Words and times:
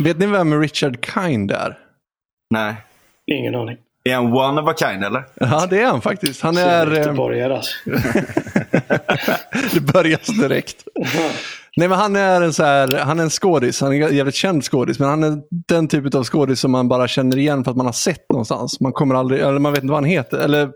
Vet 0.00 0.18
ni 0.18 0.26
vem 0.26 0.60
Richard 0.60 1.06
Kind 1.14 1.50
är? 1.50 1.78
Nej. 2.50 2.74
Ingen 3.26 3.54
aning. 3.54 3.76
Är 4.04 4.14
han 4.14 4.32
one 4.32 4.60
of 4.60 4.68
a 4.68 4.74
kind 4.78 5.04
eller? 5.04 5.24
Ja, 5.34 5.66
det 5.70 5.82
är 5.82 5.86
han 5.86 6.00
faktiskt. 6.00 6.40
Han 6.42 6.56
är... 6.56 6.92
eh, 6.92 6.98
Göteborgare 6.98 7.56
alltså. 7.56 7.72
det 9.74 9.80
börjar 9.80 10.40
direkt. 10.42 10.84
Nej, 11.76 11.88
men 11.88 11.98
han 11.98 12.16
är 12.16 12.40
en, 12.40 12.52
så 12.52 12.64
här, 12.64 12.98
han 12.98 13.18
är 13.18 13.22
en 13.22 13.30
skådis. 13.30 13.80
Han 13.80 13.92
är 13.92 14.08
en 14.08 14.16
jävligt 14.16 14.34
känd 14.34 14.64
skådis. 14.64 14.98
Men 14.98 15.08
han 15.08 15.24
är 15.24 15.38
den 15.50 15.88
typ 15.88 16.14
av 16.14 16.24
skådis 16.24 16.60
som 16.60 16.70
man 16.70 16.88
bara 16.88 17.08
känner 17.08 17.38
igen 17.38 17.64
för 17.64 17.70
att 17.70 17.76
man 17.76 17.86
har 17.86 17.92
sett 17.92 18.30
någonstans. 18.30 18.80
Man 18.80 18.92
kommer 18.92 19.14
aldrig, 19.14 19.40
eller 19.40 19.58
man 19.58 19.72
vet 19.72 19.82
inte 19.82 19.92
vad 19.92 20.02
han 20.02 20.10
heter. 20.10 20.38
Eller 20.38 20.70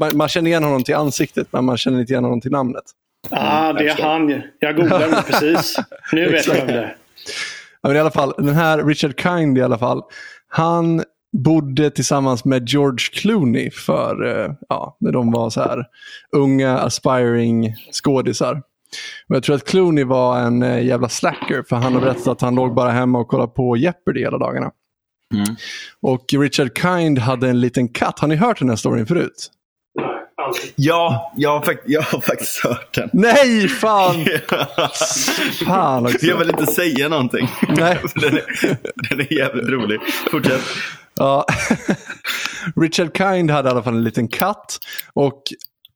man, 0.00 0.16
man 0.16 0.28
känner 0.28 0.50
igen 0.50 0.64
honom 0.64 0.84
till 0.84 0.94
ansiktet, 0.94 1.46
men 1.50 1.64
man 1.64 1.76
känner 1.76 2.00
inte 2.00 2.12
igen 2.12 2.24
honom 2.24 2.40
till 2.40 2.50
namnet. 2.50 2.84
Ah, 3.30 3.72
det 3.72 3.88
är 3.88 4.02
han. 4.02 4.42
Jag 4.58 4.76
googlade 4.76 5.22
precis. 5.26 5.76
Nu 6.12 6.28
vet 6.32 6.46
jag 6.46 6.54
vem 6.54 6.66
det 6.66 6.72
är. 6.72 6.96
Men 7.82 7.96
i 7.96 7.98
alla 7.98 8.10
fall, 8.10 8.34
den 8.38 8.54
här 8.54 8.84
Richard 8.84 9.20
Kind 9.20 9.58
i 9.58 9.62
alla 9.62 9.78
fall. 9.78 10.02
Han 10.48 11.02
bodde 11.32 11.90
tillsammans 11.90 12.44
med 12.44 12.68
George 12.68 13.06
Clooney 13.12 13.70
för, 13.70 14.26
eh, 14.26 14.52
ja, 14.68 14.96
när 15.00 15.12
de 15.12 15.32
var 15.32 15.50
så 15.50 15.60
här 15.60 15.84
unga 16.36 16.78
aspiring 16.78 17.74
skådisar. 17.92 18.62
Och 19.28 19.36
jag 19.36 19.42
tror 19.42 19.56
att 19.56 19.64
Clooney 19.64 20.04
var 20.04 20.40
en 20.40 20.62
eh, 20.62 20.86
jävla 20.86 21.08
slacker 21.08 21.64
för 21.68 21.76
han 21.76 21.94
har 21.94 22.00
berättat 22.00 22.28
att 22.28 22.40
han 22.40 22.54
låg 22.54 22.74
bara 22.74 22.90
hemma 22.90 23.18
och 23.18 23.28
kollade 23.28 23.52
på 23.52 23.76
Jeopardy 23.76 24.20
hela 24.20 24.38
dagarna. 24.38 24.70
Mm. 25.34 25.56
Och 26.00 26.24
Richard 26.32 26.78
Kind 26.78 27.18
hade 27.18 27.48
en 27.48 27.60
liten 27.60 27.88
katt. 27.88 28.18
Har 28.18 28.28
ni 28.28 28.36
hört 28.36 28.58
den 28.58 28.68
här 28.68 28.76
storyn 28.76 29.06
förut? 29.06 29.50
Ja, 30.76 31.32
jag 31.36 31.50
har, 31.50 31.60
fakt- 31.60 31.82
jag 31.86 32.02
har 32.02 32.20
faktiskt 32.20 32.64
hört 32.64 32.94
den. 32.94 33.10
Nej, 33.12 33.68
fan! 33.68 34.14
Fan 35.66 36.06
också. 36.06 36.26
Jag 36.26 36.36
vill 36.36 36.50
inte 36.50 36.66
säga 36.66 37.08
någonting. 37.08 37.48
Nej. 37.68 37.98
den, 38.14 38.34
är, 38.34 38.76
den 39.08 39.20
är 39.20 39.32
jävligt 39.32 39.68
rolig. 39.68 40.00
Fortsätt. 40.30 40.60
Ja. 41.18 41.46
Richard 42.76 43.16
Kind 43.16 43.50
hade 43.50 43.68
i 43.68 43.72
alla 43.72 43.82
fall 43.82 43.94
en 43.94 44.04
liten 44.04 44.28
katt. 44.28 44.78
Och 45.12 45.42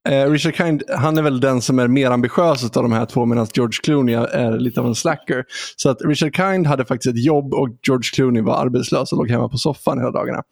eh, 0.08 0.30
Richard 0.30 0.54
Kind, 0.56 0.82
han 0.96 1.18
är 1.18 1.22
väl 1.22 1.40
den 1.40 1.62
som 1.62 1.78
är 1.78 1.88
mer 1.88 2.10
ambitiös 2.10 2.64
av 2.64 2.82
de 2.82 2.92
här 2.92 3.06
två 3.06 3.24
medan 3.26 3.46
George 3.54 3.78
Clooney 3.82 4.14
är 4.14 4.58
lite 4.58 4.80
av 4.80 4.86
en 4.86 4.94
slacker. 4.94 5.44
Så 5.76 5.90
att 5.90 6.02
Richard 6.02 6.36
Kind 6.36 6.66
hade 6.66 6.84
faktiskt 6.84 7.14
ett 7.14 7.24
jobb 7.24 7.54
och 7.54 7.68
George 7.86 8.10
Clooney 8.14 8.42
var 8.42 8.56
arbetslös 8.56 9.12
och 9.12 9.18
låg 9.18 9.30
hemma 9.30 9.48
på 9.48 9.58
soffan 9.58 9.98
hela 9.98 10.10
dagarna. 10.10 10.42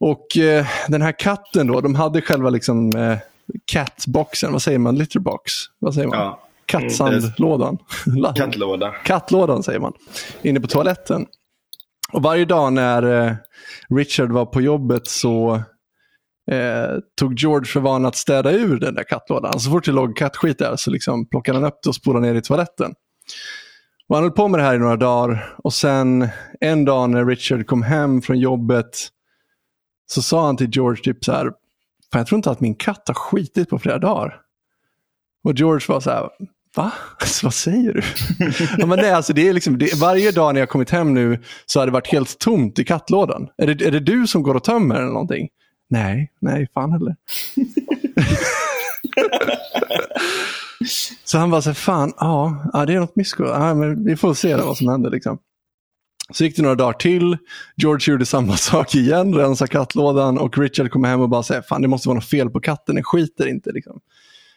Och 0.00 0.36
eh, 0.36 0.66
den 0.88 1.02
här 1.02 1.12
katten 1.12 1.66
då, 1.66 1.80
de 1.80 1.94
hade 1.94 2.20
själva 2.20 2.50
liksom 2.50 2.96
eh, 2.96 3.18
catboxen, 3.64 4.52
vad 4.52 4.62
säger 4.62 4.78
man, 4.78 4.96
litterbox? 4.96 5.52
Vad 5.78 5.94
säger 5.94 6.08
man? 6.08 6.18
Ja. 6.18 6.42
Kattsandlådan. 6.66 7.78
Kattlåda. 8.36 8.90
Kattlådan 8.90 9.62
säger 9.62 9.80
man. 9.80 9.92
Inne 10.42 10.60
på 10.60 10.66
toaletten. 10.66 11.26
Och 12.12 12.22
varje 12.22 12.44
dag 12.44 12.72
när 12.72 13.26
eh, 13.26 13.34
Richard 13.88 14.32
var 14.32 14.46
på 14.46 14.60
jobbet 14.60 15.06
så 15.06 15.54
eh, 16.50 16.98
tog 17.20 17.38
George 17.38 17.66
för 17.66 17.80
vana 17.80 18.08
att 18.08 18.16
städa 18.16 18.52
ur 18.52 18.80
den 18.80 18.94
där 18.94 19.04
kattlådan. 19.04 19.60
Så 19.60 19.70
fort 19.70 19.84
det 19.84 19.92
låg 19.92 20.16
kattskit 20.16 20.58
där 20.58 20.76
så 20.76 20.90
liksom 20.90 21.28
plockade 21.28 21.58
han 21.58 21.66
upp 21.68 21.78
det 21.82 21.88
och 21.88 21.94
spolade 21.94 22.26
ner 22.26 22.34
i 22.34 22.42
toaletten. 22.42 22.94
Och 24.08 24.16
han 24.16 24.24
höll 24.24 24.32
på 24.32 24.48
med 24.48 24.60
det 24.60 24.64
här 24.64 24.74
i 24.74 24.78
några 24.78 24.96
dagar 24.96 25.56
och 25.64 25.72
sen 25.72 26.28
en 26.60 26.84
dag 26.84 27.10
när 27.10 27.24
Richard 27.26 27.66
kom 27.66 27.82
hem 27.82 28.22
från 28.22 28.38
jobbet 28.38 29.08
så 30.06 30.22
sa 30.22 30.46
han 30.46 30.56
till 30.56 30.70
George 30.70 31.02
typ 31.02 31.24
så 31.24 31.32
här, 31.32 31.52
Fan, 32.12 32.20
jag 32.20 32.26
tror 32.26 32.36
inte 32.36 32.50
att 32.50 32.60
min 32.60 32.74
katt 32.74 33.02
har 33.06 33.14
skitit 33.14 33.68
på 33.68 33.78
flera 33.78 33.98
dagar. 33.98 34.40
Och 35.44 35.54
George 35.54 35.86
var 35.88 36.00
så 36.00 36.10
här, 36.10 36.28
va? 36.76 36.92
Alltså, 37.20 37.46
vad 37.46 37.54
säger 37.54 37.92
du? 37.92 38.02
ja, 38.78 38.86
men 38.86 38.98
nej, 38.98 39.10
alltså, 39.10 39.32
det 39.32 39.48
är 39.48 39.52
liksom, 39.52 39.78
det, 39.78 39.94
varje 39.94 40.32
dag 40.32 40.54
när 40.54 40.60
jag 40.60 40.68
kommit 40.68 40.90
hem 40.90 41.14
nu 41.14 41.42
så 41.66 41.80
har 41.80 41.86
det 41.86 41.92
varit 41.92 42.12
helt 42.12 42.38
tomt 42.38 42.78
i 42.78 42.84
kattlådan. 42.84 43.48
Är 43.56 43.74
det, 43.74 43.86
är 43.86 43.90
det 43.90 44.00
du 44.00 44.26
som 44.26 44.42
går 44.42 44.54
och 44.54 44.64
tömmer 44.64 44.94
eller 44.94 45.12
någonting? 45.12 45.48
Nej, 45.88 46.32
nej, 46.40 46.68
fan 46.74 46.92
heller. 46.92 47.16
så 51.24 51.38
han 51.38 51.50
var 51.50 51.60
så 51.60 51.68
här, 51.68 51.74
fan, 51.74 52.12
ja, 52.16 52.70
ja 52.72 52.86
det 52.86 52.94
är 52.94 53.00
något 53.00 53.16
missgång. 53.16 53.46
Ja, 53.46 53.74
men 53.74 54.04
vi 54.04 54.16
får 54.16 54.34
se 54.34 54.56
vad 54.56 54.76
som 54.76 54.88
händer. 54.88 55.10
Liksom. 55.10 55.38
Så 56.32 56.44
gick 56.44 56.56
det 56.56 56.62
några 56.62 56.74
dagar 56.74 56.92
till. 56.92 57.36
George 57.76 58.12
gjorde 58.12 58.26
samma 58.26 58.56
sak 58.56 58.94
igen, 58.94 59.34
rensade 59.34 59.68
kattlådan 59.68 60.38
och 60.38 60.58
Richard 60.58 60.90
kom 60.90 61.04
hem 61.04 61.20
och 61.20 61.28
bara 61.28 61.42
säger 61.42 61.62
fan 61.62 61.82
det 61.82 61.88
måste 61.88 62.08
vara 62.08 62.14
något 62.14 62.28
fel 62.28 62.50
på 62.50 62.60
katten, 62.60 62.94
den 62.94 63.04
skiter 63.04 63.46
inte. 63.46 63.72
Liksom. 63.72 64.00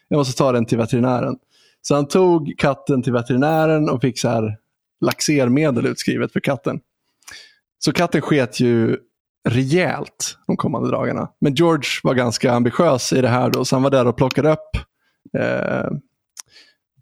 Jag 0.08 0.18
måste 0.18 0.38
ta 0.38 0.52
den 0.52 0.66
till 0.66 0.78
veterinären. 0.78 1.36
Så 1.82 1.94
han 1.94 2.08
tog 2.08 2.54
katten 2.58 3.02
till 3.02 3.12
veterinären 3.12 3.88
och 3.88 4.00
fick 4.00 4.18
så 4.20 4.28
här 4.28 4.56
laxermedel 5.00 5.86
utskrivet 5.86 6.32
för 6.32 6.40
katten. 6.40 6.80
Så 7.78 7.92
katten 7.92 8.20
sket 8.20 8.60
ju 8.60 8.96
rejält 9.48 10.38
de 10.46 10.56
kommande 10.56 10.90
dagarna. 10.90 11.28
Men 11.40 11.54
George 11.54 11.88
var 12.02 12.14
ganska 12.14 12.52
ambitiös 12.52 13.12
i 13.12 13.20
det 13.20 13.28
här 13.28 13.50
då, 13.50 13.64
så 13.64 13.76
han 13.76 13.82
var 13.82 13.90
där 13.90 14.06
och 14.06 14.16
plockade 14.16 14.52
upp 14.52 14.76
eh, 15.38 15.90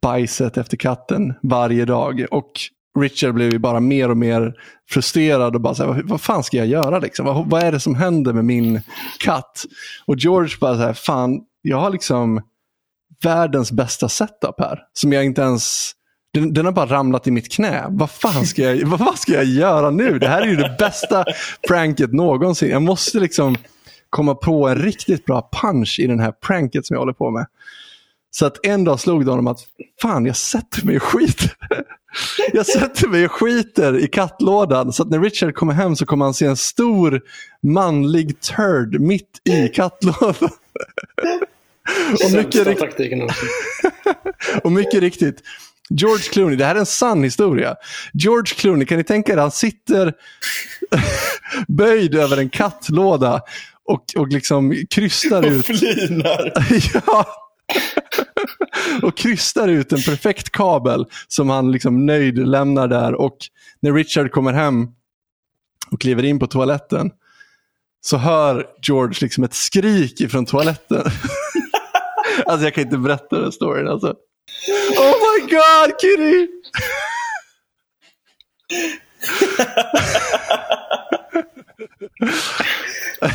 bajset 0.03 0.57
efter 0.57 0.77
katten 0.77 1.35
varje 1.43 1.85
dag. 1.85 2.27
Och 2.31 2.53
Richard 3.01 3.35
blev 3.35 3.53
ju 3.53 3.59
bara 3.59 3.81
mer 3.81 4.11
och 4.11 4.17
mer 4.17 4.55
frustrerad 4.91 5.55
och 5.55 5.61
bara 5.61 5.75
så 5.75 5.83
här, 5.83 5.93
vad, 5.93 6.09
vad 6.09 6.21
fan 6.21 6.45
ska 6.45 6.57
jag 6.57 6.67
göra 6.67 6.99
liksom? 6.99 7.27
Vad, 7.27 7.51
vad 7.51 7.63
är 7.63 7.73
det 7.73 7.81
som 7.81 7.95
händer 7.95 8.33
med 8.33 8.45
min 8.45 8.81
katt? 9.19 9.65
Och 10.07 10.17
George 10.17 10.57
bara 10.61 10.77
så 10.77 10.83
här, 10.83 10.93
fan, 10.93 11.41
jag 11.63 11.81
har 11.81 11.91
liksom 11.91 12.43
världens 13.23 13.73
bästa 13.73 14.09
setup 14.09 14.55
här. 14.59 14.83
Som 14.93 15.13
jag 15.13 15.25
inte 15.25 15.43
ens, 15.43 15.93
den, 16.35 16.55
den 16.55 16.65
har 16.65 16.73
bara 16.73 16.87
ramlat 16.87 17.27
i 17.27 17.31
mitt 17.31 17.53
knä. 17.53 17.85
Vad 17.89 18.11
fan 18.11 18.47
ska 18.47 18.63
jag, 18.63 18.87
vad, 18.87 18.99
vad 18.99 19.19
ska 19.19 19.33
jag 19.33 19.45
göra 19.45 19.91
nu? 19.91 20.19
Det 20.19 20.29
här 20.29 20.43
är 20.43 20.47
ju 20.47 20.57
det 20.57 20.77
bästa 20.79 21.25
pranket 21.69 22.13
någonsin. 22.13 22.71
Jag 22.71 22.83
måste 22.83 23.21
liksom 23.21 23.57
komma 24.11 24.35
på 24.35 24.69
en 24.69 24.77
riktigt 24.77 25.25
bra 25.25 25.51
punch 25.63 26.01
i 26.01 26.07
den 26.07 26.21
här 26.21 26.33
pranket 26.33 26.87
som 26.87 26.95
jag 26.95 27.01
håller 27.01 27.13
på 27.13 27.31
med. 27.31 27.47
Så 28.31 28.47
att 28.47 28.67
en 28.67 28.85
dag 28.85 29.01
slog 29.01 29.25
det 29.25 29.31
honom 29.31 29.47
att 29.47 29.61
fan, 30.03 30.27
jag 30.27 30.37
sätter 30.37 30.87
mig 30.87 30.97
och 30.97 31.03
skiter. 31.03 31.53
Jag 32.53 32.67
sätter 32.67 33.09
mig 33.09 33.25
och 33.25 33.33
skiter 33.33 33.99
i 33.99 34.07
kattlådan. 34.09 34.93
Så 34.93 35.03
att 35.03 35.11
när 35.11 35.21
Richard 35.21 35.55
kommer 35.55 35.73
hem 35.75 35.97
så 35.97 36.07
kommer 36.07 36.25
han 36.25 36.35
se 36.35 36.47
en 36.47 36.57
stor 36.57 37.21
manlig 37.63 38.41
turd 38.41 39.01
mitt 39.01 39.41
i 39.45 39.69
kattlådan. 39.69 40.51
Och 42.25 42.33
mycket, 42.33 42.67
rikt- 42.67 42.81
och 44.65 44.73
mycket 44.73 45.01
riktigt, 45.01 45.43
George 45.91 46.23
Clooney, 46.33 46.57
det 46.57 46.65
här 46.65 46.75
är 46.75 46.79
en 46.81 46.87
sann 46.87 47.25
historia. 47.25 47.77
George 48.13 48.55
Clooney, 48.57 48.87
kan 48.87 48.99
ni 48.99 49.05
tänka 49.05 49.33
er, 49.33 49.37
han 49.37 49.51
sitter 49.51 50.13
böjd 51.69 52.15
över 52.15 52.37
en 52.37 52.49
kattlåda 52.51 53.41
och, 53.85 54.05
och 54.17 54.29
liksom 54.29 54.75
krystar 54.91 55.47
ut. 55.47 55.67
Flinar. 55.67 56.53
ja. 57.07 57.27
och 59.03 59.17
krystar 59.17 59.69
ut 59.69 59.93
en 59.93 60.03
perfekt 60.03 60.51
kabel 60.51 61.07
som 61.29 61.51
han 61.51 61.73
liksom 61.73 62.07
nöjd 62.07 62.49
lämnar 62.49 62.89
där. 62.89 63.15
Och 63.15 63.37
när 63.81 63.93
Richard 63.93 64.31
kommer 64.31 64.53
hem 64.53 64.87
och 65.91 66.01
kliver 66.01 66.25
in 66.25 66.39
på 66.39 66.47
toaletten 66.47 67.11
så 68.01 68.17
hör 68.17 68.67
George 68.83 69.19
liksom 69.21 69.45
ett 69.45 69.55
skrik 69.55 70.21
ifrån 70.21 70.47
toaletten. 70.47 71.05
alltså 72.47 72.65
jag 72.67 72.75
kan 72.75 72.85
inte 72.85 72.99
berätta 72.99 73.41
den 73.41 73.53
storyn 73.53 73.89
alltså. 73.89 74.15
Oh 74.99 75.15
my 75.23 75.41
god 75.51 76.01
Kitty! 76.01 76.49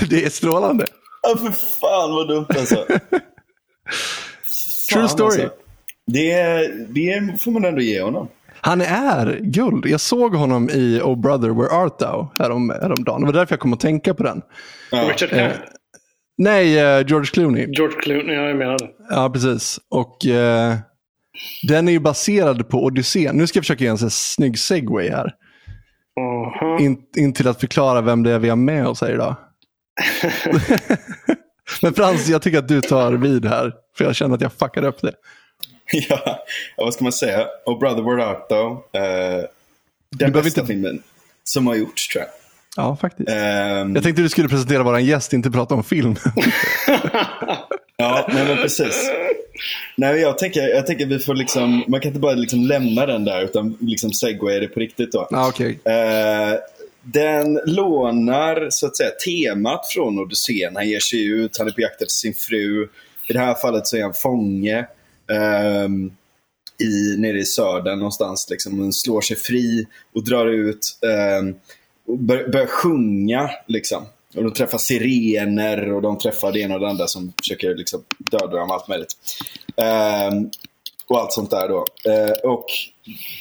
det 0.10 0.26
är 0.26 0.30
strålande. 0.30 0.86
Ja, 1.22 1.38
för 1.38 1.52
fan 1.52 2.14
vad 2.14 2.28
dumt 2.28 2.48
alltså. 2.50 2.86
True 4.94 5.10
story. 5.10 5.42
Alltså. 5.42 5.58
Det, 6.08 6.68
det 6.90 7.42
får 7.42 7.52
man 7.52 7.66
ändå 7.66 7.82
ge 7.82 8.02
honom. 8.02 8.28
Han 8.62 8.82
är 8.82 9.40
guld. 9.42 9.86
Jag 9.86 10.00
såg 10.00 10.36
honom 10.36 10.70
i 10.70 11.02
Oh 11.04 11.20
Brother 11.20 11.50
Where 11.50 11.70
Art 11.70 12.00
Thou 12.00 12.28
härom, 12.40 12.70
häromdagen. 12.70 13.22
Det 13.22 13.26
var 13.26 13.34
därför 13.34 13.54
jag 13.54 13.60
kom 13.60 13.74
att 13.74 13.80
tänka 13.80 14.14
på 14.14 14.24
den. 14.24 14.42
Ja. 14.92 15.10
Richard 15.10 15.30
Camp. 15.30 15.54
Nej, 16.38 16.80
eh, 16.80 17.08
George 17.08 17.26
Clooney. 17.34 17.68
George 17.72 18.02
Clooney, 18.02 18.36
ja, 18.36 18.42
jag 18.42 18.58
menar 18.58 18.78
det. 18.78 18.90
Ja, 19.10 19.30
precis. 19.30 19.80
Och 19.90 20.26
eh, 20.26 20.76
den 21.68 21.88
är 21.88 21.92
ju 21.92 22.00
baserad 22.00 22.70
på 22.70 22.84
Odysseen. 22.84 23.38
Nu 23.38 23.48
ska 23.48 23.58
jag 23.58 23.64
försöka 23.64 23.84
göra 23.84 23.92
en 23.92 23.98
sån 23.98 24.06
här 24.06 24.10
snygg 24.10 24.60
segway 24.60 25.10
här. 25.10 25.32
Aha. 26.20 26.80
In, 26.80 26.98
in 27.18 27.34
till 27.34 27.48
att 27.48 27.60
förklara 27.60 28.02
vem 28.02 28.24
det 28.24 28.32
är 28.32 28.40
vi 28.40 28.50
har 28.50 28.56
med 28.56 28.88
oss 28.88 29.02
här 29.02 29.12
idag. 29.12 29.36
Men 31.82 31.94
Frans, 31.94 32.28
jag 32.28 32.42
tycker 32.42 32.58
att 32.60 32.68
du 32.68 32.82
tar 32.82 33.12
vid 33.14 33.46
här. 33.46 33.74
För 33.98 34.06
jag 34.06 34.16
känner 34.16 34.36
att 34.36 34.42
jag 34.42 34.54
fuckade 34.54 34.88
upp 34.88 35.02
det. 35.02 35.14
ja, 36.10 36.44
vad 36.78 36.94
ska 36.94 37.04
man 37.04 37.14
säga? 37.14 37.48
Oh 37.66 37.80
brother, 37.80 38.02
where 38.04 38.26
art 38.26 38.50
thou? 38.50 38.70
Uh, 38.72 39.46
den 40.12 40.32
bästa 40.32 40.62
inte- 40.62 40.66
filmen 40.74 41.04
som 41.44 41.68
har 41.68 41.76
gjorts 41.76 42.08
tror 42.08 42.22
jag. 42.24 42.30
Ja, 42.76 42.96
faktiskt. 43.02 43.30
Ehm, 43.30 43.96
Jag 43.96 44.04
tänkte 44.04 44.22
du 44.22 44.30
skulle 44.30 44.50
presentera 44.50 44.84
vår 44.84 45.00
gäst, 45.00 45.34
inte 45.34 45.52
prata 45.52 45.76
om 45.76 45.84
film. 45.84 46.16
Ja, 47.98 48.28
nej 48.34 48.46
men 48.48 48.58
precis. 48.58 49.12
Nej, 49.98 50.20
jag 50.20 50.38
tänker, 50.38 50.62
jag 50.68 50.86
tänker 50.88 51.06
vi 51.06 51.20
får 51.20 51.36
liksom, 51.36 51.84
man 51.88 52.00
kan 52.00 52.10
inte 52.10 52.20
bara 52.20 52.34
liksom 52.34 52.60
lämna 52.60 53.06
den 53.06 53.26
där 53.26 53.42
utan 53.42 53.78
liksom 53.82 54.14
segwaya 54.14 54.60
det 54.60 54.68
på 54.68 54.80
riktigt 54.80 55.12
då. 55.12 55.28
Ah, 55.32 55.48
okay. 55.48 55.70
Eh, 55.86 56.54
den 57.04 57.60
lånar 57.66 58.68
så 58.70 58.88
att 58.88 58.98
säga 58.98 59.10
temat 59.10 59.88
från 59.88 60.20
Odysseen. 60.20 60.76
Han 60.76 60.90
ger 60.90 61.00
sig 61.00 61.26
ut, 61.26 61.58
han 61.58 61.68
är 61.68 61.72
på 61.72 61.82
jakt 61.82 62.02
efter 62.02 62.08
sin 62.08 62.34
fru. 62.34 62.88
I 63.30 63.34
det 63.34 63.40
här 63.40 63.54
fallet 63.54 63.88
så 63.88 63.98
är 63.98 64.02
han 64.02 64.14
fånge 64.14 64.88
um, 65.86 66.12
i, 66.80 67.18
nere 67.18 67.40
i 67.40 67.46
södern 67.46 68.00
någonstans. 68.00 68.48
Liksom. 68.50 68.80
Han 68.80 68.94
slår 68.94 69.22
sig 69.22 69.38
fri 69.38 69.88
och 70.16 70.24
drar 70.24 70.48
ut 70.48 71.00
um, 71.42 71.56
och 72.08 72.18
bör, 72.18 72.48
börjar 72.48 72.68
sjunga. 72.68 73.50
Liksom. 73.68 74.06
Och 74.36 74.44
de 74.44 74.54
träffar 74.54 74.78
sirener 74.78 75.94
och 75.94 76.02
de 76.02 76.18
träffar 76.18 76.52
det 76.52 76.60
ena 76.60 76.74
och 76.74 76.80
det 76.80 76.90
andra 76.90 77.08
som 77.08 77.34
försöker 77.44 77.76
liksom 77.76 78.04
döda 78.18 78.58
dem. 78.58 78.72
Allt 78.72 78.88
möjligt. 78.88 79.16
Um, 79.76 80.52
och 81.08 81.20
allt 81.20 81.34
sånt 81.34 81.52
där 81.52 81.70
då. 81.70 81.86
Eh, 82.12 82.52
och 82.52 82.66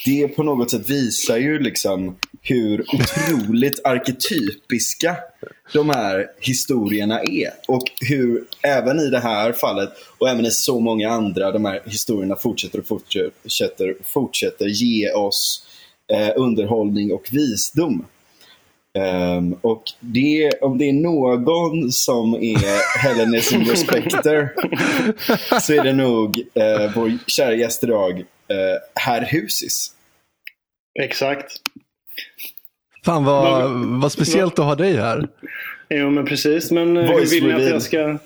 det 0.05 0.27
på 0.27 0.43
något 0.43 0.71
sätt 0.71 0.89
visar 0.89 1.37
ju 1.37 1.59
liksom 1.59 2.15
hur 2.41 2.81
otroligt 2.81 3.81
arketypiska 3.83 5.17
de 5.73 5.89
här 5.89 6.27
historierna 6.39 7.21
är. 7.21 7.51
Och 7.67 7.83
hur 8.09 8.45
även 8.61 8.99
i 8.99 9.09
det 9.09 9.19
här 9.19 9.51
fallet 9.51 9.89
och 10.17 10.29
även 10.29 10.45
i 10.45 10.51
så 10.51 10.79
många 10.79 11.09
andra, 11.09 11.51
de 11.51 11.65
här 11.65 11.81
historierna 11.85 12.35
fortsätter 12.35 12.79
och 12.79 12.87
fortsätter, 12.87 13.95
fortsätter 14.03 14.65
ge 14.65 15.11
oss 15.11 15.65
eh, 16.13 16.29
underhållning 16.35 17.13
och 17.13 17.29
visdom. 17.31 18.05
Um, 18.99 19.53
och 19.61 19.83
det, 19.99 20.51
om 20.61 20.77
det 20.77 20.89
är 20.89 20.93
någon 20.93 21.91
som 21.91 22.33
är 22.33 22.99
Hellenism 22.99 23.63
Spectre 23.75 24.49
så 25.61 25.73
är 25.73 25.83
det 25.83 25.93
nog 25.93 26.37
uh, 26.37 26.91
vår 26.95 27.11
kära 27.27 27.53
gäst 27.53 27.83
idag, 27.83 28.19
uh, 28.19 28.25
Herr 28.95 29.25
Husis. 29.31 29.91
Exakt. 30.99 31.51
Fan 33.05 33.25
vad, 33.25 33.71
vad 34.01 34.11
speciellt 34.11 34.59
att 34.59 34.65
ha 34.65 34.75
dig 34.75 34.97
här. 34.97 35.27
Jo 35.89 36.09
men 36.09 36.25
precis, 36.25 36.71
men 36.71 36.97
eh, 36.97 37.11
voice 37.11 37.33
hur 37.33 37.41
vill 37.41 37.47
ni 37.47 37.53
att 37.53 37.69
jag 37.69 37.81
ska... 37.81 38.17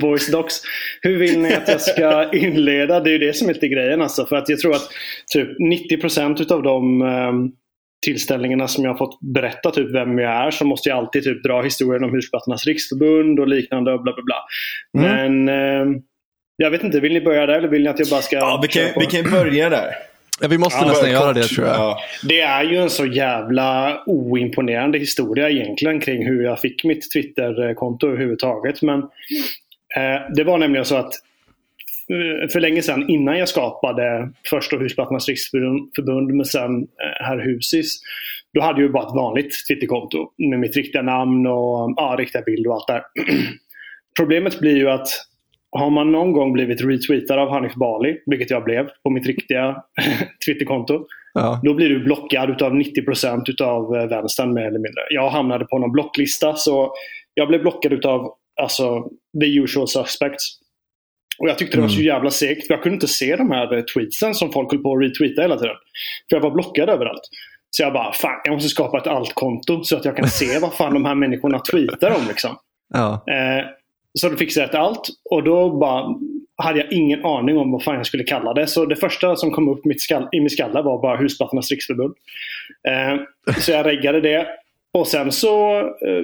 voice 0.00 0.30
docs. 0.30 0.62
Hur 1.00 1.18
vill 1.18 1.38
ni 1.38 1.54
att 1.54 1.68
jag 1.68 1.80
ska 1.80 2.32
inleda? 2.32 3.00
Det 3.00 3.10
är 3.10 3.12
ju 3.12 3.18
det 3.18 3.36
som 3.36 3.48
är 3.48 3.54
lite 3.54 3.68
grejen 3.68 4.02
alltså. 4.02 4.26
För 4.26 4.36
att 4.36 4.48
jag 4.48 4.58
tror 4.58 4.74
att 4.74 4.88
typ 5.32 5.48
90% 5.58 6.52
av 6.52 6.62
de 6.62 7.02
um, 7.02 7.52
tillställningarna 8.04 8.68
som 8.68 8.84
jag 8.84 8.90
har 8.90 8.98
fått 8.98 9.20
berätta 9.20 9.70
typ 9.70 9.94
vem 9.94 10.18
jag 10.18 10.46
är 10.46 10.50
så 10.50 10.64
måste 10.64 10.88
jag 10.88 10.98
alltid 10.98 11.24
typ 11.24 11.42
dra 11.42 11.62
historien 11.62 12.04
om 12.04 12.10
Husplattornas 12.12 12.66
riksförbund 12.66 13.40
och 13.40 13.48
liknande 13.48 13.92
och 13.92 14.02
bla 14.02 14.12
bla 14.14 14.22
bla. 14.22 14.44
Mm. 14.98 15.44
Men 15.44 15.48
eh, 15.48 16.00
jag 16.56 16.70
vet 16.70 16.82
inte, 16.82 17.00
vill 17.00 17.12
ni 17.12 17.20
börja 17.20 17.46
där 17.46 17.58
eller 17.58 17.68
vill 17.68 17.82
ni 17.82 17.88
att 17.88 17.98
jag 17.98 18.08
bara 18.08 18.22
ska... 18.22 18.36
Ja, 18.36 18.60
vi 18.62 18.68
kan, 18.68 18.84
vi 18.96 19.06
kan 19.06 19.30
börja 19.30 19.68
där. 19.68 19.90
Ja, 20.40 20.48
vi 20.48 20.58
måste 20.58 20.78
ja, 20.84 20.88
nästan 20.88 21.10
göra 21.10 21.32
det 21.32 21.42
tror 21.42 21.66
jag. 21.66 21.76
Ja. 21.76 21.98
Det 22.28 22.40
är 22.40 22.64
ju 22.64 22.76
en 22.76 22.90
så 22.90 23.06
jävla 23.06 24.02
oimponerande 24.06 24.98
historia 24.98 25.50
egentligen 25.50 26.00
kring 26.00 26.26
hur 26.26 26.44
jag 26.44 26.60
fick 26.60 26.84
mitt 26.84 27.12
Twitter-konto 27.12 28.06
överhuvudtaget. 28.06 28.82
Men 28.82 28.98
eh, 28.98 30.34
det 30.36 30.44
var 30.44 30.58
nämligen 30.58 30.84
så 30.84 30.96
att 30.96 31.12
för 32.52 32.60
länge 32.60 32.82
sedan 32.82 33.10
innan 33.10 33.38
jag 33.38 33.48
skapade 33.48 34.30
först 34.50 34.70
då 34.70 34.78
Husplattornas 34.78 35.28
riksförbund 35.28 36.34
men 36.34 36.44
sen 36.44 36.82
eh, 36.82 37.26
Herr 37.26 37.38
Husis. 37.38 38.00
Då 38.54 38.60
hade 38.60 38.82
jag 38.82 38.92
bara 38.92 39.08
ett 39.08 39.14
vanligt 39.14 39.54
Twitterkonto 39.68 40.30
med 40.50 40.58
mitt 40.58 40.76
riktiga 40.76 41.02
namn 41.02 41.46
och 41.46 41.94
ja, 41.96 42.16
riktiga 42.18 42.42
bild 42.42 42.66
och 42.66 42.74
allt 42.74 42.86
där. 42.86 43.02
Problemet 44.18 44.60
blir 44.60 44.76
ju 44.76 44.90
att 44.90 45.08
har 45.70 45.90
man 45.90 46.12
någon 46.12 46.32
gång 46.32 46.52
blivit 46.52 46.80
retweetad 46.80 47.40
av 47.40 47.48
Hanif 47.48 47.74
Bali, 47.74 48.16
vilket 48.26 48.50
jag 48.50 48.64
blev 48.64 48.88
på 49.02 49.10
mitt 49.10 49.26
riktiga 49.26 49.76
Twitterkonto. 50.46 51.06
Ja. 51.34 51.60
Då 51.62 51.74
blir 51.74 51.88
du 51.88 52.04
blockad 52.04 52.50
utav 52.50 52.72
90% 52.72 53.50
utav 53.50 53.96
eh, 53.96 54.06
vänstern 54.06 54.54
mer 54.54 54.62
eller 54.62 54.78
mindre. 54.78 55.02
Jag 55.10 55.30
hamnade 55.30 55.64
på 55.64 55.78
någon 55.78 55.92
blocklista 55.92 56.54
så 56.54 56.92
jag 57.34 57.48
blev 57.48 57.60
blockad 57.60 57.92
utav 57.92 58.32
alltså, 58.60 59.08
the 59.40 59.46
usual 59.46 59.88
suspects. 59.88 60.58
Och 61.38 61.48
jag 61.48 61.58
tyckte 61.58 61.76
det 61.76 61.80
var 61.80 61.88
så 61.88 61.94
mm. 61.94 62.06
jävla 62.06 62.30
segt. 62.30 62.70
Jag 62.70 62.82
kunde 62.82 62.94
inte 62.94 63.08
se 63.08 63.36
de 63.36 63.50
här 63.50 63.84
tweetsen 63.94 64.34
som 64.34 64.52
folk 64.52 64.72
höll 64.72 64.82
på 64.82 64.92
att 64.92 65.02
retweeta 65.02 65.42
hela 65.42 65.56
tiden. 65.56 65.76
För 66.30 66.36
jag 66.36 66.40
var 66.40 66.50
blockad 66.50 66.88
överallt. 66.88 67.22
Så 67.70 67.82
jag 67.82 67.92
bara, 67.92 68.12
fan 68.12 68.40
jag 68.44 68.52
måste 68.52 68.68
skapa 68.68 68.98
ett 68.98 69.06
alt-konto 69.06 69.84
så 69.84 69.96
att 69.96 70.04
jag 70.04 70.16
kan 70.16 70.28
se 70.28 70.58
vad 70.58 70.74
fan 70.74 70.94
de 70.94 71.04
här 71.04 71.14
människorna 71.14 71.58
tweetar 71.58 72.10
om. 72.10 72.22
Liksom. 72.28 72.56
Ja. 72.94 73.24
Eh, 73.26 73.64
så 74.18 74.28
då 74.28 74.36
fixade 74.36 74.66
jag 74.66 74.70
ett 74.70 74.80
allt 74.80 75.08
och 75.30 75.42
då 75.42 75.78
bara 75.78 76.14
hade 76.56 76.78
jag 76.78 76.92
ingen 76.92 77.24
aning 77.24 77.58
om 77.58 77.72
vad 77.72 77.82
fan 77.82 77.94
jag 77.94 78.06
skulle 78.06 78.24
kalla 78.24 78.54
det. 78.54 78.66
Så 78.66 78.86
det 78.86 78.96
första 78.96 79.36
som 79.36 79.50
kom 79.50 79.68
upp 79.68 79.80
skall, 79.98 80.28
i 80.32 80.40
min 80.40 80.50
skalle 80.50 80.82
var 80.82 81.02
bara 81.02 81.16
Husplattornas 81.16 81.70
riksförbund. 81.70 82.14
Eh, 82.88 83.20
så 83.58 83.70
jag 83.70 83.86
reggade 83.86 84.20
det. 84.20 84.46
Och 84.92 85.06
sen 85.06 85.32
så 85.32 85.78
eh, 85.80 86.22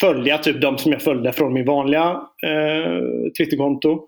följde 0.00 0.30
jag 0.30 0.42
typ 0.42 0.60
de 0.60 0.78
som 0.78 0.92
jag 0.92 1.02
följde 1.02 1.32
från 1.32 1.52
min 1.52 1.66
vanliga 1.66 2.20
eh, 2.46 3.02
Twitterkonto. 3.38 4.06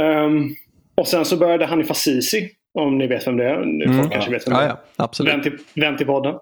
Um, 0.00 0.54
och 0.94 1.08
sen 1.08 1.24
så 1.24 1.36
började 1.36 1.66
Hanif 1.66 1.90
Azizi, 1.90 2.50
om 2.74 2.98
ni 2.98 3.06
vet 3.06 3.26
vem 3.26 3.36
det 3.36 3.44
är. 3.44 3.62
Mm. 3.62 3.98
Folk 3.98 4.12
kanske 4.12 4.30
vet 4.30 4.46
vem 4.46 4.54
det 4.54 4.60
är. 4.60 4.68
Ja, 4.68 4.80
ja, 4.96 5.04
absolut. 5.04 5.32
Vän 5.32 5.42
till, 5.42 5.58
vän 5.74 5.96
till 5.96 6.06
podden. 6.06 6.34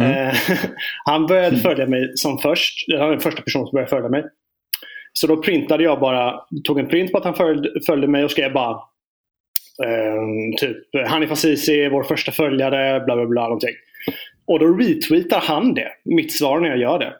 Mm. 0.00 0.26
Uh, 0.26 0.34
han 1.04 1.26
började 1.26 1.56
följa 1.56 1.86
mig 1.86 2.12
som 2.14 2.38
först. 2.38 2.74
Han 2.92 3.00
var 3.00 3.10
den 3.10 3.20
första 3.20 3.42
personen 3.42 3.66
som 3.66 3.72
började 3.72 3.90
följa 3.90 4.08
mig. 4.08 4.24
Så 5.12 5.26
då 5.26 5.42
printade 5.42 5.84
jag 5.84 6.00
bara, 6.00 6.40
tog 6.64 6.78
en 6.78 6.88
print 6.88 7.12
på 7.12 7.18
att 7.18 7.24
han 7.24 7.34
följde, 7.34 7.70
följde 7.86 8.06
mig 8.08 8.24
och 8.24 8.30
skrev 8.30 8.52
bara 8.52 8.80
um, 9.84 10.56
typ 10.56 10.76
Hanif 11.06 11.32
Azizi 11.32 11.80
är 11.80 11.90
vår 11.90 12.02
första 12.02 12.32
följare, 12.32 13.00
bla 13.00 13.16
bla 13.16 13.26
bla. 13.26 13.42
Någonting. 13.42 13.74
Och 14.46 14.58
då 14.58 14.66
retweetar 14.66 15.40
han 15.40 15.74
det, 15.74 15.88
mitt 16.04 16.32
svar 16.32 16.60
när 16.60 16.68
jag 16.68 16.78
gör 16.78 16.98
det. 16.98 17.12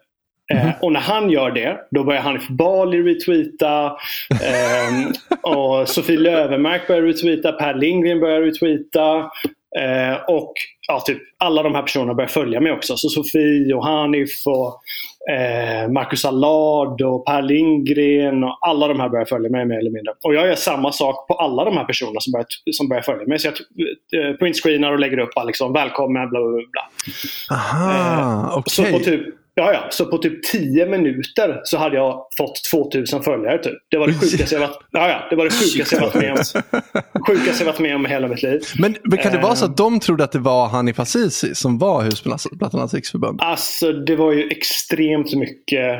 Mm. 0.51 0.67
Eh, 0.67 0.73
och 0.81 0.91
när 0.91 0.99
han 0.99 1.29
gör 1.29 1.51
det, 1.51 1.77
då 1.91 2.03
börjar 2.03 2.21
Hanif 2.21 2.47
Bali 2.47 3.01
retweeta. 3.01 3.85
Eh, 4.29 5.07
och 5.51 5.89
Sofie 5.89 6.19
Lövenmark 6.19 6.87
börjar 6.87 7.01
retweeta. 7.01 7.51
Per 7.51 7.73
Lindgren 7.73 8.19
börjar 8.19 8.41
retweeta. 8.41 9.31
Eh, 9.79 10.15
och 10.27 10.53
ja, 10.87 10.99
typ 11.05 11.17
alla 11.37 11.63
de 11.63 11.75
här 11.75 11.81
personerna 11.81 12.13
börjar 12.13 12.27
följa 12.27 12.59
mig 12.59 12.71
också. 12.71 12.97
Så 12.97 13.09
Sofie 13.09 13.73
och 13.73 13.85
Hanif 13.85 14.29
och 14.45 14.81
eh, 15.33 15.89
Marcus 15.91 16.25
Allard 16.25 17.01
och 17.01 17.25
Per 17.25 17.41
Lindgren 17.41 18.43
och 18.43 18.57
alla 18.61 18.87
de 18.87 18.99
här 18.99 19.09
börjar 19.09 19.25
följa 19.25 19.49
mig 19.49 19.65
mer 19.65 19.77
eller 19.77 19.91
mindre. 19.91 20.13
Och 20.23 20.35
jag 20.35 20.47
gör 20.47 20.55
samma 20.55 20.91
sak 20.91 21.27
på 21.27 21.33
alla 21.33 21.65
de 21.65 21.77
här 21.77 21.85
personerna 21.85 22.19
som 22.19 22.31
börjar, 22.31 22.45
som 22.71 22.89
börjar 22.89 23.03
följa 23.03 23.27
mig. 23.27 23.39
Så 23.39 23.47
jag 23.47 23.55
eh, 24.21 24.35
printscreenar 24.35 24.91
och 24.91 24.99
lägger 24.99 25.19
upp 25.19 25.29
liksom, 25.45 25.73
välkommen 25.73 26.29
bla 26.29 26.39
bla 26.39 26.51
bla. 26.71 26.89
Aha, 27.55 28.51
eh, 28.51 28.57
okej. 28.57 28.95
Okay. 28.95 29.03
typ, 29.03 29.35
Ja, 29.55 29.73
ja. 29.73 29.87
Så 29.89 30.05
på 30.05 30.17
typ 30.17 30.43
10 30.43 30.85
minuter 30.85 31.61
så 31.63 31.77
hade 31.77 31.95
jag 31.95 32.27
fått 32.37 32.61
2000 32.71 33.23
följare. 33.23 33.57
Typ. 33.57 33.73
Det 33.89 33.97
var 33.97 34.07
det 34.07 34.13
sjukaste 34.13 34.55
jag 34.55 34.61
varit, 34.61 34.79
ja, 34.91 35.09
ja, 35.09 35.27
det 35.29 35.35
var 35.35 35.45
det 35.45 35.51
sjukaste 35.51 35.95
jag 35.95 36.01
varit 36.01 36.15
med 36.15 36.31
om. 36.31 36.37
Sjukaste 37.27 37.63
jag 37.63 37.71
varit 37.71 37.79
med 37.79 37.95
om 37.95 38.05
i 38.05 38.09
hela 38.09 38.27
mitt 38.27 38.43
liv. 38.43 38.61
Men, 38.79 38.95
men 39.03 39.17
kan 39.17 39.31
det 39.31 39.39
vara 39.39 39.55
så 39.55 39.65
att 39.65 39.77
de 39.77 39.99
trodde 39.99 40.23
att 40.23 40.31
det 40.31 40.39
var 40.39 40.67
Hanif 40.67 40.99
Azizi 40.99 41.55
som 41.55 41.77
var 41.77 42.03
Husplattornas 42.03 42.93
riksförbund? 42.93 43.41
Alltså 43.41 43.93
det 43.93 44.15
var 44.15 44.31
ju 44.31 44.47
extremt 44.47 45.33
mycket 45.33 45.99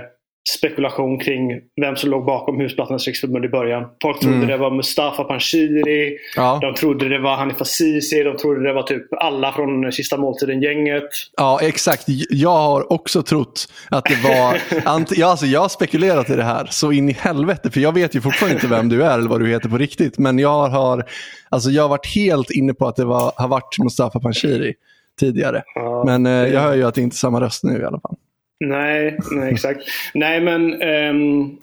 spekulation 0.49 1.19
kring 1.19 1.51
vem 1.81 1.95
som 1.95 2.09
låg 2.09 2.25
bakom 2.25 2.59
Husplattornas 2.59 3.07
riksförbund 3.07 3.45
i 3.45 3.49
början. 3.49 3.85
Folk 4.01 4.19
trodde 4.19 4.35
mm. 4.35 4.47
det 4.47 4.57
var 4.57 4.71
Mustafa 4.71 5.23
Panshiri. 5.23 6.17
Ja. 6.35 6.59
De 6.61 6.73
trodde 6.73 7.09
det 7.09 7.19
var 7.19 7.35
Hanif 7.35 7.61
Azizi. 7.61 8.23
De 8.23 8.37
trodde 8.37 8.63
det 8.63 8.73
var 8.73 8.83
typ 8.83 9.13
alla 9.13 9.51
från 9.51 9.91
Sista 9.91 10.17
Måltiden-gänget. 10.17 11.09
Ja, 11.37 11.59
exakt. 11.61 12.03
Jag 12.29 12.49
har 12.49 12.93
också 12.93 13.23
trott 13.23 13.67
att 13.89 14.05
det 14.05 14.23
var... 14.23 14.57
ja, 15.15 15.27
alltså, 15.27 15.45
jag 15.45 15.59
har 15.59 15.69
spekulerat 15.69 16.29
i 16.29 16.35
det 16.35 16.43
här 16.43 16.67
så 16.69 16.91
in 16.91 17.09
i 17.09 17.13
helvete. 17.13 17.71
För 17.71 17.79
jag 17.79 17.93
vet 17.93 18.15
ju 18.15 18.21
fortfarande 18.21 18.55
inte 18.55 18.67
vem 18.67 18.89
du 18.89 19.03
är 19.03 19.13
eller 19.19 19.29
vad 19.29 19.39
du 19.39 19.49
heter 19.49 19.69
på 19.69 19.77
riktigt. 19.77 20.17
Men 20.17 20.39
jag 20.39 20.69
har, 20.69 21.05
alltså, 21.49 21.69
jag 21.69 21.83
har 21.83 21.89
varit 21.89 22.15
helt 22.15 22.51
inne 22.51 22.73
på 22.73 22.87
att 22.87 22.95
det 22.95 23.05
var, 23.05 23.33
har 23.35 23.47
varit 23.47 23.77
Mustafa 23.83 24.19
Panshiri 24.19 24.73
tidigare. 25.19 25.63
Ja, 25.75 26.03
men 26.05 26.25
eh, 26.25 26.31
jag 26.31 26.61
hör 26.61 26.75
ju 26.75 26.83
att 26.83 26.95
det 26.95 27.01
inte 27.01 27.13
är 27.13 27.17
samma 27.17 27.41
röst 27.41 27.63
nu 27.63 27.81
i 27.81 27.83
alla 27.83 27.99
fall. 27.99 28.15
Nej, 28.61 29.17
nej 29.31 29.53
exakt. 29.53 29.83
nej 30.13 30.41
men 30.41 30.81
um, 30.81 31.57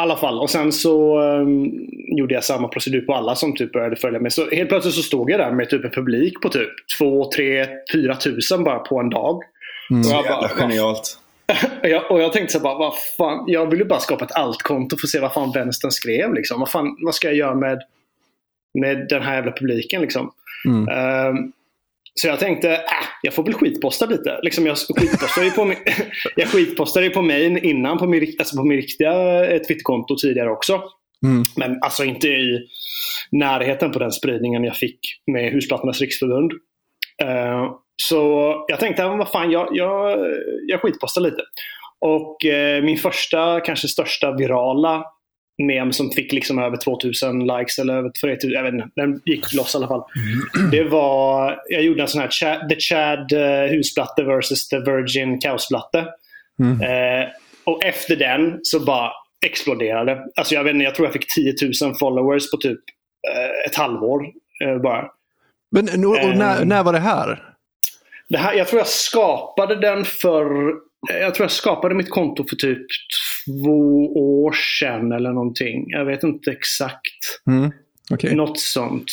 i 0.00 0.02
alla 0.02 0.16
fall. 0.16 0.40
Och 0.40 0.50
sen 0.50 0.72
så 0.72 1.20
um, 1.20 1.70
gjorde 2.18 2.34
jag 2.34 2.44
samma 2.44 2.68
procedur 2.68 3.00
på 3.00 3.14
alla 3.14 3.34
som 3.34 3.56
typ 3.56 3.72
började 3.72 3.96
följa 3.96 4.20
mig. 4.20 4.30
Så 4.30 4.50
helt 4.50 4.68
plötsligt 4.68 4.94
så 4.94 5.02
stod 5.02 5.30
jag 5.30 5.40
där 5.40 5.52
med 5.52 5.70
typ 5.70 5.84
en 5.84 5.90
publik 5.90 6.40
på 6.40 6.48
typ 6.48 6.70
2, 6.98 7.30
3, 7.32 7.66
4 7.92 8.16
tusen 8.16 8.64
bara 8.64 8.78
på 8.78 9.00
en 9.00 9.10
dag. 9.10 9.42
Mm. 9.90 10.02
Jag 10.02 10.24
bara, 10.24 10.48
genialt. 10.48 11.18
jag, 11.82 12.10
och 12.10 12.20
jag 12.20 12.32
tänkte 12.32 12.52
så 12.52 12.60
bara, 12.60 12.78
vad 12.78 12.92
fan, 13.18 13.44
jag 13.46 13.70
ville 13.70 13.84
bara 13.84 14.00
skapa 14.00 14.24
ett 14.24 14.36
alt-konto 14.36 14.96
för 14.96 15.06
att 15.06 15.10
se 15.10 15.20
vad 15.20 15.32
fan 15.32 15.52
vänstern 15.52 15.90
skrev. 15.90 16.34
Liksom. 16.34 16.60
Vad, 16.60 16.70
fan, 16.70 16.96
vad 17.04 17.14
ska 17.14 17.28
jag 17.28 17.36
göra 17.36 17.54
med, 17.54 17.82
med 18.78 19.06
den 19.08 19.22
här 19.22 19.34
jävla 19.34 19.52
publiken? 19.52 20.02
Liksom? 20.02 20.32
Mm. 20.66 20.88
Um, 21.28 21.52
så 22.20 22.28
jag 22.28 22.38
tänkte, 22.38 22.74
äh, 22.74 22.80
jag 23.22 23.34
får 23.34 23.44
väl 23.44 23.54
skitposta 23.54 24.06
lite. 24.06 24.40
Liksom 24.42 24.66
jag 24.66 24.78
skitpostade 24.78 25.46
ju 25.46 25.52
på, 25.52 25.64
min, 25.64 25.78
jag 26.36 26.48
skitpostade 26.48 27.10
på 27.10 27.22
mig 27.22 27.68
innan 27.70 27.98
på 27.98 28.06
min, 28.06 28.36
alltså 28.38 28.56
på 28.56 28.64
min 28.64 28.76
riktiga 28.76 29.44
eh, 29.46 29.58
Twitterkonto 29.58 30.16
tidigare 30.16 30.50
också. 30.50 30.82
Mm. 31.26 31.44
Men 31.56 31.78
alltså 31.82 32.04
inte 32.04 32.28
i 32.28 32.60
närheten 33.30 33.92
på 33.92 33.98
den 33.98 34.12
spridningen 34.12 34.64
jag 34.64 34.76
fick 34.76 34.98
med 35.32 35.52
Husplattornas 35.52 36.00
riksförbund. 36.00 36.52
Uh, 37.24 37.72
så 37.96 38.54
jag 38.68 38.80
tänkte, 38.80 39.04
vad 39.04 39.30
fan, 39.30 39.50
jag, 39.50 39.68
jag, 39.72 40.18
jag 40.66 40.80
skitpostar 40.80 41.20
lite. 41.20 41.42
Och 42.00 42.36
uh, 42.44 42.84
min 42.84 42.96
första, 42.96 43.60
kanske 43.60 43.88
största 43.88 44.36
virala 44.36 45.04
mem 45.66 45.92
som 45.92 46.10
fick 46.10 46.32
liksom 46.32 46.58
över 46.58 46.76
2000 46.76 47.46
likes 47.46 47.78
eller 47.78 47.94
över 47.94 48.10
3000, 48.10 48.50
jag 48.50 48.62
vet 48.62 48.74
inte, 48.74 48.88
den 48.96 49.20
gick 49.24 49.54
loss 49.54 49.74
i 49.74 49.78
alla 49.78 49.88
fall. 49.88 50.02
Det 50.70 50.84
var, 50.84 51.60
jag 51.68 51.82
gjorde 51.82 52.02
en 52.02 52.08
sån 52.08 52.20
här 52.20 52.30
Chad, 52.30 52.68
The 52.68 52.80
Chad 52.80 53.32
uh, 53.32 53.70
husplatte 53.70 54.22
versus 54.22 54.68
The 54.68 54.78
Virgin 54.78 55.40
kaosplatte. 55.40 56.06
Mm. 56.62 56.80
Uh, 56.80 57.28
och 57.64 57.84
efter 57.84 58.16
den 58.16 58.60
så 58.62 58.80
bara 58.80 59.12
exploderade. 59.46 60.24
Alltså 60.36 60.54
jag 60.54 60.64
vet 60.64 60.74
inte, 60.74 60.84
jag 60.84 60.94
tror 60.94 61.06
jag 61.06 61.12
fick 61.12 61.34
10 61.34 61.54
000 61.82 61.94
followers 61.94 62.50
på 62.50 62.56
typ 62.56 62.80
uh, 63.28 63.70
ett 63.70 63.76
halvår 63.76 64.26
bara. 64.82 65.10
Men 65.70 66.04
och 66.04 66.36
när, 66.36 66.64
när 66.64 66.82
var 66.82 66.92
det 66.92 66.98
här? 66.98 67.42
Det 68.28 68.38
här, 68.38 68.54
jag 68.54 68.68
tror 68.68 68.80
jag 68.80 68.86
skapade 68.86 69.76
den 69.76 70.04
för 70.04 70.72
jag 71.08 71.34
tror 71.34 71.44
jag 71.44 71.50
skapade 71.50 71.94
mitt 71.94 72.10
konto 72.10 72.44
för 72.48 72.56
typ 72.56 72.86
två 73.64 74.06
år 74.42 74.52
sedan 74.52 75.12
eller 75.12 75.32
någonting. 75.32 75.84
Jag 75.88 76.04
vet 76.04 76.22
inte 76.22 76.50
exakt. 76.50 77.42
Mm. 77.46 77.70
Okej. 78.10 78.34
Något 78.34 78.58
sånt. 78.58 79.12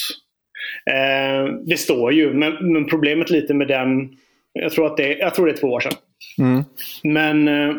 Eh, 0.91 1.53
det 1.65 1.77
står 1.77 2.13
ju, 2.13 2.33
men, 2.33 2.73
men, 2.73 2.85
problemet 2.85 3.29
lite 3.29 3.53
med 3.53 3.67
den, 3.67 4.09
jag 4.53 4.71
tror, 4.71 4.85
att 4.85 4.97
det, 4.97 5.17
jag 5.17 5.35
tror 5.35 5.45
det 5.45 5.51
är 5.51 5.57
två 5.57 5.67
år 5.67 5.79
sedan. 5.79 5.93
Mm. 6.39 6.63
Men 7.03 7.47
eh, 7.47 7.75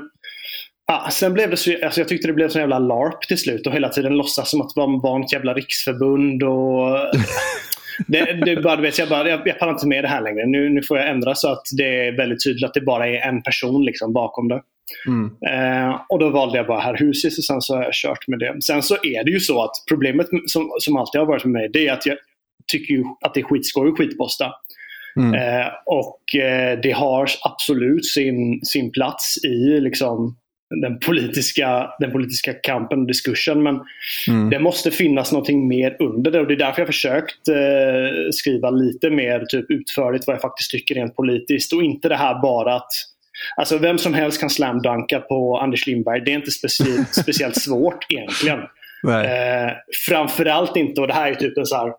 ah, 0.92 1.10
sen 1.10 1.34
blev 1.34 1.50
det 1.50 1.56
så, 1.56 1.84
alltså 1.84 2.00
jag 2.00 2.08
tyckte 2.08 2.26
det 2.28 2.32
blev 2.32 2.48
så 2.48 2.58
jävla 2.58 2.78
LARP 2.78 3.20
till 3.28 3.38
slut 3.38 3.66
och 3.66 3.72
hela 3.72 3.88
tiden 3.88 4.16
låtsas 4.16 4.50
som 4.50 4.60
att 4.60 4.76
man 4.76 5.00
var 5.00 5.20
ett 5.24 5.32
jävla 5.32 5.54
riksförbund. 5.54 6.42
och 6.42 6.98
det, 8.06 8.32
det 8.44 8.62
bara, 8.62 8.80
vet, 8.80 8.98
jag, 8.98 9.08
bara, 9.08 9.28
jag, 9.28 9.40
jag 9.44 9.58
pallar 9.58 9.72
inte 9.72 9.86
med 9.86 10.04
det 10.04 10.08
här 10.08 10.22
längre. 10.22 10.46
Nu, 10.46 10.68
nu 10.68 10.82
får 10.82 10.98
jag 10.98 11.08
ändra 11.08 11.34
så 11.34 11.52
att 11.52 11.62
det 11.76 12.06
är 12.06 12.16
väldigt 12.16 12.44
tydligt 12.44 12.64
att 12.64 12.74
det 12.74 12.80
bara 12.80 13.08
är 13.08 13.28
en 13.28 13.42
person 13.42 13.84
liksom, 13.84 14.12
bakom 14.12 14.48
det. 14.48 14.62
Mm. 15.06 15.30
Eh, 15.46 16.00
och 16.08 16.18
då 16.18 16.30
valde 16.30 16.56
jag 16.56 16.66
bara 16.66 16.80
Herr 16.80 16.96
Husis 16.96 17.38
och 17.38 17.44
sen 17.44 17.60
så 17.60 17.76
har 17.76 17.82
jag 17.82 17.94
kört 17.94 18.28
med 18.28 18.38
det. 18.38 18.62
Sen 18.62 18.82
så 18.82 18.94
är 18.94 19.24
det 19.24 19.30
ju 19.30 19.40
så 19.40 19.62
att 19.62 19.72
problemet 19.88 20.26
som, 20.46 20.70
som 20.80 20.96
alltid 20.96 21.18
har 21.18 21.26
varit 21.26 21.44
med 21.44 21.52
mig, 21.52 21.68
det 21.72 21.88
är 21.88 21.92
att 21.92 22.06
jag 22.06 22.16
tycker 22.72 22.94
ju 22.94 23.04
att 23.20 23.34
det 23.34 23.40
är 23.40 23.44
skitskoj 23.44 23.88
att 23.88 23.98
skitposta. 23.98 24.52
Mm. 25.16 25.34
Eh, 25.34 25.66
och 25.86 26.40
eh, 26.40 26.78
det 26.82 26.90
har 26.92 27.28
absolut 27.42 28.06
sin, 28.06 28.60
sin 28.62 28.90
plats 28.90 29.44
i 29.44 29.80
liksom, 29.80 30.36
den, 30.82 30.98
politiska, 30.98 31.90
den 32.00 32.12
politiska 32.12 32.52
kampen 32.52 33.00
och 33.00 33.06
diskursen. 33.06 33.62
Men 33.62 33.80
Mm. 34.28 34.50
det 34.50 34.58
måste 34.58 34.90
finnas 34.90 35.32
någonting 35.32 35.68
mer 35.68 35.96
under 35.98 36.30
det 36.30 36.40
och 36.40 36.46
det 36.46 36.54
är 36.54 36.58
därför 36.58 36.80
jag 36.80 36.86
försökt 36.86 37.48
eh, 37.48 38.30
skriva 38.32 38.70
lite 38.70 39.10
mer 39.10 39.44
typ, 39.48 39.70
utförligt 39.70 40.26
vad 40.26 40.34
jag 40.34 40.40
faktiskt 40.40 40.70
tycker 40.70 40.94
rent 40.94 41.16
politiskt 41.16 41.72
och 41.72 41.82
inte 41.82 42.08
det 42.08 42.16
här 42.16 42.42
bara 42.42 42.74
att 42.74 42.90
Alltså 43.56 43.78
vem 43.78 43.98
som 43.98 44.14
helst 44.14 44.40
kan 44.40 44.50
slamdanka 44.50 45.20
på 45.20 45.58
Anders 45.58 45.86
Lindberg. 45.86 46.20
Det 46.24 46.30
är 46.30 46.36
inte 46.36 46.50
speciellt, 46.50 47.14
speciellt 47.22 47.56
svårt 47.56 48.06
egentligen. 48.08 48.58
Nej. 49.02 49.26
Eh, 49.26 49.72
framförallt 50.08 50.76
inte, 50.76 51.00
och 51.00 51.06
det 51.06 51.14
här 51.14 51.30
är 51.30 51.34
typ 51.34 51.58
en 51.58 51.66
så 51.66 51.76
här 51.76 51.92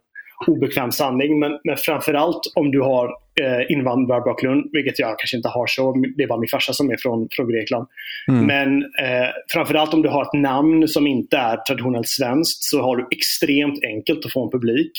obekväm 0.47 0.91
sanning, 0.91 1.39
men, 1.39 1.59
men 1.63 1.77
framförallt 1.77 2.41
om 2.55 2.71
du 2.71 2.81
har 2.81 3.05
eh, 3.41 3.71
invandrarbakgrund, 3.71 4.69
vilket 4.73 4.99
jag 4.99 5.19
kanske 5.19 5.37
inte 5.37 5.49
har 5.49 5.67
så. 5.67 6.03
Det 6.17 6.27
bara 6.27 6.39
min 6.39 6.49
farsa 6.49 6.73
som 6.73 6.91
är 6.91 6.97
från, 6.97 7.27
från 7.31 7.51
Grekland. 7.51 7.87
Mm. 8.27 8.45
Men 8.45 8.83
eh, 8.83 9.29
framförallt 9.53 9.93
om 9.93 10.01
du 10.01 10.09
har 10.09 10.21
ett 10.21 10.41
namn 10.41 10.87
som 10.87 11.07
inte 11.07 11.37
är 11.37 11.57
traditionellt 11.57 12.07
svenskt 12.07 12.63
så 12.63 12.81
har 12.81 12.97
du 12.97 13.07
extremt 13.11 13.83
enkelt 13.83 14.25
att 14.25 14.33
få 14.33 14.45
en 14.45 14.51
publik. 14.51 14.91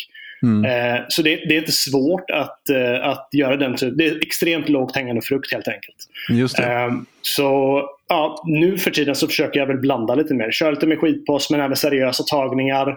Mm. 0.42 0.64
Eh, 0.94 1.00
så 1.08 1.22
det, 1.22 1.36
det 1.36 1.54
är 1.54 1.58
inte 1.58 1.72
svårt 1.72 2.30
att, 2.30 2.68
eh, 2.70 3.08
att 3.08 3.28
göra 3.32 3.56
den 3.56 3.76
typen. 3.76 3.96
Det 3.96 4.06
är 4.06 4.16
extremt 4.22 4.68
lågt 4.68 4.96
hängande 4.96 5.22
frukt 5.22 5.52
helt 5.52 5.68
enkelt. 5.68 5.96
Just. 6.30 6.58
Eh, 6.58 6.90
så 7.22 7.82
ja, 8.08 8.42
nu 8.46 8.78
för 8.78 8.90
tiden 8.90 9.14
så 9.14 9.26
försöker 9.26 9.60
jag 9.60 9.66
väl 9.66 9.78
blanda 9.78 10.14
lite 10.14 10.34
mer. 10.34 10.50
Köra 10.50 10.70
lite 10.70 10.86
med 10.86 10.98
skitpost 10.98 11.50
men 11.50 11.60
även 11.60 11.76
seriösa 11.76 12.22
tagningar. 12.22 12.96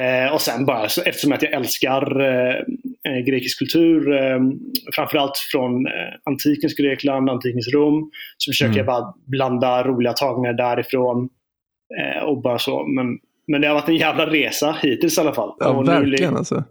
Eh, 0.00 0.32
och 0.34 0.40
sen 0.40 0.66
bara, 0.66 0.88
så, 0.88 1.02
eftersom 1.02 1.32
att 1.32 1.42
jag 1.42 1.52
älskar 1.52 2.20
eh, 2.20 2.54
eh, 3.08 3.18
grekisk 3.26 3.58
kultur, 3.58 4.12
eh, 4.22 4.40
framförallt 4.94 5.36
från 5.52 5.86
eh, 5.86 5.92
antikens 6.24 6.74
Grekland, 6.74 7.30
antikens 7.30 7.68
Rom, 7.68 8.10
så 8.36 8.50
försöker 8.50 8.68
Mm. 8.72 8.76
jag 8.76 8.86
bara 8.86 9.14
blanda 9.26 9.82
roliga 9.82 10.12
tagningar 10.12 10.52
därifrån. 10.52 11.28
Eh, 12.00 12.22
och 12.22 12.42
bara 12.42 12.58
så. 12.58 12.86
Men, 12.86 13.06
men 13.46 13.60
det 13.60 13.66
har 13.68 13.74
varit 13.74 13.88
en 13.88 13.96
jävla 13.96 14.26
resa 14.26 14.76
hittills 14.82 15.18
i 15.18 15.20
alla 15.20 15.34
fall. 15.34 15.52
Ja, 15.58 15.68
och 15.68 15.84
nu, 15.86 15.90
verkligen 15.92 16.36
alltså. 16.36 16.64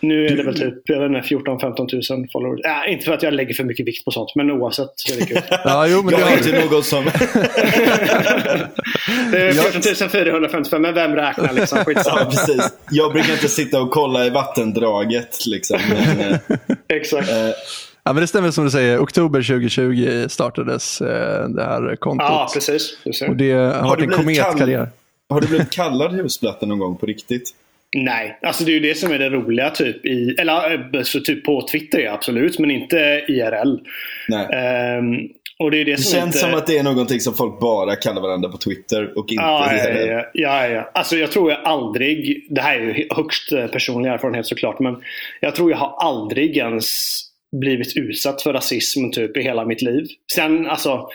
nu 0.00 0.26
är 0.26 0.36
det 0.36 0.42
väl 0.42 0.58
typ 0.58 0.74
jag 0.84 1.08
vet 1.08 1.32
inte, 1.32 1.50
14-15 1.50 2.12
000 2.16 2.28
followers. 2.32 2.60
Äh, 2.64 2.92
inte 2.92 3.04
för 3.04 3.12
att 3.12 3.22
jag 3.22 3.34
lägger 3.34 3.54
för 3.54 3.64
mycket 3.64 3.86
vikt 3.86 4.04
på 4.04 4.10
sånt, 4.10 4.32
men 4.34 4.50
oavsett 4.50 4.88
så 4.96 5.14
är 5.14 5.20
det 5.20 5.26
kul. 5.26 5.38
Ja, 5.64 5.86
jo, 5.86 6.02
men 6.02 6.14
det 6.14 6.20
Jag 6.20 6.26
har 6.26 6.32
är 6.36 6.42
du. 6.42 6.48
inte 6.50 6.64
någon 6.70 6.82
som... 6.82 7.04
det 9.30 9.38
är 9.48 9.52
14 9.82 10.10
455, 10.10 10.82
men 10.82 10.94
vem 10.94 11.14
räknar 11.14 11.52
liksom? 11.52 11.78
Skitsamma. 11.84 12.20
Ja, 12.20 12.30
precis. 12.30 12.72
Jag 12.90 13.12
brukar 13.12 13.32
inte 13.32 13.48
sitta 13.48 13.80
och 13.80 13.90
kolla 13.90 14.26
i 14.26 14.30
vattendraget. 14.30 15.46
Liksom. 15.46 15.78
Men, 15.88 16.30
eh, 16.30 16.38
Exakt. 16.88 17.28
eh, 17.30 17.36
Ja, 18.04 18.12
men 18.12 18.20
det 18.20 18.26
stämmer 18.26 18.50
som 18.50 18.64
du 18.64 18.70
säger. 18.70 18.98
Oktober 19.02 19.42
2020 19.42 20.26
startades 20.28 21.00
eh, 21.00 21.48
det 21.48 21.62
här 21.64 21.96
kontot. 21.96 22.26
Ja, 22.28 22.50
precis. 22.54 22.98
precis. 23.04 23.28
Och 23.28 23.36
det 23.36 23.52
har 23.52 23.88
varit 23.88 23.98
du 23.98 24.04
en 24.04 24.10
kometkarriär. 24.10 24.88
Har 25.28 25.40
du 25.40 25.46
blivit 25.48 25.70
kallad 25.70 26.12
husplatta 26.12 26.66
någon 26.66 26.78
gång 26.78 26.96
på 26.96 27.06
riktigt? 27.06 27.50
Nej, 27.96 28.38
alltså 28.42 28.64
det 28.64 28.70
är 28.70 28.74
ju 28.74 28.80
det 28.80 28.94
som 28.94 29.12
är 29.12 29.18
det 29.18 29.30
roliga 29.30 29.70
typ 29.70 30.06
i, 30.06 30.34
eller 30.38 30.94
eh, 30.96 31.02
så 31.02 31.20
typ 31.20 31.44
på 31.44 31.68
Twitter 31.72 31.98
ja, 31.98 32.12
absolut, 32.12 32.58
men 32.58 32.70
inte 32.70 33.24
IRL. 33.28 33.76
Nej. 34.28 34.46
Ehm, 34.52 35.28
och 35.58 35.70
det 35.70 35.80
är 35.80 35.84
det, 35.84 35.90
Det 35.90 35.98
som 36.02 36.12
känns 36.20 36.26
inte... 36.26 36.38
som 36.38 36.54
att 36.54 36.66
det 36.66 36.78
är 36.78 36.82
någonting 36.82 37.20
som 37.20 37.34
folk 37.34 37.60
bara 37.60 37.96
kallar 37.96 38.22
varandra 38.22 38.48
på 38.48 38.58
Twitter 38.58 39.18
och 39.18 39.32
inte 39.32 39.44
Ja, 39.44 39.72
IRL. 39.74 40.08
ja, 40.08 40.24
ja, 40.32 40.68
ja. 40.68 40.90
Alltså 40.94 41.16
jag 41.16 41.32
tror 41.32 41.50
jag 41.50 41.60
aldrig, 41.64 42.46
det 42.50 42.60
här 42.60 42.76
är 42.78 42.80
ju 42.80 43.06
högst 43.10 43.52
eh, 43.52 43.66
personlig 43.66 44.10
erfarenhet 44.10 44.46
såklart, 44.46 44.80
men 44.80 44.96
jag 45.40 45.54
tror 45.54 45.70
jag 45.70 45.78
har 45.78 45.94
aldrig 45.98 46.56
ens 46.56 47.20
blivit 47.60 47.96
utsatt 47.96 48.42
för 48.42 48.52
rasism 48.52 49.10
typ 49.10 49.36
i 49.36 49.42
hela 49.42 49.64
mitt 49.64 49.82
liv. 49.82 50.06
Sen 50.34 50.66
alltså, 50.66 51.08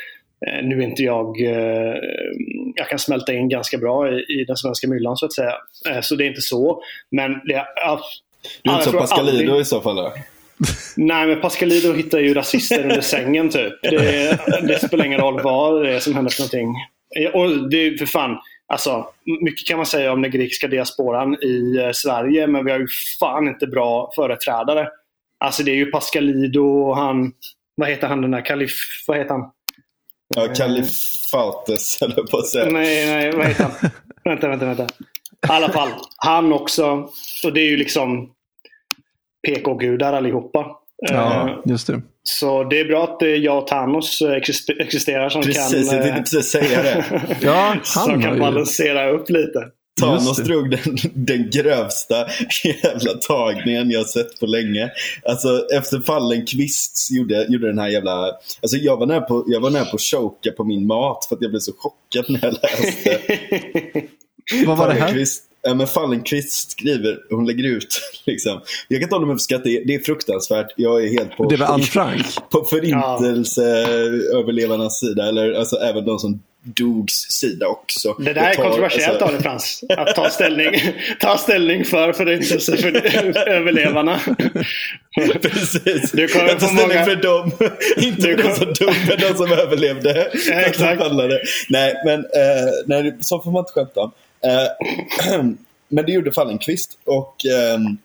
nu 0.64 0.78
är 0.78 0.82
inte 0.88 1.04
jag, 1.04 1.42
eh, 1.42 1.96
jag 2.76 2.90
kan 2.90 3.00
smälta 3.00 3.34
in 3.34 3.50
ganska 3.50 3.78
bra 3.78 4.12
i, 4.12 4.14
i 4.16 4.46
den 4.48 4.58
svenska 4.58 4.88
myllan 4.88 5.18
så 5.18 5.26
att 5.26 5.34
säga. 5.34 5.54
Eh, 5.90 6.02
Så 6.02 6.16
det 6.16 6.24
är 6.24 6.28
inte 6.28 6.42
så. 6.42 6.84
Men 7.12 7.32
det, 7.32 7.66
ja, 7.76 8.00
Du 8.64 8.72
är 8.72 8.76
inte 8.76 8.90
som 8.90 9.00
Pascalido 9.00 9.38
aldrig- 9.52 9.62
i 9.62 9.66
så 9.66 9.82
fall? 9.82 9.96
Då. 9.96 10.14
Nej, 10.98 11.28
men 11.28 11.42
Pascalido 11.42 11.94
hittar 11.94 12.20
ju 12.20 12.34
rasister 12.34 12.84
under 12.84 13.02
sängen 13.02 13.50
typ. 13.50 13.74
Det, 13.82 14.40
det 14.68 14.88
spelar 14.88 15.06
ingen 15.06 15.20
roll 15.22 15.42
vad 15.44 15.84
det 15.84 15.96
är 15.96 16.00
som 16.00 16.16
händer 16.16 16.32
för 16.32 16.42
någonting. 16.42 16.74
Eh, 17.20 17.32
Och 17.32 17.70
det 17.70 17.78
är 17.78 17.98
för 17.98 18.06
fan, 18.06 18.38
alltså, 18.68 19.06
mycket 19.42 19.68
kan 19.68 19.78
man 19.78 19.86
säga 19.86 20.12
om 20.14 20.22
den 20.22 20.32
grekiska 20.32 20.68
diasporan 20.68 21.34
i 21.44 21.78
eh, 21.78 21.92
Sverige, 21.92 22.48
men 22.48 22.66
vi 22.66 22.72
har 22.72 22.80
ju 22.80 22.88
fan 23.20 23.48
inte 23.48 23.68
bra 23.68 24.12
företrädare. 24.16 24.88
Alltså 25.40 25.64
det 25.64 25.72
är 25.72 25.76
ju 25.76 25.86
Pascalido 25.86 26.62
och 26.66 26.98
han, 26.98 27.32
vad 27.76 27.90
heter 27.90 28.08
han 28.08 28.22
den 28.22 28.32
där 28.32 28.46
kalif, 28.46 28.72
vad 29.08 29.18
heter 29.18 29.30
han? 29.32 29.52
Ja, 30.36 30.48
Kalifates 30.48 31.98
höll 32.02 32.14
jag 32.18 32.30
på 32.32 32.38
att 32.38 32.48
säga. 32.48 32.66
Nej, 32.72 33.06
nej, 33.06 33.32
vad 33.38 33.46
heter 33.48 33.64
han? 33.64 33.90
vänta, 34.24 34.48
vänta, 34.48 34.66
vänta. 34.66 34.84
I 34.84 34.88
alla 35.48 35.70
fall, 35.70 35.90
han 36.18 36.54
också. 36.54 37.10
Och 37.46 37.54
det 37.54 37.62
är 37.62 37.70
ju 37.70 37.78
liksom 37.78 38.30
PK-gudar 39.48 40.14
allihopa. 40.14 40.60
Eh, 41.10 41.16
Ja, 41.16 41.62
just 41.66 41.88
det. 41.88 42.02
Så 42.24 42.64
det 42.64 42.80
är 42.80 42.86
bra 42.86 43.04
att 43.04 43.22
eh, 43.22 43.28
jag 43.30 43.58
och 43.58 43.68
Thanos 43.68 44.22
eh, 44.22 44.32
exist- 44.32 44.80
existerar 44.80 45.30
som 45.30 45.42
Precis, 45.42 45.90
kan, 45.90 45.98
jag 46.00 46.08
eh, 46.08 46.14
tänkte 46.14 46.36
precis 46.36 46.52
säga 46.52 46.84
det. 46.84 47.06
Ja, 47.42 47.68
han 47.76 47.84
som 47.84 48.22
kan 48.22 48.34
ju... 48.34 48.40
balansera 48.40 49.10
upp 49.10 49.30
lite. 49.30 49.60
Thanos 50.02 50.38
drog 50.38 50.70
den, 50.72 50.98
den 51.14 51.50
grövsta 51.50 52.16
jävla 52.84 53.14
tagningen 53.14 53.92
jag 53.92 54.10
sett 54.10 54.40
på 54.40 54.46
länge. 54.46 54.92
Alltså 55.26 55.68
efter 55.74 56.00
fallen 56.00 56.46
Kvist 56.46 57.08
gjorde, 57.12 57.46
gjorde 57.50 57.68
den 57.68 57.80
här 57.80 57.90
jävla... 57.90 58.26
Alltså 58.62 58.78
jag 58.78 58.98
var 58.98 59.06
nära 59.06 59.22
på, 59.22 59.44
jag 59.48 59.60
var 59.60 59.70
nära 59.70 59.86
på 59.86 59.96
att 59.96 60.02
choka 60.02 60.52
på 60.52 60.64
min 60.64 60.88
mat 60.88 61.26
för 61.30 61.36
att 61.36 61.42
jag 61.42 61.52
blev 61.52 61.60
så 61.60 61.72
chockad 61.78 62.26
när 62.30 62.40
jag 62.42 62.54
läste. 62.54 63.20
Vad 64.66 64.78
var 64.78 64.88
det 64.88 64.94
här? 64.94 65.00
Fallenkvist, 65.00 65.44
ja, 65.62 65.74
men 65.74 65.88
Fallenkvist 65.88 66.72
skriver, 66.72 67.18
hon 67.30 67.46
lägger 67.48 67.64
ut 67.64 68.02
liksom. 68.26 68.62
Jag 68.88 69.00
kan 69.00 69.04
inte 69.04 69.16
hålla 69.16 69.28
mig 69.28 69.36
för 69.36 69.40
skratt, 69.40 69.64
det, 69.64 69.78
är- 69.78 69.86
det 69.86 69.96
är 69.96 70.00
fruktansvärt. 70.00 70.68
Jag 70.78 71.04
är 71.04 71.10
helt 71.10 71.38
på, 71.38 71.50
Det 71.50 71.58
var 71.58 71.68
Anne 71.68 71.84
Frank. 71.84 72.26
på 72.52 72.64
förintelseöverlevarnas 72.66 75.00
sida. 75.00 75.28
Eller 75.28 75.54
alltså 75.54 75.76
även 75.76 76.06
de 76.06 76.20
som 76.20 76.40
Dogs 76.64 77.14
sida 77.14 77.68
också. 77.68 78.14
Det 78.20 78.34
där 78.34 78.42
är 78.42 78.54
tar, 78.54 78.64
kontroversiellt 78.64 79.10
alltså, 79.22 79.26
av 79.26 79.32
dig 79.32 79.42
Frans. 79.42 79.84
Att 79.90 80.16
ta 80.16 80.30
ställning, 80.30 80.82
ta 81.20 81.38
ställning 81.38 81.86
för 81.86 82.14
förintelse 82.14 82.78
för 82.78 83.50
överlevarna. 83.50 84.20
Precis. 85.42 86.12
Du 86.12 86.28
kommer 86.28 86.48
jag 86.48 86.60
tar 86.60 86.68
ställning 86.68 86.88
många- 86.88 87.06
för 87.06 87.16
dem. 87.16 87.52
Inte 87.98 88.22
för 88.22 88.38
de 88.38 88.56
som 88.56 88.66
dog, 88.66 88.96
men 89.08 89.20
de 89.20 89.38
som 89.38 89.52
överlevde. 89.52 90.32
Ja, 90.50 90.54
exakt. 90.54 91.02
Nej, 91.70 91.96
men 92.06 92.20
eh, 92.20 92.72
nej, 92.86 93.18
så 93.22 93.40
får 93.42 93.52
man 93.52 93.60
inte 93.60 93.72
skämta 93.72 94.00
om. 94.00 94.12
Eh, 94.46 95.42
men 95.90 96.06
det 96.06 96.12
gjorde 96.12 96.32
Fallenkvist. 96.32 96.98
Och 97.06 97.36
ehm, 97.46 97.98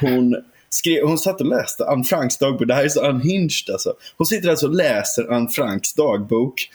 hon, 0.00 0.36
skrev, 0.68 1.06
hon 1.06 1.18
satt 1.18 1.40
och 1.40 1.46
läste 1.46 1.86
Anne 1.86 2.04
Franks 2.04 2.38
dagbok. 2.38 2.68
Det 2.68 2.74
här 2.74 2.84
är 2.84 2.88
så 2.88 3.00
unhinged 3.08 3.70
alltså. 3.72 3.94
Hon 4.16 4.26
sitter 4.26 4.48
alltså 4.48 4.66
och 4.66 4.74
läser 4.74 5.32
Anne 5.32 5.48
Franks 5.48 5.94
dagbok. 5.94 6.68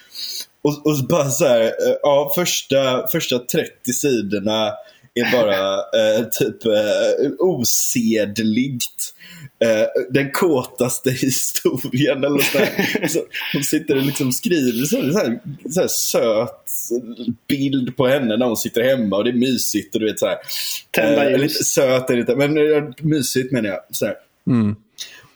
Och, 0.61 0.87
och 0.87 1.07
bara 1.09 1.29
så 1.29 1.45
här, 1.45 1.61
eh, 1.61 1.95
ja, 2.01 2.31
första, 2.35 3.07
första 3.11 3.39
30 3.39 3.93
sidorna 3.93 4.71
är 5.13 5.31
bara 5.31 5.75
eh, 6.17 6.25
typ 6.25 6.65
eh, 6.65 7.31
osedligt. 7.39 9.13
Eh, 9.59 9.87
den 10.09 10.31
kåtaste 10.31 11.11
historien 11.21 12.23
eller 12.23 12.39
så, 12.39 12.59
så 13.09 13.19
Hon 13.53 13.63
sitter 13.63 13.97
och 13.97 14.05
liksom 14.05 14.31
skriver 14.31 14.85
så 14.85 14.95
här, 14.95 15.11
så 15.11 15.19
här, 15.19 15.39
så 15.69 15.81
här 15.81 15.87
söt 15.87 16.67
bild 17.47 17.97
på 17.97 18.07
henne 18.07 18.37
när 18.37 18.45
hon 18.45 18.57
sitter 18.57 18.83
hemma 18.83 19.17
och 19.17 19.23
det 19.23 19.29
är 19.29 19.33
mysigt 19.33 19.95
och 19.95 20.01
du 20.01 20.07
vet 20.07 20.19
så 20.19 20.27
här. 20.27 20.37
Tända 20.91 21.25
eh, 21.25 21.31
ljus. 21.31 21.41
lite 21.41 21.63
söt 21.63 22.09
är 22.09 22.13
det 22.13 22.19
inte, 22.19 22.35
men 22.35 22.53
mysigt 23.01 23.51
menar 23.51 23.69
jag. 23.69 23.79
Så 23.91 24.05
här. 24.05 24.15
Mm. 24.47 24.75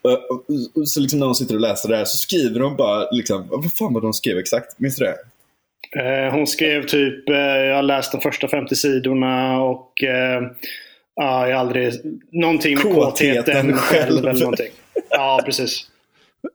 Och, 0.05 0.87
så 0.87 0.99
liksom 0.99 1.19
när 1.19 1.25
hon 1.25 1.35
sitter 1.35 1.55
och 1.55 1.61
läser 1.61 1.89
det 1.89 1.97
här 1.97 2.05
så 2.05 2.17
skriver 2.17 2.59
hon 2.59 2.75
bara, 2.75 3.09
liksom, 3.11 3.47
vad 3.49 3.73
fan 3.73 3.93
var 3.93 4.01
det 4.01 4.07
hon 4.07 4.13
skrev 4.13 4.37
exakt? 4.37 4.79
Minns 4.79 4.95
du 4.95 5.05
det? 5.05 5.15
Eh, 6.01 6.33
Hon 6.33 6.47
skrev 6.47 6.85
typ, 6.87 7.29
eh, 7.29 7.35
jag 7.35 7.75
har 7.75 7.83
läst 7.83 8.11
de 8.11 8.21
första 8.21 8.47
50 8.47 8.75
sidorna 8.75 9.61
och 9.61 10.03
eh, 10.03 10.41
ja, 11.15 11.47
jag 11.47 11.55
har 11.55 11.61
aldrig, 11.65 11.93
någonting 12.31 12.73
med 12.73 12.83
Kåtheten 12.83 13.35
kåtheten 13.43 13.77
själv 13.77 14.17
eller 14.27 14.39
någonting. 14.39 14.69
Ja, 15.09 15.41
precis. 15.45 15.87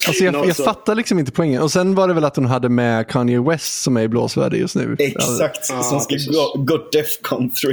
Alltså 0.09 0.25
jag, 0.25 0.35
jag 0.49 0.57
fattar 0.57 0.95
liksom 0.95 1.19
inte 1.19 1.33
poängen. 1.33 1.63
Och 1.63 1.71
sen 1.73 1.95
var 1.95 2.09
det 2.09 2.15
väl 2.15 2.25
att 2.25 2.37
hon 2.37 2.45
hade 2.45 2.69
med 2.69 3.09
Kanye 3.09 3.41
West 3.41 3.83
som 3.83 3.97
är 3.97 4.03
i 4.03 4.09
blåsväder 4.09 4.57
just 4.57 4.75
nu. 4.77 4.97
Exakt, 4.99 5.67
Ja, 5.71 5.83
som 5.83 6.01
ska 6.01 6.15
precis. 6.15 6.37
gå, 6.37 6.55
gå 6.59 6.77
Defcon 6.93 7.51
3. 7.51 7.73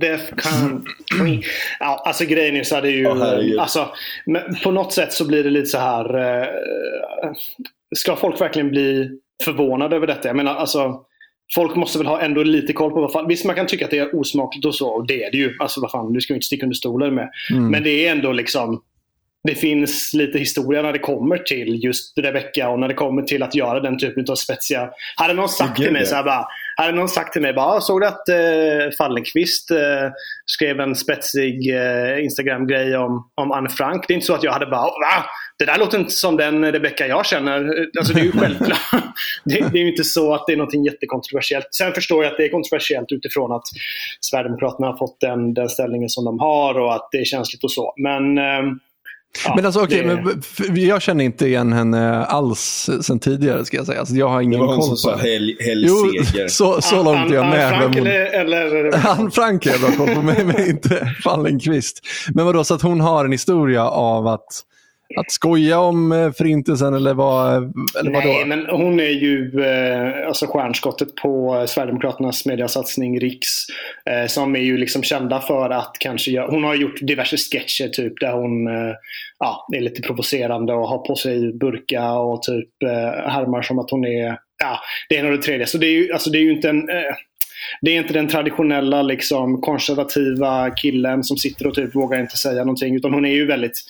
Defcon 0.00 0.84
3. 1.18 1.40
Ja, 1.80 2.02
alltså 2.04 2.24
grejen 2.24 2.56
är 2.56 2.62
så 2.62 2.74
här, 2.74 2.82
det 2.82 2.88
är 2.88 2.96
ju... 2.96 3.08
Herregud. 3.08 3.58
alltså, 3.58 3.88
men 4.26 4.42
på 4.64 4.70
något 4.70 4.92
sätt 4.92 5.12
så 5.12 5.26
blir 5.26 5.44
det 5.44 5.50
lite 5.50 5.66
så 5.66 5.78
här... 5.78 6.14
Eh, 6.14 6.48
ska 7.96 8.16
folk 8.16 8.40
verkligen 8.40 8.70
bli 8.70 9.10
förvånade 9.44 9.96
över 9.96 10.06
detta? 10.06 10.28
Jag 10.28 10.36
menar, 10.36 10.54
alltså... 10.54 11.04
Folk 11.54 11.76
måste 11.76 11.98
väl 11.98 12.06
ha 12.06 12.20
ändå 12.20 12.42
lite 12.42 12.72
koll 12.72 12.90
på 12.90 13.00
vad 13.00 13.12
fan... 13.12 13.28
Visst, 13.28 13.44
man 13.44 13.56
kan 13.56 13.66
tycka 13.66 13.84
att 13.84 13.90
det 13.90 13.98
är 13.98 14.20
osmakligt 14.20 14.66
och 14.66 14.74
så. 14.74 14.88
Och 14.88 15.06
det 15.06 15.24
är 15.24 15.30
det 15.30 15.36
ju. 15.36 15.56
Alltså 15.58 15.80
vad 15.80 15.90
fan, 15.90 16.12
du 16.12 16.20
ska 16.20 16.32
ju 16.32 16.36
inte 16.36 16.46
sticka 16.46 16.66
under 16.66 16.76
stolen 16.76 17.14
med. 17.14 17.30
Mm. 17.50 17.70
Men 17.70 17.82
det 17.82 18.06
är 18.06 18.12
ändå 18.12 18.32
liksom... 18.32 18.82
Det 19.44 19.54
finns 19.54 20.14
lite 20.14 20.38
historia 20.38 20.82
när 20.82 20.92
det 20.92 20.98
kommer 20.98 21.38
till 21.38 21.84
just 21.84 22.18
Rebecca 22.18 22.68
och 22.68 22.78
när 22.78 22.88
det 22.88 22.94
kommer 22.94 23.22
till 23.22 23.42
att 23.42 23.54
göra 23.54 23.80
den 23.80 23.98
typen 23.98 24.24
av 24.30 24.34
spetsiga... 24.34 24.90
Hade 25.16 25.34
någon 25.34 25.48
sagt 25.48 25.76
till 25.76 25.92
mig 25.92 26.06
så 26.06 26.14
här 26.14 26.22
bara... 26.22 26.46
Hade 26.76 26.92
någon 26.92 27.08
sagt 27.08 27.32
till 27.32 27.42
mig 27.42 27.52
bara, 27.52 27.66
"Ah, 27.66 27.80
såg 27.80 28.00
du 28.00 28.06
att 28.06 28.28
eh, 28.28 28.96
Fallenkvist 28.98 29.70
eh, 29.70 30.10
skrev 30.46 30.80
en 30.80 30.94
spetsig 30.94 31.74
eh, 31.76 32.24
Instagram-grej 32.24 32.96
om, 32.96 33.30
om 33.34 33.52
Anne 33.52 33.68
Frank? 33.68 34.04
Det 34.08 34.12
är 34.12 34.14
inte 34.14 34.26
så 34.26 34.34
att 34.34 34.42
jag 34.42 34.52
hade 34.52 34.66
bara, 34.66 34.80
va? 34.80 35.24
Det 35.58 35.64
där 35.64 35.78
låter 35.78 35.98
inte 35.98 36.10
som 36.12 36.36
den 36.36 36.72
Rebecca 36.72 37.06
jag 37.06 37.26
känner. 37.26 37.86
Alltså 37.98 38.12
det 38.14 38.20
är 38.20 38.24
ju 38.24 38.32
självklart. 38.40 38.80
det, 39.44 39.54
det 39.72 39.78
är 39.78 39.82
ju 39.82 39.90
inte 39.90 40.04
så 40.04 40.34
att 40.34 40.46
det 40.46 40.52
är 40.52 40.56
något 40.56 40.86
jättekontroversiellt. 40.86 41.68
Sen 41.70 41.92
förstår 41.92 42.24
jag 42.24 42.30
att 42.30 42.36
det 42.38 42.44
är 42.44 42.48
kontroversiellt 42.50 43.12
utifrån 43.12 43.52
att 43.52 43.64
Sverigedemokraterna 44.20 44.86
har 44.86 44.96
fått 44.96 45.20
den, 45.20 45.54
den 45.54 45.68
ställningen 45.68 46.08
som 46.08 46.24
de 46.24 46.38
har 46.38 46.78
och 46.80 46.94
att 46.94 47.08
det 47.12 47.18
är 47.18 47.24
känsligt 47.24 47.64
och 47.64 47.72
så. 47.72 47.94
Men... 47.96 48.38
ehm, 48.38 48.78
ja, 49.44 49.52
Men 49.56 49.66
alltså 49.66 49.80
okej, 49.82 50.02
det- 50.04 50.68
men 50.72 50.86
jag 50.86 51.02
känner 51.02 51.24
inte 51.24 51.46
igen 51.46 51.72
henne 51.72 52.24
alls 52.24 52.90
sen 53.02 53.18
tidigare 53.18 53.64
ska 53.64 53.76
jag 53.76 53.86
säga. 53.86 53.98
Alltså, 54.00 54.14
jag 54.14 54.28
har 54.28 54.38
Det 54.38 54.44
ingen 54.44 54.60
var 54.60 54.66
hon 54.66 54.76
koll 54.76 54.84
som 54.86 54.96
sa 54.96 55.10
Jo, 55.24 55.54
helgseger. 55.60 56.48
så, 56.48 56.80
så 56.82 57.02
långt 57.02 57.30
är 57.30 57.34
jag 57.34 57.46
med. 57.46 57.66
Anne 57.66 57.78
Frank 57.78 57.96
hon- 57.98 58.06
eller... 58.06 59.06
Anne 59.08 59.30
Frank 59.30 59.64
har 59.66 59.72
jag 59.72 59.80
bra 59.80 59.90
koll 60.06 60.14
på, 60.14 60.22
men, 60.22 60.46
men 60.46 60.68
inte 60.68 61.14
Fallenkvist. 61.24 62.00
Men 62.34 62.46
vadå, 62.46 62.64
så 62.64 62.74
att 62.74 62.82
hon 62.82 63.00
har 63.00 63.24
en 63.24 63.32
historia 63.32 63.88
av 63.88 64.26
att, 64.26 64.46
att 65.16 65.30
skoja 65.30 65.80
om 65.80 66.12
eh, 66.12 66.32
förintelsen 66.32 66.94
eller 66.94 67.14
vad? 67.14 67.54
Eller 68.00 68.10
vadå? 68.10 68.28
Nej, 68.28 68.44
men 68.46 68.66
hon 68.66 69.00
är 69.00 69.10
ju 69.10 69.62
eh, 69.64 70.26
alltså 70.26 70.46
stjärnskottet 70.46 71.14
på 71.14 71.64
Sverigedemokraternas 71.68 72.46
mediasatsning 72.46 73.20
Riks. 73.20 73.48
Eh, 74.10 74.26
som 74.26 74.56
är 74.56 74.60
ju 74.60 74.78
liksom 74.78 75.02
kända 75.02 75.40
för 75.40 75.70
att 75.70 75.96
kanske 76.00 76.30
göra, 76.30 76.50
Hon 76.50 76.64
har 76.64 76.74
gjort 76.74 77.00
diverse 77.00 77.36
sketcher 77.36 77.88
typ 77.88 78.20
där 78.20 78.32
hon 78.32 78.66
eh, 78.66 78.94
ja, 79.38 79.66
är 79.76 79.80
lite 79.80 80.02
provocerande 80.02 80.72
och 80.72 80.88
har 80.88 80.98
på 80.98 81.16
sig 81.16 81.52
burka 81.52 82.12
och 82.12 82.42
typ 82.42 82.82
eh, 82.82 83.30
härmar 83.30 83.62
som 83.62 83.78
att 83.78 83.90
hon 83.90 84.04
är 84.04 84.38
ja, 84.58 84.80
det 85.08 85.14
ena 85.14 85.28
och 85.28 85.36
det 85.36 85.42
tredje. 85.42 85.66
Så 85.66 85.78
det 85.78 85.86
är 85.86 85.92
ju, 85.92 86.12
alltså, 86.12 86.30
det 86.30 86.38
är 86.38 86.42
ju 86.42 86.52
inte 86.52 86.68
en 86.68 86.88
eh, 86.88 87.14
det 87.80 87.90
är 87.90 87.98
inte 87.98 88.12
den 88.12 88.28
traditionella 88.28 89.02
liksom, 89.02 89.60
konservativa 89.60 90.70
killen 90.70 91.24
som 91.24 91.36
sitter 91.36 91.66
och 91.66 91.74
typ 91.74 91.94
vågar 91.94 92.20
inte 92.20 92.36
säga 92.36 92.58
någonting. 92.58 92.96
Utan 92.96 93.14
hon 93.14 93.24
är 93.24 93.34
ju 93.34 93.46
väldigt 93.46 93.82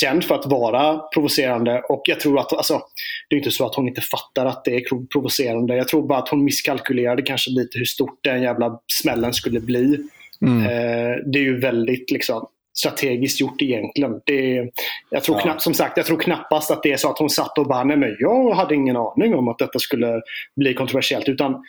känd 0.00 0.24
för 0.24 0.34
att 0.34 0.46
vara 0.46 0.98
provocerande. 0.98 1.80
Och 1.88 2.02
jag 2.04 2.20
tror 2.20 2.38
att, 2.38 2.52
alltså, 2.52 2.80
det 3.28 3.34
är 3.36 3.38
inte 3.38 3.50
så 3.50 3.66
att 3.66 3.74
hon 3.74 3.88
inte 3.88 4.00
fattar 4.00 4.46
att 4.46 4.64
det 4.64 4.74
är 4.76 4.80
pro- 4.80 5.06
provocerande. 5.06 5.76
Jag 5.76 5.88
tror 5.88 6.06
bara 6.06 6.18
att 6.18 6.28
hon 6.28 6.44
misskalkylerade 6.44 7.22
kanske 7.22 7.50
lite 7.50 7.78
hur 7.78 7.84
stort 7.84 8.18
den 8.24 8.42
jävla 8.42 8.80
smällen 9.02 9.32
skulle 9.32 9.60
bli. 9.60 9.98
Mm. 10.42 10.62
Eh, 10.62 11.16
det 11.26 11.38
är 11.38 11.42
ju 11.42 11.60
väldigt 11.60 12.10
liksom, 12.10 12.46
strategiskt 12.74 13.40
gjort 13.40 13.62
egentligen. 13.62 14.20
Det 14.26 14.70
jag 15.10 15.24
tror 15.24 15.36
Ja. 15.36 15.42
knappt, 15.42 15.62
som 15.62 15.74
sagt, 15.74 15.96
jag 15.96 16.06
tror 16.06 16.18
knappast 16.20 16.70
att 16.70 16.82
det 16.82 16.92
är 16.92 16.96
så 16.96 17.10
att 17.10 17.18
hon 17.18 17.30
satt 17.30 17.58
och 17.58 17.66
bara, 17.66 17.84
nej 17.84 17.96
men 17.96 18.16
jag 18.18 18.52
hade 18.54 18.74
ingen 18.74 18.96
aning 18.96 19.34
om 19.34 19.48
att 19.48 19.58
detta 19.58 19.78
skulle 19.78 20.20
bli 20.56 20.74
kontroversiellt. 20.74 21.28
Utan 21.28 21.64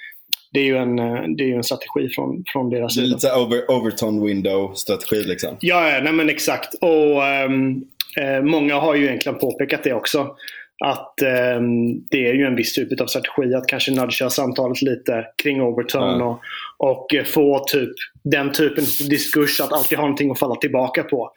det 0.53 0.59
är 0.59 0.63
ju 0.63 0.77
en, 0.77 0.99
eh, 0.99 1.21
det 1.37 1.51
är 1.51 1.55
en 1.55 1.63
strategi 1.63 2.09
från, 2.09 2.43
från 2.47 2.69
deras 2.69 2.93
sida. 2.95 3.07
lite 3.07 3.31
over, 3.33 3.71
Overton 3.71 4.25
window-strategi 4.27 5.23
liksom. 5.23 5.49
Ja, 5.59 5.99
nej 6.03 6.13
men 6.13 6.29
exakt. 6.29 6.73
Och 6.81 7.25
ehm, 7.25 7.71
eh, 7.71 7.83
Många 8.43 8.75
har 8.75 8.95
ju 8.95 9.05
egentligen 9.05 9.39
påpekat 9.39 9.83
det 9.83 9.93
också. 9.93 10.35
Att 10.85 11.21
ehm, 11.21 11.99
det 12.09 12.29
är 12.29 12.33
ju 12.33 12.45
en 12.45 12.55
viss 12.55 12.73
typ 12.73 13.01
av 13.01 13.05
strategi 13.05 13.53
att 13.55 13.67
kanske 13.67 13.91
nudga 13.91 14.29
samtalet 14.29 14.81
lite 14.81 15.25
kring 15.43 15.61
Overton 15.61 16.19
Ja. 16.19 16.39
och, 16.77 16.91
och 16.91 17.13
eh, 17.13 17.23
få 17.23 17.63
typ 17.67 17.91
den 18.23 18.51
typen 18.51 18.83
av 18.83 19.09
diskurs 19.09 19.61
att 19.61 19.73
alltid 19.73 19.97
ha 19.97 20.05
någonting 20.05 20.31
att 20.31 20.39
falla 20.39 20.55
tillbaka 20.55 21.03
på. 21.03 21.31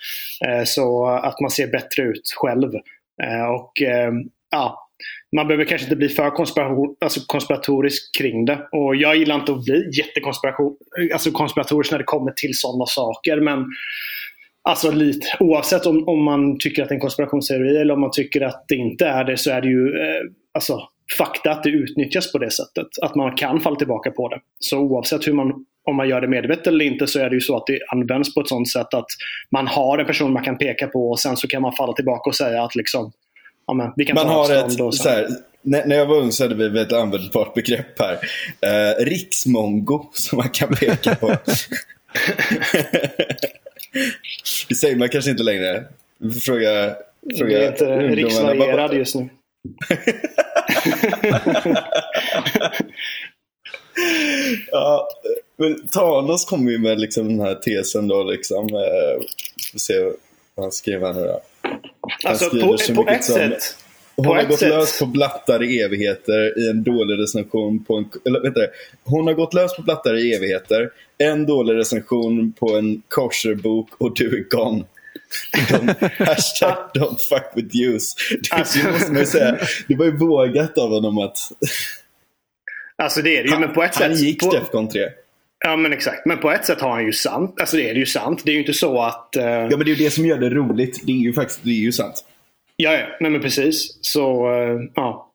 Eh, 0.47 0.65
så 0.65 1.07
att 1.07 1.41
man 1.41 1.51
ser 1.51 1.67
bättre 1.67 2.03
ut 2.03 2.23
själv. 2.37 2.75
Eh, 3.23 3.47
och 3.55 3.83
ehm, 3.83 4.15
ja, 4.51 4.89
man 5.37 5.47
behöver 5.47 5.65
kanske 5.65 5.85
inte 5.85 5.97
bli 5.97 6.09
för 6.09 6.23
alltså 7.01 7.21
konspiratorisk 7.27 8.17
kring 8.19 8.45
det. 8.45 8.69
Och 8.73 8.97
jag 8.97 9.17
gillar 9.17 9.35
inte 9.35 9.53
att 9.53 9.65
bli 9.65 9.91
jättekonspiration, 9.99 10.77
alltså 11.12 11.31
konspiratorisk 11.31 11.91
när 11.91 11.99
det 11.99 12.05
kommer 12.05 12.33
till 12.33 12.59
sådana 12.59 12.87
saker. 12.87 13.41
Men 13.41 13.67
Alltså 14.66 14.90
lite, 14.90 15.26
oavsett 15.40 15.87
om, 15.87 16.09
om 16.09 16.22
man 16.22 16.59
tycker 16.59 16.83
att 16.83 16.88
det 16.88 16.92
är 16.92 16.96
en 16.96 17.00
konspirationsteori 17.00 17.76
eller 17.76 17.94
om 17.94 18.00
man 18.00 18.11
tycker 18.11 18.40
att 18.40 18.64
det 18.68 18.74
inte 18.74 19.07
är 19.07 19.24
det 19.24 19.37
så 19.37 19.50
är 19.50 19.61
det 19.61 19.68
ju 19.68 19.88
eh, 19.88 20.22
alltså, 20.55 20.81
fakta 21.18 21.50
att 21.50 21.62
det 21.62 21.70
utnyttjas 21.70 22.33
på 22.33 22.38
det 22.38 22.50
sättet. 22.50 22.87
Att 23.02 23.14
man 23.14 23.37
kan 23.37 23.61
falla 23.61 23.76
tillbaka 23.76 24.11
på 24.11 24.29
det. 24.29 24.40
Så 24.59 24.79
oavsett 24.79 25.26
hur 25.26 25.33
man, 25.33 25.64
om 25.85 25.96
man 25.96 26.09
gör 26.09 26.20
det 26.20 26.29
medvetet 26.29 26.66
eller 26.66 26.85
inte 26.85 27.07
så 27.07 27.20
är 27.20 27.31
det 27.31 27.35
ju 27.35 27.40
så 27.40 27.57
att 27.57 27.66
det 27.66 27.79
används 27.88 28.35
på 28.35 28.40
ett 28.40 28.48
sådant 28.48 28.68
sätt 28.68 28.94
att 28.94 29.07
man 29.50 29.66
har 29.66 29.98
en 29.98 30.07
person 30.07 30.33
man 30.33 30.44
kan 30.44 30.59
peka 30.59 30.87
på 30.87 31.11
och 31.11 31.20
sen 31.20 31.37
så 31.37 31.48
kan 31.48 31.62
man 31.62 31.72
falla 31.72 31.92
tillbaka 31.92 32.31
och 32.31 32.37
säga 32.37 32.62
att 32.62 32.74
liksom, 32.74 33.12
ja, 33.66 33.74
men, 33.74 33.92
vi 33.96 34.05
kan 34.05 34.14
Man 34.14 34.26
ta 34.26 34.33
har 34.33 34.55
ett, 34.55 34.81
och 34.81 34.94
så 34.94 35.09
här, 35.09 35.29
när, 35.62 35.87
när 35.87 35.96
jag 35.96 36.07
var 36.07 36.16
ung 36.16 36.33
så 36.33 36.44
hade 36.44 36.68
vi 36.68 36.81
ett 36.81 36.92
användbart 36.92 37.55
begrepp 37.55 38.00
här. 38.00 38.18
Eh, 38.61 39.05
riksmongo 39.05 40.11
som 40.12 40.37
man 40.37 40.48
kan 40.48 40.68
peka 40.68 41.14
på. 41.14 41.26
det 44.68 44.74
säger 44.74 44.96
man 44.96 45.09
kanske 45.09 45.30
inte 45.30 45.42
längre. 45.42 45.85
Fråga, 46.44 46.96
fråga 47.38 47.59
Det 47.59 47.64
är 47.64 47.68
inte 47.68 47.85
ungdomarna. 47.85 48.14
riksvarierad 48.16 48.94
just 48.94 49.14
nu. 49.14 49.28
Ja, 54.70 55.09
men 55.56 55.88
Thanos 55.88 56.44
kom 56.44 56.68
ju 56.68 56.78
med 56.78 57.00
liksom 57.00 57.28
den 57.28 57.40
här 57.46 57.54
tesen 57.54 58.09
då. 58.09 58.22
Liksom, 58.22 58.66
eh, 58.66 59.20
får 59.72 59.78
se 59.78 60.00
vad 60.54 60.64
han 60.64 60.72
skrev 60.72 61.00
här 61.06 61.12
nu 61.12 61.20
då. 61.20 61.42
Han 61.62 61.80
Alltså 62.24 62.44
skriver 62.48 62.94
på, 62.94 63.04
på 63.04 63.11
ett 63.11 63.24
som- 63.24 63.35
sätt. 63.35 63.76
Hon 64.16 64.26
har 64.26 64.44
gått 64.44 64.59
sätt. 64.59 64.68
lös 64.68 64.98
på 64.98 65.07
blattar 65.07 65.62
i 65.62 65.81
evigheter 65.81 66.59
i 66.59 66.68
en 66.70 66.83
dålig 66.83 67.18
recension 67.22 67.85
på 67.85 67.96
en... 67.96 68.09
Eller 68.26 68.40
vet 68.40 68.55
du, 68.55 68.68
hon 69.05 69.26
har 69.26 69.35
gått 69.35 69.55
lös 69.55 69.76
på 69.76 69.83
blattar 69.83 70.14
i 70.14 70.35
evigheter, 70.35 70.90
en 71.18 71.46
dålig 71.46 71.74
recension 71.74 72.52
på 72.52 72.76
en 72.76 73.02
kosherbok 73.09 73.88
och 73.98 74.16
du 74.16 74.38
är 74.38 74.48
gone. 74.57 74.85
Don't, 75.68 76.11
hashtag 76.26 76.76
don't 76.94 77.18
fuck 77.29 77.44
with 77.55 77.76
Jews. 77.76 78.14
Det, 78.50 78.90
måste 78.92 79.12
man 79.12 79.26
säga. 79.26 79.59
Det 79.88 79.94
var 79.94 80.05
ju 80.05 80.16
vågat 80.16 80.79
av 80.79 80.90
honom 80.90 81.18
att... 81.18 81.38
Alltså 83.02 83.22
det 83.22 83.37
är 83.38 83.42
det 83.42 83.48
ju, 83.50 83.59
men 83.59 83.72
på 83.72 83.83
ett 83.83 83.94
Han 83.96 84.11
sätt... 84.16 84.24
gick 84.26 84.40
på, 84.40 84.50
Defcon 84.50 84.88
3. 84.88 85.00
Ja 85.64 85.76
men 85.76 85.92
exakt. 85.92 86.26
Men 86.26 86.38
på 86.38 86.50
ett 86.50 86.66
sätt 86.66 86.81
har 86.81 86.90
han 86.90 87.05
ju 87.07 87.12
sant. 87.12 87.61
Alltså 87.61 87.76
det 87.76 87.90
är 87.90 87.94
det 87.94 88.00
ju 88.00 88.07
sant. 88.07 88.42
Det 88.44 88.50
är 88.50 88.52
ju 88.52 88.59
inte 88.61 88.72
så 88.74 89.02
att... 89.02 89.37
eh, 89.37 89.44
Ja, 89.44 89.68
men 89.68 89.79
det 89.79 89.85
är 89.85 89.94
ju 89.96 90.05
det 90.05 90.11
som 90.11 90.26
gör 90.26 90.38
det 90.38 90.50
roligt. 90.50 91.00
Det 91.07 91.12
är 91.12 91.16
ju 91.16 91.33
faktiskt 91.33 91.61
det 91.62 91.70
är 91.70 91.74
ju 91.74 91.92
sant. 91.92 92.24
Ja, 92.77 92.93
ja. 92.93 93.07
Nej, 93.21 93.31
men 93.31 93.41
precis. 93.41 93.99
Så, 94.01 94.53
eh, 94.53 94.81
ja. 94.95 95.33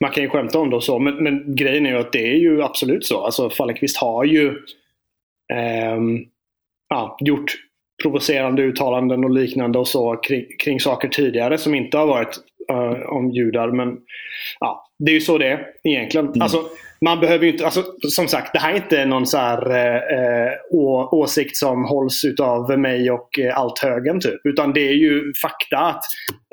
Man 0.00 0.10
kan 0.10 0.22
ju 0.22 0.28
skämta 0.28 0.58
om 0.58 0.70
det 0.70 0.76
och 0.76 0.84
så. 0.84 0.98
Men, 0.98 1.16
men 1.24 1.56
grejen 1.56 1.86
är 1.86 1.90
ju 1.90 1.98
att 1.98 2.12
det 2.12 2.32
är 2.32 2.36
ju 2.36 2.62
absolut 2.62 3.06
så. 3.06 3.24
Alltså 3.24 3.50
Fallenkvist 3.50 3.96
har 3.96 4.24
ju 4.24 4.54
ehm, 5.52 6.18
ja, 6.88 7.16
gjort 7.20 7.52
provocerande 8.02 8.62
uttalanden 8.62 9.24
och 9.24 9.30
liknande 9.30 9.78
och 9.78 9.88
så 9.88 10.16
kring, 10.16 10.44
kring 10.64 10.80
saker 10.80 11.08
tidigare 11.08 11.58
som 11.58 11.74
inte 11.74 11.98
har 11.98 12.06
varit 12.06 12.38
eh, 12.70 13.02
om 13.02 13.30
judar. 13.30 13.70
Men 13.70 13.98
ja, 14.60 14.90
det 14.98 15.10
är 15.10 15.14
ju 15.14 15.20
så 15.20 15.38
det 15.38 15.46
är 15.46 15.66
egentligen. 15.84 16.42
Alltså, 16.42 16.64
man 17.04 17.20
behöver 17.20 17.44
ju 17.44 17.52
inte, 17.52 17.64
alltså, 17.64 17.84
som 18.08 18.28
sagt, 18.28 18.52
det 18.52 18.58
här 18.58 18.72
är 18.72 18.76
inte 18.76 19.04
någon 19.04 19.26
så 19.26 19.38
här, 19.38 19.70
eh, 19.70 19.96
eh 19.96 20.52
å, 20.70 21.08
åsikt 21.12 21.56
som 21.56 21.84
hålls 21.84 22.24
utav 22.24 22.78
mig 22.78 23.10
och 23.10 23.38
eh, 23.38 23.58
allt 23.58 23.78
högen 23.78 24.20
typ. 24.20 24.40
Utan 24.44 24.72
det 24.72 24.88
är 24.88 24.92
ju 24.92 25.32
fakta 25.42 25.78
att 25.78 26.04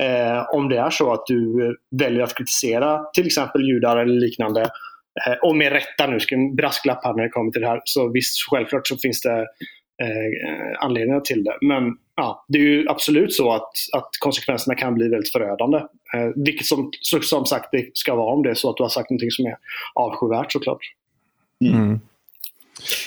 eh, 0.01 0.55
om 0.55 0.69
det 0.69 0.77
är 0.77 0.89
så 0.89 1.13
att 1.13 1.23
du 1.25 1.75
väljer 1.99 2.23
att 2.23 2.38
kritisera 2.38 3.03
till 3.13 3.25
exempel 3.25 3.62
judar 3.62 3.97
eller 3.97 4.19
liknande 4.19 4.62
eh, 4.62 5.38
och 5.41 5.55
med 5.55 5.71
rätta 5.71 6.07
nu, 6.07 6.19
ska 6.19 6.35
en 6.35 6.55
brasklapp 6.55 7.03
här 7.03 7.13
när 7.13 7.23
det 7.23 7.29
kommer 7.29 7.51
till 7.51 7.62
det 7.62 7.67
här. 7.67 7.81
Så 7.83 8.12
visst, 8.12 8.35
självklart 8.51 8.88
så 8.88 8.97
finns 8.97 9.21
det 9.21 9.39
eh, 10.03 10.83
anledningar 10.83 11.21
till 11.21 11.43
det. 11.43 11.57
Men 11.62 11.83
ja, 12.19 12.45
det 12.47 12.58
är 12.58 12.62
ju 12.62 12.89
absolut 12.89 13.34
så 13.34 13.51
att, 13.51 13.71
att 13.93 14.10
konsekvenserna 14.19 14.75
kan 14.75 14.95
bli 14.95 15.08
väldigt 15.08 15.32
förödande. 15.32 15.77
Eh, 15.77 16.29
vilket 16.36 16.65
som, 16.65 16.91
så, 17.01 17.21
som 17.21 17.45
sagt 17.45 17.69
det 17.71 17.89
ska 17.93 18.15
vara 18.15 18.34
om 18.34 18.43
det 18.43 18.49
är 18.49 18.53
så 18.53 18.69
att 18.69 18.77
du 18.77 18.84
har 18.84 18.89
sagt 18.89 19.10
någonting 19.10 19.32
som 19.32 19.45
är 19.45 19.55
avskyvärt 19.93 20.51
såklart. 20.51 20.82
Mm. 21.65 21.99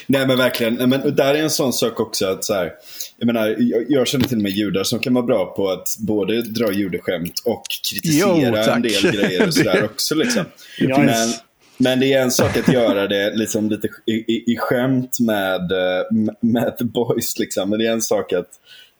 Nej 0.06 0.26
men 0.26 0.38
verkligen. 0.38 0.74
Men 0.74 1.14
där 1.16 1.34
är 1.34 1.42
en 1.42 1.50
sån 1.50 1.72
sak 1.72 2.00
också 2.00 2.26
att 2.26 2.44
så 2.44 2.54
här, 2.54 2.72
jag, 3.18 3.26
menar, 3.26 3.56
jag, 3.58 3.84
jag 3.88 4.06
känner 4.06 4.24
till 4.24 4.36
och 4.36 4.42
med 4.42 4.52
judar 4.52 4.84
som 4.84 4.98
kan 4.98 5.14
vara 5.14 5.26
bra 5.26 5.46
på 5.46 5.70
att 5.70 5.96
både 5.98 6.42
dra 6.42 6.72
judeskämt 6.72 7.42
och 7.44 7.62
kritisera 7.90 8.36
Jo, 8.36 8.72
en 8.72 8.82
del 8.82 9.12
grejer 9.12 9.46
och 9.46 9.54
sådär 9.54 9.84
också. 9.92 10.14
Liksom. 10.14 10.44
Men, 10.78 11.32
men 11.76 12.00
det 12.00 12.12
är 12.12 12.22
en 12.22 12.30
sak 12.30 12.56
att 12.56 12.72
göra 12.72 13.06
det 13.06 13.36
liksom 13.36 13.70
lite 13.70 13.88
i, 14.06 14.12
i, 14.12 14.52
i 14.52 14.56
skämt 14.56 15.20
med, 15.20 15.72
eh, 15.72 16.32
med 16.40 16.78
the 16.78 16.84
boys. 16.84 17.38
Liksom. 17.38 17.70
Men 17.70 17.78
det 17.78 17.86
är 17.86 17.92
en 17.92 18.02
sak 18.02 18.32
att 18.32 18.48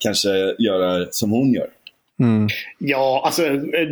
kanske 0.03 0.29
göra 0.59 1.07
som 1.11 1.31
hon 1.31 1.53
gör. 1.55 1.67
Mm. 2.21 2.49
Ja, 2.79 3.23
alltså 3.25 3.49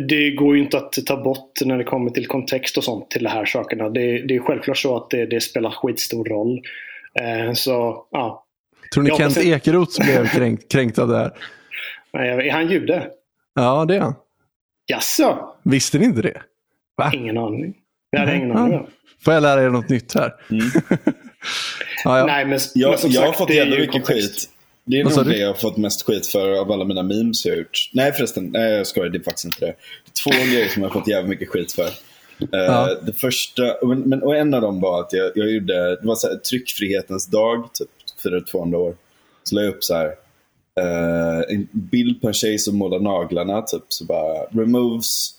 det 0.09 0.31
går 0.31 0.55
ju 0.55 0.61
inte 0.63 0.77
att 0.77 0.93
ta 1.05 1.23
bort 1.23 1.51
när 1.65 1.77
det 1.77 1.83
kommer 1.83 2.11
till 2.11 2.27
kontext 2.27 2.77
och 2.77 2.83
sånt 2.83 3.11
till 3.11 3.23
de 3.23 3.29
här 3.29 3.45
sakerna. 3.45 3.89
Det, 3.89 4.27
det 4.27 4.35
är 4.35 4.39
självklart 4.39 4.77
så 4.77 4.97
att 4.97 5.09
det, 5.09 5.25
det 5.25 5.41
spelar 5.41 5.69
skitstor 5.71 6.25
roll. 6.25 6.61
Eh, 7.19 7.53
så, 7.53 8.05
ja. 8.11 8.45
Tror 8.93 9.03
ni 9.03 9.09
Ja, 9.09 9.17
Kent 9.17 9.33
sen- 9.33 9.43
Ekeroth 9.53 10.03
blev 10.05 10.27
kränkt, 10.33 10.71
kränkt 10.71 10.99
av 10.99 11.07
det 11.07 11.17
här? 11.17 11.31
Nej, 12.13 12.47
Är 12.47 12.51
han 12.51 12.69
jude? 12.69 13.07
Ja, 13.55 13.85
det 13.85 13.95
är 13.95 13.99
han. 13.99 14.13
Jaså? 14.87 15.55
Visste 15.63 15.99
ni 15.99 16.05
inte 16.05 16.21
det? 16.21 16.41
Va? 16.97 17.11
Ingen 17.13 17.37
aning. 17.37 17.73
Det 18.11 18.17
hade 18.19 18.31
jag 18.31 18.37
ingen 18.39 18.57
aning 18.57 18.79
om. 18.79 18.87
Får 19.25 19.33
jag 19.33 19.43
lära 19.43 19.63
er 19.63 19.69
något 19.69 19.89
nytt 19.89 20.13
här? 20.15 20.33
ja, 22.03 22.17
ja. 22.19 22.25
Nej, 22.25 22.45
men, 22.45 22.59
Jag, 22.75 22.89
men 22.89 22.97
som 22.99 23.11
jag 23.11 23.21
har 23.21 23.27
sagt, 23.27 23.37
fått 23.37 23.47
det 23.47 23.53
är 23.53 23.57
jävla 23.57 23.75
mycket 23.75 23.91
kontext. 23.91 24.31
skit. 24.41 24.50
Det 24.85 24.99
är 24.99 25.03
Vad 25.03 25.17
nog 25.17 25.25
det 25.25 25.37
jag 25.37 25.47
har 25.47 25.53
fått 25.53 25.77
mest 25.77 26.01
skit 26.01 26.27
för 26.27 26.59
av 26.59 26.71
alla 26.71 26.85
mina 26.85 27.03
memes 27.03 27.45
jag 27.45 27.53
har 27.53 27.57
gjort. 27.57 27.89
Nej 27.93 28.11
förresten, 28.11 28.45
nej 28.45 28.71
jag 28.71 28.87
skojar, 28.87 29.09
det 29.09 29.17
är 29.17 29.23
faktiskt 29.23 29.45
inte 29.45 29.59
det. 29.59 29.65
Det 30.05 30.31
är 30.31 30.31
två 30.31 30.51
grejer 30.51 30.69
som 30.69 30.81
jag 30.81 30.89
har 30.89 30.99
fått 30.99 31.07
jävligt 31.07 31.29
mycket 31.29 31.49
skit 31.49 31.71
för. 31.71 31.87
Eh, 32.41 32.47
Ja. 32.51 32.95
Det 33.01 33.13
första, 33.13 33.75
men, 33.87 33.99
men, 33.99 34.23
och 34.23 34.35
en 34.35 34.53
av 34.53 34.61
dem 34.61 34.81
var 34.81 34.99
att 34.99 35.13
jag, 35.13 35.31
jag 35.35 35.51
gjorde, 35.51 35.95
det 35.95 36.07
var 36.07 36.15
så 36.15 36.27
här, 36.27 36.35
tryckfrihetens 36.35 37.27
dag, 37.27 37.69
typ 37.73 37.89
firade 38.23 38.45
200 38.45 38.77
år. 38.77 38.95
Så 39.43 39.55
la 39.55 39.61
jag 39.61 39.73
upp 39.73 39.83
så 39.83 39.93
här, 39.93 40.07
eh, 40.79 41.55
en 41.55 41.67
bild 41.71 42.21
på 42.21 42.27
en 42.27 42.33
tjej 42.33 42.59
som 42.59 42.77
målar 42.77 42.99
naglarna, 42.99 43.61
typ 43.61 43.83
så 43.87 44.05
bara 44.05 44.43
removes 44.43 45.29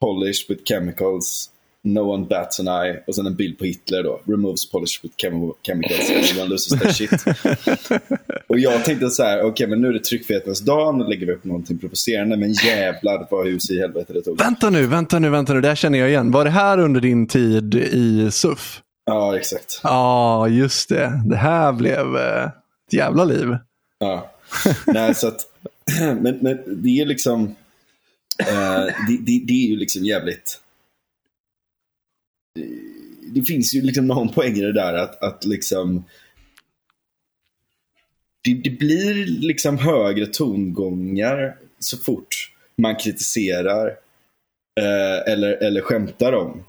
polish 0.00 0.46
with 0.48 0.62
chemicals 0.64 1.50
No 1.84 2.00
one 2.00 2.26
bats 2.26 2.60
an 2.60 2.68
eye. 2.68 3.02
Och 3.06 3.14
sen 3.14 3.26
en 3.26 3.34
bild 3.36 3.58
på 3.58 3.64
Hitler 3.64 4.02
då. 4.02 4.20
Removes 4.26 4.70
polish 4.70 5.00
with 5.02 5.14
chem- 5.16 5.52
chemicals. 5.66 6.10
Everyone 6.10 6.48
loses 6.50 6.80
their 6.80 6.92
shit. 6.92 7.10
och 8.46 8.58
jag 8.58 8.84
tänkte 8.84 9.10
så 9.10 9.22
här, 9.22 9.42
okej 9.42 9.66
men 9.66 9.80
nu 9.80 9.88
är 9.88 9.92
det 9.92 10.04
tryckfrihetens 10.04 10.60
dag. 10.60 10.98
Nu 10.98 11.04
lägger 11.04 11.26
vi 11.26 11.32
upp 11.32 11.44
någonting 11.44 11.78
provocerande. 11.78 12.36
Men 12.36 12.52
jävlar 12.52 13.26
vad 13.30 13.46
hus 13.46 13.70
i 13.70 13.78
helvete 13.80 14.12
det 14.12 14.22
tog. 14.22 14.38
Vänta 14.38 14.70
nu, 14.70 14.86
vänta 14.86 15.18
nu, 15.18 15.30
vänta 15.30 15.52
nu. 15.54 15.60
Det 15.60 15.68
här 15.68 15.74
känner 15.74 15.98
jag 15.98 16.08
igen. 16.08 16.30
Var 16.30 16.44
det 16.44 16.50
här 16.50 16.78
under 16.78 17.00
din 17.00 17.26
tid 17.26 17.74
i 17.74 18.30
SUF? 18.30 18.80
Ja, 19.06 19.36
exakt. 19.36 19.80
Ja, 19.82 20.48
just 20.48 20.88
det. 20.88 21.22
Det 21.26 21.36
här 21.36 21.72
blev 21.72 22.16
eh, 22.16 22.44
ett 22.44 22.92
jävla 22.92 23.24
liv. 23.24 23.56
Ja. 23.98 24.30
Nej, 24.86 25.14
så 25.14 25.28
att, 25.28 25.40
men, 26.20 26.38
men 26.40 26.82
det 26.82 27.00
är 27.00 27.06
liksom, 27.06 27.54
eh, 28.38 28.84
det, 29.08 29.18
det, 29.26 29.42
det 29.46 29.52
är 29.52 29.68
ju 29.68 29.76
liksom 29.76 30.04
jävligt, 30.04 30.60
det 33.34 33.42
finns 33.42 33.74
ju 33.74 33.82
liksom 33.82 34.06
någon 34.06 34.28
poäng 34.28 34.56
i 34.56 34.60
det 34.60 34.72
där 34.72 34.94
att, 34.94 35.22
att 35.22 35.44
liksom, 35.44 36.04
det, 38.44 38.54
det 38.64 38.70
blir 38.70 39.26
liksom 39.26 39.78
högre 39.78 40.26
tongångar 40.26 41.56
så 41.78 41.96
fort 41.98 42.52
man 42.76 42.96
kritiserar 42.96 43.86
eh, 44.80 45.32
eller, 45.32 45.52
eller 45.52 45.80
skämtar 45.80 46.32
om 46.32 46.64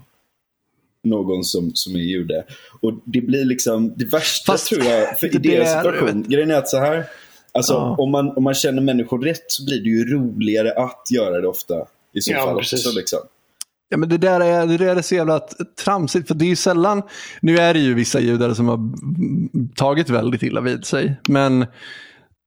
någon 1.03 1.43
som, 1.43 1.71
som 1.75 1.95
är 1.95 1.99
jude. 1.99 2.45
Och 2.81 2.93
det 3.05 3.21
blir 3.21 3.45
liksom 3.45 3.93
det 3.97 4.05
värsta 4.05 4.51
Fast 4.51 4.67
tror 4.67 4.83
jag 4.85 5.19
för 5.19 5.27
i 5.35 5.39
deras 5.39 5.67
är- 5.69 5.83
situation. 5.83 6.23
Grejen 6.29 6.51
är 6.51 6.55
att 6.55 6.69
så 6.69 6.77
här, 6.77 7.05
alltså, 7.51 7.73
Ja. 7.73 7.95
om, 7.99 8.11
man, 8.11 8.29
om 8.37 8.43
man 8.43 8.53
känner 8.53 8.81
människor 8.81 9.19
rätt 9.25 9.43
så 9.47 9.65
blir 9.65 9.81
det 9.83 9.89
ju 9.89 10.05
roligare 10.13 10.71
att 10.71 11.07
göra 11.11 11.41
det 11.41 11.47
ofta. 11.47 11.87
I 12.13 12.21
så 12.21 12.31
Ja, 12.31 12.45
fall 12.45 12.57
precis. 12.57 12.85
också. 12.85 12.97
Liksom. 12.99 13.19
Ja, 13.91 13.97
men 13.97 14.09
det 14.09 14.17
där 14.17 14.39
är, 14.39 14.67
det 14.67 14.77
där 14.77 14.95
är 14.95 15.01
så 15.01 15.15
jävla 15.15 15.41
tramsigt. 15.83 16.27
För 16.27 16.35
det 16.35 16.45
är 16.45 16.49
ju 16.49 16.55
sällan, 16.55 17.01
nu 17.41 17.57
är 17.57 17.73
det 17.73 17.79
ju 17.79 17.93
vissa 17.93 18.19
judar 18.19 18.53
som 18.53 18.67
har 18.67 18.79
tagit 19.75 20.09
väldigt 20.09 20.43
illa 20.43 20.61
vid 20.61 20.85
sig. 20.85 21.15
Men 21.27 21.65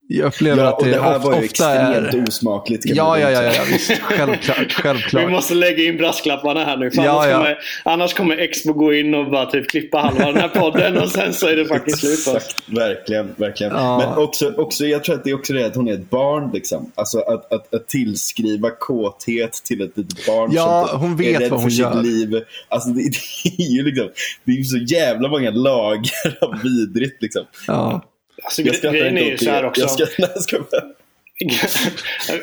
jag 0.06 0.26
upplever 0.26 0.62
Ja, 0.62 0.68
att 0.68 0.78
det, 0.80 0.90
det 0.90 1.02
här 1.02 1.16
of, 1.16 1.24
var 1.24 1.32
ju 1.32 1.44
ofta 1.44 1.44
extremt 1.44 2.14
är... 2.14 2.28
osmakligt. 2.28 2.82
Ja, 2.86 3.18
ja, 3.18 3.30
ja, 3.30 3.42
ja, 3.42 3.62
visst. 3.72 3.90
Självklart. 4.02 4.58
Vi 4.68 4.68
självklart. 4.68 5.30
måste 5.30 5.54
lägga 5.54 5.84
in 5.84 5.96
brasklapparna 5.96 6.64
här 6.64 6.76
nu. 6.76 6.90
Ja, 6.92 7.02
annars, 7.02 7.26
ja. 7.30 7.36
Kommer, 7.36 7.58
annars 7.84 8.14
kommer 8.14 8.36
Expo 8.36 8.72
gå 8.72 8.94
in 8.94 9.14
och 9.14 9.30
bara 9.30 9.46
typ 9.46 9.70
klippa 9.70 9.98
halva 9.98 10.24
den 10.24 10.36
här 10.36 10.48
podden 10.48 10.98
och 10.98 11.08
sen 11.08 11.34
så 11.34 11.48
är 11.48 11.56
det 11.56 11.64
fucking 11.64 11.94
slut. 11.96 12.12
Exakt, 12.12 12.68
verkligen. 12.68 13.34
verkligen. 13.36 13.72
Men 13.72 14.14
också, 14.18 14.52
också, 14.56 14.86
jag 14.86 15.04
tror 15.04 15.14
att 15.14 15.24
det 15.24 15.30
är 15.30 15.34
också 15.34 15.52
det 15.52 15.64
att 15.64 15.76
hon 15.76 15.88
är 15.88 15.92
ett 15.92 16.10
barn. 16.10 16.50
Liksom. 16.52 16.92
Alltså 16.94 17.18
att, 17.18 17.52
att, 17.52 17.74
att 17.74 17.88
tillskriva 17.88 18.70
kåthet 18.70 19.52
till 19.52 19.80
ett 19.80 19.96
litet 19.96 20.26
barn 20.26 20.50
Ja, 20.52 20.86
som 20.90 21.00
hon 21.00 21.12
är 21.12 21.16
vet 21.16 21.40
rädd 21.40 21.50
vad 21.50 21.60
hon 21.60 21.70
för 21.70 21.76
gör. 21.76 21.92
sitt 21.92 22.02
liv. 22.02 22.42
Alltså 22.68 22.88
det, 22.88 23.02
det 23.44 23.62
är 23.64 23.70
ju 23.76 23.82
liksom, 23.82 24.08
det 24.44 24.52
är 24.52 24.56
ju 24.56 24.64
så 24.64 24.78
jävla 24.78 25.28
många 25.28 25.50
lager 25.50 26.38
av 26.40 26.54
vidrigt. 26.62 27.22
Liksom. 27.22 27.44
Ja. 27.66 28.02
Alltså, 28.44 28.62
Jag 28.62 28.76
skrattar 28.76 28.98
grejen 28.98 29.18
är 29.18 29.20
inte 29.20 29.30
ju 29.30 29.34
åt 29.34 29.42
så 29.42 29.50
här 29.50 29.62
det. 29.62 29.68
också. 29.68 29.80
Jag 29.80 29.90
ska, 29.90 30.06
nej, 30.18 30.30
ska. 30.36 30.58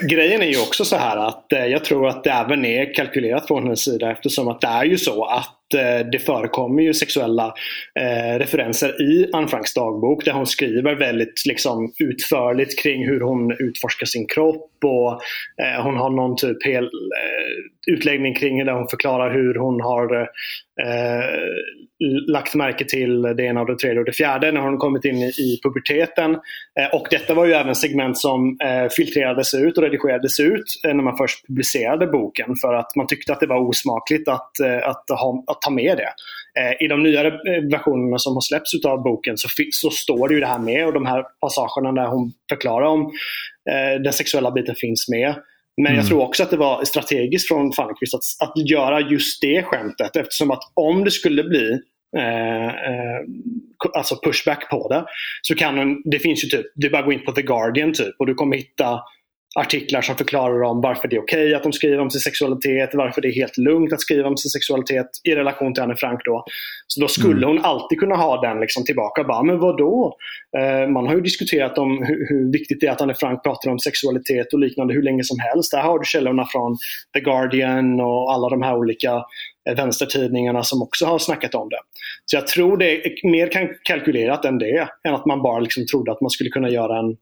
Grejen 0.02 0.42
är 0.42 0.46
ju 0.46 0.62
också 0.62 0.86
så 0.86 0.96
här 0.96 1.18
att 1.18 1.54
eh, 1.54 1.66
jag 1.66 1.86
tror 1.86 2.08
att 2.08 2.24
det 2.24 2.30
även 2.30 2.66
är 2.66 2.94
kalkylerat 2.94 3.48
från 3.48 3.64
hennes 3.64 3.84
sida 3.84 4.12
eftersom 4.12 4.48
att 4.48 4.62
det 4.62 4.68
är 4.68 4.84
ju 4.84 4.98
så 4.98 5.26
att 5.26 5.74
eh, 5.74 6.08
det 6.12 6.20
förekommer 6.20 6.84
ju 6.84 6.94
sexuella 6.94 7.54
eh, 8.00 8.40
referenser 8.40 9.02
i 9.02 9.30
Anne 9.34 9.48
Franks 9.48 9.74
dagbok 9.74 10.26
där 10.26 10.32
hon 10.32 10.48
skriver 10.48 10.96
väldigt 10.96 11.46
liksom, 11.46 11.94
utförligt 12.00 12.80
kring 12.80 13.08
hur 13.08 13.22
hon 13.22 13.52
utforskar 13.52 14.06
sin 14.06 14.28
kropp 14.28 14.72
och 14.84 15.12
eh, 15.66 15.84
hon 15.84 15.98
har 15.98 16.10
någon 16.10 16.38
typ 16.38 16.66
hel 16.66 16.84
eh, 16.84 17.94
utläggning 17.94 18.36
kring 18.36 18.66
där 18.66 18.74
hon 18.74 18.88
förklarar 18.88 19.34
hur 19.34 19.56
hon 19.56 19.82
har 19.82 20.28
eh, 20.82 21.26
lagt 22.28 22.56
märke 22.56 22.86
till 22.86 23.22
det 23.22 23.44
ena 23.44 23.62
och 23.62 23.68
det 23.68 23.78
tredje 23.78 24.00
och 24.00 24.06
det 24.06 24.14
fjärde 24.14 24.52
när 24.52 24.62
hon 24.62 24.78
kommit 24.78 25.06
in 25.06 25.18
i, 25.18 25.28
i 25.28 25.60
puberteten. 25.64 26.32
Eh, 26.80 26.96
och 26.96 27.08
detta 27.12 27.34
var 27.34 27.46
ju 27.46 27.54
även 27.54 27.76
segment 27.76 28.18
som 28.18 28.58
eh, 28.64 28.90
filtrerades 28.90 29.54
ut 29.54 29.78
och 29.78 29.84
redigerades 29.84 30.40
ut 30.40 30.66
eh, 30.88 30.94
när 30.94 31.04
man 31.04 31.18
först 31.18 31.48
publicerade 31.48 32.08
boken 32.08 32.56
för 32.56 32.74
att 32.74 32.96
man 32.96 33.08
tyckte 33.08 33.34
att 33.34 33.40
det 33.40 33.48
var 33.48 33.70
osmakligt 33.70 34.28
att, 34.28 34.60
eh, 34.60 34.88
att, 34.88 35.10
ha, 35.10 35.44
att 35.48 35.62
ta 35.62 35.72
med 35.72 35.98
det. 35.98 36.14
Eh, 36.60 36.86
I 36.86 36.88
de 36.88 37.04
nyare 37.04 37.28
eh, 37.28 37.64
versionerna 37.72 38.18
som 38.18 38.34
har 38.34 38.42
släppts 38.42 38.86
av 38.86 39.04
boken 39.04 39.38
så, 39.38 39.48
så 39.72 39.90
står 39.90 40.28
det 40.28 40.34
ju 40.34 40.40
det 40.40 40.48
här 40.48 40.60
med 40.60 40.86
och 40.86 40.94
de 40.94 41.06
här 41.06 41.24
passagerna 41.42 41.92
där 41.92 42.08
hon 42.08 42.32
förklarar 42.50 42.86
om 42.86 43.02
eh, 43.72 44.02
den 44.02 44.14
sexuella 44.14 44.52
biten 44.52 44.76
finns 44.76 45.10
med. 45.10 45.36
Men 45.84 45.96
jag 45.96 46.08
tror 46.08 46.22
också 46.22 46.44
att 46.44 46.50
det 46.50 46.58
var 46.58 46.84
strategiskt 46.86 47.48
från 47.48 47.74
Falkvist 47.74 48.14
att, 48.14 48.50
att 48.50 48.70
göra 48.70 49.00
just 49.00 49.42
det 49.42 49.64
skämtet 49.64 50.16
eftersom 50.16 50.52
att 50.52 50.64
om 50.74 51.04
det 51.04 51.12
skulle 51.12 51.44
bli 51.44 51.80
eh, 52.18 52.66
eh, 52.66 53.22
alltså 53.98 54.20
pushback 54.24 54.70
på 54.70 54.88
det 54.88 55.06
så 55.42 55.56
kan 55.56 55.80
en, 55.80 56.02
det 56.06 56.20
finns 56.20 56.44
ju 56.44 56.48
typ, 56.48 56.66
det 56.76 56.88
är 56.88 56.92
bara 56.92 57.00
att 57.00 57.06
gå 57.06 57.14
in 57.14 57.26
på 57.26 57.32
The 57.32 57.42
Guardian 57.42 57.94
typ 57.94 58.16
och 58.20 58.28
du 58.28 58.34
kommer 58.34 58.58
hitta 58.58 59.00
artiklar 59.56 60.02
som 60.02 60.16
förklarar 60.16 60.62
om 60.62 60.82
varför 60.82 61.08
det 61.08 61.16
är 61.16 61.22
okej 61.22 61.46
okay 61.46 61.54
att 61.54 61.64
de 61.64 61.74
skriver 61.74 62.00
om 62.00 62.10
sin 62.10 62.22
sexualitet, 62.22 62.90
varför 62.94 63.22
det 63.22 63.28
är 63.28 63.34
helt 63.34 63.58
lugnt 63.58 63.94
att 63.94 64.02
skriva 64.02 64.28
om 64.28 64.38
sin 64.38 64.50
sexualitet 64.50 65.08
i 65.24 65.36
relation 65.36 65.74
till 65.74 65.84
Anne 65.84 65.96
Frank. 65.96 66.22
Då. 66.26 66.46
Så 66.88 67.02
då 67.02 67.08
skulle 67.08 67.46
mm. 67.46 67.50
hon 67.50 67.66
alltid 67.66 68.00
kunna 68.00 68.16
ha 68.16 68.42
den 68.42 68.60
liksom 68.60 68.84
tillbaka. 68.84 69.24
Bara, 69.24 69.44
men 69.44 69.60
vadå? 69.60 70.18
Eh, 70.58 70.90
man 70.90 71.08
har 71.08 71.16
ju 71.16 71.22
diskuterat 71.22 71.78
om 71.78 72.04
hur, 72.04 72.28
hur, 72.30 72.52
viktigt 72.52 72.82
det 72.82 72.88
är 72.88 72.92
att 72.92 73.02
Anne 73.02 73.14
Frank 73.14 73.44
pratar 73.44 73.72
om 73.72 73.80
sexualitet 73.80 74.54
och 74.54 74.60
liknande 74.60 74.94
hur 74.94 75.04
länge 75.04 75.24
som 75.24 75.40
helst. 75.40 75.72
Där 75.72 75.82
har 75.82 76.00
du 76.00 76.06
källorna 76.06 76.46
från 76.52 76.78
The 77.14 77.20
Guardian 77.20 78.00
och 78.00 78.34
alla 78.34 78.50
de 78.50 78.62
här 78.62 78.78
olika 78.78 79.12
eh, 79.70 79.76
vänstertidningarna 79.76 80.64
som 80.64 80.82
också 80.82 81.06
har 81.06 81.20
snackat 81.20 81.56
om 81.56 81.70
det. 81.70 81.80
Så 82.26 82.38
jag 82.38 82.48
tror 82.48 82.78
det 82.78 82.92
är 82.92 83.32
mer 83.32 83.50
kalkylerat 83.84 84.46
än 84.46 84.58
det, 84.58 84.88
än 85.08 85.14
att 85.14 85.26
man 85.26 85.42
bara 85.42 85.60
liksom 85.60 85.86
trodde 85.86 86.12
att 86.12 86.22
man 86.22 86.30
skulle 86.30 86.50
kunna 86.50 86.70
göra 86.70 87.00
en 87.00 87.18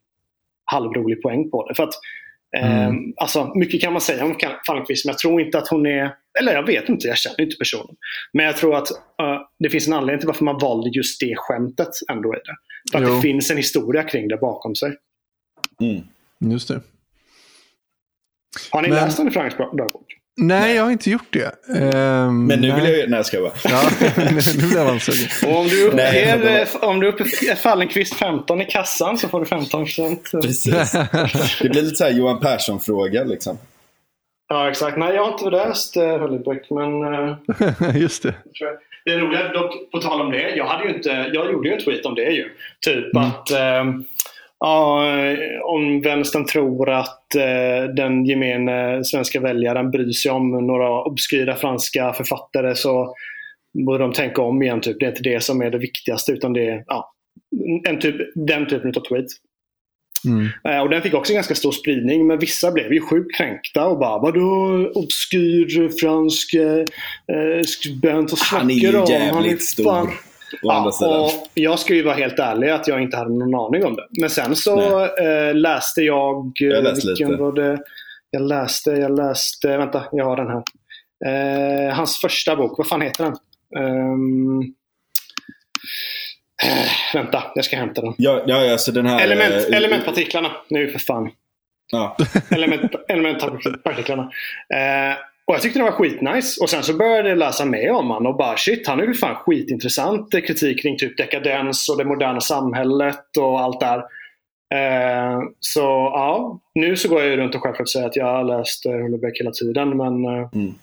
halvrolig 0.72 1.22
poäng 1.22 1.50
på 1.50 1.68
det. 1.68 1.76
För 1.76 1.84
att, 1.84 1.94
eh, 2.58 2.86
mm. 2.86 3.14
alltså, 3.18 3.52
mycket 3.56 3.82
kan 3.82 3.94
man 3.94 4.02
säga 4.02 4.26
om 4.26 4.36
Falkvist, 4.68 5.06
men 5.06 5.12
jag 5.12 5.20
tror 5.20 5.42
inte 5.42 5.58
att 5.58 5.68
hon 5.68 5.86
är... 5.86 6.16
Eller 6.40 6.54
jag 6.54 6.66
vet 6.66 6.90
inte, 6.90 7.08
jag 7.08 7.18
känner 7.18 7.42
inte 7.42 7.56
personen. 7.56 7.96
Men 8.34 8.46
jag 8.46 8.58
tror 8.58 8.76
att 8.76 8.92
uh, 8.92 9.42
det 9.60 9.70
finns 9.70 9.88
en 9.88 9.94
anledning 9.94 10.20
till 10.20 10.28
varför 10.28 10.46
man 10.46 10.58
valde 10.58 10.90
just 10.90 11.20
det 11.20 11.36
skämtet 11.38 11.90
ändå 12.12 12.36
i 12.36 12.38
det. 12.46 12.56
För 12.92 13.04
att 13.04 13.10
jo. 13.10 13.16
det 13.16 13.22
finns 13.22 13.52
en 13.52 13.58
historia 13.58 14.04
kring 14.04 14.28
det 14.28 14.38
bakom 14.38 14.76
sig. 14.76 14.96
Mm. 15.82 16.02
Just 16.52 16.68
det. 16.68 16.82
Har 18.72 18.82
ni 18.82 18.88
men... 18.88 18.98
läst 18.98 19.20
Anne 19.20 19.32
Franks 19.32 19.56
dagbok? 19.58 20.19
Nej, 20.40 20.76
jag 20.76 20.84
har 20.84 20.92
inte 20.92 21.10
gjort 21.10 21.34
det. 21.34 21.52
Um, 21.68 22.48
men 22.48 22.62
nu 22.62 22.76
vill 22.76 22.84
jag 22.84 22.98
ju... 22.98 23.08
Nej, 23.08 23.18
jag 23.18 23.26
ska 23.26 23.42
bara. 23.42 23.52
Ja, 23.64 23.82
nu 24.16 24.68
blev 24.68 24.86
han 24.86 25.00
sugen. 25.00 25.56
Om 25.58 25.68
du 25.68 25.88
uppger, 25.88 26.68
om 26.82 27.00
du 27.00 27.08
uppger 27.08 27.56
Fallenkvist 27.56 28.14
15 28.14 28.62
i 28.62 28.66
kassan 28.66 29.18
så 29.18 29.28
får 29.28 29.40
du 29.40 29.46
15 29.46 29.84
procent. 29.86 30.32
Precis. 30.32 30.92
Det 31.62 31.70
blir 31.70 31.82
lite 31.82 31.96
så 31.96 32.04
här 32.04 32.12
Johan 32.12 32.40
Persson-fråga 32.40 33.24
liksom. 33.24 33.58
Ja, 34.50 34.70
exakt. 34.70 34.98
Nej, 34.98 35.16
jag 35.16 35.26
har 35.26 35.32
inte 35.32 35.50
läst 35.50 35.98
uh, 35.98 36.04
Höllebeck, 36.04 36.70
men... 36.70 37.04
Uh, 37.04 37.36
Just 38.02 38.24
det. 38.24 38.34
Det 39.06 39.12
är 39.12 39.20
roliga, 39.20 39.54
dock 39.54 39.92
på 39.92 40.02
tal 40.02 40.22
om 40.22 40.32
det. 40.32 40.56
Jag, 40.56 40.66
hade 40.66 40.84
ju 40.84 40.96
inte, 40.96 41.10
jag 41.34 41.52
gjorde 41.52 41.70
ju 41.70 41.76
en 41.76 41.82
tweet 41.82 42.06
om 42.06 42.16
det 42.16 42.32
ju. 42.32 42.50
Typ 42.86 43.16
mm. 43.16 43.28
att... 43.28 43.52
Uh, 43.52 44.02
Ja, 44.60 45.04
om 45.64 46.02
vänstern 46.02 46.46
tror 46.46 46.90
att 46.90 47.36
eh, 47.36 47.94
den 47.96 48.26
gemene 48.26 49.04
svenska 49.04 49.40
väljaren 49.40 49.92
bryr 49.92 50.12
sig 50.12 50.32
om 50.32 50.68
några 50.68 51.04
obskyra 51.04 51.56
franska 51.56 52.14
författare 52.14 52.76
så 52.76 53.16
borde 53.86 54.04
de 54.04 54.14
tänka 54.14 54.42
om 54.42 54.62
igen. 54.62 54.82
Typ. 54.82 55.00
Det 55.00 55.06
är 55.06 55.10
inte 55.10 55.24
det 55.24 55.44
som 55.44 55.62
är 55.62 55.70
det 55.70 55.78
viktigaste 55.78 56.32
utan 56.32 56.54
det 56.54 56.70
är 56.70 56.84
ja, 56.88 57.14
en 57.88 58.00
typ, 58.00 58.16
den 58.36 58.68
typen 58.68 58.94
av 58.96 59.02
tweet. 59.02 59.28
Mm. 60.26 60.48
Eh, 60.64 60.82
och 60.82 60.90
den 60.90 61.02
fick 61.02 61.14
också 61.14 61.34
ganska 61.34 61.56
stor 61.56 61.72
spridning 61.72 62.28
men 62.28 62.40
vissa 62.40 62.72
blev 62.72 62.94
ju 62.94 63.02
sjukt 63.02 63.36
kränkta 63.38 63.88
och 63.88 64.00
bara 64.00 64.20
vadå 64.20 64.92
obskyr 64.96 66.00
fransk 66.00 66.54
eh, 66.54 67.62
skribent? 67.66 68.32
Vad 68.32 68.40
snackar 68.40 68.60
Han 68.60 68.72
är 68.72 68.76
ju 68.76 69.14
jävligt 69.14 69.64
stor. 69.64 70.10
Ja, 70.62 70.92
och 71.02 71.50
jag 71.54 71.80
ska 71.80 71.94
ju 71.94 72.04
vara 72.04 72.16
helt 72.16 72.40
ärlig 72.40 72.70
att 72.70 72.88
jag 72.88 73.02
inte 73.02 73.18
hade 73.18 73.34
någon 73.34 73.56
aning 73.56 73.86
om 73.86 73.96
det. 73.96 74.08
Men 74.20 74.30
sen 74.30 74.56
så 74.56 75.06
äh, 75.06 75.54
läste 75.54 76.02
jag... 76.02 76.52
Jag 76.56 76.84
läste 76.84 77.08
lite. 77.08 77.36
Var 77.36 77.52
det? 77.52 77.80
Jag 78.32 78.42
läste, 78.42 78.92
jag 78.92 79.18
läste, 79.18 79.78
vänta, 79.78 80.04
jag 80.12 80.26
har 80.26 80.36
den 80.36 80.48
här. 80.48 80.64
Uh, 81.26 81.94
hans 81.94 82.18
första 82.22 82.56
bok, 82.56 82.78
vad 82.78 82.88
fan 82.88 83.02
heter 83.02 83.24
den? 83.24 83.36
Um, 83.86 84.60
uh, 86.66 86.90
vänta, 87.14 87.44
jag 87.56 87.66
ska 87.66 87.78
hämta 87.78 88.02
den. 88.02 88.14
Ja, 88.18 88.44
ja 88.48 88.72
alltså 88.72 88.92
den 88.92 89.06
här... 89.06 89.24
Element, 89.24 89.54
elementpartiklarna. 89.54 90.52
Nu 90.70 90.88
för 90.88 91.00
fan. 91.00 91.32
Ja. 91.92 92.18
Element, 92.50 92.92
elementpartiklarna. 93.08 94.32
Och 95.50 95.56
jag 95.56 95.62
tyckte 95.62 95.80
det 95.80 95.84
var 95.84 95.92
skitnice. 95.92 96.62
Och 96.62 96.70
sen 96.70 96.84
så 96.84 96.94
började 96.94 97.30
jag 97.30 97.38
läsa 97.38 97.66
med 97.66 97.92
om 97.92 98.08
honom 98.10 98.32
och 98.32 98.38
bara 98.38 98.58
shit, 98.58 98.88
han 98.88 99.00
är 99.00 99.04
ju 99.04 99.14
fan 99.14 99.36
skitintressant 99.36 100.32
kritik 100.32 100.82
kring 100.82 100.98
typ 100.98 101.18
dekadens 101.18 101.90
och 101.90 101.98
det 101.98 102.06
moderna 102.06 102.42
samhället 102.42 103.38
och 103.38 103.60
allt 103.60 103.80
där. 103.80 103.98
Eh, 104.76 105.40
så 105.60 105.80
ja, 106.14 106.60
nu 106.76 106.98
så 106.98 107.10
går 107.10 107.22
jag 107.22 107.40
runt 107.40 107.56
och 107.56 107.62
självklart 107.62 107.90
säger 107.90 108.06
att 108.06 108.16
jag 108.16 108.26
har 108.26 108.44
läst 108.44 108.86
eh, 108.86 108.92
Hullebeck 108.92 109.40
hela 109.40 109.52
tiden 109.52 109.98
men... 109.98 110.26
Eh... 110.26 110.50
Mm. 110.54 110.74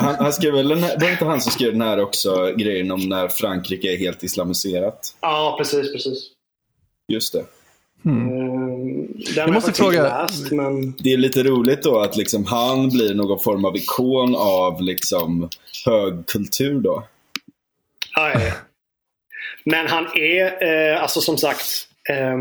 Han, 0.00 0.14
han, 0.14 0.32
skrev 0.32 0.54
väl 0.54 0.68
den 0.68 0.82
här, 0.82 0.90
var 0.90 1.06
det 1.06 1.12
inte 1.12 1.24
han 1.24 1.40
som 1.40 1.52
skrev 1.52 1.72
den 1.72 1.82
här 1.82 2.00
också 2.00 2.54
grejen 2.56 2.90
om 2.90 3.00
när 3.00 3.28
Frankrike 3.28 3.92
är 3.92 3.96
helt 3.96 4.22
islamiserat? 4.22 5.16
Ja, 5.20 5.54
precis, 5.58 5.92
precis. 5.92 6.30
Just 7.12 7.32
det. 7.32 7.44
Mm. 8.04 9.08
jag 9.36 9.52
måste 9.52 9.72
fråga. 9.72 10.02
Läst, 10.02 10.52
men... 10.52 10.94
Det 10.98 11.12
är 11.12 11.16
lite 11.16 11.42
roligt 11.42 11.82
då 11.82 11.98
att 11.98 12.16
liksom 12.16 12.44
han 12.44 12.88
blir 12.88 13.14
någon 13.14 13.40
form 13.40 13.64
av 13.64 13.76
ikon 13.76 14.36
av 14.36 14.82
liksom 14.82 15.48
högkultur 15.86 16.80
då. 16.80 17.04
Ja, 18.14 18.32
ja. 18.32 18.52
Men 19.64 19.86
han 19.86 20.06
är, 20.16 20.66
eh, 20.66 21.02
alltså 21.02 21.20
som 21.20 21.36
sagt, 21.38 21.64
eh, 22.10 22.36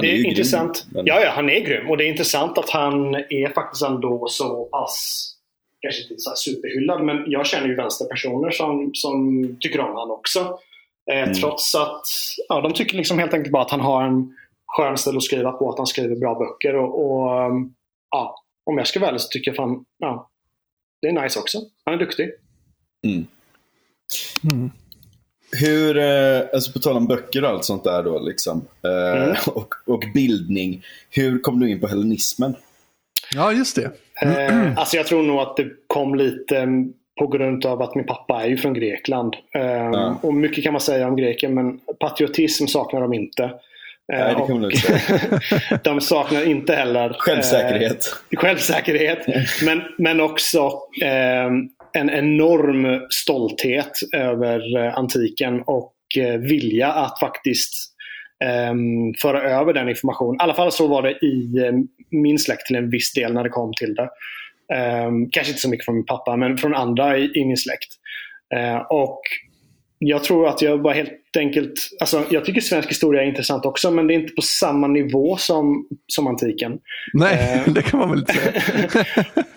det 0.00 0.08
är, 0.08 0.14
är 0.14 0.24
intressant. 0.24 0.84
Grym, 0.84 0.92
men... 0.94 1.06
Ja, 1.06 1.20
ja, 1.20 1.30
han 1.30 1.50
är 1.50 1.60
grym. 1.60 1.90
Och 1.90 1.96
det 1.96 2.04
är 2.04 2.08
intressant 2.08 2.58
att 2.58 2.70
han 2.70 3.14
är 3.14 3.52
faktiskt 3.54 3.82
ändå 3.84 4.26
så 4.28 4.64
pass, 4.64 5.26
kanske 5.80 6.02
inte 6.02 6.14
så 6.18 6.32
superhyllad, 6.36 7.04
men 7.04 7.24
jag 7.26 7.46
känner 7.46 7.68
ju 7.68 7.74
vänsterpersoner 7.74 8.50
som, 8.50 8.90
som 8.94 9.46
tycker 9.60 9.80
om 9.80 9.86
honom 9.86 10.10
också. 10.10 10.58
Eh, 11.10 11.22
mm. 11.22 11.34
Trots 11.34 11.74
att 11.74 12.06
ja, 12.48 12.60
de 12.60 12.72
tycker 12.72 12.96
liksom 12.96 13.18
helt 13.18 13.34
enkelt 13.34 13.52
bara 13.52 13.62
att 13.62 13.70
han 13.70 13.80
har 13.80 14.04
en 14.04 14.36
skön 14.66 14.96
stil 14.96 15.16
att 15.16 15.22
skriva 15.22 15.52
på, 15.52 15.70
att 15.70 15.78
han 15.78 15.86
skriver 15.86 16.16
bra 16.16 16.34
böcker. 16.34 16.76
Och, 16.76 17.04
och 17.04 17.46
um, 17.50 17.74
ja, 18.10 18.44
om 18.64 18.78
jag 18.78 18.86
ska 18.86 19.06
ärlig 19.06 19.20
så 19.20 19.28
tycker 19.28 19.50
jag 19.50 19.56
fan, 19.56 19.84
ja, 19.98 20.30
det 21.02 21.08
är 21.08 21.22
nice 21.22 21.38
också. 21.38 21.58
Han 21.84 21.94
är 21.94 21.98
duktig. 21.98 22.30
Mm. 23.04 23.26
Mm. 24.52 24.70
Hur, 25.52 25.98
eh, 25.98 26.40
alltså 26.52 26.72
på 26.72 26.78
tal 26.78 26.96
om 26.96 27.06
böcker 27.06 27.44
och 27.44 27.50
allt 27.50 27.64
sånt 27.64 27.84
där 27.84 28.02
då, 28.02 28.18
liksom, 28.18 28.68
eh, 28.84 29.22
mm. 29.22 29.36
och, 29.54 29.74
och 29.86 30.04
bildning. 30.14 30.84
Hur 31.10 31.38
kom 31.38 31.60
du 31.60 31.70
in 31.70 31.80
på 31.80 31.86
hellenismen? 31.86 32.54
Ja, 33.34 33.52
just 33.52 33.76
det. 33.76 33.90
Eh, 34.22 34.72
alltså 34.78 34.96
jag 34.96 35.06
tror 35.06 35.22
nog 35.22 35.38
att 35.40 35.56
det 35.56 35.70
kom 35.86 36.14
lite 36.14 36.58
mm, 36.58 36.92
på 37.18 37.26
grund 37.26 37.66
av 37.66 37.82
att 37.82 37.94
min 37.94 38.06
pappa 38.06 38.44
är 38.44 38.48
ju 38.48 38.56
från 38.56 38.74
Grekland. 38.74 39.34
Eh, 39.54 39.62
ja. 39.62 40.18
Och 40.22 40.34
mycket 40.34 40.64
kan 40.64 40.72
man 40.72 40.80
säga 40.80 41.08
om 41.08 41.16
greker, 41.16 41.48
men 41.48 41.80
patriotism 42.00 42.66
saknar 42.66 43.00
de 43.00 43.14
inte. 43.14 43.50
Nej, 44.12 44.34
det 44.34 44.46
kan 44.46 44.60
man 44.60 44.70
säga. 44.70 45.40
de 45.84 46.00
saknar 46.00 46.46
inte 46.46 46.74
heller 46.74 47.16
självsäkerhet. 47.18 48.06
Eh, 48.30 48.38
självsäkerhet 48.38 49.26
men, 49.64 49.82
men 49.98 50.20
också 50.20 50.70
eh, 51.02 51.46
en 51.92 52.10
enorm 52.10 53.06
stolthet 53.10 53.92
över 54.12 54.76
eh, 54.76 54.98
antiken 54.98 55.62
och 55.66 55.94
eh, 56.18 56.40
vilja 56.40 56.92
att 56.92 57.20
faktiskt 57.20 57.72
eh, 58.44 58.74
föra 59.22 59.42
över 59.42 59.72
den 59.72 59.88
informationen. 59.88 60.34
I 60.34 60.42
alla 60.42 60.54
fall 60.54 60.72
så 60.72 60.86
var 60.86 61.02
det 61.02 61.26
i 61.26 61.58
eh, 61.66 61.72
min 62.10 62.38
släkt 62.38 62.66
till 62.66 62.76
en 62.76 62.90
viss 62.90 63.12
del 63.12 63.32
när 63.32 63.44
det 63.44 63.50
kom 63.50 63.72
till 63.74 63.94
det. 63.94 64.08
kanske 65.32 65.50
inte 65.50 65.60
så 65.60 65.70
mycket 65.70 65.84
från 65.84 65.94
min 65.94 66.06
pappa, 66.06 66.36
men 66.36 66.58
från 66.58 66.74
andra 66.74 67.18
i, 67.18 67.30
i 67.34 67.44
min 67.44 67.56
släkt. 67.56 67.88
och 68.88 69.20
jag 69.98 70.24
tror 70.24 70.48
att 70.48 70.62
jag 70.62 70.82
bara 70.82 70.94
helt 70.94 71.36
enkelt, 71.38 71.72
alltså 72.00 72.24
jag 72.30 72.44
tycker 72.44 72.60
svensk 72.60 72.90
historia 72.90 73.22
är 73.22 73.26
intressant 73.26 73.66
också 73.66 73.90
men 73.90 74.06
det 74.06 74.14
är 74.14 74.18
inte 74.18 74.32
på 74.32 74.42
samma 74.42 74.86
nivå 74.86 75.36
som, 75.36 75.86
som 76.06 76.26
antiken. 76.26 76.78
Nej, 77.12 77.62
eh, 77.66 77.72
det 77.72 77.82
kan 77.82 78.00
man 78.00 78.10
väl 78.10 78.18
inte 78.18 78.32
säga. 78.32 78.84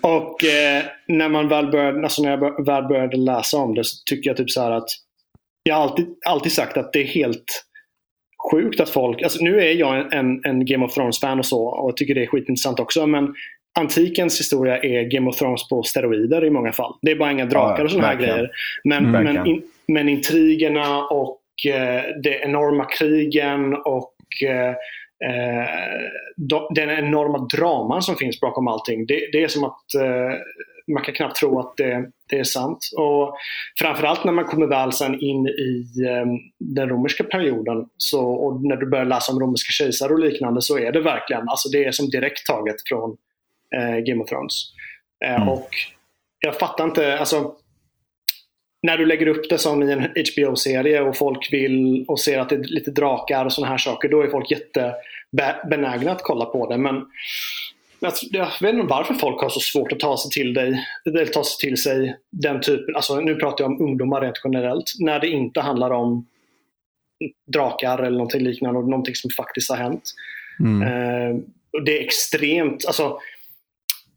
och 0.00 0.44
eh, 0.44 0.82
när, 1.08 1.28
man 1.28 1.48
väl 1.48 1.66
började, 1.70 2.02
alltså 2.02 2.22
när 2.22 2.30
jag 2.30 2.64
väl 2.66 2.84
började 2.84 3.16
läsa 3.16 3.56
om 3.56 3.74
det 3.74 3.84
så 3.84 3.96
tycker 4.06 4.30
jag 4.30 4.36
typ 4.36 4.50
så 4.50 4.60
att 4.60 4.88
jag 5.62 5.74
har 5.74 5.82
alltid, 5.82 6.06
alltid 6.26 6.52
sagt 6.52 6.76
att 6.76 6.92
det 6.92 7.00
är 7.00 7.06
helt 7.06 7.64
sjukt 8.52 8.80
att 8.80 8.90
folk, 8.90 9.22
alltså 9.22 9.44
nu 9.44 9.60
är 9.60 9.72
jag 9.72 10.14
en, 10.14 10.44
en 10.44 10.64
Game 10.64 10.84
of 10.84 10.94
Thrones-fan 10.94 11.38
och 11.38 11.46
så 11.46 11.62
och 11.64 11.96
tycker 11.96 12.14
det 12.14 12.22
är 12.22 12.26
skitintressant 12.26 12.80
också 12.80 13.06
men 13.06 13.34
antikens 13.78 14.40
historia 14.40 14.78
är 14.78 15.02
Game 15.02 15.30
of 15.30 15.36
Thrones 15.36 15.68
på 15.68 15.82
steroider 15.82 16.44
i 16.44 16.50
många 16.50 16.72
fall. 16.72 16.94
Det 17.02 17.10
är 17.10 17.16
bara 17.16 17.32
inga 17.32 17.46
drakar 17.46 17.84
och 17.84 17.90
sådana 17.90 18.08
här 18.08 18.16
grejer. 18.16 18.50
Men, 18.84 19.10
men, 19.10 19.46
in, 19.46 19.62
men 19.92 20.08
intrigerna 20.08 21.04
och 21.04 21.42
eh, 21.66 22.02
de 22.22 22.42
enorma 22.42 22.84
krigen 22.84 23.74
och 23.74 24.14
eh, 24.46 24.68
eh 25.30 25.68
den 26.70 26.90
enorma 26.90 27.38
draman 27.38 28.02
som 28.02 28.16
finns 28.16 28.40
bakom 28.40 28.68
allting. 28.68 29.06
Det, 29.06 29.28
det 29.32 29.44
är 29.44 29.48
som 29.48 29.64
att 29.64 29.84
man 30.92 31.04
kan 31.04 31.14
knappt 31.14 31.36
tro 31.36 31.60
att 31.60 31.76
det, 31.76 32.10
det, 32.30 32.38
är 32.38 32.44
sant. 32.44 32.78
Och 32.96 33.36
Framförallt 33.78 34.24
när 34.24 34.32
man 34.32 34.44
kommer 34.44 34.66
väl 34.66 34.92
sen 34.92 35.20
in 35.20 35.46
i 35.46 35.86
den 36.58 36.88
romerska 36.88 37.24
perioden 37.24 37.86
så, 37.96 38.30
och 38.30 38.64
när 38.64 38.76
du 38.76 38.86
börjar 38.86 39.04
läsa 39.04 39.32
om 39.32 39.40
romerska 39.40 39.70
kejsare 39.70 40.12
och 40.12 40.18
liknande 40.18 40.62
så 40.62 40.78
är 40.78 40.92
det 40.92 41.00
verkligen, 41.00 41.48
alltså 41.48 41.68
det 41.68 41.84
är 41.84 41.92
som 41.92 42.10
direkt 42.10 42.46
taget 42.46 42.76
från 42.88 43.16
eh, 43.76 43.98
Game 43.98 44.22
of 44.22 44.28
Thrones. 44.28 44.72
Eh, 45.24 45.34
mm. 45.34 45.48
Och 45.48 45.68
jag 46.40 46.58
fattar 46.58 46.84
inte, 46.84 47.18
alltså 47.18 47.54
när 48.82 48.98
du 48.98 49.06
lägger 49.06 49.26
upp 49.26 49.48
det 49.48 49.58
som 49.58 49.82
i 49.82 49.92
en 49.92 50.00
HBO-serie 50.02 51.00
och 51.00 51.16
folk 51.16 51.52
vill 51.52 52.04
och 52.08 52.20
ser 52.20 52.38
att 52.38 52.48
det 52.48 52.54
är 52.54 52.64
lite 52.64 52.90
drakar 52.90 53.44
och 53.44 53.52
sådana 53.52 53.70
här 53.70 53.78
saker, 53.78 54.08
då 54.08 54.22
är 54.22 54.28
folk 54.28 54.50
jättebenägna 54.50 56.12
att 56.12 56.22
kolla 56.22 56.44
på 56.44 56.70
det. 56.70 56.78
Men 56.78 57.06
jag, 58.00 58.12
jag 58.30 58.48
vet 58.60 58.74
inte 58.74 58.86
varför 58.86 59.14
folk 59.14 59.42
har 59.42 59.48
så 59.48 59.60
svårt 59.60 59.92
att 59.92 60.00
ta 60.00 60.16
sig 60.16 60.30
till 60.30 60.54
dig, 60.54 60.86
eller 61.04 61.26
ta 61.26 61.44
sig 61.44 61.68
till 61.68 61.76
sig 61.76 62.16
den 62.30 62.60
typen, 62.60 62.96
alltså 62.96 63.20
nu 63.20 63.34
pratar 63.34 63.64
jag 63.64 63.70
om 63.70 63.80
ungdomar 63.80 64.20
rent 64.20 64.40
generellt, 64.44 64.92
när 64.98 65.20
det 65.20 65.28
inte 65.28 65.60
handlar 65.60 65.90
om 65.90 66.26
drakar 67.46 67.98
eller 67.98 68.18
någonting 68.18 68.42
liknande, 68.42 68.80
någonting 68.80 69.14
som 69.14 69.30
faktiskt 69.30 69.70
har 69.70 69.76
hänt. 69.76 70.02
Mm. 70.60 70.82
Eh, 70.82 71.36
det 71.84 71.98
är 71.98 72.04
extremt, 72.04 72.86
alltså 72.86 73.18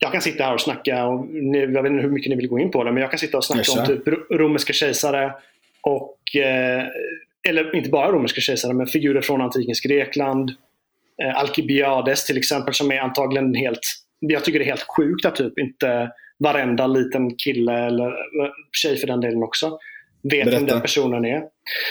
jag 0.04 0.12
kan 0.12 0.22
sitta 0.22 0.44
här 0.44 0.54
och 0.54 0.62
snacka, 0.62 1.06
och 1.06 1.26
ni, 1.28 1.60
jag 1.60 1.84
vet 1.84 1.92
inte 1.92 2.02
hur 2.04 2.10
mycket 2.10 2.30
ni 2.30 2.36
vill 2.36 2.48
gå 2.48 2.60
in 2.60 2.72
på 2.72 2.84
det, 2.84 2.92
men 2.92 3.02
jag 3.02 3.10
kan 3.12 3.20
sitta 3.20 3.38
och 3.38 3.46
snacka 3.46 3.60
Jaså? 3.60 3.80
om 3.80 3.86
typ 3.88 4.08
ro- 4.08 4.38
romerska 4.38 4.74
kejsare 4.74 5.34
och, 5.82 6.18
eh, 6.36 6.84
eller 7.50 7.76
inte 7.76 7.90
bara 7.90 8.12
romerska 8.12 8.42
kejsare, 8.42 8.74
men 8.74 8.88
figurer 8.88 9.22
från 9.22 9.42
antikens 9.42 9.82
Grekland. 9.82 10.52
Eh, 11.24 11.38
Alkibiades 11.40 12.26
till 12.26 12.38
exempel 12.38 12.74
som 12.74 12.92
är 12.92 13.00
antagligen 13.00 13.56
helt, 13.56 13.80
jag 14.20 14.44
tycker 14.44 14.60
det 14.60 14.66
är 14.66 14.70
helt 14.70 14.86
sjukt 14.98 15.26
att 15.26 15.36
typ 15.36 15.60
inte 15.60 16.12
varenda 16.40 16.88
liten 16.88 17.36
kille 17.36 17.74
eller 17.86 18.08
eh, 18.08 18.50
tjej 18.72 18.98
för 18.98 19.08
den 19.08 19.22
delen 19.22 19.44
också 19.44 19.80
vet 20.24 20.34
vem 20.34 20.46
Berätta. 20.46 20.66
den 20.66 20.82
personen 20.82 21.26
är. 21.26 21.42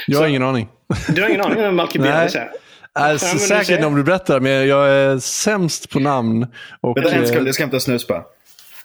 Jag 0.07 0.19
har 0.19 0.25
Så- 0.25 0.29
ingen 0.29 0.43
aning. 0.43 0.69
Du 1.15 1.23
har 1.23 1.29
ingen 1.29 1.41
aning 1.41 1.57
om 1.59 1.63
vem 1.65 1.81
Alkibiades 1.81 2.35
är? 2.37 2.49
Alltså, 2.95 3.27
Ja, 3.27 3.39
säkert 3.39 3.85
om 3.85 3.97
du 3.97 4.03
berättar, 4.05 4.41
men 4.41 4.69
jag 4.69 4.89
är 4.89 5.19
sämst 5.19 5.91
på 5.91 6.01
namn. 6.01 6.47
Och, 6.81 6.97
Vänta 6.97 7.11
en 7.13 7.23
eh, 7.23 7.27
sekund, 7.29 7.47
jag 7.49 7.55
ska 7.55 7.63
hämta 7.63 7.81
snus 7.81 8.07
bara. 8.09 8.25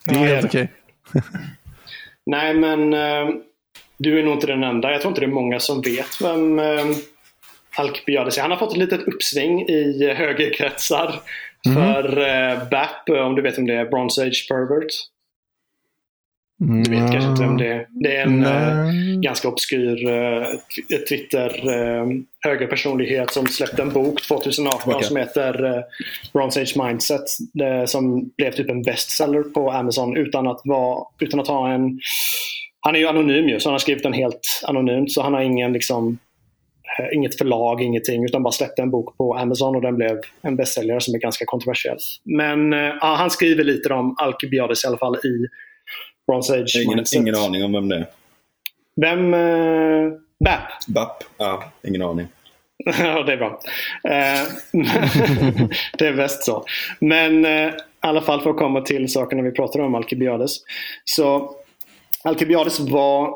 det 0.06 0.16
är 0.16 0.20
Ja, 0.20 0.36
helt 0.36 0.46
okej. 0.46 0.72
Nej, 2.26 2.54
men 2.54 2.94
eh, 2.94 3.30
du 3.98 4.20
är 4.20 4.24
nog 4.24 4.34
inte 4.34 4.48
den 4.48 4.64
enda. 4.64 4.92
Jag 4.92 5.02
tror 5.02 5.12
inte 5.12 5.22
det 5.22 5.26
är 5.26 5.32
många 5.32 5.60
som 5.60 5.82
vet 5.82 6.22
vem 6.22 6.60
eh, 6.60 6.86
Alkibiades 7.78 8.38
är. 8.38 8.42
Han 8.42 8.52
har 8.52 8.58
fått 8.58 8.72
ett 8.72 8.78
litet 8.78 9.02
uppsving 9.08 9.62
i 9.70 10.14
högerkretsar 10.18 11.16
för 11.74 12.18
eh, 12.20 12.70
BAP, 12.70 13.10
om 13.10 13.36
du 13.36 13.42
vet 13.42 13.58
om 13.58 13.66
det 13.66 13.74
är, 13.74 13.86
Bronze 13.86 14.22
Age 14.28 14.48
Pervert. 14.50 14.92
Du 16.60 16.92
vet 16.92 17.12
kanske 17.12 17.30
inte 17.30 17.42
vem 17.42 17.58
det 17.58 17.68
är. 17.68 17.88
Det 17.90 18.16
är 18.16 18.24
en 18.24 18.40
Nej. 18.40 19.18
ganska 19.18 19.48
obskyr 19.48 20.10
eh, 20.10 20.48
Twitter 21.10 21.70
eh, 21.70 22.06
högerpersonlighet 22.40 23.32
som 23.32 23.48
släppte 23.48 23.82
en 23.82 23.94
bok 23.94 24.22
2018 24.22 24.94
Okej. 24.94 25.08
som 25.08 25.18
heter 25.18 25.66
eh, 25.66 25.84
Bronze 26.34 26.62
Age 26.62 26.78
Mindset. 26.78 27.24
Det, 27.54 27.88
som 27.88 28.30
blev 28.38 28.52
typ 28.52 28.70
en 28.70 28.82
bestseller 28.82 29.44
på 29.44 29.72
Amazon 29.72 30.18
utan 30.18 30.48
att, 30.48 30.62
vara, 30.64 31.06
utan 31.20 31.40
att 31.40 31.48
ha 31.48 31.74
en... 31.74 32.00
Han 32.80 32.96
är 32.96 33.00
ju 33.00 33.08
anonym 33.08 33.50
ju, 33.50 33.60
så 33.60 33.70
han 33.70 33.74
har 33.74 33.80
skrivit 33.80 34.04
den 34.04 34.14
helt 34.14 34.64
anonymt. 34.68 35.12
Så 35.12 35.22
han 35.22 35.34
har 35.34 35.42
ingen 35.42 35.74
liksom 35.74 36.18
eh, 37.00 37.18
Inget 37.18 37.38
förlag, 37.38 37.82
ingenting, 37.82 38.26
utan 38.26 38.44
bara 38.44 38.52
släppte 38.52 38.82
en 38.82 38.92
bok 38.92 39.18
på 39.18 39.36
Amazon 39.36 39.76
och 39.76 39.82
den 39.82 39.96
blev 39.96 40.20
en 40.42 40.56
bästsäljare 40.56 41.02
som 41.02 41.16
är 41.16 41.20
ganska 41.20 41.46
kontroversiell. 41.46 41.98
Men 42.24 42.74
eh, 42.74 42.80
ja, 42.80 43.16
han 43.18 43.30
skriver 43.30 43.64
lite 43.64 43.94
om 43.94 44.16
Alkibiades 44.20 44.84
i 44.84 44.88
alla 44.88 44.98
fall 44.98 45.16
i 45.16 45.48
Bronze 46.28 46.54
Age 46.54 46.84
Ingen, 46.86 47.06
ingen 47.16 47.36
aning 47.36 47.64
om 47.64 47.74
vem 47.74 47.90
det 47.90 47.96
är. 47.96 48.08
Vem... 49.02 49.34
Uh, 49.34 50.14
BAP? 50.40 50.62
BAP? 50.88 51.24
Ja, 51.38 51.64
ingen 51.84 52.02
aning. 52.02 52.28
ja, 52.86 53.24
det 53.24 53.34
är 53.34 53.38
bra. 53.38 53.60
Eh, 54.04 54.48
det 55.98 56.08
är 56.08 56.14
bäst 56.14 56.44
så. 56.44 56.66
Men 57.00 57.46
eh, 57.46 57.68
i 57.68 57.74
alla 58.00 58.22
fall 58.22 58.42
för 58.42 58.50
att 58.50 58.58
komma 58.58 58.82
till 58.82 59.12
sakerna 59.12 59.42
vi 59.42 59.52
pratar 59.52 59.80
om 59.80 59.96
Alkibiades. 59.96 60.58
Så 61.06 61.56
Alkibiades 62.24 62.80
var 62.80 63.36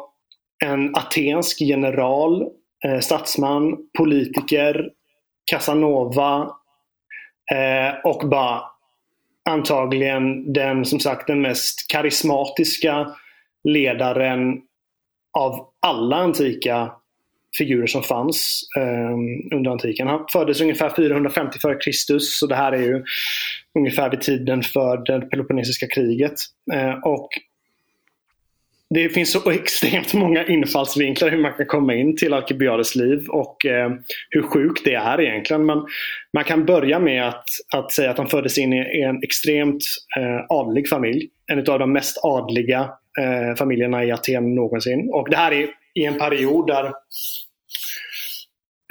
en 0.65 0.95
atensk 0.95 1.61
general, 1.61 2.47
eh, 2.85 2.99
statsman, 2.99 3.77
politiker, 3.97 4.89
Casanova 5.51 6.55
eh, 7.51 7.95
och 8.03 8.29
bara 8.29 8.61
antagligen 9.51 10.53
den 10.53 10.85
som 10.85 10.99
sagt 10.99 11.27
den 11.27 11.41
mest 11.41 11.85
karismatiska 11.87 13.07
ledaren 13.63 14.61
av 15.37 15.67
alla 15.81 16.15
antika 16.15 16.91
figurer 17.57 17.87
som 17.87 18.03
fanns 18.03 18.61
eh, 18.77 19.57
under 19.57 19.71
antiken. 19.71 20.07
Han 20.07 20.25
föddes 20.31 20.61
ungefär 20.61 20.89
450 20.89 21.59
f.Kr. 21.63 22.19
Så 22.19 22.47
det 22.47 22.55
här 22.55 22.71
är 22.71 22.81
ju 22.81 23.03
ungefär 23.79 24.09
vid 24.09 24.21
tiden 24.21 24.63
för 24.63 24.97
det 24.97 25.21
Peloponnesiska 25.21 25.87
kriget. 25.87 26.33
Eh, 26.73 26.93
och 27.03 27.29
det 28.93 29.09
finns 29.09 29.31
så 29.31 29.51
extremt 29.51 30.13
många 30.13 30.45
infallsvinklar 30.45 31.29
hur 31.29 31.41
man 31.41 31.53
kan 31.53 31.65
komma 31.65 31.93
in 31.93 32.17
till 32.17 32.33
Alkibiades 32.33 32.95
liv 32.95 33.27
och 33.29 33.65
eh, 33.65 33.91
hur 34.29 34.41
sjukt 34.41 34.85
det 34.85 34.93
är 34.93 35.21
egentligen. 35.21 35.65
Men 35.65 35.85
man 36.33 36.43
kan 36.43 36.65
börja 36.65 36.99
med 36.99 37.27
att, 37.27 37.45
att 37.73 37.91
säga 37.91 38.11
att 38.11 38.17
han 38.17 38.27
föddes 38.27 38.57
in 38.57 38.73
i 38.73 39.01
en 39.01 39.23
extremt 39.23 39.83
eh, 40.17 40.45
adlig 40.49 40.89
familj. 40.89 41.29
En 41.51 41.59
av 41.59 41.79
de 41.79 41.93
mest 41.93 42.17
adliga 42.23 42.89
eh, 43.19 43.55
familjerna 43.57 44.05
i 44.05 44.11
Aten 44.11 44.55
någonsin. 44.55 45.09
Och 45.13 45.29
det 45.29 45.37
här 45.37 45.51
är 45.51 45.69
i 45.93 46.05
en 46.05 46.17
period 46.17 46.67
där 46.67 46.85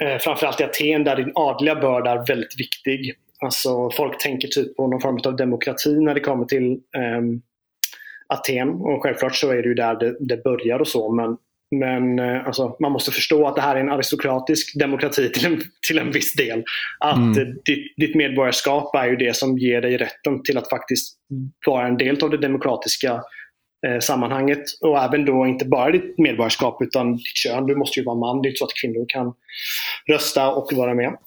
eh, 0.03 0.17
framförallt 0.19 0.61
i 0.61 0.63
Aten 0.63 1.03
där 1.03 1.15
din 1.15 1.31
adliga 1.35 1.75
börd 1.75 2.07
är 2.07 2.27
väldigt 2.27 2.59
viktig. 2.59 3.13
Alltså 3.43 3.89
folk 3.89 4.23
tänker 4.23 4.47
typ 4.47 4.75
på 4.75 4.87
någon 4.87 5.01
form 5.01 5.19
av 5.25 5.35
demokrati 5.35 5.99
när 5.99 6.13
det 6.13 6.19
kommer 6.19 6.45
till 6.45 6.79
ehm, 6.97 7.41
Aten. 8.31 8.69
Och 8.69 9.03
självklart 9.03 9.35
så 9.35 9.49
är 9.49 9.61
det 9.61 9.67
ju 9.67 9.73
där 9.73 9.95
det, 9.95 10.15
det 10.19 10.43
börjar 10.43 10.79
och 10.79 10.87
så. 10.87 11.11
Men, 11.13 11.37
men 11.75 12.19
eh, 12.19 12.47
alltså, 12.47 12.75
man 12.79 12.91
måste 12.91 13.11
förstå 13.11 13.47
att 13.47 13.55
det 13.55 13.61
här 13.61 13.75
är 13.75 13.79
en 13.79 13.91
aristokratisk 13.91 14.79
demokrati 14.79 15.29
till 15.29 15.45
en, 15.45 15.61
till 15.87 15.99
en 15.99 16.11
viss 16.11 16.33
del. 16.35 16.63
Att 16.99 17.17
Mm. 17.17 17.33
ditt, 17.65 17.93
ditt 17.97 18.15
medborgarskap 18.15 18.95
är 18.95 19.05
ju 19.05 19.15
det 19.15 19.35
som 19.35 19.57
ger 19.57 19.81
dig 19.81 19.97
rätten 19.97 20.43
till 20.43 20.57
att 20.57 20.69
faktiskt 20.69 21.17
vara 21.65 21.87
en 21.87 21.97
del 21.97 22.23
av 22.23 22.29
det 22.29 22.37
demokratiska 22.37 23.23
eh, 23.87 23.99
sammanhanget. 23.99 24.63
Och 24.81 25.03
även 25.03 25.25
då 25.25 25.45
inte 25.45 25.65
bara 25.65 25.91
ditt 25.91 26.17
medborgarskap 26.17 26.81
utan 26.81 27.15
ditt 27.15 27.37
kön. 27.37 27.65
Du 27.65 27.75
måste 27.75 27.99
ju 27.99 28.05
vara 28.05 28.19
man. 28.19 28.41
Det 28.41 28.47
är 28.47 28.49
inte 28.49 28.59
så 28.59 28.65
att 28.65 28.81
kvinnor 28.81 29.05
kan 29.07 29.33
rösta 30.09 30.51
och 30.51 30.73
vara 30.73 30.93
med. 30.93 31.17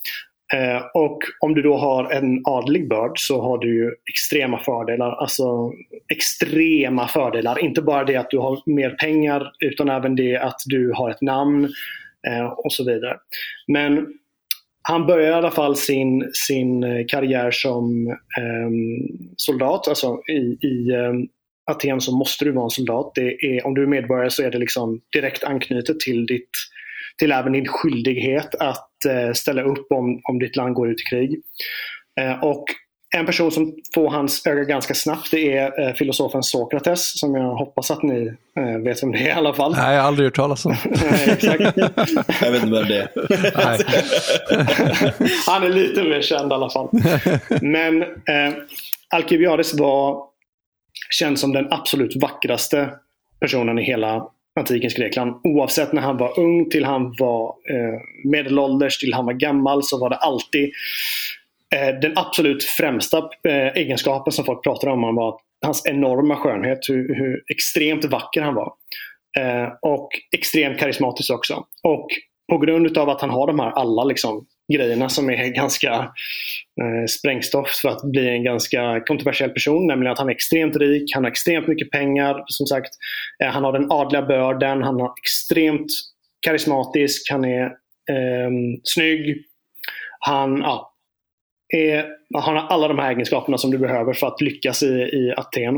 Eh, 0.55 0.83
och 0.95 1.19
om 1.41 1.55
du 1.55 1.63
då 1.63 1.77
har 1.77 2.13
en 2.13 2.43
adlig 2.45 2.89
börd 2.89 3.13
så 3.15 3.43
har 3.43 3.59
du 3.59 3.75
ju 3.75 3.91
extrema 4.11 4.59
fördelar. 4.59 5.11
Alltså 5.11 5.73
extrema 6.13 7.09
fördelar. 7.09 7.59
Inte 7.59 7.83
bara 7.83 8.05
det 8.05 8.17
att 8.17 8.31
du 8.31 8.39
har 8.39 8.63
mer 8.67 8.91
pengar 8.91 9.53
utan 9.59 9.89
även 9.89 10.17
det 10.17 10.37
att 10.37 10.61
du 10.67 10.93
har 10.93 11.11
ett 11.11 11.23
namn 11.23 11.65
eh, 12.29 12.47
och 12.47 12.73
så 12.73 12.85
vidare. 12.85 13.17
Men 13.67 14.07
han 14.83 15.07
börjar 15.07 15.31
i 15.31 15.35
alla 15.35 15.51
fall 15.51 15.77
sin, 15.77 16.31
sin 16.33 16.85
eh, 16.85 17.07
karriär 17.09 17.51
som 17.51 18.09
ehm, 18.39 19.29
soldat. 19.37 19.89
Alltså 19.89 20.23
i, 20.29 20.67
i 20.67 20.95
ehm, 20.95 21.27
Aten 21.71 22.01
så 22.01 22.17
måste 22.17 22.45
du 22.45 22.53
vara 22.53 22.65
en 22.65 22.71
soldat. 22.71 23.13
Det 23.15 23.45
är, 23.45 23.67
om 23.67 23.75
du 23.75 23.83
är 23.83 23.87
medborgare 23.87 24.31
så 24.31 24.43
är 24.43 24.51
det 24.51 24.59
liksom 24.59 25.01
direkt 25.13 25.45
anknutet 25.45 26.01
till, 26.01 26.27
ditt, 26.27 26.51
till 27.19 27.33
även 27.33 27.53
din 27.53 27.69
skyldighet 27.69 28.55
att 28.55 28.94
ställa 29.35 29.63
upp 29.63 29.87
om, 29.93 30.21
om 30.25 30.39
ditt 30.39 30.57
land 30.57 30.75
går 30.75 30.91
ut 30.91 31.01
i 31.01 31.05
krig. 31.05 31.41
Eh, 32.21 32.45
och 32.45 32.65
en 33.17 33.27
person 33.27 33.51
som 33.53 33.75
får 33.95 34.11
hans 34.11 34.47
öga 34.47 34.65
ganska 34.65 34.95
snabbt 34.95 35.31
det 35.31 35.57
är 35.57 35.81
eh, 35.81 35.95
filosofen 35.95 36.43
Sokrates 36.43 37.21
som 37.21 37.35
jag 37.35 37.55
hoppas 37.55 37.91
att 37.91 38.03
ni 38.03 38.35
eh, 38.57 38.79
vet 38.79 39.03
vem 39.03 39.13
det 39.13 39.19
är 39.19 39.27
i 39.27 39.31
alla 39.31 39.55
fall. 39.55 39.73
Nej, 39.73 39.95
jag 39.95 40.01
har 40.01 40.09
aldrig 40.09 40.27
hört 40.27 40.37
talas 40.37 40.67
om. 40.67 40.77
Nej, 40.85 41.31
exakt. 41.31 41.77
Jag 42.43 42.53
vet 42.53 42.63
inte 42.63 42.77
vem 42.77 42.89
det 42.89 42.99
är. 42.99 43.09
Han 45.51 45.63
är 45.63 45.69
lite 45.69 46.03
mer 46.03 46.23
känd 46.23 46.53
i 46.53 46.55
alla 46.55 46.71
fall. 46.71 46.89
Men 47.61 48.03
eh, 48.03 48.55
Alkibiades 49.09 49.75
var 49.75 50.25
känd 51.11 51.39
som 51.39 51.53
den 51.53 51.73
absolut 51.73 52.17
vackraste 52.17 52.91
personen 53.41 53.79
i 53.79 53.83
hela 53.83 54.29
antikens 54.61 54.95
Grekland. 54.95 55.41
Oavsett 55.45 55.93
när 55.93 56.03
han 56.03 56.17
var 56.17 56.41
ung 56.41 56.71
till 56.71 56.85
han 56.85 57.15
var 57.19 57.49
eh, 57.49 58.01
medelålders 58.25 58.99
till 58.99 59.15
han 59.15 59.27
var 59.27 59.33
gammal 59.33 59.83
så 59.83 60.01
var 60.01 60.11
det 60.11 60.17
alltid 60.17 60.71
eh, 61.75 62.01
den 62.01 62.13
absolut 62.17 62.65
främsta 62.65 63.19
eh, 63.49 63.67
egenskapen 63.67 64.33
som 64.33 64.45
folk 64.45 64.63
pratade 64.63 64.93
om 64.93 65.01
honom 65.01 65.17
var 65.17 65.41
hans 65.67 65.87
enorma 65.87 66.37
skönhet. 66.37 66.79
Hur, 66.89 67.15
hur 67.15 67.43
extremt 67.53 68.05
vacker 68.05 68.43
han 68.43 68.55
var. 68.55 68.73
Eh, 69.39 69.69
och 69.83 70.09
extremt 70.37 70.79
karismatisk 70.79 71.33
också. 71.33 71.65
Och 71.83 72.09
på 72.51 72.59
grund 72.59 72.99
av 72.99 73.11
att 73.11 73.21
han 73.21 73.31
har 73.31 73.47
de 73.47 73.59
här 73.59 73.71
alla 73.71 74.05
liksom, 74.05 74.47
grejerna 74.73 75.09
som 75.09 75.31
är 75.31 75.49
ganska 75.49 76.13
Eh, 76.83 77.07
sprängstoff 77.07 77.69
för 77.83 77.89
att 77.89 78.03
bli 78.03 78.29
en 78.29 78.45
ganska 78.45 79.01
kontroversiell 79.01 79.51
person. 79.51 79.87
Nämligen 79.87 80.13
att 80.13 80.19
han 80.19 80.29
är 80.29 80.33
extremt 80.33 80.77
rik, 80.77 81.11
han 81.15 81.25
har 81.25 81.31
extremt 81.31 81.67
mycket 81.67 81.91
pengar. 81.91 82.45
Som 82.47 82.67
sagt, 82.67 82.91
eh, 83.45 83.51
han 83.51 83.65
har 83.65 83.73
den 83.73 83.93
adliga 83.93 84.23
börden, 84.23 84.83
han 84.83 85.01
är 85.01 85.11
extremt 85.23 85.87
karismatisk, 86.41 87.31
han 87.31 87.45
är 87.45 87.65
eh, 88.11 88.51
snygg. 88.85 89.45
Han, 90.19 90.59
ja, 90.59 90.95
är, 91.75 92.07
han 92.35 92.57
har 92.57 92.63
alla 92.63 92.89
de 92.89 92.99
här 92.99 93.11
egenskaperna 93.11 93.59
som 93.59 93.71
du 93.71 93.79
behöver 93.79 94.13
för 94.13 94.27
att 94.27 94.41
lyckas 94.41 94.83
i, 94.83 94.87
i 94.97 95.35
Aten. 95.37 95.75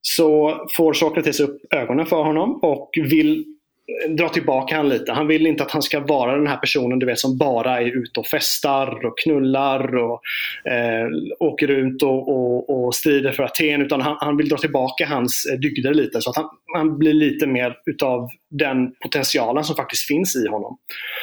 Så 0.00 0.58
får 0.76 0.92
Sokrates 0.92 1.40
upp 1.40 1.74
ögonen 1.74 2.06
för 2.06 2.22
honom 2.22 2.60
och 2.62 2.90
vill 2.94 3.53
dra 4.08 4.28
tillbaka 4.28 4.76
han 4.76 4.88
lite. 4.88 5.12
Han 5.12 5.26
vill 5.26 5.46
inte 5.46 5.62
att 5.62 5.70
han 5.70 5.82
ska 5.82 6.00
vara 6.00 6.36
den 6.36 6.46
här 6.46 6.56
personen 6.56 6.98
du 6.98 7.06
vet 7.06 7.18
som 7.18 7.38
bara 7.38 7.80
är 7.80 7.86
ute 7.86 8.20
och 8.20 8.26
festar 8.26 9.06
och 9.06 9.18
knullar 9.18 9.96
och 9.96 10.20
eh, 10.72 11.08
åker 11.38 11.66
runt 11.66 12.02
och, 12.02 12.28
och, 12.28 12.84
och, 12.84 12.94
strider 12.94 13.32
för 13.32 13.42
Aten. 13.42 13.82
Utan 13.82 14.00
han, 14.00 14.16
han 14.20 14.36
vill 14.36 14.48
dra 14.48 14.56
tillbaka 14.56 15.06
hans 15.06 15.46
eh, 15.52 15.58
dygder 15.58 15.94
lite 15.94 16.20
så 16.20 16.30
att 16.30 16.36
han, 16.36 16.48
han 16.74 16.98
blir 16.98 17.12
lite 17.12 17.46
mer 17.46 17.76
utav 17.86 18.28
den 18.50 18.92
potentialen 19.02 19.64
som 19.64 19.76
faktiskt 19.76 20.06
finns 20.06 20.36
i 20.36 20.48
honom. 20.48 20.78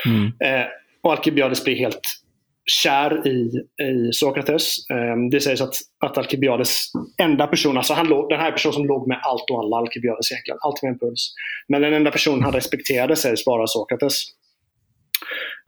Mm. 0.06 0.26
Eh, 0.26 0.68
och 1.04 1.12
Alkibiades 1.12 1.64
blir 1.64 1.76
helt 1.76 2.21
kär 2.66 3.28
i, 3.28 3.52
i 3.84 4.14
Sokrates. 4.14 4.90
Ehm, 4.90 5.30
det 5.30 5.42
sägs 5.42 5.62
att, 5.62 5.76
att 6.06 6.18
Alkibiades 6.18 6.86
enda 7.22 7.48
person, 7.48 7.78
alltså 7.78 7.94
han 7.94 8.08
låg, 8.08 8.30
den 8.30 8.40
här 8.40 8.52
personen 8.52 8.74
som 8.74 8.86
låg 8.86 9.08
med 9.08 9.20
allt 9.24 9.50
och 9.50 9.60
alla, 9.60 9.78
Alkibiades 9.78 10.32
egentligen, 10.32 10.58
allt 10.62 10.84
med 10.84 10.92
en 10.92 11.00
puls. 11.00 11.34
Men 11.68 11.82
den 11.82 11.94
enda 11.94 12.12
personen 12.12 12.44
han 12.44 12.54
respekterade 12.54 13.16
sägs 13.16 13.46
vara 13.46 13.68
Sokrates. 13.68 14.24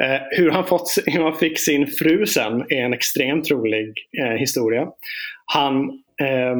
Ehm, 0.03 0.21
hur, 0.31 0.51
han 0.51 0.65
fått, 0.65 0.87
hur 1.05 1.23
han 1.23 1.35
fick 1.35 1.59
sin 1.59 1.87
fru 1.87 2.25
sen 2.25 2.61
är 2.61 2.85
en 2.85 2.93
extremt 2.93 3.51
rolig 3.51 3.93
eh, 4.23 4.37
historia. 4.37 4.87
Han, 5.45 5.89
eh, 6.21 6.57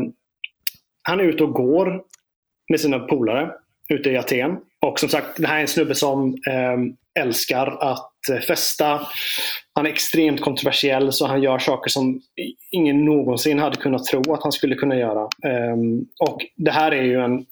han 1.04 1.20
är 1.20 1.24
ute 1.24 1.44
och 1.44 1.54
går 1.54 2.02
med 2.70 2.80
sina 2.80 3.00
polare 3.00 3.52
ute 3.90 4.10
i 4.10 4.18
Aten. 4.18 4.58
Och 4.82 5.00
som 5.00 5.10
sagt, 5.10 5.38
det 5.38 5.48
här 5.48 5.58
är 5.58 5.62
en 5.62 5.68
snubbe 5.68 5.96
som 5.96 6.38
ehm, 6.50 6.96
älskar 7.20 7.68
att 7.82 8.13
Eh, 8.32 8.40
festa. 8.40 9.02
Han 9.76 9.86
är 9.86 9.90
extremt 9.90 10.42
kontroversiell 10.42 11.14
så 11.14 11.28
han 11.28 11.44
gör 11.44 11.60
saker 11.60 11.90
som 11.90 12.22
ingen 12.72 13.06
någonsin 13.06 13.60
hade 13.60 13.76
kunnat 13.76 14.06
tro 14.06 14.34
att 14.34 14.44
han 14.44 14.52
skulle 14.52 14.76
kunna 14.76 14.96
göra. 14.96 15.22
Um, 15.74 16.06
och 16.20 16.38
Det 16.56 16.72
här 16.72 16.92
är 16.92 17.04
ju 17.04 17.22
en 17.22 17.46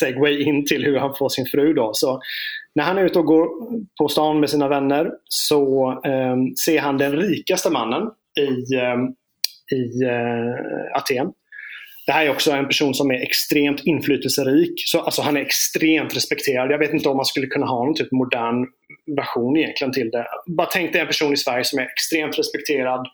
segway 0.00 0.42
in 0.42 0.66
till 0.66 0.84
hur 0.84 0.98
han 0.98 1.14
får 1.18 1.28
sin 1.28 1.46
fru. 1.46 1.72
Då. 1.72 1.90
Så 1.94 2.20
när 2.74 2.84
han 2.84 2.98
är 2.98 3.04
ute 3.04 3.18
och 3.18 3.26
går 3.26 3.48
på 4.00 4.08
stan 4.08 4.40
med 4.40 4.50
sina 4.50 4.68
vänner 4.68 5.10
så 5.24 5.90
um, 5.92 6.56
ser 6.64 6.80
han 6.80 6.98
den 6.98 7.12
rikaste 7.12 7.70
mannen 7.70 8.02
i, 8.38 8.76
um, 8.76 9.14
i 9.78 10.04
uh, 10.04 10.96
Aten. 10.96 11.32
Det 12.06 12.12
här 12.12 12.26
är 12.26 12.30
också 12.30 12.50
en 12.50 12.66
person 12.66 12.94
som 12.94 13.10
är 13.10 13.22
extremt 13.22 13.80
inflytelserik. 13.84 14.72
Så, 14.76 15.00
alltså, 15.00 15.22
han 15.22 15.36
är 15.36 15.40
extremt 15.40 16.16
respekterad. 16.16 16.70
Jag 16.70 16.78
vet 16.78 16.92
inte 16.92 17.08
om 17.08 17.16
man 17.16 17.24
skulle 17.24 17.46
kunna 17.46 17.66
ha 17.66 17.84
någon 17.84 17.94
typ 17.94 18.12
modern 18.12 18.66
version 19.16 19.56
egentligen 19.56 19.92
till 19.92 20.10
det. 20.10 20.26
Bara 20.46 20.66
tänk 20.66 20.92
dig 20.92 21.00
en 21.00 21.06
person 21.06 21.32
i 21.32 21.36
Sverige 21.36 21.64
som 21.64 21.78
är 21.78 21.82
extremt 21.82 22.38
respekterad. 22.38 23.08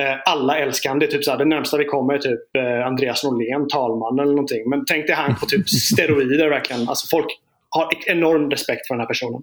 Eh, 0.00 0.16
alla 0.24 0.58
älskar 0.58 0.90
honom. 0.90 0.98
Det, 1.00 1.06
är 1.06 1.10
typ 1.10 1.24
så 1.24 1.36
det 1.36 1.44
närmsta 1.44 1.78
vi 1.78 1.84
kommer 1.84 2.14
är 2.14 2.18
typ 2.18 2.56
eh, 2.56 2.86
Andreas 2.86 3.24
Norlén, 3.24 3.68
talman 3.68 4.18
eller 4.18 4.32
någonting. 4.32 4.70
Men 4.70 4.84
tänk 4.84 5.06
dig 5.06 5.16
han 5.16 5.36
på 5.36 5.46
typ 5.46 5.68
steroider 5.92 6.48
verkligen. 6.48 6.88
Alltså, 6.88 7.06
folk 7.16 7.26
har 7.68 7.88
enorm 8.06 8.50
respekt 8.50 8.86
för 8.86 8.94
den 8.94 9.00
här 9.00 9.08
personen. 9.08 9.42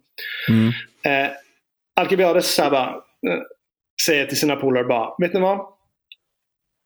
Mm. 0.49 0.67
Eh, 1.03 1.31
Alkibiades 1.95 2.55
så 2.55 2.69
bara, 2.69 2.87
eh, 3.27 3.41
säger 4.05 4.25
till 4.25 4.39
sina 4.39 4.55
polare 4.55 4.83
bara, 4.83 5.15
vet 5.17 5.33
ni 5.33 5.39
vad? 5.39 5.65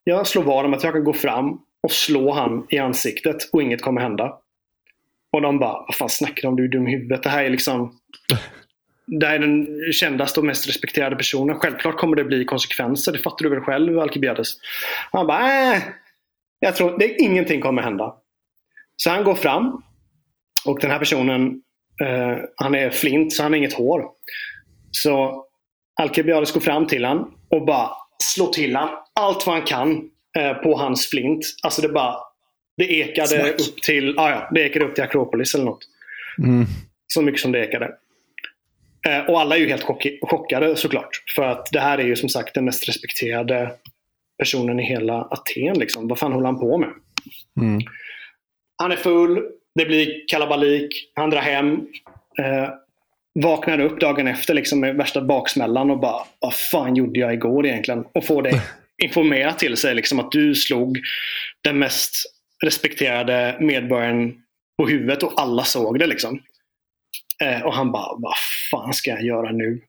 Jag 0.04 0.28
slår 0.28 0.44
vad 0.44 0.66
om 0.66 0.74
att 0.74 0.84
jag 0.84 0.94
kan 0.94 1.04
gå 1.04 1.14
fram 1.14 1.60
och 1.84 1.92
slå 1.92 2.32
han 2.32 2.66
i 2.70 2.78
ansiktet 2.78 3.50
och 3.54 3.64
inget 3.64 3.82
kommer 3.82 4.02
hända. 4.02 4.38
Och 5.32 5.42
de 5.42 5.60
bara, 5.60 5.74
vad 5.74 5.96
fan 5.96 6.10
snackar 6.10 6.42
du 6.42 6.48
om? 6.48 6.56
Du 6.56 6.64
är 6.64 6.68
dum 6.68 6.88
i 6.88 6.92
huvudet. 6.92 7.24
Det 7.24 7.30
här 7.30 7.44
är 7.44 7.50
liksom 7.50 8.00
det 9.06 9.26
här 9.26 9.36
är 9.36 9.40
den 9.40 9.68
kändaste 9.94 10.40
och 10.40 10.46
mest 10.46 10.68
respekterade 10.68 11.16
personen. 11.16 11.60
Självklart 11.60 11.98
kommer 11.98 12.16
det 12.16 12.24
bli 12.24 12.46
konsekvenser. 12.46 13.12
Det 13.12 13.20
fattar 13.20 13.44
du 13.44 13.50
väl 13.50 13.60
själv 13.60 14.00
Alkibiades? 14.00 14.54
Han 15.12 15.28
bara, 15.28 15.74
äh, 15.74 15.82
jag 16.60 16.76
tror 16.76 17.00
det, 17.00 17.22
ingenting 17.22 17.62
kommer 17.62 17.82
hända. 17.82 18.16
Så 18.96 19.10
han 19.10 19.24
går 19.24 19.36
fram 19.36 19.84
och 20.66 20.80
den 20.80 20.92
här 20.92 21.00
personen, 21.00 21.62
eh, 22.02 22.38
han 22.56 22.76
är 22.76 22.90
flint 22.90 23.34
så 23.34 23.44
han 23.44 23.52
har 23.52 23.58
inget 23.58 23.74
hår. 23.74 24.06
Så 24.92 25.46
Alkibiades 26.02 26.52
går 26.52 26.62
fram 26.62 26.88
till 26.88 27.06
honom 27.06 27.34
och 27.50 27.66
bara 27.66 27.90
slår 28.18 28.48
till 28.48 28.76
honom 28.76 28.96
allt 29.20 29.46
vad 29.46 29.56
han 29.56 29.66
kan 29.66 30.10
eh, 30.38 30.54
på 30.54 30.78
hans 30.78 31.08
flint. 31.08 31.46
Alltså 31.64 31.82
det 31.82 31.90
bara 31.90 32.16
det 32.78 32.92
ekade 32.92 33.52
upp 33.52 33.82
till 33.84 34.20
ah 34.20 34.30
ja, 34.30 34.50
det 34.52 34.62
ekade 34.62 34.86
upp 34.86 34.96
till 34.96 35.04
Akropolis 35.04 35.56
eller 35.56 35.66
något. 35.66 35.88
Mm. 36.38 36.66
Så 37.08 37.22
mycket 37.22 37.42
som 37.42 37.52
det 37.52 37.66
ekade. 37.66 37.92
Eh, 39.08 39.30
och 39.30 39.42
alla 39.42 39.56
är 39.56 39.60
ju 39.60 39.70
helt 39.70 39.84
chock 39.84 40.08
chockade 40.22 40.76
såklart. 40.76 41.24
För 41.36 41.44
att 41.44 41.68
det 41.72 41.80
här 41.80 41.98
är 41.98 42.04
ju 42.04 42.16
som 42.16 42.30
sagt 42.30 42.54
den 42.54 42.66
mest 42.66 42.90
respekterade 42.90 43.72
personen 44.38 44.80
i 44.80 44.84
hela 44.84 45.22
Aten. 45.22 45.80
Liksom. 45.80 46.08
Vad 46.08 46.20
fan 46.20 46.34
håller 46.34 46.46
han 46.46 46.60
på 46.60 46.78
med? 46.78 46.90
Mm. 47.62 47.82
Han 48.78 48.92
är 48.92 48.96
full, 48.96 49.44
det 49.76 49.86
blir 49.86 50.28
kalabalik, 50.28 51.12
han 51.14 51.30
drar 51.30 51.42
hem. 51.42 51.88
Eh, 52.40 52.70
vaknar 53.40 53.80
upp 53.80 54.00
dagen 54.00 54.28
efter 54.28 54.54
liksom, 54.54 54.80
med 54.80 54.96
värsta 54.96 55.22
baksmällan 55.22 55.92
och 55.92 56.00
bara 56.00 56.26
Vad 56.40 56.54
fan 56.54 56.96
gjorde 56.96 57.20
jag 57.20 57.34
igår 57.34 57.66
egentligen? 57.66 58.06
Och 58.14 58.26
får 58.26 58.42
det 58.42 58.62
informerat 59.04 59.60
till 59.60 59.78
sig 59.78 59.96
liksom, 59.96 60.20
att 60.20 60.32
du 60.32 60.56
slog 60.56 61.00
den 61.64 61.80
mest 61.80 62.12
respekterade 62.64 63.58
medborgaren 63.60 64.34
på 64.78 64.88
huvudet 64.88 65.24
och 65.24 65.42
alla 65.42 65.64
såg 65.64 66.00
det. 66.00 66.08
Liksom. 66.08 66.40
Eh, 67.42 67.62
och 67.62 67.74
han 67.74 67.92
bara, 67.92 68.16
vad 68.18 68.34
fan 68.72 68.94
ska 68.94 69.10
jag 69.10 69.24
göra 69.24 69.52
nu? 69.52 69.82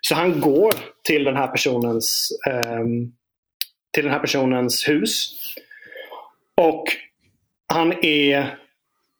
Så 0.00 0.14
han 0.14 0.40
går 0.40 0.72
till 1.04 1.24
den 1.24 1.36
här 1.36 1.48
personens, 1.48 2.28
eh, 2.48 2.84
till 3.92 4.04
den 4.04 4.12
här 4.12 4.20
personens 4.20 4.88
hus. 4.88 5.34
Och 6.56 6.84
han 7.72 8.04
är 8.04 8.38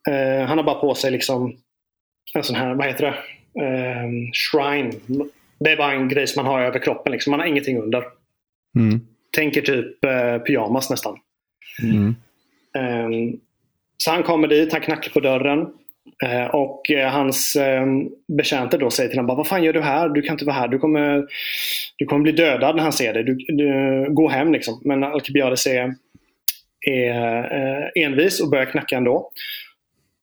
eh, 0.08 0.46
Han 0.46 0.58
har 0.58 0.62
bara 0.64 0.80
på 0.80 0.94
sig 0.94 1.10
liksom 1.10 1.56
en 2.34 2.44
sån 2.44 2.56
här, 2.56 2.74
vad 2.74 2.86
heter 2.86 3.04
det? 3.04 3.16
Eh, 3.64 4.08
shrine. 4.32 4.92
Det 5.58 5.70
är 5.70 5.76
bara 5.76 5.92
en 5.92 6.08
grej 6.08 6.26
som 6.26 6.44
man 6.44 6.52
har 6.52 6.60
över 6.60 6.78
kroppen. 6.78 7.12
Liksom. 7.12 7.30
Man 7.30 7.40
har 7.40 7.46
ingenting 7.46 7.78
under. 7.78 8.04
Mm. 8.78 9.00
Tänker 9.36 9.62
typ 9.62 10.04
eh, 10.04 10.38
pyjamas 10.38 10.90
nästan. 10.90 11.18
Mm. 11.82 12.14
Um, 12.78 13.40
så 13.96 14.10
han 14.10 14.22
kommer 14.22 14.48
dit, 14.48 14.72
han 14.72 14.80
knackar 14.80 15.10
på 15.10 15.20
dörren. 15.20 15.66
Eh, 16.24 16.46
och 16.46 16.90
eh, 16.90 17.11
hans 17.11 17.57
eh, 17.57 17.86
betjänter 18.38 18.78
då 18.78 18.90
säger 18.90 19.09
till 19.11 19.18
honom, 19.18 19.36
vad 19.36 19.48
fan 19.48 19.62
gör 19.62 19.72
du 19.72 19.80
här? 19.80 20.09
Du 20.09 20.22
kan 20.22 20.34
inte 20.34 20.44
vara 20.44 20.57
här. 20.57 20.68
Du 20.68 20.78
kommer, 20.78 21.26
du 21.96 22.07
kommer 22.07 22.22
bli 22.22 22.32
dödad 22.32 22.76
när 22.76 22.82
han 22.82 22.92
ser 22.92 23.14
dig. 23.14 23.24
Du, 23.24 23.34
du, 23.34 24.07
gå 24.11 24.28
hem 24.28 24.53
liksom. 24.53 24.80
Men 24.84 25.05
Alkibiades 25.05 25.66
är, 25.66 25.94
är 26.90 27.90
envis 27.94 28.40
och 28.40 28.50
börjar 28.50 28.64
knacka 28.64 28.96
ändå. 28.96 29.30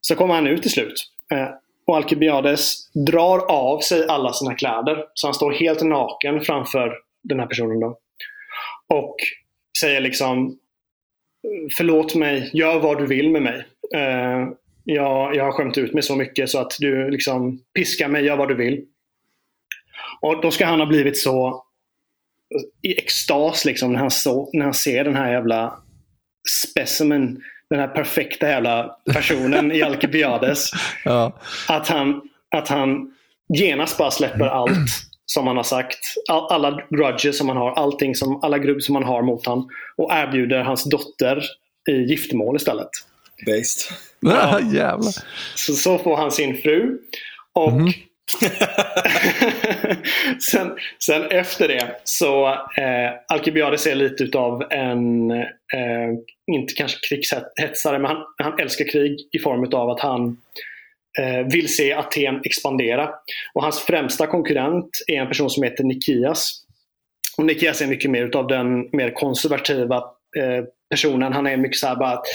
Så 0.01 0.15
kommer 0.15 0.33
han 0.33 0.47
ut 0.47 0.61
till 0.61 0.71
slut. 0.71 1.11
Och 1.87 1.97
Alkibiades 1.97 2.91
drar 2.93 3.39
av 3.51 3.79
sig 3.79 4.07
alla 4.07 4.33
sina 4.33 4.55
kläder. 4.55 5.05
Så 5.13 5.27
han 5.27 5.33
står 5.33 5.51
helt 5.51 5.81
naken 5.83 6.41
framför 6.41 6.93
den 7.23 7.39
här 7.39 7.47
personen. 7.47 7.79
Då. 7.79 7.97
Och 8.87 9.15
säger 9.79 10.01
liksom 10.01 10.57
Förlåt 11.77 12.15
mig, 12.15 12.49
gör 12.53 12.79
vad 12.79 12.97
du 12.97 13.05
vill 13.05 13.29
med 13.29 13.41
mig 13.41 13.65
jag, 14.93 15.35
jag 15.35 15.45
har 15.45 15.51
skämt 15.51 15.77
ut 15.77 15.93
mig 15.93 16.03
så 16.03 16.15
mycket 16.15 16.49
så 16.49 16.59
att 16.59 16.75
du 16.79 17.09
liksom 17.09 17.59
piskar 17.73 18.07
mig, 18.07 18.25
gör 18.25 18.37
vad 18.37 18.47
du 18.47 18.55
vill. 18.55 18.85
Och 20.21 20.41
då 20.41 20.51
ska 20.51 20.65
han 20.65 20.79
ha 20.79 20.87
blivit 20.87 21.17
så 21.17 21.63
i 22.81 22.97
extas 22.97 23.65
liksom 23.65 23.93
när 23.93 23.99
han, 23.99 24.11
så, 24.11 24.49
när 24.53 24.65
han 24.65 24.73
ser 24.73 25.03
den 25.03 25.15
här 25.15 25.31
jävla 25.31 25.73
specimen, 26.47 27.41
den 27.69 27.79
här 27.79 27.87
perfekta 27.87 28.47
jävla 28.47 28.95
personen 29.13 29.71
i 29.71 29.81
Alcibiades. 29.81 30.71
Ja. 31.05 31.39
Att, 31.67 31.87
han, 31.87 32.21
att 32.55 32.67
han 32.67 33.13
genast 33.53 33.97
bara 33.97 34.11
släpper 34.11 34.45
allt 34.45 34.89
som 35.25 35.47
han 35.47 35.57
har 35.57 35.63
sagt. 35.63 35.99
All, 36.29 36.51
alla 36.51 36.81
grudges 36.89 37.37
som 37.37 37.47
han 37.47 37.57
har, 37.57 37.71
allting 37.71 38.15
som, 38.15 38.43
alla 38.43 38.57
grubb 38.57 38.81
som 38.81 38.95
han 38.95 39.03
har 39.03 39.21
mot 39.21 39.45
honom. 39.45 39.69
Och 39.95 40.13
erbjuder 40.13 40.63
hans 40.63 40.83
dotter 40.83 41.43
i 41.89 41.91
giftermål 41.91 42.55
istället. 42.55 42.89
Based. 43.45 43.97
Ja. 44.19 44.59
Jävlar. 44.59 45.13
Så, 45.55 45.73
så 45.73 45.97
får 45.97 46.17
han 46.17 46.31
sin 46.31 46.57
fru. 46.57 46.97
Och 47.53 47.71
mm. 47.71 47.91
sen, 50.51 50.77
sen, 51.05 51.31
efter 51.31 51.67
det 51.67 51.95
så 52.03 52.47
eh, 52.77 53.11
Alcibiades 53.27 53.87
är 53.87 53.95
lite 53.95 54.23
utav 54.23 54.63
en, 54.69 55.31
eh, 55.31 56.09
inte 56.51 56.73
kanske 56.73 57.07
krigshetsare, 57.07 57.99
men 57.99 58.05
han, 58.05 58.25
han 58.43 58.59
älskar 58.59 58.85
krig 58.85 59.29
i 59.31 59.39
form 59.39 59.73
av 59.73 59.89
att 59.89 59.99
han 59.99 60.37
eh, 61.19 61.47
vill 61.51 61.75
se 61.75 61.93
Aten 61.93 62.41
expandera. 62.43 63.09
Och 63.53 63.63
hans 63.63 63.79
främsta 63.79 64.27
konkurrent 64.27 64.89
är 65.07 65.15
en 65.15 65.27
person 65.27 65.49
som 65.49 65.63
heter 65.63 65.83
Nikias. 65.83 66.63
Och 67.37 67.45
Nikias 67.45 67.81
är 67.81 67.87
mycket 67.87 68.11
mer 68.11 68.25
utav 68.25 68.47
den 68.47 68.89
mer 68.91 69.13
konservativa 69.13 69.97
eh, 70.37 70.63
personen. 70.89 71.33
Han 71.33 71.47
är 71.47 71.57
mycket 71.57 71.77
så 71.77 71.87
här 71.87 71.95
bara 71.95 72.11
att 72.11 72.25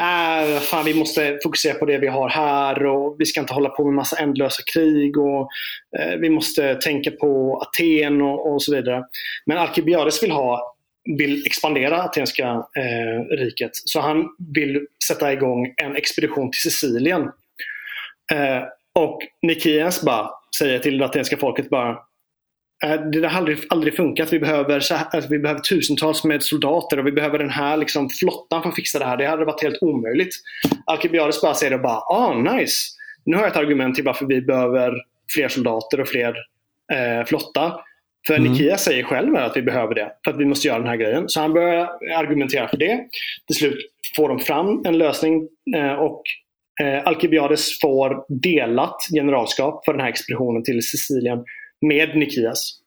äh, 0.00 0.60
fan, 0.60 0.84
vi 0.84 0.94
måste 0.94 1.38
fokusera 1.42 1.74
på 1.74 1.86
det 1.86 1.98
vi 1.98 2.06
har 2.06 2.28
här 2.28 2.86
och 2.86 3.16
vi 3.18 3.26
ska 3.26 3.40
inte 3.40 3.54
hålla 3.54 3.68
på 3.68 3.84
med 3.84 3.94
massa 3.94 4.16
ändlösa 4.16 4.62
krig 4.74 5.18
och 5.18 5.48
eh, 5.98 6.16
vi 6.20 6.30
måste 6.30 6.74
tänka 6.74 7.10
på 7.10 7.62
Aten 7.62 8.22
och, 8.22 8.52
och 8.52 8.62
så 8.62 8.74
vidare. 8.74 9.04
Men 9.46 9.58
Alkibiades 9.58 10.22
vill 10.22 10.30
ha 10.30 10.76
vill 11.18 11.46
expandera 11.46 12.02
atenska 12.02 12.46
eh, 12.76 13.36
riket. 13.36 13.70
Så 13.72 14.00
han 14.00 14.28
vill 14.54 14.86
sätta 15.08 15.32
igång 15.32 15.74
en 15.76 15.96
expedition 15.96 16.50
till 16.50 16.60
Sicilien. 16.60 17.22
Eh, 18.32 18.62
och 18.94 19.18
Nikias 19.42 20.02
bara 20.02 20.30
säger 20.58 20.78
till 20.78 20.98
det 20.98 21.04
atenska 21.04 21.36
folket 21.36 21.70
bara 21.70 21.98
det 23.12 23.28
har 23.28 23.38
aldrig, 23.38 23.58
aldrig 23.68 23.96
funkat. 23.96 24.32
Vi 24.32 24.38
behöver, 24.38 24.74
alltså, 24.74 25.30
vi 25.30 25.38
behöver 25.38 25.60
tusentals 25.60 26.24
med 26.24 26.42
soldater 26.42 26.98
och 26.98 27.06
vi 27.06 27.12
behöver 27.12 27.38
den 27.38 27.50
här 27.50 27.76
liksom, 27.76 28.10
flottan 28.10 28.62
för 28.62 28.68
att 28.68 28.76
fixa 28.76 28.98
det 28.98 29.04
här. 29.04 29.16
Det 29.16 29.26
hade 29.26 29.44
varit 29.44 29.62
helt 29.62 29.82
omöjligt. 29.82 30.34
Alkibiades 30.84 31.42
bara 31.42 31.54
säger 31.54 31.70
det 31.70 31.78
bara, 31.78 32.00
ah 32.00 32.34
nice. 32.34 32.76
Nu 33.24 33.36
har 33.36 33.42
jag 33.42 33.50
ett 33.50 33.56
argument 33.56 33.94
till 33.94 34.04
varför 34.04 34.26
vi 34.26 34.42
behöver 34.42 34.92
fler 35.34 35.48
soldater 35.48 36.00
och 36.00 36.08
fler 36.08 36.34
eh, 36.92 37.26
flotta. 37.26 37.80
För 38.26 38.34
mm. 38.34 38.52
Nikia 38.52 38.76
säger 38.76 39.02
själv 39.02 39.36
att 39.36 39.56
vi 39.56 39.62
behöver 39.62 39.94
det 39.94 40.12
för 40.24 40.30
att 40.30 40.40
vi 40.40 40.44
måste 40.44 40.68
göra 40.68 40.78
den 40.78 40.88
här 40.88 40.96
grejen. 40.96 41.28
Så 41.28 41.40
han 41.40 41.52
börjar 41.52 41.88
argumentera 42.16 42.68
för 42.68 42.76
det. 42.76 43.04
Till 43.46 43.56
slut 43.56 43.78
får 44.16 44.28
de 44.28 44.38
fram 44.38 44.82
en 44.86 44.98
lösning 44.98 45.48
eh, 45.76 45.92
och 45.92 46.22
eh, 46.82 47.06
Alkibiades 47.06 47.80
får 47.80 48.24
delat 48.42 48.96
generalskap 49.14 49.84
för 49.84 49.92
den 49.92 50.00
här 50.00 50.08
expeditionen 50.08 50.64
till 50.64 50.82
Sicilien 50.82 51.44
med 51.80 52.16
Nikias. 52.16 52.80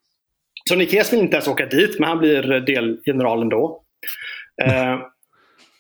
Så 0.70 0.76
Nikias 0.76 1.14
vill 1.14 1.20
inte 1.20 1.36
ens 1.36 1.48
åka 1.48 1.66
dit, 1.66 2.00
men 2.00 2.10
han 2.10 2.20
blir 2.20 2.42
delgeneral 2.60 3.42
ändå. 3.42 3.84
Eh, 4.62 5.00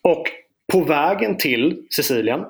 och 0.01 0.23
på 0.71 0.83
vägen 0.83 1.37
till 1.37 1.83
Sicilien 1.89 2.45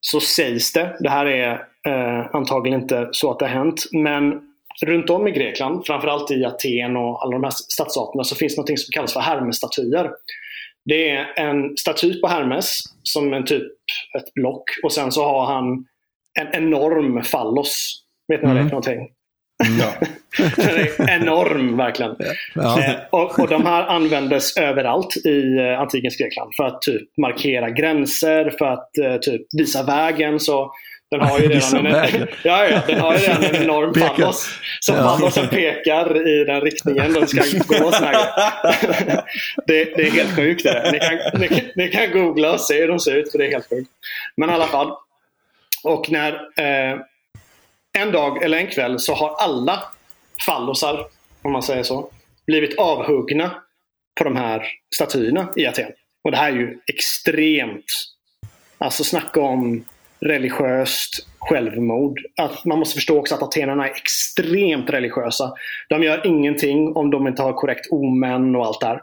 så 0.00 0.20
sägs 0.20 0.72
det, 0.72 0.96
det 1.00 1.10
här 1.10 1.26
är 1.26 1.52
eh, 1.86 2.34
antagligen 2.34 2.80
inte 2.80 3.08
så 3.12 3.30
att 3.30 3.38
det 3.38 3.46
har 3.46 3.54
hänt, 3.54 3.84
men 3.92 4.40
runt 4.86 5.10
om 5.10 5.28
i 5.28 5.30
Grekland, 5.30 5.86
framförallt 5.86 6.30
i 6.30 6.44
Aten 6.44 6.96
och 6.96 7.22
alla 7.22 7.32
de 7.32 7.44
här 7.44 7.50
stadsstaterna, 7.50 8.24
så 8.24 8.34
finns 8.36 8.56
något 8.56 8.78
som 8.78 8.92
kallas 8.92 9.12
för 9.12 9.20
Hermes-statyer. 9.20 10.10
Det 10.84 11.10
är 11.10 11.32
en 11.36 11.76
staty 11.76 12.20
på 12.20 12.28
Hermes 12.28 12.78
som 13.02 13.34
en 13.34 13.44
typ 13.44 13.72
ett 14.18 14.34
block 14.34 14.64
och 14.82 14.92
sen 14.92 15.12
så 15.12 15.24
har 15.24 15.46
han 15.46 15.86
en 16.40 16.64
enorm 16.64 17.22
fallos. 17.22 18.02
Vet 18.28 18.42
ni 18.42 18.46
vad 18.46 18.56
det 18.56 18.60
är 18.60 18.68
för 18.68 18.76
mm. 18.76 18.82
någonting? 18.82 19.15
Ja. 19.78 19.92
den 20.56 20.76
är 20.76 21.10
enorm 21.10 21.76
verkligen. 21.76 22.16
Ja. 22.54 22.80
Eh, 22.80 22.94
och, 23.10 23.38
och, 23.38 23.48
de 23.48 23.66
här 23.66 23.82
användes 23.82 24.56
överallt 24.56 25.16
i 25.16 25.58
eh, 25.58 25.80
antikens 25.80 26.16
Grekland 26.16 26.54
för 26.56 26.64
att 26.64 26.82
typ 26.82 27.16
markera 27.16 27.70
gränser, 27.70 28.54
för 28.58 28.66
att 28.66 28.98
eh, 28.98 29.16
typ 29.16 29.42
visa 29.58 29.82
vägen. 29.82 30.40
Så 30.40 30.72
den 31.10 31.20
har 31.20 31.38
ju 31.38 31.48
redan, 31.48 31.86
en, 31.86 32.26
ja, 32.42 32.68
ja, 32.68 32.80
den 32.86 33.00
har 33.00 33.12
ju 33.12 33.18
redan 33.18 33.44
en 33.44 33.62
enorm 33.62 33.94
fallos. 33.94 34.58
Som 34.80 34.96
ja. 34.96 35.02
fallosen 35.02 35.48
pekar 35.48 36.28
i 36.28 36.44
den 36.44 36.60
riktningen 36.60 37.12
den 37.12 37.28
ska 37.28 37.42
gå. 37.66 37.90
det, 39.66 39.84
det 39.96 40.06
är 40.06 40.10
helt 40.10 40.36
sjukt. 40.36 40.64
Det. 40.64 40.90
Ni, 40.92 40.98
kan, 40.98 41.40
ni, 41.40 41.72
ni, 41.76 41.88
kan 41.88 42.10
googla 42.12 42.52
och 42.52 42.60
se 42.60 42.80
hur 42.80 42.88
de 42.88 43.00
ser 43.00 43.16
ut 43.16 43.32
för 43.32 43.38
det 43.38 43.46
är 43.46 43.52
helt 43.52 43.68
sjukt. 43.68 43.90
Men 44.36 44.50
i 44.50 44.52
alla 44.52 44.66
fall. 44.66 44.92
Och 45.84 46.10
när 46.10 46.32
eh, 46.32 46.98
en 47.96 48.12
dag 48.12 48.42
eller 48.42 48.58
en 48.58 48.66
kväll 48.66 48.98
så 48.98 49.14
har 49.14 49.34
alla 49.38 49.82
fallosar, 50.46 51.06
om 51.42 51.52
man 51.52 51.62
säger 51.62 51.82
så, 51.82 52.10
blivit 52.46 52.78
avhuggna 52.78 53.50
på 54.18 54.24
de 54.24 54.36
här 54.36 54.62
statyerna 54.94 55.48
i 55.56 55.66
Aten. 55.66 55.92
Och 56.24 56.30
det 56.30 56.36
här 56.36 56.52
är 56.52 56.56
ju 56.56 56.78
extremt, 56.86 57.84
alltså 58.78 59.04
snacka 59.04 59.40
om 59.40 59.84
religiöst 60.20 61.26
självmord. 61.38 62.20
Att 62.36 62.64
man 62.64 62.78
måste 62.78 62.94
förstå 62.94 63.18
också 63.18 63.34
att 63.34 63.42
atenarna 63.42 63.88
är 63.88 63.90
extremt 63.90 64.90
religiösa. 64.90 65.52
De 65.88 66.02
gör 66.02 66.26
ingenting 66.26 66.96
om 66.96 67.10
de 67.10 67.26
inte 67.26 67.42
har 67.42 67.52
korrekt 67.52 67.86
omen 67.90 68.56
och 68.56 68.66
allt 68.66 68.80
det 68.80 68.86
här. 68.86 69.00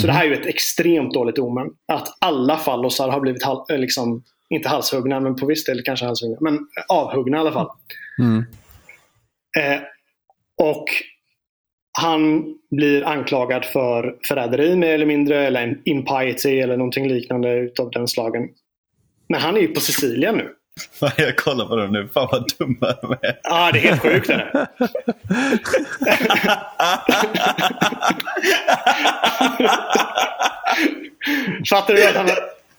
Så 0.00 0.06
det 0.06 0.12
här 0.12 0.24
är 0.24 0.28
ju 0.28 0.34
ett 0.34 0.46
extremt 0.46 1.14
dåligt 1.14 1.38
omen. 1.38 1.66
Att 1.92 2.08
alla 2.20 2.56
fallosar 2.56 3.08
har 3.08 3.20
blivit, 3.20 3.42
liksom, 3.68 4.22
inte 4.50 4.68
halshuggna, 4.68 5.20
men 5.20 5.36
på 5.36 5.46
viss 5.46 5.64
del 5.64 5.82
kanske 5.82 6.06
halshuggna. 6.06 6.36
Men 6.40 6.58
avhuggna 6.88 7.36
i 7.36 7.40
alla 7.40 7.52
fall. 7.52 7.70
Mm. 8.18 8.44
Eh, 9.58 9.80
och 10.62 10.84
han 11.98 12.54
blir 12.70 13.04
anklagad 13.04 13.64
för 13.64 14.16
förräderi 14.28 14.76
mer 14.76 14.94
eller 14.94 15.06
mindre, 15.06 15.46
eller 15.46 15.78
impiety 15.84 16.60
eller 16.60 16.76
någonting 16.76 17.08
liknande 17.08 17.54
utav 17.54 17.90
den 17.90 18.08
slagen. 18.08 18.48
Men 19.28 19.40
han 19.40 19.56
är 19.56 19.60
ju 19.60 19.68
på 19.68 19.80
Sicilien 19.80 20.36
nu. 20.36 20.54
Jag 21.16 21.36
kollar 21.36 21.66
på 21.66 21.76
dem 21.76 21.92
nu. 21.92 22.08
Fan 22.14 22.28
vad 22.32 22.52
dumma 22.58 22.94
de 23.02 23.12
är. 23.12 23.40
Ja, 23.42 23.70
det 23.72 23.78
är 23.78 23.82
helt 23.82 24.02
sjukt. 24.02 24.26
Det. 24.26 24.66
Fattar 31.70 31.94
du 31.94 32.08
att, 32.08 32.16
han, 32.16 32.28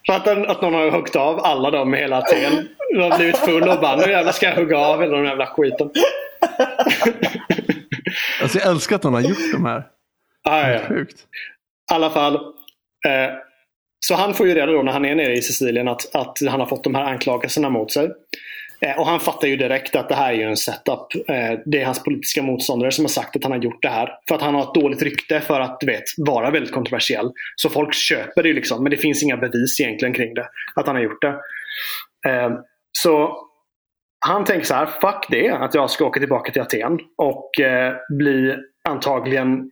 fattar 0.07 0.45
att 0.45 0.61
någon 0.61 0.73
har 0.73 0.91
huggit 0.91 1.15
av 1.15 1.39
alla 1.39 1.71
dem 1.71 1.95
i 1.95 1.97
hela 1.97 2.17
Aten? 2.17 2.67
De 2.93 3.01
har 3.01 3.17
blivit 3.17 3.37
full 3.37 3.69
och 3.69 3.79
bara 3.79 3.95
nu 3.95 4.11
jävlar 4.11 4.31
ska 4.31 4.45
jag 4.45 4.55
hugga 4.55 4.77
av 4.77 5.01
hela 5.01 5.17
den 5.17 5.25
jävla 5.25 5.45
skiten. 5.45 5.89
Alltså 8.41 8.59
jag 8.59 8.67
älskar 8.67 8.95
att 8.95 9.03
någon 9.03 9.13
har 9.13 9.21
gjort 9.21 9.51
de 9.53 9.65
här. 9.65 9.83
Ah, 10.43 10.69
ja. 10.69 10.79
Sjukt. 10.87 11.19
I 11.91 11.93
alla 11.93 12.09
fall. 12.09 12.35
Eh, 13.07 13.33
så 13.99 14.15
han 14.15 14.33
får 14.33 14.47
ju 14.47 14.55
reda 14.55 14.71
då 14.71 14.81
när 14.83 14.91
han 14.91 15.05
är 15.05 15.15
nere 15.15 15.33
i 15.33 15.41
Sicilien 15.41 15.87
att, 15.87 16.15
att 16.15 16.37
han 16.49 16.59
har 16.59 16.67
fått 16.67 16.83
de 16.83 16.95
här 16.95 17.03
anklagelserna 17.03 17.69
mot 17.69 17.91
sig. 17.91 18.11
Eh, 18.85 18.99
och 18.99 19.05
han 19.05 19.19
fattar 19.19 19.47
ju 19.47 19.55
direkt 19.55 19.95
att 19.95 20.09
det 20.09 20.15
här 20.15 20.33
är 20.33 20.37
ju 20.37 20.43
en 20.43 20.57
setup. 20.57 21.27
Eh, 21.27 21.59
det 21.65 21.81
är 21.81 21.85
hans 21.85 22.03
politiska 22.03 22.43
motståndare 22.43 22.91
som 22.91 23.05
har 23.05 23.09
sagt 23.09 23.35
att 23.35 23.43
han 23.43 23.51
har 23.51 23.59
gjort 23.59 23.81
det 23.81 23.89
här. 23.89 24.09
För 24.27 24.35
att 24.35 24.41
han 24.41 24.55
har 24.55 24.61
ett 24.61 24.73
dåligt 24.73 25.01
rykte 25.01 25.39
för 25.41 25.59
att 25.59 25.79
du 25.79 25.85
vet, 25.85 26.03
vara 26.17 26.51
väldigt 26.51 26.71
kontroversiell. 26.71 27.31
Så 27.55 27.69
folk 27.69 27.93
köper 27.93 28.43
det 28.43 28.49
ju 28.49 28.55
liksom. 28.55 28.83
Men 28.83 28.91
det 28.91 28.97
finns 28.97 29.23
inga 29.23 29.37
bevis 29.37 29.79
egentligen 29.79 30.13
kring 30.13 30.33
det. 30.33 30.47
Att 30.75 30.87
han 30.87 30.95
har 30.95 31.03
gjort 31.03 31.21
det. 31.21 31.35
Eh, 32.29 32.51
så 32.91 33.37
han 34.25 34.45
tänker 34.45 34.65
så 34.65 34.73
här, 34.73 34.85
fuck 34.85 35.25
det. 35.29 35.49
Att 35.49 35.73
jag 35.73 35.89
ska 35.89 36.05
åka 36.05 36.19
tillbaka 36.19 36.51
till 36.51 36.61
Aten 36.61 36.99
och 37.17 37.49
bli 38.17 38.55
antagligen 38.89 39.71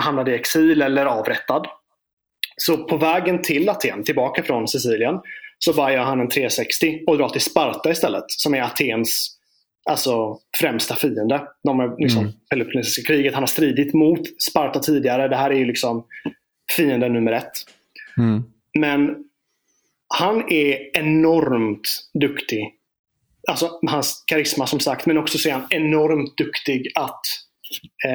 hamnad 0.00 0.28
i 0.28 0.34
exil 0.34 0.82
eller 0.82 1.06
avrättad. 1.06 1.66
Så 2.56 2.76
på 2.84 2.96
vägen 2.96 3.42
till 3.42 3.68
Aten, 3.68 4.04
tillbaka 4.04 4.42
från 4.42 4.68
Sicilien, 4.68 5.20
så 5.58 5.72
bara 5.72 5.92
gör 5.92 6.04
han 6.04 6.20
en 6.20 6.28
360 6.28 7.00
och 7.06 7.18
drar 7.18 7.28
till 7.28 7.40
Sparta 7.40 7.90
istället. 7.90 8.24
Som 8.28 8.54
är 8.54 8.62
Atens 8.62 9.38
alltså, 9.88 10.38
främsta 10.60 10.96
fiende. 10.96 11.42
De 11.64 11.80
är 11.80 12.00
liksom 12.02 12.22
mm. 12.22 12.32
Peloponnesiska 12.50 13.02
kriget. 13.06 13.34
Han 13.34 13.42
har 13.42 13.46
stridit 13.48 13.94
mot 13.94 14.20
Sparta 14.42 14.78
tidigare. 14.78 15.28
Det 15.28 15.36
här 15.36 15.50
är 15.50 15.58
ju 15.58 15.64
liksom 15.64 16.04
fienden 16.76 17.12
nummer 17.12 17.32
ett. 17.32 17.52
Mm. 18.18 18.42
Men 18.78 19.24
han 20.14 20.52
är 20.52 20.98
enormt 20.98 22.10
duktig. 22.20 22.74
Alltså 23.48 23.80
hans 23.86 24.24
karisma 24.26 24.66
som 24.66 24.80
sagt, 24.80 25.06
men 25.06 25.18
också 25.18 25.38
så 25.38 25.48
är 25.48 25.52
han 25.52 25.66
enormt 25.70 26.36
duktig 26.36 26.92
att 26.94 27.20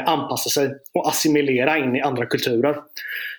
anpassa 0.06 0.49
sig 0.49 0.70
och 0.93 1.10
assimilera 1.10 1.78
in 1.78 1.95
i 1.95 2.01
andra 2.01 2.26
kulturer. 2.26 2.76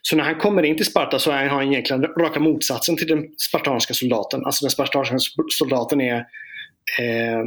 Så 0.03 0.17
när 0.17 0.25
han 0.25 0.35
kommer 0.35 0.63
in 0.63 0.77
till 0.77 0.87
Sparta 0.87 1.19
så 1.19 1.31
är 1.31 1.47
han 1.47 1.73
egentligen 1.73 2.03
raka 2.03 2.41
motsatsen 2.41 2.97
till 2.97 3.07
den 3.07 3.29
spartanska 3.39 3.95
soldaten. 3.95 4.45
Alltså 4.45 4.65
den 4.65 4.71
spartanska 4.71 5.17
soldaten 5.59 6.01
är 6.01 6.17
eh, 6.99 7.45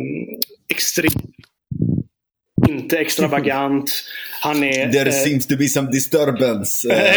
extremt 0.69 1.37
inte 2.67 2.97
extravagant. 2.97 3.91
Han 4.41 4.63
är... 4.63 4.91
There 4.91 5.09
eh, 5.09 5.23
seems 5.23 5.47
to 5.47 5.57
be 5.57 5.67
some 5.67 5.91
disturbance. 5.91 6.87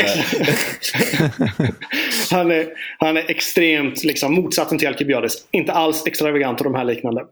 han, 2.31 2.51
är, 2.51 2.67
han 2.99 3.17
är 3.17 3.31
extremt 3.31 4.05
liksom, 4.05 4.35
motsatsen 4.35 4.79
till 4.79 4.89
Alkibiades. 4.89 5.33
Inte 5.51 5.73
alls 5.73 6.07
extravagant 6.07 6.61
och 6.61 6.65
de 6.65 6.75
här 6.75 6.85
liknande. 6.85 7.25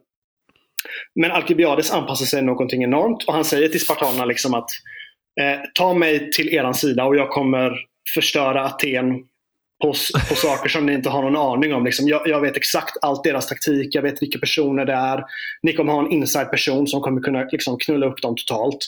Men 1.14 1.30
Alkibiades 1.30 1.90
anpassar 1.90 2.26
sig 2.26 2.42
någonting 2.42 2.82
enormt 2.82 3.24
och 3.24 3.34
han 3.34 3.44
säger 3.44 3.68
till 3.68 3.80
spartanerna 3.80 4.24
liksom 4.24 4.54
att 4.54 4.70
eh, 5.40 5.60
ta 5.74 5.94
mig 5.94 6.30
till 6.30 6.54
eran 6.54 6.74
sida 6.74 7.04
och 7.04 7.16
jag 7.16 7.30
kommer 7.30 7.72
förstöra 8.14 8.64
Aten 8.64 9.14
på, 9.82 9.88
på 10.28 10.34
saker 10.34 10.68
som 10.68 10.86
ni 10.86 10.92
inte 10.92 11.08
har 11.08 11.22
någon 11.22 11.36
aning 11.36 11.74
om. 11.74 11.84
Liksom, 11.84 12.08
jag, 12.08 12.28
jag, 12.28 12.40
vet 12.40 12.56
exakt 12.56 12.96
allt 13.02 13.24
deras 13.24 13.46
taktik, 13.46 13.94
jag 13.94 14.02
vet 14.02 14.22
vilka 14.22 14.38
personer 14.38 14.84
det 14.84 14.92
är. 14.92 15.24
Ni 15.62 15.72
kommer 15.72 15.92
ha 15.92 16.00
en 16.00 16.12
inside 16.12 16.50
person 16.50 16.86
som 16.86 17.00
kommer 17.00 17.20
kunna 17.20 17.44
liksom, 17.52 17.78
knulla 17.78 18.06
upp 18.06 18.22
dem 18.22 18.34
totalt. 18.36 18.78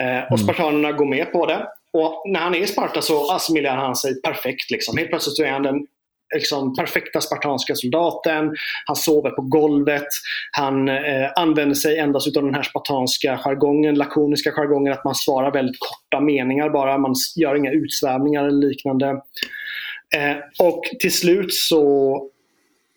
Eh, 0.00 0.24
och 0.24 0.38
mm. 0.38 0.38
spartanerna 0.38 0.92
går 0.92 1.06
med 1.06 1.32
på 1.32 1.46
det. 1.46 1.66
Och 1.92 2.22
när 2.26 2.40
han 2.40 2.54
är 2.54 2.58
i 2.58 2.66
Sparta 2.66 3.02
så 3.02 3.32
assimilerar 3.32 3.76
han 3.76 3.96
sig 3.96 4.22
perfekt. 4.22 4.70
Liksom. 4.70 4.96
Helt 4.96 5.10
plötsligt 5.10 5.46
är 5.46 5.52
han 5.52 5.62
den 5.62 5.86
liksom, 6.34 6.74
perfekta 6.74 7.20
spartanska 7.20 7.74
soldaten. 7.74 8.54
Han 8.86 8.96
sover 8.96 9.30
på 9.30 9.42
golvet. 9.42 10.06
Han 10.52 10.88
eh, 10.88 11.30
använder 11.36 11.74
sig 11.74 11.98
endast 11.98 12.36
av 12.36 12.42
den 12.44 12.54
här 12.54 12.62
spartanska 12.62 13.38
jargongen, 13.38 13.94
lakoniska 13.94 14.52
jargongen, 14.52 14.92
att 14.92 15.04
man 15.04 15.14
svarar 15.14 15.52
väldigt 15.52 15.80
korta 15.80 16.20
meningar 16.20 16.70
bara. 16.70 16.98
Man 16.98 17.14
gör 17.36 17.54
inga 17.54 17.70
utsvävningar 17.70 18.44
eller 18.44 18.68
liknande. 18.68 19.06
Eh, 20.16 20.36
och 20.58 20.82
till 21.00 21.12
slut 21.12 21.52
så 21.52 22.22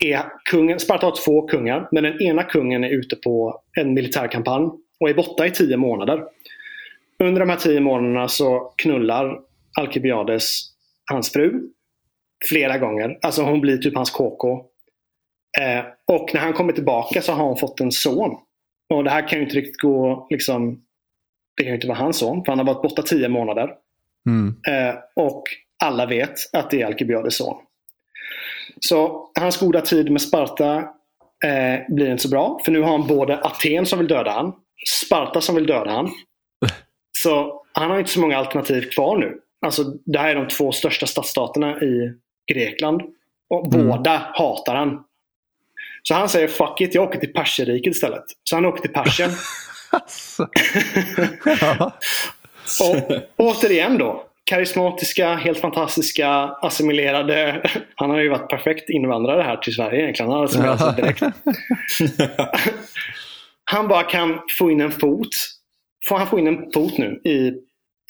är 0.06 0.26
kungen, 0.50 0.80
Sparta 0.80 1.06
har 1.06 1.26
två 1.26 1.48
kungar, 1.48 1.88
men 1.92 2.04
den 2.04 2.22
ena 2.22 2.44
kungen 2.44 2.84
är 2.84 2.90
ute 2.90 3.16
på 3.16 3.62
en 3.80 3.94
militärkampanj 3.94 4.70
och 5.00 5.10
är 5.10 5.14
borta 5.14 5.46
i 5.48 5.52
tio 5.52 5.78
månader. 5.78 6.24
Under 7.24 7.40
de 7.40 7.50
här 7.50 7.58
tio 7.58 7.80
månaderna 7.80 8.28
så 8.28 8.74
knullar 8.78 9.40
Alkibiades 9.80 10.62
hans 11.12 11.32
fru 11.32 11.62
flera 12.50 12.78
gånger. 12.78 13.20
Alltså 13.22 13.42
hon 13.42 13.62
blir 13.62 13.78
typ 13.78 13.96
hans 13.96 14.12
KK. 14.12 14.66
Eh, 15.60 15.86
och 16.08 16.30
när 16.34 16.42
han 16.42 16.54
kommer 16.54 16.74
tillbaka 16.74 17.22
så 17.22 17.32
har 17.32 17.48
han 17.48 17.58
fått 17.58 17.80
en 17.80 17.92
son. 17.92 18.38
Och 18.94 19.04
det 19.04 19.10
här 19.10 19.28
kan 19.28 19.40
ju 19.40 19.46
inte 19.46 19.58
riktigt 19.58 19.82
gå, 19.82 20.28
liksom, 20.30 20.82
det 21.58 21.64
kan 21.64 21.70
ju 21.70 21.76
inte 21.76 21.88
vara 21.88 21.98
hans 21.98 22.18
son, 22.18 22.46
för 22.46 22.52
han 22.52 22.60
har 22.60 22.74
varit 22.74 22.82
borta 22.82 23.02
tio 23.02 23.30
månader. 23.30 23.70
Mm. 24.28 24.56
Eh, 24.68 24.96
och 25.16 25.44
alla 25.84 26.06
vet 26.06 26.34
att 26.54 26.72
det 26.72 26.82
är 26.82 26.86
Alkibiades 26.86 27.38
son. 27.38 27.56
Så 28.80 29.30
hans 29.40 29.58
goda 29.60 29.82
tid 29.82 30.12
med 30.12 30.22
Sparta 30.22 30.78
eh, 31.46 31.80
blir 31.96 32.12
inte 32.12 32.24
så 32.24 32.30
bra. 32.30 32.62
För 32.66 32.72
nu 32.72 32.82
har 32.82 32.92
han 32.92 33.08
både 33.08 33.38
Aten 33.38 33.86
som 33.86 34.00
vill 34.00 34.08
döda 34.08 34.32
han, 34.32 34.54
Sparta 35.06 35.42
som 35.42 35.56
vill 35.56 35.68
döda 35.68 35.92
han. 35.92 36.10
Så 37.12 37.64
han 37.74 37.92
har 37.92 38.00
inte 38.00 38.12
så 38.12 38.20
många 38.20 38.38
alternativ 38.38 38.90
kvar 38.90 39.18
nu. 39.18 39.40
Alltså, 39.66 39.84
det 39.84 40.20
här 40.20 40.30
är 40.30 40.36
de 40.36 40.48
två 40.48 40.72
största 40.72 41.06
stadsstaterna 41.06 41.82
i 41.82 42.14
Grekland. 42.54 43.02
Och 43.50 43.74
Mm. 43.74 43.88
båda 43.88 44.22
hatar 44.34 44.76
han. 44.76 45.04
Så 46.04 46.14
han 46.14 46.30
säger 46.30 46.48
fuck 46.48 46.82
it, 46.82 46.96
jag 46.96 47.04
åker 47.04 47.20
till 47.20 47.34
Perserriket 47.34 47.96
istället. 47.96 48.24
Så 48.44 48.56
han 48.56 48.66
åker 48.66 48.82
till 48.82 48.94
Persien. 48.94 49.32
Alltså. 49.92 50.44
Och 52.84 52.96
återigen 53.38 53.98
då. 53.98 54.26
Karismatiska, 54.44 55.36
helt 55.36 55.60
fantastiska, 55.60 56.30
assimilerade. 56.62 57.62
Han 57.96 58.10
har 58.10 58.20
ju 58.20 58.30
varit 58.30 58.50
perfekt 58.50 58.90
invandrare 58.90 59.42
här 59.42 59.58
till 59.58 59.74
Sverige 59.76 60.02
egentligen. 60.02 60.32
Han 60.32 60.44
assimilerat 60.44 60.80
sig 60.80 60.94
direkt. 60.96 61.24
Han 63.64 63.88
bara 63.88 64.04
kan 64.04 64.40
få 64.58 64.72
in 64.72 64.82
en 64.82 64.92
fot. 64.92 65.28
Får 66.10 66.18
han 66.18 66.28
få 66.28 66.40
in 66.40 66.48
en 66.48 66.72
fot 66.72 66.98
nu 66.98 67.22
i, 67.24 67.54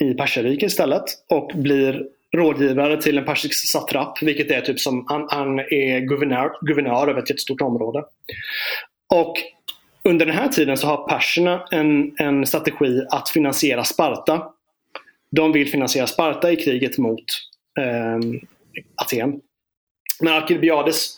i 0.06 0.14
Perserriket 0.14 0.72
istället. 0.72 1.04
Och 1.30 1.52
blir 1.56 2.04
rådgivare 2.36 3.02
till 3.02 3.18
en 3.18 3.26
persisk 3.26 3.70
satrap. 3.72 4.24
Vilket 4.24 4.52
är 4.52 4.62
typ 4.62 4.80
som, 4.80 5.06
han, 5.08 5.28
han 5.30 5.60
är 5.60 6.00
guvernör, 6.00 6.52
guvernör 6.62 7.08
över 7.08 7.22
ett 7.22 7.30
jättestort 7.30 7.62
område. 7.62 8.04
Och 9.14 9.34
under 10.04 10.26
den 10.26 10.36
här 10.36 10.48
tiden 10.48 10.78
så 10.78 10.88
har 10.88 11.08
perserna 11.08 11.66
en, 11.72 12.16
en 12.18 12.46
strategi 12.46 13.06
att 13.10 13.30
finansiera 13.30 13.84
Sparta. 13.84 14.54
De 15.32 15.52
vill 15.52 15.72
finansiera 15.72 16.08
Sparta 16.08 16.52
i 16.52 16.56
kriget 16.56 16.98
mot 16.98 17.24
eh, 17.80 18.40
Aten. 18.96 19.42
Men 20.20 20.34
Alkibiades 20.34 21.18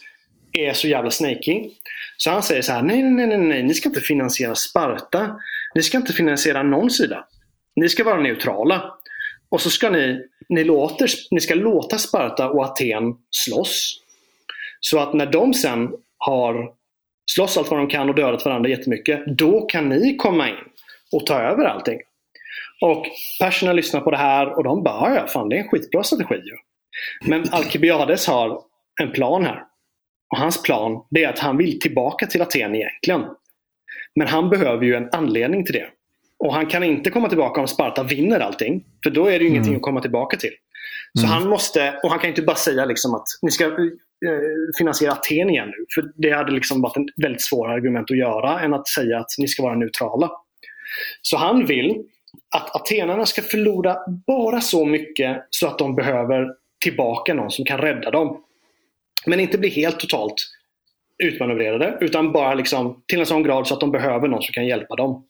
är 0.52 0.74
så 0.74 0.88
jävla 0.88 1.12
snaky. 1.12 1.70
Så 2.18 2.30
han 2.30 2.44
säger 2.44 2.62
så 2.62 2.72
här, 2.72 2.82
nej, 2.82 3.04
nej, 3.04 3.28
nej, 3.28 3.38
nej, 3.38 3.64
ni 3.64 3.74
ska 3.74 3.90
inte 3.90 4.02
finansiera 4.02 4.56
Sparta. 4.56 5.40
Ni 5.76 5.84
ska 5.84 5.98
inte 5.98 6.14
finansiera 6.14 6.64
någon 6.64 6.90
sida. 6.90 7.28
Ni 7.76 7.90
ska 7.90 8.04
vara 8.04 8.22
neutrala. 8.22 8.94
Och 9.52 9.62
så 9.62 9.70
ska 9.70 9.90
ni, 9.90 10.22
ni, 10.50 10.64
låter, 10.64 11.10
ni 11.32 11.42
ska 11.42 11.56
låta 11.56 11.98
Sparta 11.98 12.50
och 12.50 12.66
Aten 12.66 13.16
slåss. 13.32 14.02
Så 14.80 15.00
att 15.00 15.14
när 15.14 15.26
de 15.26 15.54
sen 15.54 15.90
har 16.18 16.74
slåss 17.32 17.58
allt 17.58 17.72
vad 17.72 17.80
de 17.80 17.88
kan 17.88 18.10
och 18.10 18.16
dödat 18.16 18.46
varandra 18.46 18.70
jättemycket, 18.70 19.38
då 19.38 19.62
kan 19.62 19.90
ni 19.90 20.16
komma 20.16 20.50
in 20.50 20.56
och 21.12 21.26
ta 21.26 21.40
över 21.40 21.66
allting. 21.66 22.00
Och 22.82 23.06
perserna 23.40 23.74
lyssnar 23.74 24.02
på 24.02 24.12
det 24.12 24.18
här 24.18 24.58
och 24.58 24.64
de 24.64 24.84
bara, 24.84 25.16
ja 25.16 25.28
fan 25.28 25.50
det 25.50 25.56
är 25.56 25.60
en 25.60 25.70
skitbra 25.70 26.04
strategi 26.04 26.36
ju. 26.36 26.58
Men 27.30 27.44
Alkibiades 27.52 28.28
har 28.28 28.62
en 29.02 29.12
plan 29.12 29.46
här. 29.46 29.64
Och 30.32 30.38
hans 30.38 30.64
plan 30.64 31.06
det 31.10 31.24
är 31.24 31.30
att 31.30 31.40
han 31.40 31.58
vill 31.58 31.80
tillbaka 31.80 32.26
till 32.26 32.42
Aten 32.42 32.76
egentligen. 32.76 33.26
Men 34.16 34.28
han 34.28 34.50
behöver 34.50 34.86
ju 34.86 34.96
en 34.96 35.10
anledning 35.12 35.66
till 35.66 35.74
det. 35.74 35.88
Och 36.46 36.54
han 36.54 36.66
kan 36.66 36.84
inte 36.84 37.10
komma 37.10 37.30
tillbaka 37.30 37.62
om 37.62 37.68
Sparta 37.68 38.04
vinner 38.04 38.40
allting. 38.40 38.84
För 39.04 39.10
då 39.10 39.26
är 39.26 39.32
det 39.32 39.36
ju 39.38 39.40
Mm. 39.40 39.52
ingenting 39.54 39.76
att 39.76 39.82
komma 39.82 40.02
tillbaka 40.02 40.38
till. 40.38 40.54
Så 41.20 41.28
han 41.28 41.50
måste, 41.50 42.00
och 42.04 42.10
han 42.10 42.20
kan 42.20 42.30
inte 42.30 42.42
bara 42.42 42.56
säga 42.56 42.86
liksom 42.86 43.16
att 43.16 43.26
ni 43.42 43.52
ska 43.52 43.66
eh, 43.66 43.72
finansiera 44.78 45.12
Aten 45.12 45.50
igen 45.50 45.68
nu. 45.68 45.86
För 45.96 46.12
det 46.16 46.32
hade 46.32 46.52
liksom 46.52 46.82
varit 46.82 46.98
en 46.98 47.08
väldigt 47.22 47.42
svår 47.42 47.72
argument 47.72 48.12
att 48.12 48.18
göra 48.18 48.60
än 48.60 48.74
att 48.74 48.88
säga 48.88 49.20
att 49.20 49.30
ni 49.38 49.48
ska 49.48 49.64
vara 49.64 49.76
neutrala. 49.76 50.32
Så 51.22 51.38
han 51.38 51.66
vill 51.66 52.04
att 52.56 52.76
atenarna 52.76 53.26
ska 53.26 53.42
förlora 53.42 53.98
bara 54.28 54.62
så 54.62 54.86
mycket 54.86 55.48
så 55.50 55.68
att 55.68 55.78
de 55.80 55.96
behöver 55.96 56.48
tillbaka 56.84 57.34
någon 57.34 57.52
som 57.52 57.66
kan 57.66 57.78
rädda 57.78 58.12
dem. 58.12 58.44
Men 59.26 59.40
inte 59.40 59.58
bli 59.58 59.70
helt 59.70 60.00
totalt 60.00 60.36
utmanövrerade 61.24 61.98
utan 62.02 62.32
bara 62.32 62.54
liksom 62.54 63.04
till 63.08 63.20
en 63.20 63.26
sån 63.26 63.44
grad 63.44 63.68
så 63.68 63.74
att 63.74 63.80
de 63.80 63.92
behöver 63.92 64.28
någon 64.28 64.42
som 64.42 64.54
kan 64.54 64.68
hjälpa 64.68 64.96
dem. 64.96 65.26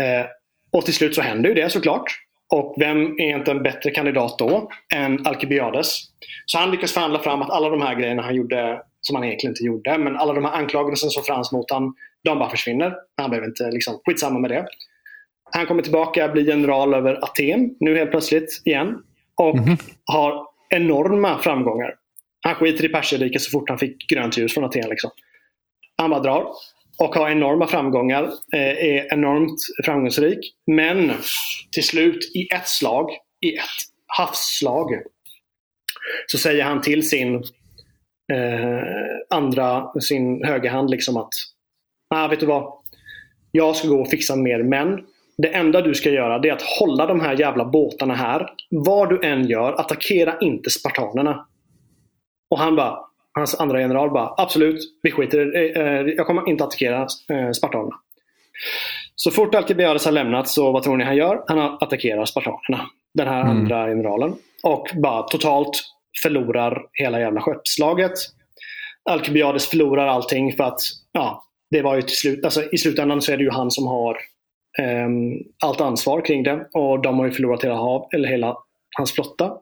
Eh, 0.00 0.26
och 0.72 0.84
till 0.84 0.94
slut 0.94 1.14
så 1.14 1.22
händer 1.22 1.48
ju 1.48 1.54
det 1.54 1.70
såklart. 1.70 2.20
Och 2.52 2.74
vem 2.78 3.20
är 3.20 3.36
inte 3.36 3.50
en 3.50 3.62
bättre 3.62 3.90
kandidat 3.90 4.38
då 4.38 4.70
än 4.94 5.26
Alkibiades? 5.26 5.98
Så 6.46 6.58
han 6.58 6.70
lyckas 6.70 6.92
förhandla 6.92 7.18
fram 7.18 7.42
att 7.42 7.50
alla 7.50 7.68
de 7.68 7.82
här 7.82 7.94
grejerna 7.94 8.22
han 8.22 8.34
gjorde 8.34 8.82
som 9.00 9.16
han 9.16 9.24
egentligen 9.24 9.50
inte 9.50 9.64
gjorde, 9.64 9.98
men 9.98 10.16
alla 10.16 10.32
de 10.32 10.44
här 10.44 10.52
anklagelserna 10.52 11.10
som 11.10 11.22
fanns 11.22 11.52
mot 11.52 11.70
honom, 11.70 11.94
de 12.24 12.38
bara 12.38 12.50
försvinner. 12.50 12.94
Han 13.16 13.30
behöver 13.30 13.48
inte 13.48 13.70
liksom, 13.70 14.00
skitsamma 14.06 14.38
med 14.38 14.50
det. 14.50 14.66
Han 15.52 15.66
kommer 15.66 15.82
tillbaka, 15.82 16.28
blir 16.28 16.48
general 16.48 16.94
över 16.94 17.24
Aten 17.24 17.76
nu 17.80 17.98
helt 17.98 18.10
plötsligt 18.10 18.62
igen. 18.64 19.02
Och 19.36 19.56
har 20.04 20.46
enorma 20.70 21.38
framgångar. 21.38 21.94
Han 22.40 22.54
skiter 22.54 22.84
i 22.84 22.88
Perserriket 22.88 23.42
så 23.42 23.50
fort 23.50 23.68
han 23.68 23.78
fick 23.78 24.10
grönt 24.10 24.38
ljus 24.38 24.54
från 24.54 24.64
Aten. 24.64 24.88
Liksom. 24.88 25.10
Han 25.96 26.10
bara 26.10 26.20
drar. 26.20 26.46
Och 26.98 27.14
har 27.14 27.30
enorma 27.30 27.66
framgångar. 27.66 28.22
Eh, 28.52 28.60
är 28.60 29.12
enormt 29.12 29.58
framgångsrik. 29.84 30.54
Men 30.66 31.12
till 31.72 31.84
slut 31.84 32.32
i 32.34 32.54
ett 32.54 32.68
slag, 32.68 33.10
i 33.40 33.54
ett 33.54 33.82
havsslag, 34.06 34.90
så 36.26 36.38
säger 36.38 36.64
han 36.64 36.80
till 36.80 37.08
sin 37.08 37.34
eh, 38.32 38.82
andra, 39.30 39.92
sin 40.00 40.44
högerhand 40.44 40.90
liksom 40.90 41.16
att 41.16 41.32
ah, 42.14 42.28
vet 42.28 42.40
du 42.40 42.46
vad? 42.46 42.72
Jag 43.50 43.76
ska 43.76 43.88
gå 43.88 44.00
och 44.00 44.10
fixa 44.10 44.36
mer 44.36 44.62
män. 44.62 45.00
Det 45.38 45.54
enda 45.54 45.80
du 45.80 45.94
ska 45.94 46.10
göra 46.10 46.38
det 46.38 46.48
är 46.48 46.52
att 46.52 46.62
hålla 46.62 47.06
de 47.06 47.20
här 47.20 47.40
jävla 47.40 47.64
båtarna 47.64 48.14
här. 48.14 48.46
Vad 48.70 49.08
du 49.08 49.28
än 49.28 49.48
gör, 49.48 49.72
attackera 49.72 50.38
inte 50.40 50.70
spartanerna. 50.70 51.46
Och 52.50 52.58
han 52.58 52.76
bara, 52.76 52.98
hans 53.34 53.60
andra 53.60 53.80
general 53.80 54.10
bara, 54.10 54.34
absolut, 54.36 54.80
vi 55.02 55.10
skiter. 55.10 55.56
Eh, 55.56 55.82
eh, 55.86 56.06
Jag 56.06 56.26
kommer 56.26 56.48
inte 56.48 56.64
attackera 56.64 57.06
eh, 57.30 57.50
spartanerna. 57.50 57.96
Så 59.16 59.30
fort 59.30 59.54
Alkibiades 59.54 60.04
har 60.04 60.12
lämnat 60.12 60.48
så 60.48 60.72
vad 60.72 60.82
tror 60.82 60.96
ni 60.96 61.04
han 61.04 61.16
gör? 61.16 61.44
Han 61.46 61.58
attackerar 61.58 62.24
spartanerna. 62.24 62.86
Den 63.14 63.28
här 63.28 63.40
Mm. 63.40 63.56
andra 63.56 63.86
generalen. 63.86 64.34
Och 64.62 64.88
bara 65.02 65.22
totalt 65.22 65.70
förlorar 66.22 66.82
hela 66.92 67.20
jävla 67.20 67.40
skeppslaget. 67.40 68.12
Alkibiades 69.10 69.68
förlorar 69.70 70.06
allting 70.06 70.52
för 70.56 70.64
att 70.64 70.80
ja, 71.12 71.44
det 71.70 71.82
var 71.82 71.96
ju 71.96 72.02
till 72.02 72.16
slut, 72.16 72.44
alltså, 72.44 72.62
i 72.72 72.78
slutändan 72.78 73.22
så 73.22 73.32
är 73.32 73.36
det 73.36 73.42
ju 73.44 73.50
han 73.50 73.70
som 73.70 73.86
har 73.86 74.16
ehm, 74.78 75.32
allt 75.64 75.80
ansvar 75.80 76.24
kring 76.24 76.42
det. 76.42 76.66
Och 76.72 77.02
de 77.02 77.18
har 77.18 77.26
ju 77.26 77.32
förlorat 77.32 77.64
hela, 77.64 77.74
hav, 77.74 78.08
eller 78.14 78.28
hela 78.28 78.56
hans 78.96 79.12
flotta. 79.12 79.52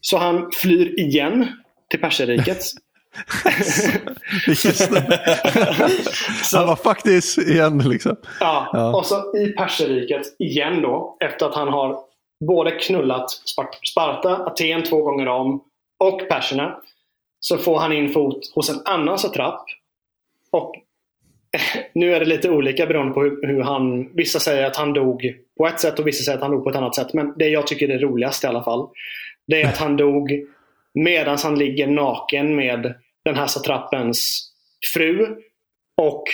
Så 0.00 0.16
han 0.18 0.50
flyr 0.62 1.00
igen 1.00 1.46
till 1.92 2.00
Perserriket. 2.00 2.62
Snubbe. 4.56 5.20
Han 6.52 6.66
var 6.66 6.76
faktiskt 6.76 7.38
igen 7.38 7.78
liksom. 7.78 8.16
Ja, 8.40 8.70
Ja. 8.72 8.96
och 8.96 9.06
så 9.06 9.36
i 9.36 9.46
Perserriket 9.52 10.22
igen 10.38 10.82
då. 10.82 11.16
Efter 11.20 11.46
att 11.46 11.54
han 11.54 11.68
har 11.68 11.98
både 12.48 12.70
knullat 12.70 13.30
Spart- 13.30 13.86
Sparta, 13.92 14.36
Aten 14.36 14.82
två 14.82 15.02
gånger 15.02 15.28
om 15.28 15.64
och 16.04 16.28
perserna. 16.28 16.76
Så 17.40 17.58
får 17.58 17.78
han 17.78 17.92
in 17.92 18.12
fot 18.12 18.52
hos 18.54 18.70
en 18.70 18.80
annan 18.84 19.18
satrap. 19.18 19.64
Och 20.50 20.74
nu 21.94 22.14
är 22.14 22.20
det 22.20 22.26
lite 22.26 22.50
olika 22.50 22.86
beroende 22.86 23.14
på 23.14 23.20
hur, 23.22 23.46
hur 23.46 23.62
han... 23.62 24.08
Vissa 24.16 24.40
säger 24.40 24.66
att 24.66 24.76
han 24.76 24.92
dog 24.92 25.34
på 25.58 25.66
ett 25.66 25.80
sätt 25.80 25.98
och 25.98 26.06
vissa 26.06 26.24
säger 26.24 26.36
att 26.38 26.42
han 26.42 26.50
dog 26.50 26.64
på 26.64 26.70
ett 26.70 26.76
annat 26.76 26.94
sätt. 26.94 27.12
Men 27.14 27.34
det 27.38 27.48
jag 27.48 27.66
tycker 27.66 27.88
är 27.88 27.98
roligast 27.98 28.44
i 28.44 28.46
alla 28.46 28.64
fall. 28.64 28.88
Det 29.46 29.62
är 29.62 29.68
att 29.68 29.78
han 29.78 29.96
dog 29.96 30.30
medan 30.94 31.38
han 31.42 31.58
ligger 31.58 31.86
naken 31.86 32.56
med 32.56 32.94
den 33.24 33.34
här 33.34 33.46
satrappens 33.46 34.50
fru. 34.94 35.36
Och 35.96 36.24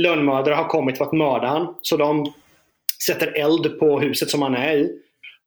lönnmördare 0.00 0.54
har 0.54 0.68
kommit 0.68 0.98
för 0.98 1.04
att 1.04 1.12
mörda 1.12 1.46
han. 1.46 1.74
Så 1.82 1.96
de 1.96 2.32
sätter 3.06 3.38
eld 3.38 3.78
på 3.78 4.00
huset 4.00 4.30
som 4.30 4.42
han 4.42 4.54
är 4.54 4.76
i. 4.76 4.98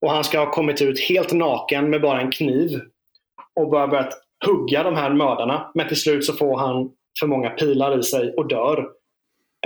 Och 0.02 0.12
han 0.12 0.24
ska 0.24 0.40
ha 0.40 0.52
kommit 0.52 0.82
ut 0.82 1.00
helt 1.00 1.34
naken 1.34 1.90
med 1.90 2.02
bara 2.02 2.22
en 2.22 2.32
kniv. 2.32 2.82
Och 3.56 3.70
bara 3.70 3.88
börjat 3.88 4.14
hugga 4.46 4.84
de 4.84 4.96
här 4.96 5.14
mördarna. 5.14 5.72
Men 5.74 5.88
till 5.88 6.02
slut 6.02 6.26
så 6.26 6.34
får 6.34 6.58
han 6.58 6.92
för 7.20 7.28
många 7.28 7.50
pilar 7.50 8.00
i 8.00 8.04
sig 8.04 8.34
och 8.34 8.48
dör. 8.48 8.88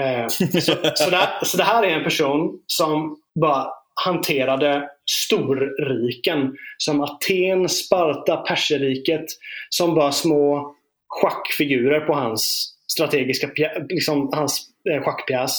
Eh, 0.02 0.28
så, 0.28 0.76
så, 0.96 1.10
det, 1.10 1.30
så 1.44 1.58
det 1.58 1.64
här 1.64 1.84
är 1.84 1.98
en 1.98 2.04
person 2.04 2.60
som 2.68 3.18
bara 3.40 3.68
hanterade 4.06 4.90
storriken. 5.10 6.56
Som 6.78 7.02
Aten, 7.02 7.70
Sparta, 7.70 8.38
Perserriket. 8.38 9.26
Som 9.70 9.96
var 9.96 10.12
små 10.12 10.76
schackfigurer 11.08 12.00
på 12.00 12.14
hans 12.14 12.74
strategiska 12.92 13.50
liksom 13.90 14.30
hans 14.34 14.68
eh, 14.92 15.04
schackpjäs. 15.04 15.52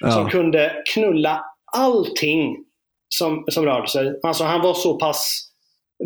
Som 0.00 0.22
Ja. 0.22 0.28
kunde 0.30 0.82
knulla 0.94 1.44
allting 1.76 2.64
som, 3.08 3.44
som 3.48 3.64
rörde 3.64 3.88
sig. 3.88 4.20
Alltså 4.22 4.44
han 4.44 4.60
var 4.60 4.74
så 4.74 4.98
pass 4.98 5.46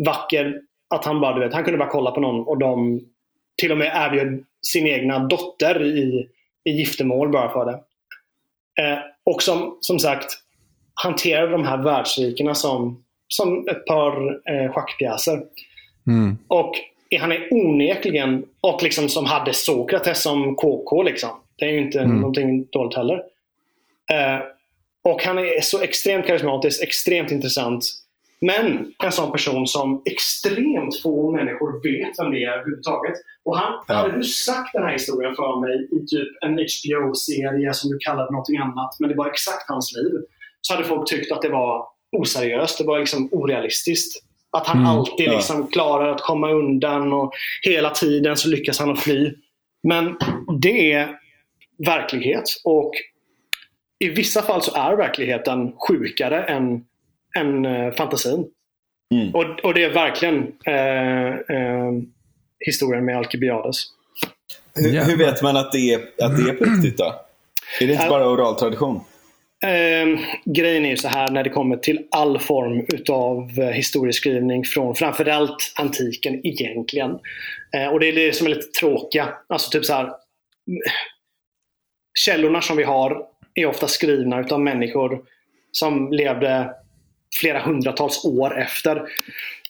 vacker 0.05 0.61
att 0.95 1.05
han 1.05 1.21
bara, 1.21 1.33
du 1.33 1.39
vet, 1.39 1.53
han 1.53 1.63
kunde 1.63 1.77
bara 1.77 1.89
kolla 1.89 2.11
på 2.11 2.19
någon 2.19 2.47
och 2.47 2.57
de 2.57 3.01
till 3.61 3.71
och 3.71 3.77
med 3.77 3.91
erbjöd 3.95 4.43
sin 4.61 4.87
egna 4.87 5.19
dotter 5.19 5.83
i, 5.83 6.29
i 6.63 6.71
giftermål 6.71 7.31
bara 7.31 7.49
för 7.53 7.65
det. 7.65 7.79
Eh, 8.83 8.99
och 9.23 9.43
som, 9.43 9.77
som 9.81 9.99
sagt 9.99 10.37
hanterade 11.03 11.51
de 11.51 11.63
här 11.65 11.77
världsrikena 11.83 12.55
som, 12.55 13.03
som 13.27 13.67
ett 13.67 13.85
par 13.85 14.39
eh, 14.51 14.71
schackpjäser. 14.73 15.41
Mm. 16.07 16.37
Och 16.47 16.71
han 17.19 17.31
är 17.31 17.47
onekligen, 17.51 18.45
och 18.61 18.83
liksom 18.83 19.09
som 19.09 19.25
hade 19.25 19.53
Sokrates 19.53 20.21
som 20.23 20.55
KK. 20.55 21.03
Liksom. 21.03 21.29
Det 21.55 21.65
är 21.65 21.69
ju 21.71 21.79
inte 21.81 21.99
Mm. 21.99 22.17
någonting 22.17 22.65
dåligt 22.71 22.95
heller. 22.97 23.15
Eh, 24.11 24.39
och 25.03 25.23
han 25.23 25.37
är 25.37 25.61
så 25.61 25.81
extremt 25.81 26.25
karismatisk, 26.27 26.83
extremt 26.83 27.31
intressant. 27.31 27.85
Men 28.41 28.93
en 29.03 29.11
sån 29.11 29.31
person 29.31 29.67
som 29.67 30.01
extremt 30.05 31.01
få 31.01 31.31
människor 31.31 31.83
vet 31.83 32.19
vem 32.19 32.31
det 32.31 32.43
är 32.43 32.51
överhuvudtaget. 32.51 33.13
Och 33.43 33.57
han, 33.57 33.83
Ja. 33.87 33.93
hade 33.93 34.17
du 34.17 34.23
sagt 34.23 34.73
den 34.73 34.83
här 34.83 34.91
historien 34.93 35.35
för 35.35 35.61
mig 35.61 35.87
i 35.91 36.05
typ 36.07 36.27
en 36.45 36.51
HBO-serie 36.53 37.73
som 37.73 37.91
du 37.91 37.97
kallade 37.97 38.31
någonting 38.31 38.57
annat, 38.57 38.95
men 38.99 39.09
det 39.09 39.15
var 39.15 39.27
exakt 39.27 39.69
hans 39.69 39.93
liv. 39.95 40.11
Så 40.67 40.73
hade 40.73 40.85
folk 40.85 41.09
tyckt 41.09 41.31
att 41.31 41.41
det 41.41 41.49
var 41.49 41.87
oseriöst. 42.11 42.77
Det 42.77 42.83
var 42.83 42.99
liksom 42.99 43.29
orealistiskt. 43.31 44.23
Att 44.51 44.67
han 44.67 44.77
Mm, 44.77 44.89
alltid 44.89 45.27
ja. 45.27 45.31
liksom 45.31 45.67
klarar 45.67 46.09
att 46.11 46.21
komma 46.21 46.51
undan 46.51 47.13
och 47.13 47.33
hela 47.61 47.89
tiden 47.89 48.37
så 48.37 48.49
lyckas 48.49 48.79
han 48.79 48.91
att 48.91 48.99
fly. 48.99 49.33
Men 49.83 50.17
det 50.61 50.91
är 50.93 51.09
verklighet. 51.85 52.43
Och 52.63 52.91
i 53.99 54.09
vissa 54.09 54.41
fall 54.41 54.61
så 54.61 54.75
är 54.75 54.95
verkligheten 54.95 55.73
sjukare 55.87 56.43
än, 56.43 56.83
än 57.37 57.65
eh, 57.65 57.93
fantasin. 57.93 58.45
Mm. 59.13 59.35
Och, 59.35 59.59
och 59.63 59.73
det 59.73 59.83
är 59.83 59.93
verkligen 59.93 60.51
eh, 60.65 61.55
eh, 61.57 61.91
historien 62.59 63.05
med 63.05 63.17
Alkibiades. 63.17 63.77
Hur, 64.75 65.05
hur 65.05 65.17
vet 65.17 65.41
man 65.41 65.57
att 65.57 65.71
det, 65.71 65.93
är, 65.93 65.97
att 65.97 66.37
det 66.37 66.49
är 66.49 66.53
på 66.53 66.63
riktigt 66.63 66.97
då? 66.97 67.15
Är 67.81 67.87
det 67.87 67.93
inte 67.93 68.09
bara 68.09 68.29
oral 68.29 68.55
tradition? 68.55 69.01
Eh, 69.65 70.19
grejen 70.45 70.85
är 70.85 70.89
ju 70.89 70.97
så 70.97 71.07
här 71.07 71.31
när 71.31 71.43
det 71.43 71.49
kommer 71.49 71.77
till 71.77 72.07
all 72.11 72.39
form 72.39 72.85
utav 72.93 73.59
eh, 73.59 73.67
historieskrivning 73.67 74.65
från 74.65 74.95
framförallt 74.95 75.73
antiken 75.75 76.47
egentligen. 76.47 77.19
Eh, 77.75 77.87
och 77.87 77.99
det 77.99 78.07
är 78.07 78.13
det 78.13 78.35
som 78.35 78.47
är 78.47 78.51
lite 78.51 78.79
tråkiga. 78.79 79.29
Alltså 79.47 79.69
typ 79.69 79.85
så 79.85 79.93
här. 79.93 80.03
Eh, 80.03 80.11
källorna 82.19 82.61
som 82.61 82.77
vi 82.77 82.83
har 82.83 83.25
är 83.53 83.65
ofta 83.65 83.87
skrivna 83.87 84.39
utav 84.39 84.61
människor 84.61 85.21
som 85.71 86.11
levde 86.11 86.69
flera 87.41 87.59
hundratals 87.59 88.25
år 88.25 88.59
efter. 88.59 89.01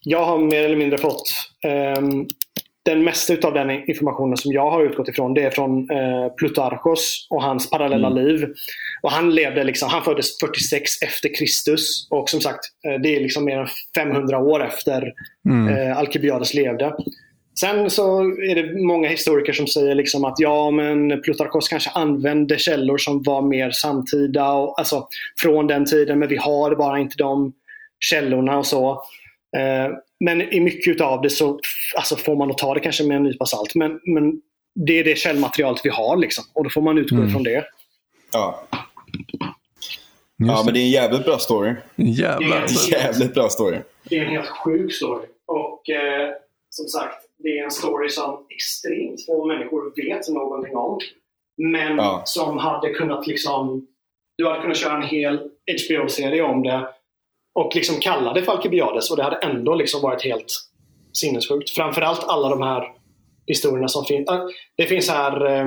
Jag 0.02 0.26
har 0.26 0.38
mer 0.38 0.64
eller 0.64 0.76
mindre 0.76 0.98
fått 0.98 1.30
eh, 1.64 2.02
den 2.86 3.04
mesta 3.04 3.34
utav 3.34 3.54
den 3.54 3.90
informationen 3.90 4.38
som 4.38 4.52
jag 4.52 4.72
har 4.72 4.84
utgått 4.84 5.10
ifrån 5.10 5.34
det 5.34 5.42
är 5.42 5.50
från 5.50 5.90
eh, 5.90 6.30
Plutarchos 6.38 7.28
och 7.30 7.44
hans 7.44 7.70
parallella 7.70 8.10
liv. 8.10 8.48
Och 9.02 9.12
han 9.12 9.36
levde 9.36 9.64
liksom, 9.64 9.90
han 9.90 10.04
föddes 10.04 10.40
46 10.40 11.02
efter 11.02 11.36
Kristus 11.36 12.08
och 12.10 12.30
som 12.30 12.42
sagt 12.42 12.60
eh, 12.88 13.02
det 13.02 13.16
är 13.16 13.20
liksom 13.20 13.46
mer 13.46 13.58
än 13.58 13.68
500 13.96 14.40
år 14.40 14.64
efter 14.64 15.14
Mm. 15.50 15.78
eh, 15.78 15.98
Alkibiades 15.98 16.54
levde. 16.54 16.94
Sen 17.60 17.90
så 17.90 18.20
är 18.22 18.56
det 18.56 18.82
många 18.82 19.10
historiker 19.10 19.54
som 19.54 19.68
säger 19.68 19.96
liksom 19.96 20.26
att 20.26 20.36
ja, 20.38 20.72
men 20.72 21.22
Plutarchos 21.22 21.70
kanske 21.70 21.90
använde 21.90 22.58
källor 22.58 22.98
som 22.98 23.24
var 23.24 23.42
mer 23.42 23.72
samtida, 23.72 24.52
och, 24.52 24.80
alltså 24.80 25.08
från 25.42 25.68
den 25.68 25.86
tiden, 25.86 26.20
men 26.20 26.30
vi 26.30 26.38
har 26.38 26.76
bara 26.76 27.00
inte 27.00 27.18
de 27.18 27.54
källorna 28.00 28.58
och 28.58 28.66
så. 28.66 28.92
Eh, 29.58 29.92
men 30.20 30.42
i 30.42 30.60
mycket 30.60 31.02
av 31.02 31.22
det 31.22 31.30
så 31.30 31.60
alltså, 31.98 32.16
får 32.16 32.36
man 32.36 32.56
ta 32.56 32.74
det 32.74 32.80
kanske 32.80 33.04
med 33.04 33.18
en 33.18 33.24
nypa 33.24 33.46
salt. 33.46 33.76
Men, 33.76 34.00
men 34.06 34.42
det 34.88 35.00
är 35.00 35.04
det 35.04 35.18
källmaterialet 35.18 35.82
vi 35.84 35.90
har 35.90 36.18
liksom, 36.18 36.44
och 36.54 36.64
då 36.64 36.70
får 36.70 36.82
man 36.82 36.98
utgå 36.98 37.16
Mm. 37.16 37.28
ifrån 37.30 37.44
det. 37.44 37.66
Ja. 38.34 38.68
Just 40.40 40.52
ja, 40.52 40.62
men 40.66 40.74
det 40.74 40.80
är 40.80 40.84
en 40.84 40.90
jävligt 40.90 41.26
bra 41.26 41.38
story. 41.38 41.74
Jävlar. 41.96 42.50
det- 42.56 42.62
Alltså. 42.62 42.92
Jävligt 42.92 43.34
bra 43.34 43.50
story. 43.50 43.78
Det 44.10 44.18
är 44.18 44.26
en 44.26 44.32
helt 44.32 44.48
sjuk 44.50 44.94
story. 44.94 45.26
Och 45.46 45.90
eh, 45.90 46.30
som 46.70 46.86
sagt, 46.86 47.16
det 47.38 47.50
är 47.60 47.64
en 47.64 47.72
story 47.72 48.10
som 48.10 48.46
extremt 48.50 49.26
få 49.26 49.46
människor 49.46 49.94
vet 49.96 50.30
någonting 50.30 50.76
om. 50.76 51.00
Men 51.58 51.98
Ja. 51.98 52.22
som 52.26 52.58
hade 52.58 52.90
kunnat 52.94 53.28
liksom... 53.28 53.88
Du 54.38 54.48
hade 54.48 54.62
kunnat 54.62 54.78
köra 54.78 54.96
en 54.96 55.08
hel 55.08 55.50
HBO-serie 55.88 56.42
om 56.44 56.64
det 56.64 56.88
och 57.56 57.76
liksom 57.76 58.00
kallade 58.00 58.42
och 59.12 59.18
det 59.18 59.24
hade 59.24 59.36
ändå 59.36 59.76
liksom 59.76 60.02
varit 60.02 60.24
helt 60.24 60.54
sinnessjukt. 61.14 61.70
Framförallt 61.70 62.24
alla 62.24 62.50
de 62.50 62.62
här 62.62 62.84
historierna 63.48 63.88
som 63.88 64.06
finns. 64.06 64.30
Äh, 64.30 64.42
Det 64.78 64.86
finns 64.86 65.10
här 65.10 65.46
eh, 65.46 65.66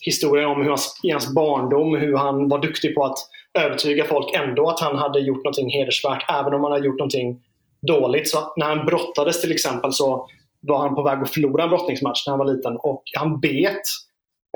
historier 0.00 0.46
om 0.46 0.62
hur 0.62 0.68
hans, 0.68 1.00
i 1.02 1.10
hans 1.10 1.34
barndom, 1.34 1.96
hur 1.96 2.16
han 2.16 2.48
var 2.48 2.58
duktig 2.58 2.94
på 2.94 3.04
att 3.04 3.18
övertyga 3.58 4.04
folk 4.04 4.34
ändå 4.34 4.68
att 4.68 4.80
han 4.80 4.96
hade 4.96 5.20
gjort 5.20 5.44
någonting 5.44 5.70
hedersvärt, 5.70 6.24
även 6.30 6.54
om 6.54 6.62
han 6.62 6.72
hade 6.72 6.86
gjort 6.86 6.98
någonting 6.98 7.40
dåligt. 7.86 8.28
Så 8.28 8.52
när 8.56 8.66
han 8.66 8.86
brottades 8.86 9.40
till 9.40 9.52
exempel 9.52 9.92
så 9.92 10.28
var 10.60 10.78
han 10.78 10.94
på 10.94 11.02
väg 11.02 11.18
att 11.18 11.30
förlora 11.30 11.62
en 11.62 11.68
brottningsmatch 11.68 12.26
när 12.26 12.32
han 12.32 12.38
var 12.38 12.54
liten 12.54 12.76
och 12.76 13.02
han 13.18 13.40
bet 13.40 13.82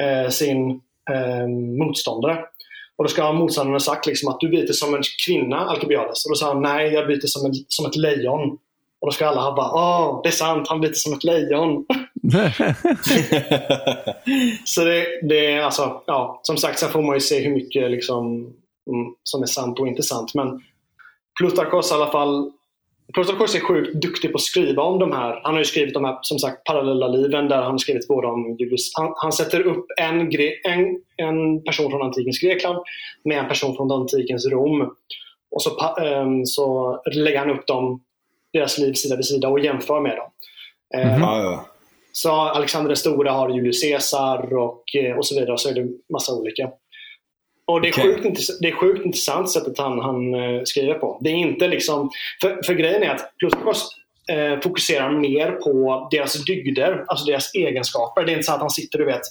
eh, 0.02 0.30
sin 0.30 0.70
eh, 1.10 1.48
motståndare. 1.78 2.38
Och 2.96 3.04
då 3.04 3.08
ska 3.08 3.22
ha 3.22 3.32
motståndaren 3.32 3.74
ha 3.74 3.80
sagt 3.80 4.06
liksom 4.06 4.28
att 4.28 4.40
du 4.40 4.48
biter 4.48 4.72
som 4.72 4.94
en 4.94 5.02
kvinna, 5.26 5.56
Alkibiades. 5.56 6.24
Och 6.24 6.30
då 6.30 6.34
sa 6.34 6.46
han 6.46 6.62
nej, 6.62 6.92
jag 6.92 7.06
biter 7.06 7.28
som, 7.28 7.46
en, 7.46 7.52
som 7.68 7.86
ett 7.86 7.96
lejon. 7.96 8.58
Och 9.00 9.08
då 9.08 9.10
ska 9.10 9.26
alla 9.26 9.40
ha 9.40 9.56
bara 9.56 9.72
åh, 9.72 10.20
det 10.22 10.28
är 10.28 10.32
sant, 10.32 10.68
han 10.68 10.80
biter 10.80 10.94
som 10.94 11.12
ett 11.12 11.24
lejon. 11.24 11.84
Så 14.64 14.84
det, 14.84 15.06
det 15.28 15.52
är 15.52 15.62
alltså, 15.62 16.02
ja, 16.06 16.40
som 16.42 16.56
sagt, 16.56 16.78
sen 16.78 16.90
får 16.90 17.02
man 17.02 17.16
ju 17.16 17.20
se 17.20 17.40
hur 17.40 17.54
mycket 17.54 17.90
liksom, 17.90 18.24
mm, 18.90 19.14
som 19.22 19.42
är 19.42 19.46
sant 19.46 19.78
och 19.78 19.88
inte 19.88 20.02
sant. 20.02 20.34
Men 20.34 20.62
Plutarchos 21.38 21.90
i 21.90 21.94
alla 21.94 22.10
fall 22.10 22.52
Plutarchos 23.14 23.54
är 23.54 23.60
sjukt 23.60 23.94
duktig 23.94 24.32
på 24.32 24.36
att 24.36 24.42
skriva 24.42 24.82
om 24.82 24.98
de 24.98 25.12
här. 25.12 25.40
Han 25.42 25.52
har 25.52 25.58
ju 25.58 25.64
skrivit 25.64 25.94
de 25.94 26.04
här 26.04 26.18
som 26.22 26.38
sagt 26.38 26.64
parallella 26.64 27.08
liven 27.08 27.48
där 27.48 27.62
han 27.62 27.78
skrivit 27.78 28.08
både 28.08 28.26
om 28.26 28.56
Julius. 28.58 28.92
Han, 28.94 29.12
han 29.16 29.32
sätter 29.32 29.60
upp 29.60 29.86
en, 30.00 30.30
gre, 30.30 30.52
en, 30.64 31.00
en 31.16 31.62
person 31.62 31.90
från 31.90 32.02
antikens 32.02 32.38
Grekland 32.38 32.78
med 33.24 33.38
en 33.38 33.48
person 33.48 33.76
från 33.76 33.92
antikens 33.92 34.46
Rom. 34.46 34.94
Och 35.50 35.62
så, 35.62 35.96
ehm, 36.00 36.46
så 36.46 36.98
lägger 37.14 37.38
han 37.38 37.50
upp 37.50 37.66
dem, 37.66 38.02
deras 38.52 38.78
liv 38.78 38.92
sida 38.92 39.16
vid 39.16 39.24
sida 39.24 39.48
och 39.48 39.60
jämför 39.60 40.00
med 40.00 40.16
dem. 40.16 40.30
Eh, 40.94 41.20
Ja, 41.20 41.42
ja. 41.42 41.66
så 42.12 42.30
Alexander 42.30 42.88
den 42.88 42.96
stora 42.96 43.32
har 43.32 43.50
Julius 43.50 43.82
Caesar 43.82 44.54
och, 44.54 44.84
eh, 44.96 45.16
och 45.16 45.26
så 45.26 45.40
vidare. 45.40 45.58
Så 45.58 45.68
är 45.68 45.74
det 45.74 45.88
massa 46.12 46.34
olika. 46.34 46.70
Och 47.64 47.80
det 47.80 47.88
är, 47.88 47.92
Okej. 47.92 48.22
sjukt, 48.22 48.40
det 48.60 48.68
är 48.68 48.72
sjukt 48.72 49.04
intressant 49.04 49.50
sättet 49.50 49.78
han, 49.78 49.98
han 49.98 50.34
eh, 50.34 50.62
skriver 50.64 50.94
på. 50.94 51.18
Det 51.20 51.30
är 51.30 51.34
inte 51.34 51.68
liksom... 51.68 52.10
För, 52.40 52.62
för 52.66 52.74
grejen 52.74 53.02
är 53.02 53.10
att 53.10 53.32
Plutarchos 53.38 53.88
eh, 54.30 54.60
fokuserar 54.60 55.10
mer 55.10 55.50
på 55.50 56.08
deras 56.10 56.44
dygder, 56.44 57.04
alltså 57.08 57.26
deras 57.26 57.54
egenskaper. 57.54 58.24
Det 58.24 58.32
är 58.32 58.34
inte 58.34 58.46
så 58.46 58.52
att 58.52 58.60
han 58.60 58.70
sitter, 58.70 58.98
du 58.98 59.04
vet, 59.04 59.22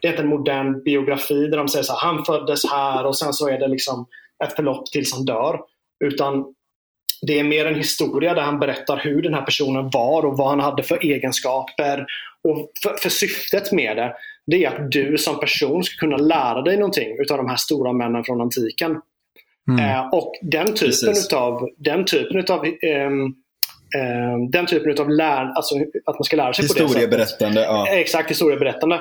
det 0.00 0.08
är 0.08 0.12
inte 0.12 0.22
en 0.22 0.28
modern 0.28 0.82
biografi 0.82 1.46
där 1.46 1.56
de 1.56 1.68
säger 1.68 1.82
så 1.82 1.92
här, 1.92 2.06
han 2.06 2.24
föddes 2.24 2.70
här 2.70 3.06
och 3.06 3.18
sen 3.18 3.32
så 3.32 3.48
är 3.48 3.58
det 3.58 3.68
liksom 3.68 4.06
ett 4.44 4.56
förlopp 4.56 4.86
tills 4.86 5.14
han 5.14 5.24
dör. 5.24 5.60
Utan 6.04 6.54
det 7.22 7.38
är 7.38 7.44
mer 7.44 7.66
en 7.66 7.74
historia 7.74 8.34
där 8.34 8.42
han 8.42 8.60
berättar 8.60 8.96
hur 8.96 9.22
den 9.22 9.34
här 9.34 9.42
personen 9.42 9.90
var 9.90 10.24
och 10.24 10.36
vad 10.36 10.48
han 10.48 10.60
hade 10.60 10.82
för 10.82 11.04
egenskaper. 11.04 12.06
Och 12.48 12.70
för, 12.82 12.94
för 12.96 13.10
syftet 13.10 13.72
med 13.72 13.96
det, 13.96 14.14
det 14.46 14.64
är 14.64 14.68
att 14.68 14.90
du 14.90 15.18
som 15.18 15.40
person 15.40 15.84
ska 15.84 15.96
kunna 15.98 16.16
lära 16.16 16.62
dig 16.62 16.76
någonting 16.76 17.16
utav 17.20 17.36
de 17.36 17.48
här 17.48 17.56
stora 17.56 17.92
männen 17.92 18.24
från 18.24 18.40
antiken. 18.40 19.00
Mm. 19.68 19.90
Eh, 19.90 20.08
och 20.08 20.32
den 20.42 20.66
typen 20.66 20.88
Precis. 20.88 21.26
utav, 21.26 21.68
den 21.78 22.04
typen 22.04 22.36
utav, 22.36 22.64
ehm, 22.64 23.34
ehm, 23.96 24.50
den 24.50 24.66
typen 24.66 24.90
utav 24.90 25.10
lär, 25.10 25.44
alltså 25.44 25.74
att 26.04 26.18
man 26.18 26.24
ska 26.24 26.36
lära 26.36 26.52
sig 26.52 26.68
på 26.68 26.74
det 26.74 27.26
sättet. 27.26 27.54
Ja. 27.54 27.86
Exakt, 27.88 28.30
historieberättande. 28.30 29.00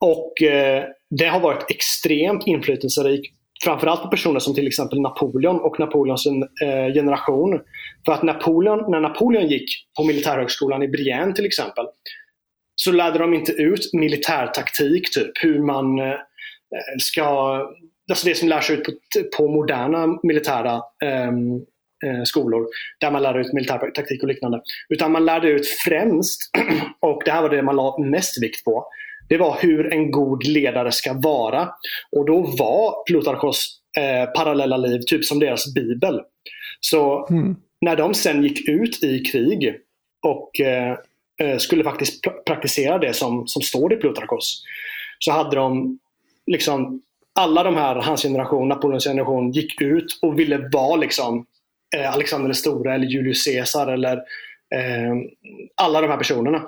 Och 0.00 0.42
eh, 0.42 0.84
det 1.10 1.26
har 1.26 1.40
varit 1.40 1.70
extremt 1.70 2.46
inflytelserikt. 2.46 3.34
Framförallt 3.64 4.02
på 4.02 4.08
personer 4.08 4.40
som 4.40 4.54
till 4.54 4.66
exempel 4.66 5.00
Napoleon 5.00 5.60
och 5.60 5.80
Napoleons 5.80 6.26
eh, 6.26 6.94
generation. 6.94 7.60
För 8.04 8.12
att 8.12 8.22
Napoleon, 8.22 8.90
när 8.90 9.00
Napoleon 9.00 9.48
gick 9.48 9.70
på 9.96 10.04
militärhögskolan 10.04 10.82
i 10.82 10.88
Brienne 10.88 11.34
till 11.34 11.46
exempel. 11.46 11.84
Så 12.82 12.92
lärde 12.92 13.18
de 13.18 13.34
inte 13.34 13.52
ut 13.52 13.92
militärtaktik, 13.92 15.10
typ 15.14 15.44
hur 15.44 15.58
man 15.58 15.98
eh, 15.98 16.14
ska... 16.98 17.24
Alltså 18.10 18.26
det 18.26 18.34
som 18.34 18.48
lärs 18.48 18.70
ut 18.70 18.84
på, 18.84 18.92
på 19.36 19.48
moderna 19.48 20.18
militära 20.22 20.82
ehm, 21.04 21.54
eh, 22.06 22.22
skolor. 22.24 22.66
Där 23.00 23.10
man 23.10 23.22
lär 23.22 23.38
ut 23.38 23.52
militärtaktik 23.52 24.22
och 24.22 24.28
liknande. 24.28 24.60
Utan 24.88 25.12
man 25.12 25.24
lärde 25.24 25.48
ut 25.48 25.66
främst, 25.86 26.40
och 27.00 27.22
det 27.24 27.30
här 27.30 27.42
var 27.42 27.50
det 27.50 27.62
man 27.62 27.76
la 27.76 27.98
mest 27.98 28.42
vikt 28.42 28.64
på. 28.64 28.86
Det 29.28 29.36
var 29.36 29.58
hur 29.60 29.92
en 29.92 30.10
god 30.10 30.46
ledare 30.46 30.92
ska 30.92 31.12
vara. 31.12 31.68
Och 32.16 32.26
då 32.26 32.40
var 32.40 33.04
Plutarchos 33.06 33.80
eh, 33.98 34.30
parallella 34.30 34.76
liv 34.76 35.00
typ 35.06 35.24
som 35.24 35.38
deras 35.38 35.74
bibel. 35.74 36.20
Så 36.80 37.26
Mm. 37.30 37.56
när 37.80 37.96
de 37.96 38.14
sen 38.14 38.42
gick 38.42 38.68
ut 38.68 39.04
i 39.04 39.18
krig 39.18 39.74
och 40.26 40.60
eh, 40.60 40.90
eh, 40.90 40.98
Eh, 41.40 41.58
skulle 41.58 41.84
faktiskt 41.84 42.24
praktisera 42.46 42.98
det 42.98 43.14
som, 43.14 43.46
som 43.46 43.62
står 43.62 43.92
i 43.92 43.96
Plutarkos 43.96 44.64
så 45.18 45.32
hade 45.32 45.56
de 45.56 45.98
liksom 46.46 47.02
alla 47.32 47.62
de 47.62 47.76
här, 47.76 47.96
hans 47.96 48.22
generation, 48.22 48.68
Napoleons 48.68 49.04
generation, 49.04 49.52
gick 49.52 49.80
ut 49.80 50.18
och 50.22 50.38
ville 50.38 50.68
vara 50.72 50.96
liksom 50.96 51.46
eh, 51.96 52.14
Alexander 52.14 52.48
den 52.48 52.54
store 52.54 52.94
eller 52.94 53.06
Julius 53.06 53.44
Caesar 53.44 53.86
eller 53.86 54.16
eh, 54.74 55.14
alla 55.74 56.00
de 56.00 56.10
här 56.10 56.16
personerna. 56.16 56.62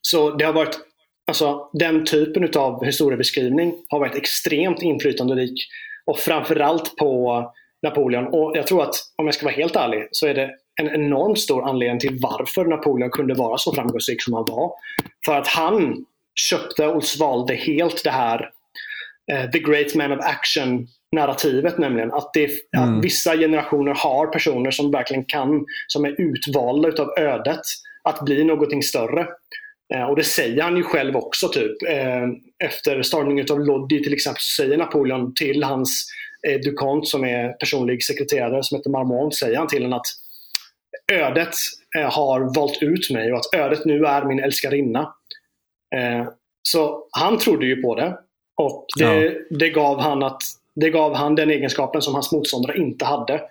Så 0.00 0.30
det 0.30 0.44
har 0.44 0.52
varit, 0.52 0.78
alltså 1.26 1.70
den 1.72 2.04
typen 2.04 2.50
av 2.56 2.84
historiebeskrivning 2.84 3.74
har 3.88 3.98
varit 3.98 4.16
extremt 4.16 4.82
inflytanderik 4.82 5.68
och 6.04 6.18
framförallt 6.18 6.96
på 6.96 7.42
Napoleon. 7.82 8.26
Och 8.26 8.56
jag 8.56 8.66
tror 8.66 8.82
att, 8.82 8.94
om 9.16 9.26
jag 9.26 9.34
ska 9.34 9.44
vara 9.44 9.54
helt 9.54 9.76
ärlig, 9.76 10.08
så 10.10 10.26
är 10.26 10.34
det 10.34 10.50
en 10.80 10.88
enormt 10.88 11.40
stor 11.40 11.68
anledning 11.68 12.00
till 12.00 12.18
varför 12.20 12.64
Napoleon 12.64 13.10
kunde 13.10 13.34
vara 13.34 13.58
så 13.58 13.74
framgångsrik 13.74 14.22
som 14.22 14.34
han 14.34 14.44
var. 14.44 14.72
För 15.26 15.34
att 15.34 15.46
han 15.46 16.04
köpte 16.40 16.86
och 16.86 17.04
svalde 17.04 17.54
helt 17.54 18.04
det 18.04 18.10
här 18.10 18.50
uh, 19.32 19.50
The 19.50 19.58
Great 19.58 19.94
Man 19.94 20.12
of 20.12 20.20
Action 20.20 20.88
narrativet 21.12 21.78
nämligen. 21.78 22.12
Att, 22.12 22.30
det, 22.34 22.50
mm. 22.76 22.98
att 22.98 23.04
vissa 23.04 23.36
generationer 23.36 23.94
har 23.94 24.26
personer 24.26 24.70
som 24.70 24.90
verkligen 24.90 25.24
kan, 25.24 25.66
som 25.86 26.04
är 26.04 26.20
utvalda 26.20 26.88
utav 26.88 27.08
ödet 27.18 27.60
att 28.02 28.24
bli 28.24 28.44
någonting 28.44 28.82
större. 28.82 29.26
Eh, 29.94 30.02
och 30.02 30.16
det 30.16 30.24
säger 30.24 30.62
han 30.62 30.76
ju 30.76 30.82
själv 30.82 31.16
också. 31.16 31.48
typ. 31.48 31.82
Eh, 31.88 32.28
efter 32.68 33.02
stormningen 33.02 33.46
av 33.50 33.60
Lodi 33.60 34.02
till 34.02 34.12
exempel 34.12 34.40
så 34.40 34.62
säger 34.62 34.76
Napoleon 34.76 35.34
till 35.34 35.62
hans 35.62 36.08
eh, 36.48 36.60
Dukant 36.60 37.08
som 37.08 37.24
är 37.24 37.52
personlig 37.52 38.04
sekreterare 38.04 38.62
som 38.62 38.76
heter 38.76 38.90
Marmont, 38.90 39.34
säger 39.34 39.58
han 39.58 39.68
till 39.68 39.82
honom 39.82 39.98
att 39.98 40.06
ödet 41.12 41.54
eh, 41.98 42.12
har 42.12 42.54
valt 42.54 42.82
ut 42.82 43.10
mig 43.10 43.32
och 43.32 43.38
att 43.38 43.54
ödet 43.54 43.84
nu 43.84 44.06
är 44.06 44.24
min 44.24 44.40
älskarinna. 44.40 45.14
Eh, 45.96 46.28
så 46.62 47.06
han 47.10 47.38
trodde 47.38 47.66
ju 47.66 47.82
på 47.82 47.94
det. 47.94 48.18
Och 48.56 48.86
det, 48.98 49.24
ja. 49.24 49.32
det, 49.50 49.70
gav 49.70 50.00
han 50.00 50.22
att, 50.22 50.42
det 50.74 50.90
gav 50.90 51.14
han 51.14 51.34
den 51.34 51.50
egenskapen 51.50 52.02
som 52.02 52.14
hans 52.14 52.32
motståndare 52.32 52.78
inte 52.78 53.04
hade. 53.04 53.42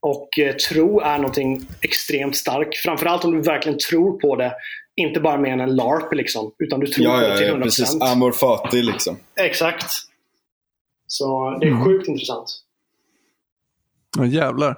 Och 0.00 0.38
eh, 0.38 0.54
tro 0.54 1.00
är 1.00 1.16
någonting 1.16 1.66
extremt 1.80 2.36
starkt. 2.36 2.76
Framförallt 2.76 3.24
om 3.24 3.32
du 3.32 3.40
verkligen 3.40 3.78
tror 3.78 4.20
på 4.20 4.36
det. 4.36 4.52
Inte 4.96 5.20
bara 5.20 5.38
med 5.38 5.60
en 5.60 5.76
LARP 5.76 6.14
liksom. 6.14 6.52
Utan 6.58 6.80
du 6.80 6.86
tror 6.86 7.06
ja, 7.06 7.12
på 7.12 7.20
det 7.20 7.36
till 7.38 7.46
100%. 7.46 7.50
Ja, 7.56 7.62
precis. 7.62 8.00
Amor 8.00 8.32
fati 8.32 8.82
liksom. 8.82 9.16
Exakt. 9.40 9.92
Så 11.06 11.58
det 11.60 11.66
är 11.66 11.70
mm. 11.70 11.84
sjukt 11.84 12.08
intressant. 12.08 12.48
Ja, 14.18 14.26
jävlar. 14.26 14.76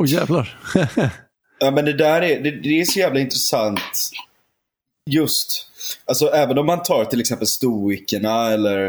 Åh 0.00 0.04
oh, 0.04 0.08
jävlar. 0.08 0.58
ja 1.58 1.70
men 1.70 1.84
det 1.84 1.92
där 1.92 2.22
är, 2.22 2.40
det, 2.40 2.50
det, 2.50 2.80
är 2.80 2.84
så 2.84 2.98
jävla 2.98 3.20
intressant. 3.20 3.80
Just, 5.10 5.66
alltså 6.04 6.26
även 6.26 6.58
om 6.58 6.66
man 6.66 6.82
tar 6.82 7.04
till 7.04 7.20
exempel 7.20 7.46
stoikerna 7.46 8.50
eller 8.50 8.86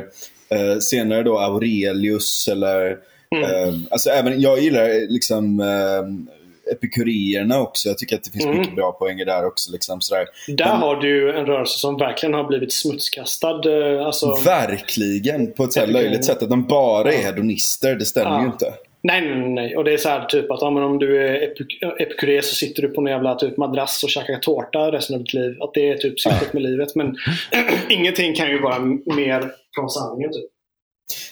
eh, 0.49 0.79
senare 0.79 1.23
då 1.23 1.39
Aurelius 1.39 2.47
eller 2.51 2.97
mm. 3.35 3.43
eh, 3.43 3.73
Alltså 3.91 4.09
även, 4.09 4.41
jag 4.41 4.59
gillar 4.59 5.09
liksom 5.09 5.59
eh, 5.59 6.73
epikurierna 6.73 7.59
också. 7.59 7.89
Jag 7.89 7.97
tycker 7.97 8.15
att 8.15 8.23
det 8.23 8.31
finns 8.31 8.45
mm. 8.45 8.57
mycket 8.57 8.75
bra 8.75 8.91
poänger 8.91 9.25
där 9.25 9.45
också. 9.45 9.71
Liksom, 9.71 10.01
sådär. 10.01 10.25
Där 10.47 10.65
Men, 10.65 10.77
har 10.77 10.95
du 10.95 11.39
en 11.39 11.45
rörelse 11.45 11.79
som 11.79 11.97
verkligen 11.97 12.33
har 12.33 12.43
blivit 12.43 12.73
smutskastad. 12.73 13.61
Eh, 13.69 14.05
alltså... 14.05 14.37
Verkligen! 14.45 15.51
På 15.51 15.63
ett 15.63 15.73
så 15.73 15.85
löjligt 15.85 16.25
sätt. 16.25 16.43
Att 16.43 16.49
de 16.49 16.67
bara 16.67 17.13
är 17.13 17.23
hedonister. 17.23 17.95
Det 17.95 18.05
stämmer 18.05 18.31
ja. 18.31 18.41
ju 18.41 18.45
inte. 18.45 18.73
Nej, 19.03 19.21
nej, 19.21 19.49
nej. 19.49 19.77
Och 19.77 19.83
det 19.83 19.93
är 19.93 19.97
så 19.97 20.09
här, 20.09 20.25
typ 20.25 20.51
att 20.51 20.61
ja, 20.61 20.69
men 20.69 20.83
om 20.83 20.99
du 20.99 21.27
är 21.27 21.43
epik 21.43 21.83
epikuré 21.99 22.41
så 22.41 22.55
sitter 22.55 22.81
du 22.81 22.87
på 22.87 23.01
en 23.01 23.07
jävla 23.07 23.35
typ 23.35 23.57
madrass 23.57 24.03
och 24.03 24.09
käkar 24.09 24.39
tårta 24.39 24.91
resten 24.91 25.15
av 25.15 25.23
ditt 25.23 25.33
liv. 25.33 25.61
Att 25.61 25.73
det 25.73 25.89
är 25.89 25.97
typ 25.97 26.19
syftet 26.19 26.53
med 26.53 26.63
livet. 26.63 26.95
Men 26.95 27.17
ingenting 27.89 28.35
kan 28.35 28.49
ju 28.49 28.61
vara 28.61 28.79
mer 29.15 29.51
från 29.75 29.89
sanningen. 29.89 30.31
Typ. 30.31 30.45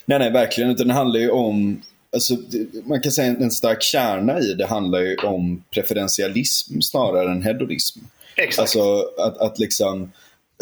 Nej, 0.06 0.18
nej, 0.18 0.30
verkligen. 0.30 0.70
Utan 0.70 0.88
det 0.88 0.94
handlar 0.94 1.20
ju 1.20 1.30
om 1.30 1.82
Alltså, 2.12 2.36
man 2.84 3.00
kan 3.00 3.12
säga 3.12 3.36
en 3.40 3.50
stark 3.50 3.82
kärna 3.82 4.40
i 4.40 4.54
det 4.54 4.66
handlar 4.66 5.00
ju 5.00 5.16
om 5.16 5.64
preferentialism 5.74 6.80
snarare 6.80 7.32
än 7.32 7.42
hedonism. 7.42 7.98
Exakt. 8.36 8.58
Alltså 8.58 9.04
att, 9.18 9.38
att 9.38 9.58
liksom, 9.58 10.12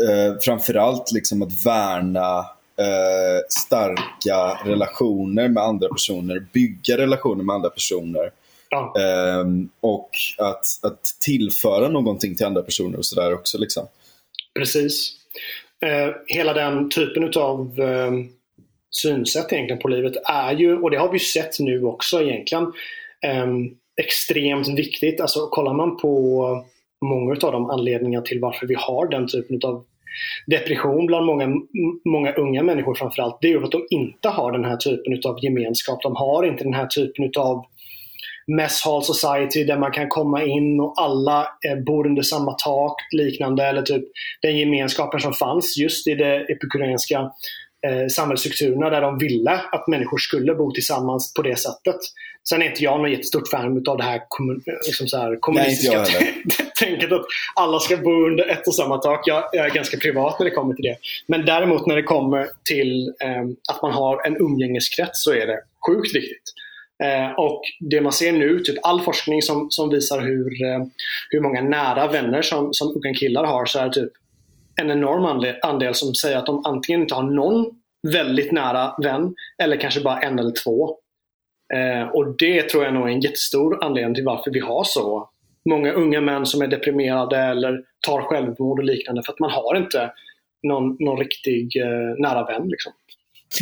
eh, 0.09 0.39
framförallt 0.41 1.13
liksom 1.13 1.43
att 1.43 1.67
värna 1.67 2.47
eh, 2.79 3.45
starka 3.49 4.59
relationer 4.65 5.49
med 5.49 5.63
andra 5.63 5.89
personer, 5.89 6.47
bygga 6.53 6.99
relationer 6.99 7.45
med 7.45 7.55
andra 7.55 7.71
personer. 7.71 8.31
Ja. 8.71 8.95
Eh, 8.99 9.45
och 9.81 10.11
att, 10.39 10.65
att 10.83 11.05
tillföra 11.21 11.89
någonting 11.89 12.35
till 12.35 12.47
andra 12.47 12.63
personer 12.63 12.99
och 12.99 13.07
sådär 13.07 13.35
också. 13.35 13.59
Liksom. 13.59 13.87
Precis. 14.55 15.13
Eh, 15.81 16.15
hela 16.27 16.53
den 16.53 16.91
typen 16.91 17.33
av 17.37 17.81
eh, 17.81 18.13
synsätt 18.91 19.53
egentligen 19.53 19.83
på 19.83 19.89
livet 19.89 20.13
är 20.25 20.53
ju, 20.53 20.79
och 20.79 20.91
det 20.91 20.97
har 20.97 21.13
vi 21.13 21.19
sett 21.19 21.61
nu 21.61 21.85
också 21.85 22.23
egentligen, 22.23 22.73
eh, 23.27 23.47
extremt 24.01 24.69
viktigt. 24.69 25.21
Alltså 25.21 25.47
kollar 25.47 25.75
man 25.75 25.97
på 25.97 26.65
många 27.01 27.33
av 27.33 27.53
de 27.53 27.71
anledningar 27.71 28.21
till 28.21 28.41
varför 28.41 28.67
vi 28.67 28.75
har 28.75 29.07
den 29.09 29.29
typen 29.29 29.61
av 29.65 29.85
depression 30.47 31.07
bland 31.07 31.27
många, 31.27 31.49
många 32.05 32.33
unga 32.33 32.63
människor 32.63 32.95
framförallt, 32.95 33.39
det 33.41 33.47
är 33.47 33.51
ju 33.51 33.65
att 33.65 33.73
de 33.73 33.87
inte 33.91 34.29
har 34.29 34.53
den 34.53 34.65
här 34.65 34.77
typen 34.77 35.31
av 35.31 35.45
gemenskap. 35.45 36.03
De 36.03 36.17
har 36.17 36.47
inte 36.47 36.65
den 36.65 36.75
här 36.75 36.87
typen 36.87 37.31
av 37.37 37.65
mess 38.57 38.83
hall 38.85 39.05
society 39.05 39.65
där 39.65 39.79
man 39.79 39.91
kan 39.91 40.09
komma 40.09 40.43
in 40.43 40.81
och 40.81 40.95
alla 40.97 41.49
bor 41.87 42.07
under 42.07 42.23
samma 42.23 42.53
tak 42.53 42.95
liknande 43.13 43.65
eller 43.65 43.83
typ 43.83 44.05
den 44.43 44.59
gemenskapen 44.59 45.21
som 45.21 45.33
fanns 45.33 45.77
just 45.77 46.09
i 46.09 46.15
det 46.15 46.37
epikurenska 46.37 47.31
eh, 47.87 48.07
samhällsstrukturerna 48.11 48.91
där 48.91 49.01
de 49.01 49.19
ville 49.19 49.61
att 49.73 49.89
människor 49.89 50.19
skulle 50.19 50.55
bo 50.55 50.73
tillsammans 50.73 51.35
på 51.35 51.43
det 51.43 51.57
sättet. 51.57 51.97
Sen 52.49 52.63
är 52.63 52.67
inte 52.67 52.85
jag 52.85 52.99
någon 52.99 53.11
jättestort 53.11 53.49
fan 53.49 53.85
av 53.89 53.97
det 53.97 54.05
här, 54.05 54.21
kommun, 54.29 54.63
liksom 54.87 55.09
så 55.09 55.17
här 55.17 55.41
kommunistiska 55.41 56.05
tänket 56.81 57.13
att 57.13 57.25
alla 57.55 57.79
ska 57.79 57.97
bo 57.97 58.27
under 58.27 58.49
ett 58.49 58.67
och 58.67 58.75
samma 58.75 58.99
tak. 58.99 59.23
Jag, 59.27 59.45
jag, 59.53 59.67
är 59.67 59.71
ganska 59.71 59.97
privat 59.97 60.39
när 60.39 60.45
det 60.45 60.55
kommer 60.55 60.75
till 60.75 60.85
det. 60.85 60.97
Men 61.27 61.45
däremot 61.45 61.87
när 61.87 61.97
det 61.97 62.03
kommer 62.03 62.49
till 62.65 63.15
eh, 63.21 63.43
att 63.73 63.83
man 63.83 63.93
har 63.93 64.27
en 64.27 64.37
umgängeskrets 64.37 65.25
så 65.25 65.33
är 65.33 65.47
det 65.47 65.61
sjukt 65.87 66.17
viktigt. 66.17 66.43
Eh, 67.05 67.39
och 67.39 67.63
det 67.81 68.01
man 68.01 68.13
ser 68.13 68.33
nu, 68.33 68.61
typ 68.61 68.79
all 68.83 69.01
forskning 69.01 69.43
som, 69.43 69.71
som 69.71 69.91
visar 69.91 70.21
hur, 70.21 70.65
eh, 70.67 70.87
hur 71.31 71.41
många 71.41 71.63
nära 71.63 72.07
vänner 72.07 72.43
som, 72.43 72.75
som 72.75 72.89
unga 72.89 73.15
killar 73.15 73.45
har, 73.45 73.67
så 73.67 73.79
är 73.79 73.89
typ 73.89 74.13
en 74.81 74.91
enorm 74.91 75.25
andel, 75.25 75.57
andel 75.63 75.95
som 75.95 76.15
säger 76.15 76.37
att 76.37 76.47
de 76.47 76.67
antingen 76.67 77.01
inte 77.01 77.15
har 77.15 77.23
någon 77.23 77.71
väldigt 78.13 78.53
nära 78.53 78.95
vän 79.03 79.35
eller 79.63 79.77
kanske 79.77 80.01
bara 80.01 80.21
en 80.21 80.39
eller 80.39 80.53
två. 80.65 80.97
Eh, 81.75 82.09
och 82.09 82.37
det 82.39 82.63
tror 82.63 82.85
jag 82.85 82.95
nog 82.95 83.09
är 83.09 83.13
en 83.13 83.21
jättestor 83.21 83.85
anledning 83.85 84.15
till 84.15 84.25
varför 84.25 84.51
vi 84.51 84.61
har 84.61 84.85
så 84.85 85.31
många 85.69 85.93
unga 85.93 86.21
män 86.21 86.47
som 86.47 86.63
är 86.63 86.67
deprimerade 86.67 87.39
eller 87.39 87.81
tar 88.07 88.23
självmord 88.23 88.79
och 88.79 88.85
liknande. 88.85 89.23
För 89.23 89.33
att 89.33 89.41
man 89.41 89.51
har 89.51 89.77
inte 89.77 90.11
någon, 90.63 90.97
någon 90.99 91.19
riktig 91.19 91.77
eh, 91.77 92.15
nära 92.19 92.45
vän. 92.45 92.69
Liksom. 92.69 92.93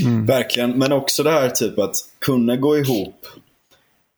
Mm. 0.05 0.27
Verkligen, 0.27 0.79
men 0.79 0.93
också 0.93 1.23
det 1.23 1.31
här 1.31 1.49
typ 1.51 1.79
att 1.79 1.95
kunna 2.19 2.57
gå 2.57 2.79
ihop 2.79 3.27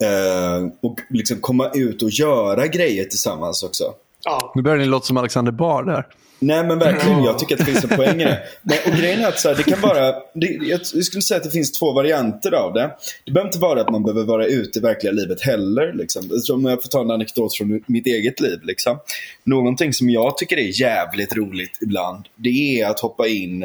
eh, 0.05 0.67
och 0.83 0.99
liksom 1.11 1.41
komma 1.41 1.71
ut 1.75 2.03
och 2.03 2.11
göra 2.11 2.67
grejer 2.67 3.05
tillsammans 3.05 3.63
också. 3.63 3.85
Ja. 4.25 4.53
Nu 4.55 4.63
börjar 4.63 4.79
ni 4.79 4.87
låta 4.87 5.07
som 5.07 5.17
Alexander 5.17 5.53
Bar 5.53 5.83
där. 5.83 6.07
Nej 6.41 6.65
men 6.65 6.79
verkligen, 6.79 7.25
jag 7.25 7.39
tycker 7.39 7.55
att 7.55 7.59
det 7.59 7.65
finns 7.65 7.85
en 7.85 7.97
poäng 7.97 8.21
i 8.21 8.25
det. 8.25 8.43
Men, 8.63 8.79
och 8.87 8.99
grejen 8.99 9.21
är 9.21 9.29
att 9.29 9.41
så 9.41 9.49
här, 9.49 9.57
det 9.57 9.63
kan 9.63 9.81
vara, 9.81 10.13
det, 10.35 10.47
jag 10.47 10.87
skulle 10.87 11.23
säga 11.23 11.39
att 11.39 11.45
det 11.45 11.51
finns 11.51 11.73
två 11.73 11.93
varianter 11.93 12.53
av 12.53 12.73
det. 12.73 12.91
Det 13.25 13.33
behöver 13.33 13.49
inte 13.49 13.59
vara 13.59 13.81
att 13.81 13.91
man 13.91 14.03
behöver 14.03 14.25
vara 14.25 14.47
ute 14.47 14.79
i 14.79 14.83
verkliga 14.83 15.13
livet 15.13 15.41
heller. 15.41 15.93
Liksom. 15.93 16.31
Om 16.53 16.65
jag 16.65 16.83
får 16.83 16.89
ta 16.89 17.01
en 17.01 17.11
anekdot 17.11 17.57
från 17.57 17.81
mitt 17.87 18.07
eget 18.07 18.41
liv. 18.41 18.59
Liksom. 18.63 18.99
Någonting 19.45 19.93
som 19.93 20.11
jag 20.11 20.39
tycker 20.39 20.57
är 20.57 20.81
jävligt 20.81 21.37
roligt 21.37 21.79
ibland, 21.81 22.25
det 22.37 22.81
är 22.81 22.87
att 22.87 23.01
hoppa 23.01 23.27
in 23.27 23.63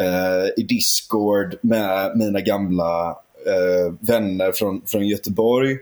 eh, 0.00 0.46
i 0.56 0.62
Discord 0.62 1.54
med 1.62 2.16
mina 2.16 2.40
gamla 2.40 3.08
eh, 3.46 3.94
vänner 4.00 4.52
från, 4.52 4.82
från 4.86 5.06
Göteborg 5.08 5.78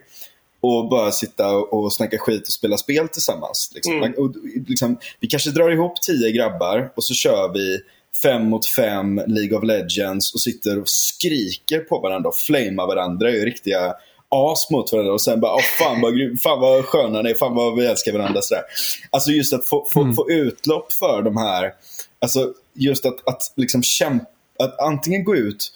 och 0.61 0.89
bara 0.89 1.13
sitta 1.13 1.57
och 1.57 1.93
snacka 1.93 2.19
skit 2.19 2.43
och 2.43 2.53
spela 2.53 2.77
spel 2.77 3.09
tillsammans. 3.09 3.71
Liksom. 3.75 3.93
Mm. 3.93 4.13
Och, 4.19 4.35
liksom, 4.67 4.99
vi 5.21 5.29
kanske 5.29 5.51
drar 5.51 5.71
ihop 5.71 6.03
tio 6.03 6.33
grabbar 6.33 6.93
och 6.97 7.05
så 7.05 7.15
kör 7.15 7.53
vi 7.53 7.81
fem 8.23 8.47
mot 8.47 8.67
fem 8.67 9.23
League 9.27 9.59
of 9.59 9.65
Legends 9.65 10.35
och 10.35 10.41
sitter 10.41 10.81
och 10.81 10.89
skriker 10.89 11.79
på 11.81 12.01
varandra 12.01 12.29
och 12.29 12.37
flamar 12.47 12.87
varandra. 12.87 13.31
Är 13.31 13.45
riktiga 13.45 13.95
as 14.29 14.71
mot 14.71 14.93
varandra 14.93 15.13
och 15.13 15.23
sen 15.23 15.41
bara 15.41 15.55
oh, 15.55 15.63
fan, 15.79 16.01
vad, 16.01 16.13
fan 16.43 16.61
vad 16.61 16.85
sköna 16.85 17.23
ni 17.23 17.31
är, 17.31 17.35
fan 17.35 17.55
vad 17.55 17.77
vi 17.77 17.87
älskar 17.87 18.13
varandra. 18.13 18.43
Sådär. 18.43 18.63
Alltså 19.11 19.31
just 19.31 19.53
att 19.53 19.69
få, 19.69 19.87
få, 19.91 20.03
mm. 20.03 20.15
få 20.15 20.31
utlopp 20.31 20.93
för 20.93 21.23
de 21.23 21.37
här, 21.37 21.73
alltså 22.21 22.53
just 22.75 23.07
att, 23.07 23.29
att 23.29 23.53
liksom 23.57 23.83
kämpa, 23.83 24.27
att 24.59 24.79
antingen 24.79 25.25
gå 25.25 25.37
ut 25.37 25.73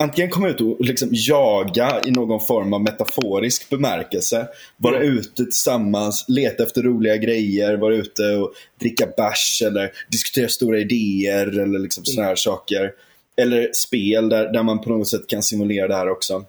antingen 0.00 0.30
komma 0.30 0.48
ut 0.48 0.60
och 0.60 0.76
liksom 0.80 1.08
jaga 1.12 2.00
i 2.06 2.10
någon 2.10 2.40
form 2.46 2.72
av 2.72 2.82
metaforisk 2.82 3.68
bemärkelse. 3.70 4.48
Vara 4.76 4.96
Mm. 4.96 5.18
ute 5.18 5.44
tillsammans, 5.44 6.24
leta 6.28 6.62
efter 6.62 6.82
roliga 6.82 7.16
grejer, 7.16 7.76
vara 7.76 7.94
ute 7.94 8.22
och 8.36 8.52
dricka 8.80 9.06
bärs 9.16 9.62
eller 9.66 9.90
diskutera 10.08 10.48
stora 10.48 10.78
idéer 10.78 11.58
eller 11.58 11.78
liksom 11.78 12.04
såna 12.04 12.26
här 12.26 12.36
saker. 12.36 12.92
Eller 13.36 13.70
spel 13.72 14.28
där, 14.28 14.52
där 14.52 14.62
man 14.62 14.80
på 14.80 14.90
något 14.90 15.08
sätt 15.08 15.26
kan 15.26 15.42
simulera 15.42 15.88
det 15.88 15.94
här 15.94 16.08
också. 16.10 16.44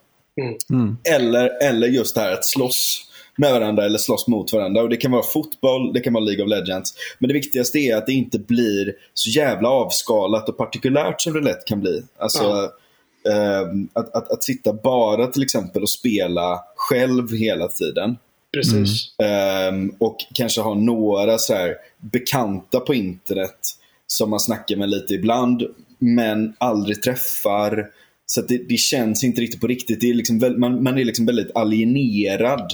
Mm. 0.70 0.97
Eller, 1.04 1.64
eller 1.70 1.88
just 1.88 2.16
det 2.16 2.22
här 2.22 2.32
att 2.32 2.45
slåss 2.45 3.08
med 3.36 3.52
varandra 3.54 3.86
eller 3.86 3.97
slåss 3.97 4.28
mot 4.28 4.54
varandra. 4.54 4.82
Och 4.82 4.89
Det 4.89 4.97
kan 4.97 5.12
vara 5.12 5.24
fotboll, 5.24 5.93
det 5.93 5.99
kan 5.99 6.14
vara 6.14 6.24
League 6.24 6.43
of 6.43 6.49
Legends. 6.49 6.93
Men 7.20 7.28
det 7.28 7.34
viktigaste 7.34 7.78
är 7.78 7.95
att 7.95 8.06
det 8.06 8.14
inte 8.14 8.39
blir 8.39 8.93
så 9.14 9.30
jävla 9.30 9.70
avskalat 9.70 10.49
och 10.49 10.58
partikulärt 10.58 11.22
som 11.22 11.34
det 11.34 11.39
lätt 11.41 11.66
kan 11.66 11.80
bli. 11.80 12.04
Alltså, 12.20 12.43
Ja. 12.43 12.74
Ehm, 13.30 13.89
att, 13.93 14.15
att, 14.15 14.32
att 14.32 14.43
sitta 14.43 14.74
bara 14.74 15.28
till 15.28 15.43
exempel 15.43 15.82
och 15.82 15.89
spela 15.89 16.59
själv 16.76 17.34
hela 17.34 17.67
tiden. 17.67 18.17
Precis. 18.53 19.15
Ehm, 19.24 19.95
och 19.99 20.17
kanske 20.34 20.61
ha 20.61 20.74
några 20.74 21.38
så 21.38 21.53
här 21.53 21.76
bekanta 21.97 22.80
på 22.80 22.93
internet 22.93 23.59
som 24.07 24.30
man 24.30 24.39
snackar 24.39 24.76
med 24.76 24.89
lite 24.89 25.13
ibland, 25.13 25.63
men 25.99 26.53
aldrig 26.57 27.01
träffar. 27.01 27.88
Så 28.26 28.41
det, 28.41 28.57
det 28.69 28.78
känns 28.78 29.24
inte 29.24 29.41
riktigt 29.41 29.61
på 29.61 29.67
riktigt. 29.67 29.99
Det 29.99 30.09
är 30.09 30.13
liksom 30.13 30.39
väl, 30.39 30.57
man, 30.57 30.84
man 30.84 30.97
är 30.97 31.05
liksom 31.05 31.26
väldigt 31.26 31.55
alienerad 31.55 32.72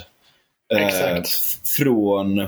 eh, 0.74 1.24
från, 1.78 2.48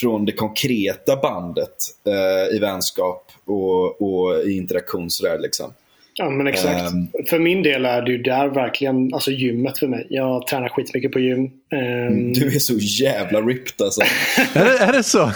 från 0.00 0.24
det 0.24 0.32
konkreta 0.32 1.16
bandet 1.16 1.76
eh, 2.06 2.56
i 2.56 2.58
vänskap 2.58 3.32
och, 3.44 4.02
och 4.02 4.42
i 4.46 4.56
interaktion. 4.56 5.10
Sådär, 5.10 5.38
liksom. 5.38 5.72
Ja, 6.16 6.30
men 6.30 6.46
exakt. 6.46 6.92
Ehm. 6.92 7.26
för 7.30 7.38
min 7.38 7.62
del 7.62 7.84
är 7.84 8.02
det 8.02 8.12
ju 8.12 8.18
där 8.18 8.48
verkligen 8.48 9.14
alltså 9.14 9.30
gymmet 9.30 9.78
för 9.78 9.86
mig. 9.86 10.06
Jag 10.10 10.46
tränar 10.46 10.68
skitmycket 10.68 11.12
på 11.12 11.18
gym. 11.18 11.50
Ehm, 11.72 12.32
Du 12.32 12.46
är 12.46 12.58
så 12.58 12.74
jävla 12.78 13.40
ripped 13.40 13.84
alltså. 13.84 14.00
Är 14.54 14.64
det, 14.64 14.78
är 14.78 14.92
det 14.92 15.02
så? 15.02 15.32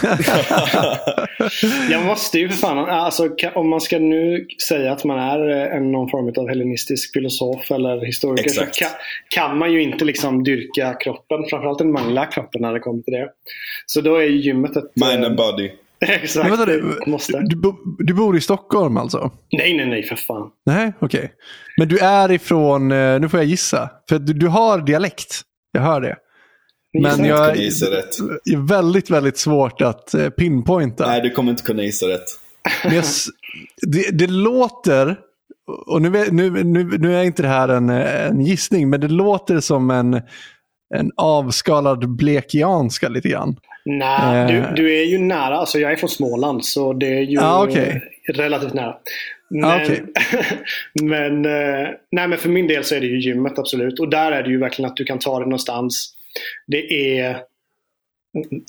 Jag 1.91 2.05
måste 2.05 2.39
ju 2.39 2.49
för 2.49 2.57
fan, 2.57 2.77
alltså, 2.77 3.29
om 3.55 3.69
man 3.69 3.81
ska 3.81 3.99
nu 3.99 4.47
säga 4.67 4.91
att 4.91 5.03
man 5.03 5.19
är 5.19 5.49
eh, 5.49 5.77
en, 5.77 5.91
någon 5.91 6.09
form 6.09 6.33
av 6.37 6.49
hellenistisk 6.49 7.13
filosof 7.13 7.71
eller 7.71 8.05
historiker 8.05 8.45
Exakt. 8.45 8.75
så 8.75 8.85
kan, 8.85 8.91
kan 9.29 9.57
man 9.57 9.73
ju 9.73 9.81
inte 9.81 10.05
liksom 10.05 10.43
dyrka 10.43 10.93
kroppen. 10.93 11.45
Framförallt 11.49 11.77
den 11.79 11.91
manliga 11.91 12.25
kroppen 12.25 12.61
när 12.61 12.73
det 12.73 12.79
kommer 12.79 13.03
till 13.03 13.13
det. 13.13 13.29
Så 13.85 14.01
då 14.01 14.15
är 14.15 14.23
ju 14.23 14.41
gymmet 14.41 14.75
ett... 14.77 14.91
Mind 14.95 15.23
eh, 15.23 15.25
and 15.25 15.37
body. 15.37 15.71
Exakt, 16.07 16.49
Men 16.49 16.67
du, 16.67 16.99
måste. 17.07 17.39
du, 17.39 17.55
bo- 17.55 17.95
du 17.97 18.13
bor 18.13 18.37
i 18.37 18.41
Stockholm 18.41 18.97
alltså? 18.97 19.31
Nej, 19.51 19.77
nej, 19.77 19.85
nej 19.85 20.03
för 20.03 20.15
fan. 20.15 20.49
Nej, 20.65 20.93
okej. 20.99 21.31
Men 21.77 21.87
du 21.87 21.97
är 21.99 22.31
ifrån, 22.31 22.91
eh, 22.91 23.19
nu 23.19 23.29
får 23.29 23.39
jag 23.39 23.47
gissa, 23.47 23.89
för 24.09 24.19
du, 24.19 24.33
du 24.33 24.47
har 24.47 24.81
dialekt. 24.81 25.41
Jag 25.71 25.81
hör 25.81 26.01
det. 26.01 26.15
Men 27.01 27.25
jag 27.25 27.49
rätt. 27.49 28.19
är 28.51 28.67
väldigt, 28.67 29.09
väldigt 29.09 29.37
svårt 29.37 29.81
att 29.81 30.13
eh, 30.13 30.29
pinpointa. 30.29 31.07
Nej, 31.07 31.21
du 31.21 31.29
kommer 31.31 31.51
inte 31.51 31.63
kunna 31.63 31.83
gissa 31.83 32.05
rätt. 32.07 32.25
Men 32.83 32.95
jag, 32.95 33.03
det, 33.87 34.09
det 34.17 34.27
låter, 34.27 35.17
och 35.87 36.01
nu, 36.01 36.09
nu, 36.31 36.63
nu, 36.63 36.83
nu 36.83 37.15
är 37.15 37.23
inte 37.23 37.41
det 37.41 37.47
här 37.47 37.69
en, 37.69 37.89
eh, 37.89 38.25
en 38.27 38.41
gissning, 38.41 38.89
men 38.89 39.01
det 39.01 39.07
låter 39.07 39.59
som 39.59 39.89
en, 39.91 40.21
en 40.95 41.11
avskalad 41.17 42.09
blekianska 42.15 43.09
lite 43.09 43.29
grann. 43.29 43.55
Nej, 43.97 44.41
Eh. 44.55 44.73
du, 44.73 44.83
du 44.83 44.99
är 44.99 45.03
ju 45.03 45.17
nära. 45.17 45.57
Alltså 45.57 45.79
jag 45.79 45.91
är 45.91 45.95
från 45.95 46.09
Småland 46.09 46.65
så 46.65 46.93
det 46.93 47.07
är 47.07 47.21
ju 47.21 47.37
Ah, 47.41 47.67
eh, 47.67 47.95
relativt 48.33 48.73
nära. 48.73 48.95
Men, 49.49 49.63
Ah, 49.69 49.81
okej. 49.83 50.03
men, 51.03 51.45
eh, 51.45 51.87
nej, 52.11 52.27
men 52.27 52.37
för 52.37 52.49
min 52.49 52.67
del 52.67 52.83
så 52.83 52.95
är 52.95 52.99
det 52.99 53.07
ju 53.07 53.19
gymmet 53.19 53.59
absolut. 53.59 53.99
Och 53.99 54.09
där 54.09 54.31
är 54.31 54.43
det 54.43 54.49
ju 54.49 54.59
verkligen 54.59 54.91
att 54.91 54.97
du 54.97 55.03
kan 55.03 55.19
ta 55.19 55.39
det 55.39 55.45
någonstans. 55.45 56.13
Det 56.67 57.17
är 57.19 57.37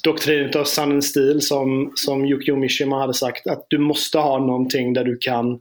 doktrinen 0.04 0.50
av 0.60 0.64
Sun 0.64 1.02
Steel 1.02 1.40
som, 1.40 1.92
som 1.94 2.24
Yukio 2.24 2.56
Mishima 2.56 3.00
hade 3.00 3.14
sagt. 3.14 3.46
Att 3.46 3.66
du 3.68 3.78
måste 3.78 4.18
ha 4.18 4.38
någonting 4.38 4.92
där 4.92 5.04
du 5.04 5.16
kan 5.20 5.58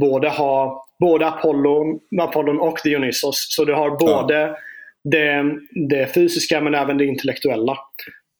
både 0.00 0.28
ha 0.28 0.86
både 1.00 1.26
Apollon, 1.26 1.98
Apollon 2.20 2.60
och 2.60 2.78
Dionysos. 2.84 3.46
Så 3.50 3.64
du 3.64 3.74
har 3.74 3.90
både 3.90 4.56
det, 5.04 5.44
det 5.88 6.14
fysiska 6.14 6.60
men 6.60 6.74
även 6.74 6.98
det 6.98 7.04
intellektuella. 7.04 7.78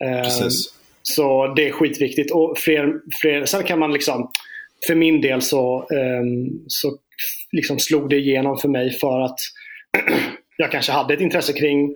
Precis. 0.04 0.74
så 1.02 1.46
det 1.46 1.68
är 1.68 1.72
skitviktigt. 1.72 2.30
Och 2.30 2.58
fler, 2.58 2.92
fler, 3.20 3.44
sen 3.44 3.64
kan 3.64 3.78
man 3.78 3.92
liksom, 3.92 4.30
för 4.86 4.94
min 4.94 5.20
del 5.20 5.42
så, 5.42 5.86
ehm, 5.88 6.50
så 6.66 6.98
liksom 7.52 7.78
slog 7.78 8.10
det 8.10 8.16
igenom 8.16 8.58
för 8.58 8.68
mig 8.68 8.90
för 8.90 9.20
att 9.20 9.38
jag 10.56 10.72
kanske 10.72 10.92
hade 10.92 11.14
ett 11.14 11.20
intresse 11.20 11.52
kring 11.52 11.94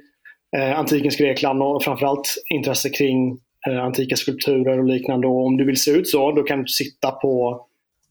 eh, 0.56 0.78
antikens 0.78 1.16
Grekland 1.16 1.62
och 1.62 1.84
framförallt 1.84 2.34
intresse 2.54 2.90
kring 2.90 3.38
eh, 3.68 3.84
antika 3.84 4.16
skulpturer 4.16 4.78
och 4.78 4.84
liknande. 4.84 5.26
Och 5.26 5.46
om 5.46 5.56
du 5.56 5.64
vill 5.64 5.80
se 5.82 5.90
ut 5.90 6.08
så, 6.08 6.32
då 6.32 6.42
kan 6.42 6.58
du 6.62 6.66
sitta 6.68 7.10
på, 7.10 7.66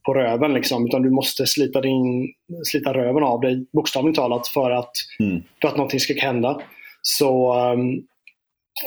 på 0.06 0.14
röven. 0.14 0.54
Liksom, 0.54 0.86
utan 0.88 1.02
du 1.02 1.10
måste 1.10 1.48
slita, 1.48 1.82
din, 1.82 2.34
slita 2.66 2.94
röven 2.94 3.24
av 3.24 3.42
dig, 3.42 3.66
bokstavligt 3.74 4.16
talat, 4.16 4.48
för 4.48 4.72
att, 4.72 4.92
Mm. 5.20 5.44
för 5.62 5.68
att 5.68 5.78
någonting 5.78 6.00
ska 6.00 6.14
hända. 6.14 6.62
Så 7.02 7.54
ehm, 7.54 8.02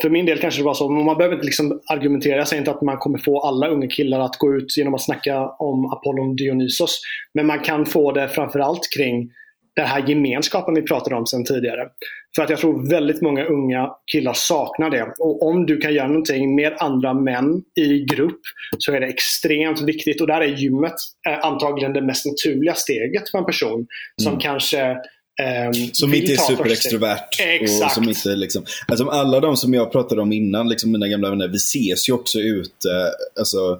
för 0.01 0.09
min 0.09 0.25
del 0.25 0.39
kanske 0.39 0.59
det 0.61 0.65
var 0.65 0.73
så, 0.73 0.89
men 0.89 1.05
man 1.05 1.17
behöver 1.17 1.35
inte 1.35 1.45
liksom 1.45 1.81
argumentera. 1.89 2.37
Jag 2.37 2.47
säger 2.47 2.61
inte 2.61 2.71
att 2.71 2.81
man 2.81 2.97
kommer 2.97 3.17
få 3.17 3.39
alla 3.39 3.67
unga 3.67 3.87
killar 3.87 4.19
att 4.19 4.37
gå 4.37 4.55
ut 4.55 4.77
genom 4.77 4.93
att 4.93 5.01
snacka 5.01 5.47
om 5.49 5.85
Apollon 5.85 6.35
Dionysos. 6.35 7.01
Men 7.33 7.45
man 7.45 7.59
kan 7.59 7.85
få 7.85 8.11
det 8.11 8.29
framförallt 8.29 8.81
kring 8.95 9.29
den 9.75 9.85
här 9.85 10.09
gemenskapen 10.09 10.73
vi 10.75 10.81
pratade 10.81 11.15
om 11.15 11.25
sedan 11.25 11.45
tidigare. 11.45 11.87
För 12.35 12.43
att 12.43 12.49
jag 12.49 12.59
tror 12.59 12.89
väldigt 12.89 13.21
många 13.21 13.45
unga 13.45 13.89
killar 14.11 14.33
saknar 14.33 14.89
det. 14.89 15.13
Och 15.19 15.47
om 15.47 15.65
du 15.65 15.77
kan 15.77 15.93
göra 15.93 16.07
någonting 16.07 16.55
med 16.55 16.73
andra 16.79 17.13
män 17.13 17.61
i 17.75 17.99
grupp 17.99 18.39
så 18.77 18.93
är 18.93 18.99
det 18.99 19.07
extremt 19.07 19.81
viktigt. 19.81 20.21
Och 20.21 20.27
där 20.27 20.41
är 20.41 20.47
gymmet 20.47 20.93
eh, 21.27 21.45
antagligen 21.45 21.93
det 21.93 22.01
mest 22.01 22.25
naturliga 22.25 22.73
steget 22.73 23.29
för 23.31 23.37
en 23.37 23.45
person 23.45 23.87
som 24.21 24.31
Mm. 24.31 24.39
kanske 24.39 24.97
ehm, 25.41 25.73
Som 25.93 26.13
inte 26.13 26.31
är 26.31 26.37
superextrovert. 26.37 27.27
Och 27.39 27.45
Exakt. 27.45 27.93
som 27.93 28.09
inte 28.09 28.35
liksom, 28.35 28.65
alltså 28.87 29.09
alla 29.09 29.39
de 29.39 29.57
som 29.57 29.73
jag 29.73 29.91
pratade 29.91 30.21
om 30.21 30.31
innan, 30.31 30.69
liksom 30.69 30.91
mina 30.91 31.07
gamla 31.07 31.29
vänner, 31.29 31.47
vi 31.47 31.57
ses 31.57 32.09
ju 32.09 32.13
också 32.13 32.39
ute. 32.39 33.11
Alltså, 33.39 33.79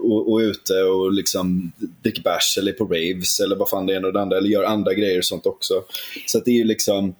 och, 0.00 0.32
och 0.32 0.38
ute 0.38 0.82
och 0.82 1.12
liksom 1.12 1.72
dricker 2.02 2.22
bärs 2.22 2.58
eller 2.58 2.72
på 2.72 2.84
raves 2.84 3.40
eller 3.40 3.56
vad 3.56 3.68
fan 3.68 3.86
det 3.86 3.94
är 3.94 4.04
och 4.04 4.12
det 4.12 4.20
andra. 4.20 4.36
Eller 4.36 4.48
gör 4.48 4.64
andra 4.64 4.94
grejer 4.94 5.18
och 5.18 5.24
sånt 5.24 5.46
också. 5.46 5.84
Så 6.26 6.38
det 6.38 6.50
är 6.50 6.54
ju 6.54 6.64
liksom 6.64 7.14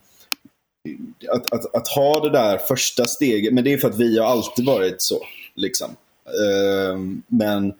att, 1.28 1.52
att, 1.52 1.74
att 1.74 1.88
ha 1.88 2.20
det 2.20 2.30
där 2.30 2.58
första 2.58 3.04
steget, 3.04 3.54
men 3.54 3.64
det 3.64 3.72
är 3.72 3.78
för 3.78 3.88
att 3.88 3.98
vi 3.98 4.18
har 4.18 4.26
alltid 4.26 4.66
varit 4.66 5.02
så. 5.02 5.22
Liksom. 5.54 5.96
Ehm, 6.42 7.22
men, 7.26 7.72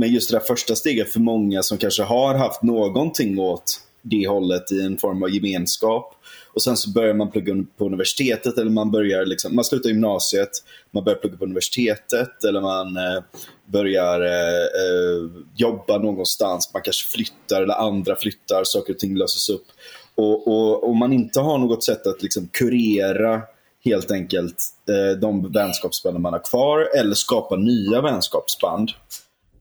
men 0.00 0.12
just 0.12 0.30
det 0.30 0.36
där 0.36 0.44
första 0.44 0.76
steget 0.76 1.12
för 1.12 1.20
många 1.20 1.62
som 1.62 1.78
kanske 1.78 2.02
har 2.02 2.34
haft 2.34 2.62
någonting 2.62 3.38
åt 3.38 3.80
det 4.02 4.28
hållet 4.28 4.72
i 4.72 4.80
en 4.80 4.98
form 4.98 5.22
av 5.22 5.30
gemenskap. 5.30 6.14
Och 6.54 6.62
sen 6.62 6.76
så 6.76 6.90
börjar 6.90 7.14
man 7.14 7.30
plugga 7.30 7.64
på 7.76 7.86
universitetet 7.86 8.58
eller 8.58 8.70
man 8.70 8.90
börjar 8.90 9.26
liksom, 9.26 9.54
man 9.54 9.64
slutar 9.64 9.88
gymnasiet, 9.88 10.50
man 10.90 11.04
börjar 11.04 11.18
plugga 11.18 11.36
på 11.36 11.44
universitetet 11.44 12.44
eller 12.44 12.60
man 12.60 12.96
eh, 12.96 13.22
börjar 13.66 14.20
eh, 14.20 14.64
eh 14.64 15.42
jobba 15.56 15.98
någonstans, 15.98 16.70
man 16.72 16.82
kanske 16.82 17.10
flyttar 17.10 17.62
eller 17.62 17.74
andra 17.74 18.16
flyttar, 18.16 18.64
saker 18.64 18.92
och 18.92 18.98
ting 18.98 19.16
löses 19.16 19.48
upp. 19.48 19.66
Och, 20.14 20.48
och 20.48 20.90
om 20.90 20.98
man 20.98 21.12
inte 21.12 21.40
har 21.40 21.58
något 21.58 21.84
sätt 21.84 22.06
att 22.06 22.22
liksom 22.22 22.48
kurera 22.52 23.42
helt 23.84 24.10
enkelt 24.10 24.56
eh, 24.88 25.18
de 25.18 25.52
vänskapsband 25.52 26.20
man 26.20 26.32
har 26.32 26.44
kvar 26.50 26.88
eller 26.98 27.14
skapa 27.14 27.56
nya 27.56 28.00
vänskapsband. 28.00 28.90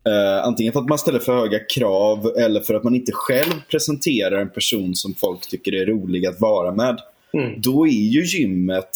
Eh, 0.07 0.43
antingen 0.45 0.73
för 0.73 0.79
att 0.79 0.89
man 0.89 0.97
ställer 0.97 1.19
för 1.19 1.35
höga 1.39 1.59
krav 1.59 2.31
eller 2.37 2.59
för 2.61 2.73
att 2.73 2.83
man 2.83 2.95
inte 2.95 3.11
själv 3.11 3.53
presenterar 3.71 4.41
en 4.41 4.49
person 4.49 4.95
som 4.95 5.13
folk 5.15 5.49
tycker 5.49 5.75
är 5.75 5.85
rolig 5.85 6.25
att 6.25 6.41
vara 6.41 6.71
med. 6.71 6.99
Mm. 7.33 7.61
Då 7.61 7.87
är 7.87 7.91
ju 7.91 8.23
gymmet 8.25 8.89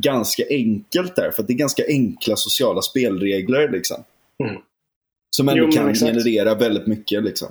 ganska 0.00 0.42
enkelt 0.50 1.16
där. 1.16 1.30
För 1.30 1.42
att 1.42 1.46
det 1.48 1.52
är 1.52 1.58
ganska 1.58 1.82
enkla 1.88 2.36
sociala 2.36 2.82
spelregler. 2.82 3.68
Liksom, 3.72 4.04
Mm. 4.44 4.56
som 5.36 5.48
ändå 5.48 5.64
Jo, 5.64 5.70
kan 5.72 5.88
exakt. 5.90 6.12
generera 6.12 6.54
väldigt 6.54 6.86
mycket. 6.86 7.24
Liksom. 7.24 7.48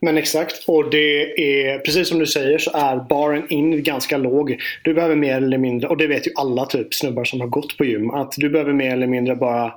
Men 0.00 0.18
exakt. 0.18 0.64
Och 0.68 0.90
det 0.90 1.22
är, 1.68 1.78
precis 1.78 2.08
som 2.08 2.18
du 2.18 2.26
säger, 2.26 2.58
så 2.58 2.70
är 2.74 2.96
baren 3.08 3.48
in 3.48 3.82
ganska 3.82 4.16
låg. 4.16 4.56
Du 4.84 4.94
behöver 4.94 5.16
mer 5.16 5.36
eller 5.36 5.58
mindre, 5.58 5.88
och 5.88 5.96
det 5.96 6.06
vet 6.06 6.26
ju 6.26 6.30
alla 6.36 6.66
typ 6.66 6.94
snubbar 6.94 7.24
som 7.24 7.40
har 7.40 7.48
gått 7.48 7.76
på 7.76 7.84
gym, 7.84 8.10
att 8.10 8.32
du 8.36 8.48
behöver 8.50 8.72
mer 8.72 8.92
eller 8.92 9.06
mindre 9.06 9.36
bara 9.36 9.72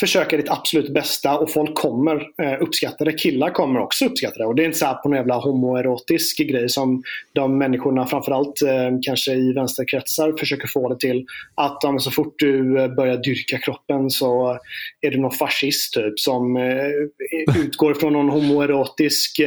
försöka 0.00 0.36
ditt 0.36 0.50
absolut 0.50 0.94
bästa 0.94 1.38
och 1.38 1.52
folk 1.52 1.74
kommer 1.74 2.14
eh, 2.42 2.62
uppskatta 2.62 3.04
det. 3.04 3.12
Killar 3.12 3.50
kommer 3.50 3.80
också 3.80 4.04
uppskatta 4.04 4.38
det. 4.38 4.46
Och 4.46 4.54
det 4.54 4.62
är 4.62 4.66
inte 4.66 4.78
så 4.78 4.86
här 4.86 4.94
på 4.94 5.08
någon 5.08 5.16
jävla 5.16 5.34
homoerotisk 5.34 6.38
grej 6.38 6.68
som 6.68 7.02
de 7.32 7.58
människorna, 7.58 8.06
framförallt 8.06 8.62
eh, 8.62 8.90
kanske 9.02 9.32
i 9.32 9.52
vänsterkretsar, 9.52 10.32
försöker 10.38 10.68
få 10.68 10.88
det 10.88 10.98
till. 10.98 11.26
Att 11.54 11.78
ja, 11.82 11.90
men 11.90 12.00
så 12.00 12.10
fort 12.10 12.34
du 12.38 12.80
eh, 12.82 12.88
börjar 12.88 13.16
dyrka 13.16 13.58
kroppen 13.58 14.10
så 14.10 14.58
är 15.00 15.10
du 15.10 15.20
någon 15.20 15.30
fascist 15.30 15.94
typ 15.94 16.20
som 16.20 16.56
eh, 16.56 17.56
utgår 17.64 17.94
från 17.94 18.12
någon 18.12 18.28
homoerotisk 18.28 19.38
eh, 19.38 19.46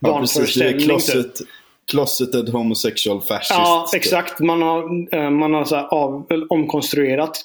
Ja, 0.00 0.08
är 0.08 0.12
vanföreställning. 0.12 0.78
typ. 0.78 0.88
closet, 0.88 1.32
closeted 1.90 2.48
homosexual 2.48 3.20
fascist. 3.20 3.50
Ja, 3.50 3.90
exakt. 3.94 4.40
Man 4.40 4.62
har, 4.62 5.14
eh, 5.14 5.30
man 5.30 5.54
har 5.54 5.64
så 5.64 5.76
av, 5.76 6.26
omkonstruerat 6.48 7.40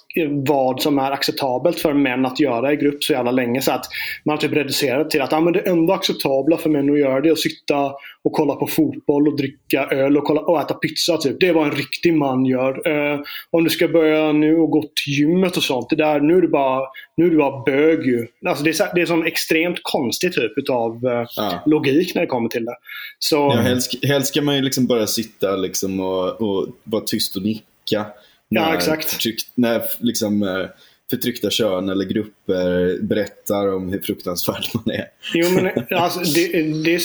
vad 0.45 0.81
som 0.81 0.99
är 0.99 1.11
acceptabelt 1.11 1.79
för 1.79 1.93
män 1.93 2.25
att 2.25 2.39
göra 2.39 2.73
i 2.73 2.75
grupp 2.75 3.03
så 3.03 3.13
jävla 3.13 3.31
länge. 3.31 3.61
Så 3.61 3.71
att 3.71 3.85
man 4.25 4.33
har 4.33 4.41
typ 4.41 4.53
reducerat 4.53 5.09
till 5.09 5.21
att 5.21 5.31
ja, 5.31 5.39
men 5.39 5.53
det 5.53 5.59
enda 5.59 5.93
acceptabla 5.93 6.57
för 6.57 6.69
män 6.69 6.89
att 6.89 6.99
göra 6.99 7.21
det 7.21 7.29
är 7.29 7.31
att 7.31 7.39
sitta 7.39 7.91
och 8.23 8.31
kolla 8.31 8.55
på 8.55 8.67
fotboll 8.67 9.27
och 9.27 9.37
dricka 9.37 9.85
öl 9.85 10.17
och, 10.17 10.23
kolla, 10.23 10.41
och 10.41 10.61
äta 10.61 10.73
pizza. 10.73 11.17
Typ. 11.17 11.39
Det 11.39 11.47
är 11.47 11.53
vad 11.53 11.67
en 11.67 11.71
riktig 11.71 12.13
man 12.13 12.45
gör. 12.45 12.87
Uh, 12.87 13.19
om 13.51 13.63
du 13.63 13.69
ska 13.69 13.87
börja 13.87 14.31
nu 14.31 14.55
och 14.55 14.69
gå 14.69 14.81
till 14.81 15.13
gymmet 15.13 15.57
och 15.57 15.63
sånt. 15.63 15.89
Det 15.89 15.95
där, 15.95 16.19
nu 16.19 16.37
är 16.37 16.41
du 16.41 16.47
bara, 16.47 16.87
nu 17.17 17.25
är 17.25 17.29
du 17.29 17.37
bara 17.37 17.63
bög 17.63 18.05
ju. 18.05 18.27
Alltså 18.45 18.63
det 18.63 18.69
är, 18.69 18.73
så, 18.73 18.85
det 18.95 19.01
är 19.01 19.05
sån 19.05 19.27
extremt 19.27 19.79
konstig 19.81 20.33
typ 20.33 20.69
av 20.69 21.05
uh, 21.05 21.25
ja. 21.35 21.63
logik 21.65 22.15
när 22.15 22.21
det 22.21 22.27
kommer 22.27 22.49
till 22.49 22.65
det. 22.65 22.75
Så, 23.19 23.35
ja, 23.35 23.61
helst, 23.61 24.05
helst 24.05 24.27
ska 24.27 24.41
man 24.41 24.55
ju 24.55 24.61
liksom 24.61 24.87
bara 24.87 25.07
sitta 25.07 25.55
liksom 25.55 25.99
och, 25.99 26.41
och 26.41 26.67
vara 26.83 27.03
tyst 27.03 27.35
och 27.35 27.43
nicka. 27.43 28.05
Ja, 28.53 28.75
exakt. 28.75 29.09
Förtryck, 29.09 29.41
när 29.55 29.81
liksom, 29.99 30.43
eh, 30.43 30.67
förtryckta 31.09 31.49
kön 31.49 31.89
eller 31.89 32.05
grupper 32.05 32.97
berättar 33.01 33.73
om 33.73 33.89
hur 33.89 33.99
fruktansvärd 33.99 34.63
man 34.73 34.95
är. 34.95 35.05
Jo, 35.33 35.49
men 35.49 35.85
alltså, 35.99 36.19
det, 36.19 36.47
det, 36.83 36.95
är, 36.95 37.01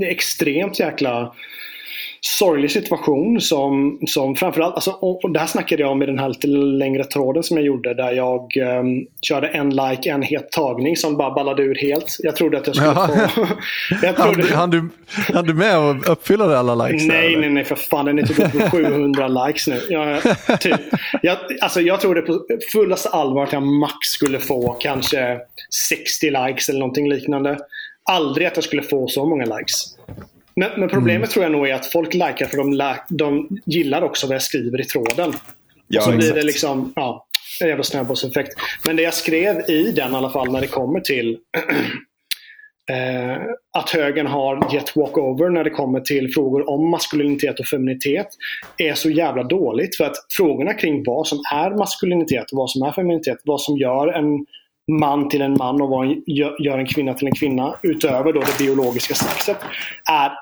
det 0.00 0.06
är 0.06 0.10
extremt 0.10 0.80
jäkla 0.80 1.34
sorglig 2.20 2.70
situation 2.70 3.40
som, 3.40 3.98
som 4.06 4.36
framförallt, 4.36 4.74
alltså, 4.74 4.90
och, 4.90 5.30
det 5.32 5.40
här 5.40 5.46
snackade 5.46 5.82
jag 5.82 5.92
om 5.92 6.02
i 6.02 6.06
den 6.06 6.18
här 6.18 6.28
lite 6.28 6.46
längre 6.46 7.04
tråden 7.04 7.42
som 7.42 7.56
jag 7.56 7.66
gjorde 7.66 7.94
där 7.94 8.12
jag 8.12 8.40
um, 8.56 9.06
körde 9.22 9.48
en 9.48 9.70
like, 9.70 10.10
en 10.10 10.22
het 10.22 10.52
tagning 10.52 10.96
som 10.96 11.16
bara 11.16 11.30
ballade 11.30 11.62
ur 11.62 11.74
helt. 11.74 12.16
Jag 12.18 12.36
trodde 12.36 12.58
att 12.58 12.66
jag 12.66 12.76
skulle 12.76 12.90
ja. 12.90 13.28
få... 13.28 13.46
jag 14.02 14.16
trodde... 14.16 14.54
han, 14.54 14.70
du, 14.70 14.88
han 15.34 15.44
du 15.44 15.54
med 15.54 15.78
och 15.78 16.12
uppfylla 16.12 16.58
alla 16.58 16.86
likes? 16.86 17.06
Nej, 17.06 17.30
där, 17.30 17.40
nej, 17.40 17.50
nej 17.50 17.64
för 17.64 17.76
fan. 17.76 18.04
Den 18.04 18.18
är 18.18 18.22
typ 18.22 18.38
uppe 18.38 18.70
på 18.70 18.70
700 18.76 19.28
likes 19.28 19.66
nu. 19.66 19.80
Jag, 19.88 20.22
typ, 20.60 20.80
jag, 21.22 21.38
alltså, 21.60 21.80
jag 21.80 22.00
trodde 22.00 22.22
på 22.22 22.40
fullaste 22.72 23.08
allvar 23.08 23.42
att 23.42 23.52
jag 23.52 23.62
max 23.62 23.94
skulle 24.00 24.38
få 24.38 24.72
kanske 24.72 25.38
60 25.88 26.30
likes 26.30 26.68
eller 26.68 26.80
någonting 26.80 27.08
liknande. 27.08 27.58
Aldrig 28.10 28.46
att 28.46 28.56
jag 28.56 28.64
skulle 28.64 28.82
få 28.82 29.08
så 29.08 29.26
många 29.26 29.44
likes. 29.44 29.96
Men, 30.54 30.80
men 30.80 30.88
problemet 30.88 31.16
mm. 31.16 31.28
tror 31.28 31.44
jag 31.44 31.52
nog 31.52 31.68
är 31.68 31.74
att 31.74 31.86
folk 31.86 32.14
likar 32.14 32.46
för 32.46 32.56
de, 32.56 32.96
de 33.08 33.48
gillar 33.66 34.02
också 34.02 34.26
vad 34.26 34.34
jag 34.34 34.42
skriver 34.42 34.80
i 34.80 34.84
tråden. 34.84 35.32
Ja, 35.88 36.02
så 36.02 36.12
blir 36.12 36.34
det 36.34 36.42
liksom, 36.42 36.92
ja, 36.96 37.26
en 37.60 37.68
jävla 37.68 37.84
snöbollseffekt. 37.84 38.52
Men 38.86 38.96
det 38.96 39.02
jag 39.02 39.14
skrev 39.14 39.70
i 39.70 39.92
den 39.92 40.12
i 40.12 40.16
alla 40.16 40.30
fall 40.30 40.52
när 40.52 40.60
det 40.60 40.66
kommer 40.66 41.00
till 41.00 41.30
eh, 42.90 43.36
att 43.78 43.90
högern 43.90 44.26
har 44.26 44.74
gett 44.74 44.96
walkover 44.96 45.50
när 45.50 45.64
det 45.64 45.70
kommer 45.70 46.00
till 46.00 46.32
frågor 46.32 46.70
om 46.70 46.90
maskulinitet 46.90 47.60
och 47.60 47.66
feminitet 47.66 48.28
är 48.78 48.94
så 48.94 49.10
jävla 49.10 49.42
dåligt. 49.42 49.96
För 49.96 50.04
att 50.04 50.16
frågorna 50.36 50.74
kring 50.74 51.04
vad 51.06 51.26
som 51.26 51.38
är 51.54 51.70
maskulinitet 51.70 52.52
och 52.52 52.58
vad 52.58 52.70
som 52.70 52.82
är 52.82 52.92
feminitet, 52.92 53.38
vad 53.44 53.60
som 53.60 53.76
gör 53.76 54.08
en 54.08 54.46
man 54.98 55.28
till 55.28 55.42
en 55.42 55.56
man 55.56 55.80
och 55.80 55.88
vad 55.88 56.06
gör 56.58 56.78
en 56.78 56.86
kvinna 56.86 57.14
till 57.14 57.26
en 57.26 57.34
kvinna 57.34 57.74
utöver 57.82 58.32
då 58.32 58.40
det 58.40 58.58
biologiska 58.58 59.14
sexet 59.14 59.56
är, 60.10 60.32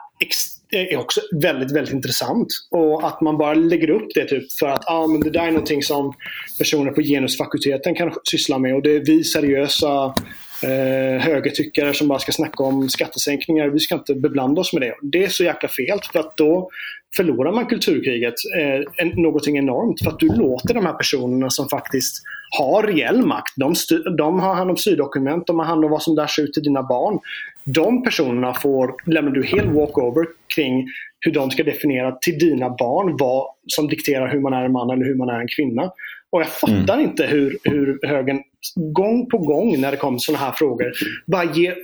är 0.71 0.97
också 0.97 1.21
väldigt, 1.41 1.77
väldigt 1.77 1.95
intressant. 1.95 2.49
Och 2.71 3.07
att 3.07 3.21
man 3.21 3.39
bara 3.39 3.55
lägger 3.55 3.91
upp 3.91 4.09
det 4.15 4.25
typ 4.25 4.53
för 4.53 4.67
att 4.67 4.91
ah, 4.91 5.07
men 5.07 5.21
det 5.21 5.31
där 5.31 5.47
är 5.47 5.51
någonting 5.51 5.83
som 5.83 6.13
personer 6.59 6.91
på 6.91 7.03
genusfakulteten 7.03 7.95
kan 7.95 8.13
syssla 8.25 8.59
med 8.59 8.75
och 8.75 8.83
det 8.83 8.97
är 8.97 9.05
vi 9.05 9.25
seriösa 9.25 10.15
eh, 10.63 11.23
högertyckare 11.23 11.95
som 11.95 12.09
bara 12.09 12.19
ska 12.19 12.33
snacka 12.33 12.63
om 12.65 12.89
skattesänkningar. 12.89 13.69
Vi 13.69 13.81
ska 13.81 13.95
inte 13.95 14.15
beblanda 14.15 14.61
oss 14.61 14.73
med 14.73 14.83
det. 14.83 14.95
Det 15.03 15.25
är 15.25 15.29
så 15.29 15.45
jäkla 15.45 15.69
fel 15.69 16.01
för 16.13 16.21
att 16.21 16.37
då 16.37 16.71
förlorar 17.17 17.53
man 17.53 17.67
kulturkriget 17.67 18.35
eh, 18.61 19.07
någonting 19.07 19.59
enormt. 19.59 20.03
För 20.03 20.11
att 20.11 20.19
du 20.19 20.29
låter 20.37 20.75
de 20.75 20.87
här 20.87 20.93
personerna 20.93 21.51
som 21.51 21.69
faktiskt 21.69 22.23
har 22.59 22.83
reell 22.83 23.27
makt. 23.27 23.53
De, 23.57 23.75
de 24.19 24.41
har 24.41 24.55
hand 24.55 24.71
om 24.71 24.77
styrdokument, 24.77 25.47
de 25.47 25.59
har 25.59 25.67
hand 25.67 25.85
om 25.85 25.91
vad 25.91 26.03
som 26.03 26.17
lärs 26.17 26.39
ut 26.39 26.53
till 26.53 26.63
dina 26.63 26.83
barn. 26.83 27.19
De 27.65 28.03
personerna 28.03 28.55
får, 28.55 28.95
lämnar 29.11 29.33
du 29.33 29.45
helt 29.47 29.73
walkover 29.73 30.27
kring 30.55 30.87
hur 31.21 31.33
de 31.33 31.51
ska 31.51 31.63
definiera 31.63 32.13
till 32.13 32.39
dina 32.39 32.71
barn 32.71 33.17
vad 33.19 33.47
som 33.67 33.89
dikterar 33.89 34.33
hur 34.33 34.41
man 34.41 34.53
är 34.53 34.65
en 34.65 34.73
man 34.73 34.91
eller 34.91 35.05
hur 35.05 35.15
man 35.15 35.29
är 35.29 35.41
en 35.41 35.49
kvinna. 35.49 35.91
Och 36.31 36.41
jag 36.41 36.49
fattar 36.49 36.95
mm. 36.95 37.01
inte 37.01 37.27
hur, 37.27 37.59
hur 37.65 37.99
högern 38.03 38.43
gång 38.77 39.29
på 39.29 39.39
gång 39.39 39.81
när 39.81 39.91
det 39.91 39.97
kommer 39.97 40.19
sådana 40.19 40.45
här 40.45 40.53
frågor 40.53 40.93
bara 41.27 41.45
ger 41.45 41.77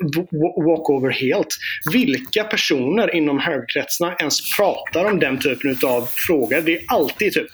walkover 0.64 1.10
helt. 1.10 1.56
Vilka 1.92 2.44
personer 2.44 3.14
inom 3.14 3.38
högerkretsarna 3.38 4.14
ens 4.20 4.56
pratar 4.56 5.04
om 5.04 5.18
den 5.18 5.38
typen 5.38 5.76
av 5.86 6.08
frågor? 6.10 6.60
Det 6.60 6.76
är 6.76 6.82
alltid 6.86 7.32
typ 7.32 7.46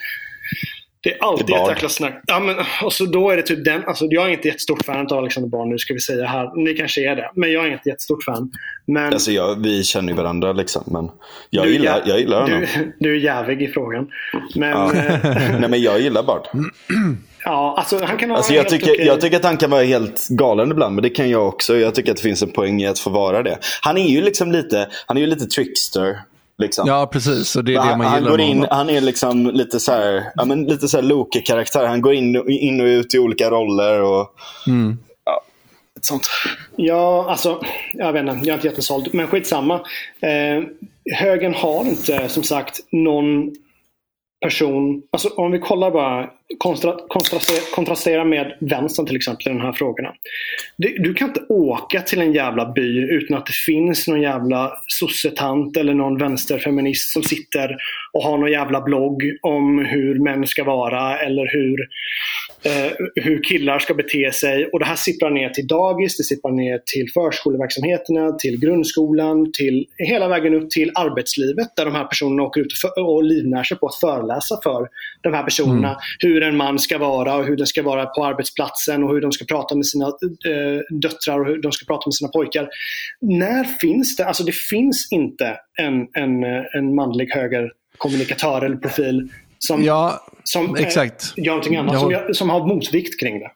det 1.02 1.14
är 1.14 1.24
alltid 1.24 1.50
ett 1.50 1.68
jäkla 1.68 1.88
snack. 1.88 2.22
Ja, 2.26 2.40
men, 2.40 2.56
och 2.84 2.92
så 2.92 3.04
då 3.04 3.30
är 3.30 3.36
det 3.36 3.42
typ 3.42 3.64
den. 3.64 3.84
Alltså, 3.84 4.06
jag 4.10 4.26
är 4.26 4.30
inte 4.30 4.48
jättestort 4.48 4.84
fan 4.84 5.06
av 5.06 5.18
Alexander 5.18 5.48
Bard 5.48 5.68
nu 5.68 5.78
ska 5.78 5.94
vi 5.94 6.00
säga 6.00 6.26
här. 6.26 6.64
Ni 6.64 6.74
kanske 6.74 7.10
är 7.10 7.16
det. 7.16 7.30
Men 7.34 7.52
jag 7.52 7.66
är 7.66 7.72
inte 7.72 7.88
jättestort 7.88 8.24
fan. 8.24 8.50
Men... 8.86 9.12
Alltså, 9.12 9.30
jag, 9.30 9.62
vi 9.62 9.84
känner 9.84 10.08
ju 10.08 10.14
varandra 10.14 10.52
liksom. 10.52 10.82
Men 10.86 11.10
jag, 11.50 11.66
du, 11.66 11.72
gillar, 11.72 12.02
jag 12.06 12.18
gillar 12.18 12.40
honom. 12.40 12.60
Du, 12.60 12.92
du 12.98 13.14
är 13.16 13.18
jävig 13.20 13.62
i 13.62 13.68
frågan. 13.68 14.08
Men, 14.54 14.70
ja. 14.70 14.92
Nej 15.60 15.68
men 15.68 15.82
jag 15.82 16.00
gillar 16.00 16.22
Bard. 16.22 16.48
Ja, 17.44 17.74
alltså 17.78 18.04
han 18.04 18.18
kan 18.18 18.30
alltså, 18.30 18.54
jag, 18.54 18.68
tycker, 18.68 18.92
okej. 18.92 19.06
jag 19.06 19.20
tycker 19.20 19.36
att 19.36 19.44
han 19.44 19.56
kan 19.56 19.70
vara 19.70 19.82
helt 19.82 20.28
galen 20.28 20.70
ibland, 20.70 20.94
men 20.94 21.02
det 21.02 21.10
kan 21.10 21.30
jag 21.30 21.48
också. 21.48 21.76
Jag 21.76 21.94
tycker 21.94 22.10
att 22.10 22.16
det 22.16 22.22
finns 22.22 22.42
en 22.42 22.50
poäng 22.50 22.82
i 22.82 22.86
att 22.86 22.98
få 22.98 23.10
vara 23.10 23.42
det. 23.42 23.58
Han 23.82 23.98
är 23.98 24.08
ju 24.08 24.22
liksom 24.22 24.52
lite, 24.52 24.88
han 25.06 25.16
är 25.16 25.20
ju 25.20 25.26
lite 25.26 25.46
trickster. 25.46 26.18
Liksom. 26.60 26.88
Ja, 26.88 27.06
precis. 27.12 27.56
Och 27.56 27.64
det 27.64 27.74
är 27.74 27.90
det 27.90 27.96
man 27.96 28.06
han, 28.06 28.18
gillar 28.18 28.30
går 28.30 28.40
in, 28.40 28.66
Han 28.70 28.90
är 28.90 29.00
liksom 29.00 29.46
lite 29.46 29.80
så 29.80 29.92
här, 29.92 30.24
ja, 30.34 30.44
men 30.44 30.64
lite 30.64 30.88
så 30.88 30.96
här 30.96 31.04
Loki-karaktär. 31.04 31.86
Han 31.86 32.00
går 32.00 32.14
in, 32.14 32.48
in 32.48 32.80
och 32.80 32.84
ut 32.84 33.14
i 33.14 33.18
olika 33.18 33.50
roller. 33.50 34.02
Och, 34.02 34.34
mm. 34.66 34.98
ja, 35.24 35.42
ett 35.96 36.04
sånt. 36.04 36.28
Ja, 36.76 37.26
alltså, 37.30 37.60
jag 37.92 38.12
vet 38.12 38.20
inte. 38.20 38.32
Jag 38.32 38.48
är 38.48 38.54
inte 38.54 38.66
jättesåld. 38.66 39.08
Men 39.12 39.26
skitsamma. 39.26 39.74
Eh, 40.20 40.64
högen 41.14 41.54
har 41.54 41.84
inte, 41.84 42.28
som 42.28 42.42
sagt, 42.42 42.80
någon 42.92 43.52
person, 44.40 45.02
alltså 45.10 45.28
om 45.28 45.52
vi 45.52 45.58
kollar 45.58 45.90
bara, 45.90 46.30
kontra, 46.58 46.96
kontrastera, 47.08 47.74
kontrastera 47.74 48.24
med 48.24 48.56
vänstern 48.60 49.06
till 49.06 49.16
exempel 49.16 49.46
i 49.46 49.54
de 49.54 49.60
här 49.60 49.72
frågorna. 49.72 50.14
Du, 50.76 50.98
du, 50.98 51.14
kan 51.14 51.28
inte 51.28 51.44
åka 51.48 52.00
till 52.00 52.20
en 52.20 52.32
jävla 52.32 52.72
by 52.72 52.98
utan 52.98 53.36
att 53.36 53.46
det 53.46 53.52
finns 53.52 54.08
någon 54.08 54.20
jävla 54.20 54.72
sossetant 54.86 55.76
eller 55.76 55.94
någon 55.94 56.18
vänsterfeminist 56.18 57.12
som 57.12 57.22
sitter 57.22 57.76
och 58.12 58.22
har 58.22 58.38
någon 58.38 58.52
jävla 58.52 58.80
blogg 58.80 59.22
om 59.42 59.78
hur 59.78 60.18
män 60.18 60.46
ska 60.46 60.64
vara 60.64 61.18
eller 61.18 61.52
hur 61.52 61.88
eh, 62.62 62.92
hur 63.14 63.42
killar 63.42 63.78
ska 63.78 63.94
bete 63.94 64.32
sig. 64.32 64.66
Och 64.66 64.78
det 64.78 64.84
här 64.84 64.96
sipprar 64.96 65.30
ner 65.30 65.48
till 65.48 65.66
dagis, 65.66 66.16
det 66.16 66.24
sipprar 66.24 66.52
ner 66.52 66.80
till 66.86 67.06
förskoleverksamheterna, 67.14 68.32
till 68.32 68.60
grundskolan, 68.60 69.52
till 69.52 69.86
hela 69.96 70.28
vägen 70.28 70.54
upp 70.54 70.70
till 70.70 70.90
arbetslivet 70.94 71.68
där 71.76 71.84
de 71.84 71.94
här 71.94 72.04
personerna 72.04 72.42
åker 72.42 72.60
ut 72.60 72.72
och, 72.96 73.14
och 73.14 73.24
livnär 73.24 73.62
sig 73.62 73.76
på 73.78 73.86
att 73.86 73.94
föreläsa 73.94 74.58
för 74.62 74.88
de 75.22 75.34
här 75.34 75.42
personerna 75.42 75.88
mm. 75.88 76.00
hur 76.18 76.42
en 76.42 76.56
man 76.56 76.78
ska 76.78 76.98
vara 76.98 77.36
och 77.36 77.44
hur 77.44 77.56
den 77.56 77.66
ska 77.66 77.82
vara 77.82 78.06
på 78.06 78.24
arbetsplatsen 78.24 79.04
och 79.04 79.10
hur 79.14 79.20
de 79.20 79.32
ska 79.32 79.44
prata 79.44 79.74
med 79.74 79.86
sina 79.86 80.06
eh, 80.06 80.98
döttrar 81.02 81.40
och 81.40 81.46
hur 81.46 81.62
de 81.62 81.72
ska 81.72 81.86
prata 81.86 82.08
med 82.08 82.14
sina 82.14 82.28
pojkar. 82.28 82.68
När 83.20 83.64
finns 83.64 84.16
det? 84.16 84.26
Alltså 84.26 84.44
det 84.44 84.54
finns 84.54 85.08
inte 85.12 85.56
en, 85.78 86.08
en, 86.12 86.44
en 86.72 86.94
manlig 86.94 87.30
högerkommunikatör 87.30 88.64
eller 88.64 88.76
profil 88.76 89.28
som, 89.66 89.84
ja, 89.84 90.26
som 90.44 90.76
exakt. 90.76 91.32
gör 91.36 91.46
någonting 91.46 91.76
annat. 91.76 92.10
Jag, 92.10 92.24
som, 92.24 92.34
som 92.34 92.50
har 92.50 92.66
motvikt 92.66 93.20
kring 93.20 93.38
det. 93.38 93.50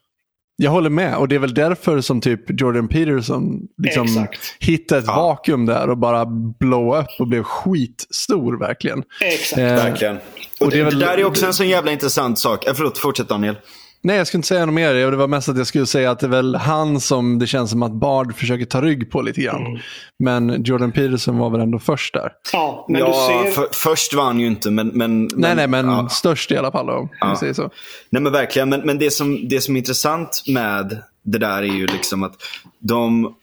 Jag 0.56 0.70
håller 0.70 0.90
med 0.90 1.16
och 1.16 1.28
det 1.28 1.34
är 1.34 1.38
väl 1.38 1.54
därför 1.54 2.00
som 2.00 2.20
typ 2.20 2.60
Jordan 2.60 2.88
Peterson 2.88 3.60
liksom 3.82 4.26
hittade 4.58 4.98
ett 5.00 5.06
ja. 5.06 5.14
vakuum 5.16 5.66
där 5.66 5.90
och 5.90 5.98
bara 5.98 6.26
blow 6.58 6.96
upp 6.96 7.06
och 7.18 7.26
blev 7.26 7.42
skitstor 7.42 8.58
verkligen. 8.58 9.02
Exakt. 9.20 9.58
Eh, 9.58 9.64
verkligen. 9.64 10.16
Och, 10.16 10.22
och 10.60 10.70
det, 10.70 10.76
det, 10.76 10.84
väl... 10.84 10.98
det, 10.98 11.06
där 11.06 11.18
är 11.18 11.24
också 11.24 11.46
en 11.46 11.54
så 11.54 11.64
jävla 11.64 11.92
intressant 11.92 12.38
sak. 12.38 12.66
Eh, 12.66 12.74
förlåt, 12.74 12.98
fortsätt 12.98 13.28
Daniel. 13.28 13.56
Nej, 14.04 14.16
jag 14.16 14.26
skulle 14.26 14.38
inte 14.38 14.48
säga 14.48 14.66
något 14.66 14.74
mer. 14.74 14.94
Det 14.94 15.16
var 15.16 15.28
mest 15.28 15.48
att 15.48 15.58
jag 15.58 15.66
skulle 15.66 15.86
säga 15.86 16.10
att 16.10 16.18
det 16.18 16.26
är 16.26 16.30
väl 16.30 16.54
han 16.54 17.00
som 17.00 17.38
det 17.38 17.46
känns 17.46 17.70
som 17.70 17.82
att 17.82 17.92
Bard 17.92 18.34
försöker 18.34 18.64
ta 18.64 18.82
rygg 18.82 19.10
på 19.10 19.22
lite 19.22 19.40
grann. 19.40 19.66
Mm. 19.66 19.80
Men 20.18 20.62
Jordan 20.64 20.92
Peterson 20.92 21.38
var 21.38 21.50
väl 21.50 21.60
ändå 21.60 21.78
först 21.78 22.14
där. 22.14 22.32
Ja, 22.52 22.86
men 22.88 23.00
ja, 23.00 23.06
du 23.06 23.12
ser... 23.12 23.50
för, 23.50 23.68
först 23.72 24.14
var 24.14 24.24
han 24.24 24.40
ju 24.40 24.46
inte, 24.46 24.70
men... 24.70 24.88
men 24.88 25.22
nej, 25.22 25.30
men, 25.36 25.56
nej, 25.56 25.68
men 25.68 25.86
ja. 25.86 26.08
störst 26.08 26.50
i 26.50 26.56
alla 26.56 26.72
fall. 26.72 26.86
Då, 26.86 27.08
ja. 27.20 27.36
säger 27.36 27.52
så. 27.52 27.70
Nej, 28.10 28.22
men 28.22 28.32
verkligen. 28.32 28.68
Men, 28.68 28.80
men 28.80 28.98
det, 28.98 29.10
som, 29.10 29.48
det 29.48 29.60
som 29.60 29.76
är 29.76 29.78
intressant 29.78 30.42
med 30.46 30.98
det 31.22 31.38
där 31.38 31.62
är 31.62 31.76
ju 31.76 31.86
liksom 31.86 32.22
att 32.22 32.34
de 32.78 33.34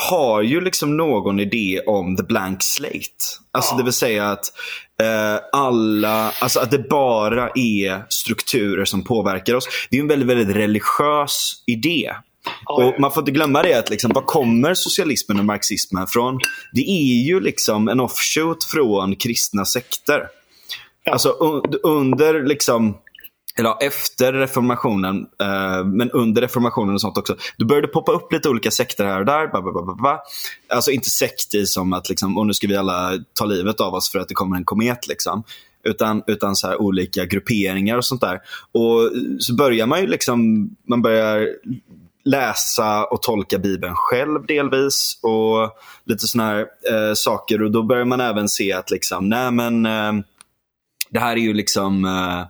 har 0.00 0.42
ju 0.42 0.60
liksom 0.60 0.96
någon 0.96 1.40
idé 1.40 1.80
om 1.86 2.16
the 2.16 2.22
blank 2.22 2.62
slate. 2.62 3.24
Alltså 3.52 3.74
ja. 3.74 3.78
det 3.78 3.84
vill 3.84 3.92
säga 3.92 4.30
att 4.30 4.52
eh, 5.02 5.40
alla, 5.52 6.32
alltså 6.40 6.60
att 6.60 6.70
det 6.70 6.88
bara 6.88 7.50
är 7.54 8.04
strukturer 8.08 8.84
som 8.84 9.04
påverkar 9.04 9.54
oss. 9.54 9.68
Det 9.90 9.96
är 9.96 10.00
en 10.00 10.08
väldigt, 10.08 10.28
väldigt 10.28 10.56
religiös 10.56 11.62
idé. 11.66 12.12
Och 12.66 13.00
Man 13.00 13.12
får 13.12 13.20
inte 13.20 13.32
glömma 13.32 13.62
det, 13.62 13.74
att 13.74 13.90
liksom, 13.90 14.10
var 14.14 14.22
kommer 14.22 14.74
socialismen 14.74 15.38
och 15.38 15.44
marxismen 15.44 16.06
från? 16.06 16.38
Det 16.72 16.90
är 16.90 17.24
ju 17.24 17.40
liksom 17.40 17.88
en 17.88 18.00
offshoot 18.00 18.64
från 18.64 19.16
kristna 19.16 19.64
sekter. 19.64 20.26
Alltså 21.10 21.28
un 21.28 21.62
under 21.82 22.42
liksom 22.42 22.98
eller 23.58 23.74
efter 23.80 24.32
reformationen, 24.32 25.26
eh, 25.40 25.84
men 25.84 26.10
under 26.10 26.42
reformationen 26.42 26.94
och 26.94 27.00
sånt 27.00 27.18
också. 27.18 27.36
Då 27.56 27.66
började 27.66 27.86
det 27.86 27.92
poppa 27.92 28.12
upp 28.12 28.32
lite 28.32 28.48
olika 28.48 28.70
sekter 28.70 29.04
här 29.04 29.20
och 29.20 29.26
där. 29.26 29.46
Bla, 29.48 29.62
bla, 29.62 29.94
bla. 29.94 30.20
Alltså 30.68 30.90
inte 30.90 31.10
sekt 31.10 31.54
i 31.54 31.66
som 31.66 31.92
att 31.92 32.08
liksom, 32.08 32.38
och 32.38 32.46
nu 32.46 32.54
ska 32.54 32.66
vi 32.66 32.76
alla 32.76 33.12
ta 33.32 33.44
livet 33.44 33.80
av 33.80 33.94
oss 33.94 34.12
för 34.12 34.18
att 34.18 34.28
det 34.28 34.34
kommer 34.34 34.56
en 34.56 34.64
komet. 34.64 35.08
Liksom. 35.08 35.42
Utan, 35.84 36.22
utan 36.26 36.56
så 36.56 36.76
olika 36.76 37.24
grupperingar 37.24 37.96
och 37.96 38.04
sånt 38.04 38.20
där. 38.20 38.40
Och 38.72 39.10
så 39.38 39.54
börjar 39.54 39.86
man 39.86 40.00
ju 40.00 40.06
liksom, 40.06 40.70
man 40.88 41.02
börjar 41.02 41.48
läsa 42.24 43.04
och 43.04 43.22
tolka 43.22 43.58
Bibeln 43.58 43.94
själv 43.96 44.46
delvis 44.46 45.18
och 45.22 45.70
lite 46.04 46.26
såna 46.26 46.44
här 46.44 46.58
eh, 46.90 47.14
saker. 47.14 47.62
Och 47.62 47.70
då 47.70 47.82
börjar 47.82 48.04
man 48.04 48.20
även 48.20 48.48
se 48.48 48.72
att 48.72 48.90
liksom, 48.90 49.28
nej 49.28 49.50
men 49.50 49.86
eh, 49.86 50.12
det 51.10 51.20
här 51.20 51.32
är 51.32 51.40
ju 51.40 51.54
liksom 51.54 52.04
eh 52.04 52.44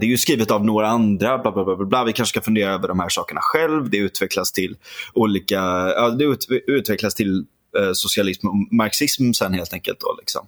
det 0.00 0.06
är 0.06 0.08
ju 0.08 0.18
skrivet 0.18 0.50
av 0.50 0.64
några 0.64 0.88
andra, 0.88 1.38
bla, 1.38 1.52
bla, 1.52 1.64
bla, 1.64 1.84
bla. 1.84 2.04
vi 2.04 2.12
kanske 2.12 2.30
ska 2.32 2.40
fundera 2.40 2.72
över 2.72 2.88
de 2.88 3.00
här 3.00 3.08
sakerna 3.08 3.40
själv. 3.42 3.90
Det 3.90 3.96
utvecklas 3.96 4.52
till 4.52 4.76
olika, 5.14 5.60
ja, 5.96 6.10
det 6.10 6.24
ut, 6.24 6.46
utvecklas 6.66 7.14
till 7.14 7.44
eh, 7.78 7.92
socialism 7.92 8.48
och 8.48 8.54
marxism 8.72 9.32
sen 9.32 9.54
helt 9.54 9.72
enkelt. 9.72 10.00
Då, 10.00 10.16
liksom. 10.18 10.46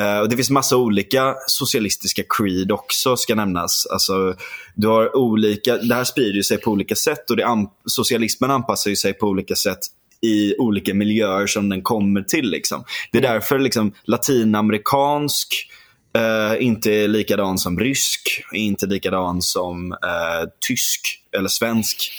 Uh, 0.00 0.20
och 0.20 0.28
det 0.28 0.36
finns 0.36 0.50
massa 0.50 0.76
olika 0.76 1.34
socialistiska 1.46 2.22
creed 2.28 2.72
också 2.72 3.16
ska 3.16 3.34
nämnas. 3.34 3.86
Alltså, 3.86 4.34
du 4.74 4.86
har 4.86 5.16
olika, 5.16 5.76
det 5.76 5.94
här 5.94 6.04
sprider 6.04 6.42
sig 6.42 6.58
på 6.58 6.70
olika 6.70 6.94
sätt 6.94 7.30
och 7.30 7.36
det, 7.36 7.66
socialismen 7.86 8.50
anpassar 8.50 8.94
sig 8.94 9.12
på 9.12 9.26
olika 9.26 9.54
sätt 9.54 9.78
i 10.22 10.56
olika 10.58 10.94
miljöer 10.94 11.46
som 11.46 11.68
den 11.68 11.82
kommer 11.82 12.22
till. 12.22 12.50
Liksom. 12.50 12.84
Det 13.12 13.18
är 13.18 13.22
därför 13.22 13.58
liksom, 13.58 13.92
latinamerikansk 14.04 15.68
uh, 16.18 16.62
inte 16.62 17.08
likadan 17.08 17.58
som 17.58 17.78
rysk, 17.78 18.44
inte 18.52 18.86
likadan 18.86 19.42
som 19.42 19.92
uh, 19.92 20.48
tysk 20.68 21.00
eller 21.36 21.48
svensk 21.48 22.12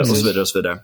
och 0.00 0.06
så 0.06 0.14
vidare. 0.14 0.40
och 0.40 0.48
så 0.48 0.58
vidare. 0.58 0.78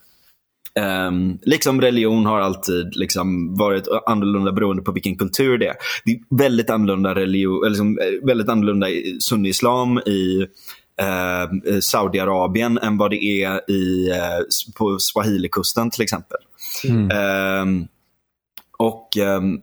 Um, 0.80 1.38
liksom 1.42 1.80
religion 1.80 2.26
har 2.26 2.40
alltid 2.40 2.96
liksom 2.96 3.56
varit 3.56 3.88
annorlunda 4.06 4.52
beroende 4.52 4.82
på 4.82 4.92
vilken 4.92 5.16
kultur 5.16 5.58
det 5.58 5.66
är. 5.66 5.76
Det 6.04 6.10
är 6.10 6.18
väldigt 6.30 6.70
annorlunda 6.70 7.14
religion, 7.14 7.60
eller 7.60 7.70
liksom, 7.70 7.98
eh, 7.98 8.26
väldigt 8.26 8.48
annorlunda 8.48 8.86
sunni-islam 9.20 9.98
i 9.98 10.46
uh, 11.02 11.80
Saudiarabien 11.80 12.78
än 12.78 12.98
vad 12.98 13.10
det 13.10 13.24
är 13.24 13.70
i, 13.70 14.10
uh, 14.10 14.72
på 14.76 14.98
Swahilikusten 14.98 15.90
till 15.90 16.02
exempel. 16.02 16.38
Mm. 16.84 17.10
Um, 17.62 17.88
och, 18.78 19.08
um, 19.16 19.60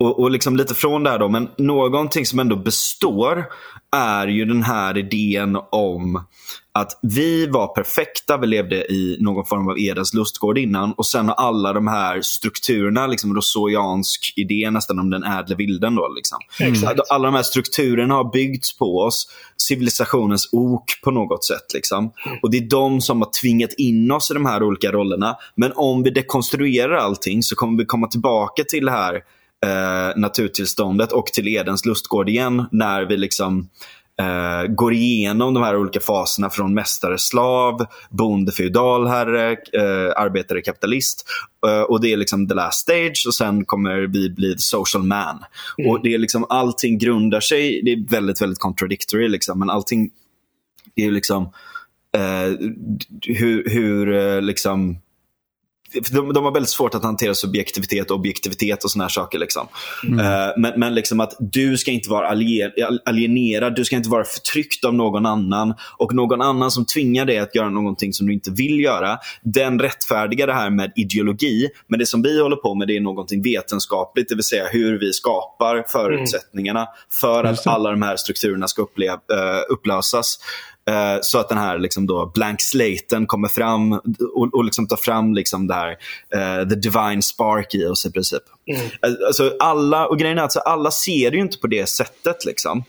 och, 0.00 0.20
och 0.20 0.30
liksom 0.30 0.56
lite 0.56 0.74
från 0.74 1.02
det 1.02 1.10
här 1.10 1.18
då, 1.18 1.28
men 1.28 1.48
någonting 1.58 2.26
som 2.26 2.38
ändå 2.38 2.56
består 2.56 3.44
är 3.96 4.26
ju 4.26 4.44
den 4.44 4.62
här 4.62 4.98
idén 4.98 5.58
om 5.70 6.24
att 6.72 6.98
vi 7.02 7.46
var 7.46 7.66
perfekta, 7.66 8.36
vi 8.36 8.46
levde 8.46 8.92
i 8.92 9.16
någon 9.20 9.46
form 9.46 9.68
av 9.68 9.78
Edens 9.78 10.14
lustgård 10.14 10.58
innan 10.58 10.92
och 10.92 11.06
sen 11.06 11.28
har 11.28 11.34
alla 11.34 11.72
de 11.72 11.86
här 11.86 12.20
strukturerna, 12.22 13.06
liksom 13.06 13.34
rousseauiansk 13.34 14.32
idé 14.36 14.70
nästan 14.70 14.98
om 14.98 15.10
den 15.10 15.24
ädle 15.24 15.54
vilden. 15.54 15.94
Då, 15.94 16.08
liksom. 16.16 16.38
Mm. 16.60 16.98
Alla 17.10 17.26
de 17.26 17.34
här 17.34 17.42
strukturerna 17.42 18.14
har 18.14 18.32
byggts 18.32 18.78
på 18.78 18.98
oss, 18.98 19.28
civilisationens 19.56 20.48
ok 20.52 21.00
på 21.04 21.10
något 21.10 21.44
sätt. 21.44 21.74
Liksom. 21.74 21.98
Mm. 21.98 22.38
Och 22.42 22.50
Det 22.50 22.58
är 22.58 22.68
de 22.68 23.00
som 23.00 23.22
har 23.22 23.30
tvingat 23.40 23.72
in 23.72 24.10
oss 24.10 24.30
i 24.30 24.34
de 24.34 24.46
här 24.46 24.62
olika 24.62 24.92
rollerna. 24.92 25.36
Men 25.54 25.72
om 25.74 26.02
vi 26.02 26.10
dekonstruerar 26.10 26.96
allting 26.96 27.42
så 27.42 27.56
kommer 27.56 27.78
vi 27.78 27.84
komma 27.84 28.06
tillbaka 28.06 28.64
till 28.64 28.84
det 28.84 28.92
här 28.92 29.22
eh, 29.66 30.16
naturtillståndet 30.16 31.12
och 31.12 31.26
till 31.26 31.48
Edens 31.48 31.86
lustgård 31.86 32.28
igen 32.28 32.64
när 32.72 33.02
vi 33.02 33.16
liksom 33.16 33.68
eh, 34.20 34.72
går 34.74 34.92
igenom 34.92 35.54
de 35.54 35.62
här 35.62 35.76
olika 35.76 36.00
faserna 36.00 36.50
från 36.50 36.74
mästare, 36.74 37.18
slav, 37.18 37.86
bonde, 38.10 38.52
feudalherre, 38.52 39.50
eh, 39.52 40.12
arbetare, 40.16 40.60
kapitalist. 40.60 41.24
Eh, 41.66 41.80
och 41.80 42.00
det 42.00 42.12
är 42.12 42.16
liksom 42.16 42.48
the 42.48 42.54
last 42.54 42.80
stage 42.80 43.24
och 43.26 43.34
sen 43.34 43.64
kommer 43.64 44.00
vi 44.00 44.30
bli 44.30 44.52
the 44.52 44.62
social 44.62 45.02
man. 45.02 45.44
Mm. 45.78 45.90
Och 45.90 46.02
det 46.02 46.14
är 46.14 46.18
liksom 46.18 46.46
allting 46.48 46.98
grundar 46.98 47.40
sig, 47.40 47.82
det 47.84 47.92
är 47.92 48.10
väldigt, 48.10 48.42
väldigt 48.42 48.58
contradictory 48.58 49.28
liksom, 49.28 49.58
men 49.58 49.70
allting 49.70 50.10
är 50.94 51.10
liksom 51.10 51.44
eh, 52.16 52.68
hur, 53.22 53.70
hur 53.70 54.14
eh, 54.14 54.42
liksom 54.42 54.98
de, 56.10 56.32
de 56.32 56.44
har 56.44 56.52
väldigt 56.52 56.70
svårt 56.70 56.94
att 56.94 57.02
hantera 57.02 57.34
subjektivitet 57.34 58.10
och 58.10 58.16
objektivitet 58.16 58.84
och 58.84 58.90
såna 58.90 59.04
här 59.04 59.08
saker. 59.08 59.38
Liksom. 59.38 59.68
Mm. 60.06 60.18
Uh, 60.18 60.52
men, 60.56 60.80
men 60.80 60.94
liksom 60.94 61.20
att 61.20 61.36
du 61.38 61.78
ska 61.78 61.90
inte 61.90 62.10
vara 62.10 62.28
alienerad, 63.04 63.76
du 63.76 63.84
ska 63.84 63.96
inte 63.96 64.08
vara 64.08 64.24
förtryckt 64.24 64.84
av 64.84 64.94
någon 64.94 65.26
annan. 65.26 65.74
Och 65.98 66.14
någon 66.14 66.42
annan 66.42 66.70
som 66.70 66.84
tvingar 66.86 67.24
dig 67.24 67.38
att 67.38 67.54
göra 67.54 67.70
någonting 67.70 68.12
som 68.12 68.26
du 68.26 68.32
inte 68.32 68.50
vill 68.50 68.80
göra, 68.80 69.18
den 69.42 69.78
rättfärdigar 69.78 70.46
det 70.46 70.54
här 70.54 70.70
med 70.70 70.92
ideologi. 70.96 71.68
Men 71.88 71.98
det 71.98 72.06
som 72.06 72.22
vi 72.22 72.42
håller 72.42 72.56
på 72.56 72.74
med 72.74 72.88
det 72.88 72.96
är 72.96 73.00
någonting 73.00 73.42
vetenskapligt, 73.42 74.28
det 74.28 74.34
vill 74.34 74.44
säga 74.44 74.64
hur 74.72 74.98
vi 74.98 75.12
skapar 75.12 75.84
förutsättningarna 75.88 76.80
mm. 76.80 76.90
för 77.20 77.44
att 77.44 77.66
alla 77.66 77.90
de 77.90 78.02
här 78.02 78.16
strukturerna 78.16 78.68
ska 78.68 78.82
uppleva, 78.82 79.14
uh, 79.14 79.72
upplösas. 79.72 80.38
Eh, 80.90 81.18
så 81.22 81.38
att 81.38 81.48
den 81.48 81.58
här 81.58 81.78
liksom 81.78 82.06
då 82.06 82.30
blank 82.34 82.60
slaten 82.60 83.26
kommer 83.26 83.48
fram 83.48 83.92
och, 84.34 84.54
och 84.54 84.64
liksom 84.64 84.88
tar 84.88 84.96
fram 84.96 85.34
liksom 85.34 85.66
det 85.66 85.74
här, 85.74 85.90
uh, 86.36 86.68
the 86.68 86.74
divine 86.74 87.22
spark 87.22 87.74
i 87.74 87.86
oss 87.86 88.06
i 88.06 88.12
princip. 88.12 88.42
Mm. 88.66 88.90
Alltså 89.26 89.52
alla, 89.60 90.06
och 90.06 90.18
grejen 90.18 90.38
är 90.38 90.42
att 90.42 90.44
alltså, 90.44 90.60
alla 90.60 90.90
ser 90.90 91.30
det 91.30 91.36
ju 91.36 91.42
inte 91.42 91.58
på 91.58 91.66
det 91.66 91.88
sättet. 91.88 92.44
Liksom. 92.44 92.84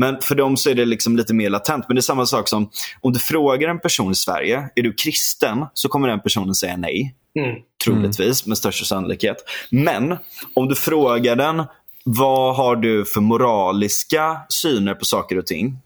Men 0.00 0.20
för 0.20 0.34
dem 0.34 0.56
så 0.56 0.70
är 0.70 0.74
det 0.74 0.84
liksom 0.84 1.16
lite 1.16 1.34
mer 1.34 1.50
latent. 1.50 1.84
Men 1.88 1.94
det 1.94 2.00
är 2.00 2.02
samma 2.02 2.26
sak 2.26 2.48
som 2.48 2.70
om 3.00 3.12
du 3.12 3.18
frågar 3.18 3.68
en 3.68 3.80
person 3.80 4.12
i 4.12 4.14
Sverige, 4.14 4.68
är 4.74 4.82
du 4.82 4.92
kristen? 4.92 5.66
Så 5.74 5.88
kommer 5.88 6.08
den 6.08 6.20
personen 6.20 6.54
säga 6.54 6.76
nej. 6.76 7.14
Mm. 7.38 7.56
Troligtvis, 7.84 8.46
med 8.46 8.58
största 8.58 8.84
sannolikhet. 8.84 9.36
Men 9.70 10.16
om 10.54 10.68
du 10.68 10.74
frågar 10.74 11.36
den, 11.36 11.62
vad 12.04 12.56
har 12.56 12.76
du 12.76 13.04
för 13.04 13.20
moraliska 13.20 14.40
syner 14.48 14.94
på 14.94 15.04
saker 15.04 15.38
och 15.38 15.46
ting? 15.46 15.78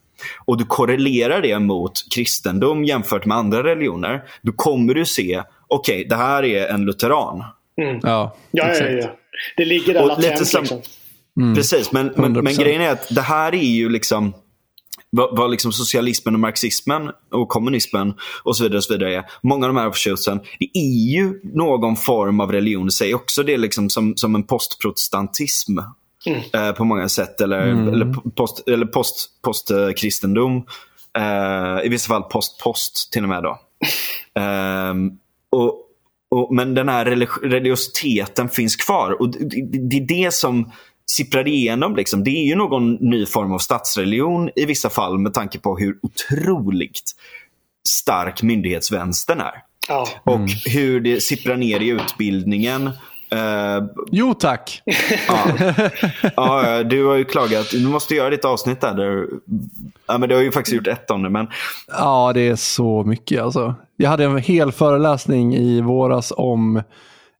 Och 0.44 0.58
du 0.58 0.64
korrelerar 0.64 1.42
det 1.42 1.58
mot 1.58 1.92
kristendom 2.14 2.84
jämfört 2.84 3.26
med 3.26 3.36
andra 3.36 3.64
religioner, 3.64 4.22
då 4.42 4.52
kommer 4.52 4.94
du 4.94 5.04
se, 5.06 5.42
okej, 5.68 5.96
okay, 5.96 6.08
det 6.08 6.16
här 6.16 6.44
är 6.44 6.68
en 6.68 6.84
lutheran. 6.84 7.44
Mm. 7.82 8.00
Ja, 8.02 8.36
ja, 8.50 8.74
ja, 8.74 8.88
ja, 8.88 9.10
Det 9.56 9.64
ligger 9.64 9.94
där 9.94 10.06
latent. 10.06 10.46
Som, 10.46 10.60
liksom. 10.60 10.80
mm. 11.40 11.54
Precis, 11.54 11.92
men, 11.92 12.12
men, 12.16 12.32
men, 12.32 12.54
grejen 12.54 12.82
är 12.82 12.90
att 12.90 13.14
det 13.14 13.20
här 13.20 13.54
är 13.54 13.58
ju 13.58 13.88
liksom 13.88 14.34
vad, 15.10 15.36
vad 15.36 15.50
liksom 15.50 15.72
socialismen 15.72 16.34
och 16.34 16.40
marxismen 16.40 17.10
och 17.32 17.48
kommunismen 17.48 18.14
och 18.42 18.56
så 18.56 18.62
vidare, 18.62 18.78
och 18.78 18.84
så 18.84 18.92
vidare 18.92 19.14
är. 19.14 19.24
Många 19.42 19.66
av 19.66 19.74
de 19.74 19.80
här 19.80 19.88
offshootsen, 19.88 20.40
det 20.58 20.70
är 20.74 21.12
ju 21.12 21.40
någon 21.42 21.96
form 21.96 22.40
av 22.40 22.52
religion 22.52 22.88
i 22.88 22.90
sig 22.90 23.14
också. 23.14 23.42
Det 23.42 23.54
är 23.54 23.58
liksom 23.58 23.90
som, 23.90 24.16
som 24.16 24.34
en 24.34 24.42
postprotestantism 24.42 25.78
Mm. 26.26 26.40
Eh, 26.52 26.72
på 26.74 26.84
många 26.84 27.08
sätt. 27.08 27.40
Eller, 27.40 27.62
mm. 27.62 27.88
eller 27.88 28.30
post, 28.30 28.68
eller 28.68 28.86
post, 28.86 29.42
postkristendom. 29.42 30.66
Eh, 31.18 31.86
I 31.86 31.88
vissa 31.88 32.08
fall 32.08 32.22
post-post 32.22 33.12
till 33.12 33.22
och 33.22 33.28
med. 33.28 33.42
Då. 33.42 33.58
Eh, 34.40 34.94
och, 35.50 35.86
och, 36.30 36.54
men 36.54 36.74
den 36.74 36.88
här 36.88 37.04
religiositeten 37.42 38.48
finns 38.48 38.76
kvar. 38.76 39.20
Och 39.20 39.30
det, 39.30 39.88
det, 39.88 39.96
är 39.96 40.24
det 40.24 40.34
som 40.34 40.72
sipprar 41.10 41.48
igenom. 41.48 41.96
Liksom. 41.96 42.24
Det 42.24 42.30
är 42.30 42.44
ju 42.44 42.54
någon 42.54 42.92
ny 42.94 43.26
form 43.26 43.52
av 43.52 43.58
statsreligion 43.58 44.50
i 44.56 44.64
vissa 44.64 44.90
fall 44.90 45.18
med 45.18 45.34
tanke 45.34 45.58
på 45.58 45.78
hur 45.78 45.98
otroligt 46.02 47.10
stark 47.88 48.42
myndighetsvänstern 48.42 49.40
är. 49.40 49.54
Ja. 49.88 50.08
Och 50.24 50.34
mm. 50.34 50.48
hur 50.66 51.00
det 51.00 51.20
sipprar 51.20 51.56
ner 51.56 51.80
i 51.80 51.88
utbildningen 51.88 52.90
Uh, 53.34 53.88
jo 54.10 54.34
tack. 54.34 54.82
ja. 55.28 55.46
ja, 56.36 56.82
du 56.82 57.06
har 57.06 57.14
ju 57.14 57.24
klagat. 57.24 57.70
Du 57.70 57.88
måste 57.88 58.14
göra 58.14 58.30
ditt 58.30 58.44
avsnitt 58.44 58.80
där. 58.80 58.94
där 58.94 59.26
ja, 60.06 60.18
men 60.18 60.28
du 60.28 60.34
har 60.34 60.42
ju 60.42 60.52
faktiskt 60.52 60.76
gjort 60.76 60.86
ett 60.86 61.10
om 61.10 61.22
det. 61.22 61.30
Men... 61.30 61.46
Ja, 61.88 62.32
det 62.34 62.48
är 62.48 62.56
så 62.56 63.04
mycket 63.04 63.42
alltså. 63.42 63.74
Jag 63.96 64.10
hade 64.10 64.24
en 64.24 64.38
hel 64.38 64.72
föreläsning 64.72 65.56
i 65.56 65.80
våras 65.80 66.32
om 66.36 66.82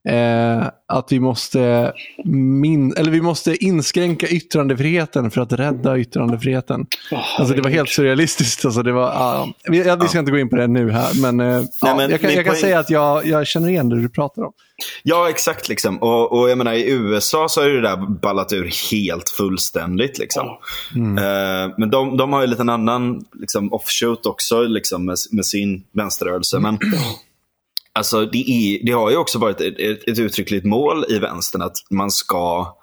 eh, 0.09 0.67
att 0.87 1.11
vi 1.11 1.19
måste, 1.19 1.93
min, 2.25 2.93
eller 2.97 3.11
vi 3.11 3.21
måste 3.21 3.65
inskränka 3.65 4.27
yttrandefriheten 4.27 5.31
för 5.31 5.41
att 5.41 5.53
rädda 5.53 5.97
yttrandefriheten. 5.97 6.85
Oh, 7.11 7.39
Alltså 7.39 7.55
det 7.55 7.61
var 7.61 7.69
helt 7.69 7.89
surrealistiskt. 7.89 8.65
Alltså 8.65 8.83
det 8.83 8.91
var, 8.91 9.41
uh, 9.43 9.47
vi, 9.63 9.83
ja, 9.83 9.95
vi 9.95 10.07
ska 10.07 10.19
inte 10.19 10.31
gå 10.31 10.39
in 10.39 10.49
på 10.49 10.55
det 10.55 10.67
nu 10.67 10.91
här, 10.91 11.21
men, 11.21 11.39
uh, 11.39 11.65
ja, 11.81 11.95
men 11.95 12.11
jag 12.11 12.21
kan, 12.21 12.33
jag 12.33 12.45
kan 12.45 12.55
säga 12.55 12.79
att 12.79 12.89
jag, 12.89 13.25
jag 13.25 13.47
känner 13.47 13.69
igen 13.69 13.89
det 13.89 14.01
du 14.01 14.09
pratar 14.09 14.41
om. 14.41 14.53
Ja, 15.03 15.29
exakt. 15.29 15.69
Liksom. 15.69 15.97
Och, 15.97 16.31
och 16.31 16.49
jag 16.49 16.57
menar, 16.57 16.73
I 16.73 16.91
USA 16.91 17.49
så 17.49 17.61
har 17.61 17.69
det 17.69 17.81
där 17.81 18.19
ballat 18.21 18.53
ur 18.53 18.91
helt 18.91 19.29
fullständigt. 19.29 20.17
Liksom. 20.17 20.47
Eh, 20.95 21.73
men 21.77 21.89
de, 21.89 22.17
de 22.17 22.33
har 22.33 22.39
ju 22.39 22.43
en 22.43 22.49
liten 22.49 22.69
annan 22.69 23.25
liksom, 23.33 23.73
offshoot 23.73 24.25
också 24.25 24.61
liksom, 24.61 25.05
med, 25.05 25.17
med 25.31 25.45
sin 25.45 25.83
vänsterrörelse. 25.91 26.59
Men 26.59 26.79
alltså, 27.93 28.25
det, 28.25 28.37
är, 28.37 28.85
det 28.85 28.91
har 28.91 29.09
ju 29.09 29.17
också 29.17 29.39
varit 29.39 29.61
ett, 29.61 30.07
ett, 30.07 30.19
uttryckligt 30.19 30.65
mål 30.65 31.05
i 31.09 31.19
vänstern 31.19 31.61
att 31.61 31.77
man 31.89 32.11
ska 32.11 32.75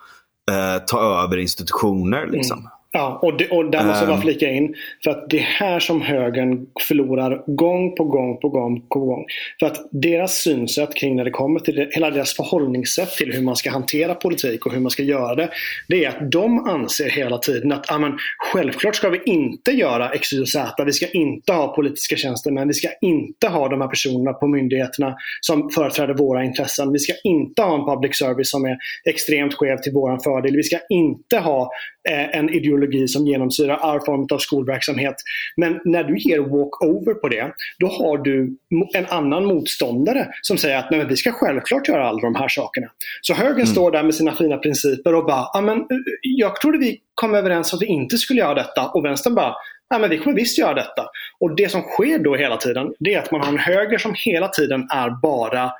eh, 0.50 0.84
ta 0.86 1.22
över 1.24 1.36
institutioner. 1.36 2.26
Liksom. 2.26 2.58
Mm. 2.58 2.70
Ja, 2.92 3.18
och, 3.22 3.36
det, 3.36 3.48
och 3.48 3.70
där 3.70 3.84
måste 3.84 4.00
jag 4.00 4.08
bara 4.08 4.16
Ehm. 4.16 4.22
flika 4.22 4.50
in. 4.50 4.74
För 5.04 5.10
att 5.10 5.30
det 5.30 5.38
är 5.38 5.42
här 5.42 5.80
som 5.80 6.02
högern 6.02 6.66
förlorar 6.88 7.42
gång 7.46 7.94
på 7.96 8.04
gång 8.04 8.40
på 8.40 8.48
gång 8.48 8.80
på 8.88 9.00
gång. 9.00 9.24
För 9.60 9.66
att 9.66 9.88
deras 9.92 10.34
synsätt 10.34 10.94
kring 10.94 11.16
när 11.16 11.24
det 11.24 11.30
kommer 11.30 11.60
till 11.60 11.74
det, 11.76 11.88
hela 11.90 12.10
deras 12.10 12.36
förhållningssätt 12.36 13.10
till 13.10 13.32
hur 13.32 13.42
man 13.42 13.56
ska 13.56 13.70
hantera 13.70 14.14
politik 14.14 14.66
och 14.66 14.72
hur 14.72 14.80
man 14.80 14.90
ska 14.90 15.02
göra 15.02 15.34
det. 15.34 15.48
Det 15.88 16.04
är 16.04 16.08
att 16.08 16.32
de 16.32 16.58
anser 16.68 17.10
hela 17.10 17.38
tiden 17.38 17.72
att 17.72 17.92
ah, 17.92 17.98
men, 17.98 18.18
självklart 18.52 18.94
ska 18.96 19.08
vi 19.08 19.20
inte 19.24 19.70
göra 19.70 20.10
X, 20.10 20.32
Y 20.32 20.46
Z. 20.46 20.84
Vi 20.84 20.92
ska 20.92 21.06
inte 21.10 21.52
ha 21.52 21.74
politiska 21.74 22.16
tjänstemän. 22.16 22.68
Vi 22.68 22.74
ska 22.74 22.88
inte 23.00 23.48
ha 23.48 23.68
de 23.68 23.80
här 23.80 23.88
personerna 23.88 24.32
på 24.32 24.46
myndigheterna 24.46 25.16
som 25.40 25.70
företräder 25.70 26.14
våra 26.14 26.44
intressen. 26.44 26.92
Vi 26.92 26.98
ska 26.98 27.12
inte 27.24 27.62
ha 27.62 27.74
en 27.74 27.86
public 27.86 28.18
service 28.18 28.50
som 28.50 28.64
är 28.64 28.76
extremt 29.04 29.54
skev 29.54 29.76
till 29.76 29.92
vår 29.92 30.18
fördel. 30.24 30.56
Vi 30.56 30.62
ska 30.62 30.78
inte 30.88 31.38
ha 31.38 31.70
en 32.08 32.50
ideologi 32.50 33.08
som 33.08 33.26
genomsyrar 33.26 33.76
all 33.76 34.00
form 34.00 34.26
av 34.32 34.38
skolverksamhet. 34.38 35.14
Men 35.56 35.80
när 35.84 36.04
du 36.04 36.18
ger 36.18 36.38
walkover 36.38 37.14
på 37.14 37.28
det, 37.28 37.52
då 37.78 37.86
har 37.86 38.18
du 38.18 38.56
en 38.94 39.06
annan 39.06 39.44
motståndare 39.44 40.28
som 40.42 40.58
säger 40.58 40.78
att 40.78 40.90
Nej, 40.90 41.04
vi 41.04 41.16
ska 41.16 41.32
självklart 41.32 41.88
göra 41.88 42.08
alla 42.08 42.20
de 42.20 42.34
här 42.34 42.48
sakerna. 42.48 42.86
Så 43.20 43.34
högern 43.34 43.66
står 43.66 43.90
där 43.90 44.02
med 44.02 44.14
sina 44.14 44.32
fina 44.32 44.56
principer 44.56 45.14
och 45.14 45.24
bara, 45.24 45.50
"Ja, 45.52 45.60
men, 45.60 45.78
eh, 45.78 45.84
jag 46.22 46.60
trodde 46.60 46.78
vi 46.78 47.00
kom 47.14 47.34
överens 47.34 47.72
om 47.72 47.76
att 47.76 47.82
vi 47.82 47.86
inte 47.86 48.18
skulle 48.18 48.40
göra 48.40 48.54
detta. 48.54 48.88
Och 48.88 49.04
vänstern 49.04 49.34
bara, 49.34 49.54
Nej, 49.90 50.00
men 50.00 50.10
vi 50.10 50.18
kommer 50.18 50.36
visst 50.36 50.58
göra 50.58 50.74
detta. 50.74 51.06
Och 51.40 51.56
det 51.56 51.68
som 51.68 51.82
sker 51.82 52.18
då 52.18 52.36
hela 52.36 52.56
tiden, 52.56 52.86
det 52.98 53.14
är 53.14 53.18
att 53.18 53.30
man 53.30 53.40
har 53.40 53.48
en 53.48 53.58
höger 53.58 53.98
som 53.98 54.14
hela 54.16 54.48
tiden 54.48 54.86
är 54.90 55.20
bara 55.22 55.72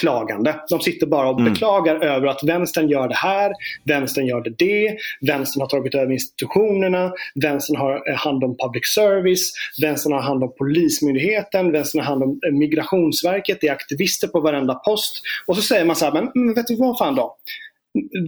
klagande. 0.00 0.60
De 0.70 0.80
sitter 0.80 1.06
bara 1.06 1.28
och 1.28 1.36
beklagar 1.36 2.04
över 2.04 2.26
att 2.26 2.44
vänstern 2.44 2.88
gör 2.88 3.08
det 3.08 3.14
här, 3.14 3.52
vänstern 3.84 4.26
gör 4.26 4.40
det 4.40 4.54
det, 4.58 4.96
vänstern 5.20 5.60
har 5.60 5.68
tagit 5.68 5.94
över 5.94 6.12
institutionerna, 6.12 7.12
vänstern 7.34 7.76
har 7.76 8.10
eh, 8.10 8.16
hand 8.16 8.44
om 8.44 8.56
public 8.56 8.86
service, 8.94 9.52
vänstern 9.82 10.12
har 10.12 10.20
hand 10.20 10.44
om 10.44 10.54
polismyndigheten, 10.58 11.72
vänstern 11.72 12.00
har 12.00 12.06
hand 12.06 12.22
om 12.22 12.40
eh, 12.46 12.52
migrationsverket, 12.52 13.58
det 13.60 13.68
är 13.68 13.72
aktivister 13.72 14.28
på 14.28 14.40
varenda 14.40 14.74
post. 14.74 15.22
Och 15.46 15.56
så 15.56 15.62
säger 15.62 15.84
man 15.84 15.96
så 15.96 16.04
här, 16.04 16.12
men 16.12 16.28
mm, 16.36 16.54
vet 16.54 16.66
du 16.66 16.76
vad 16.76 16.98
fan 16.98 17.14
då? 17.14 17.36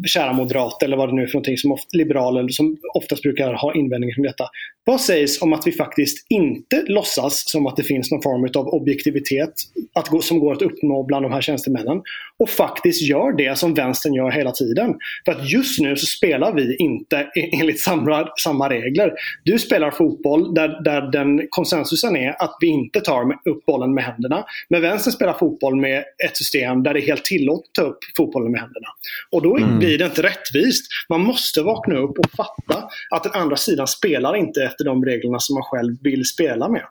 Kära 0.06 0.32
moderat 0.32 0.82
eller 0.82 0.96
vad 0.96 1.08
det 1.08 1.14
nu 1.14 1.22
är 1.22 1.26
för 1.26 1.34
någonting 1.34 1.58
som 1.58 1.72
ofta, 1.72 1.88
liberaler 1.92 2.48
som 2.48 2.76
oftast 2.94 3.22
brukar 3.22 3.52
ha 3.54 3.74
invändningar 3.74 4.14
kring 4.14 4.24
detta. 4.24 4.44
Vad 4.84 5.00
sägs 5.00 5.42
om 5.42 5.52
att 5.52 5.66
vi 5.66 5.72
faktiskt 5.72 6.26
inte 6.30 6.84
låtsas 6.86 7.50
som 7.50 7.66
att 7.66 7.76
det 7.76 7.82
finns 7.82 8.10
någon 8.10 8.22
form 8.22 8.48
av 8.56 8.68
objektivitet 8.68 9.52
att 9.92 10.08
gå, 10.08 10.20
som 10.20 10.38
går 10.38 10.52
att 10.52 10.62
uppnå 10.62 11.02
bland 11.02 11.24
de 11.24 11.32
här 11.32 11.40
tjänstemännen 11.40 12.02
och 12.38 12.48
faktiskt 12.48 13.02
gör 13.02 13.36
det 13.36 13.58
som 13.58 13.74
vänstern 13.74 14.14
gör 14.14 14.30
hela 14.30 14.52
tiden. 14.52 14.94
För 15.24 15.32
att 15.32 15.50
just 15.50 15.80
nu 15.80 15.96
så 15.96 16.06
spelar 16.06 16.52
vi 16.52 16.76
inte 16.76 17.16
e-, 17.16 17.50
enligt 17.60 17.80
samma, 17.80 18.28
samma 18.42 18.70
regler. 18.70 19.12
Du 19.44 19.58
spelar 19.58 19.90
fotboll 19.90 20.54
där, 20.54 20.84
där 20.84 21.10
den 21.12 21.46
konsensusen 21.50 22.16
är 22.16 22.42
att 22.42 22.56
vi 22.60 22.66
inte 22.66 23.00
tar 23.00 23.22
upp 23.44 23.66
bollen 23.66 23.94
med 23.94 24.04
händerna. 24.04 24.44
Men 24.68 24.82
vänstern 24.82 25.12
spelar 25.12 25.32
fotboll 25.32 25.76
med 25.76 26.04
ett 26.26 26.36
system 26.36 26.82
där 26.82 26.94
det 26.94 27.00
är 27.00 27.06
helt 27.06 27.24
tillåtet 27.24 27.68
att 27.68 27.74
ta 27.74 27.82
upp 27.82 27.98
fotbollen 28.16 28.52
med 28.52 28.60
händerna. 28.60 28.88
Och 29.30 29.42
då 29.42 29.58
blir 29.78 29.98
det 29.98 30.04
inte 30.04 30.22
rättvist. 30.22 30.86
Man 31.08 31.20
måste 31.20 31.62
vakna 31.62 31.96
upp 31.96 32.18
och 32.18 32.30
fatta 32.36 32.88
att 33.10 33.22
den 33.22 33.32
andra 33.32 33.56
sidan 33.56 33.86
spelar 33.86 34.36
inte 34.36 34.62
efter 34.62 34.84
de 34.84 35.04
reglerna 35.04 35.38
som 35.38 35.54
man 35.54 35.62
själv 35.62 35.96
vill 36.02 36.24
spela 36.24 36.68
med. 36.68 36.84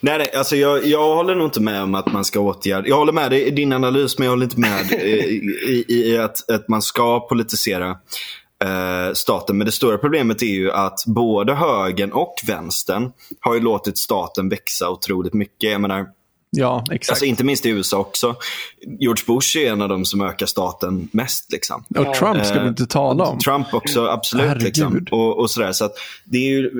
Nej, 0.00 0.18
nej 0.18 0.30
alltså 0.34 0.56
jag, 0.56 0.86
jag 0.86 1.14
håller 1.14 1.34
nog 1.34 1.46
inte 1.46 1.60
med 1.60 1.82
om 1.82 1.94
att 1.94 2.12
man 2.12 2.24
ska 2.24 2.40
åtgärda. 2.40 2.88
Jag 2.88 2.96
håller 2.96 3.12
med 3.12 3.30
dig 3.30 3.46
i 3.46 3.50
din 3.50 3.72
analys, 3.72 4.18
men 4.18 4.24
jag 4.24 4.32
håller 4.32 4.44
inte 4.44 4.60
med 4.60 4.92
i, 4.92 5.54
i, 5.68 5.84
i 5.88 6.18
att, 6.18 6.50
att 6.50 6.68
man 6.68 6.82
ska 6.82 7.28
politisera 7.28 7.96
eh, 8.64 9.12
staten. 9.14 9.58
Men 9.58 9.64
det 9.64 9.72
stora 9.72 9.98
problemet 9.98 10.42
är 10.42 10.46
ju 10.46 10.70
att 10.70 11.04
både 11.06 11.54
högern 11.54 12.12
och 12.12 12.34
vänstern 12.46 13.12
har 13.40 13.54
ju 13.54 13.60
låtit 13.60 13.98
staten 13.98 14.48
växa 14.48 14.90
otroligt 14.90 15.34
mycket. 15.34 15.70
Jag 15.70 15.80
menar, 15.80 16.06
Ja, 16.50 16.84
exakt. 16.90 17.10
alltså 17.10 17.24
inte 17.24 17.44
minst 17.44 17.66
i 17.66 17.68
USA 17.68 17.98
också. 17.98 18.36
George 18.98 19.24
Bush 19.26 19.56
är 19.56 19.72
en 19.72 19.82
av 19.82 19.88
de 19.88 20.04
som 20.04 20.20
ökar 20.20 20.46
staten 20.46 21.08
mest. 21.12 21.52
Liksom. 21.52 21.84
och 21.88 22.14
Trump 22.14 22.46
ska 22.46 22.60
vi 22.60 22.68
inte 22.68 22.86
tala 22.86 23.24
om. 23.24 23.38
Trump 23.38 23.74
också, 23.74 24.06
absolut. 24.06 24.62
Liksom. 24.62 25.06
Och, 25.10 25.38
och 25.38 25.50
sådär. 25.50 25.72
Så 25.72 25.84
att 25.84 25.94
det 26.24 26.38
är 26.38 26.50
ju, 26.50 26.70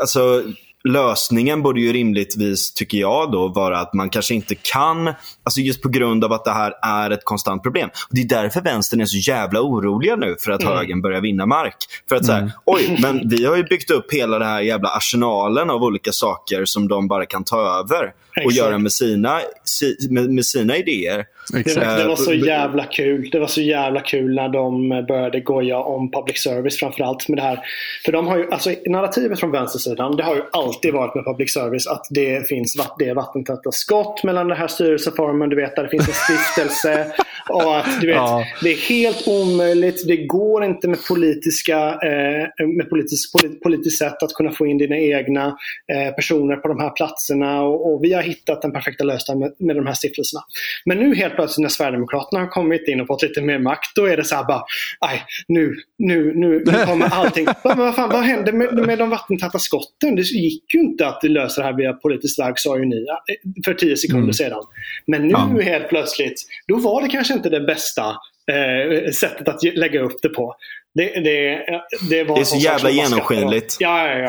alltså, 0.00 0.42
lösningen 0.88 1.62
borde 1.62 1.80
ju 1.80 1.92
rimligtvis, 1.92 2.72
tycker 2.72 2.98
jag, 2.98 3.32
då 3.32 3.48
vara 3.48 3.78
att 3.78 3.94
man 3.94 4.10
kanske 4.10 4.34
inte 4.34 4.54
kan, 4.54 5.06
alltså 5.42 5.60
just 5.60 5.82
på 5.82 5.88
grund 5.88 6.24
av 6.24 6.32
att 6.32 6.44
det 6.44 6.50
här 6.50 6.72
är 6.82 7.10
ett 7.10 7.24
konstant 7.24 7.62
problem. 7.62 7.88
Och 7.88 8.14
Det 8.14 8.20
är 8.20 8.28
därför 8.28 8.60
vänstern 8.60 9.00
är 9.00 9.06
så 9.06 9.30
jävla 9.30 9.60
oroliga 9.60 10.16
nu 10.16 10.36
för 10.40 10.52
att 10.52 10.62
högern 10.62 11.02
börjar 11.02 11.20
vinna 11.20 11.46
mark. 11.46 11.76
För 12.08 12.16
att 12.16 12.26
så 12.26 12.50
oj, 12.64 12.98
men 13.02 13.28
vi 13.28 13.44
har 13.44 13.56
ju 13.56 13.62
byggt 13.64 13.90
upp 13.90 14.12
hela 14.12 14.38
den 14.38 14.48
här 14.48 14.60
jävla 14.60 14.88
arsenalen 14.88 15.70
av 15.70 15.82
olika 15.82 16.12
saker 16.12 16.64
som 16.64 16.88
de 16.88 17.08
bara 17.08 17.26
kan 17.26 17.44
ta 17.44 17.60
över 17.60 18.04
och 18.04 18.36
Exakt. 18.36 18.56
göra 18.56 18.78
med 18.78 18.92
sina, 18.92 19.40
si, 19.64 19.96
med, 20.10 20.30
med 20.30 20.46
sina 20.46 20.76
idéer. 20.76 21.24
Det, 21.52 21.76
var- 21.76 21.98
det 21.98 22.08
var 22.08 22.16
så 22.16 22.32
Eh, 22.32 22.38
jävla 22.46 22.84
kul. 22.84 23.28
Det 23.32 23.38
var 23.38 23.46
så 23.46 23.60
jävla 23.60 24.00
kul 24.00 24.34
när 24.34 24.48
de 24.48 24.88
började 25.08 25.40
goja 25.40 25.78
om 25.78 26.10
public 26.10 26.42
service 26.42 26.78
framförallt 26.78 27.28
med 27.28 27.38
det 27.38 27.42
här. 27.42 27.58
För 28.04 28.12
de 28.12 28.26
har 28.26 28.38
ju, 28.38 28.50
alltså 28.50 28.70
narrativet 28.86 29.40
från 29.40 29.50
vänstersidan, 29.50 30.16
det 30.16 30.22
har 30.22 30.34
ju 30.34 30.42
alltid 30.52 30.92
varit 30.92 31.14
med 31.14 31.24
public 31.24 31.52
service 31.52 31.86
att 31.86 32.06
det 32.10 32.48
finns 32.48 32.76
det 32.98 33.08
är 33.08 33.14
vattentäta 33.14 33.72
skott 33.72 34.24
mellan 34.24 34.48
den 34.48 34.56
här 34.58 34.68
styrelseformen, 34.68 35.48
du 35.48 35.56
vet, 35.56 35.76
där 35.76 35.82
det 35.82 35.88
finns 35.88 36.08
en 36.08 36.14
stiftelse. 36.14 37.06
och 37.50 37.76
att 37.78 38.00
du 38.00 38.06
vet, 38.06 38.16
Ja. 38.16 38.44
det 38.62 38.70
är 38.72 38.76
helt 38.88 39.28
omöjligt. 39.28 40.08
Det 40.08 40.16
går 40.16 40.64
inte 40.64 40.88
med 40.88 40.98
politiska, 41.08 41.76
eh, 41.78 42.66
med 42.66 42.90
politisk, 42.90 43.32
polit, 43.32 43.62
politiskt 43.62 43.98
sätt 43.98 44.22
att 44.22 44.32
kunna 44.32 44.50
få 44.52 44.66
in 44.66 44.78
dina 44.78 44.96
egna 44.98 45.46
eh, 45.92 46.14
personer 46.14 46.56
på 46.56 46.68
de 46.68 46.80
här 46.80 46.90
platserna. 46.90 47.62
Och, 47.62 47.92
och 47.94 48.04
vi 48.04 48.12
har 48.12 48.22
hittat 48.22 48.62
den 48.62 48.72
perfekta 48.72 49.04
lösningen 49.04 49.40
med, 49.40 49.52
med 49.58 49.76
de 49.76 49.86
här 49.86 49.94
stiftelserna. 49.94 50.40
Men 50.84 50.98
nu 50.98 51.14
helt 51.14 51.33
plötsligt 51.34 51.62
när 51.62 51.68
Sverigedemokraterna 51.68 52.40
har 52.40 52.48
kommit 52.48 52.88
in 52.88 53.00
och 53.00 53.06
fått 53.06 53.22
lite 53.22 53.40
mer 53.42 53.58
makt, 53.58 53.96
då 53.96 54.06
är 54.06 54.16
det 54.16 54.24
så 54.24 54.34
här 54.36 54.44
bara, 54.44 54.62
aj, 55.00 55.22
nu, 55.48 55.74
nu, 55.98 56.32
nu, 56.34 56.62
nu 56.66 56.72
kommer 56.86 57.06
allting. 57.14 57.46
Men 57.64 57.78
vad, 57.78 57.94
fan, 57.94 58.08
vad 58.10 58.22
hände 58.22 58.52
med, 58.52 58.74
med 58.74 58.98
de 58.98 59.10
vattentäta 59.10 59.58
skotten? 59.58 60.16
Det 60.16 60.22
gick 60.22 60.74
ju 60.74 60.80
inte 60.80 61.06
att 61.08 61.22
lösa 61.24 61.60
det 61.60 61.66
här 61.66 61.74
via 61.76 61.92
politisk 61.92 62.38
väg, 62.38 62.52
sa 62.58 62.78
ju 62.78 62.84
ni 62.84 62.96
eh, 63.06 63.62
för 63.64 63.74
tio 63.74 63.96
sekunder 63.96 64.32
sedan. 64.32 64.62
Men 65.06 65.22
nu 65.28 65.34
Ja. 65.34 65.60
helt 65.62 65.88
plötsligt, 65.88 66.42
då 66.68 66.76
var 66.76 67.02
det 67.02 67.08
kanske 67.08 67.34
inte 67.34 67.48
det 67.50 67.60
bästa 67.60 68.04
eh, 68.52 69.10
sättet 69.12 69.48
att 69.48 69.62
lägga 69.62 70.00
upp 70.00 70.16
det 70.22 70.28
på. 70.28 70.54
Det, 70.94 71.04
det, 71.04 71.64
det, 72.10 72.24
var 72.24 72.34
Det 72.36 72.40
är 72.40 72.44
så 72.44 72.54
sak 72.56 72.64
jävla 72.64 72.90
genomskinligt. 72.90 73.66
åt. 73.66 73.76
Ja, 73.80 74.08
ja, 74.08 74.28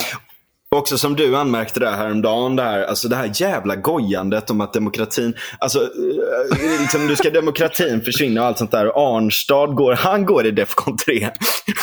Också 0.77 0.97
som 0.97 1.15
du 1.15 1.37
anmärkte 1.37 1.79
där 1.79 1.91
häromdagen, 1.91 2.55
det 2.55 2.63
här, 2.63 2.83
alltså 2.83 3.07
det 3.07 3.15
här 3.15 3.31
jävla 3.33 3.75
gojandet 3.75 4.49
om 4.49 4.61
att 4.61 4.73
demokratin, 4.73 5.33
alltså 5.59 5.79
eh, 5.79 6.81
liksom, 6.81 7.07
nu 7.07 7.15
ska 7.15 7.29
demokratin 7.29 8.01
försvinna 8.01 8.41
och 8.41 8.47
allt 8.47 8.57
sånt 8.57 8.71
där. 8.71 8.87
Och 8.87 9.15
Arnstad 9.15 9.75
går, 9.75 9.93
han 9.93 10.25
går 10.25 10.45
i 10.45 10.51
Defcon 10.51 10.97
3. 10.97 11.29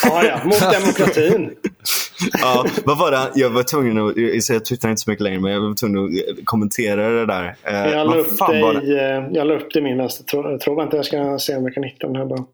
ja, 0.04 0.24
ja. 0.24 0.40
Mot 0.44 0.60
demokratin. 0.72 1.50
ja, 2.40 2.66
vad 2.84 2.98
var 2.98 3.10
det? 3.10 3.30
Jag 3.34 3.50
var 3.50 3.62
tvungen 3.62 3.98
att, 4.08 4.48
jag 4.48 4.64
twittrar 4.64 4.90
inte 4.90 5.02
så 5.02 5.10
mycket 5.10 5.22
längre, 5.22 5.40
men 5.40 5.52
jag 5.52 5.60
var 5.60 5.74
tvungen 5.74 6.04
att 6.04 6.10
eh, 6.10 6.44
kommentera 6.44 7.08
det 7.08 7.26
där. 7.26 7.56
Eh, 7.62 7.92
Jag 7.92 8.06
la 8.06 8.16
upp, 8.16 8.38
det 8.38 8.82
i, 8.82 8.92
eh, 8.96 9.28
jag 9.32 9.46
la 9.46 9.54
upp 9.54 9.72
det 9.72 9.78
i 9.78 9.82
min 9.82 9.98
vänstertråd. 9.98 10.76
Vänta, 10.76 10.96
jag 10.96 11.04
ska 11.04 11.38
se 11.38 11.56
om 11.56 11.64
jag 11.64 11.74
kan 11.74 11.82
hitta 11.82 12.06
den 12.06 12.16
här 12.16 12.24
bara. 12.26 12.44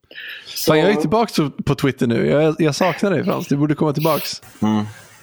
Så, 0.47 0.73
Fan, 0.73 0.79
jag 0.79 0.91
är 0.91 0.95
tillbaka 0.95 1.51
på 1.65 1.75
Twitter 1.75 2.07
nu. 2.07 2.27
Jag, 2.27 2.57
jag 2.59 2.75
saknar 2.75 3.11
dig 3.11 3.25
Frans. 3.25 3.47
Du 3.47 3.57
borde 3.57 3.75
komma 3.75 3.93
tillbaka. 3.93 4.25
Det 4.61 4.67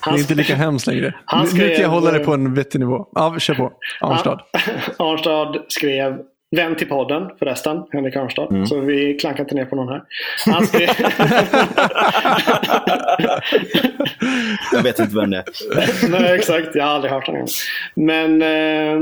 han, 0.06 0.16
är 0.16 0.20
inte 0.20 0.36
lika 0.36 0.56
hemskt 0.56 0.88
längre. 0.88 1.14
Han 1.26 1.46
Nu- 1.46 1.52
Nu 1.54 1.60
kan 1.60 1.68
jag 1.68 1.76
skrev- 1.76 1.90
hålla 1.90 2.12
det 2.12 2.20
på 2.20 2.34
en 2.34 2.54
vettig 2.54 2.80
nivå. 2.80 3.08
Ja, 3.16 3.36
kör 3.40 3.54
på. 3.54 3.72
Arnstad. 4.02 4.40
Arnstad 5.00 5.56
skrev 5.68 6.18
Vän 6.56 6.76
till 6.76 6.88
podden 6.88 7.24
förresten, 7.40 7.78
Henrik 7.92 8.16
Arnstad. 8.16 8.48
Mm. 8.52 8.66
Så 8.66 8.80
vi 8.80 9.14
klankar 9.20 9.44
inte 9.44 9.56
ner 9.56 9.66
på 9.66 9.76
någon 9.76 9.88
här. 9.88 10.02
Han 10.46 10.68
skrev... 10.68 10.90
Jag 14.72 14.84
vet 14.84 15.00
inte 15.00 15.16
vem 15.16 15.30
det 15.30 15.38
är. 15.38 16.10
Nej, 16.22 16.36
exakt. 16.36 16.76
Jag 16.76 16.84
har 16.84 16.92
aldrig 16.92 17.14
hört 17.14 17.28
honom. 17.28 17.48
Men 17.96 18.42
eh, 18.42 19.00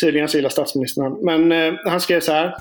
tydligen 0.00 0.28
så 0.28 0.36
gillar 0.36 0.50
statsministern. 0.50 1.16
Men 1.24 1.52
eh, 1.52 1.74
han 1.86 2.00
skrev 2.00 2.20
så 2.20 2.32
här. 2.32 2.54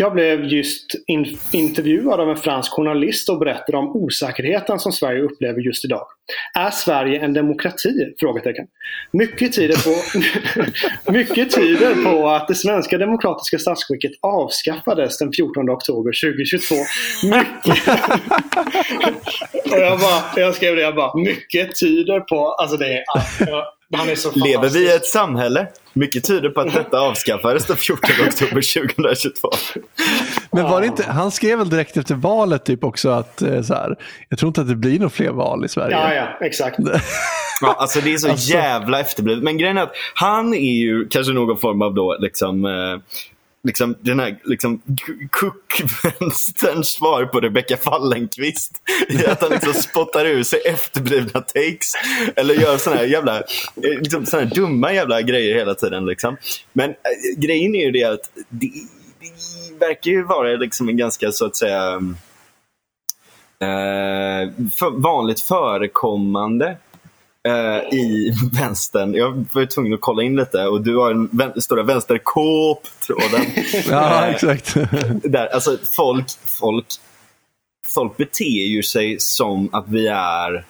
Jag 0.00 0.12
blev 0.12 0.44
just 0.44 0.86
in 1.06 1.38
intervjuad 1.52 2.20
av 2.20 2.30
en 2.30 2.36
fransk 2.36 2.72
journalist 2.72 3.28
och 3.28 3.38
berättade 3.38 3.78
om 3.78 3.96
osäkerheten 3.96 4.78
som 4.78 4.92
Sverige 4.92 5.22
upplever 5.22 5.60
just 5.60 5.84
idag. 5.84 6.06
Är 6.54 6.70
Sverige 6.70 7.20
en 7.20 7.32
demokrati? 7.32 8.14
Frågetecken. 8.20 8.66
Mycket 9.12 9.52
tyder 9.52 9.76
på, 9.84 9.92
mycket 11.12 11.54
tyder 11.54 12.04
på 12.04 12.28
att 12.28 12.48
det 12.48 12.54
svenska 12.54 12.98
demokratiska 12.98 13.58
statsskicket 13.58 14.12
avskaffades 14.22 15.18
den 15.18 15.32
14 15.32 15.70
oktober 15.70 16.32
2022. 16.32 16.74
Mycket... 17.24 17.88
och 19.72 19.78
jag, 19.78 20.00
bara, 20.00 20.22
jag 20.36 20.54
skrev 20.54 20.76
det, 20.76 20.82
jag 20.82 20.94
bara, 20.94 21.18
mycket 21.18 21.76
tyder 21.80 22.20
på, 22.20 22.52
alltså 22.52 22.76
det 22.76 22.92
är, 22.92 23.04
Jag, 23.46 23.64
Lever 24.34 24.68
vi 24.68 24.78
i 24.78 24.96
ett 24.96 25.06
samhälle? 25.06 25.66
Mycket 25.92 26.24
tyder 26.24 26.50
på 26.50 26.60
att 26.60 26.74
detta 26.74 27.00
avskaffades 27.08 27.66
den 27.66 27.76
14 27.76 28.10
oktober 28.28 28.80
2022. 28.80 29.48
Men 30.52 30.64
var 30.64 30.80
det 30.80 30.86
inte, 30.86 31.02
han 31.02 31.30
skrev 31.30 31.58
väl 31.58 31.70
direkt 31.70 31.96
efter 31.96 32.14
valet 32.14 32.64
typ 32.64 32.84
också 32.84 33.08
att 33.08 33.42
eh, 33.42 33.62
så 33.62 33.74
här, 33.74 33.96
jag 34.28 34.38
tror 34.38 34.48
inte 34.48 34.60
att 34.60 34.68
det 34.68 34.76
blir 34.76 34.98
några 34.98 35.10
fler 35.10 35.30
val 35.30 35.64
i 35.64 35.68
Sverige. 35.68 35.96
Ja, 35.96 36.14
ja, 36.14 36.46
exakt. 36.46 36.78
ja, 37.60 37.76
alltså 37.78 38.00
det 38.00 38.14
är 38.14 38.18
så 38.18 38.30
alltså... 38.30 38.52
jävla 38.52 39.00
efterblivet. 39.00 39.44
Men 39.44 39.58
grejen 39.58 39.78
är 39.78 39.82
att 39.82 39.94
han 40.14 40.54
är 40.54 40.76
ju 40.76 41.08
kanske 41.08 41.32
någon 41.32 41.58
form 41.58 41.82
av 41.82 41.94
då 41.94 42.16
liksom 42.20 42.64
eh, 42.64 43.16
liksom, 43.68 43.94
den 44.00 44.20
här 44.20 44.38
liksom, 44.44 44.82
kuckvänsterns 45.30 46.88
svar 46.88 47.24
på 47.24 47.40
Rebecca 47.40 47.76
Fallenkvist. 47.76 48.72
I 49.08 49.26
att 49.26 49.42
han 49.42 49.50
liksom 49.50 49.72
spottar 49.72 50.26
ur 50.26 50.42
sig 50.42 50.60
efterblivna 50.64 51.40
takes. 51.40 51.92
Eller 52.36 52.54
gör 52.54 52.76
sådana 52.76 53.00
här 53.00 53.06
jävla 53.06 53.36
eh, 53.36 53.42
liksom, 54.00 54.26
såna 54.26 54.42
här 54.42 54.54
dumma 54.54 54.92
jävla 54.92 55.22
grejer 55.22 55.54
hela 55.54 55.74
tiden. 55.74 56.06
Liksom. 56.06 56.36
Men 56.72 56.90
äh, 56.90 56.96
grejen 57.36 57.74
är 57.74 57.84
ju 57.84 57.90
det 57.90 58.04
att 58.04 58.30
det, 58.48 58.70
det 59.20 59.86
verkar 59.86 60.10
ju 60.10 60.22
vara 60.22 60.48
liksom 60.48 60.88
en 60.88 60.96
ganska 60.96 61.32
så 61.32 61.46
att 61.46 61.56
säga 61.56 61.94
äh, 63.60 64.50
för, 64.78 65.02
vanligt 65.02 65.40
förekommande 65.40 66.76
eh, 67.48 67.98
i 67.98 68.32
vänstern. 68.52 69.14
Jag 69.14 69.46
var 69.52 69.66
tvungen 69.66 69.94
att 69.94 70.00
kolla 70.00 70.22
in 70.22 70.36
lite 70.36 70.66
och 70.66 70.82
du 70.82 70.96
har 70.96 71.08
den 71.08 71.28
vän 71.32 71.60
stora 71.60 71.82
vänsterkåp-tråden. 71.82 73.46
ja, 73.90 74.24
eh, 74.24 74.34
exakt. 74.34 74.74
där, 75.22 75.46
alltså 75.46 75.78
folk, 75.96 76.26
folk, 76.60 76.86
folk 77.86 78.16
beter 78.16 78.66
ju 78.66 78.82
sig 78.82 79.16
som 79.18 79.68
att 79.72 79.84
vi 79.88 80.06
är 80.06 80.64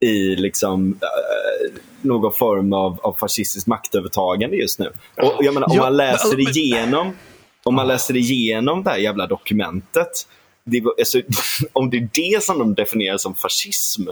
i 0.00 0.36
liksom 0.36 0.98
eh, 1.02 1.80
någon 2.02 2.34
form 2.34 2.72
av, 2.72 3.00
av 3.02 3.12
fascistiskt 3.12 3.66
maktövertagande 3.66 4.56
just 4.56 4.78
nu. 4.78 4.92
Och 5.16 5.44
jag 5.44 5.54
menar, 5.54 5.70
om 5.70 5.76
man 5.76 5.96
läser 5.96 6.40
igenom 6.40 7.12
om 7.68 7.74
man 7.74 7.88
läser 7.88 8.16
igenom 8.16 8.82
det 8.82 8.90
här 8.90 8.98
jävla 8.98 9.26
dokumentet 9.26 10.28
det, 10.70 10.82
alltså, 10.98 11.22
om 11.72 11.90
det 11.90 11.96
är 11.96 12.08
det 12.12 12.44
som 12.44 12.58
de 12.58 12.74
definierar 12.74 13.18
som 13.18 13.34
fascism, 13.34 14.02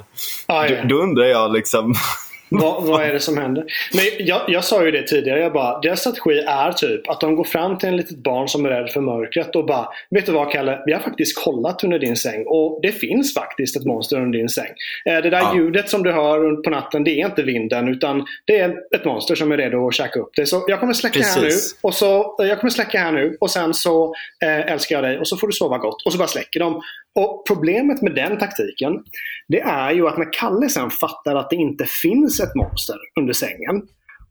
ah, 0.47 0.67
ja. 0.67 0.83
då, 0.83 0.89
då, 0.89 1.03
undrar 1.03 1.25
jag 1.25 1.53
liksom 1.53 1.95
vad, 2.49 2.85
vad, 2.85 3.05
är 3.05 3.13
det 3.13 3.21
som 3.21 3.39
händer? 3.39 3.65
Men 3.95 4.27
jag, 4.27 4.41
jag 4.49 4.65
sa 4.65 4.85
ju 4.85 4.91
det 4.91 5.03
tidigare. 5.03 5.41
Jag 5.41 5.53
bara, 5.53 5.81
deras 5.81 6.01
strategi 6.01 6.39
är 6.47 6.73
typ 6.73 7.09
att 7.09 7.21
de 7.21 7.37
går 7.37 7.45
fram 7.45 7.79
till 7.79 7.89
en 7.89 7.97
litet 7.97 8.19
barn 8.19 8.49
som 8.49 8.67
är 8.67 8.71
rädd 8.71 8.91
för 8.91 9.01
mörkret 9.01 9.57
och 9.57 9.67
bara 9.67 9.89
Vet 10.11 10.27
du 10.27 10.33
vad 10.33 10.53
Kalle? 10.53 10.83
Vi 10.87 10.93
har 10.93 11.01
faktiskt 11.01 11.45
kollat 11.45 11.85
under 11.85 11.99
din 11.99 12.17
säng 12.17 12.45
och 12.47 12.79
det 12.83 12.93
finns 12.93 13.35
faktiskt 13.35 13.77
ett 13.77 13.85
monster 13.85 14.17
under 14.17 14.39
din 14.39 14.49
säng. 14.49 14.71
Eh, 15.05 15.23
det 15.23 15.31
där 15.31 15.39
ja. 15.39 15.57
ljudet 15.57 15.89
som 15.89 16.03
du 16.03 16.13
hör 16.13 16.63
på 16.63 16.71
natten, 16.71 17.05
det 17.05 17.11
är 17.11 17.27
inte 17.27 17.43
vinden 17.43 17.89
utan 17.89 18.25
det 18.45 18.59
är 18.59 18.75
ett 18.97 19.05
monster 19.05 19.35
som 19.35 19.53
är 19.53 19.57
redo 19.57 19.89
att 19.89 19.95
käka 19.95 20.21
upp 20.21 20.31
det. 20.37 20.47
Så 20.47 20.65
jag 20.69 20.81
kommer 20.81 20.93
släcka 20.93 21.19
Precis. 21.19 21.37
här 21.37 21.43
nu 21.43 21.51
och 21.83 21.95
så, 21.95 22.35
jag 22.39 22.61
kommer 22.61 22.71
släcka 22.71 22.99
här 22.99 23.13
nu 23.13 23.37
och 23.41 23.51
sen 23.51 23.75
så 23.75 24.15
eh, 24.45 24.73
älskar 24.73 24.97
jag 24.97 25.05
dig 25.05 25.19
och 25.19 25.29
så 25.29 25.37
får 25.37 25.47
du 25.47 25.53
sova 25.53 25.79
gott. 25.79 26.07
Och 26.07 26.13
så 26.13 26.19
bara 26.19 26.29
släcker 26.29 26.61
de. 26.61 26.83
Och 27.17 27.45
Problemet 27.47 28.03
med 28.03 28.15
den 28.15 28.39
taktiken, 28.39 29.05
det 29.49 29.61
är 29.61 29.93
ju 29.93 30.09
att 30.09 30.19
när 30.19 30.33
Kalle 30.33 30.69
sen 30.69 30.91
fattar 30.91 31.35
att 31.35 31.51
det 31.51 31.57
inte 31.57 31.85
finns 32.03 32.41
ett 32.41 32.55
monster 32.55 32.97
under 33.21 33.33
sängen 33.33 33.83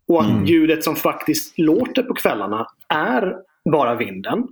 och 0.08 0.22
att 0.22 0.30
mm. 0.30 0.46
ljudet 0.46 0.84
som 0.84 0.96
faktiskt 0.96 1.60
låter 1.60 2.04
på 2.04 2.14
kvällarna 2.14 2.68
är 2.90 3.36
bara 3.72 3.96
vinden. 3.96 4.48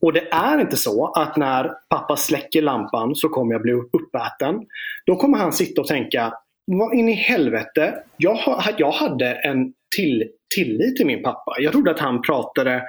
Och 0.00 0.12
det 0.12 0.28
är 0.30 0.60
inte 0.60 0.76
så 0.76 1.06
att 1.06 1.36
när 1.36 1.72
pappa 1.88 2.16
släcker 2.16 2.62
lampan 2.62 3.14
så 3.14 3.28
kommer 3.28 3.52
jag 3.52 3.62
bli 3.62 3.72
uppäten. 3.72 4.54
Då 5.06 5.16
kommer 5.16 5.38
han 5.38 5.52
sitta 5.52 5.80
och 5.80 5.86
tänka, 5.86 6.32
vad 6.66 6.94
in 6.94 7.08
i 7.08 7.12
helvete, 7.12 7.94
jag, 8.16 8.38
jag 8.78 8.90
hade 8.92 9.32
en 9.32 9.72
till, 9.96 10.24
tillit 10.54 10.96
till 10.96 11.06
min 11.06 11.22
pappa. 11.22 11.56
Jag 11.58 11.72
trodde 11.72 11.90
att 11.90 12.00
han 12.00 12.22
pratade 12.22 12.82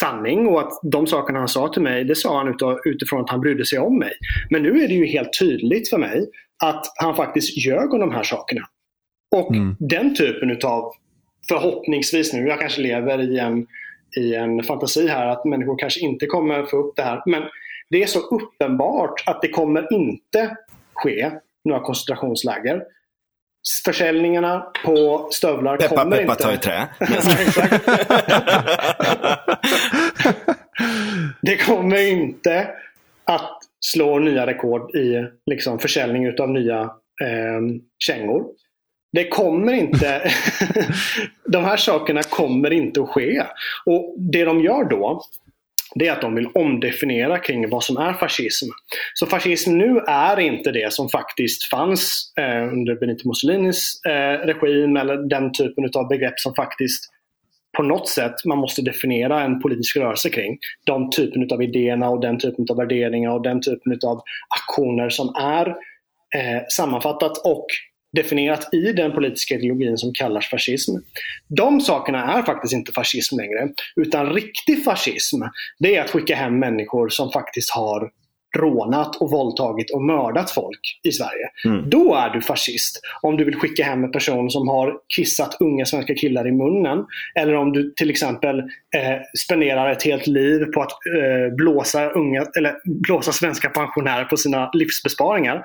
sanning 0.00 0.46
och 0.46 0.60
att 0.60 0.72
de 0.82 1.06
sakerna 1.06 1.38
han 1.38 1.48
sa 1.48 1.68
till 1.68 1.82
mig, 1.82 2.04
det 2.04 2.14
sa 2.14 2.38
han 2.38 2.54
utifrån 2.84 3.20
att 3.20 3.30
han 3.30 3.40
brydde 3.40 3.66
sig 3.66 3.78
om 3.78 3.98
mig. 3.98 4.12
Men 4.50 4.62
nu 4.62 4.84
är 4.84 4.88
det 4.88 4.94
ju 4.94 5.06
helt 5.06 5.38
tydligt 5.38 5.90
för 5.90 5.98
mig 5.98 6.26
att 6.62 6.86
han 6.96 7.16
faktiskt 7.16 7.66
ljög 7.66 7.94
om 7.94 8.00
de 8.00 8.12
här 8.12 8.22
sakerna. 8.22 8.60
Och 9.36 9.54
mm. 9.54 9.76
den 9.78 10.14
typen 10.14 10.50
utav, 10.50 10.92
förhoppningsvis 11.48 12.32
nu, 12.32 12.46
jag 12.46 12.60
kanske 12.60 12.80
lever 12.80 13.20
i 13.20 13.38
en, 13.38 13.66
i 14.16 14.34
en 14.34 14.62
fantasi 14.62 15.08
här 15.08 15.26
att 15.26 15.44
människor 15.44 15.78
kanske 15.78 16.00
inte 16.00 16.26
kommer 16.26 16.66
få 16.66 16.76
upp 16.76 16.96
det 16.96 17.02
här. 17.02 17.22
Men 17.26 17.42
det 17.90 18.02
är 18.02 18.06
så 18.06 18.20
uppenbart 18.20 19.22
att 19.26 19.42
det 19.42 19.48
kommer 19.48 19.92
inte 19.92 20.56
ske 20.94 21.30
några 21.64 21.80
koncentrationsläger. 21.80 22.82
Försäljningarna 23.84 24.66
på 24.84 25.28
stövlar 25.32 25.76
peppa, 25.76 25.96
kommer 25.96 26.16
peppa, 26.16 26.32
inte... 26.32 26.44
ta 26.44 26.52
i 26.52 26.58
trä. 26.58 26.88
det 31.42 31.56
kommer 31.56 32.08
inte 32.08 32.68
att 33.24 33.58
slå 33.80 34.18
nya 34.18 34.46
rekord 34.46 34.96
i 34.96 35.26
liksom, 35.46 35.78
försäljning 35.78 36.26
utav 36.26 36.50
nya 36.50 36.80
eh, 37.22 37.60
kängor. 37.98 38.44
Det 39.12 39.28
kommer 39.28 39.72
inte... 39.72 40.32
de 41.46 41.64
här 41.64 41.76
sakerna 41.76 42.22
kommer 42.22 42.70
inte 42.70 43.02
att 43.02 43.08
ske. 43.08 43.42
Och 43.86 44.14
Det 44.18 44.44
de 44.44 44.60
gör 44.60 44.84
då, 44.84 45.22
det 45.94 46.06
är 46.06 46.12
att 46.12 46.20
de 46.20 46.34
vill 46.34 46.48
omdefiniera 46.54 47.38
kring 47.38 47.70
vad 47.70 47.84
som 47.84 47.96
är 47.96 48.12
fascism. 48.12 48.66
Så 49.14 49.26
fascism 49.26 49.78
nu 49.78 49.98
är 50.06 50.40
inte 50.40 50.72
det 50.72 50.92
som 50.92 51.08
faktiskt 51.08 51.64
fanns 51.64 52.32
eh, 52.38 52.72
under 52.72 52.94
Benito 52.94 53.28
Mussolinis 53.28 54.00
eh, 54.06 54.46
regim 54.46 54.96
eller 54.96 55.16
den 55.16 55.52
typen 55.52 55.90
av 55.94 56.08
begrepp 56.08 56.40
som 56.40 56.54
faktiskt 56.54 57.04
på 57.76 57.82
något 57.82 58.08
sätt 58.08 58.34
man 58.44 58.58
måste 58.58 58.82
definiera 58.82 59.42
en 59.42 59.60
politisk 59.60 59.96
rörelse 59.96 60.30
kring. 60.30 60.58
De 60.84 61.10
typen 61.10 61.48
av 61.52 61.62
idéerna 61.62 62.10
och 62.10 62.20
den 62.20 62.38
typen 62.38 62.66
av 62.70 62.76
värderingar 62.76 63.30
och 63.30 63.42
den 63.42 63.60
typen 63.60 63.98
av 64.06 64.22
aktioner 64.48 65.08
som 65.08 65.34
är 65.34 65.68
eh, 66.36 66.62
sammanfattat 66.68 67.38
och 67.38 67.66
definierat 68.12 68.74
i 68.74 68.92
den 68.92 69.12
politiska 69.12 69.54
ideologin 69.54 69.98
som 69.98 70.12
kallas 70.12 70.46
fascism. 70.46 70.92
De 71.48 71.80
sakerna 71.80 72.38
är 72.38 72.42
faktiskt 72.42 72.74
inte 72.74 72.92
fascism 72.92 73.36
längre. 73.36 73.68
Utan 73.96 74.32
riktig 74.32 74.84
fascism, 74.84 75.42
det 75.78 75.96
är 75.96 76.04
att 76.04 76.10
skicka 76.10 76.36
hem 76.36 76.58
människor 76.58 77.08
som 77.08 77.32
faktiskt 77.32 77.70
har 77.70 78.10
rånat 78.58 79.16
och 79.16 79.30
våldtagit 79.30 79.90
och 79.90 80.02
mördat 80.02 80.50
folk 80.50 80.80
i 81.02 81.12
Sverige. 81.12 81.50
Mm. 81.64 81.90
Då 81.90 82.14
är 82.14 82.30
du 82.30 82.40
fascist. 82.40 83.00
Om 83.22 83.36
du 83.36 83.44
vill 83.44 83.56
skicka 83.56 83.84
hem 83.84 84.04
en 84.04 84.12
person 84.12 84.50
som 84.50 84.68
har 84.68 84.94
kissat 85.16 85.56
unga 85.60 85.84
svenska 85.84 86.14
killar 86.14 86.48
i 86.48 86.52
munnen. 86.52 87.04
Eller 87.34 87.54
om 87.54 87.72
du 87.72 87.92
till 87.96 88.10
exempel 88.10 88.58
eh, 88.58 89.18
spenderar 89.38 89.90
ett 89.90 90.02
helt 90.02 90.26
liv 90.26 90.64
på 90.64 90.82
att 90.82 90.92
eh, 90.92 91.54
blåsa, 91.56 92.10
unga, 92.10 92.46
eller 92.58 92.74
blåsa 92.84 93.32
svenska 93.32 93.68
pensionärer 93.68 94.24
på 94.24 94.36
sina 94.36 94.70
livsbesparingar. 94.72 95.62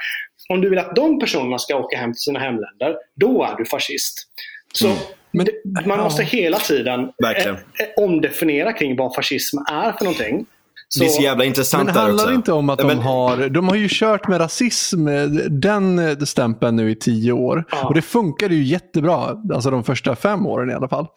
Om 0.49 0.61
du 0.61 0.69
vill 0.69 0.79
att 0.79 0.95
de 0.95 1.19
personerna 1.19 1.57
ska 1.57 1.75
åka 1.75 1.97
hem 1.97 2.13
till 2.13 2.21
sina 2.21 2.39
hemländer, 2.39 2.95
då 3.15 3.43
är 3.43 3.55
du 3.57 3.65
fascist. 3.65 4.27
Så 4.73 4.87
mm. 4.87 4.97
Men, 5.35 5.47
man 5.85 5.99
måste 5.99 6.23
hela 6.23 6.57
tiden 6.57 6.99
eh, 6.99 7.47
eh, 7.47 7.55
omdefiniera 7.97 8.73
kring 8.73 8.95
vad 8.95 9.15
fascism 9.15 9.57
är 9.57 9.91
för 9.91 10.03
någonting. 10.03 10.45
Så, 10.87 10.99
det 10.99 11.05
är 11.05 11.09
så 11.09 11.21
jävla 11.21 11.45
intressant 11.45 11.85
Men 11.85 11.93
det 11.93 11.99
handlar 11.99 12.33
inte 12.33 12.51
om 12.51 12.69
att 12.69 12.79
de 12.79 12.87
men... 12.87 12.99
har, 12.99 13.49
de 13.49 13.67
har 13.67 13.75
ju 13.75 13.87
kört 13.89 14.27
med 14.27 14.39
rasism, 14.39 15.07
den 15.49 16.25
stämpeln 16.25 16.75
nu 16.75 16.91
i 16.91 16.95
tio 16.95 17.31
år. 17.31 17.65
Ja. 17.71 17.87
Och 17.87 17.93
det 17.93 18.01
funkade 18.01 18.55
ju 18.55 18.63
jättebra, 18.63 19.41
alltså 19.53 19.71
de 19.71 19.83
första 19.83 20.15
fem 20.15 20.45
åren 20.45 20.69
i 20.69 20.73
alla 20.73 20.87
fall. 20.87 21.07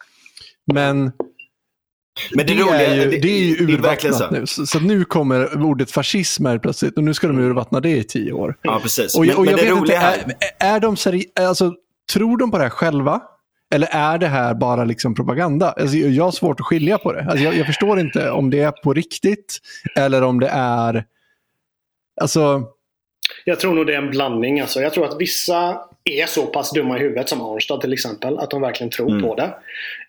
Men 0.73 1.11
men 2.35 2.45
det, 2.45 2.53
det, 2.53 2.61
roliga, 2.61 2.81
är 2.81 2.95
ju, 2.95 3.11
det, 3.11 3.17
det 3.17 3.27
är 3.27 3.39
ju 3.39 3.73
urvattnat 3.73 4.15
så. 4.15 4.31
nu. 4.31 4.47
Så, 4.47 4.65
så, 4.65 4.79
nu 4.79 5.05
kommer 5.05 5.61
ordet 5.61 5.91
fascism 5.91 6.45
här 6.45 6.57
plötsligt 6.57 6.97
och 6.97 7.03
nu 7.03 7.13
ska 7.13 7.27
de 7.27 7.39
urvattna 7.39 7.79
det 7.79 7.97
i 7.97 8.03
tio 8.03 8.31
år. 8.31 8.55
Ja, 8.61 8.79
precis. 8.83 9.15
Och, 9.15 9.25
men, 9.25 9.35
och 9.35 9.45
jag 9.45 9.55
men 9.55 9.65
vet 9.65 9.77
inte, 9.77 9.95
här... 9.95 10.35
är, 10.59 10.75
är 10.75 10.79
de 10.79 10.97
seri 10.97 11.25
alltså, 11.39 11.73
tror 12.13 12.37
de 12.37 12.51
på 12.51 12.57
det 12.57 12.63
här 12.63 12.69
själva? 12.69 13.21
Eller 13.75 13.87
är 13.91 14.17
det 14.17 14.27
här 14.27 14.53
bara 14.53 14.85
liksom 14.85 15.15
propaganda? 15.15 15.71
Alltså, 15.71 15.97
jag 15.97 16.23
har 16.23 16.31
svårt 16.31 16.59
att 16.59 16.65
skilja 16.65 16.97
på 16.97 17.13
det. 17.13 17.21
Alltså, 17.21 17.45
jag, 17.45 17.55
jag, 17.55 17.65
förstår 17.65 17.99
inte 17.99 18.31
om 18.31 18.49
det 18.49 18.59
är 18.59 18.71
på 18.71 18.93
riktigt 18.93 19.59
eller 19.95 20.21
om 20.21 20.39
det 20.39 20.49
är... 20.53 21.05
Alltså... 22.21 22.63
Jag 23.45 23.59
tror 23.59 23.73
nog 23.73 23.87
det 23.87 23.93
är 23.93 23.97
en 23.97 24.09
blandning. 24.09 24.59
Alltså. 24.59 24.81
Jag 24.81 24.93
tror 24.93 25.05
att 25.05 25.21
vissa 25.21 25.81
är 26.03 26.25
så 26.25 26.45
pass 26.45 26.71
dumma 26.71 26.97
i 26.97 26.99
huvudet 26.99 27.29
som 27.29 27.41
Arnstad 27.41 27.81
till 27.81 27.93
exempel. 27.93 28.39
Att 28.39 28.51
de 28.51 28.61
verkligen 28.61 28.91
tror 28.91 29.09
Mm. 29.09 29.21
på 29.21 29.35
det. 29.35 29.53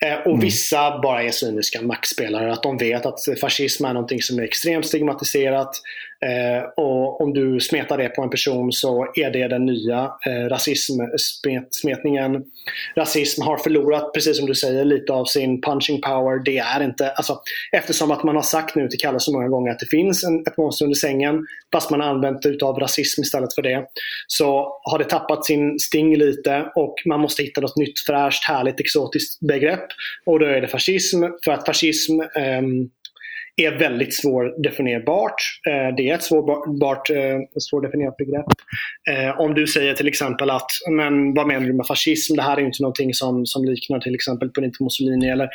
Eh, 0.05 0.19
och 0.27 0.43
vissa 0.43 0.99
bara 0.99 1.23
är 1.23 1.31
cyniska 1.31 1.81
maktspelare. 1.81 2.53
Att 2.53 2.63
de 2.63 2.77
vet 2.77 3.05
att 3.05 3.19
fascism 3.41 3.85
är 3.85 3.93
någonting 3.93 4.21
som 4.21 4.39
är 4.39 4.43
extremt 4.43 4.85
stigmatiserat. 4.85 5.81
Eh, 6.25 6.63
och 6.77 7.21
om 7.21 7.33
du 7.33 7.59
smetar 7.59 7.97
det 7.97 8.09
på 8.09 8.21
en 8.21 8.29
person 8.29 8.71
så 8.71 9.07
är 9.15 9.31
det 9.31 9.47
den 9.47 9.65
nya 9.65 10.11
eh, 10.25 10.49
rasismsmetningen. 10.49 12.43
Rasism 12.95 13.41
har 13.41 13.57
förlorat, 13.57 14.13
precis 14.13 14.37
som 14.37 14.47
du 14.47 14.55
säger, 14.55 14.85
lite 14.85 15.13
av 15.13 15.25
sin 15.25 15.61
punching 15.61 16.01
power. 16.01 16.43
Det 16.45 16.57
är 16.57 16.83
inte, 16.83 17.11
alltså, 17.11 17.39
eftersom 17.71 18.11
att 18.11 18.23
man 18.23 18.35
har 18.35 18.43
sagt 18.43 18.75
nu 18.75 18.87
till 18.87 18.99
Kalle 18.99 19.19
så 19.19 19.33
många 19.33 19.47
gånger 19.47 19.71
att 19.71 19.79
det 19.79 19.85
finns 19.85 20.23
en, 20.23 20.39
ett 20.39 20.57
monster 20.57 20.85
under 20.85 20.95
sängen, 20.95 21.45
fast 21.71 21.91
man 21.91 22.01
har 22.01 22.07
använt 22.07 22.45
utav 22.45 22.79
rasism 22.79 23.21
istället 23.21 23.55
för 23.55 23.61
det, 23.61 23.85
så 24.27 24.79
har 24.83 24.99
det 24.99 25.05
tappat 25.05 25.45
sin 25.45 25.79
sting 25.79 26.17
lite 26.17 26.71
och 26.75 26.95
man 27.05 27.19
måste 27.19 27.43
hitta 27.43 27.61
något 27.61 27.77
nytt, 27.77 27.99
fräscht, 28.07 28.43
härligt, 28.43 28.79
exotiskt 28.79 29.39
begrepp. 29.39 29.85
Och 30.25 30.39
då 30.39 30.45
är 30.45 30.61
det 30.61 30.67
fascism, 30.67 31.23
för 31.45 31.51
att 31.51 31.65
fascism 31.65 32.21
ehm, 32.35 32.89
är 33.65 33.79
väldigt 33.79 34.13
svårdefinierbart. 34.15 35.41
Eh, 35.69 35.95
Det 35.97 36.09
är 36.09 36.15
ett 36.15 36.23
svårbart, 36.23 37.09
eh, 37.09 37.39
svårdefinierat 37.59 38.17
begrepp. 38.17 38.45
Eh, 39.09 39.39
Om 39.39 39.53
du 39.53 39.67
säger 39.67 39.93
till 39.93 40.07
exempel 40.07 40.49
att, 40.49 40.69
men 40.89 41.33
vad 41.33 41.47
menar 41.47 41.67
du 41.67 41.73
med 41.73 41.87
fascism? 41.87 42.35
Det 42.35 42.41
här 42.41 42.55
är 42.57 42.61
ju 42.61 42.65
inte 42.65 42.81
någonting 42.83 43.13
som, 43.13 43.45
som 43.45 43.65
liknar 43.65 43.99
till 43.99 44.15
exempel 44.15 44.49
Benito 44.49 44.83
Mussolini. 44.83 45.29
Eller 45.29 45.49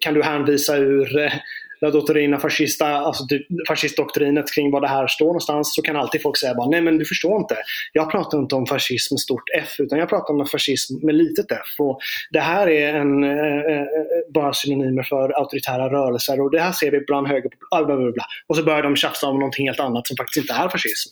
kan 0.00 0.14
du 0.14 0.22
hänvisa 0.22 0.76
ur 0.76 1.18
eh, 1.18 1.32
La 1.80 1.90
Dottorina 1.90 2.38
Fascista, 2.38 2.86
alltså 2.86 3.26
typ 3.26 3.46
fascistdoktrinet 3.68 4.54
kring 4.54 4.70
vad 4.70 4.82
det 4.82 4.88
här 4.88 5.06
står 5.06 5.26
någonstans, 5.26 5.74
så 5.74 5.82
kan 5.82 5.96
alltid 5.96 6.22
folk 6.22 6.36
säga 6.36 6.54
bara 6.54 6.68
nej 6.68 6.80
men 6.80 6.98
du 6.98 7.04
förstår 7.04 7.40
inte. 7.40 7.56
Jag 7.92 8.10
pratar 8.10 8.38
inte 8.38 8.54
om 8.54 8.66
fascism 8.66 9.14
med 9.14 9.20
stort 9.20 9.44
F, 9.58 9.74
utan 9.78 9.98
jag 9.98 10.08
pratar 10.08 10.34
om 10.34 10.46
fascism 10.46 11.06
med 11.06 11.14
litet 11.14 11.52
f. 11.52 11.74
Och 11.78 12.00
det 12.30 12.40
här 12.40 12.68
är 12.68 12.94
en, 12.94 13.24
eh, 13.24 13.72
eh, 13.72 13.86
bara 14.34 14.52
synonymer 14.52 15.02
för 15.02 15.30
auktoritära 15.30 15.90
rörelser 15.90 16.40
och 16.40 16.50
det 16.50 16.60
här 16.60 16.72
ser 16.72 16.90
vi 16.90 17.00
bland 17.00 17.28
höger... 17.28 17.50
Bla, 17.70 17.84
bla, 17.84 18.12
bla. 18.12 18.24
Och 18.46 18.56
så 18.56 18.62
börjar 18.62 18.82
de 18.82 18.96
tjafsa 18.96 19.26
om 19.26 19.38
någonting 19.38 19.66
helt 19.66 19.80
annat 19.80 20.06
som 20.06 20.16
faktiskt 20.16 20.36
inte 20.36 20.62
är 20.62 20.68
fascism. 20.68 21.10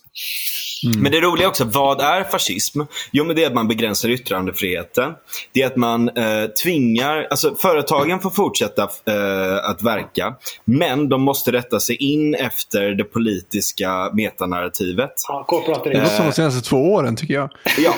Men 0.99 1.13
det 1.13 1.21
roliga 1.21 1.49
också, 1.49 1.65
vad 1.65 2.01
är 2.01 2.25
fascism? 2.25 2.81
Jo, 3.13 3.25
men 3.25 3.37
det 3.37 3.43
är 3.45 3.47
att 3.47 3.55
man 3.55 3.69
begränsar 3.69 4.09
yttrandefriheten. 4.09 5.13
Det 5.53 5.63
är 5.63 5.67
att 5.67 5.77
man 5.77 6.09
eh, 6.09 6.45
tvingar, 6.63 7.27
alltså 7.31 7.55
företagen 7.55 8.21
får 8.21 8.31
fortsätta 8.31 8.83
eh, 8.83 9.71
att 9.71 9.83
verka, 9.83 10.35
men 10.65 11.09
de 11.09 11.23
måste 11.23 11.53
rätta 11.53 11.81
sig 11.81 11.97
in 11.97 12.35
efter 12.35 12.91
det 12.91 13.05
politiska 13.05 14.11
metanarrativet. 14.13 15.13
Ja, 15.29 15.45
korporatism. 15.49 15.91
Det 15.91 16.01
var 16.01 16.09
så 16.09 16.23
de 16.23 16.33
senaste 16.33 16.69
två 16.69 16.93
åren 16.93 17.17
tycker 17.17 17.35
jag. 17.35 17.51
Ja, 17.79 17.95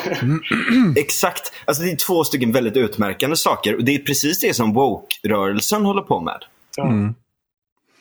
exakt. 0.97 1.53
Alltså 1.65 1.83
det 1.83 1.91
är 1.91 1.97
två 1.97 2.25
stycken 2.25 2.53
väldigt 2.53 2.77
utmärkande 2.77 3.37
saker. 3.37 3.77
Och 3.77 3.85
det 3.85 3.95
är 3.95 3.99
precis 3.99 4.41
det 4.41 4.55
som 4.55 4.73
woke-rörelsen 4.73 5.85
håller 5.85 6.03
på 6.03 6.21
med. 6.21 6.39
Ja. 6.77 6.93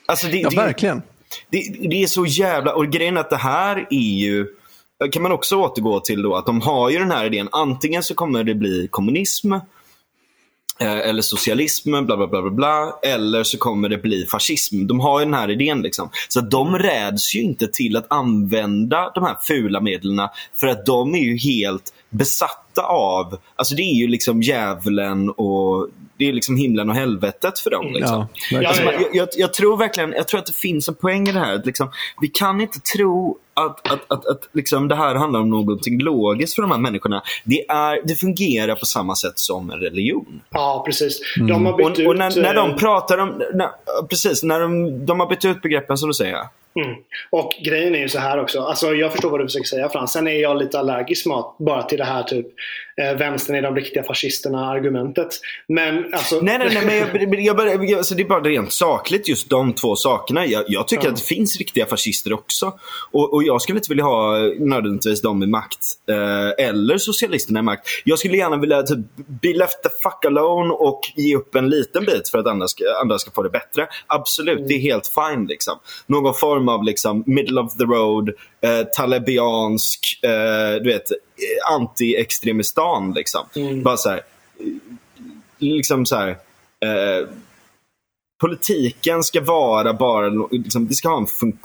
Alltså 0.05 0.27
det, 0.27 0.37
Ja, 0.37 0.49
det, 0.49 0.55
verkligen. 0.55 1.01
det, 1.49 1.89
det 1.89 2.03
är 2.03 2.07
så 2.07 2.25
jävla... 2.25 2.73
Och 2.73 2.87
grejen 2.91 3.17
är 3.17 3.21
att 3.21 3.29
det 3.29 3.37
här 3.37 3.87
är 3.89 4.17
ju... 4.19 4.47
kan 5.11 5.21
man 5.21 5.31
också 5.31 5.55
återgå 5.55 5.99
till 5.99 6.21
då 6.21 6.35
att 6.35 6.45
de 6.45 6.61
har 6.61 6.89
ju 6.89 6.99
den 6.99 7.11
här 7.11 7.25
idén. 7.25 7.49
Antingen 7.51 8.03
så 8.03 8.13
kommer 8.15 8.43
det 8.43 8.55
bli 8.55 8.87
kommunism 8.91 9.53
eh, 9.53 9.59
eller 10.81 11.21
socialism, 11.21 11.91
bla 11.91 12.17
bla 12.17 12.27
bla 12.27 12.41
bla 12.41 12.51
bla. 12.51 12.99
Eller 13.03 13.43
så 13.43 13.57
kommer 13.57 13.89
det 13.89 13.97
bli 13.97 14.25
fascism. 14.25 14.87
De 14.87 14.99
har 14.99 15.19
ju 15.19 15.25
den 15.25 15.33
här 15.33 15.49
idén. 15.51 15.81
liksom. 15.81 16.09
Så 16.29 16.41
de 16.41 16.77
räds 16.77 17.35
ju 17.35 17.41
inte 17.41 17.67
till 17.67 17.97
att 17.97 18.05
använda 18.09 19.11
de 19.15 19.23
här 19.23 19.37
fula 19.41 19.81
medlen 19.81 20.27
för 20.59 20.67
att 20.67 20.85
de 20.85 21.15
är 21.15 21.23
ju 21.23 21.37
helt 21.37 21.93
besatta 22.09 22.81
av, 22.81 23.37
alltså 23.55 23.75
det 23.75 23.81
är 23.81 23.95
ju 23.95 24.07
liksom 24.07 24.41
djävulen 24.41 25.29
och 25.29 25.87
det 26.17 26.29
är 26.29 26.33
liksom 26.33 26.57
himlen 26.57 26.89
och 26.89 26.95
helvetet 26.95 27.59
för 27.59 27.69
dem. 27.69 27.93
Liksom. 27.93 28.25
Ja. 28.51 28.67
Alltså, 28.67 28.83
jag, 28.83 29.05
jag, 29.13 29.27
jag 29.37 29.53
tror 29.53 29.77
verkligen 29.77 30.13
jag 30.13 30.27
tror 30.27 30.39
att 30.39 30.45
det 30.45 30.55
finns 30.55 30.87
en 30.87 30.95
poäng 30.95 31.29
i 31.29 31.31
det 31.31 31.39
här. 31.39 31.61
Liksom, 31.65 31.91
vi 32.21 32.27
kan 32.27 32.61
inte 32.61 32.79
tro 32.79 33.37
att, 33.65 33.91
att, 33.91 34.11
att, 34.11 34.25
att 34.25 34.49
liksom 34.53 34.87
det 34.87 34.95
här 34.95 35.15
handlar 35.15 35.39
om 35.39 35.49
någonting 35.49 35.99
logiskt 35.99 36.55
för 36.55 36.61
de 36.61 36.71
här 36.71 36.77
människorna. 36.77 37.23
Det, 37.43 37.65
är, 37.69 38.07
det 38.07 38.15
fungerar 38.15 38.75
på 38.75 38.85
samma 38.85 39.15
sätt 39.15 39.39
som 39.39 39.71
en 39.71 39.79
religion. 39.79 40.41
Ja, 40.49 40.83
precis. 40.85 41.21
De 41.47 41.65
har 41.65 41.77
bytt 41.77 41.99
Och, 41.99 42.05
och 42.05 42.17
när, 42.17 42.29
ut... 42.29 42.43
när 42.43 42.53
de 42.53 42.69
eh, 42.69 42.75
pratar 42.75 43.17
om... 43.17 43.41
När, 43.53 43.69
precis, 44.09 44.43
när 44.43 44.59
de, 44.59 45.05
de 45.05 45.19
har 45.19 45.27
bytt 45.27 45.45
ut 45.45 45.61
begreppen 45.61 45.97
som 45.97 46.09
du 46.09 46.13
säger. 46.13 46.37
Mm. 46.75 46.95
Och 47.29 47.53
grejen 47.65 47.95
är 47.95 47.99
ju 47.99 48.09
så 48.09 48.19
här 48.19 48.39
också. 48.39 48.59
Alltså 48.61 48.93
jag 48.93 49.11
förstår 49.11 49.29
vad 49.29 49.39
du 49.39 49.47
försöker 49.47 49.67
säga 49.67 49.89
Frans. 49.89 50.11
Sen 50.11 50.27
är 50.27 50.41
jag 50.41 50.57
lite 50.57 50.79
allergisk 50.79 51.25
mat, 51.25 51.55
bara 51.59 51.83
till 51.83 51.97
det 51.97 52.03
här 52.03 52.23
typ 52.23 52.47
eh, 53.01 53.17
vänstern 53.17 53.55
är 53.55 53.61
de 53.61 53.75
riktiga 53.75 54.03
fascisterna 54.03 54.69
argumentet. 54.69 55.27
Men 55.67 56.13
alltså... 56.13 56.39
Nej, 56.41 56.57
nej, 56.59 56.69
nej, 56.73 56.85
men 56.85 56.97
jag, 56.97 57.39
jag, 57.45 57.57
bara- 57.57 57.69
jag, 57.73 57.93
alltså 57.93 58.15
det 58.15 58.23
är 58.23 58.27
bara 58.27 58.41
rent 58.41 58.71
sakligt 58.71 59.27
just 59.29 59.49
de 59.49 59.73
två 59.73 59.95
sakerna. 59.95 60.45
Jag, 60.45 60.63
jag 60.67 60.87
tycker 60.87 61.03
Ja. 61.03 61.09
att 61.11 61.17
det 61.17 61.23
finns 61.23 61.57
riktiga 61.57 61.85
fascister 61.85 62.33
också. 62.33 62.73
Och, 63.11 63.33
och 63.33 63.43
jag 63.43 63.61
skulle 63.61 63.77
inte 63.77 63.89
vilja 63.89 64.03
ha 64.03 64.37
nödvändigtvis 64.59 65.21
dem 65.21 65.43
i 65.43 65.47
makt. 65.47 65.79
Eh, 66.09 66.65
eller 66.67 66.97
socialisterna 66.97 67.59
i 67.59 67.63
makt. 67.63 67.87
Jag 68.03 68.19
skulle 68.19 68.37
gärna 68.37 68.57
vilja 68.57 68.83
typ, 68.83 68.97
be 69.41 69.53
left 69.53 69.83
the 69.83 69.89
fuck 70.03 70.25
alone 70.25 70.73
och 70.73 71.01
ge 71.15 71.35
upp 71.35 71.55
en 71.55 71.69
liten 71.69 72.05
bit 72.05 72.29
för 72.29 72.37
att 72.37 72.47
andra 72.47 72.67
ska, 72.67 72.83
andra 73.01 73.19
ska 73.19 73.31
få 73.31 73.43
det 73.43 73.49
bättre. 73.49 73.87
Absolut, 74.07 74.67
det 74.67 74.73
är 74.73 74.79
helt 74.79 75.07
fine. 75.07 75.45
Liksom. 75.47 75.79
Någon 76.07 76.33
form 76.33 76.69
av 76.69 76.83
liksom, 76.83 77.23
middle 77.25 77.61
of 77.61 77.77
the 77.77 77.83
road, 77.83 78.29
eh, 78.61 78.85
eh, 80.23 80.81
du 80.83 80.89
vet, 80.89 81.11
anti-extremistan. 81.71 83.13
Liksom. 83.13 83.45
Bara 83.83 83.97
så 83.97 84.09
här, 84.09 84.21
liksom 85.57 86.05
så 86.05 86.15
här, 86.15 86.29
eh, 86.85 87.27
politiken 88.41 89.23
ska 89.23 89.41
vara 89.41 89.93
bara, 89.93 90.29
liksom, 90.51 90.87
det 90.87 90.93
ska 90.93 91.09
ha 91.09 91.17
en 91.17 91.27
funk 91.27 91.61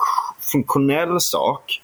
funktionell 0.52 1.20
sak. 1.20 1.80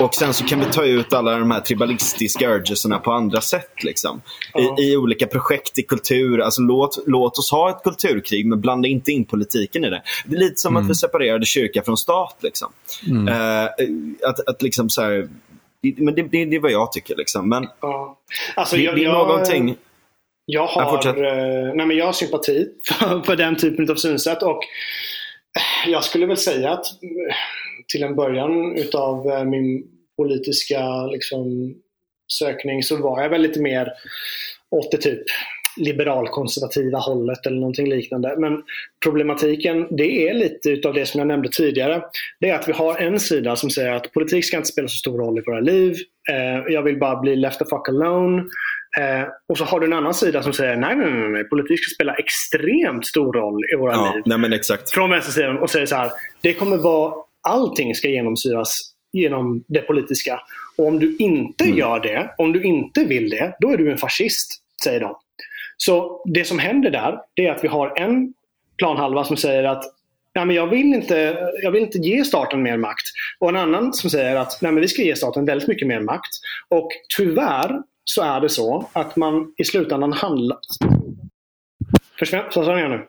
Och 0.00 0.14
sen 0.14 0.34
så 0.34 0.44
kan 0.44 0.60
vi 0.60 0.66
ta 0.66 0.84
ut 0.84 1.12
alla 1.12 1.38
de 1.38 1.50
här 1.50 1.60
tribalistiska 1.60 2.50
urgesarna 2.50 2.98
på 2.98 3.12
andra 3.12 3.40
sätt. 3.40 3.84
Liksom. 3.84 4.22
Ja. 4.52 4.76
I, 4.78 4.92
I 4.92 4.96
olika 4.96 5.26
projekt, 5.26 5.78
i 5.78 5.82
kultur. 5.82 6.40
Alltså, 6.40 6.62
låt, 6.62 6.98
låt 7.06 7.38
oss 7.38 7.50
ha 7.50 7.70
ett 7.70 7.82
kulturkrig, 7.82 8.46
men 8.46 8.60
blanda 8.60 8.88
inte 8.88 9.12
in 9.12 9.24
politiken 9.24 9.84
i 9.84 9.90
det. 9.90 10.02
Det 10.26 10.36
är 10.36 10.40
lite 10.40 10.56
som 10.56 10.76
att 10.76 10.90
vi 10.90 10.94
separerade 10.94 11.46
kyrka 11.46 11.82
från 11.82 11.96
stat. 11.96 12.36
Liksom. 12.42 12.72
Eh, 13.28 13.64
att, 14.28 14.48
att 14.48 14.62
liksom 14.62 14.90
så 14.90 15.02
här, 15.02 15.28
men 15.96 16.14
det, 16.14 16.22
det, 16.22 16.44
det 16.44 16.56
är 16.56 16.60
vad 16.60 16.72
jag 16.72 16.92
tycker. 16.92 17.16
Liksom. 17.16 17.48
Men 17.48 17.66
Ja. 17.80 18.18
Alltså, 18.56 18.76
det, 18.76 18.82
jag, 18.82 18.94
det 18.94 19.00
är 19.00 19.04
jag, 19.04 19.28
någonting... 19.28 19.76
Jag 20.46 20.66
har, 20.66 20.90
fortsätt. 20.90 21.16
eh, 21.16 21.74
nej 21.74 21.86
men 21.86 21.96
jag 21.96 22.06
har 22.06 22.12
sympati 22.12 22.68
för, 22.84 23.22
för 23.22 23.36
den 23.36 23.56
typen 23.56 23.90
av 23.90 23.94
synsätt. 23.94 24.42
Och 24.42 24.60
jag 25.86 26.04
skulle 26.04 26.26
väl 26.26 26.36
säga 26.36 26.72
att 26.72 26.86
till 27.92 28.02
en 28.02 28.16
början 28.16 28.76
utav 28.76 29.30
eh, 29.30 29.44
min 29.44 29.84
politiska 30.16 31.06
liksom, 31.06 31.74
sökning 32.32 32.82
så 32.82 32.96
var 32.96 33.22
jag 33.22 33.30
väl 33.30 33.42
lite 33.42 33.60
mer 33.60 33.92
åt 34.70 34.90
det 34.90 34.96
typ 34.98 35.22
liberalkonservativa 35.76 36.98
hållet 36.98 37.46
eller 37.46 37.56
någonting 37.56 37.88
liknande. 37.88 38.34
Men 38.38 38.62
problematiken, 39.04 39.86
det 39.96 40.28
är 40.28 40.34
lite 40.34 40.70
utav 40.70 40.94
det 40.94 41.06
som 41.06 41.18
jag 41.18 41.26
nämnde 41.28 41.48
tidigare. 41.48 42.02
Det 42.40 42.50
är 42.50 42.54
att 42.54 42.68
vi 42.68 42.72
har 42.72 42.96
en 42.96 43.20
sida 43.20 43.56
som 43.56 43.70
säger 43.70 43.92
att 43.92 44.12
politik 44.12 44.44
ska 44.44 44.56
inte 44.56 44.68
spela 44.68 44.88
så 44.88 44.96
stor 44.96 45.18
roll 45.18 45.38
i 45.38 45.42
våra 45.46 45.60
liv. 45.60 45.94
Eh, 46.30 46.72
jag 46.74 46.82
vill 46.82 46.98
bara 46.98 47.20
bli 47.20 47.36
left 47.36 47.58
the 47.58 47.64
fuck 47.64 47.88
alone. 47.88 48.42
Eh, 49.00 49.28
och 49.48 49.58
så 49.58 49.64
har 49.64 49.80
du 49.80 49.86
en 49.86 49.92
annan 49.92 50.14
sida 50.14 50.42
som 50.42 50.52
säger 50.52 50.76
nej, 50.76 50.96
nej, 50.96 51.10
nej, 51.10 51.28
nej. 51.28 51.44
politik 51.44 51.80
ska 51.84 51.94
spela 51.94 52.14
extremt 52.14 53.06
stor 53.06 53.32
roll 53.32 53.60
i 53.74 53.76
våra 53.76 53.92
Ja, 53.92 54.12
liv. 54.14 54.22
nej 54.26 54.38
men 54.38 54.52
exakt. 54.52 54.90
Från 54.90 55.10
vänstersidan 55.10 55.58
och 55.58 55.70
säger 55.70 55.86
så 55.86 55.94
här. 55.96 56.10
Det 56.42 56.54
kommer 56.54 56.76
vara, 56.76 57.14
allting 57.46 57.94
ska 57.94 58.08
genomsyras 58.08 58.92
genom 59.12 59.64
det 59.68 59.80
politiska. 59.80 60.40
Och 60.78 60.86
om 60.86 60.98
du 60.98 61.16
inte 61.18 61.64
gör 61.64 62.00
det, 62.00 62.34
om 62.38 62.52
du 62.52 62.62
inte 62.62 63.04
vill 63.04 63.30
det, 63.30 63.56
då 63.60 63.70
är 63.70 63.76
du 63.76 63.92
en 63.92 63.98
fascist, 63.98 64.62
säger 64.84 65.00
de. 65.00 65.16
Så 65.76 66.22
det 66.24 66.44
som 66.44 66.58
händer 66.58 66.90
där, 66.90 67.18
det 67.34 67.46
är 67.46 67.52
att 67.52 67.64
vi 67.64 67.68
har 67.68 67.98
en 67.98 68.34
planhalva 68.78 69.24
som 69.24 69.36
säger 69.36 69.64
att 69.64 69.84
Nej, 70.34 70.46
men 70.46 70.56
jag, 70.56 70.66
vill 70.66 70.94
inte, 70.94 71.38
jag 71.62 71.70
vill 71.70 71.82
inte 71.82 71.98
ge 71.98 72.24
staten 72.24 72.62
mer 72.62 72.76
makt. 72.76 73.04
Och 73.38 73.48
en 73.48 73.56
annan 73.56 73.92
som 73.92 74.10
säger 74.10 74.36
att 74.36 74.58
Nej, 74.62 74.72
men 74.72 74.80
vi 74.80 74.88
ska 74.88 75.02
ge 75.02 75.16
staten 75.16 75.44
väldigt 75.44 75.68
mycket 75.68 75.88
mer 75.88 76.00
makt. 76.00 76.30
Och 76.68 76.88
tyvärr 77.16 77.82
så 78.04 78.22
är 78.22 78.40
det 78.40 78.48
så 78.48 78.88
att 78.92 79.16
man 79.16 79.54
i 79.56 79.64
slutändan 79.64 80.12
handlar... 80.12 80.58
Försvann 82.18 82.78
jag 82.78 82.90
nu? 82.90 83.06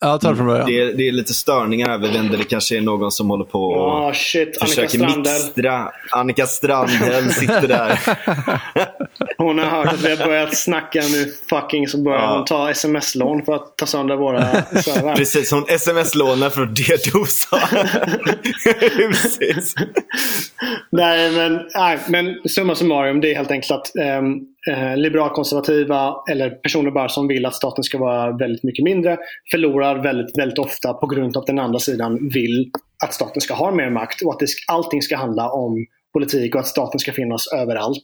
Ja, 0.00 0.18
ta 0.18 0.30
det 0.30 0.36
från 0.36 0.46
början. 0.46 0.66
Det 0.66 0.80
är, 0.80 0.92
det 0.92 1.08
är 1.08 1.12
lite 1.12 1.34
störningar 1.34 1.88
här. 1.88 1.98
Vi 1.98 2.08
vänder. 2.10 2.38
Det 2.38 2.44
kanske 2.44 2.76
är 2.76 2.80
någon 2.80 3.12
som 3.12 3.30
håller 3.30 3.44
på 3.44 3.62
och 3.64 3.88
Ja, 3.88 4.12
shit. 4.14 4.48
Annika 4.48 4.66
försöker 4.66 4.88
Strandhäll. 4.88 5.42
mixtra. 5.44 5.92
Annika 6.10 6.46
Strandhäll 6.46 7.30
sitter 7.32 7.68
där. 7.68 7.98
Hon 9.46 9.58
har 9.58 9.66
hört 9.66 9.92
att 9.92 10.04
vi 10.04 10.16
har 10.16 10.26
börjat 10.26 10.56
snacka 10.56 11.00
nu 11.12 11.32
fucking 11.50 11.88
så 11.88 12.02
börjar 12.02 12.20
Ja. 12.20 12.36
hon 12.36 12.44
ta 12.44 12.70
sms-lån 12.70 13.44
för 13.44 13.54
att 13.54 13.76
ta 13.76 13.86
sönder 13.86 14.16
våra 14.16 14.40
servrar. 14.82 15.16
Precis, 15.16 15.50
hon 15.52 15.64
sms-lånar 15.68 16.50
för 16.50 16.62
att 16.62 16.76
DDoSa. 16.76 17.58
Precis. 18.98 19.74
Nej, 20.90 21.30
men, 21.32 21.60
nej, 21.74 21.98
men 22.08 22.48
summa 22.48 22.74
summarum, 22.74 23.20
det 23.20 23.30
är 23.32 23.36
helt 23.36 23.50
enkelt 23.50 23.70
att 23.70 23.96
ehm, 23.96 24.34
eh, 24.70 24.96
liberalkonservativa 24.96 26.14
eller 26.30 26.50
personer 26.50 26.90
bara 26.90 27.08
som 27.08 27.28
vill 27.28 27.46
att 27.46 27.54
staten 27.54 27.84
ska 27.84 27.98
vara 27.98 28.36
väldigt 28.36 28.62
mycket 28.64 28.84
mindre 28.84 29.16
förlorar 29.50 30.02
väldigt, 30.02 30.38
väldigt 30.38 30.58
ofta 30.58 30.92
på 30.94 31.06
grund 31.06 31.36
av 31.36 31.40
att 31.40 31.46
den 31.46 31.58
andra 31.58 31.78
sidan 31.78 32.28
vill 32.34 32.70
att 33.04 33.14
staten 33.14 33.40
ska 33.40 33.54
ha 33.54 33.70
mer 33.70 33.90
makt 33.90 34.22
och 34.22 34.32
att 34.32 34.38
det, 34.38 34.46
allting 34.68 35.02
ska 35.02 35.16
handla 35.16 35.50
om 35.50 35.86
politik 36.16 36.54
och 36.54 36.60
att 36.60 36.66
staten 36.66 36.98
ska 37.00 37.12
finnas 37.12 37.46
överallt. 37.52 38.02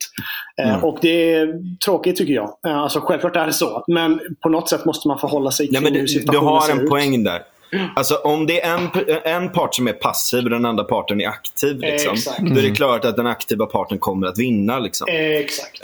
Eh, 0.62 0.68
Mm. 0.68 0.84
Och 0.84 0.98
det 1.02 1.32
är 1.34 1.46
tråkigt 1.84 2.16
tycker 2.16 2.32
jag. 2.34 2.50
Eh, 2.66 2.78
Alltså, 2.78 3.00
självklart 3.00 3.36
är 3.36 3.46
det 3.46 3.52
så. 3.52 3.84
Men 3.86 4.20
på 4.42 4.48
något 4.48 4.68
sätt 4.68 4.84
måste 4.84 5.08
man 5.08 5.18
förhålla 5.18 5.50
sig 5.50 5.66
Nej, 5.70 5.74
till 5.74 5.82
men 5.84 5.92
hur 5.92 6.00
du, 6.00 6.06
du 6.06 6.12
situationen 6.20 6.46
har 6.52 6.60
ser 6.60 6.72
en 6.72 6.80
ut. 6.80 6.88
poäng 6.90 7.24
där. 7.24 7.42
Alltså 7.96 8.14
om 8.14 8.46
det 8.46 8.60
är 8.64 8.74
en, 8.74 8.88
en 9.42 9.48
part 9.52 9.74
som 9.74 9.88
är 9.88 9.92
passiv 9.92 10.44
och 10.44 10.50
den 10.50 10.64
andra 10.64 10.84
parten 10.84 11.20
är 11.20 11.26
aktiv, 11.28 11.78
liksom, 11.80 12.12
Exakt. 12.12 12.38
då 12.40 12.58
är 12.58 12.62
det 12.62 12.70
klart 12.70 13.04
att 13.04 13.16
den 13.16 13.26
aktiva 13.26 13.66
parten 13.66 13.98
kommer 13.98 14.26
att 14.26 14.38
vinna. 14.38 14.78
Liksom. 14.78 15.08
Eh, 15.08 15.14
Exakt. 15.36 15.80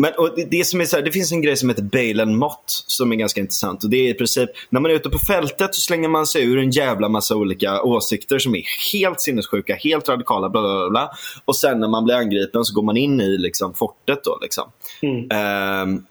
Men, 0.00 0.12
och 0.18 0.32
det, 0.36 0.44
det, 0.44 0.64
som 0.64 0.80
är 0.80 0.84
så 0.84 0.96
här, 0.96 1.02
det 1.02 1.12
finns 1.12 1.32
en 1.32 1.42
grej 1.42 1.56
som 1.56 1.68
heter 1.68 1.82
bail 1.82 2.20
and 2.20 2.36
mott 2.36 2.84
som 2.86 3.12
är 3.12 3.16
ganska 3.16 3.40
intressant. 3.40 3.84
Och 3.84 3.90
det 3.90 3.96
är 3.96 4.10
i 4.10 4.14
princip, 4.14 4.50
när 4.70 4.80
man 4.80 4.90
är 4.90 4.94
ute 4.94 5.10
på 5.10 5.18
fältet 5.18 5.74
så 5.74 5.80
slänger 5.80 6.08
man 6.08 6.26
sig 6.26 6.44
ur 6.44 6.58
en 6.58 6.70
jävla 6.70 7.08
massa 7.08 7.36
olika 7.36 7.82
åsikter 7.82 8.38
som 8.38 8.54
är 8.54 8.62
helt 8.92 9.20
sinnessjuka, 9.20 9.74
helt 9.74 10.08
radikala. 10.08 10.48
Bla, 10.48 10.62
bla, 10.62 10.78
bla, 10.78 10.90
bla. 10.90 11.10
Och 11.44 11.56
sen 11.56 11.80
när 11.80 11.88
man 11.88 12.04
blir 12.04 12.14
angripen 12.14 12.64
så 12.64 12.74
går 12.74 12.82
man 12.82 12.96
in 12.96 13.20
i 13.20 13.38
liksom, 13.38 13.74
fortet. 13.74 14.24
Då, 14.24 14.38
liksom. 14.42 14.70
Mm. 15.02 15.30
Ehm, 15.30 16.04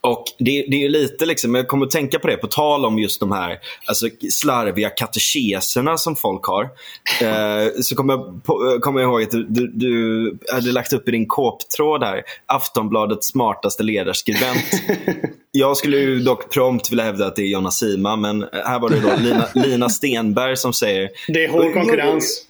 och 0.00 0.24
det, 0.38 0.66
det 0.70 0.84
är 0.84 0.88
lite 0.88 1.26
liksom, 1.26 1.54
jag 1.54 1.68
kommer 1.68 1.86
att 1.86 1.92
tänka 1.92 2.18
på 2.18 2.28
det 2.28 2.36
på 2.36 2.46
tal 2.46 2.84
om 2.84 2.98
just 2.98 3.20
de 3.20 3.32
här 3.32 3.58
alltså, 3.86 4.08
slarviga 4.30 4.90
katekeserna 4.90 5.96
som 5.96 6.16
folk 6.16 6.44
har. 6.44 6.68
Eh, 7.20 7.68
så 7.80 7.96
kommer 7.96 8.14
jag, 8.14 8.44
på, 8.44 8.78
kommer 8.80 9.00
jag 9.00 9.10
ihåg 9.10 9.22
att 9.22 9.30
du, 9.30 9.46
du, 9.48 9.66
du 9.74 10.38
hade 10.52 10.72
lagt 10.72 10.92
upp 10.92 11.08
i 11.08 11.10
din 11.10 11.26
kåptråd 11.26 12.02
här, 12.02 12.22
Aftonbladets 12.46 13.26
smartaste 13.26 13.82
ledarskribent. 13.82 14.64
jag 15.50 15.76
skulle 15.76 15.96
ju 15.96 16.18
dock 16.18 16.52
prompt 16.52 16.92
vilja 16.92 17.04
hävda 17.04 17.26
att 17.26 17.36
det 17.36 17.42
är 17.42 17.46
Jonna 17.46 17.70
Sima, 17.70 18.16
men 18.16 18.46
här 18.52 18.78
var 18.78 18.88
det 18.88 19.00
då 19.00 19.16
Lina, 19.18 19.48
Lina 19.54 19.88
Stenberg 19.88 20.56
som 20.56 20.72
säger 20.72 21.10
Det 21.28 21.44
är 21.44 21.48
hård 21.48 21.74
konkurrens. 21.74 22.46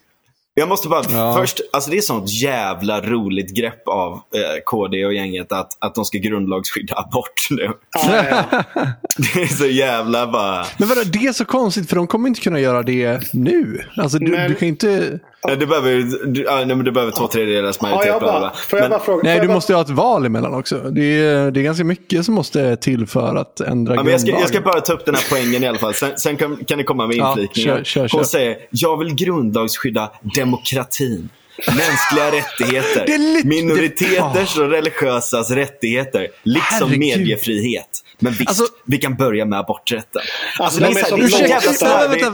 Jag 0.59 0.69
måste 0.69 0.89
bara 0.89 1.03
Ja. 1.11 1.35
först, 1.39 1.61
alltså 1.73 1.91
det 1.91 1.97
är 1.97 2.01
sånt 2.01 2.31
jävla 2.31 3.01
roligt 3.01 3.55
grepp 3.57 3.89
av 3.89 4.13
eh, 4.13 4.21
KD 4.65 5.05
och 5.07 5.15
gänget 5.15 5.53
att, 5.53 5.77
att 5.85 5.95
de 5.95 6.05
ska 6.05 6.19
grundlagsskydda 6.19 6.95
abort 6.97 7.47
nu. 7.51 7.71
Ja, 8.05 8.25
ja, 8.31 8.45
ja. 8.75 8.87
Det 9.17 9.43
är 9.43 9.47
så 9.47 9.67
jävla 9.67 10.27
bara... 10.27 10.67
Men 10.79 10.89
vadå, 10.89 11.01
det 11.05 11.19
är 11.27 11.33
så 11.33 11.45
konstigt 11.45 11.89
för 11.89 11.97
de 11.97 12.07
kommer 12.07 12.29
inte 12.29 12.41
kunna 12.41 12.61
göra 12.61 12.83
det 12.83 13.33
nu. 13.33 13.81
Alltså 13.97 14.19
du, 14.19 14.31
Men- 14.31 14.49
du 14.51 14.55
kan 14.57 14.69
inte... 14.69 15.19
Ja, 15.49 15.55
Du 15.57 15.67
behöver, 15.67 15.91
du, 16.27 16.43
ja, 16.43 16.57
nej, 16.57 16.67
men 16.67 16.85
du 16.85 16.93
behöver 16.93 17.13
två 17.13 17.27
tredjedelars 17.29 17.81
majoritet. 17.81 18.07
jag 18.07 18.21
bla, 18.21 18.31
bla, 18.33 18.41
bara, 18.41 18.51
bla. 18.51 18.61
får 18.69 18.79
jag 18.79 18.85
Men- 18.85 18.91
bara 18.91 19.01
fråga? 19.05 19.21
Nej, 19.23 19.33
jag 19.33 19.43
du 19.43 19.47
bara- 19.49 19.55
måste 19.55 19.75
ha 19.75 19.81
ett 19.81 19.91
val 19.91 20.27
emellan 20.27 20.55
också. 20.55 20.77
Det 20.79 21.05
är, 21.05 21.51
det 21.51 21.61
är 21.61 21.63
ganska 21.65 21.85
mycket 21.85 22.25
som 22.25 22.35
måste 22.35 22.77
till 22.77 23.07
för 23.07 23.37
att 23.37 23.61
ändra 23.61 23.95
Ja, 23.95 24.03
men 24.03 24.13
jag, 24.13 24.21
ska, 24.21 24.31
jag 24.31 24.49
ska 24.49 24.61
bara 24.61 24.81
ta 24.81 24.93
upp 24.93 25.05
den 25.05 25.15
här 25.15 25.25
poängen 25.31 25.65
i 25.65 25.67
alla 25.67 25.79
fall. 25.79 25.95
Sen, 25.95 26.11
sen 26.19 26.37
kan, 26.37 26.57
kan 26.65 26.79
det 26.79 26.85
komma 26.85 27.07
med 27.07 27.17
Ja, 27.17 27.29
inflikningar. 27.31 27.85
kör, 27.85 28.09
kör. 28.09 28.19
Hon 28.19 28.27
säger, 28.27 28.57
jag 28.71 28.97
vill 28.99 29.15
grundlagsskydda 29.15 30.11
demokratin. 30.37 31.29
Mänskliga 31.67 32.33
rättigheter, 32.33 33.45
minoriteters 33.47 34.59
och 34.59 34.71
religiösas 34.71 35.51
rättigheter, 35.51 36.29
liksom 36.43 36.89
Herregud. 36.91 36.99
mediefrihet. 36.99 37.89
Men 38.19 38.33
visst, 38.33 38.49
Alltså- 38.49 38.65
vi 38.85 38.99
kan 38.99 39.15
börja 39.15 39.45
med 39.45 39.59
aborträtten. 39.59 40.23
Alltså, 40.59 40.81
det 40.81 40.87
är 40.87 40.91
de 40.91 40.97
är 41.01 41.03
så- 41.03 41.09
så 41.11 41.17
det 41.17 41.23
är 41.25 41.29
så 41.29 41.69
låsta. 41.69 41.87
jävla 41.89 42.33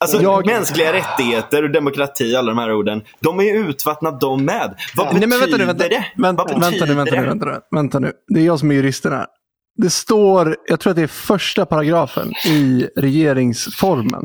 Vänta, 0.00 0.16
vänta, 0.18 0.22
vänta. 0.22 0.22
Alltså 0.22 0.22
Jag- 0.22 0.46
mänskliga 0.46 0.92
rättigheter 0.92 1.62
och 1.62 1.70
demokrati, 1.70 2.36
alla 2.36 2.48
de 2.54 2.58
här 2.58 2.72
orden, 2.72 3.02
de 3.20 3.38
är 3.40 3.42
ju 3.44 3.68
utvattnat 3.68 4.20
de 4.20 4.44
med. 4.44 4.74
Vad 4.96 5.06
Ja. 5.06 5.12
betyder 5.12 5.26
Nej, 5.26 5.28
men 5.28 5.40
vänta 5.40 5.56
nu, 5.56 5.64
vänta, 5.64 5.88
det? 5.88 6.04
vänta, 6.16 6.42
Vad 6.42 6.50
vänta, 6.52 6.68
nu, 6.70 6.72
betyder 6.78 6.94
vänta, 6.94 7.14
det? 7.14 7.20
vänta, 7.26 7.46
nu, 7.46 7.60
vänta 7.76 7.98
nu. 7.98 8.12
Det 8.28 8.40
är 8.40 8.44
jag 8.44 8.58
som 8.58 8.70
är 8.70 8.74
juristen 8.74 9.12
här. 9.12 9.26
Det 9.76 9.90
står, 9.90 10.56
jag 10.68 10.80
tror 10.80 10.90
att 10.90 10.96
det 10.96 11.02
är 11.02 11.06
första 11.06 11.66
paragrafen 11.66 12.32
i 12.46 12.88
regeringsformen. 12.96 14.24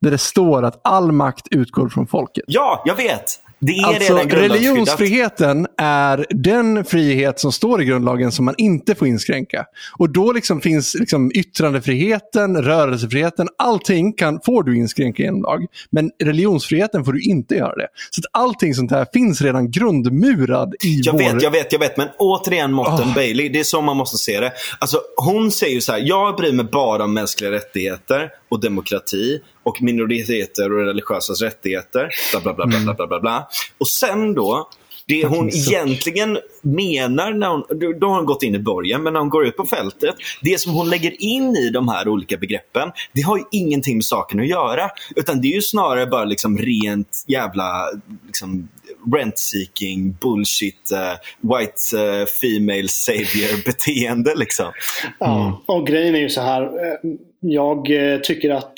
Där 0.00 0.10
det 0.10 0.18
står 0.18 0.62
att 0.62 0.80
all 0.84 1.12
makt 1.12 1.46
utgår 1.50 1.88
från 1.88 2.06
folket. 2.06 2.44
Ja, 2.46 2.82
jag 2.84 2.94
vet. 2.96 3.24
Är 3.72 3.86
Alltså 3.86 4.14
redan 4.14 4.30
religionsfriheten 4.30 5.66
är 5.78 6.26
den 6.30 6.84
frihet 6.84 7.40
som 7.40 7.52
står 7.52 7.82
i 7.82 7.84
grundlagen 7.84 8.32
som 8.32 8.44
man 8.44 8.54
inte 8.58 8.94
får 8.94 9.08
inskränka. 9.08 9.66
Och 9.98 10.10
då 10.12 10.32
liksom 10.32 10.60
finns 10.60 10.94
liksom 10.94 11.30
yttrandefriheten, 11.34 12.62
rörelsefriheten, 12.62 13.48
allting 13.58 14.12
kan, 14.12 14.40
får 14.44 14.62
du 14.62 14.76
inskränka 14.76 15.22
genom 15.22 15.42
lag. 15.42 15.66
Men 15.90 16.10
religionsfriheten 16.24 17.04
får 17.04 17.12
du 17.12 17.22
inte 17.22 17.54
göra 17.54 17.76
det. 17.76 17.88
Så 18.10 18.20
att 18.20 18.42
allting 18.42 18.74
sånt 18.74 18.90
här 18.90 19.06
finns 19.12 19.40
redan 19.42 19.70
grundmurad 19.70 20.74
i 20.84 21.00
Jag 21.04 21.12
vår... 21.12 21.18
vet, 21.18 21.42
jag 21.42 21.50
vet, 21.50 21.72
jag 21.72 21.78
vet. 21.78 21.96
Men 21.96 22.08
återigen 22.18 22.72
Morten 22.72 22.94
Oh. 22.94 23.14
Bailey, 23.14 23.48
det 23.48 23.60
är 23.60 23.64
så 23.64 23.80
man 23.80 23.96
måste 23.96 24.18
se 24.18 24.40
det. 24.40 24.52
Alltså, 24.78 25.00
hon 25.16 25.50
säger 25.50 25.74
ju 25.74 25.80
så 25.80 25.92
här, 25.92 25.98
jag 26.04 26.36
bryr 26.36 26.52
mig 26.52 26.64
bara 26.64 27.04
om 27.04 27.14
mänskliga 27.14 27.50
rättigheter 27.50 28.30
och 28.50 28.60
demokrati 28.60 29.40
och 29.64 29.82
minoriteter 29.82 30.72
och 30.72 30.86
religiösas 30.86 31.42
rättigheter. 31.42 32.08
Bla, 32.32 32.40
bla, 32.40 32.54
bla, 32.54 32.66
bla, 32.66 32.78
bla, 32.84 32.94
bla, 32.94 33.06
bla, 33.06 33.20
bla. 33.20 33.48
Och 33.78 33.88
sen 33.88 34.34
då, 34.34 34.68
det 35.06 35.26
hon 35.26 35.48
egentligen 35.48 36.38
menar, 36.62 37.32
när 37.32 37.48
hon, 37.48 37.64
då- 38.00 38.06
har 38.08 38.16
hon 38.16 38.26
gått 38.26 38.42
in 38.42 38.54
i 38.54 38.58
borgen, 38.58 39.02
men 39.02 39.12
när 39.12 39.20
hon 39.20 39.28
går 39.28 39.46
ut 39.46 39.56
på 39.56 39.64
fältet, 39.66 40.14
det 40.42 40.60
som 40.60 40.72
hon 40.72 40.90
lägger 40.90 41.22
in 41.22 41.56
i 41.56 41.70
de 41.70 41.88
här 41.88 42.08
olika 42.08 42.36
begreppen, 42.36 42.90
det 43.12 43.20
har 43.22 43.36
ju 43.38 43.44
ingenting 43.52 43.96
med 43.96 44.04
saken 44.04 44.40
att 44.40 44.46
göra. 44.48 44.90
Utan 45.16 45.40
det 45.40 45.48
är 45.48 45.54
ju 45.54 45.62
snarare 45.62 46.06
bara 46.06 46.24
liksom 46.24 46.58
rent 46.58 47.24
jävla 47.28 47.84
liksom, 48.26 48.68
rent-seeking, 49.16 50.12
bullshit, 50.20 50.90
eh, 50.92 51.12
white 51.40 51.98
eh, 51.98 52.26
female 52.26 52.88
savior-beteende. 52.88 54.34
Liksom. 54.36 54.72
Ja, 55.18 55.62
och 55.66 55.86
grejen 55.86 56.14
är 56.14 56.18
ju 56.20 56.28
så 56.28 56.40
här. 56.40 56.62
eh, 56.62 57.10
Jag 57.40 57.86
tycker 58.24 58.50
att 58.50 58.74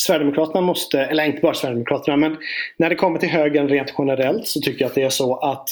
Sverigedemokraterna 0.00 0.60
måste, 0.60 1.00
eller 1.00 1.24
inte 1.24 1.40
bara 1.40 1.54
Sverigedemokraterna, 1.54 2.16
men 2.16 2.36
när 2.76 2.88
det 2.88 2.96
kommer 2.96 3.18
till 3.18 3.28
högern 3.28 3.68
rent 3.68 3.94
generellt 3.98 4.46
så 4.46 4.60
tycker 4.60 4.80
jag 4.80 4.88
att 4.88 4.94
det 4.94 5.02
är 5.02 5.10
så 5.10 5.36
att 5.36 5.68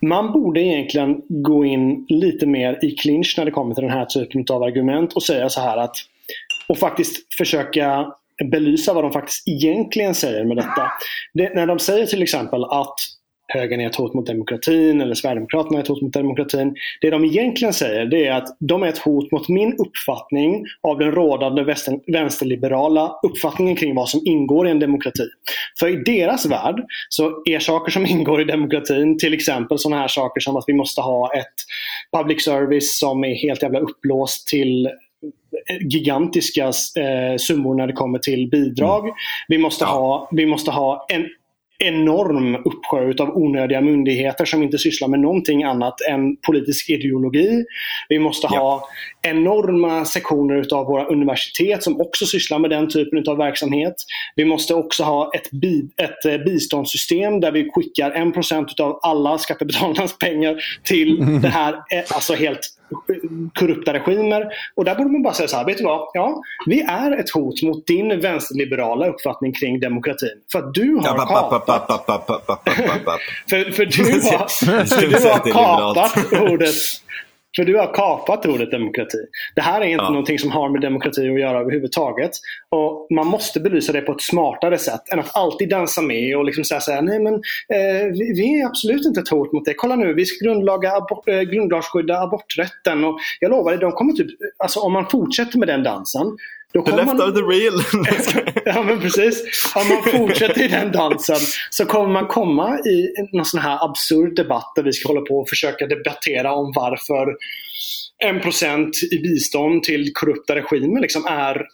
man 0.00 0.32
borde 0.32 0.60
egentligen 0.60 1.22
gå 1.28 1.64
in 1.64 2.06
lite 2.08 2.46
mer 2.46 2.84
i 2.84 2.90
clinch 2.90 3.34
när 3.38 3.44
det 3.44 3.50
kommer 3.50 3.74
till 3.74 3.84
den 3.84 3.92
här 3.92 4.04
typen 4.04 4.44
av 4.50 4.62
argument 4.62 5.12
och 5.12 5.22
säga 5.22 5.48
så 5.48 5.60
här 5.60 5.76
att 5.76 5.96
och 6.68 6.78
faktiskt 6.78 7.34
försöka 7.34 8.12
belysa 8.50 8.92
vad 8.92 9.04
de 9.04 9.12
faktiskt 9.12 9.48
egentligen 9.48 10.14
säger 10.14 10.44
med 10.44 10.56
detta. 10.56 10.92
Det, 11.34 11.54
när 11.54 11.66
de 11.66 11.78
säger 11.78 12.06
till 12.06 12.22
exempel 12.22 12.64
att 12.64 12.96
högern 13.48 13.80
är 13.80 13.86
ett 13.86 13.96
hot 13.96 14.14
mot 14.14 14.26
demokratin 14.26 15.00
eller 15.00 15.14
Sverigedemokraterna 15.14 15.78
är 15.78 15.82
ett 15.82 15.88
hot 15.88 16.02
mot 16.02 16.12
demokratin. 16.12 16.74
Det 17.00 17.10
de 17.10 17.24
egentligen 17.24 17.74
säger 17.74 18.06
det 18.06 18.26
är 18.26 18.32
att 18.32 18.56
de 18.60 18.82
är 18.82 18.86
ett 18.86 18.98
hot 18.98 19.32
mot 19.32 19.48
min 19.48 19.72
uppfattning 19.72 20.64
av 20.82 20.98
den 20.98 21.12
rådande 21.12 21.62
vänster, 21.62 22.00
vänsterliberala 22.12 23.12
uppfattningen 23.22 23.76
kring 23.76 23.94
vad 23.94 24.08
som 24.08 24.20
ingår 24.24 24.68
i 24.68 24.70
en 24.70 24.78
demokrati. 24.78 25.24
För 25.78 25.88
i 25.88 25.96
deras 25.96 26.46
värld 26.46 26.84
så 27.08 27.42
är 27.44 27.58
saker 27.58 27.92
som 27.92 28.06
ingår 28.06 28.40
i 28.40 28.44
demokratin 28.44 29.18
till 29.18 29.34
exempel 29.34 29.78
sådana 29.78 30.00
här 30.00 30.08
saker 30.08 30.40
som 30.40 30.56
att 30.56 30.64
vi 30.66 30.74
måste 30.74 31.00
ha 31.00 31.34
ett 31.34 31.54
public 32.16 32.44
service 32.44 32.98
som 32.98 33.24
är 33.24 33.34
helt 33.34 33.62
jävla 33.62 33.78
upplåst 33.78 34.48
till 34.48 34.88
gigantiska 35.80 36.64
eh, 36.66 37.36
summor 37.38 37.74
när 37.74 37.86
det 37.86 37.92
kommer 37.92 38.18
till 38.18 38.48
bidrag. 38.50 39.10
Vi, 39.48 39.58
måste 39.58 39.84
ha, 39.84 40.28
vi 40.32 40.46
måste 40.46 40.70
ha 40.70 41.06
en 41.08 41.26
enorm 41.84 42.54
uppsjö 42.54 43.10
utav 43.10 43.28
onödiga 43.36 43.80
myndigheter 43.80 44.44
som 44.44 44.62
inte 44.62 44.78
sysslar 44.78 45.08
med 45.08 45.20
någonting 45.20 45.62
annat 45.64 46.00
än 46.10 46.36
politisk 46.36 46.90
ideologi. 46.90 47.64
Vi 48.08 48.18
måste 48.18 48.48
Ja. 48.50 48.58
ha 48.58 48.88
enorma 49.22 50.04
sektioner 50.04 50.54
utav 50.56 50.86
våra 50.86 51.04
universitet 51.04 51.82
som 51.82 52.00
också 52.00 52.26
sysslar 52.26 52.58
med 52.58 52.70
den 52.70 52.88
typen 52.88 53.18
utav 53.18 53.36
verksamhet. 53.36 53.94
Vi 54.36 54.44
måste 54.44 54.74
också 54.74 55.02
ha 55.02 55.30
ett, 55.34 55.50
bi 55.50 55.88
ett 55.96 56.24
eh, 56.24 56.44
biståndssystem 56.44 57.40
där 57.40 57.52
vi 57.52 57.70
skickar 57.74 58.10
1% 58.10 58.66
utav 58.70 58.98
alla 59.02 59.38
skattebetalarnas 59.38 60.18
pengar 60.18 60.56
till 60.82 61.40
det 61.42 61.48
här 61.48 61.72
eh, 61.72 62.04
alltså 62.14 62.34
helt 62.34 62.60
korrupta 63.54 63.92
regimer. 63.92 64.48
Och 64.74 64.84
där 64.84 64.94
borde 64.94 65.10
man 65.10 65.22
bara 65.22 65.34
säga 65.34 65.48
så 65.48 65.56
här, 65.56 65.64
vet 65.64 65.78
du 65.78 65.84
vad? 65.84 66.08
Ja, 66.14 66.42
vi 66.66 66.80
är 66.80 67.20
ett 67.20 67.30
hot 67.30 67.62
mot 67.62 67.86
din 67.86 68.20
vänsterliberala 68.20 69.06
uppfattning 69.08 69.52
kring 69.52 69.80
demokratin. 69.80 70.40
För 70.52 70.58
att 70.58 70.74
du 70.74 70.94
har 70.94 71.26
kapat 71.26 71.66
för, 73.48 73.86
du 73.86 74.02
har, 75.28 75.52
kapat 75.52 76.50
ordet 76.52 76.74
För 77.56 77.64
du 77.64 77.76
har 77.76 77.94
kapat 77.94 78.46
ordet 78.46 78.70
demokrati. 78.70 79.18
Det 79.54 79.60
här 79.60 79.80
är 79.80 79.84
inte 79.84 80.04
ja. 80.04 80.10
någonting 80.10 80.38
som 80.38 80.50
har 80.50 80.68
med 80.68 80.80
demokrati 80.80 81.28
att 81.28 81.40
göra 81.40 81.60
överhuvudtaget. 81.60 82.30
Och 82.70 83.06
Man 83.10 83.26
måste 83.26 83.60
belysa 83.60 83.92
det 83.92 84.00
på 84.00 84.12
ett 84.12 84.22
smartare 84.22 84.78
sätt 84.78 85.12
än 85.12 85.20
att 85.20 85.36
alltid 85.36 85.68
dansa 85.68 86.02
med 86.02 86.36
och 86.36 86.44
liksom 86.44 86.64
säga 86.64 86.80
så 86.80 86.92
här, 86.92 87.02
nej 87.02 87.18
men 87.20 87.34
eh, 87.34 88.06
vi, 88.12 88.32
vi, 88.36 88.60
är 88.60 88.66
absolut 88.66 89.06
inte 89.06 89.20
ett 89.20 89.28
hot 89.28 89.52
mot 89.52 89.64
det. 89.64 89.74
Kolla 89.74 89.96
nu, 89.96 90.14
vi 90.14 90.24
ska 90.24 90.44
grundlaga 90.44 90.92
abort, 90.92 91.28
eh, 91.28 91.40
grundlagsskydda 91.40 92.18
aborträtten. 92.20 93.04
Och 93.04 93.18
jag 93.40 93.50
lovar 93.50 93.70
dig, 93.70 93.80
de 93.80 93.92
kommer 93.92 94.12
typ, 94.12 94.26
alltså 94.58 94.80
om 94.80 94.92
man 94.92 95.06
fortsätter 95.10 95.58
med 95.58 95.68
den 95.68 95.82
dansen 95.82 96.36
the 96.82 96.96
left 96.96 97.06
man... 97.06 97.20
are 97.20 97.32
the 97.32 97.42
real. 97.42 97.74
ja 98.64 98.82
men 98.82 99.00
precis. 99.00 99.42
Om 99.74 99.88
man 99.88 100.02
fortsätter 100.02 100.62
i 100.62 100.68
den 100.68 100.92
dansen 100.92 101.36
så 101.70 101.86
kommer 101.86 102.12
man 102.12 102.26
komma 102.26 102.78
i 102.78 103.14
någon 103.32 103.44
sån 103.44 103.60
här 103.60 103.84
absurd 103.84 104.36
debatt 104.36 104.72
där 104.76 104.82
vi 104.82 104.92
ska 104.92 105.08
hålla 105.08 105.20
på 105.20 105.38
och 105.38 105.48
försöka 105.48 105.86
debattera 105.86 106.52
om 106.54 106.72
varför 106.74 107.36
en 108.18 108.40
procent 108.40 108.96
i 109.12 109.18
bistånd 109.18 109.82
till 109.82 110.12
korrupta 110.12 110.54
regimer 110.54 111.00
liksom 111.00 111.26
är 111.26 111.66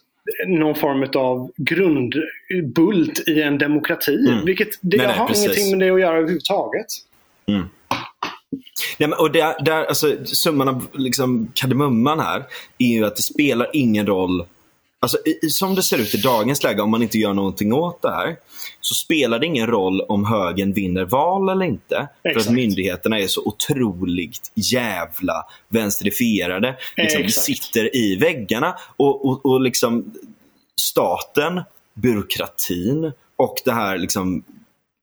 någon 0.47 0.75
form 0.75 1.07
av 1.15 1.51
grundbult 1.57 3.27
i 3.27 3.41
en 3.41 3.57
demokrati. 3.57 4.25
Mm. 4.29 4.45
Vilket 4.45 4.69
det 4.81 4.97
nej, 4.97 5.07
nej, 5.07 5.15
har 5.15 5.27
precis. 5.27 5.43
ingenting 5.43 5.77
med 5.77 5.87
det 5.87 5.93
att 5.93 6.01
göra 6.01 6.17
överhuvudtaget. 6.17 6.87
Mm. 7.47 7.61
Nej, 8.97 9.09
men, 9.09 9.13
och 9.13 9.31
där, 9.31 9.63
där, 9.65 9.85
alltså, 9.85 10.25
summan 10.25 10.67
av 10.67 10.87
liksom, 10.93 11.51
kardemumman 11.53 12.19
här 12.19 12.43
är 12.77 12.87
ju 12.87 13.05
att 13.05 13.15
det 13.15 13.21
spelar 13.21 13.69
ingen 13.73 14.07
roll 14.07 14.45
Alltså, 15.03 15.17
som 15.49 15.75
det 15.75 15.83
ser 15.83 15.97
ut 15.97 16.15
i 16.15 16.17
dagens 16.17 16.63
läge, 16.63 16.81
om 16.81 16.91
man 16.91 17.01
inte 17.01 17.17
gör 17.17 17.33
någonting 17.33 17.73
åt 17.73 18.01
det 18.01 18.11
här, 18.11 18.35
så 18.81 18.93
spelar 18.93 19.39
det 19.39 19.45
ingen 19.45 19.67
roll 19.67 20.01
om 20.01 20.25
högern 20.25 20.73
vinner 20.73 21.05
val 21.05 21.49
eller 21.49 21.65
inte. 21.65 22.07
Exakt. 22.23 22.43
För 22.43 22.51
att 22.51 22.55
myndigheterna 22.55 23.19
är 23.19 23.27
så 23.27 23.41
otroligt 23.45 24.51
jävla 24.55 25.45
vänsterifierade. 25.69 26.77
Liksom, 26.97 27.29
sitter 27.29 27.95
i 27.95 28.15
väggarna 28.15 28.75
och, 28.97 29.25
och, 29.25 29.45
och 29.45 29.61
liksom 29.61 30.13
staten, 30.81 31.61
byråkratin 31.93 33.11
och 33.35 33.55
det 33.65 33.71
här 33.71 33.97
liksom 33.97 34.43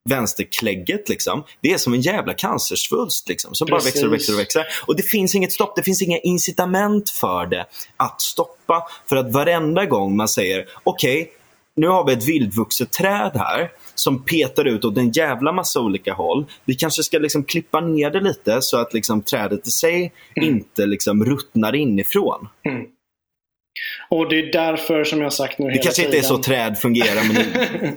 vänsterklägget. 0.09 1.09
Liksom. 1.09 1.45
Det 1.61 1.73
är 1.73 1.79
som 1.79 1.95
en 1.95 2.01
jävla 2.01 2.35
cancersvulst 2.35 3.29
liksom, 3.29 3.55
som 3.55 3.67
Precis. 3.67 3.85
bara 3.85 3.89
växer 3.89 4.07
och 4.07 4.13
växer 4.13 4.33
och 4.33 4.39
växer. 4.39 4.67
Och 4.87 4.97
det 4.97 5.03
finns 5.03 5.35
inget 5.35 5.53
stopp, 5.53 5.77
det 5.77 5.83
finns 5.83 6.03
inga 6.03 6.19
incitament 6.19 7.11
för 7.11 7.47
det 7.47 7.67
att 7.97 8.21
stoppa. 8.21 8.89
För 9.09 9.17
att 9.17 9.33
varenda 9.33 9.85
gång 9.85 10.17
man 10.17 10.29
säger 10.29 10.69
okej, 10.85 11.23
okay, 11.23 11.33
nu 11.79 11.87
har 11.87 12.07
vi 12.07 12.13
ett 12.13 12.29
vildvuxet 12.29 12.93
träd 12.93 13.31
här 13.35 13.71
som 13.95 14.25
petar 14.25 14.65
ut 14.65 14.85
åt 14.85 14.99
en 14.99 15.11
jävla 15.11 15.53
massa 15.53 15.81
olika 15.81 16.13
håll. 16.13 16.47
Vi 16.65 16.75
kanske 16.75 17.03
ska 17.03 17.19
liksom 17.19 17.45
klippa 17.45 17.81
ner 17.81 18.11
det 18.11 18.21
lite 18.21 18.63
så 18.63 18.77
att 18.77 18.95
liksom 18.95 19.23
trädet 19.23 19.67
i 19.67 19.71
sig 19.71 20.13
mm. 20.37 20.49
inte 20.49 20.87
liksom 20.87 21.25
ruttnar 21.25 21.75
inifrån. 21.75 22.49
Mm. 22.65 22.87
Och 24.11 24.29
det 24.29 24.39
är 24.39 24.53
därför 24.53 25.05
som 25.05 25.21
jag 25.21 25.33
sagt 25.33 25.59
nu 25.59 25.71
Det 25.71 25.79
kanske 25.79 26.03
tiden. 26.03 26.15
inte 26.15 26.19
är 26.19 26.29
så 26.29 26.39
träd 26.39 26.79
fungerar 26.79 27.23
men 27.25 27.37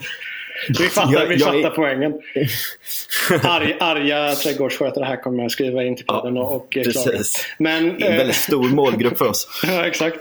Vi 0.79 0.89
fattar, 0.89 1.13
jag, 1.13 1.27
vi 1.27 1.39
fattar 1.39 1.69
poängen. 1.69 2.13
Arg, 3.43 3.75
arga 3.79 4.35
trädgårdsskötare 4.35 5.05
här 5.05 5.23
kommer 5.23 5.41
jag 5.41 5.51
skriva 5.51 5.83
in 5.83 5.95
till 5.95 6.05
podden 6.05 6.35
ja, 6.35 6.41
och, 6.41 6.55
och 6.55 6.77
eh, 6.77 6.83
precis. 6.83 7.47
Men, 7.57 8.03
en 8.03 8.17
väldigt 8.17 8.35
stor 8.35 8.69
målgrupp 8.69 9.17
för 9.17 9.27
oss. 9.27 9.47
ja, 9.67 9.85
exakt. 9.85 10.17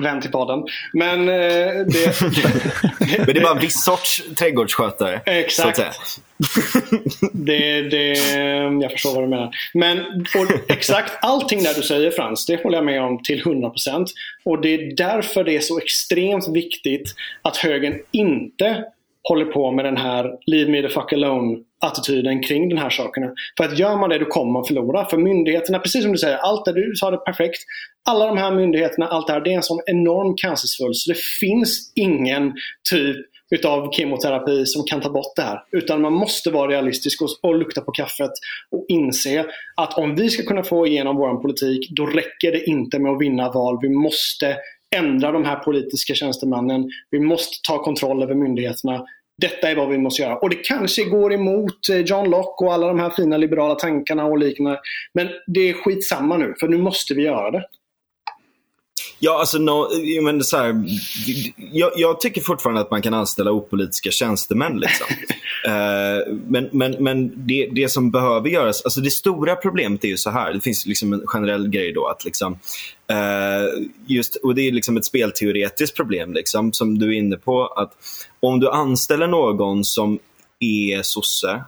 Vän 0.00 0.20
till 0.20 0.30
podden. 0.30 0.64
Men, 0.92 1.20
eh, 1.20 1.26
det, 1.26 2.20
Men 3.16 3.26
det 3.26 3.38
är 3.38 3.42
bara 3.42 3.54
en 3.54 3.60
viss 3.60 3.84
sorts 3.84 4.22
trädgårdsskötare. 4.38 5.20
Exakt. 5.26 5.80
det, 7.32 7.82
det, 7.82 8.12
jag 8.82 8.92
förstår 8.92 9.14
vad 9.14 9.24
du 9.24 9.28
menar. 9.28 9.50
Men 9.74 10.24
exakt 10.68 11.12
allting 11.20 11.62
där 11.62 11.74
du 11.74 11.82
säger 11.82 12.10
Frans, 12.10 12.46
det 12.46 12.62
håller 12.62 12.78
jag 12.78 12.84
med 12.84 13.02
om 13.02 13.22
till 13.22 13.42
100%. 13.42 14.06
Och 14.44 14.60
det 14.60 14.74
är 14.74 14.96
därför 14.96 15.44
det 15.44 15.56
är 15.56 15.60
så 15.60 15.78
extremt 15.78 16.48
viktigt 16.48 17.14
att 17.42 17.56
högern 17.56 17.98
inte 18.12 18.84
håller 19.28 19.44
på 19.44 19.70
med 19.70 19.84
den 19.84 19.96
här 19.96 20.30
leave 20.46 20.70
me 20.70 20.82
the 20.82 20.88
fuck 20.88 21.12
alone 21.12 21.58
attityden 21.86 22.42
kring 22.42 22.68
den 22.68 22.78
här 22.78 22.90
sakerna. 22.90 23.32
För 23.56 23.64
att 23.64 23.78
gör 23.78 23.96
man 23.96 24.10
det 24.10 24.18
då 24.18 24.24
kommer 24.24 24.52
man 24.52 24.64
förlora. 24.64 25.04
För 25.04 25.18
myndigheterna, 25.18 25.78
precis 25.78 26.02
som 26.02 26.12
du 26.12 26.18
säger, 26.18 26.36
allt 26.36 26.64
det 26.64 26.72
du 26.72 26.92
sa 26.94 27.10
det 27.10 27.16
perfekt. 27.16 27.58
Alla 28.08 28.26
de 28.26 28.38
här 28.38 28.50
myndigheterna, 28.50 29.06
allt 29.06 29.26
det 29.26 29.32
här, 29.32 29.40
det 29.40 29.52
är 29.52 29.56
en 29.56 29.62
sån 29.62 29.80
enorm 29.86 30.34
cancersvulst. 30.36 31.04
Så 31.04 31.12
det 31.12 31.18
finns 31.40 31.92
ingen 31.94 32.52
typ 32.90 33.16
utav 33.50 33.90
kemoterapi 33.92 34.66
som 34.66 34.84
kan 34.84 35.00
ta 35.00 35.10
bort 35.10 35.36
det 35.36 35.42
här. 35.42 35.58
Utan 35.72 36.00
man 36.00 36.12
måste 36.12 36.50
vara 36.50 36.70
realistisk 36.70 37.22
och, 37.22 37.28
och 37.42 37.58
lukta 37.58 37.80
på 37.80 37.92
kaffet 37.92 38.30
och 38.70 38.84
inse 38.88 39.44
att 39.76 39.98
om 39.98 40.14
vi 40.14 40.30
ska 40.30 40.42
kunna 40.42 40.62
få 40.62 40.86
igenom 40.86 41.16
vår 41.16 41.42
politik, 41.42 41.90
då 41.90 42.06
räcker 42.06 42.52
det 42.52 42.64
inte 42.64 42.98
med 42.98 43.12
att 43.12 43.20
vinna 43.20 43.50
val. 43.50 43.78
Vi 43.82 43.88
måste 43.88 44.56
ändra 44.96 45.32
de 45.32 45.44
här 45.44 45.56
politiska 45.56 46.14
tjänstemännen. 46.14 46.90
Vi 47.10 47.20
måste 47.20 47.56
ta 47.68 47.82
kontroll 47.82 48.22
över 48.22 48.34
myndigheterna. 48.34 49.04
Detta 49.36 49.70
är 49.70 49.76
vad 49.76 49.88
vi 49.88 49.98
måste 49.98 50.22
göra. 50.22 50.36
Och 50.36 50.50
det 50.50 50.56
kanske 50.56 51.04
går 51.04 51.32
emot 51.32 51.88
eh, 51.90 51.98
John 51.98 52.30
Locke 52.30 52.64
och 52.64 52.74
alla 52.74 52.86
de 52.86 52.98
här 52.98 53.10
fina 53.10 53.36
liberala 53.36 53.74
tankarna 53.74 54.24
och 54.24 54.38
liknande. 54.38 54.80
Men 55.14 55.28
det 55.46 55.60
är 55.60 55.74
skitsamma 55.74 56.36
nu, 56.36 56.54
för 56.60 56.68
nu 56.68 56.78
måste 56.78 57.14
vi 57.14 57.22
göra 57.22 57.50
det. 57.50 57.64
Ja, 59.18 59.38
alltså 59.40 59.58
no, 59.58 59.88
men 60.22 60.44
så 60.44 60.56
här, 60.56 60.84
jag, 61.72 61.92
jag, 61.96 62.20
tycker 62.20 62.40
fortfarande 62.40 62.80
att 62.80 62.90
man 62.90 63.02
kan 63.02 63.14
anställa 63.14 63.52
opolitiska 63.52 64.10
tjänstemän. 64.10 64.78
Liksom. 64.78 65.06
uh, 65.66 66.34
men 66.48 66.68
men, 66.72 66.96
men 66.98 67.46
det, 67.46 67.68
det 67.72 67.88
som 67.88 68.10
behöver 68.10 68.48
göras, 68.48 68.82
alltså 68.84 69.00
det 69.00 69.10
stora 69.10 69.56
problemet 69.56 70.04
är 70.04 70.08
ju 70.08 70.16
så 70.16 70.30
här, 70.30 70.52
det 70.52 70.60
finns 70.60 70.86
liksom 70.86 71.12
en 71.12 71.26
generell 71.26 71.68
grej 71.68 71.92
då 71.92 72.06
att 72.06 72.24
liksom, 72.24 72.52
uh, 73.12 73.86
just, 74.06 74.36
och 74.36 74.54
det 74.54 74.68
är 74.68 74.72
liksom 74.72 74.96
ett 74.96 75.04
spelteoretiskt 75.04 75.96
problem 75.96 76.32
liksom, 76.32 76.72
som 76.72 76.98
du 76.98 77.08
är 77.08 77.18
inne 77.18 77.36
på, 77.36 77.66
att 77.66 77.92
om 78.46 78.60
du 78.60 78.70
anställer 78.70 79.26
någon 79.26 79.84
som 79.84 80.18
är 80.60 81.02
sosse 81.02 81.64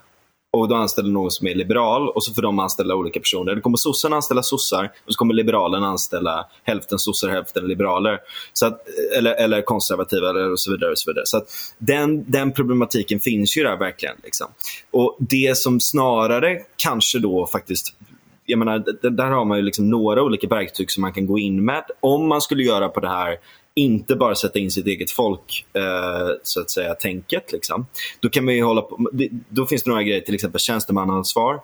och 0.52 0.68
du 0.68 0.74
anställer 0.74 1.10
någon 1.10 1.30
som 1.30 1.46
är 1.46 1.54
liberal 1.54 2.08
och 2.08 2.24
så 2.24 2.34
får 2.34 2.42
de 2.42 2.58
anställa 2.58 2.94
olika 2.94 3.20
personer. 3.20 3.54
Då 3.54 3.60
kommer 3.60 3.76
sossarna 3.76 4.16
anställa 4.16 4.42
sossar 4.42 4.92
och 5.06 5.12
så 5.12 5.18
kommer 5.18 5.34
liberalen 5.34 5.84
anställa 5.84 6.46
hälften 6.64 6.98
sossar, 6.98 7.28
hälften 7.28 7.68
liberaler. 7.68 8.18
Så 8.52 8.66
att, 8.66 8.80
eller, 9.18 9.34
eller 9.34 9.62
konservativa 9.62 10.30
eller 10.30 10.52
och 10.52 10.60
så 10.60 10.70
vidare. 10.70 10.90
Och 10.90 10.98
så 10.98 11.10
vidare. 11.10 11.26
Så 11.26 11.36
att 11.36 11.48
den, 11.78 12.30
den 12.30 12.52
problematiken 12.52 13.20
finns 13.20 13.56
ju 13.56 13.62
där 13.62 13.76
verkligen. 13.76 14.16
Liksom. 14.24 14.46
Och 14.90 15.16
Det 15.18 15.56
som 15.56 15.80
snarare 15.80 16.58
kanske 16.76 17.18
då 17.18 17.46
faktiskt 17.46 17.94
jag 18.46 18.58
menar, 18.58 19.10
där 19.10 19.30
har 19.30 19.44
man 19.44 19.58
ju 19.58 19.64
liksom 19.64 19.90
några 19.90 20.22
olika 20.22 20.46
verktyg 20.48 20.90
som 20.90 21.00
man 21.00 21.12
kan 21.12 21.26
gå 21.26 21.38
in 21.38 21.64
med. 21.64 21.84
Om 22.00 22.28
man 22.28 22.40
skulle 22.40 22.62
göra 22.62 22.88
på 22.88 23.00
det 23.00 23.08
här 23.08 23.36
inte 23.76 24.16
bara 24.16 24.34
sätta 24.34 24.58
in 24.58 24.70
sitt 24.70 24.86
eget 24.86 25.10
folk, 25.10 25.66
eh, 25.72 26.28
så 26.42 26.60
att 26.60 26.70
säga, 26.70 26.94
tänket. 26.94 27.52
Liksom. 27.52 27.86
Då, 28.20 28.28
kan 28.28 28.44
man 28.44 28.60
hålla 28.60 28.82
på, 28.82 29.10
då 29.48 29.66
finns 29.66 29.82
det 29.82 29.90
några 29.90 30.02
grejer, 30.02 30.20
till 30.20 30.34
exempel 30.34 30.60
tjänstemannaansvar. 30.60 31.60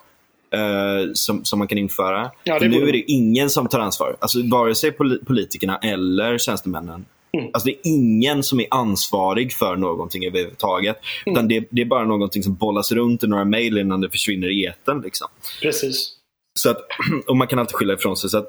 Eh, 0.55 1.13
som, 1.13 1.45
som 1.45 1.59
man 1.59 1.69
kan 1.69 1.79
införa. 1.79 2.31
Ja, 2.45 2.59
nu 2.59 2.89
är 2.89 2.93
det 2.93 3.11
ingen 3.13 3.51
som 3.51 3.69
tar 3.69 3.81
ansvar. 3.81 4.17
Alltså, 4.21 4.39
vare 4.51 4.75
sig 4.75 4.93
politikerna 5.27 5.77
eller 5.77 6.39
tjänstemännen. 6.39 7.05
Mm. 7.39 7.51
Alltså, 7.53 7.67
det 7.67 7.73
är 7.73 7.79
ingen 7.85 8.43
som 8.43 8.61
är 8.61 8.67
ansvarig 8.71 9.53
för 9.53 9.77
någonting 9.77 10.27
överhuvudtaget. 10.27 10.97
Mm. 11.27 11.37
Utan 11.37 11.49
det, 11.49 11.65
det, 11.71 11.83
är 11.83 11.87
bara 11.87 12.05
någonting 12.05 12.43
som 12.43 12.55
bollas 12.55 12.93
runt 12.93 13.25
i 13.25 13.27
några 13.27 13.45
mejl 13.45 13.79
innan 13.79 14.01
det 14.01 14.11
försvinner 14.11 14.49
i 14.49 14.67
etern. 14.67 15.01
Liksom. 15.01 15.29
Precis. 15.63 16.13
Så 16.59 16.71
att, 16.71 16.79
och 17.27 17.37
man 17.37 17.47
kan 17.47 17.59
alltid 17.59 17.75
skylla 17.75 17.95
ifrån 17.95 18.17
sig. 18.17 18.31
Så 18.31 18.39
att, 18.39 18.49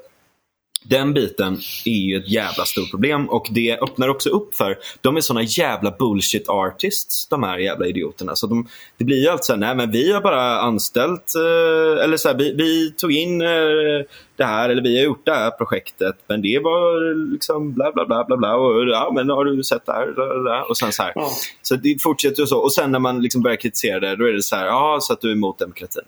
den 0.84 1.14
biten 1.14 1.58
är 1.84 1.90
ju 1.90 2.16
ett 2.16 2.28
jävla 2.28 2.64
stort 2.64 2.90
problem 2.90 3.28
och 3.28 3.46
det 3.50 3.78
öppnar 3.78 4.08
också 4.08 4.30
upp 4.30 4.54
för, 4.54 4.78
de 5.00 5.16
är 5.16 5.20
såna 5.20 5.42
jävla 5.42 5.90
bullshit 5.98 6.48
artists, 6.48 7.28
de 7.28 7.42
här 7.42 7.58
jävla 7.58 7.86
idioterna. 7.86 8.36
Så 8.36 8.46
de, 8.46 8.68
det 8.96 9.04
blir 9.04 9.22
ju 9.22 9.28
alltid 9.28 9.44
såhär, 9.44 9.60
nej 9.60 9.74
men 9.74 9.90
vi 9.90 10.12
har 10.12 10.20
bara 10.20 10.60
anställt, 10.60 11.34
eh, 11.34 12.04
eller 12.04 12.16
så 12.16 12.28
här, 12.28 12.38
vi, 12.38 12.54
vi, 12.54 12.90
tog 12.90 13.12
in 13.12 13.40
eh, 13.40 13.48
det 14.36 14.44
här, 14.44 14.68
eller 14.68 14.82
vi 14.82 14.96
har 14.98 15.04
gjort 15.04 15.26
det 15.26 15.34
här 15.34 15.50
projektet, 15.50 16.16
men 16.26 16.42
det 16.42 16.58
var 16.58 17.14
liksom 17.32 17.72
bla 17.72 17.92
bla 17.92 18.06
bla 18.06 18.24
bla 18.24 18.36
bla 18.36 18.56
och 18.56 18.88
ja 18.88 19.12
men 19.14 19.30
har 19.30 19.44
du 19.44 19.62
sett 19.62 19.86
det 19.86 19.92
här? 19.92 20.70
Och 20.70 20.76
sen 20.76 20.92
så 20.92 21.02
här. 21.02 21.12
Ja. 21.14 21.30
Så 21.62 21.76
det 21.76 22.02
fortsätter 22.02 22.40
ju 22.40 22.46
så. 22.46 22.58
Och 22.58 22.72
sen 22.72 22.92
när 22.92 22.98
man 22.98 23.22
liksom 23.22 23.42
börjar 23.42 23.56
kritisera 23.56 24.00
det, 24.00 24.16
då 24.16 24.28
är 24.28 24.32
det 24.32 24.42
så 24.42 24.56
här, 24.56 24.66
ja 24.66 24.98
så 25.00 25.12
att 25.12 25.20
du 25.20 25.28
är 25.28 25.32
emot 25.32 25.58
demokratin. 25.58 26.02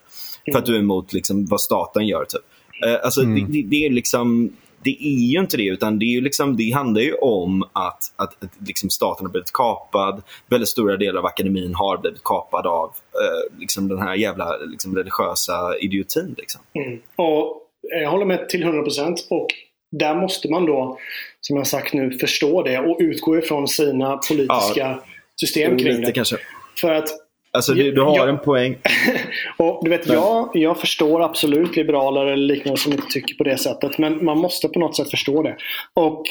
Mm. 0.47 0.55
För 0.55 0.59
att 0.59 0.66
du 0.66 0.74
är 0.74 0.78
emot 0.78 1.12
liksom 1.12 1.47
vad 1.47 1.61
staten 1.61 2.07
gör 2.07 2.24
typ. 2.24 2.43
Eh, 2.85 3.05
alltså 3.05 3.23
mm. 3.23 3.53
det, 3.53 3.62
det, 3.62 3.86
är 3.86 3.90
liksom 3.90 4.53
det 4.86 4.98
är 5.00 5.32
ju 5.32 5.40
inte 5.40 5.56
det, 5.56 5.66
utan 5.66 5.98
det, 5.98 6.04
är 6.04 6.20
liksom, 6.20 6.56
det 6.56 6.70
handlar 6.70 7.02
ju 7.02 7.14
om 7.14 7.62
att, 7.62 8.12
att, 8.16 8.44
att 8.44 8.50
liksom 8.66 8.90
staten 8.90 9.26
har 9.26 9.32
blivit 9.32 9.52
kapad. 9.52 10.22
Väldigt 10.50 10.68
stora 10.68 10.96
delar 10.96 11.18
av 11.18 11.26
akademin 11.26 11.74
har 11.74 11.98
blivit 11.98 12.24
kapad 12.24 12.66
av 12.66 12.88
eh, 12.88 13.58
liksom 13.58 13.88
den 13.88 13.98
här 13.98 14.14
jävla 14.14 14.56
liksom, 14.56 14.96
religiösa 14.96 15.78
idiotin. 15.80 16.34
Liksom. 16.38 16.60
Mm. 16.74 16.98
Och 17.16 17.62
jag 18.02 18.10
håller 18.10 18.24
med 18.24 18.48
till 18.48 18.64
100% 18.64 19.16
och 19.30 19.46
där 19.90 20.14
måste 20.14 20.50
man 20.50 20.66
då, 20.66 20.98
som 21.40 21.56
jag 21.56 21.66
sagt 21.66 21.94
nu, 21.94 22.10
förstå 22.10 22.62
det 22.62 22.78
och 22.78 22.96
utgå 23.00 23.38
ifrån 23.38 23.68
sina 23.68 24.16
politiska 24.16 24.80
ja, 24.80 25.02
system 25.40 25.78
kring 25.78 26.00
det. 26.00 26.12
Kanske. 26.12 26.36
För 26.80 26.92
att 26.92 27.08
Alltså, 27.56 27.74
du, 27.74 27.92
du 27.92 28.02
har 28.02 28.28
en 28.28 28.38
poäng. 28.38 28.76
och 29.58 29.80
du 29.84 29.90
vet, 29.90 30.08
jag, 30.08 30.50
jag 30.54 30.80
förstår 30.80 31.22
absolut 31.22 31.76
liberaler 31.76 32.26
eller 32.26 32.36
liknande 32.36 32.80
som 32.80 32.92
inte 32.92 33.06
tycker 33.06 33.34
på 33.34 33.44
det 33.44 33.58
sättet. 33.58 33.98
Men 33.98 34.24
man 34.24 34.38
måste 34.38 34.68
på 34.68 34.78
något 34.78 34.96
sätt 34.96 35.10
förstå 35.10 35.42
det. 35.42 35.56
Och 35.94 36.22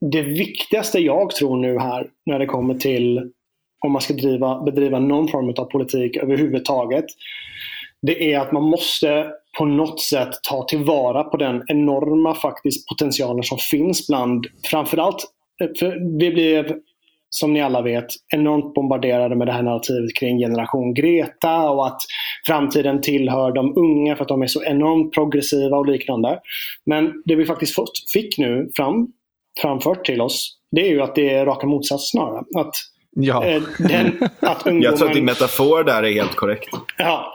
det 0.00 0.22
viktigaste 0.22 0.98
jag 0.98 1.30
tror 1.30 1.56
nu 1.56 1.78
här 1.78 2.06
när 2.26 2.38
det 2.38 2.46
kommer 2.46 2.74
till 2.74 3.32
om 3.86 3.92
man 3.92 4.02
ska 4.02 4.14
driva, 4.14 4.62
bedriva 4.62 4.98
någon 4.98 5.28
form 5.28 5.54
av 5.56 5.64
politik 5.64 6.16
överhuvudtaget. 6.16 7.04
Det 8.02 8.32
är 8.32 8.40
att 8.40 8.52
man 8.52 8.62
måste 8.62 9.26
på 9.58 9.64
något 9.64 10.00
sätt 10.00 10.28
ta 10.48 10.64
tillvara 10.68 11.24
på 11.24 11.36
den 11.36 11.62
enorma 11.68 12.34
faktiskt 12.34 12.88
potentialen 12.88 13.42
som 13.42 13.58
finns 13.58 14.06
bland 14.06 14.46
framförallt 14.70 15.26
för 15.78 16.18
vi 16.18 16.30
blev 16.30 16.72
som 17.38 17.52
ni 17.52 17.62
alla 17.62 17.82
vet, 17.82 18.06
enormt 18.34 18.74
bombarderade 18.74 19.36
med 19.36 19.46
det 19.48 19.52
här 19.52 19.62
narrativet 19.62 20.16
kring 20.16 20.38
generation 20.38 20.94
Greta 20.94 21.70
och 21.70 21.86
att 21.86 22.00
framtiden 22.46 23.00
tillhör 23.00 23.52
de 23.52 23.78
unga 23.78 24.16
för 24.16 24.22
att 24.22 24.28
de 24.28 24.42
är 24.42 24.46
så 24.46 24.64
enormt 24.64 25.14
progressiva 25.14 25.76
och 25.76 25.86
liknande. 25.86 26.40
Men 26.86 27.22
det 27.24 27.36
vi 27.36 27.46
faktiskt 27.46 27.76
fick 28.12 28.38
nu 28.38 28.70
fram, 28.76 29.08
framfört 29.60 30.06
till 30.06 30.20
oss, 30.20 30.58
det 30.70 30.80
är 30.80 30.90
ju 30.90 31.02
att 31.02 31.14
det 31.14 31.34
är 31.34 31.46
raka 31.46 31.66
motsatsen 31.66 31.98
snarare. 31.98 32.44
Att, 32.54 32.74
ja. 33.10 33.44
eh, 33.44 33.62
den, 33.78 34.28
att 34.40 34.66
ungdomen, 34.66 34.82
Jag 34.82 34.96
tror 34.96 35.08
att 35.08 35.14
din 35.14 35.24
metafor 35.24 35.84
där 35.84 36.02
är 36.02 36.12
helt 36.12 36.34
korrekt. 36.34 36.68
Ja, 36.98 37.32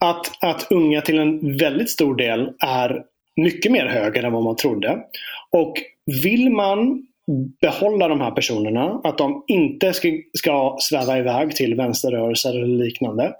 att, 0.00 0.44
att 0.44 0.66
unga 0.72 1.00
till 1.00 1.18
en 1.18 1.56
väldigt 1.56 1.90
stor 1.90 2.14
del 2.16 2.50
är 2.66 3.02
mycket 3.36 3.72
mer 3.72 3.86
höger 3.86 4.22
än 4.22 4.32
vad 4.32 4.42
man 4.42 4.56
trodde. 4.56 4.98
Och 5.50 5.74
vill 6.22 6.50
man 6.50 7.06
behålla 7.60 8.08
de 8.08 8.20
här 8.20 8.30
personerna. 8.30 9.00
Att 9.04 9.18
de 9.18 9.44
inte 9.46 9.92
ska, 9.92 10.08
ska 10.32 10.76
sväva 10.80 11.18
iväg 11.18 11.56
till 11.56 11.74
vänsterrörelser 11.74 12.50
eller 12.50 12.84
liknande. 12.84 13.32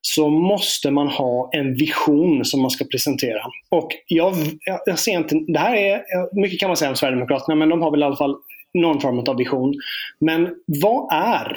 Så 0.00 0.28
måste 0.30 0.90
man 0.90 1.08
ha 1.08 1.50
en 1.52 1.74
vision 1.74 2.44
som 2.44 2.60
man 2.60 2.70
ska 2.70 2.84
presentera. 2.84 3.40
Och 3.70 3.88
jag, 4.06 4.34
jag, 4.60 4.80
jag 4.86 4.98
ser 4.98 5.12
inte, 5.12 5.34
det 5.48 5.58
här 5.58 5.76
är, 5.76 6.02
mycket 6.40 6.60
kan 6.60 6.68
man 6.68 6.76
säga 6.76 6.90
om 6.90 6.96
Sverigedemokraterna, 6.96 7.54
men 7.54 7.68
de 7.68 7.82
har 7.82 7.90
väl 7.90 8.00
i 8.00 8.04
alla 8.04 8.16
fall 8.16 8.36
någon 8.74 9.00
form 9.00 9.18
av 9.18 9.36
vision. 9.36 9.74
Men 10.18 10.48
vad 10.66 11.12
är 11.12 11.56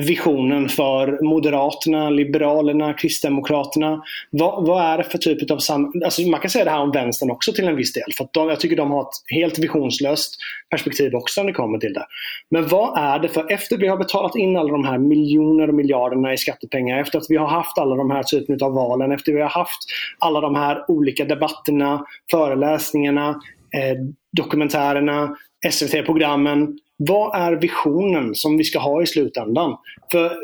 visionen 0.00 0.68
för 0.68 1.24
Moderaterna, 1.24 2.10
Liberalerna, 2.10 2.94
Kristdemokraterna? 2.94 4.02
Vad, 4.30 4.66
vad 4.66 4.84
är 4.84 4.98
det 4.98 5.04
för 5.04 5.18
typ 5.18 5.50
av 5.50 5.58
samhälle? 5.58 6.04
Alltså 6.04 6.22
man 6.22 6.40
kan 6.40 6.50
säga 6.50 6.64
det 6.64 6.70
här 6.70 6.80
om 6.80 6.90
vänstern 6.90 7.30
också 7.30 7.52
till 7.52 7.68
en 7.68 7.76
viss 7.76 7.92
del. 7.92 8.12
För 8.16 8.28
de, 8.32 8.48
jag 8.48 8.60
tycker 8.60 8.76
de 8.76 8.90
har 8.90 9.02
ett 9.02 9.34
helt 9.34 9.58
visionslöst 9.58 10.36
perspektiv 10.70 11.14
också 11.14 11.40
när 11.40 11.46
det 11.46 11.52
kommer 11.52 11.78
till 11.78 11.92
det. 11.92 12.06
Men 12.50 12.68
vad 12.68 12.98
är 12.98 13.18
det 13.18 13.28
för, 13.28 13.52
efter 13.52 13.76
vi 13.76 13.88
har 13.88 13.96
betalat 13.96 14.36
in 14.36 14.56
alla 14.56 14.72
de 14.72 14.84
här 14.84 14.98
miljoner 14.98 15.68
och 15.68 15.74
miljarderna 15.74 16.32
i 16.32 16.36
skattepengar, 16.36 17.00
efter 17.00 17.18
att 17.18 17.26
vi 17.28 17.36
har 17.36 17.48
haft 17.48 17.78
alla 17.78 17.96
de 17.96 18.10
här 18.10 18.22
typen 18.22 18.58
av 18.62 18.72
valen, 18.72 19.12
efter 19.12 19.32
att 19.32 19.36
vi 19.36 19.42
har 19.42 19.48
haft 19.48 19.78
alla 20.18 20.40
de 20.40 20.54
här 20.54 20.90
olika 20.90 21.24
debatterna, 21.24 22.04
föreläsningarna, 22.30 23.28
eh, 23.76 23.96
dokumentärerna, 24.36 25.36
SVT-programmen, 25.70 26.78
vad 27.08 27.36
är 27.36 27.52
visionen 27.52 28.34
som 28.34 28.56
vi 28.56 28.64
ska 28.64 28.78
ha 28.78 29.02
i 29.02 29.06
slutändan? 29.06 29.76
För 30.12 30.36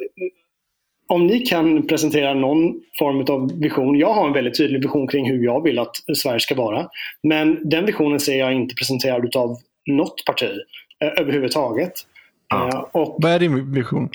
om 1.09 1.27
ni 1.27 1.41
kan 1.41 1.87
presentera 1.87 2.35
någon 2.35 2.81
form 2.99 3.37
av 3.37 3.61
vision. 3.61 3.99
Jag 3.99 4.15
har 4.15 4.27
en 4.27 4.33
väldigt 4.33 4.57
tydlig 4.57 4.83
vision 4.83 5.09
kring 5.09 5.31
hur 5.31 5.45
jag 5.45 5.63
vill 5.63 5.79
att 5.79 5.97
Sverige 6.17 6.41
ska 6.41 6.55
vara. 6.55 6.89
Men 7.23 7.69
den 7.69 7.87
visionen 7.87 8.21
ser 8.21 8.39
jag 8.39 8.53
inte 8.53 8.75
presenterad 8.75 9.37
av 9.37 9.57
något 9.87 10.25
parti 10.27 10.51
eh, 11.05 11.21
överhuvudtaget. 11.21 11.93
Ja. 12.49 12.69
Eh, 12.69 12.79
och 12.79 13.17
Vad 13.19 13.33
är 13.33 13.39
din 13.39 13.73
vision? 13.75 14.09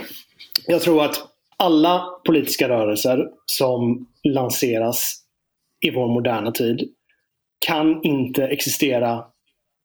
Jag 0.66 0.82
tror 0.82 1.04
att 1.04 1.14
alla 1.56 2.04
politiska 2.26 2.68
rörelser 2.68 3.26
som 3.46 4.06
lanseras 4.22 5.22
i 5.86 5.90
vår 5.90 6.08
moderna 6.08 6.52
tid 6.52 6.88
kan 7.66 8.02
inte 8.02 8.46
existera, 8.46 9.24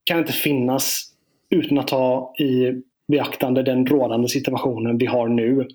kan 0.06 0.20
inte 0.20 0.34
finnas 0.34 1.11
utan 1.52 1.78
att 1.78 1.88
ta 1.88 2.34
i 2.40 2.82
beaktande 3.11 3.64
den 3.64 3.86
rådande 3.86 4.28
situationen 4.28 4.98
vi 4.98 5.06
har 5.06 5.28
nu. 5.28 5.68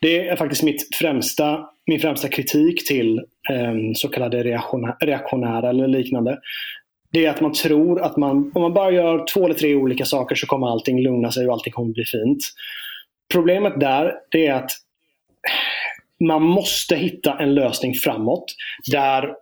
Det 0.00 0.28
är 0.28 0.36
faktiskt 0.36 0.62
mitt 0.62 0.96
främsta, 0.96 1.68
min 1.86 2.00
främsta 2.00 2.28
kritik 2.28 2.86
till 2.86 3.18
eh, 3.50 3.74
så 3.94 4.08
kallade 4.08 4.42
reaktionära 5.00 5.68
eller 5.68 5.88
liknande. 5.88 6.38
Det 7.12 7.26
är 7.26 7.30
att 7.30 7.40
man 7.40 7.52
tror 7.52 8.00
att 8.02 8.16
man, 8.16 8.52
om 8.54 8.62
man 8.62 8.74
bara 8.74 8.90
gör 8.90 9.26
två 9.34 9.44
eller 9.44 9.54
tre 9.54 9.74
olika 9.74 10.04
saker 10.04 10.34
så 10.34 10.46
kommer 10.46 10.66
allting 10.66 11.02
lugna 11.02 11.32
sig 11.32 11.46
och 11.46 11.52
allting 11.52 11.72
kommer 11.72 11.92
bli 11.92 12.04
fint. 12.04 12.38
Problemet 13.32 13.80
där 13.80 14.12
det 14.30 14.46
är 14.46 14.54
att 14.54 14.70
man 16.20 16.42
måste 16.42 16.96
hitta 16.96 17.38
en 17.38 17.54
lösning 17.54 17.94
framåt 17.94 18.44
där 18.92 19.34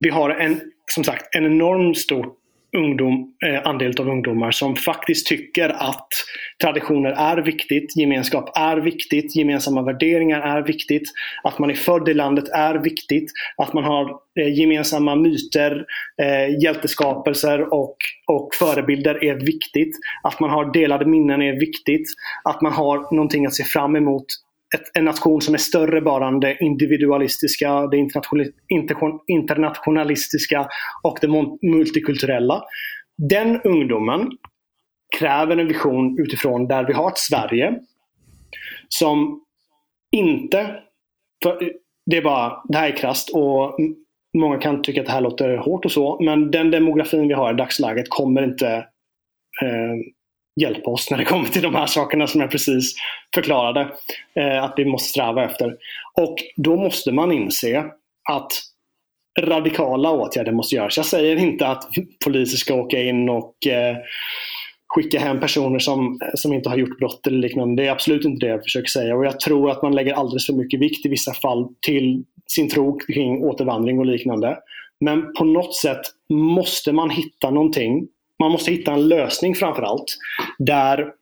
vi 0.00 0.10
har 0.10 0.30
en, 0.30 0.60
som 0.94 1.04
sagt, 1.04 1.34
en 1.34 1.46
enormt 1.46 1.98
stor 1.98 2.26
ungdom, 2.76 3.32
eh, 3.46 3.66
andel 3.66 4.00
av 4.00 4.08
ungdomar 4.08 4.50
som 4.50 4.76
faktiskt 4.76 5.26
tycker 5.26 5.68
att 5.68 6.08
traditioner 6.62 7.10
är 7.10 7.36
viktigt, 7.36 7.96
gemenskap 7.96 8.58
är 8.58 8.76
viktigt, 8.76 9.36
gemensamma 9.36 9.82
värderingar 9.82 10.40
är 10.40 10.62
viktigt, 10.62 11.02
att 11.42 11.58
man 11.58 11.70
är 11.70 11.74
född 11.74 12.08
i 12.08 12.14
landet 12.14 12.48
är 12.48 12.74
viktigt, 12.74 13.32
att 13.56 13.72
man 13.72 13.84
har 13.84 14.10
eh, 14.40 14.58
gemensamma 14.58 15.14
myter, 15.14 15.84
eh, 16.22 16.62
hjälteskapelser 16.62 17.74
och, 17.74 17.96
och 18.26 18.48
förebilder 18.58 19.24
är 19.24 19.34
viktigt, 19.34 19.96
att 20.22 20.40
man 20.40 20.50
har 20.50 20.72
delade 20.72 21.06
minnen 21.06 21.42
är 21.42 21.60
viktigt, 21.60 22.08
att 22.44 22.62
man 22.62 22.72
har 22.72 23.14
någonting 23.14 23.46
att 23.46 23.54
se 23.54 23.64
fram 23.64 23.96
emot 23.96 24.26
ett, 24.74 24.90
en 24.94 25.04
nation 25.04 25.40
som 25.40 25.54
är 25.54 25.58
större 25.58 26.00
bara 26.00 26.28
än 26.28 26.40
det 26.40 26.56
individualistiska, 26.60 27.86
det 27.86 28.08
internationalistiska 29.26 30.68
och 31.02 31.18
det 31.20 31.28
multikulturella. 31.62 32.62
Den 33.28 33.60
ungdomen 33.60 34.30
kräver 35.18 35.56
en 35.56 35.68
vision 35.68 36.18
utifrån 36.18 36.68
där 36.68 36.84
vi 36.84 36.92
har 36.92 37.08
ett 37.08 37.18
Sverige 37.18 37.78
som 38.88 39.44
inte, 40.16 40.80
det 42.06 42.16
är 42.16 42.22
bara, 42.22 42.62
det 42.68 42.78
här 42.78 42.88
är 42.88 42.96
krasst 42.96 43.30
och 43.34 43.78
många 44.38 44.58
kan 44.58 44.82
tycka 44.82 45.00
att 45.00 45.06
det 45.06 45.12
här 45.12 45.20
låter 45.20 45.56
hårt 45.56 45.84
och 45.84 45.92
så, 45.92 46.20
men 46.20 46.50
den 46.50 46.70
demografin 46.70 47.28
vi 47.28 47.34
har 47.34 47.54
i 47.54 47.56
dagsläget 47.56 48.06
kommer 48.08 48.42
inte 48.42 48.68
eh, 49.62 49.96
hjälpa 50.60 50.90
oss 50.90 51.10
när 51.10 51.18
det 51.18 51.24
kommer 51.24 51.48
till 51.48 51.62
de 51.62 51.74
här 51.74 51.86
sakerna 51.86 52.26
som 52.26 52.40
jag 52.40 52.50
precis 52.50 52.94
förklarade. 53.34 53.88
Eh, 54.34 54.64
att 54.64 54.74
vi 54.76 54.84
måste 54.84 55.08
sträva 55.08 55.44
efter. 55.44 55.76
Och 56.20 56.36
då 56.56 56.76
måste 56.76 57.12
man 57.12 57.32
inse 57.32 57.84
att 58.30 58.52
radikala 59.40 60.10
åtgärder 60.10 60.52
måste 60.52 60.74
göras. 60.74 60.96
Jag 60.96 61.06
säger 61.06 61.36
inte 61.36 61.66
att 61.66 61.88
poliser 62.24 62.56
ska 62.56 62.74
åka 62.74 63.02
in 63.02 63.28
och 63.28 63.66
eh, 63.66 63.96
skicka 64.94 65.20
hem 65.20 65.40
personer 65.40 65.78
som, 65.78 66.18
som 66.34 66.52
inte 66.52 66.68
har 66.68 66.76
gjort 66.76 66.98
brott 66.98 67.26
eller 67.26 67.38
liknande. 67.38 67.82
Det 67.82 67.88
är 67.88 67.92
absolut 67.92 68.24
inte 68.24 68.46
det 68.46 68.52
jag 68.52 68.62
försöker 68.62 68.88
säga. 68.88 69.16
Och 69.16 69.24
jag 69.26 69.40
tror 69.40 69.70
att 69.70 69.82
man 69.82 69.94
lägger 69.94 70.14
alldeles 70.14 70.46
för 70.46 70.52
mycket 70.52 70.80
vikt 70.80 71.06
i 71.06 71.08
vissa 71.08 71.34
fall 71.34 71.68
till 71.80 72.24
sin 72.46 72.68
tro 72.68 72.98
kring 72.98 73.42
återvandring 73.42 73.98
och 73.98 74.06
liknande. 74.06 74.58
Men 75.00 75.32
på 75.34 75.44
något 75.44 75.76
sätt 75.76 76.00
måste 76.28 76.92
man 76.92 77.10
hitta 77.10 77.50
någonting 77.50 78.08
man 78.40 78.50
måste 78.50 78.70
hitta 78.70 78.92
en 78.92 79.08
lösning 79.08 79.54
framför 79.54 79.82
allt 79.82 80.16
Där 80.58 81.12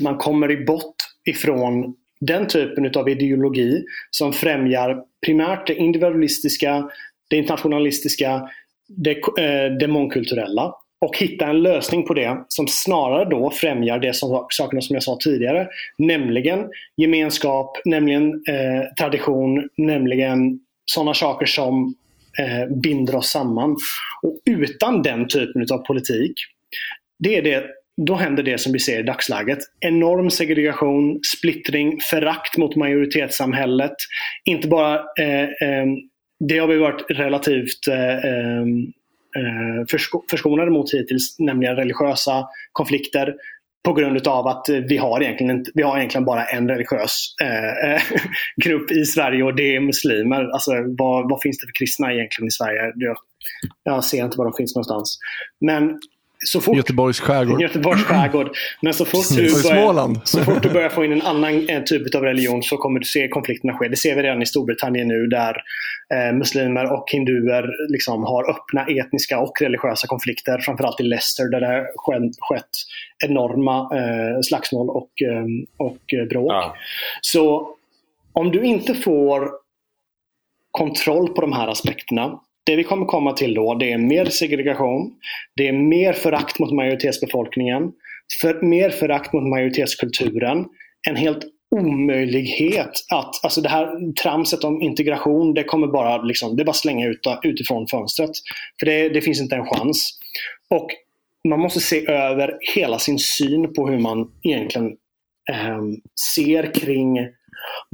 man 0.00 0.16
kommer 0.16 0.50
i 0.50 0.64
bort 0.64 0.94
ifrån 1.24 1.94
den 2.20 2.48
typen 2.48 2.92
av 2.96 3.08
ideologi 3.08 3.84
som 4.10 4.32
främjar 4.32 5.02
primärt 5.26 5.66
det 5.66 5.74
individualistiska, 5.74 6.90
det 7.30 7.36
internationalistiska, 7.36 8.48
det, 8.88 9.10
eh, 9.10 9.76
det 9.80 9.86
mångkulturella. 9.88 10.74
Och 11.00 11.18
hitta 11.18 11.46
en 11.46 11.62
lösning 11.62 12.06
på 12.06 12.14
det 12.14 12.44
som 12.48 12.66
snarare 12.68 13.30
då 13.30 13.50
främjar 13.50 13.98
det 13.98 14.14
som, 14.14 14.46
sakerna 14.50 14.80
som 14.80 14.94
jag 14.94 15.02
sa 15.02 15.18
tidigare. 15.20 15.68
Nämligen 15.98 16.70
gemenskap, 16.96 17.78
nämligen 17.84 18.26
eh, 18.28 18.94
tradition, 18.98 19.68
nämligen 19.76 20.60
sådana 20.84 21.14
saker 21.14 21.46
som 21.46 21.94
Eh, 22.38 22.76
binder 22.82 23.14
oss 23.14 23.30
samman. 23.30 23.76
Och 24.22 24.38
utan 24.44 25.02
den 25.02 25.28
typen 25.28 25.66
av 25.72 25.78
politik, 25.78 26.32
det 27.18 27.36
är 27.36 27.42
det, 27.42 27.64
då 28.06 28.14
händer 28.14 28.42
det 28.42 28.58
som 28.58 28.72
vi 28.72 28.78
ser 28.78 29.00
i 29.00 29.02
dagsläget. 29.02 29.58
Enorm 29.80 30.30
segregation, 30.30 31.20
splittring, 31.36 32.00
förakt 32.10 32.56
mot 32.56 32.76
majoritetssamhället. 32.76 33.94
Inte 34.44 34.68
bara, 34.68 34.94
eh, 34.94 35.42
eh, 35.42 35.86
det 36.48 36.58
har 36.58 36.68
vi 36.68 36.76
varit 36.76 37.04
relativt 37.08 37.88
eh, 37.88 38.16
eh, 38.16 38.62
eh 39.36 39.86
förskonade 40.30 40.70
mot 40.70 40.94
hittills, 40.94 41.38
nämligen 41.38 41.76
religiösa 41.76 42.46
konflikter 42.72 43.34
på 43.88 43.94
grund 43.94 44.26
av 44.28 44.46
att 44.46 44.66
vi 44.88 44.96
har 44.96 45.22
egentligen, 45.22 45.64
vi 45.74 45.82
har 45.82 45.98
egentligen 45.98 46.24
bara 46.24 46.44
en 46.44 46.68
religiös 46.68 47.34
eh, 47.42 48.02
grupp 48.64 48.90
i 48.90 49.04
Sverige 49.04 49.42
och 49.42 49.56
det 49.56 49.76
är 49.76 49.80
muslimer. 49.80 50.44
Alltså, 50.52 50.72
vad, 50.98 51.30
vad 51.30 51.42
finns 51.42 51.58
det 51.58 51.66
för 51.66 51.78
kristna 51.78 52.12
egentligen 52.12 52.48
i 52.48 52.50
Sverige? 52.50 52.92
Jag, 52.94 53.16
jag 53.82 54.04
ser 54.04 54.24
inte 54.24 54.38
var 54.38 54.44
de 54.44 54.52
finns 54.52 54.74
någonstans. 54.74 55.18
Men 55.60 56.00
så 56.46 56.60
fort, 56.60 56.76
Göteborgs 56.76 57.20
skärgård. 57.20 57.62
Göteborgs 57.62 58.04
skärgård. 58.04 58.56
Men 58.82 58.94
så 58.94 59.04
fort, 59.04 59.26
du 59.30 59.62
börjar, 59.62 60.26
så 60.26 60.44
fort 60.44 60.62
du 60.62 60.70
börjar 60.70 60.88
få 60.88 61.04
in 61.04 61.12
en 61.12 61.22
annan 61.22 61.68
eh, 61.68 61.82
typ 61.82 62.14
av 62.14 62.22
religion 62.22 62.62
så 62.62 62.76
kommer 62.76 63.00
du 63.00 63.06
se 63.06 63.28
konflikterna 63.28 63.72
ske. 63.78 63.88
Det 63.88 63.96
ser 63.96 64.16
vi 64.16 64.22
redan 64.22 64.42
i 64.42 64.46
Storbritannien 64.46 65.08
nu 65.08 65.26
där 65.26 65.56
eh, 66.14 66.36
muslimer 66.36 66.92
och 66.92 67.04
hinduer 67.12 67.92
liksom 67.92 68.22
har 68.22 68.50
öppna 68.50 68.86
etniska 68.86 69.38
och 69.38 69.60
religiösa 69.60 70.06
konflikter. 70.06 70.58
Framförallt 70.58 71.00
i 71.00 71.02
Leicester 71.02 71.50
där 71.50 71.60
det 71.60 71.66
har 71.66 71.86
skett, 71.96 72.32
skett 72.40 72.70
enorma 73.24 73.96
eh, 73.96 74.40
slagsmål 74.42 74.90
och, 74.90 75.10
eh, 75.22 75.44
och 75.76 76.14
eh, 76.14 76.28
bråk. 76.28 76.52
Ja. 76.52 76.76
Så 77.20 77.74
om 78.32 78.50
du 78.50 78.62
inte 78.62 78.94
får 78.94 79.50
kontroll 80.70 81.28
på 81.28 81.40
de 81.40 81.52
här 81.52 81.68
aspekterna. 81.68 82.40
Det 82.64 82.76
vi 82.76 82.84
kommer 82.84 83.06
komma 83.06 83.32
till 83.32 83.54
då, 83.54 83.74
det 83.74 83.92
är 83.92 83.98
mer 83.98 84.24
segregation. 84.24 85.12
Det 85.56 85.68
är 85.68 85.72
mer 85.72 86.12
förakt 86.12 86.58
mot 86.58 86.72
majoritetsbefolkningen. 86.72 87.92
För, 88.40 88.62
mer 88.62 88.90
förakt 88.90 89.32
mot 89.32 89.48
majoritetskulturen. 89.48 90.64
En 91.08 91.16
helt 91.16 91.44
omöjlighet 91.76 92.90
att, 93.14 93.44
alltså 93.44 93.60
det 93.60 93.68
här 93.68 94.12
tramset 94.22 94.64
om 94.64 94.82
integration, 94.82 95.54
det 95.54 95.64
kommer 95.64 95.86
bara, 95.86 96.22
liksom, 96.22 96.56
det 96.56 96.62
är 96.62 96.64
bara 96.64 96.72
slänga 96.72 97.06
ut 97.06 97.20
utifrån 97.42 97.86
fönstret. 97.88 98.30
För 98.80 98.86
det, 98.86 99.08
det 99.08 99.20
finns 99.20 99.40
inte 99.40 99.56
en 99.56 99.66
chans. 99.66 100.18
Och 100.70 100.88
man 101.48 101.60
måste 101.60 101.80
se 101.80 102.10
över 102.10 102.58
hela 102.74 102.98
sin 102.98 103.18
syn 103.18 103.74
på 103.74 103.88
hur 103.88 103.98
man 103.98 104.30
egentligen 104.42 104.86
eh, 105.50 105.80
ser 106.34 106.74
kring 106.74 107.18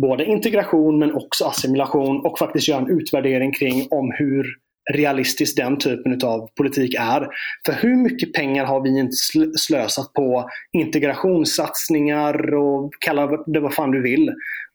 både 0.03 0.25
integration 0.25 0.99
men 0.99 1.15
också 1.15 1.45
assimilation 1.45 2.27
och 2.27 2.39
faktiskt 2.39 2.69
göra 2.69 2.81
en 2.81 3.01
utvärdering 3.01 3.53
kring 3.53 3.89
om 3.91 4.13
hur 4.19 4.47
realistisk 4.93 5.57
den 5.57 5.79
typen 5.79 6.21
av 6.25 6.49
politik 6.57 6.95
är. 6.95 7.29
För 7.67 7.73
hur 7.73 7.97
mycket 7.97 8.33
pengar 8.33 8.65
har 8.65 8.81
vi 8.81 8.99
inte 8.99 9.17
slösat 9.59 10.13
på 10.13 10.51
integrationssatsningar 10.73 12.55
och 12.55 12.93
kalla 13.01 13.27
det 13.47 13.61
vad 13.61 13.75
fan 13.75 13.91
du 13.91 14.03
vill. 14.03 14.29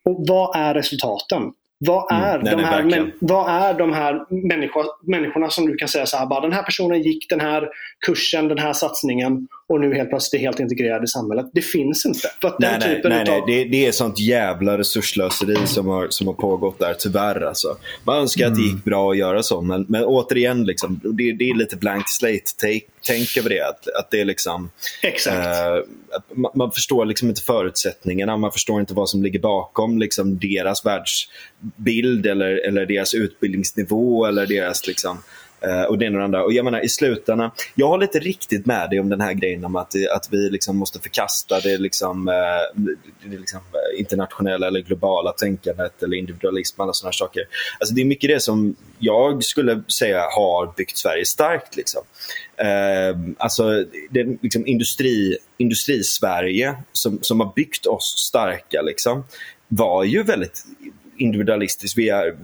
Och 0.04 0.24
vad 0.28 0.56
är 0.56 0.74
resultaten? 0.74 1.42
Vad 1.82 2.12
är, 2.12 2.38
Mm, 2.38 2.56
de, 2.56 2.64
här, 2.64 2.82
men, 2.82 3.12
vad 3.20 3.50
är 3.50 3.74
de 3.74 3.92
här 3.92 4.24
människor, 4.48 4.84
människorna 5.02 5.50
som 5.50 5.66
du 5.66 5.76
kan 5.76 5.88
säga 5.88 6.06
så 6.06 6.16
här, 6.16 6.26
bara, 6.26 6.40
den 6.40 6.52
här 6.52 6.62
personen 6.62 7.02
gick 7.02 7.28
den 7.28 7.40
här 7.40 7.68
kursen, 8.06 8.48
den 8.48 8.58
här 8.58 8.72
satsningen 8.72 9.48
och 9.68 9.80
nu 9.80 9.94
helt 9.94 10.08
plötsligt 10.10 10.40
är 10.40 10.44
helt 10.46 10.60
integrerad 10.60 11.04
i 11.04 11.06
samhället. 11.06 11.46
Det 11.52 11.60
finns 11.62 12.06
inte. 12.06 12.28
För 12.40 12.54
Nej, 12.58 12.76
nej, 12.80 12.96
typen 12.96 13.10
nej, 13.12 13.24
nej. 13.26 13.36
utav- 13.38 13.46
Det, 13.46 13.64
det 13.64 13.86
är 13.86 13.92
sånt 13.92 14.18
jävla 14.20 14.78
resursslöseri 14.78 15.66
som 15.66 15.86
har, 15.88 16.06
som 16.10 16.26
har 16.26 16.34
pågått 16.34 16.78
där, 16.78 16.94
tyvärr. 16.94 17.40
Alltså. 17.40 17.76
Man 18.04 18.16
önskar 18.18 18.46
att 18.46 18.54
det 18.54 18.62
gick 18.62 18.84
bra 18.84 19.10
att 19.10 19.16
göra 19.18 19.42
så, 19.42 19.60
men, 19.60 19.86
men 19.88 20.04
återigen, 20.04 20.64
liksom, 20.64 21.00
det, 21.04 21.32
det 21.32 21.50
är 21.50 21.54
lite 21.54 21.76
blank 21.76 22.04
slate. 22.08 22.40
Tänk 23.06 23.36
över 23.36 23.48
det. 23.50 23.60
Att, 23.68 23.88
att 23.98 24.10
det 24.10 24.20
är 24.20 24.24
liksom, 24.24 24.70
Exakt. 25.02 25.36
eh, 25.36 26.34
man, 26.34 26.52
man 26.54 26.72
förstår 26.72 27.04
liksom 27.04 27.28
inte 27.28 27.42
förutsättningarna, 27.42 28.36
man 28.36 28.52
förstår 28.52 28.80
inte 28.80 28.94
vad 28.94 29.08
som 29.08 29.22
ligger 29.22 29.38
bakom 29.40 29.98
liksom, 29.98 30.38
deras 30.38 30.84
bild 31.76 32.26
eller, 32.26 32.66
eller 32.68 32.86
deras 32.86 33.14
utbildningsnivå 33.14 34.26
eller 34.26 34.46
deras 34.46 34.86
liksom, 34.86 35.18
Eh, 35.62 35.82
och 35.82 35.98
det 35.98 36.04
ena 36.04 36.14
och 36.14 36.18
det 36.18 36.24
andra. 36.24 36.44
Och 36.44 36.52
jag 36.52 36.64
menar 36.64 36.84
i 36.84 36.88
slutändan, 36.88 37.50
jag 37.74 37.88
håller 37.88 38.06
inte 38.06 38.18
riktigt 38.18 38.66
med 38.66 38.90
dig 38.90 39.00
om 39.00 39.08
den 39.08 39.20
här 39.20 39.32
grejen 39.32 39.64
om 39.64 39.76
att, 39.76 39.94
att 40.16 40.28
vi 40.30 40.50
liksom 40.50 40.76
måste 40.76 41.00
förkasta 41.00 41.60
det, 41.60 41.78
liksom, 41.78 42.28
eh, 42.28 42.34
det 43.24 43.38
liksom 43.38 43.60
eh, 43.60 44.00
internationella 44.00 44.66
eller 44.66 44.80
globala 44.80 45.32
tänkandet 45.32 46.02
eller 46.02 46.16
individualism 46.16 46.80
och 46.80 46.84
alla 46.84 46.92
sådana 46.92 47.08
här 47.08 47.12
saker. 47.12 47.42
Alltså 47.80 47.94
det 47.94 48.00
är 48.00 48.04
mycket 48.04 48.30
det 48.30 48.40
som 48.40 48.76
jag 48.98 49.44
skulle 49.44 49.82
säga 49.98 50.20
har 50.20 50.74
byggt 50.76 50.98
Sverige 50.98 51.24
starkt. 51.24 51.76
Liksom. 51.76 52.02
Eh, 52.56 53.34
alltså 53.38 53.84
det, 54.10 54.20
är 54.20 54.38
liksom 54.42 54.66
industri, 54.66 55.38
industri-Sverige 55.58 56.76
som, 56.92 57.18
som 57.22 57.40
har 57.40 57.52
byggt 57.56 57.86
oss 57.86 58.14
starka 58.28 58.82
liksom, 58.82 59.24
var 59.68 60.04
ju 60.04 60.22
väldigt 60.22 60.64
individualistiskt. 61.20 61.98
Vi, 61.98 62.08
är, 62.08 62.36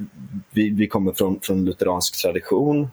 vi, 0.50 0.70
vi 0.70 0.86
kommer 0.86 1.12
från, 1.12 1.40
från 1.40 1.64
lutheransk 1.64 2.22
tradition. 2.22 2.88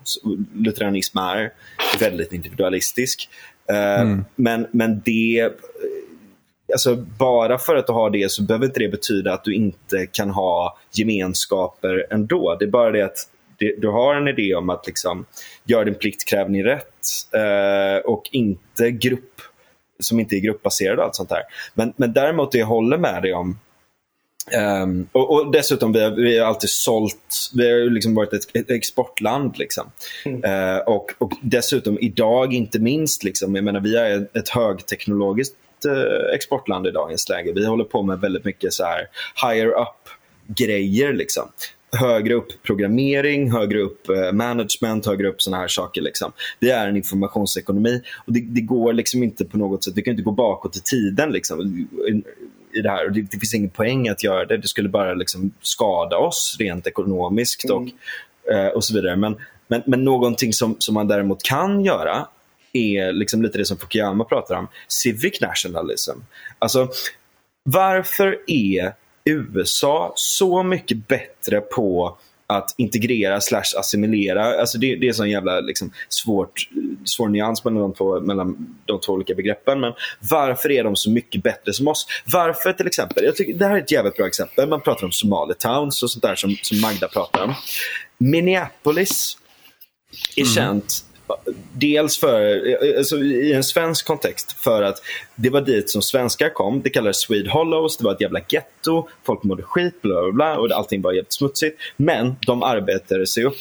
Lutheranism 0.53 1.17
är 1.17 1.53
väldigt 1.99 2.33
individualistisk. 2.33 3.29
Eh, 3.69 4.17
men, 4.35 4.67
men 4.71 5.01
det... 5.05 5.51
Alltså 6.73 6.95
bara 6.95 7.57
för 7.57 7.75
att 7.75 7.87
du 7.87 7.93
har 7.93 8.09
det 8.09 8.31
så 8.31 8.43
behöver 8.43 8.65
inte 8.65 8.79
det 8.79 8.89
betyda 8.89 9.33
att 9.33 9.43
du 9.43 9.55
inte 9.55 10.07
kan 10.11 10.29
ha 10.29 10.77
gemenskaper 10.91 12.07
ändå. 12.09 12.55
Det 12.59 12.65
är 12.65 12.69
bara 12.69 12.91
det 12.91 13.01
att 13.01 13.17
det, 13.57 13.81
du 13.81 13.87
har 13.87 14.15
en 14.15 14.27
idé 14.27 14.55
om 14.55 14.69
att 14.69 14.87
liksom 14.87 15.25
göra 15.65 15.83
din 15.83 15.95
pliktkrävning 15.95 16.63
rätt 16.63 16.85
eh, 17.31 18.05
och 18.05 18.29
inte 18.31 18.91
grupp 18.91 19.41
som 19.99 20.19
inte 20.19 20.35
är 20.35 20.39
gruppbaserad 20.39 20.99
och 20.99 21.05
allt 21.05 21.15
sånt 21.15 21.29
där. 21.29 21.41
Men, 21.73 21.93
men 21.95 22.13
däremot 22.13 22.51
det 22.51 22.57
jag 22.57 22.65
håller 22.65 22.97
med 22.97 23.21
dig 23.21 23.33
om 23.33 23.59
Um, 24.51 25.07
och, 25.11 25.31
och, 25.31 25.51
dessutom, 25.51 25.93
vi 25.93 26.03
har, 26.03 26.11
vi 26.11 26.39
har 26.39 26.47
alltid 26.47 26.69
sålt, 26.69 27.49
vi 27.53 27.71
har 27.71 27.89
liksom 27.89 28.15
varit 28.15 28.33
ett, 28.33 28.55
ett 28.55 28.71
exportland. 28.71 29.57
Liksom. 29.57 29.91
Mm. 30.25 30.43
Uh, 30.43 30.77
och, 30.77 31.11
och 31.17 31.31
dessutom 31.41 31.97
idag 32.01 32.53
inte 32.53 32.79
minst, 32.79 33.23
liksom, 33.23 33.55
jag 33.55 33.63
menar, 33.63 33.79
vi 33.79 33.97
är 33.97 34.27
ett, 34.33 34.49
högteknologiskt 34.49 35.55
uh, 35.87 36.35
exportland 36.35 36.87
i 36.87 36.91
dagens 36.91 37.29
läge. 37.29 37.51
Vi 37.55 37.65
håller 37.65 37.83
på 37.83 38.03
med 38.03 38.19
väldigt 38.19 38.45
mycket 38.45 38.73
så 38.73 38.83
här 38.83 39.07
higher 39.47 39.67
up 39.67 40.09
grejer. 40.47 41.13
Liksom. 41.13 41.43
Högre 41.91 42.33
upp 42.33 42.63
programmering, 42.63 43.51
högre 43.51 43.79
upp 43.79 44.09
uh, 44.09 44.31
management, 44.31 45.05
högre 45.05 45.27
upp 45.27 45.41
såna 45.41 45.57
här 45.57 45.67
saker. 45.67 46.01
Liksom. 46.01 46.31
Vi 46.59 46.71
är 46.71 46.87
en 46.87 46.97
informationsekonomi 46.97 48.01
och 48.27 48.33
det, 48.33 48.39
det, 48.39 48.61
går 48.61 48.93
liksom 48.93 49.23
inte 49.23 49.45
på 49.45 49.57
något 49.57 49.83
sätt, 49.83 49.93
vi 49.95 50.01
kan 50.01 50.11
inte 50.11 50.23
gå 50.23 50.31
bakåt 50.31 50.77
i 50.77 50.81
tiden. 50.81 51.31
Liksom 51.31 51.87
i 52.73 52.81
det 52.81 52.89
här. 52.89 53.05
Och 53.05 53.11
det, 53.11 53.21
det 53.21 53.39
finns 53.39 53.53
ingen 53.53 53.69
poäng 53.69 54.09
att 54.09 54.23
göra 54.23 54.45
det. 54.45 54.57
Det 54.57 54.67
skulle 54.67 54.89
bara 54.89 55.13
liksom 55.13 55.51
skada 55.61 56.17
oss 56.17 56.55
rent 56.59 56.87
ekonomiskt 56.87 57.69
och, 57.69 57.81
mm. 57.81 57.95
eh, 58.51 58.67
och 58.67 58.83
så 58.83 58.93
vidare. 58.93 59.15
Men, 59.15 59.35
men, 59.67 59.83
men 59.85 60.03
någonting 60.03 60.53
som, 60.53 60.75
som 60.79 60.93
man 60.93 61.07
däremot 61.07 61.43
kan 61.43 61.85
göra 61.85 62.27
är 62.73 63.11
liksom 63.11 63.41
lite 63.41 63.57
det 63.57 63.65
som 63.65 63.77
Fukuyama 63.77 64.23
pratar 64.23 64.55
om, 64.55 64.67
civic 64.87 65.41
nationalism. 65.41 66.17
Alltså, 66.59 66.89
varför 67.63 68.37
är 68.47 68.93
USA 69.25 70.13
så 70.15 70.63
mycket 70.63 71.07
bättre 71.07 71.61
på 71.61 72.17
att 72.47 72.75
integrera 72.77 73.41
slash 73.41 73.77
assimilera. 73.77 74.59
Alltså 74.59 74.77
det, 74.77 74.95
det 74.95 75.07
är 75.07 75.13
sån 75.13 75.29
jävla 75.29 75.59
liksom, 75.59 75.91
svårt, 76.09 76.69
svår 77.05 77.27
nyans 77.27 77.63
mellan 77.63 77.81
de, 77.81 77.93
två, 77.93 78.19
mellan 78.19 78.77
de 78.85 78.99
två 79.01 79.13
olika 79.13 79.35
begreppen. 79.35 79.79
Men 79.79 79.93
varför 80.19 80.71
är 80.71 80.83
de 80.83 80.95
så 80.95 81.09
mycket 81.09 81.43
bättre 81.43 81.73
som 81.73 81.87
oss? 81.87 82.07
Varför 82.25 82.73
till 82.73 82.87
exempel, 82.87 83.23
jag 83.23 83.35
tycker, 83.35 83.53
det 83.53 83.65
här 83.65 83.75
är 83.75 83.81
ett 83.81 83.91
jävligt 83.91 84.17
bra 84.17 84.27
exempel. 84.27 84.69
Man 84.69 84.81
pratar 84.81 85.05
om 85.05 85.11
Somali 85.11 85.53
Towns 85.53 86.03
och 86.03 86.11
sånt 86.11 86.23
där 86.23 86.35
som, 86.35 86.55
som 86.61 86.81
Magda 86.81 87.07
pratar 87.07 87.43
om. 87.43 87.53
Minneapolis 88.17 89.37
är 90.35 90.41
mm. 90.41 90.53
känt 90.53 91.05
Dels 91.73 92.19
för, 92.19 92.61
alltså 92.97 93.17
i 93.17 93.53
en 93.53 93.63
svensk 93.63 94.05
kontext, 94.05 94.51
för 94.51 94.81
att 94.81 95.01
det 95.35 95.49
var 95.49 95.61
dit 95.61 95.89
som 95.89 96.01
svenskar 96.01 96.49
kom. 96.49 96.81
Det 96.81 96.89
kallades 96.89 97.19
Swede 97.19 97.49
Hollows, 97.49 97.97
det 97.97 98.03
var 98.03 98.11
ett 98.11 98.21
jävla 98.21 98.41
getto, 98.49 99.07
folk 99.23 99.43
mådde 99.43 99.63
skit, 99.63 100.01
bla 100.01 100.21
bla 100.21 100.31
bla 100.31 100.57
och 100.57 100.71
allting 100.71 101.01
var 101.01 101.11
jävligt 101.11 101.33
smutsigt. 101.33 101.81
Men 101.97 102.35
de 102.45 102.63
arbetade 102.63 103.27
sig 103.27 103.45
upp. 103.45 103.55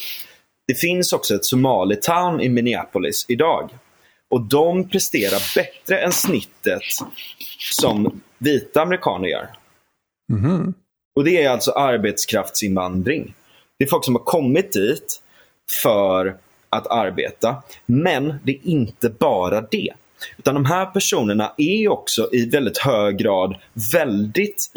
Det 0.67 0.75
finns 0.75 1.13
också 1.13 1.35
ett 1.35 1.45
Somali 1.45 1.95
Town 1.95 2.41
i 2.41 2.49
Minneapolis 2.49 3.25
idag. 3.27 3.69
Och 4.29 4.41
de 4.41 4.89
presterar 4.89 5.55
bättre 5.55 5.99
än 5.99 6.11
snittet 6.11 6.81
som 7.73 8.21
vita 8.37 8.81
amerikaner 8.81 9.27
gör. 9.27 9.49
Mm. 10.31 10.73
Och 11.15 11.23
det 11.23 11.43
är 11.43 11.49
alltså 11.49 11.71
arbetskraftsinvandring. 11.71 13.35
Det 13.79 13.85
är 13.85 13.89
folk 13.89 14.05
som 14.05 14.15
har 14.15 14.23
kommit 14.23 14.71
dit 14.71 15.21
för 15.83 16.37
att 16.73 16.87
arbeta. 16.87 17.55
Men 17.85 18.33
det 18.43 18.51
är 18.51 18.67
inte 18.67 19.09
bara 19.09 19.61
det. 19.61 19.93
Utan 20.37 20.53
de 20.53 20.65
här 20.65 20.85
personerna 20.85 21.51
är 21.57 21.87
också 21.87 22.29
i 22.33 22.49
väldigt 22.49 22.77
hög 22.77 23.17
grad 23.17 23.55
väldigt 23.93 24.71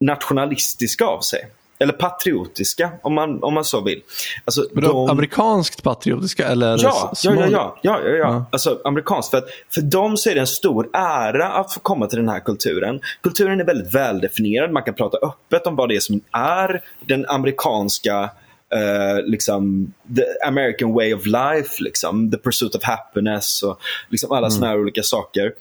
nationalistiska 0.00 1.04
av 1.04 1.20
sig. 1.20 1.48
Eller 1.78 1.92
patriotiska 1.92 2.90
om 3.02 3.14
man, 3.14 3.42
om 3.42 3.54
man 3.54 3.64
så 3.64 3.80
vill. 3.80 4.02
Alltså, 4.44 4.62
de... 4.72 5.10
Amerikanskt 5.10 5.82
patriotiska 5.82 6.46
eller? 6.46 6.78
Ja, 6.82 7.12
ja, 7.22 7.34
ja, 7.34 7.46
ja, 7.50 7.76
ja, 7.82 8.00
ja, 8.00 8.16
ja. 8.16 8.44
Alltså 8.52 8.80
amerikanskt. 8.84 9.30
För, 9.30 9.38
att, 9.38 9.44
för 9.74 9.80
dem 9.80 10.16
så 10.16 10.30
är 10.30 10.34
det 10.34 10.40
en 10.40 10.46
stor 10.46 10.88
ära 10.92 11.48
att 11.48 11.72
få 11.72 11.80
komma 11.80 12.06
till 12.06 12.18
den 12.18 12.28
här 12.28 12.40
kulturen. 12.40 13.00
Kulturen 13.22 13.60
är 13.60 13.64
väldigt 13.64 13.94
väldefinierad. 13.94 14.72
Man 14.72 14.82
kan 14.82 14.94
prata 14.94 15.18
öppet 15.22 15.66
om 15.66 15.76
vad 15.76 15.88
det 15.88 15.96
är 15.96 16.00
som 16.00 16.20
är 16.32 16.82
den 17.06 17.26
amerikanska 17.26 18.30
Uh, 18.74 19.22
liksom, 19.30 19.92
the 20.16 20.24
American 20.46 20.92
way 20.92 21.14
of 21.14 21.26
life, 21.26 21.80
liksom, 21.80 22.30
the 22.30 22.38
pursuit 22.38 22.74
of 22.74 22.82
happiness 22.82 23.62
och 23.62 23.80
liksom 24.08 24.32
alla 24.32 24.46
mm. 24.46 24.50
såna 24.50 24.66
här 24.66 24.80
olika 24.80 25.02
saker. 25.02 25.52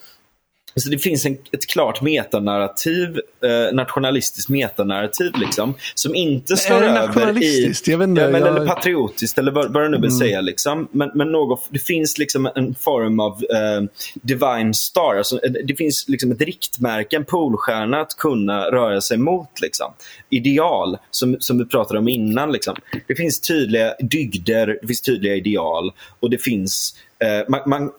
Alltså 0.78 0.90
det 0.90 0.98
finns 0.98 1.26
en, 1.26 1.38
ett 1.52 1.68
klart 1.68 2.02
metanarrativ, 2.02 3.20
eh, 3.44 3.76
nationalistiskt 3.76 4.50
metanarrativ 4.50 5.32
liksom, 5.36 5.74
som 5.94 6.16
inte 6.16 6.58
står 6.58 6.84
över 6.84 7.44
i... 7.44 7.74
Jag 7.86 7.98
vet 7.98 8.08
inte, 8.08 8.22
ja, 8.22 8.30
men, 8.30 8.42
jag... 8.42 8.58
Eller 8.58 8.68
patriotiskt, 8.68 9.38
eller 9.38 9.52
vad, 9.52 9.74
vad 9.74 9.84
du 9.84 9.90
nu 9.90 9.98
vill 9.98 10.10
mm. 10.10 10.20
säga. 10.20 10.42
Liksom. 10.42 10.88
Men, 10.92 11.12
men 11.14 11.32
något, 11.32 11.68
det 11.70 11.80
finns 11.80 12.18
liksom 12.18 12.50
en 12.56 12.76
form 12.76 13.20
av 13.20 13.32
eh, 13.32 13.82
divine 14.14 14.74
star. 14.74 15.16
Alltså, 15.16 15.40
det 15.66 15.76
finns 15.76 16.06
liksom 16.08 16.32
ett 16.32 16.42
riktmärke, 16.42 17.16
en 17.16 17.26
polstjärna 17.26 18.02
att 18.02 18.18
kunna 18.18 18.66
röra 18.66 19.02
sig 19.02 19.18
mot. 19.18 19.62
Liksom. 19.62 19.94
Ideal, 20.30 20.98
som, 21.12 21.38
som 21.40 21.58
vi 21.58 21.66
pratade 21.66 22.00
om 22.00 22.08
innan. 22.08 22.52
Liksom. 22.52 22.76
Det 23.08 23.16
finns 23.16 23.42
tydliga 23.42 23.96
dygder, 24.00 24.78
det 24.82 24.88
finns 24.88 25.02
tydliga 25.02 25.36
ideal 25.36 25.92
och 26.20 26.30
det 26.30 26.38
finns 26.38 26.96
eh, 27.20 27.50
man, 27.50 27.62
man 27.66 27.92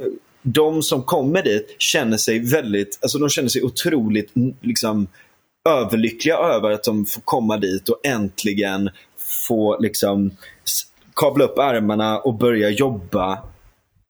de 0.47 0.83
som 0.83 1.03
kommer 1.03 1.43
dit 1.43 1.75
känner 1.79 2.17
sig 2.17 2.39
väldigt, 2.39 2.99
alltså 3.03 3.19
de 3.19 3.29
känner 3.29 3.49
sig 3.49 3.63
otroligt 3.63 4.33
liksom, 4.61 5.09
överlyckliga 5.69 6.37
över 6.37 6.71
att 6.71 6.85
de 6.85 7.07
får 7.07 7.21
komma 7.21 7.57
dit 7.57 7.89
och 7.89 8.01
äntligen 8.07 8.91
få 9.49 9.79
liksom 9.81 10.31
kabla 11.17 11.45
upp 11.45 11.59
ärmarna 11.59 12.19
och 12.19 12.35
börja 12.35 12.71
jobba 12.71 13.43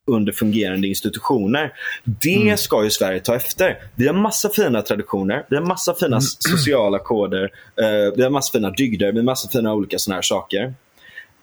under 0.06 0.32
fungerande 0.32 0.88
institutioner. 0.88 1.72
Det 2.04 2.42
mm. 2.42 2.56
ska 2.56 2.84
ju 2.84 2.90
Sverige 2.90 3.20
ta 3.20 3.34
efter. 3.34 3.78
Vi 3.94 4.06
har 4.06 4.14
massa 4.14 4.48
fina 4.48 4.82
traditioner, 4.82 5.46
vi 5.50 5.56
har 5.56 5.62
massa 5.64 5.94
fina 5.94 6.16
mm. 6.16 6.20
sociala 6.20 6.98
koder, 6.98 7.44
eh, 7.80 8.14
vi 8.16 8.22
har 8.22 8.30
massa 8.30 8.52
fina 8.52 8.70
dygder, 8.70 9.12
vi 9.12 9.18
har 9.18 9.24
massa 9.24 9.48
fina 9.48 9.74
olika 9.74 9.98
såna 9.98 10.14
här 10.14 10.22
saker. 10.22 10.74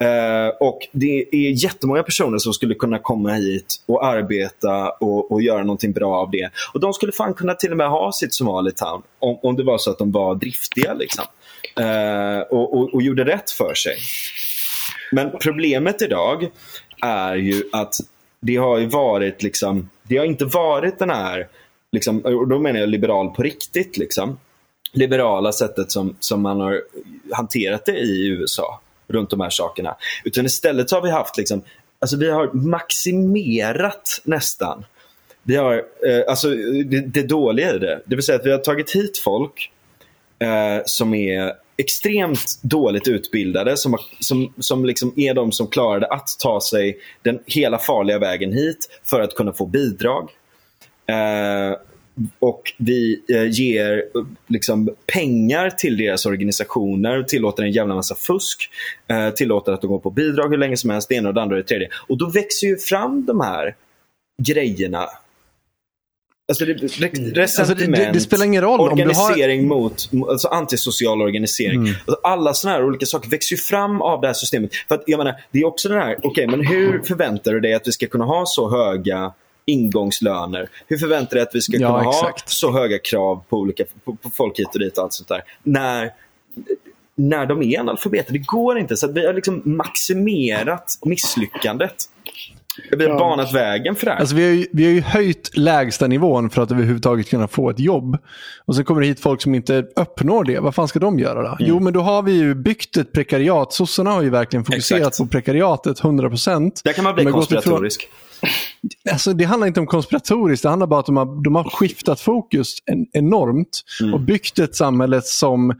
Uh, 0.02 0.50
och 0.60 0.80
Det 0.92 1.26
är 1.32 1.64
jättemånga 1.64 2.04
personer 2.04 2.38
som 2.38 2.54
skulle 2.54 2.76
kunna 2.76 3.00
komma 3.00 3.34
hit 3.34 3.76
och 3.86 4.06
arbeta 4.06 4.90
och, 4.90 5.32
och 5.32 5.42
göra 5.42 5.64
någonting 5.64 5.92
bra 5.92 6.16
av 6.16 6.32
det. 6.32 6.50
Och 6.74 6.80
De 6.80 6.94
skulle 6.94 7.12
fan 7.12 7.34
kunna 7.34 7.54
till 7.54 7.72
och 7.72 7.78
med 7.78 7.90
ha 7.90 8.12
sitt 8.12 8.34
Somalitown 8.34 9.02
om, 9.20 9.40
om 9.42 9.56
det 9.56 9.64
var 9.64 9.78
så 9.78 9.92
att 9.92 9.98
de 9.98 10.12
var 10.12 10.36
driftiga 10.36 10.94
liksom. 10.94 11.26
Uh, 11.80 12.40
och, 12.40 12.78
och, 12.78 12.94
och 12.94 13.02
gjorde 13.02 13.26
rätt 13.26 13.52
för 13.52 13.74
sig. 13.74 13.96
Men 15.12 15.32
problemet 15.42 16.02
idag 16.02 16.50
är 17.02 17.36
ju 17.36 17.64
att 17.72 17.96
det 18.40 18.56
har 18.56 18.78
ju 18.78 18.86
varit 18.86 19.44
liksom, 19.44 19.90
det 20.04 20.18
har 20.18 20.26
inte 20.26 20.46
varit 20.46 21.00
den 21.00 21.10
här, 21.10 21.48
liksom, 21.92 22.20
och 22.20 22.48
då 22.48 22.60
menar 22.60 22.80
jag 22.80 22.90
liberal 22.90 23.30
på 23.30 23.44
riktigt, 23.44 23.98
liksom, 23.98 24.40
liberala 24.94 25.52
sättet 25.52 25.92
som, 25.92 26.16
som 26.20 26.42
man 26.42 26.60
har 26.60 26.82
hanterat 27.32 27.86
det 27.86 27.98
i 27.98 28.28
USA 28.28 28.80
runt 29.08 29.30
de 29.30 29.40
här 29.40 29.50
sakerna. 29.50 29.96
Utan 30.24 30.46
istället 30.46 30.92
har 30.92 31.02
vi 31.02 31.10
haft, 31.10 31.38
liksom, 31.38 31.62
alltså 32.00 32.18
vi 32.18 32.30
har 32.30 32.54
maximerat 32.54 34.22
nästan. 34.24 34.86
Vi 35.44 35.56
har, 35.56 35.74
eh, 36.08 36.24
alltså 36.28 36.50
det, 36.86 37.00
det 37.00 37.24
dåliga 37.24 37.76
i 37.76 37.80
det, 37.80 38.02
det 38.06 38.16
vill 38.16 38.26
säga 38.26 38.40
att 38.40 38.46
vi 38.46 38.52
har 38.52 38.58
tagit 38.58 38.96
hit 38.96 39.18
folk 39.18 39.72
eh, 40.40 40.82
som 40.86 41.14
är 41.14 41.54
extremt 41.78 42.60
dåligt 42.62 43.08
utbildade 43.08 43.78
som, 43.78 43.98
som, 44.20 44.54
som 44.60 44.86
liksom 44.86 45.14
är 45.16 45.34
de 45.34 45.52
som 45.52 45.68
klarade 45.68 46.08
att 46.08 46.28
ta 46.40 46.62
sig 46.62 47.00
den 47.22 47.40
hela 47.46 47.78
farliga 47.78 48.20
vägen 48.20 48.54
hit 48.54 48.90
för 49.04 49.22
att 49.22 49.36
kunna 49.36 49.54
få 49.54 49.66
bidrag. 49.66 50.30
Eh, 51.08 51.78
och 52.40 52.74
vi 52.78 53.22
eh, 53.30 53.52
ger 53.52 54.04
liksom, 54.48 54.90
pengar 55.14 55.70
till 55.70 55.98
deras 55.98 56.26
organisationer, 56.26 57.24
tillåter 57.24 57.64
en 57.64 57.72
jävla 57.72 57.96
massa 57.96 58.16
fusk, 58.16 58.70
eh, 59.08 59.30
tillåter 59.30 59.72
att 59.72 59.82
de 59.82 59.88
går 59.88 60.00
på 60.00 60.10
bidrag 60.10 60.50
hur 60.50 60.58
länge 60.58 60.78
som 60.78 60.90
helst, 60.90 61.10
det 61.10 61.16
ena 61.16 61.30
och 61.30 61.36
det 61.36 61.42
andra 61.42 61.56
och 61.56 61.62
det 61.62 61.68
tredje. 61.68 61.90
Och 62.08 62.18
då 62.18 62.30
växer 62.30 62.68
ju 62.68 62.78
fram 62.78 63.26
de 63.26 63.42
här 63.42 63.76
grejerna. 64.42 65.08
Alltså, 66.48 66.66
det, 66.66 66.74
resentiment, 66.74 67.60
alltså 67.60 67.74
det, 67.76 67.86
det, 67.86 68.12
det, 68.14 68.20
spelar 68.20 68.46
ingen 68.46 68.62
roll 68.62 68.80
organisering 68.80 69.62
om 69.62 69.68
du 69.68 69.74
har... 69.74 69.82
mot, 69.82 70.30
alltså 70.30 70.48
antisocial 70.48 71.22
organisering. 71.22 71.82
Mm. 71.82 71.94
Alltså 72.06 72.20
alla 72.24 72.54
sådana 72.54 72.78
här 72.78 72.86
olika 72.86 73.06
saker 73.06 73.30
växer 73.30 73.56
ju 73.56 73.62
fram 73.62 74.02
av 74.02 74.22
det 74.22 74.28
här 74.28 74.34
systemet. 74.34 74.76
För 74.88 74.96
att, 74.96 75.04
jag 75.08 75.18
menar, 75.18 75.36
det 75.52 75.60
är 75.60 75.66
också 75.66 75.90
det 75.90 75.96
här, 75.96 76.16
okej 76.18 76.30
okay, 76.30 76.48
men 76.48 76.68
hur 76.68 77.00
förväntar 77.00 77.54
du 77.54 77.60
dig 77.60 77.74
att 77.74 77.88
vi 77.88 77.92
ska 77.92 78.08
kunna 78.08 78.26
ha 78.26 78.46
så 78.46 78.70
höga 78.70 79.34
ingångslöner. 79.66 80.70
Hur 80.88 80.98
förväntar 80.98 81.30
du 81.30 81.36
dig 81.36 81.44
att 81.44 81.56
vi 81.56 81.62
ska 81.62 81.74
kunna 81.74 81.88
ja, 81.88 82.02
ha 82.02 82.34
så 82.46 82.72
höga 82.72 83.00
krav 83.00 83.44
på, 83.50 83.58
olika, 83.58 83.84
på, 84.04 84.16
på 84.16 84.30
folk 84.30 84.60
hit 84.60 84.68
och 84.74 84.80
dit 84.80 84.98
och 84.98 85.04
allt 85.04 85.14
sånt 85.14 85.30
där. 85.30 85.44
När, 85.64 86.12
när 87.16 87.46
de 87.46 87.64
är 87.64 87.80
analfabeter. 87.80 88.34
Det 88.34 88.40
går 88.40 88.80
inte. 88.80 88.98
Så 88.98 89.12
vi 89.12 89.26
har 89.26 89.34
liksom 89.34 89.62
maximerat 89.66 90.86
misslyckandet. 91.06 91.96
Vi 92.92 93.04
har 93.04 93.12
ja. 93.12 93.20
banat 93.20 93.54
vägen 93.54 93.96
för 93.96 94.06
det 94.06 94.12
här. 94.12 94.20
Alltså 94.20 94.36
vi, 94.36 94.46
har 94.46 94.54
ju, 94.54 94.68
vi 94.72 94.84
har 94.86 94.92
ju 94.92 95.02
höjt 95.02 95.58
lägsta 95.58 96.08
nivån 96.08 96.50
för 96.50 96.62
att 96.62 96.72
överhuvudtaget 96.72 97.30
kunna 97.30 97.48
få 97.48 97.70
ett 97.70 97.80
jobb. 97.80 98.18
Och 98.66 98.76
så 98.76 98.84
kommer 98.84 99.02
det 99.02 99.08
hit 99.08 99.20
folk 99.20 99.42
som 99.42 99.56
inte 99.56 99.86
uppnår 99.96 100.44
det. 100.44 100.60
Vad 100.60 100.76
fan 100.76 100.88
ska 100.88 101.00
de 101.00 101.20
göra 101.20 101.42
då? 101.42 101.48
Mm. 101.48 101.58
Jo, 101.60 101.80
men 101.80 101.94
då 101.94 102.02
har 102.02 102.22
vi 102.22 102.32
ju 102.32 102.56
byggt 102.56 102.98
ett 102.98 103.12
prekariat. 103.12 103.74
Sossarna 103.74 104.12
har 104.12 104.22
ju 104.22 104.30
verkligen 104.30 104.66
fokuserat 104.66 105.02
Exakt. 105.02 105.18
på 105.18 105.28
prekariatet 105.28 106.02
100%. 106.02 106.82
Där 106.84 106.94
kan 106.94 107.04
man 107.04 107.16
bli 107.16 107.26
konspiratorisk. 107.26 108.10
Alltså, 109.12 109.34
det 109.34 109.44
handlar 109.44 109.68
inte 109.68 109.80
om 109.80 109.88
konspiratoriskt, 109.88 110.64
det 110.64 110.70
handlar 110.70 110.88
bara 110.88 111.02
om 111.02 111.02
att 111.02 111.06
de 111.06 111.18
har, 111.18 111.44
de 111.44 111.56
har 111.56 111.64
skiftat 111.64 112.20
fokus 112.20 112.76
en, 112.86 113.06
enormt 113.14 113.82
mm. 114.02 114.14
och 114.14 114.22
byggt 114.22 114.60
ett 114.60 114.76
samhälle 114.76 115.22
som, 115.24 115.74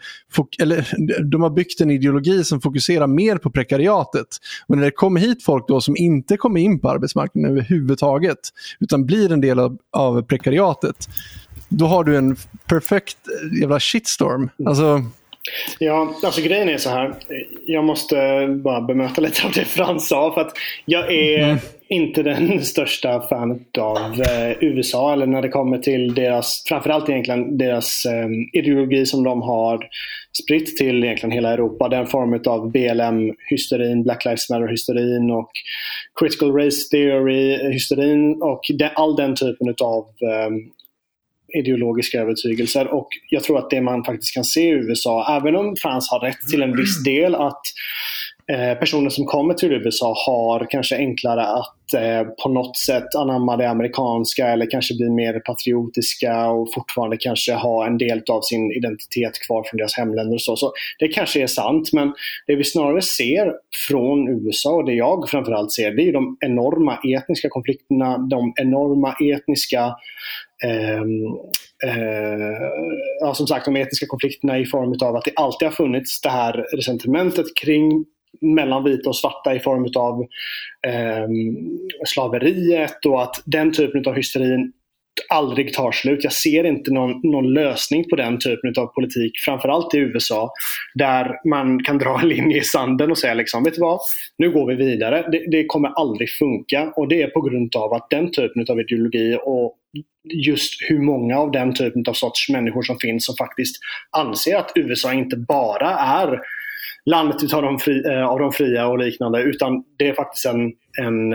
eller 0.60 0.88
de 1.24 1.42
har 1.42 1.50
byggt 1.50 1.82
en 1.82 1.92
ideologi 1.92 2.44
som 2.44 2.62
fokuserar 2.62 3.08
mer 3.08 3.38
på 3.38 3.50
prekariatet. 3.50 4.28
Och 4.68 4.78
när 4.78 4.86
det 4.86 4.92
kommer 4.92 5.22
hit 5.22 5.44
folk 5.44 5.68
då 5.68 5.82
som 5.82 5.98
inte 5.98 6.38
kommer 6.38 6.62
in 6.62 6.80
på 6.80 6.90
arbetsmarknaden 6.90 7.52
överhuvudtaget, 7.52 8.40
utan 8.80 9.06
blir 9.06 9.32
en 9.32 9.42
del 9.42 9.60
av, 9.60 9.78
av 9.92 10.22
prekariatet, 10.22 11.10
då 11.70 11.86
har 11.86 12.04
du 12.04 12.18
en 12.18 12.36
perfekt 12.66 13.18
jävla 13.62 13.80
shitstorm. 13.80 14.50
Mm. 14.60 14.68
Alltså, 14.68 15.04
Ja, 15.80 16.16
alltså 16.24 16.42
grejen 16.42 16.70
är 16.70 16.78
så 16.78 16.90
här. 16.90 17.14
Jag 17.66 17.84
måste 17.84 18.48
bara 18.64 18.82
bemöta 18.82 19.22
lite 19.22 19.46
av 19.46 19.52
det 19.52 19.66
Frans 19.66 20.08
sa. 20.08 20.34
För 20.34 20.42
att 20.42 20.58
jag 20.86 21.14
är 21.14 21.44
mm. 21.44 21.58
inte 21.88 22.24
den 22.24 22.62
största 22.66 23.22
fan 23.22 23.66
av 23.80 24.22
eh, 24.22 24.64
USA. 24.64 25.14
Eller 25.14 25.26
när 25.26 25.42
det 25.42 25.50
kommer 25.50 25.78
till 25.78 26.16
deras, 26.16 26.64
framförallt 26.68 27.10
egentligen 27.10 27.58
deras 27.58 28.06
eh, 28.06 28.28
ideologi 28.54 29.06
som 29.06 29.24
de 29.24 29.42
har 29.42 29.88
spritt 30.44 30.78
till 30.78 31.04
egentligen 31.04 31.32
hela 31.32 31.54
Europa. 31.54 31.90
Den 31.90 32.08
form 32.08 32.42
av 32.46 32.72
BLM-hysterin, 32.72 34.04
Black 34.04 34.26
Lives 34.26 34.50
Matter-hysterin 34.50 35.32
och 35.32 35.52
critical 36.20 36.52
race 36.52 36.90
theory-hysterin 36.92 38.42
och 38.42 38.62
de, 38.74 38.90
all 38.96 39.16
den 39.16 39.36
typen 39.36 39.76
av 39.82 40.04
eh, 40.04 40.50
ideologiska 41.54 42.22
övertygelser. 42.22 42.88
Och 42.88 43.08
jag 43.30 43.44
tror 43.44 43.58
att 43.60 43.70
det 43.70 43.82
man 43.82 44.04
faktiskt 44.04 44.34
kan 44.34 44.44
se 44.44 44.62
i 44.62 44.70
USA, 44.70 45.38
även 45.42 45.56
om 45.56 45.76
Frans 45.82 46.10
har 46.10 46.20
rätt 46.20 46.42
till 46.50 46.62
en 46.62 46.78
viss 46.78 47.04
del 47.04 47.36
att 47.36 47.62
Eh, 48.52 48.78
personer 48.80 49.10
som 49.10 49.26
kommer 49.26 49.54
till 49.54 49.72
USA 49.72 50.14
har 50.26 50.68
kanske 50.70 50.98
enklare 50.98 51.46
att 51.46 51.94
eh, 51.94 52.24
på 52.44 52.50
något 52.50 52.78
sätt 52.78 53.16
anamma 53.16 53.58
det 53.58 53.70
amerikanska 53.70 54.48
eller 54.48 54.70
kanske 54.70 54.96
bli 54.96 55.10
mer 55.10 55.40
patriotiska 55.40 56.50
och 56.50 56.74
fortfarande 56.74 57.18
kanske 57.18 57.54
ha 57.54 57.88
en 57.88 57.98
del 57.98 58.22
av 58.30 58.42
sin 58.42 58.72
identitet 58.72 59.40
kvar 59.48 59.64
från 59.64 59.78
deras 59.78 59.98
hemländer. 59.98 60.34
Och 60.34 60.42
så. 60.42 60.56
så 60.56 60.74
det 61.00 61.08
kanske 61.08 61.44
är 61.44 61.48
sant, 61.48 61.94
men 61.94 62.14
det 62.48 62.56
vi 62.56 62.64
snarare 62.64 63.02
ser 63.02 63.54
från 63.88 64.28
USA 64.28 64.74
och 64.74 64.86
det 64.86 64.94
jag 64.94 65.30
framförallt 65.30 65.72
ser, 65.72 65.92
det 65.92 66.10
är 66.10 66.14
de 66.14 66.38
enorma 66.40 67.00
etniska 67.18 67.50
konflikterna, 67.50 68.18
de 68.18 68.54
enorma 68.56 69.16
etniska 69.34 69.96
Ehm, 70.64 71.26
eh, 71.84 72.68
ja, 73.20 73.34
som 73.34 73.48
sagt 73.48 73.66
de 73.66 73.76
etniska 73.76 74.06
konflikterna 74.06 74.60
i 74.60 74.66
form 74.66 74.96
av 75.02 75.16
att 75.16 75.26
det 75.26 75.32
alltid 75.36 75.68
har 75.68 75.74
funnits 75.74 76.22
det 76.22 76.30
här 76.30 76.66
resentimentet 76.76 77.46
kring 77.62 78.06
mellan 78.42 78.84
vita 78.84 79.10
och 79.10 79.16
svarta 79.16 79.56
i 79.56 79.60
form 79.60 79.90
av 79.96 80.22
eh, 80.88 81.28
slaveriet 82.06 83.06
och 83.06 83.22
att 83.22 83.42
den 83.46 83.74
typen 83.74 84.04
av 84.08 84.16
hysterin 84.16 84.74
aldrig 85.30 85.74
tar 85.74 85.92
slut. 85.92 86.24
Jag 86.24 86.34
ser 86.34 86.64
inte 86.64 86.92
någon, 86.92 87.20
någon, 87.24 87.54
lösning 87.54 88.10
på 88.10 88.16
den 88.16 88.40
typen 88.40 88.74
av 88.78 88.88
politik, 88.88 89.32
framförallt 89.46 89.94
i 89.94 89.98
USA, 89.98 90.52
där 90.94 91.48
man 91.50 91.84
kan 91.84 91.98
dra 91.98 92.20
en 92.20 92.28
linje 92.28 92.58
i 92.58 92.64
sanden 92.64 93.12
och 93.12 93.18
säga 93.18 93.34
liksom, 93.34 93.64
vet 93.64 93.74
du 93.74 93.82
vad, 93.82 94.00
nu 94.38 94.52
går 94.52 94.68
vi 94.68 94.76
vidare. 94.76 95.28
Det, 95.32 95.52
det 95.52 95.66
kommer 95.66 95.90
aldrig 95.90 96.30
funka 96.30 96.94
och 96.96 97.08
det 97.08 97.22
är 97.22 97.28
på 97.28 97.42
grund 97.42 97.76
av 97.76 97.94
att 97.94 98.10
den 98.10 98.32
typen 98.32 98.66
av 98.70 98.80
ideologi 98.80 99.38
och 99.44 99.78
just 100.24 100.74
hur 100.90 101.00
många 101.00 101.38
av 101.38 101.52
den 101.52 101.74
typen 101.74 102.04
av 102.08 102.14
sorts 102.14 102.50
människor 102.50 102.82
som 102.82 103.00
finns 103.00 103.26
som 103.26 103.36
faktiskt 103.36 103.76
anser 104.18 104.56
att 104.56 104.72
USA 104.76 105.14
inte 105.14 105.38
bara 105.38 105.90
är 105.90 106.40
landet 107.06 107.54
av 107.54 107.62
de, 107.62 107.80
fri, 107.80 108.04
eh, 108.06 108.26
av 108.26 108.40
de 108.40 108.52
fria 108.52 108.88
och 108.88 109.00
liknande 109.00 109.42
utan 109.42 109.84
det 109.98 110.08
är 110.08 110.14
faktiskt 110.14 110.46
en, 110.46 110.72
en, 111.02 111.34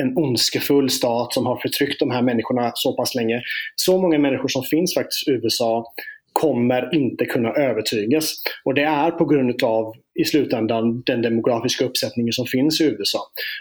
en 0.00 0.16
ondskefull 0.16 0.90
stat 0.90 1.32
som 1.34 1.46
har 1.46 1.56
förtryckt 1.56 2.00
de 2.00 2.10
här 2.10 2.22
människorna 2.22 2.72
så 2.74 2.96
pass 2.96 3.14
länge. 3.14 3.42
Så 3.76 4.00
många 4.00 4.18
människor 4.18 4.48
som 4.48 4.62
finns 4.62 4.94
faktiskt 4.94 5.28
i 5.28 5.30
USA 5.30 5.84
kommer 6.32 6.94
inte 6.94 7.24
kunna 7.24 7.50
övertygas. 7.50 8.34
Och 8.64 8.74
det 8.74 8.82
är 8.82 9.10
på 9.10 9.24
grund 9.24 9.62
av 9.62 9.94
i 10.20 10.24
slutändan 10.24 11.02
den 11.06 11.22
demografiska 11.22 11.84
uppsättningen 11.84 12.32
som 12.32 12.46
finns 12.46 12.80
i 12.80 12.84
USA. 12.84 13.18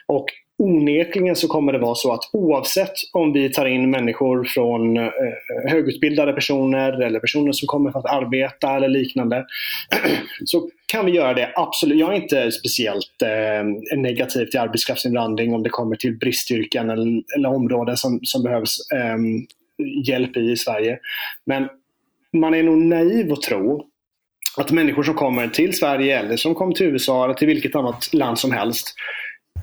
Och 0.08 0.26
onekligen 0.58 1.36
så 1.36 1.48
kommer 1.48 1.74
det 1.74 1.80
vara 1.80 1.96
så 1.96 2.14
att 2.14 2.30
oavsett 2.34 2.94
om 3.14 3.34
vi 3.34 3.50
tar 3.50 3.66
in 3.66 3.90
människor 3.90 4.44
från 4.44 4.98
eh, 4.98 5.04
eh 5.04 5.72
högutbildade 5.72 6.34
personer 6.34 7.02
eller 7.02 7.20
personer 7.20 7.52
som 7.52 7.68
kommer 7.68 7.92
för 7.92 8.00
att 8.00 8.06
arbeta 8.06 8.76
eller 8.76 8.88
liknande 8.88 9.46
så 10.46 10.70
kan 10.88 11.06
vi 11.06 11.12
göra 11.12 11.34
det. 11.34 11.52
Absolut. 11.56 12.00
Jag 12.00 12.14
är 12.14 12.22
inte 12.22 12.52
speciellt 12.52 13.22
eh, 13.22 13.98
negativ 13.98 14.46
till 14.46 14.60
arbetskraftsinvandring 14.60 15.54
om 15.54 15.64
det 15.64 15.70
kommer 15.70 15.96
till 15.96 16.18
bristyrken 16.18 16.90
eller, 16.90 17.22
eller 17.36 17.50
områden 17.50 17.98
som, 17.98 18.20
som 18.24 18.44
behövs 18.44 18.78
eh, 18.92 19.18
hjälp 20.08 20.38
i 20.38 20.52
i 20.52 20.58
Sverige. 20.58 21.00
Men 21.46 21.68
man 22.34 22.54
är 22.54 22.64
nog 22.64 22.78
naiv 22.78 23.32
att 23.32 23.42
tro 23.42 23.86
att 24.58 24.72
människor 24.72 25.04
som 25.04 25.14
kommer 25.14 25.48
till 25.48 25.74
Sverige 25.74 26.20
eller 26.20 26.38
som 26.38 26.56
kommer 26.56 26.74
till 26.74 26.86
USA 26.86 27.24
eller 27.24 27.34
till 27.34 27.48
vilket 27.48 27.76
annat 27.76 28.14
land 28.14 28.40
som 28.40 28.52
helst 28.52 28.96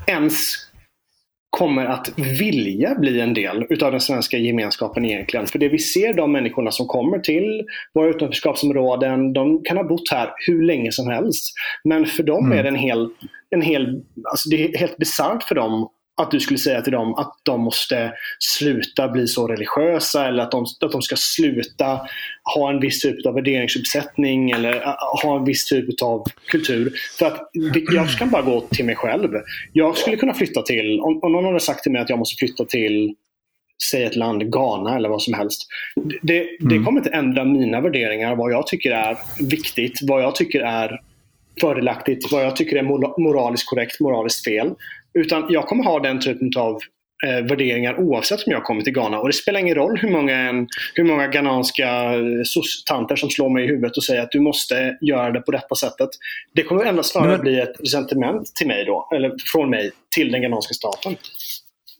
ens 0.06 0.69
kommer 1.50 1.86
att 1.86 2.18
vilja 2.18 2.94
bli 2.94 3.20
en 3.20 3.34
del 3.34 3.66
utav 3.70 3.90
den 3.90 4.00
svenska 4.00 4.38
gemenskapen 4.38 5.04
egentligen. 5.04 5.46
För 5.46 5.58
det 5.58 5.68
vi 5.68 5.78
ser, 5.78 6.12
de 6.12 6.32
människorna 6.32 6.70
som 6.70 6.86
kommer 6.86 7.18
till 7.18 7.64
våra 7.94 8.08
utanförskapsområden, 8.08 9.32
de 9.32 9.62
kan 9.64 9.76
ha 9.76 9.84
bott 9.84 10.10
här 10.10 10.30
hur 10.46 10.62
länge 10.62 10.92
som 10.92 11.10
helst. 11.10 11.54
Men 11.84 12.06
för 12.06 12.22
dem 12.22 12.44
mm. 12.46 12.58
är 12.58 12.62
det 12.62 12.68
en 12.68 12.74
hel, 12.74 13.08
en 13.50 13.62
hel 13.62 14.02
alltså 14.30 14.48
det 14.48 14.64
är 14.64 14.78
helt 14.78 14.96
bisarrt 14.96 15.42
för 15.42 15.54
dem 15.54 15.88
att 16.22 16.30
du 16.30 16.40
skulle 16.40 16.58
säga 16.58 16.82
till 16.82 16.92
dem 16.92 17.14
att 17.14 17.32
de 17.42 17.60
måste 17.60 18.12
sluta 18.38 19.08
bli 19.08 19.26
så 19.26 19.46
religiösa 19.46 20.28
eller 20.28 20.42
att 20.42 20.50
de, 20.50 20.66
att 20.80 20.92
de 20.92 21.02
ska 21.02 21.16
sluta 21.18 22.00
ha 22.54 22.70
en 22.70 22.80
viss 22.80 23.00
typ 23.00 23.26
av 23.26 23.34
värderingsuppsättning 23.34 24.50
eller 24.50 24.74
äh, 24.74 24.94
ha 25.22 25.38
en 25.38 25.44
viss 25.44 25.64
typ 25.64 26.02
av 26.02 26.24
kultur. 26.46 26.92
För 27.18 27.26
att 27.26 27.50
jag 27.92 28.08
kan 28.08 28.30
bara 28.30 28.42
gå 28.42 28.60
till 28.60 28.84
mig 28.84 28.96
själv. 28.96 29.30
Jag 29.72 29.96
skulle 29.96 30.16
kunna 30.16 30.34
flytta 30.34 30.62
till, 30.62 31.00
om, 31.00 31.20
om 31.22 31.32
någon 31.32 31.44
hade 31.44 31.60
sagt 31.60 31.82
till 31.82 31.92
mig 31.92 32.00
att 32.00 32.10
jag 32.10 32.18
måste 32.18 32.36
flytta 32.38 32.64
till 32.64 33.14
säg 33.90 34.04
ett 34.04 34.16
land, 34.16 34.52
Ghana 34.52 34.96
eller 34.96 35.08
vad 35.08 35.22
som 35.22 35.34
helst. 35.34 35.66
Det, 36.22 36.46
det 36.60 36.74
mm. 36.74 36.84
kommer 36.84 37.00
inte 37.00 37.10
ändra 37.10 37.44
mina 37.44 37.80
värderingar, 37.80 38.36
vad 38.36 38.52
jag 38.52 38.66
tycker 38.66 38.90
är 38.90 39.18
viktigt, 39.40 39.98
vad 40.02 40.22
jag 40.22 40.34
tycker 40.34 40.60
är 40.60 41.00
fördelaktigt, 41.60 42.32
vad 42.32 42.44
jag 42.44 42.56
tycker 42.56 42.76
är 42.76 42.82
moraliskt 43.20 43.68
korrekt, 43.68 44.00
moraliskt 44.00 44.44
fel. 44.44 44.74
Utan 45.14 45.46
jag 45.48 45.66
kommer 45.66 45.84
ha 45.84 46.00
den 46.00 46.20
typen 46.20 46.50
av 46.56 46.78
eh, 47.26 47.44
värderingar 47.44 48.00
oavsett 48.00 48.46
om 48.46 48.52
jag 48.52 48.64
kommer 48.64 48.82
till 48.82 48.92
Ghana. 48.92 49.18
Och 49.18 49.26
det 49.26 49.32
spelar 49.32 49.60
ingen 49.60 49.74
roll 49.74 49.98
hur 49.98 50.10
många, 50.10 50.66
hur 50.94 51.04
många 51.04 51.26
ghananska 51.26 52.14
eh, 52.14 52.42
tanter 52.86 53.16
som 53.16 53.30
slår 53.30 53.50
mig 53.50 53.64
i 53.64 53.66
huvudet 53.66 53.96
och 53.96 54.04
säger 54.04 54.22
att 54.22 54.30
du 54.30 54.40
måste 54.40 54.98
göra 55.00 55.30
det 55.30 55.40
på 55.40 55.50
detta 55.50 55.74
sättet. 55.74 56.08
Det 56.54 56.62
kommer 56.62 56.84
endast 56.84 57.12
snarare 57.12 57.30
men... 57.30 57.40
bli 57.40 57.60
ett 57.60 57.80
resentiment 57.80 58.54
till 58.54 58.66
mig 58.66 58.84
då, 58.84 59.08
eller 59.14 59.32
från 59.52 59.70
mig 59.70 59.90
till 60.14 60.32
den 60.32 60.42
ghananska 60.42 60.74
staten. 60.74 61.16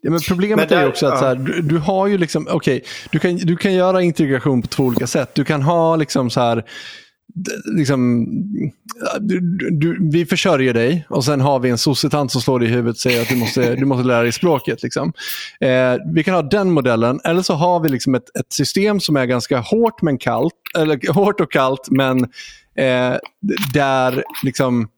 Ja, 0.03 0.11
men 0.11 0.21
problemet 0.29 0.57
men 0.57 0.69
där, 0.69 0.85
är 0.85 0.89
också 0.89 1.07
att 1.07 1.13
ja. 1.13 1.19
så 1.19 1.25
här, 1.25 1.35
du, 1.35 1.63
du, 1.63 1.79
har 1.79 2.07
ju 2.07 2.19
liksom, 2.19 2.47
okej, 2.51 2.77
okay, 2.77 2.89
du, 3.13 3.19
kan, 3.19 3.37
du 3.37 3.57
kan 3.57 3.75
göra 3.75 4.03
integration 4.03 4.63
på 4.63 4.69
två 4.69 4.83
olika 4.85 5.07
sätt. 5.07 5.35
Du 5.35 5.45
kan 5.45 5.63
ha 5.63 5.97
liksom 5.97 6.31
så 6.31 6.41
här, 6.41 6.65
liksom, 7.77 8.27
du, 9.21 9.41
du, 9.71 10.11
vi 10.13 10.27
försörjer 10.27 10.75
dig 10.75 11.07
och 11.09 11.25
sen 11.25 11.41
har 11.41 11.59
vi 11.59 11.71
en 11.71 11.79
sossetant 11.79 12.33
som 12.33 12.41
slår 12.41 12.59
dig 12.59 12.69
i 12.69 12.73
huvudet 12.73 12.95
och 12.97 13.01
säger 13.01 13.23
att 13.23 13.29
du 13.29 13.37
måste, 13.37 13.75
du 13.75 13.85
måste 13.85 14.07
lära 14.07 14.23
dig 14.23 14.33
språket. 14.33 14.83
Liksom. 14.83 15.13
Eh, 15.61 15.97
vi 16.15 16.25
kan 16.25 16.35
ha 16.35 16.43
den 16.43 16.71
modellen, 16.71 17.21
eller 17.25 17.43
så 17.43 17.55
har 17.55 17.81
vi 17.81 17.89
liksom 17.89 18.15
ett, 18.15 18.37
ett 18.39 18.53
system 18.53 19.01
som 19.01 19.17
är 19.17 19.27
ganska 19.27 19.59
hårt, 19.59 20.03
men 20.03 20.19
kallt, 20.19 20.55
eller, 20.79 21.13
hårt 21.13 21.41
och 21.41 21.53
kallt, 21.53 21.89
men 21.91 22.25
eh, 22.77 23.17
där 23.75 24.25
liksom, 24.45 24.89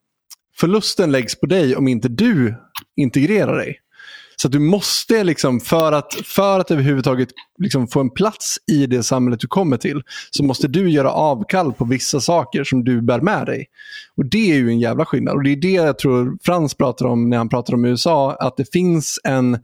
förlusten 0.57 1.13
läggs 1.13 1.41
på 1.41 1.47
dig 1.47 1.77
om 1.77 1.89
inte 1.89 2.09
du 2.09 2.55
integrerar 2.97 3.57
dig. 3.57 3.79
Så 4.37 4.49
du 4.49 4.59
måste, 4.59 5.25
liksom, 5.25 5.61
för, 5.61 5.93
att, 5.93 6.15
för 6.25 6.61
att 6.61 6.71
överhuvudtaget 6.71 7.29
liksom 7.59 7.89
få 7.89 8.01
en 8.01 8.11
plats 8.11 8.57
i 8.73 8.87
det 8.87 9.03
samhället 9.03 9.41
du 9.41 9.47
kommer 9.47 9.77
till, 9.77 10.03
så 10.31 10.45
måste 10.45 10.69
du 10.69 10.91
göra 10.91 11.11
avkall 11.11 11.73
på 11.73 11.85
vissa 11.85 12.21
saker 12.21 12.65
som 12.65 12.85
du 12.85 13.03
bär 13.03 13.21
med 13.21 13.47
dig. 13.47 13.67
Och 14.17 14.27
Det 14.27 14.53
är 14.53 14.57
ju 14.57 14.69
en 14.69 14.81
jävla 14.81 15.05
skillnad. 15.05 15.35
Och 15.35 15.43
Det 15.43 15.51
är 15.51 15.57
det 15.57 15.71
jag 15.71 15.99
tror 15.99 16.39
Frans 16.43 16.75
pratar 16.75 17.07
om 17.07 17.31
när 17.31 17.37
han 17.37 17.49
pratar 17.49 17.75
om 17.75 17.85
USA, 17.85 18.33
att 18.33 18.57
det 18.57 18.73
finns 18.73 19.19
en, 19.25 19.55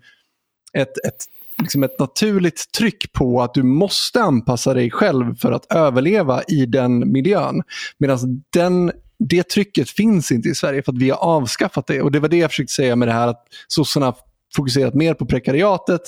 ett, 0.74 1.06
ett 1.06 1.24
liksom 1.62 1.82
ett 1.82 1.98
naturligt 1.98 2.72
tryck 2.78 3.12
på 3.12 3.42
att 3.42 3.54
du 3.54 3.62
måste 3.62 4.22
anpassa 4.22 4.74
dig 4.74 4.90
själv 4.90 5.34
för 5.34 5.52
att 5.52 5.72
överleva 5.72 6.42
i 6.42 6.66
den 6.66 7.12
miljön. 7.12 7.62
Medan 7.98 8.18
den, 8.52 8.92
det 9.18 9.48
trycket 9.48 9.90
finns 9.90 10.32
inte 10.32 10.48
i 10.48 10.54
Sverige 10.54 10.82
för 10.82 10.92
att 10.92 10.98
vi 10.98 11.10
har 11.10 11.18
avskaffat 11.18 11.86
det. 11.86 12.02
Och 12.02 12.12
Det 12.12 12.20
var 12.20 12.28
det 12.28 12.36
jag 12.36 12.50
försökte 12.50 12.72
säga 12.72 12.96
med 12.96 13.08
det 13.08 13.12
här 13.12 13.28
att 13.28 13.44
sossarna 13.68 14.14
fokuserat 14.56 14.94
mer 14.94 15.14
på 15.14 15.26
prekariatet 15.26 16.00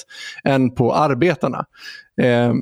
än 0.45 0.75
på 0.75 0.95
arbetarna. 0.95 1.65
Eh, 2.23 2.55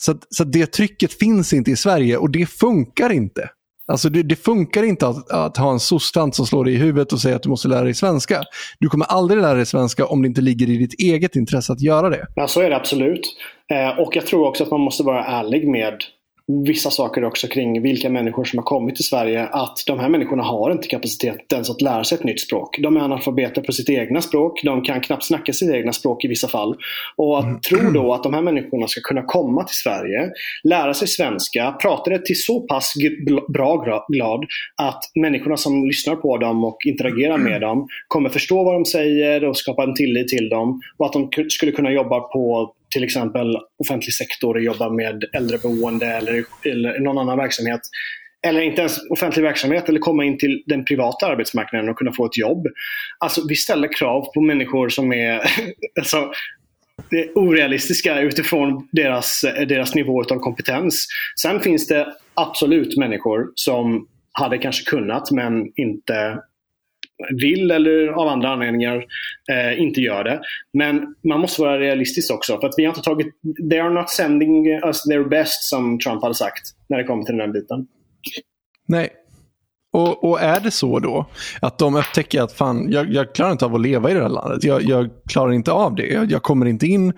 så, 0.00 0.14
så 0.30 0.44
det 0.44 0.66
trycket 0.66 1.12
finns 1.12 1.52
inte 1.52 1.70
i 1.70 1.76
Sverige 1.76 2.16
och 2.16 2.30
det 2.30 2.46
funkar 2.46 3.12
inte. 3.12 3.50
Alltså 3.90 4.08
det, 4.08 4.22
det 4.22 4.36
funkar 4.36 4.82
inte 4.82 5.06
att, 5.06 5.30
att 5.30 5.56
ha 5.56 5.72
en 5.72 5.80
sostant 5.80 6.34
som 6.34 6.46
slår 6.46 6.64
dig 6.64 6.74
i 6.74 6.76
huvudet 6.76 7.12
och 7.12 7.20
säger 7.20 7.36
att 7.36 7.42
du 7.42 7.48
måste 7.48 7.68
lära 7.68 7.84
dig 7.84 7.94
svenska. 7.94 8.42
Du 8.78 8.88
kommer 8.88 9.06
aldrig 9.06 9.40
lära 9.42 9.54
dig 9.54 9.66
svenska 9.66 10.06
om 10.06 10.22
det 10.22 10.28
inte 10.28 10.40
ligger 10.40 10.68
i 10.70 10.76
ditt 10.76 11.00
eget 11.00 11.36
intresse 11.36 11.72
att 11.72 11.80
göra 11.80 12.08
det. 12.10 12.26
Ja, 12.34 12.48
så 12.48 12.60
är 12.60 12.70
det 12.70 12.76
absolut. 12.76 13.36
Eh, 13.72 13.98
och 13.98 14.16
jag 14.16 14.26
tror 14.26 14.48
också 14.48 14.64
att 14.64 14.70
man 14.70 14.80
måste 14.80 15.02
vara 15.02 15.24
ärlig 15.24 15.68
med 15.68 15.94
vissa 16.66 16.90
saker 16.90 17.24
också 17.24 17.48
kring 17.48 17.82
vilka 17.82 18.10
människor 18.10 18.44
som 18.44 18.58
har 18.58 18.64
kommit 18.64 18.96
till 18.96 19.04
Sverige. 19.04 19.46
Att 19.46 19.84
de 19.86 19.98
här 19.98 20.08
människorna 20.08 20.42
har 20.42 20.72
inte 20.72 20.88
kapacitet 20.88 21.52
ens 21.52 21.70
att 21.70 21.80
lära 21.80 22.04
sig 22.04 22.18
ett 22.18 22.24
nytt 22.24 22.40
språk. 22.40 22.78
De 22.78 22.96
är 22.96 23.00
analfabeter 23.00 23.62
på 23.62 23.72
sitt 23.72 23.90
egna 23.90 24.20
språk. 24.20 24.60
De 24.64 24.82
kan 24.82 25.00
knappt 25.00 25.24
snacka 25.24 25.52
sitt 25.52 25.74
egna 25.74 25.92
språk 25.92 26.24
i 26.24 26.28
vissa 26.28 26.48
fall. 26.48 26.76
Och 27.16 27.38
att 27.38 27.44
mm. 27.44 27.60
tro 27.60 27.90
då 27.90 28.14
att 28.14 28.22
de 28.22 28.34
här 28.34 28.42
människorna 28.42 28.88
ska 28.88 29.00
kunna 29.00 29.22
komma 29.22 29.64
till 29.64 29.76
Sverige, 29.76 30.30
lära 30.64 30.94
sig 30.94 31.08
svenska, 31.08 31.72
prata 31.82 32.10
det 32.10 32.24
till 32.24 32.42
så 32.42 32.60
pass 32.60 32.94
bra 33.48 33.84
grad 34.08 34.44
att 34.76 35.04
människorna 35.14 35.56
som 35.56 35.84
lyssnar 35.86 36.16
på 36.16 36.36
dem 36.36 36.64
och 36.64 36.78
interagerar 36.86 37.38
med 37.38 37.60
dem 37.60 37.88
kommer 38.08 38.28
förstå 38.28 38.64
vad 38.64 38.74
de 38.74 38.84
säger 38.84 39.44
och 39.44 39.56
skapa 39.56 39.82
en 39.82 39.94
tillit 39.94 40.28
till 40.28 40.48
dem. 40.48 40.80
Och 40.96 41.06
att 41.06 41.12
de 41.12 41.30
skulle 41.48 41.72
kunna 41.72 41.92
jobba 41.92 42.20
på 42.20 42.74
till 42.90 43.04
exempel 43.04 43.56
offentlig 43.78 44.14
sektor 44.14 44.60
jobbar 44.60 44.90
med 44.90 45.24
äldreboende 45.32 46.06
eller, 46.06 46.44
eller 46.64 47.00
någon 47.00 47.18
annan 47.18 47.38
verksamhet. 47.38 47.80
Eller 48.46 48.60
inte 48.60 48.80
ens 48.80 49.10
offentlig 49.10 49.42
verksamhet 49.42 49.88
eller 49.88 50.00
komma 50.00 50.24
in 50.24 50.38
till 50.38 50.62
den 50.66 50.84
privata 50.84 51.26
arbetsmarknaden 51.26 51.88
och 51.88 51.98
kunna 51.98 52.12
få 52.12 52.26
ett 52.26 52.38
jobb. 52.38 52.66
Alltså 53.18 53.42
vi 53.48 53.56
ställer 53.56 53.92
krav 53.98 54.32
på 54.34 54.40
människor 54.40 54.88
som 54.88 55.12
är 55.12 55.40
alltså, 55.98 56.32
är 57.10 57.38
orealistiska 57.38 58.20
utifrån 58.20 58.88
deras, 58.92 59.44
deras 59.68 59.94
nivå 59.94 60.20
av 60.20 60.38
kompetens. 60.38 61.06
Sen 61.42 61.60
finns 61.60 61.86
det 61.86 62.06
absolut 62.34 62.96
människor 62.96 63.52
som 63.54 64.06
hade 64.32 64.58
kanske 64.58 64.90
kunnat 64.90 65.30
men 65.30 65.72
inte 65.76 66.38
vill 67.42 67.70
eller 67.70 68.08
av 68.08 68.28
andra 68.28 68.48
anledningar 68.48 69.04
eh, 69.52 69.80
inte 69.80 70.00
gör 70.00 70.24
det. 70.24 70.40
Men 70.72 71.14
man 71.28 71.40
måste 71.40 71.62
vara 71.62 71.78
realistisk 71.78 72.34
också. 72.34 72.60
För 72.60 72.68
att 72.68 72.74
vi 72.76 72.84
har 72.84 72.90
inte 72.90 73.02
tagit... 73.02 73.26
They 73.70 73.78
are 73.78 73.94
not 73.94 74.10
sending 74.10 74.66
us 74.66 75.02
their 75.02 75.24
best 75.24 75.62
som 75.62 75.98
Trump 75.98 76.22
hade 76.22 76.34
sagt 76.34 76.62
när 76.88 76.98
det 76.98 77.04
kommer 77.04 77.24
till 77.24 77.36
den 77.36 77.46
här 77.46 77.52
biten. 77.52 77.86
Nej. 78.88 79.08
Och, 79.92 80.24
och, 80.24 80.40
är 80.40 80.60
det 80.60 80.70
så 80.70 80.98
då 80.98 81.26
att 81.62 81.78
de 81.78 81.96
upptäcker 81.96 82.42
att 82.42 82.52
fan, 82.52 82.92
jag, 82.92 83.12
jag 83.12 83.34
klarar 83.34 83.52
inte 83.52 83.64
av 83.64 83.74
att 83.74 83.80
leva 83.80 84.10
i 84.10 84.14
det 84.14 84.22
här 84.22 84.28
landet. 84.28 84.64
Jag, 84.64 84.82
jag 84.82 85.10
klarar 85.28 85.52
inte 85.52 85.72
av 85.72 85.94
det. 85.94 86.06
Jag, 86.06 86.30
jag 86.30 86.42
kommer 86.42 86.66
inte 86.66 86.86
in 86.86 87.12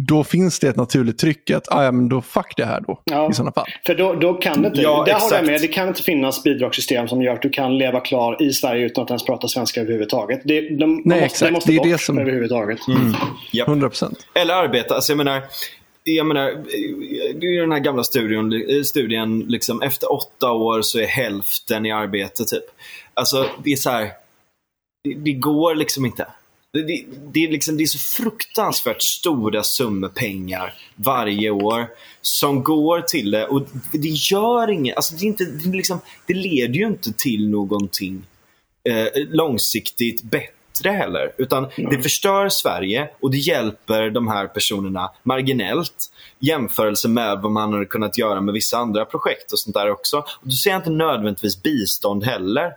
då 0.00 0.24
finns 0.24 0.58
det 0.58 0.68
ett 0.68 0.76
naturligt 0.76 1.18
tryck 1.18 1.50
att 1.50 1.72
ah, 1.72 1.84
ja, 1.84 1.92
men 1.92 2.08
då 2.08 2.22
fuck 2.22 2.54
det 2.56 2.64
här 2.64 2.80
då. 2.80 3.00
Ja, 3.04 3.30
I 3.30 3.34
sådana 3.34 3.52
fall. 3.52 3.66
För 3.86 3.94
då, 3.94 4.14
då 4.14 4.34
kan 4.34 4.62
det 4.62 4.68
inte, 4.68 4.80
ja, 4.80 5.04
där 5.06 5.14
håller 5.14 5.36
jag 5.36 5.46
med. 5.46 5.60
Det 5.60 5.68
kan 5.68 5.88
inte 5.88 6.02
finnas 6.02 6.42
bidragssystem 6.42 7.08
som 7.08 7.22
gör 7.22 7.34
att 7.34 7.42
du 7.42 7.50
kan 7.50 7.78
leva 7.78 8.00
klar 8.00 8.42
i 8.42 8.52
Sverige 8.52 8.86
utan 8.86 9.04
att 9.04 9.10
ens 9.10 9.24
prata 9.24 9.48
svenska 9.48 9.80
överhuvudtaget. 9.80 10.40
Det, 10.44 10.60
de, 10.60 10.66
Nej, 10.68 11.00
måste, 11.04 11.24
exakt. 11.24 11.48
Det 11.48 11.52
måste 11.52 11.70
det 11.70 11.76
är 11.76 11.78
bort 11.78 11.86
det 11.88 11.98
som... 11.98 12.18
överhuvudtaget. 12.18 12.88
Mm. 12.88 13.14
Yep. 13.52 13.68
100%. 13.68 14.14
Eller 14.34 14.54
arbeta. 14.54 14.94
Alltså, 14.94 15.12
jag 15.12 15.16
menar, 15.16 15.42
jag 16.04 16.26
menar, 16.26 16.64
det 17.40 17.46
är 17.46 17.60
den 17.60 17.72
här 17.72 17.78
gamla 17.78 18.04
studien, 18.04 18.52
studien 18.84 19.40
liksom, 19.40 19.82
efter 19.82 20.12
åtta 20.12 20.52
år 20.52 20.82
så 20.82 20.98
är 20.98 21.06
hälften 21.06 21.86
i 21.86 21.92
arbete. 21.92 22.44
typ. 22.44 22.64
Alltså, 23.14 23.46
det 23.64 23.72
är 23.72 23.76
så 23.76 23.90
här, 23.90 24.10
det, 25.04 25.14
det 25.14 25.32
går 25.32 25.74
liksom 25.74 26.06
inte. 26.06 26.26
Det, 26.72 27.04
det, 27.32 27.44
är 27.44 27.50
liksom, 27.50 27.76
det 27.76 27.82
är 27.82 27.86
så 27.86 28.22
fruktansvärt 28.22 29.02
stora 29.02 29.62
summor 29.62 30.08
pengar 30.08 30.74
varje 30.94 31.50
år 31.50 31.88
som 32.20 32.62
går 32.62 33.00
till 33.00 33.30
det. 33.30 33.46
Och 33.46 33.66
det 33.92 34.08
gör 34.08 34.70
inget. 34.70 34.96
Alltså 34.96 35.14
det, 35.14 35.24
är 35.24 35.26
inte, 35.26 35.44
det, 35.44 35.76
liksom, 35.76 36.00
det 36.26 36.34
leder 36.34 36.74
ju 36.74 36.86
inte 36.86 37.12
till 37.12 37.50
någonting 37.50 38.26
eh, 38.88 39.06
långsiktigt 39.30 40.22
bättre 40.22 40.52
bättre 40.78 40.90
heller. 40.90 41.32
Utan 41.38 41.66
mm. 41.76 41.90
det 41.90 42.02
förstör 42.02 42.48
Sverige 42.48 43.08
och 43.20 43.30
det 43.30 43.38
hjälper 43.38 44.10
de 44.10 44.28
här 44.28 44.46
personerna 44.46 45.10
marginellt 45.22 46.10
jämförelse 46.38 47.08
med 47.08 47.38
vad 47.42 47.52
man 47.52 47.72
hade 47.72 47.84
kunnat 47.84 48.18
göra 48.18 48.40
med 48.40 48.54
vissa 48.54 48.78
andra 48.78 49.04
projekt 49.04 49.52
och 49.52 49.58
sånt 49.60 49.74
där 49.74 49.90
också. 49.90 50.18
Och 50.18 50.24
då 50.42 50.50
ser 50.50 50.70
jag 50.70 50.78
inte 50.78 50.90
nödvändigtvis 50.90 51.62
bistånd 51.62 52.24
heller. 52.24 52.72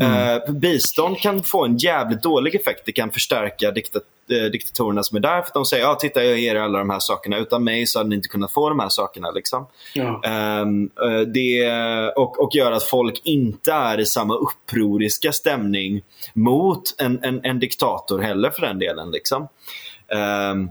Mm. 0.00 0.42
Uh, 0.48 0.54
bistånd 0.54 1.18
kan 1.18 1.42
få 1.42 1.64
en 1.64 1.76
jävligt 1.76 2.22
dålig 2.22 2.54
effekt. 2.54 2.82
Det 2.84 2.92
kan 2.92 3.10
förstärka 3.10 3.70
diktat 3.70 4.02
eh, 4.30 4.50
diktatorerna 4.50 5.02
som 5.02 5.16
är 5.16 5.20
där. 5.20 5.42
För 5.42 5.50
de 5.54 5.64
säger 5.64 5.84
ja, 5.84 5.94
titta 5.94 6.24
jag 6.24 6.38
ger 6.38 6.54
er 6.54 6.60
alla 6.60 6.78
de 6.78 6.90
här 6.90 7.00
sakerna. 7.00 7.38
Utan 7.38 7.64
mig 7.64 7.86
så 7.86 7.98
hade 7.98 8.08
ni 8.08 8.16
inte 8.16 8.28
kunnat 8.28 8.52
få 8.52 8.68
de 8.68 8.78
här 8.78 8.88
sakerna. 8.88 9.30
Liksom. 9.30 9.66
Ja. 9.94 10.22
Um, 10.62 10.90
det, 11.32 11.70
och, 12.16 12.42
och 12.44 12.54
gör 12.54 12.72
att 12.72 12.84
folk 12.84 13.20
inte 13.24 13.72
är 13.72 14.00
i 14.00 14.06
samma 14.06 14.34
upproriska 14.34 15.32
stämning 15.32 16.02
mot 16.34 16.82
en, 16.98 17.24
en, 17.24 17.44
en 17.44 17.58
diktator 17.58 18.18
heller 18.18 18.50
för 18.50 18.62
den 18.62 18.78
delen. 18.78 19.10
Liksom. 19.10 19.48
Um, 20.52 20.70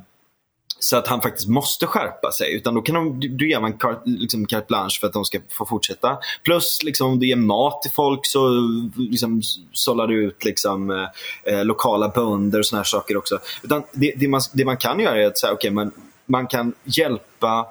så 0.83 0.97
att 0.97 1.07
han 1.07 1.21
faktiskt 1.21 1.47
måste 1.47 1.87
skärpa 1.87 2.31
sig. 2.31 2.55
Utan 2.55 2.73
då 2.73 2.81
kan 2.81 2.95
de, 2.95 3.19
du 3.37 3.49
ger 3.49 3.59
man 3.59 3.73
carte, 3.73 4.01
liksom 4.05 4.45
carte 4.45 4.65
blanche 4.67 4.99
för 4.99 5.07
att 5.07 5.13
de 5.13 5.25
ska 5.25 5.39
få 5.49 5.65
fortsätta. 5.65 6.17
Plus 6.43 6.83
liksom, 6.83 7.11
om 7.11 7.19
du 7.19 7.27
ger 7.27 7.35
mat 7.35 7.81
till 7.81 7.91
folk 7.91 8.19
så 8.23 8.49
liksom, 8.95 9.41
sållar 9.71 10.07
du 10.07 10.25
ut 10.25 10.45
liksom, 10.45 10.91
eh, 10.91 11.53
eh 11.53 11.65
lokala 11.65 12.09
bönder 12.09 12.59
och 12.59 12.65
såna 12.65 12.79
här 12.79 12.83
saker 12.83 13.17
också. 13.17 13.39
Utan 13.63 13.83
det, 13.91 14.13
det, 14.17 14.27
man, 14.27 14.41
det 14.53 14.65
man 14.65 14.77
kan 14.77 14.99
göra 14.99 15.21
är 15.21 15.27
att 15.27 15.37
säga, 15.37 15.53
okay, 15.53 15.71
man, 15.71 15.91
man 16.25 16.47
kan 16.47 16.73
hjälpa 16.83 17.67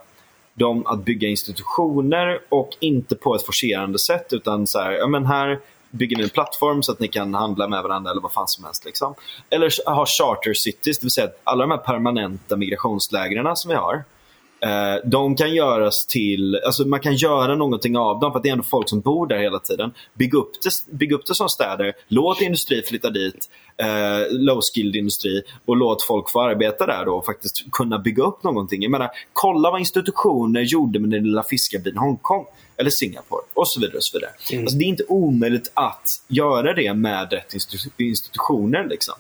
dem 0.55 0.87
att 0.87 1.05
bygga 1.05 1.29
institutioner 1.29 2.41
och 2.49 2.71
inte 2.81 3.15
på 3.15 3.35
ett 3.35 3.43
forcerande 3.43 3.99
sätt 3.99 4.33
utan 4.33 4.67
så 4.67 4.79
här, 4.79 4.93
ja 4.93 5.07
men 5.07 5.27
här 5.27 5.61
bygger 5.91 6.17
ni 6.17 6.23
en 6.23 6.29
plattform 6.29 6.83
så 6.83 6.93
att 6.93 7.01
ni 7.01 7.09
kan 7.09 7.35
handla 7.35 7.69
med 7.69 7.83
varandra 7.83 8.11
eller 8.11 8.21
vad 8.21 8.33
fan 8.33 8.49
som 8.49 8.65
helst. 8.65 8.85
Liksom. 8.85 9.15
Eller 9.51 9.91
ha 9.91 10.07
charter 10.07 10.55
cities, 10.55 10.99
det 10.99 11.05
vill 11.05 11.11
säga 11.11 11.27
att 11.27 11.41
alla 11.45 11.67
de 11.67 11.71
här 11.71 11.79
permanenta 11.79 12.57
migrationslägren 12.57 13.57
som 13.57 13.69
vi 13.69 13.75
har 13.75 14.05
Eh, 14.63 15.09
de 15.11 15.37
kan 15.37 15.55
göras 15.55 16.07
till, 16.07 16.61
alltså 16.67 16.85
man 16.85 17.01
kan 17.01 17.15
göra 17.15 17.55
någonting 17.55 17.97
av 17.97 18.21
dem 18.21 18.33
för 18.33 18.41
det 18.41 18.49
är 18.49 18.53
ändå 18.53 18.65
folk 18.65 18.89
som 18.89 19.01
bor 19.01 19.27
där 19.27 19.39
hela 19.39 19.59
tiden. 19.59 19.93
Bygg 20.15 20.35
upp 20.35 20.51
det, 20.63 20.97
bygg 20.97 21.13
upp 21.13 21.27
det 21.27 21.35
som 21.35 21.49
städer, 21.49 21.93
låt 22.09 22.41
industri 22.41 22.83
flytta 22.83 23.11
dit, 23.11 23.51
eh, 23.77 23.87
low-skilled 24.31 24.97
industri 24.97 25.43
och 25.65 25.77
låt 25.77 26.03
folk 26.03 26.31
få 26.31 26.41
arbeta 26.41 26.87
där 26.87 27.05
då 27.05 27.13
och 27.13 27.27
faktiskt 27.27 27.71
kunna 27.73 27.99
bygga 27.99 28.23
upp 28.23 28.43
någonting. 28.43 28.83
Jag 28.83 28.91
menar, 28.91 29.11
kolla 29.33 29.71
vad 29.71 29.81
institutioner 29.81 30.61
gjorde 30.61 30.99
med 30.99 31.11
den 31.11 31.25
lilla 31.25 31.43
fiskarbyn 31.43 31.97
Hongkong 31.97 32.47
eller 32.77 32.91
Singapore 32.91 33.43
och 33.55 33.69
så 33.69 33.81
vidare. 33.81 33.97
Och 33.97 34.05
så 34.05 34.19
vidare. 34.19 34.31
Mm. 34.53 34.65
Alltså, 34.65 34.79
det 34.79 34.85
är 34.85 34.89
inte 34.89 35.05
omöjligt 35.09 35.71
att 35.75 36.05
göra 36.29 36.75
det 36.75 36.95
med 36.95 37.33
rätt 37.33 37.55
institutioner. 37.99 38.89
Liksom. 38.89 39.15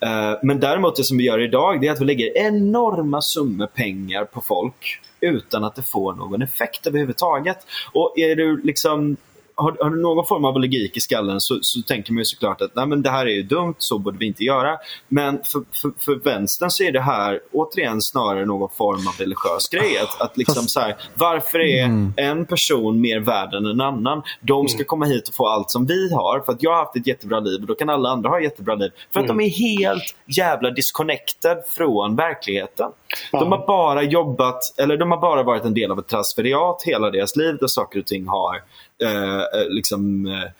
Eh, 0.00 0.38
men 0.42 0.60
däremot 0.60 0.96
det 0.96 1.04
som 1.04 1.18
vi 1.18 1.24
gör 1.24 1.40
idag 1.40 1.80
det 1.80 1.86
är 1.86 1.92
att 1.92 2.00
vi 2.00 2.04
lägger 2.04 2.38
enorma 2.38 3.22
summor 3.22 3.66
pengar 3.66 4.24
på 4.24 4.40
folk 4.40 5.00
utan 5.20 5.64
att 5.64 5.74
det 5.74 5.82
får 5.82 6.14
någon 6.14 6.42
effekt 6.42 6.86
överhuvudtaget. 6.86 7.58
Och 7.92 8.18
är 8.18 8.36
du 8.36 8.62
liksom 8.62 9.16
har, 9.60 9.76
har, 9.80 9.90
du 9.90 10.02
någon 10.02 10.26
form 10.26 10.44
av 10.44 10.60
logik 10.60 10.96
i 10.96 11.00
skallen 11.00 11.40
så, 11.40 11.58
så 11.62 11.82
tänker 11.82 12.12
man 12.12 12.18
ju 12.18 12.24
såklart 12.24 12.60
att 12.60 12.74
Nej, 12.74 12.86
men 12.86 13.02
det 13.02 13.10
här 13.10 13.26
är 13.26 13.30
ju 13.30 13.42
dumt, 13.42 13.74
så 13.78 13.98
borde 13.98 14.18
vi 14.18 14.26
inte 14.26 14.44
göra. 14.44 14.78
Men 15.08 15.38
för, 15.44 15.62
för, 15.82 15.92
för 15.98 16.14
vänstern 16.14 16.70
så 16.70 16.82
är 16.82 16.92
det 16.92 17.00
här 17.00 17.40
återigen 17.52 18.02
snarare 18.02 18.46
någon 18.46 18.68
form 18.70 19.08
av 19.08 19.14
religiös 19.18 19.68
grej. 19.68 19.98
Att, 19.98 20.20
att 20.20 20.36
liksom 20.36 20.62
så 20.62 20.80
här, 20.80 20.96
varför 21.14 21.58
är 21.58 21.84
mm. 21.84 22.12
en 22.16 22.46
person 22.46 23.00
mer 23.00 23.20
värd 23.20 23.54
än 23.54 23.66
en 23.66 23.80
annan? 23.80 24.22
De 24.40 24.68
ska 24.68 24.78
mm. 24.78 24.86
komma 24.86 25.04
hit 25.04 25.28
och 25.28 25.34
få 25.34 25.46
allt 25.46 25.70
som 25.70 25.86
vi 25.86 26.12
har 26.12 26.40
för 26.40 26.52
att 26.52 26.62
jag 26.62 26.70
har 26.70 26.78
haft 26.78 26.96
ett 26.96 27.06
jättebra 27.06 27.40
liv 27.40 27.60
och 27.60 27.66
då 27.66 27.74
kan 27.74 27.90
alla 27.90 28.08
andra 28.08 28.28
ha 28.28 28.38
ett 28.38 28.44
jättebra 28.44 28.74
liv. 28.74 28.90
För 29.12 29.20
att 29.20 29.26
mm. 29.26 29.38
de 29.38 29.44
är 29.44 29.50
helt 29.50 30.14
jävla 30.26 30.70
disconnected 30.70 31.58
från 31.68 32.16
verkligheten. 32.16 32.90
De 33.30 33.52
har 33.52 33.66
bara 33.66 34.02
jobbat, 34.02 34.78
eller 34.78 34.96
de 34.96 35.10
har 35.10 35.18
bara 35.18 35.42
varit 35.42 35.64
en 35.64 35.74
del 35.74 35.90
av 35.90 35.98
ett 35.98 36.08
transferiat 36.08 36.82
hela 36.82 37.10
deras 37.10 37.36
liv 37.36 37.56
där 37.60 37.66
saker 37.66 38.00
och 38.00 38.06
ting 38.06 38.26
har 38.28 38.62
Eh, 39.02 39.38
eh, 39.38 39.44
liksom, 39.68 40.26
eh, 40.26 40.50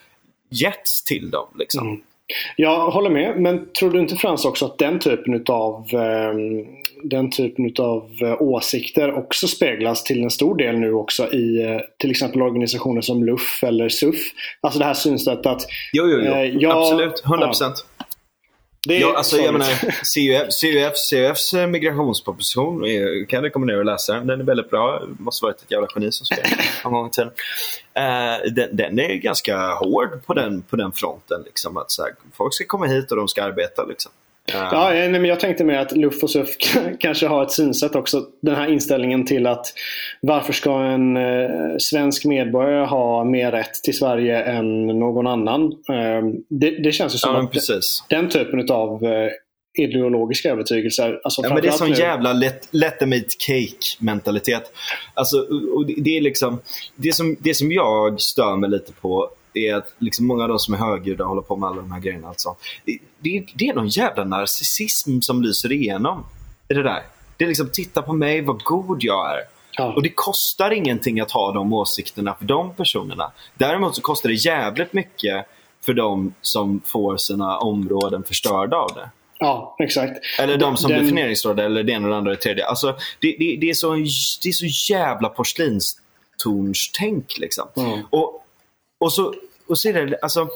getts 0.50 1.04
till 1.04 1.30
dem. 1.30 1.46
Liksom. 1.58 1.88
Mm. 1.88 2.00
Jag 2.56 2.90
håller 2.90 3.10
med, 3.10 3.40
men 3.40 3.72
tror 3.72 3.90
du 3.90 4.00
inte 4.00 4.16
Frans 4.16 4.44
också 4.44 4.66
att 4.66 4.78
den 4.78 4.98
typen 4.98 5.44
av 5.48 5.88
eh, 5.92 6.34
den 7.02 7.30
typen 7.30 7.74
av 7.78 8.10
åsikter 8.40 9.14
också 9.14 9.48
speglas 9.48 10.04
till 10.04 10.22
en 10.22 10.30
stor 10.30 10.56
del 10.56 10.78
nu 10.78 10.92
också 10.92 11.32
i 11.32 11.80
till 11.98 12.10
exempel 12.10 12.42
organisationer 12.42 13.00
som 13.00 13.24
LUF 13.24 13.64
eller 13.64 13.88
SUF? 13.88 14.16
Alltså 14.60 14.78
det 14.78 14.84
här 14.84 14.94
synsättet 14.94 15.46
att... 15.46 15.62
Jo, 15.92 16.04
jo, 16.06 16.20
jo. 16.24 16.32
Eh, 16.32 16.44
jag, 16.44 16.78
absolut. 16.78 17.22
100%. 17.24 17.52
Ja, 17.60 17.99
det 18.88 18.96
är 18.96 19.00
ja, 19.00 19.16
alltså, 19.16 19.36
jag 19.36 19.52
menar, 19.52 19.66
CUF, 20.14 20.48
CUF, 20.60 20.94
CUFs 21.10 21.54
eh, 21.54 21.66
migrationsproposition 21.66 22.84
är, 22.84 23.24
kan 23.24 23.36
jag 23.36 23.44
rekommendera 23.44 23.80
att 23.80 23.86
läsa. 23.86 24.20
Den 24.20 24.40
är 24.40 24.44
väldigt 24.44 24.70
bra. 24.70 25.00
Det 25.00 25.22
måste 25.22 25.44
varit 25.44 25.62
ett 25.62 25.70
jävla 25.70 25.88
geni 25.94 26.12
som 26.12 26.26
skrev 26.26 26.44
en 26.84 26.92
gång 26.92 27.10
tiden. 27.10 27.30
Uh, 27.98 28.52
den, 28.52 28.76
den, 28.76 28.98
är 28.98 29.14
ganska 29.14 29.74
hård 29.74 30.26
på 30.26 30.34
den, 30.34 30.62
på 30.62 30.76
den 30.76 30.92
fronten. 30.92 31.42
Liksom, 31.44 31.76
att 31.76 31.90
så 31.90 32.02
här, 32.02 32.12
folk 32.32 32.54
ska 32.54 32.64
komma 32.64 32.86
hit 32.86 33.10
och 33.10 33.16
de 33.16 33.28
ska 33.28 33.44
arbeta. 33.44 33.84
Liksom. 33.84 34.12
Ja, 34.52 34.90
nej, 34.90 35.08
men 35.08 35.24
jag 35.24 35.40
tänkte 35.40 35.64
mig 35.64 35.76
att 35.76 35.96
Luff 35.96 36.22
och 36.22 36.30
Suff 36.30 36.48
kanske 37.00 37.26
har 37.26 37.42
ett 37.42 37.50
synsätt 37.50 37.94
också. 37.94 38.26
Den 38.42 38.54
här 38.54 38.72
inställningen 38.72 39.26
till 39.26 39.46
att 39.46 39.66
varför 40.20 40.52
ska 40.52 40.82
en 40.82 41.16
eh, 41.16 41.50
svensk 41.78 42.24
medborgare 42.24 42.86
ha 42.86 43.24
mer 43.24 43.52
rätt 43.52 43.74
till 43.74 43.96
Sverige 43.98 44.42
än 44.42 44.86
någon 44.86 45.26
annan? 45.26 45.62
Eh, 45.72 46.40
det, 46.48 46.70
det, 46.70 46.92
känns 46.92 47.14
ju 47.14 47.18
som 47.18 47.34
ja, 47.34 47.42
att 47.42 47.52
precis. 47.52 48.04
den 48.08 48.28
typen 48.28 48.70
av 48.70 49.04
eh, 49.04 49.30
ideologiska 49.78 50.50
övertygelser. 50.50 51.20
Alltså 51.24 51.42
ja, 51.44 51.54
men 51.54 51.62
det 51.62 51.68
är 51.68 51.72
sån 51.72 51.90
nu... 51.90 51.96
jävla 51.96 52.32
let, 52.32 52.68
let 52.70 52.98
them 52.98 53.12
eat 53.12 53.30
cake 53.38 53.96
mentalitet. 53.98 54.72
Alltså, 55.14 55.38
och 55.74 55.86
det, 55.86 55.94
det, 55.96 56.16
är 56.16 56.20
liksom, 56.20 56.60
det, 56.96 57.12
som, 57.12 57.36
det 57.40 57.54
som 57.54 57.72
jag 57.72 58.20
stör 58.20 58.56
mig 58.56 58.70
lite 58.70 58.92
på 58.92 59.30
är 59.54 59.74
att 59.74 59.94
liksom 59.98 60.26
många 60.26 60.42
av 60.42 60.48
de 60.48 60.58
som 60.58 60.74
är 60.74 60.78
högljudda 60.78 61.24
håller 61.24 61.42
på 61.42 61.56
med 61.56 61.68
alla 61.68 61.80
de 61.80 61.92
här 61.92 62.00
grejerna. 62.00 62.28
Alltså. 62.28 62.56
Det, 62.84 62.98
det, 63.18 63.46
det 63.54 63.68
är 63.68 63.74
någon 63.74 63.88
jävla 63.88 64.24
narcissism 64.24 65.20
som 65.20 65.42
lyser 65.42 65.72
igenom 65.72 66.24
i 66.68 66.74
det 66.74 66.82
där. 66.82 67.02
Det 67.36 67.44
är 67.44 67.48
liksom, 67.48 67.68
titta 67.72 68.02
på 68.02 68.12
mig, 68.12 68.40
vad 68.40 68.62
god 68.62 68.98
jag 69.00 69.30
är. 69.30 69.40
Ja. 69.72 69.94
Och 69.94 70.02
det 70.02 70.10
kostar 70.14 70.70
ingenting 70.70 71.20
att 71.20 71.30
ha 71.30 71.52
de 71.52 71.72
åsikterna 71.72 72.34
för 72.34 72.44
de 72.44 72.74
personerna. 72.74 73.32
Däremot 73.54 73.94
så 73.94 74.02
kostar 74.02 74.28
det 74.28 74.34
jävligt 74.34 74.92
mycket 74.92 75.46
för 75.84 75.92
de 75.92 76.34
som 76.40 76.80
får 76.84 77.16
sina 77.16 77.58
områden 77.58 78.22
förstörda 78.22 78.76
av 78.76 78.90
det. 78.94 79.10
Ja, 79.38 79.76
exakt. 79.78 80.12
Eller 80.38 80.56
de 80.56 80.76
som 80.76 80.90
Den... 80.90 80.98
blir 80.98 81.08
förnedringsrådade 81.08 81.64
eller 81.64 81.82
det 81.82 81.92
ena 81.92 82.06
eller 82.06 82.16
andra 82.16 82.30
det 82.30 82.36
tredje. 82.36 82.66
Alltså, 82.66 82.96
det, 83.20 83.36
det, 83.38 83.56
det, 83.60 83.70
är 83.70 83.74
så, 83.74 83.94
det 84.42 84.48
är 84.48 84.52
så 84.52 84.92
jävla 84.92 85.28
porslinstönstänk 85.28 87.38
liksom. 87.38 87.68
Mm. 87.76 88.00
Och 88.10 88.46
och 89.00 89.12
så, 89.12 89.34
och 89.66 89.78
så 89.78 89.88
är 89.88 90.06
det, 90.06 90.18
alltså, 90.22 90.48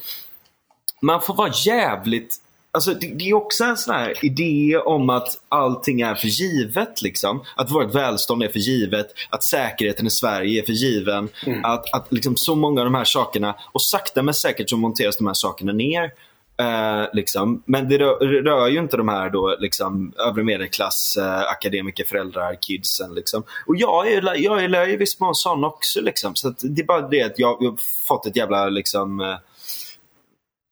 man 1.01 1.21
får 1.21 1.35
vara 1.35 1.53
jävligt 1.65 2.41
Alltså, 2.75 2.95
det, 2.95 3.07
det, 3.07 3.29
är 3.29 3.35
också 3.35 3.65
en 3.65 3.77
sån 3.77 3.95
här 3.95 4.25
idé 4.25 4.77
om 4.77 5.11
att 5.11 5.29
allting 5.49 6.01
är 6.01 6.15
för 6.15 6.29
givet. 6.29 7.03
Liksom. 7.03 7.45
Att 7.57 7.71
vårt 7.71 7.95
välstånd 7.95 8.43
är 8.43 8.49
för 8.49 8.59
givet. 8.59 9.07
Att 9.31 9.45
säkerheten 9.45 10.07
i 10.07 10.11
Sverige 10.11 10.63
är 10.63 10.67
för 10.67 10.73
given. 10.73 11.29
Mm. 11.47 11.65
Att, 11.65 11.95
att 11.95 12.13
liksom 12.13 12.37
så 12.37 12.55
många 12.55 12.81
av 12.81 12.85
de 12.85 12.95
här 12.95 13.05
sakerna, 13.05 13.55
och 13.73 13.83
sakta 13.83 14.23
men 14.23 14.35
säkert 14.35 14.71
så 14.71 14.77
monteras 14.77 15.17
de 15.17 15.27
här 15.27 15.35
sakerna 15.35 15.73
ner. 15.73 16.13
Eh, 16.57 17.07
liksom. 17.13 17.63
Men 17.67 17.89
det 17.89 17.99
rör, 17.99 18.43
rör, 18.43 18.69
ju 18.69 18.79
inte 18.79 18.97
de 18.97 19.09
här 19.09 19.31
då, 19.31 19.57
liksom, 19.59 20.13
övre 20.29 20.45
medelklass, 20.45 21.17
eh, 21.21 21.41
akademiker, 21.41 22.05
föräldrar, 22.05 22.59
kidsen. 22.61 23.15
Liksom. 23.15 23.43
Och 23.67 23.77
jag 23.77 24.13
är, 24.13 24.37
jag 24.37 24.65
är 24.65 24.89
i 24.89 24.97
viss 24.97 25.21
mån 25.21 25.35
sån 25.35 25.65
också. 25.65 26.01
Liksom. 26.01 26.35
Så 26.35 26.55
det 26.61 26.83
är 26.83 26.87
bara 26.87 27.09
det 27.09 27.23
att 27.23 27.39
jag, 27.39 27.57
jag 27.61 27.71
har 27.71 27.79
fått 28.09 28.27
ett 28.27 28.37
jävla... 28.37 28.69
Liksom, 28.69 29.21
eh, 29.21 29.37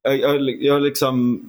jag, 0.02 0.18
jag, 0.18 0.50
jag 0.62 0.82
liksom 0.82 1.40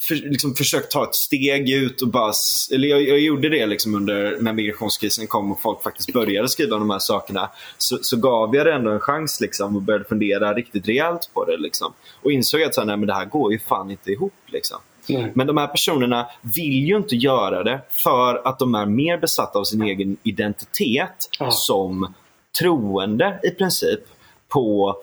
för, 0.00 0.14
liksom 0.14 0.54
försökt 0.54 0.90
ta 0.90 1.04
ett 1.04 1.14
steg 1.14 1.70
ut 1.70 2.02
och 2.02 2.08
bara... 2.08 2.32
Eller 2.74 2.88
jag, 2.88 3.02
jag 3.02 3.20
gjorde 3.20 3.48
det 3.48 3.66
liksom 3.66 3.94
under 3.94 4.36
när 4.40 4.52
migrationskrisen 4.52 5.26
kom 5.26 5.52
och 5.52 5.60
folk 5.60 5.82
faktiskt 5.82 6.12
började 6.12 6.48
skriva 6.48 6.78
de 6.78 6.90
här 6.90 6.98
sakerna. 6.98 7.50
Så, 7.78 7.98
så 8.02 8.16
gav 8.16 8.56
jag 8.56 8.66
det 8.66 8.72
ändå 8.72 8.90
en 8.90 9.00
chans 9.00 9.40
liksom 9.40 9.76
och 9.76 9.82
började 9.82 10.04
fundera 10.04 10.54
riktigt 10.54 10.88
rejält 10.88 11.30
på 11.34 11.44
det. 11.44 11.56
Liksom. 11.56 11.92
Och 12.22 12.32
insåg 12.32 12.62
att 12.62 12.74
så 12.74 12.80
här, 12.80 12.86
nej, 12.86 12.96
men 12.96 13.06
det 13.06 13.14
här 13.14 13.24
går 13.24 13.52
ju 13.52 13.58
fan 13.58 13.90
inte 13.90 14.10
ihop. 14.10 14.34
Liksom. 14.46 14.78
Men 15.34 15.46
de 15.46 15.56
här 15.56 15.66
personerna 15.66 16.26
vill 16.42 16.88
ju 16.88 16.96
inte 16.96 17.16
göra 17.16 17.62
det 17.62 17.80
för 18.02 18.48
att 18.48 18.58
de 18.58 18.74
är 18.74 18.86
mer 18.86 19.18
besatta 19.18 19.58
av 19.58 19.64
sin 19.64 19.82
egen 19.82 20.16
identitet 20.22 21.28
ja. 21.38 21.50
som 21.50 22.14
troende 22.60 23.40
i 23.42 23.50
princip 23.50 24.00
på, 24.48 24.96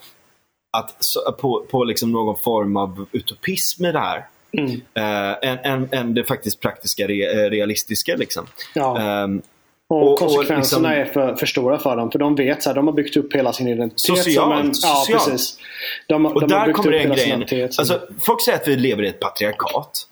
att, 0.77 1.03
på, 1.39 1.65
på 1.72 1.84
liksom 1.84 2.11
någon 2.11 2.38
form 2.38 2.77
av 2.77 3.05
utopism 3.11 3.85
i 3.85 3.91
det 3.91 3.99
här. 3.99 4.27
Mm. 4.57 4.82
Äh, 4.94 5.49
än, 5.49 5.60
än, 5.64 5.90
än, 5.91 6.14
det 6.14 6.23
faktiskt 6.23 6.60
praktiska, 6.60 7.07
re, 7.07 7.45
eh, 7.45 7.49
realistiska. 7.49 8.15
Liksom. 8.15 8.45
Ja. 8.73 9.23
Ähm, 9.23 9.41
Och, 9.88 10.11
och 10.11 10.19
konsekvenserna 10.19 10.90
och 10.90 10.98
liksom, 10.98 11.22
är 11.22 11.27
för, 11.27 11.36
för 11.36 11.45
stora 11.45 11.80
för 11.80 11.95
dem. 11.95 12.11
För 12.11 12.19
de 12.19 12.36
vet 12.36 12.68
att 12.68 12.76
de 12.76 12.88
har 12.88 12.94
byggt 12.94 13.18
upp 13.18 13.36
hela 13.36 13.53
sin 13.53 13.68
identitet. 13.68 14.18
Socialt. 14.18 14.65
En, 14.65 14.73
socialt. 14.73 15.10
Ja, 15.10 15.15
precis. 15.18 15.57
De, 16.07 16.26
och 16.26 16.41
de 16.41 16.49
där 16.49 16.73
kommer 16.73 16.91
den 16.91 17.11
grejen. 17.11 17.69
Alltså, 17.77 18.02
folk 18.22 18.45
säger 18.45 18.57
att 18.57 18.68
vi 18.68 18.76
lever 18.76 19.03
i 19.03 19.07
ett 19.07 19.19
patriarkat. 19.19 20.07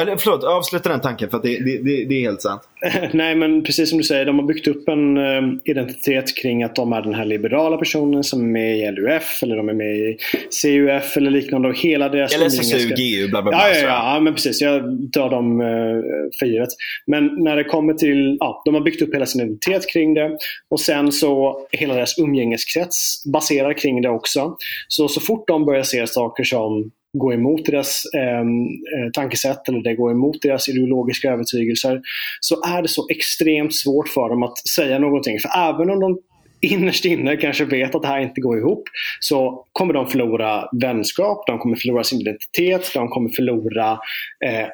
Eller, 0.00 0.16
förlåt, 0.16 0.44
avsluta 0.44 0.88
den 0.88 1.00
tanken 1.00 1.30
för 1.30 1.40
det, 1.42 1.58
det, 1.58 2.04
det, 2.04 2.14
är 2.14 2.20
helt 2.20 2.42
sant. 2.42 2.62
Nej, 3.12 3.34
men 3.34 3.62
precis 3.62 3.88
som 3.88 3.98
du 3.98 4.04
säger, 4.04 4.26
de 4.26 4.38
har 4.38 4.46
byggt 4.46 4.68
upp 4.68 4.88
en 4.88 5.18
um, 5.18 5.60
identitet 5.64 6.36
kring 6.36 6.62
att 6.62 6.76
de 6.76 6.92
är 6.92 7.02
den 7.02 7.14
här 7.14 7.24
liberala 7.24 7.76
personen 7.76 8.24
som 8.24 8.40
är 8.40 8.44
med 8.44 8.78
i 8.78 8.90
LUF 8.90 9.42
eller 9.42 9.56
de 9.56 9.68
är 9.68 9.74
med 9.74 9.96
i 9.96 10.16
CUF 10.62 11.16
eller 11.16 11.30
liknande. 11.30 11.68
Och 11.68 11.78
hela 11.78 12.08
deras 12.08 12.34
eller 12.34 12.46
SSU, 12.46 12.88
GU, 12.88 13.28
bla 13.28 13.42
bla 13.42 13.50
bla. 13.50 13.68
Ja, 13.68 13.76
ja, 13.76 14.14
ja, 14.14 14.20
men 14.20 14.34
precis. 14.34 14.60
Jag 14.60 14.92
drar 14.92 15.30
dem 15.30 15.60
uh, 15.60 16.02
för 16.38 16.46
givet. 16.46 16.70
Men 17.06 17.44
när 17.44 17.56
det 17.56 17.64
kommer 17.64 17.94
till, 17.94 18.36
ja, 18.40 18.62
de 18.64 18.74
har 18.74 18.80
byggt 18.80 19.02
upp 19.02 19.14
hela 19.14 19.26
sin 19.26 19.40
identitet 19.40 19.92
kring 19.92 20.14
det. 20.14 20.38
Och 20.70 20.80
sen 20.80 21.12
så 21.12 21.60
hela 21.72 21.94
deras 21.94 22.18
umgängeskrets 22.18 23.24
baserar 23.32 23.72
kring 23.72 24.02
det 24.02 24.08
också. 24.08 24.56
Så, 24.88 25.08
så 25.08 25.20
fort 25.20 25.48
de 25.48 25.64
börjar 25.64 25.82
se 25.82 26.06
saker 26.06 26.44
som 26.44 26.90
gå 27.12 27.32
emot 27.32 27.66
deras 27.66 28.02
ehm, 28.16 28.64
eh, 28.64 29.10
tankesätt 29.12 29.68
eller 29.68 29.82
det 29.82 29.94
går 29.94 30.10
emot 30.10 30.42
deras 30.42 30.68
ideologiska 30.68 31.32
övertygelser 31.32 32.00
så 32.40 32.62
är 32.64 32.82
det 32.82 32.88
så 32.88 33.06
extremt 33.10 33.74
svårt 33.74 34.08
för 34.08 34.28
dem 34.28 34.42
att 34.42 34.58
säga 34.68 34.98
någonting. 34.98 35.38
För 35.38 35.50
även 35.68 35.90
om 35.90 36.00
de 36.00 36.18
innerst 36.60 37.04
inne 37.04 37.36
kanske 37.36 37.64
vet 37.64 37.94
att 37.94 38.02
det 38.02 38.08
här 38.08 38.20
inte 38.20 38.40
går 38.40 38.58
ihop 38.58 38.82
så 39.20 39.66
kommer 39.72 39.94
de 39.94 40.06
förlora 40.06 40.68
vänskap, 40.80 41.46
de 41.46 41.58
kommer 41.58 41.76
förlora 41.76 42.04
sin 42.04 42.20
identitet, 42.20 42.90
de 42.94 43.08
kommer 43.08 43.28
förlora 43.30 43.98
eh, 44.44 44.60
eh 44.60 44.68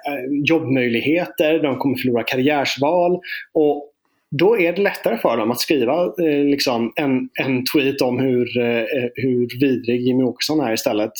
jobbmöjligheter, 0.48 1.62
de 1.62 1.78
kommer 1.78 1.96
förlora 1.96 2.22
karriärsval. 2.22 3.20
Och 3.52 3.92
då 4.38 4.58
är 4.58 4.72
det 4.72 4.82
lättare 4.82 5.18
för 5.18 5.36
dem 5.36 5.50
att 5.50 5.60
skriva 5.60 6.04
eh, 6.04 6.44
liksom 6.44 6.92
en, 6.96 7.28
en 7.34 7.64
tweet 7.64 8.00
om 8.00 8.18
hur, 8.18 8.58
eh, 8.58 8.84
hur 9.14 9.60
vidrig 9.60 10.00
Jimmy 10.00 10.22
Åkesson 10.22 10.60
är 10.60 10.72
istället. 10.72 11.12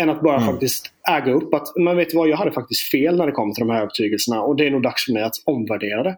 Än 0.00 0.10
att 0.10 0.22
bara 0.22 0.36
mm. 0.36 0.48
faktiskt 0.48 0.86
äga 1.08 1.32
upp 1.32 1.54
att 1.54 1.76
man 1.76 1.96
vet 1.96 2.14
vad, 2.14 2.28
jag 2.28 2.36
hade 2.36 2.52
faktiskt 2.52 2.90
fel 2.90 3.16
när 3.16 3.26
det 3.26 3.32
kom 3.32 3.54
till 3.54 3.66
de 3.66 3.70
här 3.70 3.80
övertygelserna 3.80 4.42
och 4.42 4.56
det 4.56 4.66
är 4.66 4.70
nog 4.70 4.82
dags 4.82 5.04
för 5.04 5.12
mig 5.12 5.22
att 5.22 5.34
omvärdera 5.44 6.02
det. 6.02 6.16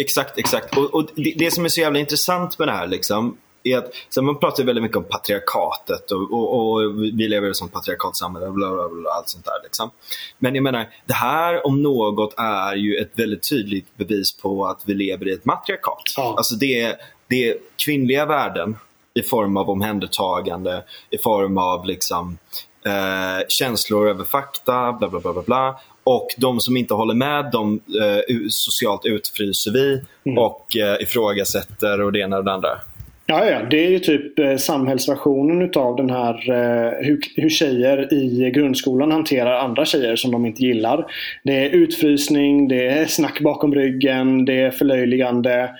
Exakt, 0.00 0.38
exakt. 0.38 0.76
Och, 0.76 0.94
och 0.94 1.08
det, 1.16 1.34
det, 1.38 1.50
som 1.50 1.64
är 1.64 1.68
så 1.68 1.80
jävla 1.80 1.98
intressant 1.98 2.58
med 2.58 2.68
det 2.68 2.72
här 2.72 2.86
liksom, 2.86 3.36
är 3.72 3.78
att 3.78 3.92
så 4.08 4.22
man 4.22 4.38
pratar 4.38 4.64
väldigt 4.64 4.82
mycket 4.82 4.96
om 4.96 5.04
patriarkatet 5.04 6.10
och, 6.10 6.32
och, 6.32 6.72
och 6.72 7.02
vi 7.02 7.28
lever 7.28 7.46
i 7.46 7.50
ett 7.50 7.56
sånt 7.56 7.72
patriarkatsamhälle 7.72 8.50
bla, 8.50 8.74
bla, 8.74 8.88
bla, 8.88 9.10
allt 9.10 9.28
sånt 9.28 9.44
där. 9.44 9.62
Liksom. 9.62 9.90
Men 10.38 10.54
jag 10.54 10.64
menar, 10.64 10.88
det 11.06 11.14
här 11.14 11.66
om 11.66 11.82
något 11.82 12.34
är 12.36 12.76
ju 12.76 12.96
ett 12.96 13.10
väldigt 13.14 13.48
tydligt 13.48 13.96
bevis 13.96 14.36
på 14.36 14.66
att 14.66 14.82
vi 14.86 14.94
lever 14.94 15.28
i 15.28 15.32
ett 15.32 15.44
matriarkat. 15.44 16.02
Ja. 16.16 16.34
Alltså 16.36 16.54
det 16.54 16.80
är, 16.80 16.96
det 17.28 17.56
kvinnliga 17.76 18.26
värden 18.26 18.76
i 19.14 19.22
form 19.22 19.56
av 19.56 19.70
omhändertagande, 19.70 20.84
i 21.10 21.18
form 21.18 21.58
av 21.58 21.86
liksom, 21.86 22.38
eh, 22.86 23.46
känslor 23.48 24.08
över 24.08 24.24
fakta, 24.24 24.92
bla 24.92 25.08
bla 25.08 25.20
bla 25.20 25.32
bla. 25.32 25.42
bla. 25.42 25.80
Och 26.04 26.28
de 26.36 26.60
som 26.60 26.76
inte 26.76 26.94
håller 26.94 27.14
med, 27.14 27.50
de 27.52 27.74
eh, 27.74 28.36
socialt 28.48 29.04
utfryser 29.04 29.70
vi 29.70 30.02
mm. 30.24 30.38
och 30.38 30.76
eh, 30.76 31.02
ifrågasätter 31.02 32.00
och 32.00 32.12
det 32.12 32.18
ena 32.18 32.36
och 32.36 32.44
det 32.44 32.52
andra. 32.52 32.78
Ja, 33.28 33.46
ja, 33.46 33.62
det 33.70 33.86
är 33.86 33.90
ju 33.90 33.98
typ 33.98 34.38
eh, 34.38 34.56
samhällsversionen 34.56 35.62
utav 35.62 35.96
den 35.96 36.10
här 36.10 36.50
eh, 36.50 37.06
hur, 37.06 37.20
hur 37.36 37.48
tjejer 37.48 38.14
i 38.14 38.50
grundskolan 38.50 39.12
hanterar 39.12 39.58
andra 39.58 39.84
tjejer 39.84 40.16
som 40.16 40.30
de 40.30 40.46
inte 40.46 40.62
gillar. 40.62 41.06
Det 41.44 41.52
är 41.52 41.70
utfrysning, 41.70 42.68
det 42.68 42.88
är 42.88 43.06
snack 43.06 43.40
bakom 43.40 43.74
ryggen, 43.74 44.44
det 44.44 44.60
är 44.60 44.70
förlöjligande 44.70 45.70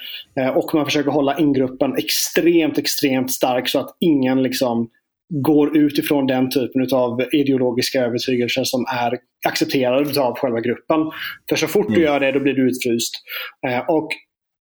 eh, 0.41 0.49
och 0.49 0.75
man 0.75 0.85
försöker 0.85 1.11
hålla 1.11 1.39
ingruppen 1.39 1.97
extremt, 1.97 2.79
extremt 2.79 3.33
stark 3.33 3.69
så 3.69 3.79
att 3.79 3.97
ingen 4.01 4.43
liksom 4.43 4.89
går 5.29 5.77
ut 5.77 5.99
ifrån 5.99 6.27
den 6.27 6.51
typen 6.51 6.89
av 6.93 7.23
ideologiska 7.33 8.01
övertygelser 8.01 8.65
som 8.65 8.85
är 8.85 9.19
accepterade 9.49 10.21
av 10.21 10.39
själva 10.39 10.61
gruppen. 10.61 11.01
För 11.49 11.57
så 11.57 11.67
fort 11.67 11.87
mm. 11.87 11.99
du 11.99 12.07
gör 12.07 12.21
det, 12.21 12.33
då 12.33 12.41
blir 12.41 12.55
du 12.55 12.69
utfryst. 12.69 13.15
Och 13.89 14.09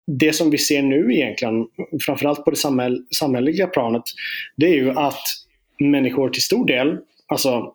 det 0.07 0.33
som 0.33 0.49
vi 0.49 0.57
ser 0.57 0.81
nu 0.81 1.13
egentligen, 1.13 1.67
framförallt 2.05 2.45
på 2.45 2.51
det 2.51 2.57
samhäll 2.57 3.03
samhälleliga 3.19 3.67
planet, 3.67 4.03
det 4.55 4.65
är 4.65 4.75
ju 4.75 4.91
att 4.91 5.23
människor 5.79 6.29
till 6.29 6.43
stor 6.43 6.65
del, 6.65 6.97
alltså, 7.27 7.73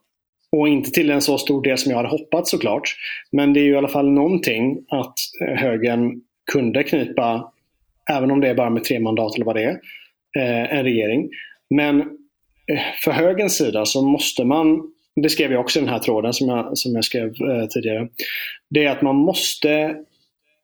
och 0.53 0.69
inte 0.69 0.91
till 0.91 1.11
en 1.11 1.21
så 1.21 1.39
stor 1.39 1.63
del 1.63 1.79
som 1.79 1.91
jag 1.91 1.97
hade 1.97 2.09
hoppats 2.09 2.51
såklart, 2.51 2.97
men 3.33 3.53
det 3.53 3.61
är 3.61 3.65
ju 3.65 3.73
i 3.73 3.77
alla 3.77 3.89
fall 3.89 4.11
någonting 4.11 4.85
att 4.89 5.15
eh, 5.47 5.57
högern 5.57 6.21
kunde 6.53 6.83
knipa, 6.83 7.53
även 8.11 8.31
om 8.31 8.41
det 8.41 8.49
är 8.49 8.55
bara 8.55 8.71
med 8.71 8.85
tre 8.85 9.01
mandat 9.01 9.35
eller 9.35 9.45
vad 9.45 9.57
det 9.57 9.65
är, 9.65 9.81
eh, 10.39 10.79
en 10.79 10.85
regering. 10.85 11.29
Men 11.71 12.01
eh, 12.01 12.81
för 13.05 13.11
högerns 13.11 13.57
sida 13.57 13.85
så 13.85 14.03
måste 14.03 14.45
man, 14.45 14.83
det 15.23 15.29
skrev 15.29 15.53
jag 15.53 15.61
också 15.61 15.79
i 15.79 15.83
den 15.83 15.91
här 15.91 15.99
tråden 15.99 16.33
som 16.33 16.49
jag, 16.49 16.79
som 16.79 16.93
jag 16.95 17.05
skrev 17.05 17.33
tidigare, 17.71 18.09
det 18.71 18.85
är 18.85 18.91
att 18.91 19.03
man 19.03 19.17
måste 19.17 19.97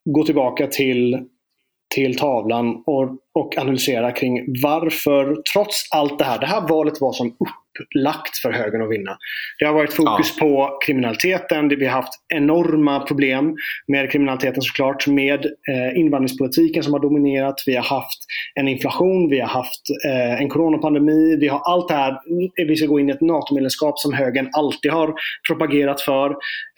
gå 0.04 0.24
tillbaka 0.24 0.66
till 0.66 1.26
till 1.94 2.18
tavlan 2.18 2.82
och, 2.86 3.08
och 3.34 3.58
analysera 3.58 4.12
kring 4.12 4.62
varför, 4.62 5.42
trots 5.52 5.88
allt 5.90 6.18
det 6.18 6.24
här, 6.24 6.38
det 6.38 6.46
här 6.46 6.68
valet 6.68 7.00
var 7.00 7.12
som 7.12 7.26
uh, 7.26 7.32
upplagt 7.80 8.36
för 8.36 8.52
högern 8.52 8.82
att 8.82 8.90
vinna. 8.90 9.16
Det 9.58 9.64
har 9.64 9.72
varit 9.72 9.92
fokus 9.92 10.34
ja. 10.36 10.40
på 10.40 10.78
kriminaliteten. 10.86 11.68
Vi 11.68 11.86
har 11.86 11.92
haft 11.92 12.12
enorma 12.34 13.00
problem 13.00 13.56
med 13.86 14.10
kriminaliteten 14.12 14.62
såklart. 14.62 15.06
Med 15.06 15.44
eh, 15.44 15.98
invandringspolitiken 15.98 16.82
som 16.82 16.92
har 16.92 17.00
dominerat. 17.00 17.54
Vi 17.66 17.74
har 17.74 17.82
haft 17.82 18.18
en 18.54 18.68
inflation. 18.68 19.30
Vi 19.30 19.40
har 19.40 19.48
haft 19.48 19.82
eh, 20.08 20.40
en 20.40 20.48
coronapandemi. 20.48 21.36
Vi 21.36 21.48
har 21.48 21.60
allt 21.64 21.88
det 21.88 21.94
här. 21.94 22.16
Vi 22.66 22.76
ska 22.76 22.86
gå 22.86 23.00
in 23.00 23.08
i 23.08 23.12
ett 23.12 23.20
NATO-medlemskap 23.20 23.98
som 23.98 24.12
högern 24.12 24.50
alltid 24.52 24.90
har 24.90 25.14
propagerat 25.48 26.00
för. 26.00 26.30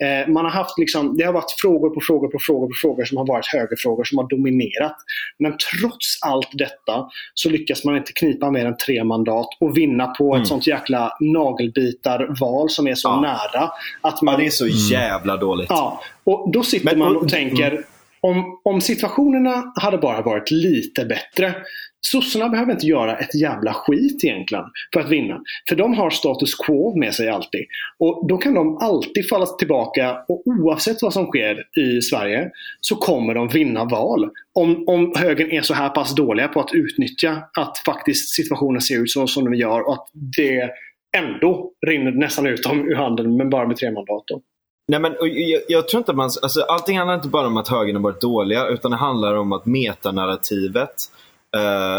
Eh, 0.03 0.27
man 0.27 0.45
har 0.45 0.51
haft 0.51 0.79
liksom, 0.79 1.17
det 1.17 1.23
har 1.23 1.33
varit 1.33 1.51
frågor 1.61 1.89
på 1.89 2.01
frågor 2.01 2.27
på 2.27 2.37
frågor 2.39 2.67
på 2.67 2.73
frågor 2.81 3.05
som 3.05 3.17
har 3.17 3.27
varit 3.27 3.47
högerfrågor 3.47 4.03
som 4.03 4.17
har 4.17 4.29
dominerat. 4.29 4.95
Men 5.39 5.57
trots 5.57 6.23
allt 6.25 6.49
detta 6.53 7.09
så 7.33 7.49
lyckas 7.49 7.85
man 7.85 7.97
inte 7.97 8.11
knipa 8.13 8.51
mer 8.51 8.65
än 8.65 8.77
tre 8.77 9.03
mandat 9.03 9.47
och 9.59 9.77
vinna 9.77 10.07
på 10.07 10.33
mm. 10.33 10.41
ett 10.41 10.47
sånt 10.47 10.67
jäkla 10.67 10.88
jäkla 10.89 11.11
nagelbitarval 11.19 12.69
som 12.69 12.87
är 12.87 12.95
så 12.95 13.07
ja. 13.07 13.21
nära. 13.21 13.71
Att 14.01 14.21
man, 14.21 14.33
ja, 14.33 14.39
det 14.39 14.45
är 14.45 14.49
så 14.49 14.67
jävla 14.67 15.37
dåligt. 15.37 15.69
Ja, 15.69 16.01
och 16.23 16.51
då 16.51 16.63
sitter 16.63 16.85
Men, 16.85 16.99
man 16.99 17.17
och, 17.17 17.29
tänker 17.29 17.71
mm. 17.71 17.83
om, 18.21 18.59
om 18.63 18.81
situationerna 18.81 19.73
hade 19.75 19.97
bara 19.97 20.21
varit 20.21 20.51
lite 20.51 21.05
bättre 21.05 21.55
Sossarna 22.01 22.49
behöver 22.49 22.71
inte 22.71 22.85
göra 22.85 23.17
ett 23.17 23.35
jävla 23.41 23.73
skit 23.73 24.23
egentligen 24.23 24.63
för 24.93 24.99
att 24.99 25.09
vinna. 25.09 25.41
För 25.69 25.75
de 25.75 25.93
har 25.93 26.09
status 26.09 26.55
quo 26.55 26.95
med 26.95 27.13
sig 27.13 27.29
alltid. 27.29 27.65
Och 27.97 28.27
Då 28.27 28.37
kan 28.37 28.53
de 28.53 28.77
alltid 28.77 29.29
falla 29.29 29.45
tillbaka 29.45 30.17
och 30.27 30.43
oavsett 30.45 31.01
vad 31.01 31.13
som 31.13 31.25
sker 31.25 31.63
i 31.79 32.01
Sverige 32.01 32.51
så 32.81 32.95
kommer 32.95 33.33
de 33.33 33.47
vinna 33.47 33.85
val. 33.85 34.29
Om, 34.53 34.83
om 34.87 35.13
högern 35.15 35.51
är 35.51 35.61
så 35.61 35.73
här 35.73 35.89
pass 35.89 36.15
dåliga 36.15 36.47
på 36.47 36.59
att 36.59 36.73
utnyttja 36.73 37.43
att 37.57 37.77
faktiskt 37.77 38.29
situationen 38.29 38.81
ser 38.81 39.03
ut 39.03 39.11
så 39.11 39.27
som 39.27 39.45
den 39.45 39.53
gör 39.53 39.87
och 39.87 39.93
att 39.93 40.07
det 40.37 40.69
ändå 41.17 41.71
rinner 41.87 42.11
nästan 42.11 42.47
ut 42.47 42.63
dem 42.63 42.89
ur 42.89 42.95
handen 42.95 43.37
men 43.37 43.49
bara 43.49 43.67
med 43.67 43.77
tre 43.77 43.91
mandat. 43.91 44.23
Då. 44.27 44.41
Nej, 44.87 44.99
men, 44.99 45.15
jag, 45.21 45.61
jag, 45.67 45.87
tror 45.87 45.99
inte 45.99 46.13
man, 46.13 46.29
alltså, 46.41 46.61
allting 46.61 46.97
handlar 46.97 47.15
inte 47.15 47.27
bara 47.27 47.47
om 47.47 47.57
att 47.57 47.67
högern 47.67 47.95
har 47.95 48.03
varit 48.03 48.21
dåliga 48.21 48.67
utan 48.67 48.91
det 48.91 48.97
handlar 48.97 49.35
om 49.35 49.51
att 49.51 49.65
metanarrativet 49.65 50.95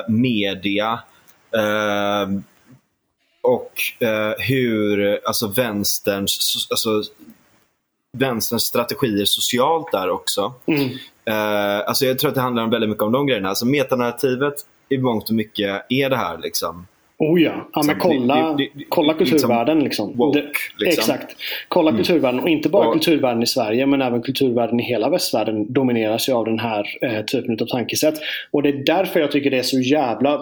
media 0.08 1.00
eh, 1.56 2.28
och 3.42 4.06
eh, 4.06 4.34
hur 4.38 5.20
alltså 5.26 5.46
vänsterns, 5.48 6.68
alltså, 6.70 7.02
vänsterns 8.12 8.62
strategier 8.62 9.24
socialt 9.24 9.92
där 9.92 10.10
också. 10.10 10.54
Mm. 10.66 10.88
Eh, 11.24 11.88
alltså 11.88 12.04
jag 12.04 12.18
tror 12.18 12.28
att 12.28 12.34
det 12.34 12.40
handlar 12.40 12.66
väldigt 12.66 12.90
mycket 12.90 13.02
om 13.02 13.12
de 13.12 13.26
grejerna. 13.26 13.48
Alltså 13.48 13.66
metanarrativet 13.66 14.54
i 14.88 14.98
mångt 14.98 15.28
och 15.28 15.34
mycket 15.34 15.86
är 15.88 16.10
det 16.10 16.16
här. 16.16 16.38
Liksom. 16.38 16.86
Oh 17.20 17.42
ja, 17.42 17.70
ja 17.72 17.82
men 17.86 17.98
kolla, 17.98 18.52
det, 18.52 18.68
det, 18.74 18.84
kolla 18.88 19.14
kulturvärlden. 19.14 19.84
Liksom. 19.84 20.16
Woke, 20.16 20.42
liksom. 20.78 20.86
Exakt. 20.86 21.36
Kolla 21.68 21.90
mm. 21.90 21.98
kulturvärlden 21.98 22.40
och 22.40 22.48
inte 22.48 22.68
bara 22.68 22.86
och, 22.86 22.92
kulturvärlden 22.92 23.42
i 23.42 23.46
Sverige 23.46 23.86
men 23.86 24.02
även 24.02 24.22
kulturvärlden 24.22 24.80
i 24.80 24.82
hela 24.82 25.10
västvärlden 25.10 25.72
domineras 25.72 26.28
ju 26.28 26.32
av 26.32 26.44
den 26.44 26.58
här 26.58 26.86
eh, 27.02 27.24
typen 27.24 27.58
av 27.60 27.66
tankesätt. 27.66 28.14
Och 28.50 28.62
det 28.62 28.68
är 28.68 28.84
därför 28.86 29.20
jag 29.20 29.30
tycker 29.30 29.50
det 29.50 29.58
är 29.58 29.62
så 29.62 29.80
jävla 29.80 30.34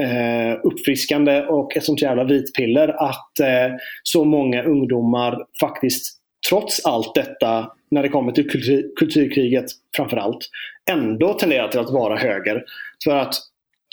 eh, 0.00 0.58
uppfriskande 0.62 1.42
och 1.42 1.76
ett 1.76 1.84
sånt 1.84 2.02
jävla 2.02 2.24
vitpiller 2.24 2.88
att 2.88 3.40
eh, 3.40 3.76
så 4.02 4.24
många 4.24 4.62
ungdomar 4.62 5.38
faktiskt 5.60 6.18
trots 6.48 6.86
allt 6.86 7.14
detta 7.14 7.72
när 7.90 8.02
det 8.02 8.08
kommer 8.08 8.32
till 8.32 8.50
kultur, 8.50 8.92
kulturkriget 8.96 9.66
framförallt 9.96 10.48
ändå 10.90 11.32
tenderar 11.32 11.68
till 11.68 11.80
att 11.80 11.90
vara 11.90 12.16
höger. 12.16 12.64
För 13.04 13.16
att 13.16 13.34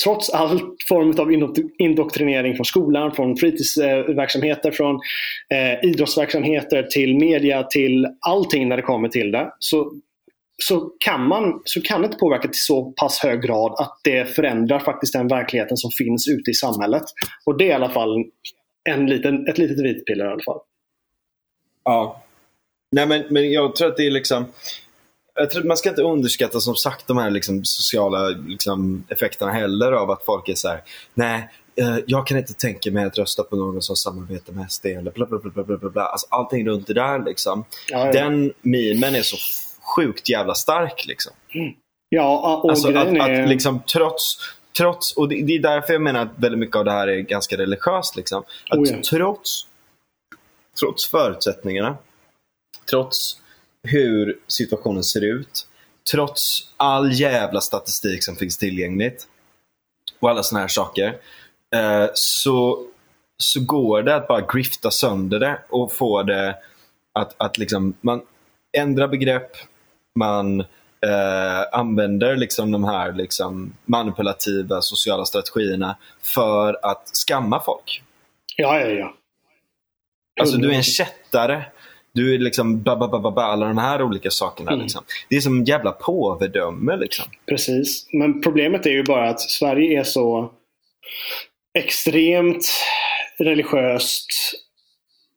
trots 0.03 0.29
all 0.29 0.59
form 0.89 1.19
av 1.19 1.31
indoktrinering 1.79 2.55
från 2.55 2.65
skolan, 2.65 3.11
från 3.11 3.37
fritidsverksamheter, 3.37 4.71
från 4.71 4.99
eh, 5.49 5.89
idrottsverksamheter 5.89 6.83
till 6.83 7.15
media, 7.15 7.63
till 7.63 8.07
allting 8.19 8.69
när 8.69 8.77
det 8.77 8.83
kommer 8.83 9.09
till 9.09 9.31
det. 9.31 9.53
Så 9.59 9.91
så 10.63 10.91
kan, 10.99 11.27
man, 11.27 11.61
så 11.65 11.81
kan 11.81 12.01
det 12.01 12.05
inte 12.05 12.17
påverka 12.17 12.47
till 12.47 12.61
så 12.61 12.91
pass 12.91 13.19
hög 13.19 13.41
grad 13.41 13.75
att 13.79 13.99
det 14.03 14.35
förändrar 14.35 14.79
faktiskt 14.79 15.13
den 15.13 15.27
verkligheten 15.27 15.77
som 15.77 15.91
finns 15.91 16.27
ute 16.27 16.51
i 16.51 16.53
samhället. 16.53 17.03
Och 17.45 17.57
det 17.57 17.63
är 17.63 17.67
i 17.67 17.73
alla 17.73 17.89
fall 17.89 18.25
en 18.89 19.05
liten, 19.05 19.47
ett 19.47 19.57
litet 19.57 19.85
vitpiller 19.85 20.25
i 20.25 20.27
alla 20.27 20.43
fall. 20.43 20.59
Ja. 21.83 22.23
Nej 22.91 23.07
men, 23.07 23.23
men 23.29 23.51
jag 23.51 23.75
tror 23.75 23.87
att 23.87 23.97
det 23.97 24.07
är 24.07 24.11
liksom 24.11 24.45
jag 25.39 25.51
tror 25.51 25.61
att 25.61 25.67
man 25.67 25.77
ska 25.77 25.89
inte 25.89 26.01
underskatta 26.01 26.59
som 26.59 26.75
sagt 26.75 27.07
de 27.07 27.17
här 27.17 27.29
liksom, 27.29 27.65
sociala 27.65 28.27
liksom, 28.27 29.03
effekterna 29.09 29.51
heller 29.51 29.91
av 29.91 30.11
att 30.11 30.25
folk 30.25 30.49
är 30.49 30.55
så 30.55 30.67
här, 30.67 30.83
nej, 31.13 31.49
eh, 31.75 31.97
jag 32.07 32.27
kan 32.27 32.37
inte 32.37 32.53
tänka 32.53 32.91
mig 32.91 33.05
att 33.05 33.17
rösta 33.17 33.43
på 33.43 33.55
någon 33.55 33.81
som 33.81 33.95
samarbetar 33.95 34.53
med 34.53 34.71
SD 34.71 34.85
eller 34.85 35.11
bla 35.11 35.25
bla 35.25 35.39
bla 35.39 35.63
bla 35.63 35.77
bla. 35.77 35.89
bla. 35.89 36.03
Alltså, 36.03 36.27
allting 36.29 36.67
runt 36.67 36.87
det 36.87 36.93
där 36.93 37.25
liksom. 37.25 37.65
Ja, 37.91 38.05
ja. 38.05 38.11
Den 38.11 38.53
memen 38.61 39.15
är 39.15 39.21
så 39.21 39.37
sjukt 39.95 40.29
jävla 40.29 40.55
stark 40.55 41.05
liksom. 41.07 41.33
Ja, 42.09 42.61
och 42.63 42.69
Alltså 42.69 42.87
att, 42.87 42.93
grejen 42.93 43.21
är... 43.21 43.43
att 43.43 43.49
liksom 43.49 43.81
trots, 43.93 44.37
trots 44.77 45.17
och 45.17 45.29
det, 45.29 45.41
det 45.41 45.55
är 45.55 45.59
därför 45.59 45.93
jag 45.93 46.01
menar 46.01 46.21
att 46.21 46.31
väldigt 46.35 46.59
mycket 46.59 46.75
av 46.75 46.85
det 46.85 46.91
här 46.91 47.07
är 47.07 47.19
ganska 47.19 47.57
religiöst. 47.57 48.15
Liksom. 48.15 48.43
Att 48.69 48.77
Oh 48.77 48.89
ja. 48.89 48.97
trots, 49.09 49.67
trots 50.79 51.09
förutsättningarna, 51.09 51.97
trots 52.89 53.41
hur 53.87 54.39
situationen 54.47 55.03
ser 55.03 55.23
ut, 55.23 55.67
trots 56.11 56.73
all 56.77 57.11
jävla 57.11 57.61
statistik 57.61 58.23
som 58.23 58.35
finns 58.35 58.57
tillgängligt 58.57 59.27
och 60.19 60.29
alla 60.29 60.43
såna 60.43 60.61
här 60.61 60.67
saker, 60.67 61.17
eh, 61.75 62.09
så, 62.13 62.85
så 63.37 63.61
går 63.61 64.03
det 64.03 64.15
att 64.15 64.27
bara 64.27 64.41
grifta 64.53 64.91
sönder 64.91 65.39
det 65.39 65.59
och 65.69 65.93
få 65.93 66.23
det 66.23 66.55
att, 67.13 67.35
att 67.37 67.57
liksom, 67.57 67.93
man 68.01 68.21
ändrar 68.77 69.07
begrepp, 69.07 69.51
man 70.19 70.59
eh, 71.05 71.61
använder 71.71 72.35
liksom 72.35 72.71
de 72.71 72.83
här 72.83 73.13
liksom 73.13 73.73
manipulativa 73.85 74.81
sociala 74.81 75.25
strategierna 75.25 75.97
för 76.35 76.85
att 76.85 77.09
skamma 77.13 77.63
folk. 77.63 78.03
Ja, 78.55 78.79
ja, 78.79 78.87
ja. 78.87 79.13
Alltså 80.41 80.57
du 80.57 80.71
är 80.71 80.75
en 80.75 80.83
kättare. 80.83 81.65
Du 82.13 82.35
är 82.35 82.39
liksom 82.39 82.83
ba, 82.83 82.95
ba, 82.95 83.07
ba, 83.07 83.19
ba, 83.19 83.31
ba, 83.31 83.41
alla 83.41 83.67
de 83.67 83.77
här 83.77 84.01
olika 84.01 84.29
sakerna. 84.31 84.71
Mm. 84.71 84.83
Liksom. 84.83 85.03
Det 85.29 85.35
är 85.35 85.41
som 85.41 85.63
jävla 85.63 85.91
påvedöme. 85.91 86.97
Liksom. 86.97 87.25
Precis. 87.45 88.07
Men 88.13 88.41
problemet 88.41 88.85
är 88.85 88.89
ju 88.89 89.03
bara 89.03 89.29
att 89.29 89.41
Sverige 89.41 89.99
är 89.99 90.03
så 90.03 90.51
extremt 91.79 92.65
religiöst 93.39 94.27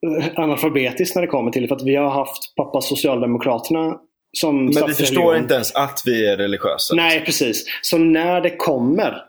eh, 0.07 0.29
analfabetiskt 0.37 1.15
när 1.15 1.23
det 1.23 1.29
kommer 1.29 1.51
till 1.51 1.63
det. 1.63 1.69
För 1.69 1.77
att 1.77 1.87
vi 1.87 1.97
har 1.97 2.11
haft 2.11 2.55
pappa 2.57 2.81
Socialdemokraterna 2.81 3.99
som 4.33 4.65
Men 4.65 4.87
vi 4.87 4.95
förstår 4.95 5.37
inte 5.37 5.55
ens 5.55 5.75
att 5.75 6.03
vi 6.07 6.27
är 6.27 6.37
religiösa. 6.37 6.95
Nej, 6.95 7.25
precis. 7.25 7.65
Så 7.83 7.99
när 7.99 8.41
det 8.41 8.57
kommer 8.57 9.25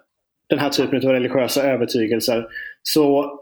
den 0.49 0.59
här 0.59 0.69
typen 0.69 1.07
av 1.07 1.13
religiösa 1.13 1.63
övertygelser 1.63 2.45
så, 2.83 3.39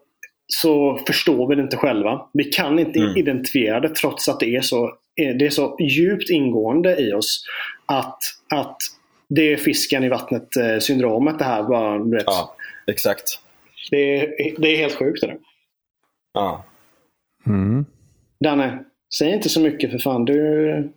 så 0.53 0.99
förstår 1.07 1.47
vi 1.47 1.55
det 1.55 1.61
inte 1.61 1.77
själva. 1.77 2.25
Vi 2.33 2.43
kan 2.43 2.79
inte 2.79 2.99
Mm. 2.99 3.17
identifiera 3.17 3.79
det 3.79 3.95
trots 3.95 4.29
att 4.29 4.39
det 4.39 4.55
är 4.55 4.61
så, 4.61 4.85
eh, 5.21 5.35
det 5.39 5.45
är 5.45 5.49
så 5.49 5.77
djupt 5.79 6.29
ingående 6.29 7.01
i 7.01 7.13
oss 7.13 7.43
att, 7.85 8.19
att 8.55 8.77
det 9.29 9.53
är 9.53 9.57
fisken 9.57 10.03
i 10.03 10.09
vattnet 10.09 10.57
eh, 10.57 10.79
syndromet 10.79 11.39
det 11.39 11.45
här. 11.45 11.63
Bara, 11.63 11.99
du 11.99 12.11
vet, 12.11 12.23
Ja, 12.25 12.55
exakt. 12.87 13.23
det, 13.91 13.97
är, 14.19 14.61
det 14.61 14.67
är 14.67 14.77
helt 14.77 14.95
sjukt. 14.95 15.21
Det. 15.21 15.37
Ja. 16.33 16.65
Mm. 17.47 17.85
Danne, 18.43 18.83
säg 19.17 19.33
inte 19.33 19.49
så 19.49 19.59
mycket 19.61 19.91
för 19.91 19.97
fan. 19.97 20.25
Du, 20.25 20.89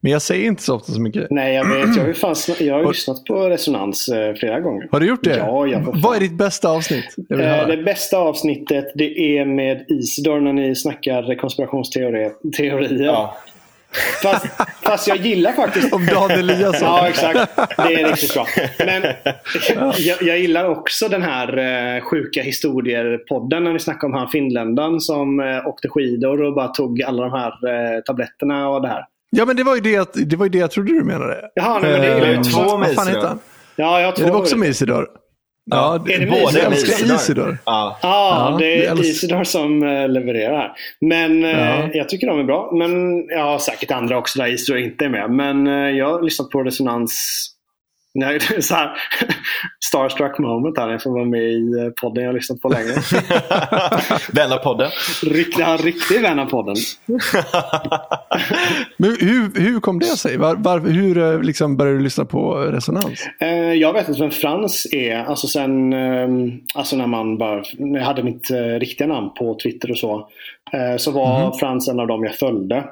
Men 0.00 0.12
jag 0.12 0.22
säger 0.22 0.46
inte 0.46 0.62
så 0.62 0.74
ofta 0.74 0.92
så 0.92 1.00
mycket. 1.00 1.26
nej, 1.30 1.54
jag 1.54 1.68
vet. 1.68 1.96
Jag 1.96 2.04
har 2.04 2.62
jag 2.62 2.74
har 2.74 2.88
lyssnat 2.88 3.24
på 3.24 3.48
Resonans 3.48 4.08
eh, 4.08 4.34
flera 4.34 4.60
gånger. 4.60 4.88
Har 4.90 5.00
du 5.00 5.06
gjort 5.06 5.24
det? 5.24 5.36
Ja, 5.36 5.66
ja, 5.66 5.78
för 5.78 5.92
fan. 5.92 6.00
Vad 6.00 6.16
är 6.16 6.20
ditt 6.20 6.38
bästa 6.38 6.68
avsnitt? 6.68 7.14
Jag 7.28 7.40
Eh. 7.40 7.66
Det 7.66 7.76
bästa 7.76 8.18
avsnittet 8.18 8.84
det 8.94 9.38
är 9.38 9.44
med 9.44 9.84
Isidor 9.88 10.40
när 10.40 10.52
ni 10.52 10.74
snackar 10.74 11.38
konspirationsteorier. 11.38 12.32
Teorier. 12.56 13.04
Ja. 13.04 13.36
Fast, 14.22 14.46
fast 14.82 15.08
jag 15.08 15.16
gillar 15.16 15.52
faktiskt... 15.52 15.92
Om 15.92 16.06
Dan 16.06 16.30
Eliasson. 16.30 16.88
Ja, 16.88 17.08
exakt. 17.08 17.56
Det 17.76 17.94
är 17.94 18.08
riktigt 18.08 18.34
bra. 18.34 18.46
Men 18.78 19.02
jag, 19.98 20.22
jag 20.22 20.38
gillar 20.38 20.68
också 20.68 21.08
den 21.08 21.22
här 21.22 21.58
eh, 21.96 22.02
sjuka 22.02 22.42
historier-podden 22.42 23.64
när 23.64 23.72
ni 23.72 23.78
snackar 23.78 24.08
om 24.08 24.14
han 24.14 24.28
finländaren 24.28 25.00
som 25.00 25.40
eh, 25.40 25.66
åkte 25.66 25.88
skidor 25.88 26.42
och 26.42 26.54
bara 26.54 26.68
tog 26.68 27.02
alla 27.02 27.22
de 27.22 27.32
här 27.32 27.52
eh, 27.96 28.00
tabletterna 28.00 28.68
och 28.68 28.82
det 28.82 28.88
här. 28.88 29.04
Ja, 29.36 29.44
men 29.44 29.56
det 29.56 29.64
var 29.64 29.74
ju 29.74 29.80
det, 29.80 29.96
att- 29.96 30.12
det, 30.30 30.36
var 30.36 30.46
ju 30.46 30.50
det 30.50 30.58
jag 30.58 30.70
trodde 30.70 30.92
du 30.92 31.04
menade. 31.04 31.36
Jaha, 31.54 31.78
nej, 31.78 31.90
men 31.92 32.00
det 32.00 32.06
är 32.06 32.22
Eh, 32.22 32.30
ju 32.30 32.42
två 32.44 32.60
vad- 32.76 32.94
fan 32.94 33.06
heter 33.08 33.26
han? 33.28 33.38
Ja, 33.76 34.00
jag 34.00 34.08
Ja, 34.08 34.12
tror 34.12 34.26
det 34.26 34.32
var 34.32 34.40
också 34.40 34.56
med 34.56 34.68
Isidor. 34.68 35.06
Ja, 35.70 35.94
Är 36.08 36.18
det 36.18 36.26
båda 36.26 36.58
jag 36.58 36.72
älskar 36.72 37.14
Isidor. 37.14 37.58
Ja. 37.64 37.98
Ja, 38.02 38.50
Ja, 38.50 38.56
det 38.58 38.86
är 38.86 39.00
Isidor 39.04 39.44
som 39.44 39.82
eh, 39.82 40.08
levererar 40.08 40.56
här. 40.56 40.72
Men 41.00 41.44
eh, 41.44 41.50
Ja. 41.50 41.88
jag 41.92 42.08
tycker 42.08 42.26
de 42.26 42.40
är 42.40 42.44
bra. 42.44 42.70
Men 42.74 43.16
jag 43.28 43.44
har 43.44 43.58
säkert 43.58 43.90
andra 43.90 44.18
också 44.18 44.38
där 44.38 44.46
Isidor 44.46 44.78
inte 44.80 45.04
är 45.04 45.08
med. 45.08 45.30
Men 45.30 45.66
eh, 45.66 45.72
jag 45.98 46.12
har 46.12 46.22
lyssnat 46.22 46.50
på 46.50 46.62
Resonans 46.62 47.46
Nej, 48.16 48.38
det 48.38 48.56
är 48.56 48.60
så 48.60 48.74
här, 48.74 48.90
starstruck 49.84 50.38
moment 50.38 50.78
här. 50.78 50.90
Jag 50.90 51.02
får 51.02 51.10
vara 51.10 51.24
med 51.24 51.42
i 51.42 51.78
eh, 51.78 51.90
podden 52.00 52.24
jag 52.24 52.30
har 52.30 52.34
lyssnat 52.34 52.60
på 52.60 52.68
länge. 52.68 52.92
Vännerpodden. 54.32 54.90
Rikt, 55.22 55.58
ja, 55.58 55.78
riktig 55.82 56.22
vän 56.22 56.38
av 56.38 56.46
podden. 56.46 56.76
Men 58.96 59.16
hur, 59.20 59.60
hur 59.60 59.80
kom 59.80 59.98
det 59.98 60.06
sig? 60.06 60.36
Var, 60.36 60.54
var, 60.54 60.80
hur 60.80 61.18
eh, 61.18 61.42
liksom 61.42 61.76
började 61.76 61.98
du 61.98 62.04
lyssna 62.04 62.24
på 62.24 62.54
Resonans? 62.54 63.26
Eh, 63.40 63.72
jag 63.72 63.92
vet 63.92 64.08
inte 64.08 64.20
vem 64.20 64.30
Frans 64.30 64.86
är. 64.92 65.16
Alltså 65.16 65.46
sen 65.46 65.92
eh, 65.92 66.28
alltså 66.74 66.96
när 66.96 67.06
man 67.06 67.38
bara 67.38 67.62
när 67.78 67.98
jag 67.98 68.06
hade 68.06 68.22
mitt 68.22 68.50
riktiga 68.78 69.06
namn 69.06 69.30
på 69.38 69.58
Twitter 69.62 69.90
och 69.90 69.98
så. 69.98 70.28
Så 70.98 71.10
var 71.10 71.58
Frans 71.58 71.88
en 71.88 72.00
av 72.00 72.06
dem 72.06 72.24
jag 72.24 72.34
följde. 72.34 72.84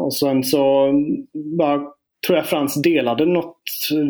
Och 0.00 0.14
sen 0.14 0.44
så 0.44 0.92
bara, 1.58 1.80
tror 2.26 2.38
jag 2.38 2.46
Frans 2.46 2.82
delade 2.82 3.26
något 3.26 3.62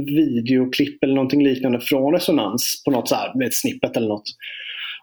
videoklipp 0.07 1.05
eller 1.05 1.15
någonting 1.15 1.45
liknande 1.45 1.81
från 1.81 2.12
Resonans 2.12 2.82
på 2.85 2.91
något 2.91 3.09
så 3.09 3.15
här, 3.15 3.32
med 3.35 3.47
ett 3.47 3.55
snippet 3.55 3.97
eller 3.97 4.09
något. 4.09 4.24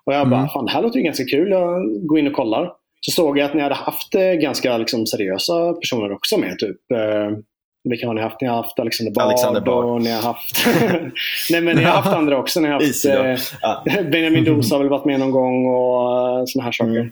Och 0.06 0.14
jag 0.14 0.30
bara, 0.30 0.48
fan 0.48 0.66
det 0.66 0.72
här 0.72 0.82
låter 0.82 0.98
ju 0.98 1.06
ganska 1.06 1.26
kul. 1.26 1.52
Jag 1.52 1.82
går 2.08 2.20
in 2.20 2.28
och 2.28 2.34
kollar. 2.34 2.72
Så 3.02 3.12
såg 3.12 3.38
jag 3.38 3.46
att 3.46 3.54
ni 3.54 3.62
hade 3.62 3.76
haft 3.76 4.16
eh, 4.16 4.22
ganska 4.22 4.78
liksom, 4.78 5.06
seriösa 5.06 5.74
personer 5.74 6.12
också 6.12 6.38
med. 6.38 6.60
Typ, 6.60 6.92
eh, 6.92 7.38
vilka 7.90 8.08
har 8.08 8.14
ni 8.14 8.22
haft? 8.22 8.42
Ni 8.42 8.48
har 8.48 8.56
haft 8.56 8.80
Alexander 8.80 9.14
Bard, 9.14 9.24
Alexander 9.24 9.62
Bard. 9.62 9.86
och 9.86 10.02
ni 10.02 10.12
har 10.12 10.22
haft... 10.22 10.66
Nej 11.52 11.62
men 11.62 11.76
ni 11.76 11.84
har 11.84 11.92
haft 11.92 12.14
andra 12.18 12.38
också. 12.38 12.60
Ni 12.60 12.68
har 12.68 12.74
haft 12.74 13.06
eh, 13.06 13.36
Ja. 13.62 13.84
Benjamin 14.12 14.44
Dosa 14.44 14.76
har 14.76 14.80
väl 14.80 14.90
varit 14.90 15.06
med 15.06 15.20
någon 15.20 15.32
gång 15.32 15.66
och 15.66 16.40
uh, 16.40 16.44
sådana 16.46 16.66
här 16.66 16.72
saker. 16.72 16.92
Mm. 16.92 17.12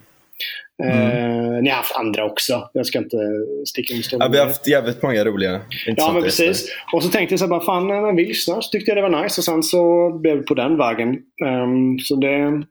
Eh, 0.84 1.62
ni 1.62 1.70
har 1.70 1.78
haft 1.78 1.96
andra 1.96 2.26
också. 2.26 2.70
Jag 2.74 2.86
ska 2.86 2.98
inte 2.98 3.18
sticka 3.66 3.94
under 3.94 4.04
stol 4.04 4.20
Ja, 4.22 4.28
vi 4.32 4.38
har 4.38 4.46
det. 4.46 4.52
haft 4.52 4.68
jävligt 4.68 5.02
många 5.02 5.26
roliga 5.26 5.52
Ja 5.52 6.12
men 6.14 6.24
gäster. 6.24 6.46
precis. 6.48 6.76
Och 6.94 7.04
så 7.04 7.10
tänkte 7.10 7.34
jag 7.34 7.40
så 7.40 7.46
här, 7.46 7.50
bara, 7.50 7.62
fan 7.66 7.88
när 7.88 8.14
vi 8.16 8.26
lyssnar 8.26 8.62
så 8.62 8.70
tyckte 8.70 8.92
jag 8.92 8.98
det 8.98 9.10
var 9.10 9.24
nice 9.24 9.42
och 9.42 9.46
sen 9.46 9.64
så 9.64 10.10
blev 10.12 10.38
det 10.38 10.44
på 10.44 10.54
den 10.54 10.78
vägen. 10.78 11.10
Ehm, 11.46 12.00
så 12.00 12.16
det, 12.16 12.64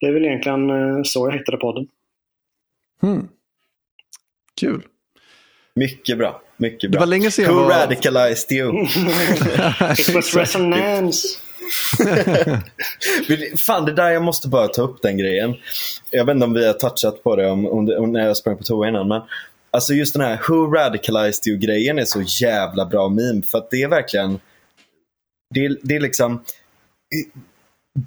det 0.00 0.06
är 0.06 0.12
väl 0.12 0.24
egentligen 0.24 0.70
eh, 0.70 1.00
så 1.04 1.26
jag 1.30 1.32
hittade 1.38 1.56
podden. 1.58 1.86
Hmm. 3.00 3.28
Kul. 4.60 4.82
Mycket 5.74 6.18
bra. 6.18 6.42
Mycket 6.56 6.80
Det 6.80 6.88
bra. 6.88 7.00
var 7.00 7.06
länge 7.06 7.30
sedan 7.30 7.44
jag 7.44 7.52
Who 7.54 7.60
var- 7.62 7.70
radicalized 7.70 8.52
you? 8.58 8.86
Express 9.90 10.36
Resonance. 10.36 11.28
Fan, 13.58 13.84
det 13.84 13.92
där 13.92 14.10
jag 14.10 14.22
måste 14.22 14.48
bara 14.48 14.68
ta 14.68 14.82
upp 14.82 15.02
den 15.02 15.18
grejen. 15.18 15.54
Jag 16.10 16.24
vet 16.24 16.34
inte 16.34 16.44
om 16.44 16.54
vi 16.54 16.66
har 16.66 16.72
touchat 16.72 17.22
på 17.22 17.36
det 17.36 17.50
om, 17.50 17.66
om, 17.66 18.12
när 18.12 18.26
jag 18.26 18.36
sprang 18.36 18.56
på 18.56 18.64
toa 18.64 18.88
innan. 18.88 19.08
Men 19.08 19.22
alltså 19.70 19.94
just 19.94 20.14
den 20.14 20.22
här 20.22 20.40
Who 20.48 20.74
radicalized 20.74 21.46
you-grejen 21.46 21.98
är 21.98 22.04
så 22.04 22.22
jävla 22.22 22.86
bra 22.86 23.08
meme. 23.08 23.42
För 23.50 23.58
att 23.58 23.70
det 23.70 23.82
är 23.82 23.88
verkligen... 23.88 24.40
Det 25.54 25.76
det 25.82 25.96
är 25.96 26.00
liksom... 26.00 26.44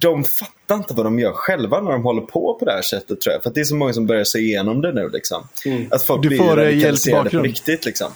De 0.00 0.24
fattar 0.24 0.74
inte 0.74 0.94
vad 0.94 1.06
de 1.06 1.18
gör 1.18 1.32
själva 1.32 1.80
när 1.80 1.92
de 1.92 2.02
håller 2.02 2.22
på 2.22 2.54
på 2.58 2.64
det 2.64 2.72
här 2.72 2.82
sättet 2.82 3.20
tror 3.20 3.32
jag. 3.32 3.42
För 3.42 3.50
att 3.50 3.54
det 3.54 3.60
är 3.60 3.64
så 3.64 3.76
många 3.76 3.92
som 3.92 4.06
börjar 4.06 4.24
se 4.24 4.38
igenom 4.38 4.80
det 4.80 4.92
nu. 4.92 5.08
Liksom. 5.08 5.48
Mm. 5.66 5.88
Att 5.90 6.02
folk 6.02 6.22
Du 6.22 6.28
blir 6.28 6.38
får, 6.38 6.58
eh, 6.58 6.64
hjälp 6.64 6.74
i 6.74 6.76
radikaliserade 6.76 7.30
på 7.30 7.38
riktigt. 7.38 7.84
Liksom. 7.84 8.12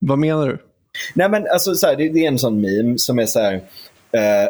Vad 0.00 0.18
menar 0.18 0.48
du? 0.48 0.58
Nej 1.14 1.28
men 1.28 1.46
alltså 1.52 1.74
så 1.74 1.86
här, 1.86 1.96
det, 1.96 2.08
det 2.08 2.24
är 2.24 2.28
en 2.28 2.38
sån 2.38 2.60
meme 2.60 2.98
som 2.98 3.18
är 3.18 3.26
så 3.26 3.40
här. 3.40 3.54
Eh, 4.12 4.48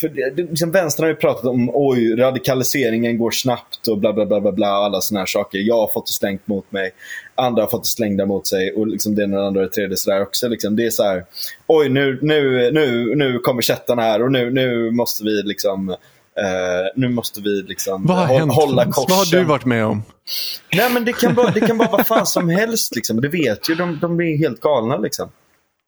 för 0.00 0.08
det, 0.08 0.30
det, 0.36 0.42
liksom 0.42 0.70
vänstern 0.70 1.04
har 1.04 1.08
ju 1.08 1.16
pratat 1.16 1.44
om 1.44 1.70
oj, 1.72 2.14
radikaliseringen 2.20 3.18
går 3.18 3.30
snabbt 3.30 3.88
och 3.88 3.98
bla 3.98 4.12
bla 4.12 4.26
bla 4.26 4.40
bla 4.40 4.52
bla 4.52 4.66
alla 4.66 5.00
såna 5.00 5.20
här 5.20 5.26
saker. 5.26 5.58
Jag 5.58 5.76
har 5.76 5.88
fått 5.92 6.06
det 6.06 6.12
slängt 6.12 6.46
mot 6.48 6.72
mig. 6.72 6.90
Andra 7.34 7.62
har 7.62 7.68
fått 7.68 7.82
det 7.82 7.88
slängda 7.88 8.26
mot 8.26 8.46
sig 8.46 8.72
och 8.72 8.86
liksom 8.86 9.14
det 9.14 9.22
ena, 9.22 9.46
andra 9.46 9.60
och 9.60 9.66
det 9.66 9.72
tredje 9.72 9.96
sådär 9.96 10.22
också. 10.22 10.48
Liksom. 10.48 10.76
Det 10.76 10.86
är 10.86 10.90
så 10.90 11.02
här, 11.04 11.24
oj 11.66 11.88
nu, 11.88 12.18
nu, 12.22 12.70
nu, 12.72 13.14
nu 13.16 13.38
kommer 13.38 13.62
kättarna 13.62 14.02
här 14.02 14.22
och 14.22 14.32
nu, 14.32 14.50
nu 14.50 14.90
måste 14.90 15.24
vi 15.24 15.42
liksom 15.42 15.90
eh, 15.90 15.96
nu 16.96 17.08
måste 17.08 17.40
vi 17.40 17.62
liksom 17.62 18.06
Vad 18.06 18.16
har 18.16 18.26
hå- 18.26 18.38
hänt? 18.38 18.52
hålla 18.52 18.84
korsen. 18.84 19.04
Vad 19.08 19.18
har 19.18 19.38
du 19.38 19.44
varit 19.44 19.64
med 19.64 19.84
om? 19.86 20.02
Nej 20.72 20.90
men 20.90 21.04
det 21.04 21.12
kan 21.12 21.34
vara, 21.34 21.50
det 21.50 21.60
kan 21.60 21.78
vara 21.78 21.88
vad 21.90 22.06
fan 22.06 22.26
som 22.26 22.48
helst. 22.48 22.96
Liksom. 22.96 23.20
Du 23.20 23.28
vet 23.28 23.70
ju, 23.70 23.74
de, 23.74 23.98
de 24.00 24.16
blir 24.16 24.38
helt 24.38 24.60
galna. 24.60 24.96
Liksom. 24.96 25.28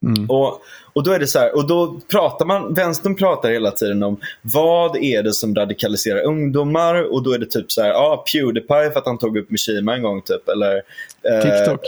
Mm. 0.06 0.30
Och, 0.30 0.60
och 0.92 1.02
då 1.04 1.12
är 1.12 1.18
det 1.18 1.26
så 1.26 1.38
här, 1.38 1.56
och 1.56 1.66
då 1.66 2.00
pratar 2.10 2.46
man, 2.46 2.74
vänstern 2.74 3.14
pratar 3.14 3.50
hela 3.50 3.70
tiden 3.70 4.02
om 4.02 4.20
vad 4.42 4.96
är 4.96 5.22
det 5.22 5.32
som 5.32 5.54
radikaliserar 5.54 6.22
ungdomar 6.22 7.12
och 7.12 7.22
då 7.22 7.32
är 7.32 7.38
det 7.38 7.46
typ 7.46 7.72
så 7.72 7.82
här, 7.82 7.88
ja 7.88 7.98
ah, 7.98 8.24
Pewdiepie 8.32 8.90
för 8.90 8.98
att 8.98 9.06
han 9.06 9.18
tog 9.18 9.38
upp 9.38 9.50
Mishima 9.50 9.94
en 9.94 10.02
gång 10.02 10.22
typ. 10.22 10.48
Eller, 10.48 10.82
eh, 11.22 11.42
TikTok. 11.42 11.80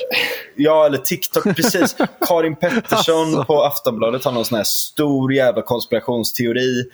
Ja, 0.56 0.86
eller 0.86 0.98
TikTok, 0.98 1.44
precis. 1.44 1.96
Karin 2.28 2.56
Pettersson 2.56 3.26
Alltså. 3.26 3.44
på 3.44 3.62
Aftonbladet 3.62 4.24
har 4.24 4.32
någon 4.32 4.44
sån 4.44 4.56
här 4.56 4.64
stor 4.64 5.32
jävla 5.32 5.62
konspirationsteori 5.62 6.84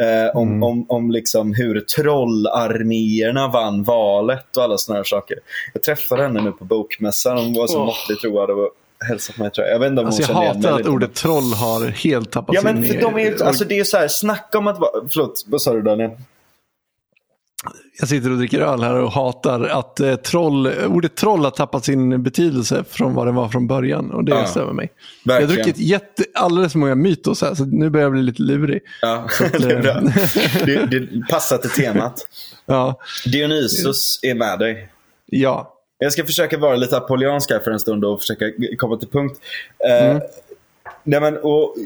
eh, 0.00 0.36
om, 0.36 0.62
om, 0.62 0.86
om 0.88 1.10
liksom 1.10 1.54
hur 1.54 1.80
trollarméerna 1.80 3.48
vann 3.48 3.82
valet 3.82 4.56
och 4.56 4.62
alla 4.62 4.78
såna 4.78 4.98
här 4.98 5.04
saker. 5.04 5.38
Jag 5.72 5.82
träffade 5.82 6.22
henne 6.22 6.42
nu 6.42 6.52
på 6.52 6.64
bokmässan. 6.64 7.38
Hon 7.38 7.54
var 7.54 7.66
så 7.66 7.78
Åh. 7.78 7.86
måttligt 7.86 8.24
road 8.24 8.50
och 8.50 8.70
hälsat 9.08 9.38
mig 9.38 9.50
tror 9.50 9.66
jag. 9.66 9.74
Jag 9.74 9.80
vet 9.80 9.90
inte 9.90 10.00
om 10.00 10.06
Alltså 10.06 10.32
hon 10.32 10.42
jag 10.44 10.54
hatar 10.54 10.72
att 10.72 10.78
lite. 10.78 10.90
ordet 10.90 11.14
troll 11.14 11.52
har 11.52 11.86
helt 11.86 12.30
tappat 12.30 12.54
Ja 12.54 12.60
men 12.64 12.84
för 12.84 13.00
de 13.00 13.18
är, 13.18 13.44
alltså 13.44 13.64
det 13.64 13.78
är 13.78 13.84
så 13.84 13.96
här, 13.96 14.08
snacka 14.08 14.58
om 14.58 14.66
att 14.66 14.78
vara, 14.78 14.90
förlåt, 15.10 15.44
vad 15.46 15.62
sa 15.62 15.72
du 15.72 15.82
Daniel? 15.82 16.10
Jag 17.98 18.08
sitter 18.08 18.30
och 18.30 18.36
dricker 18.38 18.60
öl 18.60 18.82
här 18.82 18.94
och 18.94 19.12
hatar 19.12 19.60
att 19.60 20.00
eh, 20.00 20.14
troll, 20.16 20.66
ordet 20.86 21.14
troll 21.14 21.44
har 21.44 21.50
tappat 21.50 21.84
sin 21.84 22.22
betydelse 22.22 22.84
från 22.90 23.14
vad 23.14 23.26
det 23.26 23.32
var 23.32 23.48
från 23.48 23.66
början. 23.66 24.10
Och 24.10 24.24
det 24.24 24.32
Ja. 24.32 24.46
stämmer 24.46 24.72
mig. 24.72 24.92
Jag 25.24 25.32
har 25.34 25.40
Verkligen. 25.40 25.64
druckit 25.64 25.78
jätte, 25.82 26.24
alldeles 26.34 26.72
för 26.72 26.78
många 26.78 26.94
mytos 26.94 27.42
här, 27.42 27.54
så 27.54 27.64
nu 27.64 27.90
börjar 27.90 28.04
jag 28.04 28.12
bli 28.12 28.22
lite 28.22 28.42
lurig. 28.42 28.80
Ja, 29.02 29.28
det 29.52 29.72
är 29.72 29.82
bra. 29.82 30.00
Det, 30.66 30.86
det 30.86 31.28
passar 31.30 31.58
till 31.58 31.70
temat. 31.70 32.26
Ja, 32.68 33.00
Dionysus 33.32 34.18
är 34.22 34.34
med 34.34 34.58
dig. 34.58 34.88
ja. 35.26 35.72
Jag 35.98 36.12
ska 36.12 36.24
försöka 36.24 36.58
vara 36.58 36.76
lite 36.76 36.96
apollyansk 36.96 37.50
här 37.50 37.58
för 37.58 37.70
en 37.70 37.80
stund 37.80 38.04
och 38.04 38.20
försöka 38.20 38.44
komma 38.78 38.96
till 38.96 39.08
punkt. 39.08 39.40
Eh, 39.88 40.18
nej 41.04 41.20
men, 41.20 41.36
och, 41.36 41.76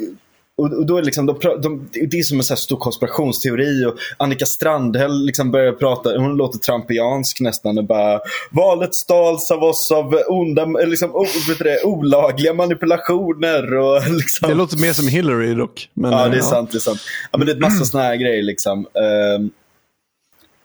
och, 0.56 0.86
då 0.86 0.96
är 0.96 1.00
det 1.00 1.06
liksom, 1.06 1.26
de, 1.26 1.38
de, 1.62 1.88
det 1.92 2.18
är 2.18 2.22
som 2.22 2.38
en 2.38 2.44
så 2.44 2.56
stor 2.56 2.76
konspirationsteori 2.76 3.84
och 3.86 3.94
Annika 4.16 4.46
Strandhäll 4.46 5.24
liksom 5.26 5.50
börjar 5.50 5.72
prata, 5.72 6.18
hon 6.18 6.36
låter 6.36 6.58
trampiansk 6.58 7.40
nästan 7.40 7.78
och 7.78 7.84
bara 7.84 8.20
Valet 8.50 8.94
stals 8.94 9.50
av 9.50 9.62
oss 9.62 9.90
av 9.90 10.20
onda, 10.28 10.64
liksom, 10.64 11.14
o, 11.14 11.26
det, 11.58 11.84
olagliga 11.84 12.54
manipulationer 12.54 13.74
och 13.74 14.08
liksom. 14.10 14.48
Det 14.48 14.54
låter 14.54 14.76
mer 14.76 14.92
som 14.92 15.08
Hillary 15.08 15.54
dock. 15.54 15.88
Men, 15.94 16.12
Ja, 16.12 16.24
eh, 16.24 16.30
det 16.30 16.38
är 16.38 16.42
sant. 16.42 16.72
Det 16.72 16.78
är 16.78 16.80
sant. 16.80 17.00
Ja, 17.32 17.38
men 17.38 17.46
det 17.46 17.52
är 17.52 17.54
ett 17.54 17.62
massa 17.62 17.84
såna 17.84 18.04
här 18.04 18.16
grejer 18.16 18.42
liksom. 18.42 18.78
Ehm, 18.78 19.50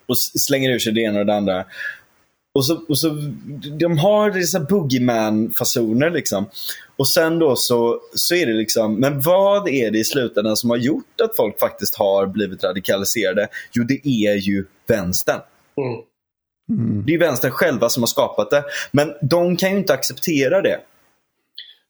och 0.06 0.18
slänger 0.18 0.70
ur 0.70 0.78
sig 0.78 0.92
det 0.92 1.00
ena 1.00 1.18
och 1.18 1.26
det 1.26 1.34
andra. 1.34 1.64
Och 2.56 2.64
så, 2.64 2.80
och 2.88 2.98
så, 2.98 3.08
de 3.78 3.98
har 3.98 4.30
dessa 4.30 4.60
boogeyman-fasoner 4.60 6.10
liksom. 6.10 6.46
Och 6.96 7.08
sen 7.08 7.38
då 7.38 7.56
så, 7.56 8.00
så 8.14 8.34
är 8.34 8.46
det 8.46 8.52
liksom, 8.52 9.00
men 9.00 9.20
vad 9.20 9.68
är 9.68 9.90
det 9.90 9.98
i 9.98 10.04
slutändan 10.04 10.56
som 10.56 10.70
har 10.70 10.76
gjort 10.76 11.20
att 11.22 11.36
folk 11.36 11.58
faktiskt 11.60 11.94
har 11.94 12.26
blivit 12.26 12.64
radikaliserade? 12.64 13.48
Jo, 13.72 13.84
det 13.84 14.08
är 14.08 14.34
ju 14.34 14.64
vänstern. 14.88 15.40
Mm. 15.76 16.00
Mm. 16.80 17.04
Det 17.06 17.14
är 17.14 17.18
vänstern 17.18 17.50
själva 17.50 17.88
som 17.88 18.02
har 18.02 18.06
skapat 18.06 18.50
det. 18.50 18.64
Men 18.92 19.12
de 19.22 19.56
kan 19.56 19.70
ju 19.70 19.78
inte 19.78 19.92
acceptera 19.92 20.62
det. 20.62 20.80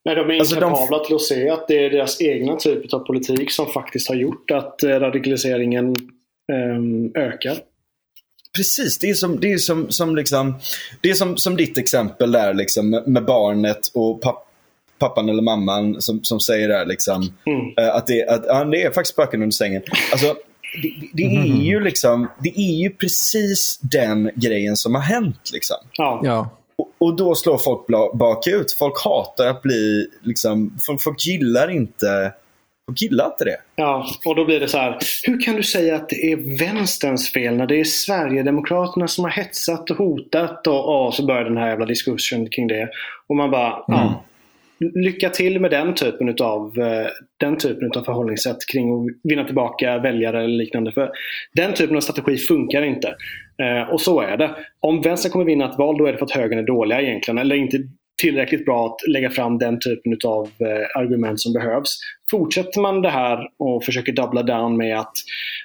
Nej, 0.05 0.15
de 0.15 0.29
är 0.29 0.39
Alltså, 0.39 0.59
de- 0.59 0.65
inkapabla 0.65 0.99
till 0.99 1.15
att 1.15 1.21
se 1.21 1.49
att 1.49 1.67
det 1.67 1.85
är 1.85 1.89
deras 1.89 2.21
egna 2.21 2.55
typ 2.55 2.93
av 2.93 2.99
politik 2.99 3.51
som 3.51 3.65
faktiskt 3.65 4.09
har 4.09 4.15
gjort 4.15 4.51
att 4.51 4.83
eh, 4.83 4.89
radikaliseringen 4.89 5.95
ehm, 6.53 7.11
ökar. 7.15 7.57
Precis, 8.57 8.97
det 8.99 9.09
är 9.09 9.13
som, 9.13 9.39
det 9.39 9.51
är 9.53 9.57
som, 9.57 9.91
som, 9.91 10.15
liksom, 10.15 10.55
det 11.01 11.09
är 11.09 11.13
som, 11.13 11.37
som 11.37 11.55
ditt 11.55 11.77
exempel 11.77 12.31
där 12.31 12.53
liksom, 12.53 12.89
med- 12.89 13.07
med 13.07 13.25
barnet 13.25 13.91
och 13.93 14.21
papp, 14.21 14.43
pappan 14.99 15.29
eller 15.29 15.41
mamman 15.41 16.01
som, 16.01 16.23
som 16.23 16.39
säger 16.39 16.67
där 16.67 16.85
liksom, 16.85 17.33
Mm. 17.45 17.73
eh, 17.77 17.95
att, 17.95 18.07
det, 18.07 18.27
att 18.29 18.43
ja, 18.47 18.63
det 18.65 18.83
är 18.83 18.91
faktiskt 18.91 19.13
spöken 19.13 19.41
under 19.41 19.53
sängen. 19.53 19.81
Alltså, 20.11 20.35
det, 20.81 20.91
det- 21.13 21.23
är 21.35 21.61
ju 21.63 21.79
liksom, 21.79 22.27
det 22.43 22.59
är 22.59 22.81
ju 22.83 22.89
precis 22.89 23.79
den 23.81 24.31
grejen 24.35 24.75
som 24.77 24.95
har 24.95 25.01
hänt. 25.01 25.49
Liksom. 25.53 25.77
Ja. 25.91 26.21
Ja. 26.23 26.49
Och, 26.75 26.91
och 26.97 27.15
då 27.15 27.35
slår 27.35 27.57
folk 27.57 27.87
bakut. 28.13 28.71
Folk 28.79 29.03
hatar 29.03 29.47
att 29.47 29.61
bli, 29.61 30.07
liksom, 30.23 30.77
folk, 30.87 31.01
folk 31.03 31.25
gillar 31.25 31.71
inte, 31.71 32.33
folk 32.87 33.01
gillar 33.01 33.25
inte 33.25 33.45
det. 33.45 33.57
Ja, 33.75 34.07
och 34.25 34.35
då 34.35 34.45
blir 34.45 34.59
det 34.59 34.67
så 34.67 34.77
här. 34.77 34.97
Hur 35.23 35.41
kan 35.41 35.55
du 35.55 35.63
säga 35.63 35.95
att 35.95 36.09
det 36.09 36.31
är 36.31 36.57
vänsterns 36.59 37.31
fel 37.31 37.55
när 37.55 37.67
det 37.67 37.79
är 37.79 37.83
Sverigedemokraterna 37.83 39.07
som 39.07 39.23
har 39.23 39.31
hetsat 39.31 39.91
och 39.91 39.97
hotat 39.97 40.67
och, 40.67 41.05
och 41.05 41.13
så 41.13 41.25
börjar 41.25 41.43
den 41.43 41.57
här 41.57 41.67
jävla 41.67 41.85
diskussionen 41.85 42.49
kring 42.49 42.67
det. 42.67 42.89
Och 43.27 43.35
man 43.35 43.51
bara, 43.51 43.83
ja. 43.87 44.23
Lycka 44.79 45.29
till 45.29 45.61
med 45.61 45.71
den 45.71 45.93
typen 45.95 46.29
utav, 46.29 46.79
eh, 46.79 47.07
den 47.37 47.57
typen 47.57 47.91
av 47.97 48.03
förhållningssätt 48.03 48.57
kring 48.71 48.93
att 48.93 49.07
vinna 49.23 49.43
tillbaka 49.43 49.97
väljare 49.97 50.43
eller 50.43 50.57
liknande. 50.57 50.91
För 50.91 51.11
den 51.53 51.73
typen 51.73 51.97
av 51.97 52.01
strategi 52.01 52.37
funkar 52.37 52.81
inte. 52.81 53.15
Eh, 53.61 53.93
och 53.93 54.01
så 54.01 54.21
är 54.21 54.37
det. 54.37 54.55
Om 54.79 55.01
vänstern 55.01 55.31
kommer 55.31 55.45
vinna 55.45 55.69
ett 55.69 55.77
val 55.77 55.97
då 55.97 56.05
är 56.05 56.11
det 56.11 56.17
för 56.17 56.25
att 56.25 56.31
högern 56.31 56.59
är 56.59 56.63
dåliga 56.63 57.01
egentligen. 57.01 57.37
Eller 57.37 57.55
inte 57.55 57.77
tillräckligt 58.21 58.65
bra 58.65 58.85
att 58.85 59.07
lägga 59.07 59.29
fram 59.29 59.57
den 59.57 59.79
typen 59.79 60.17
av 60.25 60.43
eh, 60.45 61.01
argument 61.01 61.39
som 61.39 61.53
behövs. 61.53 61.99
Fortsätter 62.31 62.81
man 62.81 63.01
det 63.01 63.09
här 63.09 63.49
och 63.59 63.83
försöker 63.83 64.11
dubbla 64.11 64.43
down 64.43 64.77
med 64.77 64.99
att 64.99 65.13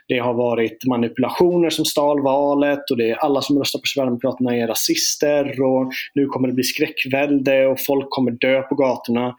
det 0.08 0.18
har 0.18 0.34
varit 0.34 0.86
manipulationer 0.86 1.70
som 1.70 1.84
stal 1.84 2.22
valet 2.22 2.90
och 2.90 2.96
det 2.96 3.10
är 3.10 3.14
alla 3.14 3.42
som 3.42 3.58
röstar 3.58 3.78
på 3.78 3.86
Sverigedemokraterna 3.86 4.56
är 4.56 4.66
rasister 4.66 5.62
och 5.62 5.92
nu 6.14 6.26
kommer 6.26 6.48
det 6.48 6.54
bli 6.54 6.64
skräckvälde 6.64 7.66
och 7.66 7.80
folk 7.80 8.06
kommer 8.10 8.30
dö 8.30 8.62
på 8.62 8.74
gatorna. 8.74 9.34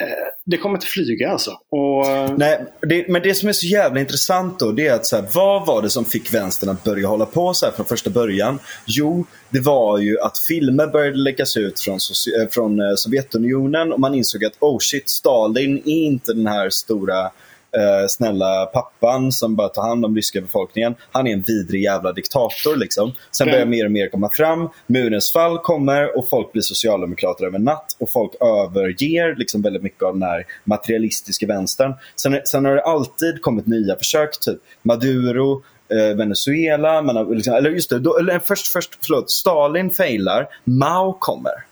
Eh, 0.00 0.06
det 0.44 0.56
kommer 0.56 0.74
inte 0.76 0.86
flyga 0.86 1.30
alltså. 1.30 1.50
Och, 1.70 2.06
eh, 2.06 2.34
Nej, 2.36 2.64
det, 2.80 3.08
men 3.08 3.22
det 3.22 3.34
som 3.34 3.48
är 3.48 3.52
så 3.52 3.66
jävla 3.66 4.00
intressant 4.00 4.58
då, 4.58 4.72
det 4.72 4.86
är 4.86 4.94
att 4.94 5.06
så 5.06 5.16
här, 5.16 5.24
vad 5.34 5.66
var 5.66 5.82
det 5.82 5.90
som 5.90 6.04
fick 6.04 6.34
vänstern 6.34 6.70
att 6.70 6.84
börja 6.84 7.08
hålla 7.08 7.26
på 7.26 7.54
så 7.54 7.66
här 7.66 7.72
från 7.72 7.86
första 7.86 8.10
början? 8.10 8.58
Jo, 8.86 9.26
det 9.50 9.60
var 9.60 9.98
ju 9.98 10.20
att 10.20 10.38
filmer 10.48 10.86
började 10.86 11.16
läggas 11.16 11.56
ut 11.56 11.80
från, 11.80 11.94
eh, 11.94 12.48
från 12.50 12.96
Sovjetunionen 12.96 13.92
och 13.92 14.00
man 14.00 14.14
insåg 14.14 14.44
att 14.44 14.56
oh 14.60 14.78
shit, 14.78 15.10
Stalin 15.10 15.78
är 15.78 16.02
inte 16.02 16.32
den 16.32 16.46
här 16.46 16.70
stora 16.70 17.30
eh, 17.76 18.06
snälla 18.08 18.66
pappan 18.66 19.32
som 19.32 19.56
bara 19.56 19.68
tar 19.68 19.82
hand 19.82 20.04
om 20.04 20.16
ryska 20.16 20.40
befolkningen. 20.40 20.94
Han 21.12 21.26
är 21.26 21.32
en 21.32 21.42
vidrig 21.42 21.82
jävla 21.82 22.12
diktator. 22.12 22.76
Liksom. 22.76 23.12
Sen 23.30 23.46
Nej. 23.46 23.54
börjar 23.54 23.66
mer 23.66 23.84
och 23.84 23.92
mer 23.92 24.08
komma 24.08 24.28
fram. 24.32 24.68
Murens 24.86 25.32
fall 25.32 25.58
kommer 25.58 26.18
och 26.18 26.28
folk 26.28 26.52
blir 26.52 26.62
socialdemokrater 26.62 27.44
över 27.44 27.58
natt. 27.58 27.96
Och 27.98 28.10
folk 28.12 28.32
överger 28.40 29.36
liksom 29.36 29.62
väldigt 29.62 29.82
mycket 29.82 30.02
av 30.02 30.12
den 30.12 30.22
här 30.22 30.46
materialistiska 30.64 31.46
vänstern. 31.46 31.94
Sen, 32.16 32.40
sen 32.44 32.64
har 32.64 32.74
det 32.74 32.82
alltid 32.82 33.42
kommit 33.42 33.66
nya 33.66 33.96
försök. 33.96 34.40
Typ 34.40 34.58
Maduro, 34.82 35.62
eh, 35.92 36.16
Venezuela. 36.16 37.02
Man 37.02 37.16
har, 37.16 37.34
liksom, 37.34 37.54
eller 37.54 37.70
just 37.70 37.90
det, 37.90 37.98
då, 37.98 38.18
eller 38.18 38.38
först, 38.38 38.66
först, 38.66 38.98
förlåt, 39.06 39.30
Stalin 39.30 39.90
failar. 39.90 40.48
Mao 40.64 41.12
kommer. 41.12 41.67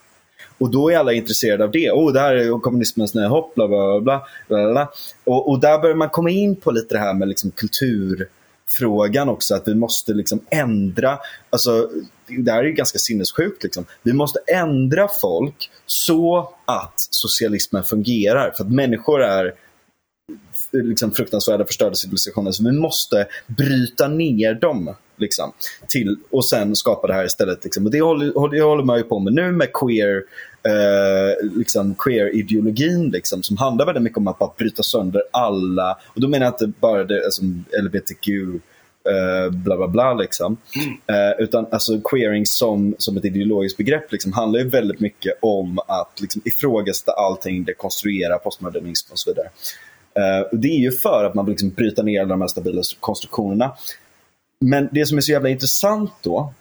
Och 0.58 0.70
då 0.70 0.90
är 0.90 0.96
alla 0.98 1.12
intresserade 1.12 1.64
av 1.64 1.70
det. 1.70 1.90
Oh, 1.90 2.12
det 2.12 2.20
här 2.20 2.34
är 2.34 2.60
kommunismens 2.60 3.14
nya 3.14 3.28
hopp, 3.28 3.54
bla 3.54 3.68
bla 3.68 4.00
bla. 4.00 4.26
bla, 4.48 4.72
bla. 4.72 4.92
Och, 5.24 5.50
och 5.50 5.60
där 5.60 5.78
börjar 5.78 5.96
man 5.96 6.08
komma 6.08 6.30
in 6.30 6.56
på 6.56 6.70
lite 6.70 6.94
det 6.94 6.98
här 6.98 7.14
med 7.14 7.28
liksom 7.28 7.50
kulturfrågan 7.50 9.28
också. 9.28 9.54
Att 9.54 9.68
vi 9.68 9.74
måste 9.74 10.12
liksom 10.12 10.40
ändra. 10.50 11.18
Alltså, 11.50 11.90
det 12.44 12.52
här 12.52 12.58
är 12.58 12.64
ju 12.64 12.72
ganska 12.72 12.98
sinnessjukt. 12.98 13.62
Liksom. 13.62 13.84
Vi 14.02 14.12
måste 14.12 14.38
ändra 14.46 15.08
folk 15.20 15.70
så 15.86 16.54
att 16.64 16.94
socialismen 17.10 17.82
fungerar. 17.84 18.52
För 18.56 18.64
att 18.64 18.70
människor 18.70 19.22
är 19.22 19.54
liksom 20.72 21.12
fruktansvärda 21.12 21.64
förstörda 21.64 21.94
civilisationer. 21.94 22.52
Så 22.52 22.64
vi 22.64 22.72
måste 22.72 23.26
bryta 23.46 24.08
ner 24.08 24.54
dem. 24.54 24.94
Liksom, 25.16 25.52
till, 25.88 26.16
och 26.30 26.44
sen 26.44 26.76
skapa 26.76 27.06
det 27.06 27.14
här 27.14 27.24
istället. 27.24 27.64
Liksom. 27.64 27.84
Och 27.84 27.90
det 27.90 28.00
håller, 28.00 28.50
det 28.50 28.62
håller 28.62 28.84
man 28.84 28.98
ju 28.98 29.02
på 29.02 29.18
med 29.18 29.32
nu 29.32 29.52
med 29.52 29.72
queer, 29.72 30.22
eh, 30.62 31.48
liksom 31.56 31.94
queer-ideologin 31.94 33.10
liksom, 33.10 33.42
som 33.42 33.56
handlar 33.56 33.86
väldigt 33.86 34.02
mycket 34.02 34.18
om 34.18 34.28
att 34.28 34.38
bara 34.38 34.52
bryta 34.58 34.82
sönder 34.82 35.22
alla. 35.30 35.98
Och 36.14 36.20
då 36.20 36.28
menar 36.28 36.46
jag 36.46 36.52
inte 36.52 36.66
bara 36.80 37.04
det, 37.04 37.24
alltså, 37.24 37.42
LBTQ 37.82 38.28
eh, 39.06 39.50
bla 39.50 39.76
bla 39.76 39.88
bla. 39.88 40.14
Liksom. 40.14 40.56
Eh, 41.06 41.44
utan 41.44 41.66
alltså 41.70 42.00
queering 42.00 42.46
som, 42.46 42.94
som 42.98 43.16
ett 43.16 43.24
ideologiskt 43.24 43.78
begrepp 43.78 44.12
liksom, 44.12 44.32
handlar 44.32 44.60
ju 44.60 44.68
väldigt 44.68 45.00
mycket 45.00 45.38
om 45.42 45.78
att 45.78 46.20
liksom, 46.20 46.42
ifrågasätta 46.44 47.12
allting, 47.12 47.64
dekonstruera 47.64 48.38
postmodernism 48.38 49.12
och 49.12 49.18
så 49.18 49.30
vidare. 49.30 49.48
Uh, 50.18 50.40
och 50.40 50.58
det 50.58 50.68
är 50.68 50.78
ju 50.78 50.92
för 50.92 51.24
att 51.24 51.34
man 51.34 51.44
vill 51.44 51.52
liksom 51.52 51.70
bryta 51.70 52.02
ner 52.02 52.20
alla 52.20 52.28
de 52.28 52.40
här 52.40 52.48
stabila 52.48 52.82
konstruktionerna. 53.00 53.72
Men 54.64 54.88
det 54.92 55.06
som 55.06 55.18
är 55.18 55.22
så 55.22 55.32
jävla 55.32 55.48
intressant 55.48 56.12
då, 56.22 56.52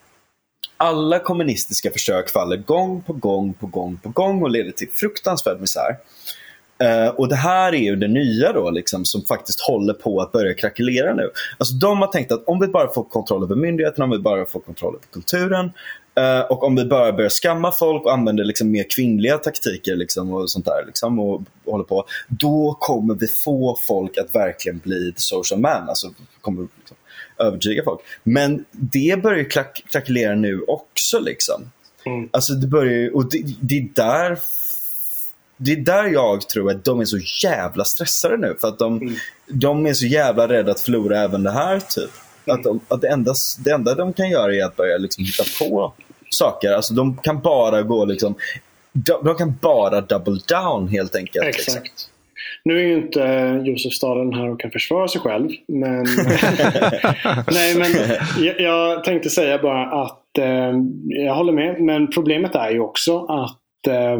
alla 0.77 1.19
kommunistiska 1.19 1.91
försök 1.91 2.30
faller 2.30 2.57
gång 2.57 3.01
på 3.01 3.14
gång 3.14 3.53
på 3.53 3.67
gång 3.67 3.99
på 4.03 4.09
gång 4.09 4.41
och 4.41 4.49
leder 4.49 4.72
till 4.72 4.90
fruktansvärd 4.93 5.59
misär. 5.59 5.98
Uh, 6.83 7.07
och 7.07 7.30
det 7.30 7.35
här 7.35 7.74
är 7.74 7.80
ju 7.80 7.95
det 7.95 8.07
nya 8.07 8.53
då, 8.53 8.69
liksom, 8.69 9.06
som 9.06 9.22
faktiskt 9.22 9.59
håller 9.59 9.93
på 9.93 10.22
att 10.22 10.32
börja 10.32 10.53
krackelera 10.53 11.14
nu. 11.14 11.30
Alltså, 11.57 11.75
de 11.75 11.99
har 11.99 12.07
tänkt 12.07 12.32
att 12.32 12.43
om 12.48 12.59
vi 12.59 12.67
bara 12.67 12.93
får 12.93 13.03
kontroll 13.03 13.43
över 13.43 13.56
myndigheterna, 13.56 14.06
om 14.06 14.11
vi 14.11 14.19
bara 14.19 14.45
får 14.45 14.59
kontroll 14.59 14.95
över 14.95 15.06
kulturen 15.11 15.65
uh, 16.19 16.51
och 16.51 16.64
om 16.64 16.75
vi 16.75 16.85
bara 16.85 17.14
börjar 17.14 17.30
skamma 17.30 17.72
folk 17.72 18.06
och 18.06 18.14
använder 18.14 18.43
liksom, 18.43 18.72
mer 18.72 18.85
kvinnliga 18.95 19.38
taktiker 19.38 19.95
liksom, 19.95 20.33
och 20.33 20.49
sånt 20.49 20.65
där 20.65 20.83
liksom, 20.88 21.19
och, 21.19 21.33
och 21.65 21.72
håller 21.72 21.83
på, 21.83 22.06
då 22.27 22.77
kommer 22.80 23.14
vi 23.15 23.27
få 23.27 23.77
folk 23.88 24.17
att 24.17 24.35
verkligen 24.35 24.77
bli 24.77 25.11
the 25.11 25.22
social 25.22 25.59
man. 25.59 25.90
Alltså, 25.90 26.07
kommer 26.41 26.61
liksom, 26.61 26.94
övertyga 27.38 27.83
folk. 27.83 27.99
Men 28.23 28.65
det 28.72 29.23
börjar 29.23 29.49
krack 29.49 29.83
krackelera 29.91 30.35
nu 30.35 30.61
också. 30.67 31.19
Liksom. 31.19 31.72
Mm. 32.05 32.30
Alltså 32.31 32.53
det 32.53 32.67
börjar 32.67 33.15
och 33.15 33.30
det, 33.30 33.43
det, 33.61 33.77
är 33.77 33.89
där 33.93 34.39
det 35.57 35.72
är 35.72 35.75
där 35.75 36.05
jag 36.05 36.49
tror 36.49 36.72
att 36.72 36.85
de 36.85 36.99
är 36.99 37.05
så 37.05 37.17
jävla 37.43 37.85
stressade 37.85 38.38
nu. 38.38 38.57
För 38.61 38.67
att 38.67 38.80
de, 38.80 38.97
mm. 39.01 39.15
de 39.47 39.85
är 39.85 39.93
så 39.93 40.05
jävla 40.05 40.47
rädda 40.47 40.72
att 40.72 40.80
förlora 40.80 41.19
även 41.19 41.43
det 41.43 41.51
här. 41.51 41.80
typ. 41.80 42.11
Mm. 42.45 42.59
Att, 42.59 42.64
de, 42.64 42.80
att 42.88 43.01
det, 43.01 43.07
enda, 43.07 43.33
det 43.59 43.72
enda 43.72 43.95
de 43.95 44.14
kan 44.14 44.30
göra 44.30 44.55
är 44.55 44.64
att 44.65 44.75
börja 44.75 44.97
liksom 44.97 45.25
hitta 45.25 45.43
på 45.59 45.93
saker. 46.30 46.72
Alltså 46.72 46.93
de 46.93 47.17
kan 47.17 47.41
bara 47.41 47.81
gå 47.81 48.05
liksom... 48.05 48.35
De, 48.91 49.25
de 49.25 49.35
kan 49.35 49.55
bara 49.61 50.01
double 50.01 50.39
down 50.47 50.88
helt 50.88 51.15
enkelt. 51.15 51.45
Liksom. 51.45 51.61
Exakt. 51.61 51.83
Liksom. 51.83 52.09
Nu 52.66 52.80
är 52.80 52.88
ju 52.88 52.94
inte 52.98 53.61
Josef 53.66 53.94
Staden 53.94 54.34
här 54.34 54.50
och 54.50 54.60
kan 54.60 54.72
försvara 54.72 55.08
sig 55.08 55.22
själv. 55.22 55.50
Men, 55.68 56.03
Nej, 57.52 57.76
men 57.77 57.88
jag, 58.45 58.60
jag, 58.60 59.03
tänkte 59.03 59.30
säga 59.30 59.58
bara 59.61 60.03
att 60.03 60.38
eh, 60.38 60.74
jag 61.08 61.35
håller 61.35 61.53
med. 61.53 61.82
Men 61.82 62.08
problemet 62.08 62.56
är 62.56 62.72
ju 62.72 62.80
också 62.80 63.26
att 63.26 63.88
eh, 63.88 64.19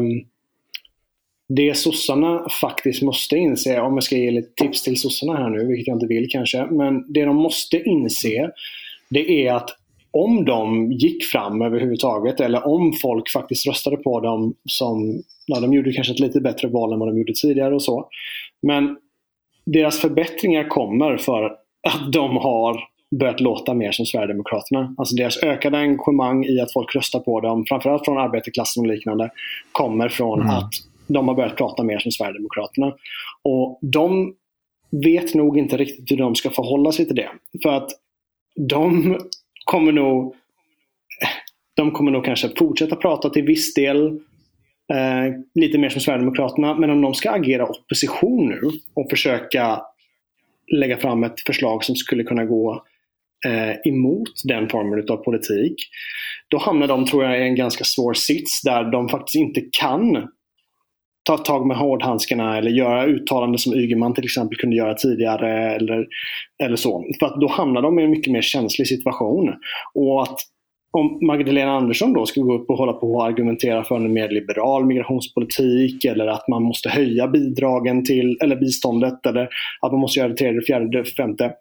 det 1.48 1.76
sossarna 1.76 2.46
faktiskt 2.60 3.02
måste 3.02 3.36
inse, 3.36 3.80
om 3.80 3.94
jag 3.94 4.02
ska 4.02 4.16
ge 4.16 4.30
lite 4.30 4.62
tips 4.62 4.82
till 4.82 5.00
sossarna 5.00 5.36
här 5.36 5.50
nu, 5.50 5.66
vilket 5.66 5.86
jag 5.86 5.96
inte 5.96 6.06
vill 6.06 6.28
kanske. 6.30 6.66
Men 6.66 7.12
det 7.12 7.24
de 7.24 7.36
måste 7.36 7.82
inse, 7.82 8.50
det 9.10 9.46
är 9.46 9.52
att 9.52 9.70
om 10.10 10.44
de 10.44 10.92
gick 10.92 11.24
fram 11.24 11.62
överhuvudtaget 11.62 12.40
eller 12.40 12.66
om 12.66 12.92
folk 12.92 13.30
faktiskt 13.30 13.66
röstade 13.66 13.96
på 13.96 14.20
dem 14.20 14.54
som, 14.64 15.22
ja, 15.46 15.60
de 15.60 15.74
gjorde 15.74 15.92
kanske 15.92 16.12
ett 16.12 16.20
lite 16.20 16.40
bättre 16.40 16.68
val 16.68 16.92
än 16.92 16.98
vad 16.98 17.08
de 17.08 17.18
gjorde 17.18 17.32
tidigare 17.42 17.74
och 17.74 17.82
så. 17.82 18.08
Men 18.62 18.96
deras 19.66 20.00
förbättringar 20.00 20.68
kommer 20.68 21.16
för 21.16 21.42
att 21.42 21.62
de 22.12 22.36
har 22.36 22.80
börjat 23.10 23.40
låta 23.40 23.74
mer 23.74 23.92
som 23.92 24.06
Sverigedemokraterna. 24.06 24.94
Alltså 24.98 25.16
deras 25.16 25.42
ökade 25.42 25.78
engagemang 25.78 26.44
i 26.44 26.60
att 26.60 26.72
folk 26.72 26.94
röstar 26.94 27.20
på 27.20 27.40
dem, 27.40 27.64
framförallt 27.68 28.04
från 28.04 28.18
arbetarklassen 28.18 28.80
och 28.80 28.86
liknande, 28.86 29.30
kommer 29.72 30.08
från 30.08 30.40
mm. 30.40 30.54
att 30.54 30.70
de 31.06 31.28
har 31.28 31.34
börjat 31.34 31.56
prata 31.56 31.82
mer 31.82 31.98
som 31.98 32.12
Sverigedemokraterna. 32.12 32.94
Och 33.42 33.78
de 33.82 34.34
vet 34.90 35.34
nog 35.34 35.58
inte 35.58 35.76
riktigt 35.76 36.10
hur 36.10 36.16
de 36.16 36.34
ska 36.34 36.50
förhålla 36.50 36.92
sig 36.92 37.06
till 37.06 37.16
det. 37.16 37.30
För 37.62 37.68
att 37.68 37.90
de 38.68 39.16
kommer 39.66 39.92
nog 39.92 40.34
de 41.76 41.90
kommer 41.90 42.10
nog 42.10 42.24
kanske 42.24 42.50
fortsätta 42.58 42.96
prata 42.96 43.30
till 43.30 43.44
viss 43.44 43.74
del 43.74 44.06
eh, 44.92 45.34
lite 45.54 45.78
mer 45.78 45.88
som 45.88 46.00
Sverigedemokraterna. 46.00 46.74
Men 46.74 46.90
om 46.90 47.02
de 47.02 47.14
ska 47.14 47.30
agera 47.30 47.68
opposition 47.68 48.48
nu 48.48 48.60
och 48.94 49.10
försöka 49.10 49.82
lägga 50.72 50.96
fram 50.96 51.24
ett 51.24 51.40
förslag 51.40 51.84
som 51.84 51.96
skulle 51.96 52.24
kunna 52.24 52.44
gå 52.44 52.84
eh, 53.46 53.92
emot 53.92 54.32
den 54.44 54.68
formen 54.68 55.10
av 55.10 55.16
politik. 55.16 55.74
Då 56.48 56.58
hamnar 56.58 56.86
de, 56.86 57.06
tror 57.06 57.24
jag, 57.24 57.38
i 57.38 57.42
en 57.42 57.56
ganska 57.56 57.84
svår 57.84 58.14
sits 58.14 58.62
där 58.62 58.84
de 58.84 59.08
faktiskt 59.08 59.36
inte 59.36 59.60
kan 59.80 60.28
ta 61.26 61.38
tag 61.38 61.66
med 61.66 61.76
hårdhandskarna 61.76 62.58
eller 62.58 62.70
göra 62.70 63.06
uttalanden 63.06 63.58
som 63.58 63.74
Ygeman 63.74 64.14
till 64.14 64.24
exempel 64.24 64.58
kunde 64.58 64.76
göra 64.76 64.94
tidigare. 64.94 65.74
Eller, 65.74 66.06
eller 66.64 66.76
så. 66.76 67.04
För 67.18 67.26
att 67.26 67.40
då 67.40 67.48
hamnar 67.48 67.82
de 67.82 67.98
i 67.98 68.02
en 68.02 68.10
mycket 68.10 68.32
mer 68.32 68.42
känslig 68.42 68.88
situation. 68.88 69.54
Och 69.94 70.22
att 70.22 70.40
om 70.92 71.18
Magdalena 71.26 71.76
Andersson 71.76 72.12
då 72.12 72.26
ska 72.26 72.40
gå 72.40 72.54
upp 72.54 72.70
och 72.70 72.78
hålla 72.78 72.92
på 72.92 73.14
och 73.14 73.24
argumentera 73.24 73.84
för 73.84 73.96
en 73.96 74.12
mer 74.12 74.28
liberal 74.28 74.86
migrationspolitik 74.86 76.04
eller 76.04 76.26
att 76.26 76.48
man 76.48 76.62
måste 76.62 76.88
höja 76.88 77.28
bidragen 77.28 78.04
till, 78.04 78.38
eller 78.42 78.56
biståndet 78.56 79.26
eller 79.26 79.48
att 79.80 79.92
man 79.92 80.00
måste 80.00 80.18
göra 80.18 80.28
det 80.28 80.36
tredje, 80.36 80.60
fjärde, 80.62 81.04
femte. 81.04 81.52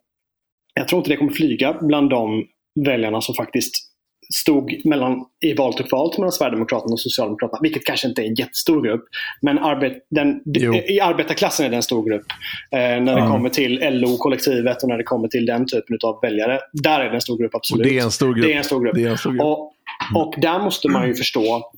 Jag 0.73 0.87
tror 0.87 0.99
inte 0.99 1.09
det 1.09 1.17
kommer 1.17 1.31
flyga 1.31 1.77
bland 1.81 2.09
de 2.09 2.45
väljarna 2.85 3.21
som 3.21 3.35
faktiskt 3.35 3.94
stod 4.33 4.81
mellan, 4.85 5.25
i 5.45 5.53
valet 5.53 5.79
och 5.79 5.89
kvalet 5.89 6.17
mellan 6.17 6.31
Sverigedemokraterna 6.31 6.93
och 6.93 6.99
Socialdemokraterna, 6.99 7.59
vilket 7.61 7.85
kanske 7.85 8.07
inte 8.07 8.21
är 8.21 8.25
en 8.25 8.35
jättestor 8.35 8.81
grupp. 8.81 9.05
Men 9.41 9.59
arbet, 9.59 9.93
den, 10.09 10.41
i 10.89 10.99
arbetarklassen 10.99 11.65
är 11.65 11.69
det 11.69 11.75
en 11.75 11.83
stor 11.83 12.09
grupp. 12.09 12.25
Eh, 12.71 12.79
när 12.79 13.01
det 13.01 13.11
mm. 13.11 13.31
kommer 13.31 13.49
till 13.49 13.79
LO-kollektivet 13.81 14.83
och 14.83 14.89
när 14.89 14.97
det 14.97 15.03
kommer 15.03 15.27
till 15.27 15.45
den 15.45 15.67
typen 15.67 15.97
av 16.03 16.19
väljare. 16.21 16.59
Där 16.73 16.99
är 16.99 17.09
det 17.09 17.15
en 17.15 17.21
stor 17.21 17.37
grupp, 17.37 17.55
absolut. 17.55 17.85
Och 17.85 17.91
det 17.91 17.99
är 17.99 18.03
en 18.03 18.11
stor 18.11 18.33
grupp. 18.33 18.45
Det 18.45 18.53
är 18.53 18.57
en 18.57 18.63
stor 18.63 18.83
grupp. 18.83 18.97
En 18.97 19.17
stor 19.17 19.31
grupp. 19.31 19.41
Och, 19.41 19.73
och 20.15 20.35
där 20.37 20.59
måste 20.59 20.87
man 20.89 21.07
ju 21.07 21.13
förstå 21.13 21.71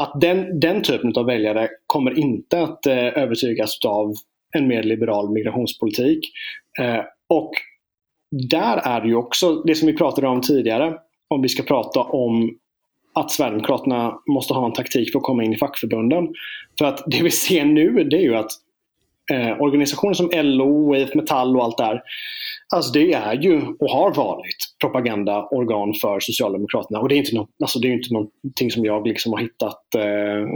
att 0.00 0.20
den, 0.20 0.60
den 0.60 0.82
typen 0.82 1.12
av 1.16 1.26
väljare 1.26 1.68
kommer 1.86 2.18
inte 2.18 2.62
att 2.62 2.86
eh, 2.86 2.96
övertygas 2.96 3.78
av 3.84 4.14
en 4.56 4.68
mer 4.68 4.82
liberal 4.82 5.32
migrationspolitik. 5.32 6.30
Eh, 6.80 7.00
och 7.28 7.52
där 8.50 8.76
är 8.76 9.00
det 9.00 9.08
ju 9.08 9.14
också 9.14 9.54
det 9.54 9.74
som 9.74 9.86
vi 9.86 9.96
pratade 9.96 10.28
om 10.28 10.40
tidigare 10.40 10.94
om 11.34 11.42
vi 11.42 11.48
ska 11.48 11.62
prata 11.62 12.00
om 12.00 12.58
att 13.14 13.30
Sverigedemokraterna 13.30 14.18
måste 14.26 14.54
ha 14.54 14.66
en 14.66 14.72
taktik 14.72 15.12
för 15.12 15.18
att 15.18 15.24
komma 15.24 15.44
in 15.44 15.52
i 15.52 15.56
fackförbunden. 15.56 16.28
För 16.78 16.84
att 16.84 17.04
det 17.06 17.22
vi 17.22 17.30
ser 17.30 17.64
nu 17.64 18.04
det 18.04 18.16
är 18.16 18.22
ju 18.22 18.36
att 18.36 18.50
eh, 19.32 19.62
organisationer 19.62 20.14
som 20.14 20.30
LO, 20.32 20.96
IF 20.96 21.14
Metall 21.14 21.56
och 21.56 21.64
allt 21.64 21.78
där. 21.78 22.02
Alltså 22.74 22.92
det 22.92 23.12
är 23.12 23.34
ju 23.34 23.62
och 23.78 23.90
har 23.90 24.14
varit 24.14 24.56
propagandaorgan 24.80 25.94
för 25.94 26.20
Socialdemokraterna. 26.20 27.00
Och 27.00 27.08
det 27.08 27.14
är 27.14 27.16
inte, 27.16 27.34
no 27.34 27.48
alltså 27.62 27.78
det 27.78 27.88
är 27.88 27.92
inte 27.92 28.12
någonting 28.12 28.70
som 28.70 28.84
jag 28.84 29.06
liksom 29.06 29.32
har 29.32 29.40
hittat 29.40 29.94
eh, 29.94 30.48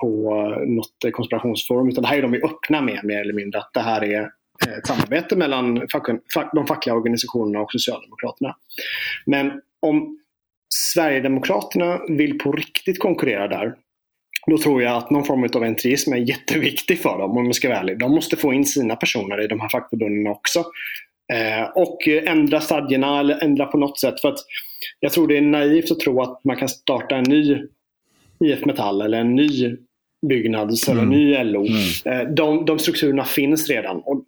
på 0.00 0.34
eh, 0.36 0.68
något 0.68 1.12
konspirationsforum. 1.12 1.88
Utan 1.88 2.02
det 2.02 2.08
här 2.08 2.18
är 2.18 2.22
de 2.22 2.34
ju 2.34 2.42
öppna 2.44 2.80
med 2.80 3.00
mer 3.04 3.20
eller 3.20 3.34
mindre. 3.34 3.58
Att 3.58 3.70
det 3.74 3.80
här 3.80 4.04
är 4.04 4.20
eh, 4.66 4.78
ett 4.78 4.86
samarbete 4.86 5.36
mellan 5.36 5.88
fack, 5.92 6.06
de 6.54 6.66
fackliga 6.66 6.96
organisationerna 6.96 7.60
och 7.60 7.72
Socialdemokraterna. 7.72 8.56
Men 9.26 9.52
om 9.80 10.18
Sverigedemokraterna 10.76 12.00
vill 12.08 12.38
på 12.38 12.52
riktigt 12.52 12.98
konkurrera 12.98 13.48
där. 13.48 13.74
Då 14.46 14.58
tror 14.58 14.82
jag 14.82 14.96
att 14.96 15.10
någon 15.10 15.24
form 15.24 15.48
av 15.54 15.62
entrism 15.62 16.12
är 16.12 16.16
jätteviktig 16.16 16.98
för 16.98 17.18
dem 17.18 17.36
om 17.36 17.44
man 17.44 17.54
ska 17.54 17.68
vara 17.68 17.78
ärlig. 17.78 17.98
De 17.98 18.12
måste 18.12 18.36
få 18.36 18.52
in 18.52 18.64
sina 18.64 18.96
personer 18.96 19.44
i 19.44 19.46
de 19.46 19.60
här 19.60 19.68
fackförbunden 19.68 20.32
också. 20.32 20.64
Eh, 21.32 21.68
och 21.74 22.08
ändra 22.08 22.60
stadierna 22.60 23.20
eller 23.20 23.44
ändra 23.44 23.66
på 23.66 23.78
något 23.78 23.98
sätt. 23.98 24.20
För 24.20 24.28
att 24.28 24.38
Jag 25.00 25.12
tror 25.12 25.28
det 25.28 25.36
är 25.36 25.42
naivt 25.42 25.90
att 25.90 26.00
tro 26.00 26.22
att 26.22 26.44
man 26.44 26.56
kan 26.56 26.68
starta 26.68 27.16
en 27.16 27.24
ny 27.24 27.58
IF 28.44 28.64
Metall 28.64 29.00
eller 29.00 29.18
en 29.18 29.34
ny 29.34 29.76
Byggnads 30.28 30.88
eller 30.88 31.02
mm. 31.02 31.18
ny 31.18 31.44
LO. 31.44 31.66
Mm. 31.66 32.20
Eh, 32.20 32.34
de, 32.34 32.64
de 32.64 32.78
strukturerna 32.78 33.24
finns 33.24 33.70
redan 33.70 33.96
och, 33.96 34.24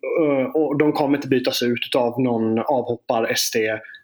och 0.55 0.79
de 0.79 0.93
kommer 0.93 1.17
inte 1.17 1.29
bytas 1.29 1.63
ut 1.63 1.95
av 1.97 2.21
någon 2.21 2.59
avhoppar 2.59 3.35
SD 3.35 3.57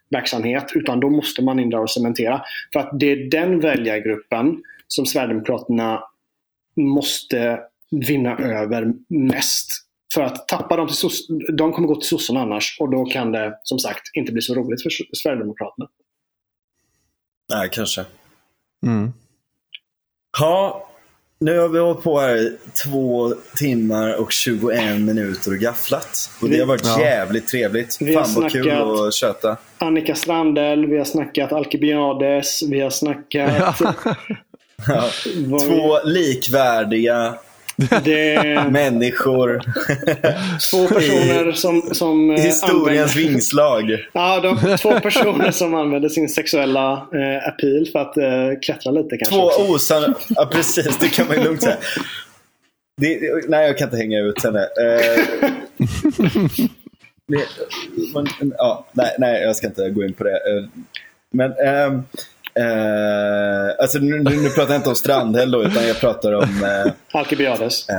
verksamhet 0.09 0.71
utan 0.75 0.99
då 0.99 1.09
måste 1.09 1.43
man 1.43 1.59
in 1.59 1.69
där 1.69 1.79
och 1.79 1.89
cementera. 1.89 2.41
För 2.73 2.79
att 2.79 2.99
det 2.99 3.11
är 3.11 3.29
den 3.29 3.59
väljargruppen 3.59 4.63
som 4.87 5.05
Sverigedemokraterna 5.05 6.03
måste 6.75 7.59
vinna 7.91 8.37
över 8.37 8.93
mest. 9.07 9.67
För 10.13 10.21
att 10.21 10.47
tappa 10.47 10.75
dem 10.75 10.87
till 10.87 10.95
soss 10.95 11.27
de 11.53 11.73
kommer 11.73 11.87
gå 11.87 11.95
till 11.95 12.09
sossarna 12.09 12.41
annars 12.41 12.77
och 12.79 12.91
då 12.91 13.05
kan 13.05 13.31
det 13.31 13.59
som 13.63 13.79
sagt 13.79 14.01
inte 14.13 14.31
bli 14.31 14.41
så 14.41 14.55
roligt 14.55 14.83
för 14.83 14.89
Sverigedemokraterna. 15.15 15.89
Nej, 17.53 17.69
kanske. 17.71 18.05
Mm. 18.85 19.13
Ja, 20.39 20.89
nu 21.43 21.59
har 21.59 21.69
vi 21.69 21.79
hållit 21.79 22.03
på 22.03 22.19
här 22.19 22.35
i 22.35 22.57
två 22.85 23.33
timmar 23.55 24.13
och 24.13 24.31
21 24.31 25.01
minuter 25.01 25.51
och 25.51 25.57
gafflat. 25.57 26.29
Och 26.41 26.49
det 26.49 26.59
har 26.59 26.65
varit 26.65 26.85
ja. 26.85 27.01
jävligt 27.01 27.47
trevligt. 27.47 27.97
Vi 27.99 28.13
Fan 28.13 28.33
vad 28.35 28.51
kul 28.51 28.71
att 29.07 29.13
köta. 29.13 29.57
Annika 29.77 30.15
Strandell, 30.15 30.85
vi 30.85 30.97
har 30.97 31.05
snackat 31.05 31.51
Alkibiades, 31.51 32.63
vi 32.63 32.79
har 32.79 32.89
snackat... 32.89 33.79
ja. 34.87 35.09
Två 35.67 35.99
likvärdiga 36.03 37.35
det... 37.75 38.71
Människor. 38.71 39.61
Två 40.71 40.87
personer 40.87 41.51
som... 41.51 41.81
som 41.91 42.31
eh, 42.31 42.37
Historiens 42.37 42.71
använder... 42.89 43.31
vingslag. 43.31 44.07
Ja, 44.13 44.39
de, 44.39 44.77
två 44.77 44.99
personer 44.99 45.51
som 45.51 45.73
använder 45.73 46.09
sin 46.09 46.29
sexuella 46.29 46.91
eh, 46.93 47.47
appeal 47.47 47.87
för 47.91 47.99
att 47.99 48.17
eh, 48.17 48.59
klättra 48.61 48.91
lite 48.91 49.17
kanske. 49.17 49.35
Två 49.35 49.73
osanna... 49.73 50.13
Ja, 50.29 50.49
precis. 50.51 50.97
Det 50.97 51.07
kan 51.07 51.27
man 51.27 51.37
ju 51.37 51.43
lugnt 51.43 51.61
säga. 51.61 51.77
Det, 53.01 53.19
nej, 53.47 53.67
jag 53.67 53.77
kan 53.77 53.87
inte 53.87 53.97
hänga 53.97 54.19
ut 54.19 54.43
henne. 54.43 54.59
Eh, 54.59 55.23
det, 57.27 57.45
man, 58.13 58.27
ja, 58.57 58.87
nej, 58.91 59.15
nej, 59.19 59.41
jag 59.41 59.55
ska 59.55 59.67
inte 59.67 59.89
gå 59.89 60.03
in 60.03 60.13
på 60.13 60.23
det. 60.23 60.31
Eh, 60.35 60.65
men... 61.31 61.51
Eh, 61.51 62.01
Eh, 62.55 63.75
alltså 63.79 63.99
nu, 63.99 64.19
nu, 64.19 64.35
nu 64.37 64.49
pratar 64.49 64.73
jag 64.73 64.79
inte 64.79 64.89
om 64.89 64.95
Strandhäll 64.95 65.51
då, 65.51 65.63
utan 65.63 65.87
jag 65.87 65.99
pratar 65.99 66.33
om... 66.33 66.43
Eh, 66.63 66.91
Alcibiades. 67.19 67.89
eh, 67.89 67.95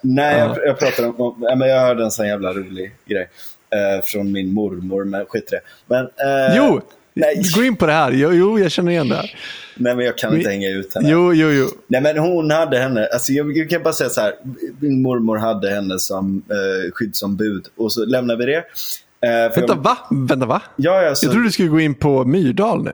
nej, 0.00 0.38
jag, 0.38 0.58
jag 0.66 0.78
pratar 0.78 1.04
om... 1.06 1.20
om 1.20 1.36
ja, 1.48 1.56
men 1.56 1.68
jag 1.68 1.80
hörde 1.80 2.04
en 2.04 2.10
sån 2.10 2.26
jävla 2.26 2.52
rolig 2.52 2.92
grej 3.06 3.28
eh, 3.70 4.02
från 4.04 4.32
min 4.32 4.52
mormor, 4.54 5.04
men 5.04 5.26
skit 5.26 5.44
i 5.52 5.54
det. 5.54 5.60
Men, 5.86 6.04
eh, 6.04 6.56
Jo, 6.56 6.80
nej. 7.14 7.42
gå 7.56 7.62
in 7.64 7.76
på 7.76 7.86
det 7.86 7.92
här. 7.92 8.12
Jo, 8.12 8.32
jo 8.32 8.58
jag 8.58 8.70
känner 8.70 8.92
igen 8.92 9.08
det 9.08 9.16
här. 9.16 9.34
Nej, 9.76 9.96
men 9.96 10.04
jag 10.06 10.18
kan 10.18 10.36
inte 10.36 10.50
hänga 10.50 10.68
ut 10.68 10.94
henne. 10.94 11.08
Jo, 11.10 11.32
jo, 11.34 11.50
jo. 11.50 11.66
Nej, 11.86 12.00
men 12.00 12.18
hon 12.18 12.50
hade 12.50 12.78
henne, 12.78 13.06
alltså 13.06 13.32
jag, 13.32 13.56
jag 13.56 13.70
kan 13.70 13.82
bara 13.82 13.94
säga 13.94 14.10
så 14.10 14.20
här, 14.20 14.34
min 14.80 15.02
mormor 15.02 15.36
hade 15.36 15.70
henne 15.70 15.98
som 15.98 16.42
eh, 16.50 16.92
skyddsombud 16.92 17.66
och 17.76 17.92
så 17.92 18.04
lämnar 18.04 18.36
vi 18.36 18.44
det. 18.46 18.56
Eh, 18.56 19.54
Vänta, 19.56 19.64
jag, 19.68 19.76
va? 19.76 19.98
Vänta, 20.10 20.46
va? 20.46 20.62
ja, 20.76 21.08
alltså, 21.08 21.26
Jag 21.26 21.32
trodde 21.32 21.46
du 21.48 21.52
skulle 21.52 21.68
gå 21.68 21.80
in 21.80 21.94
på 21.94 22.24
Myrdal 22.24 22.84
nu. 22.84 22.92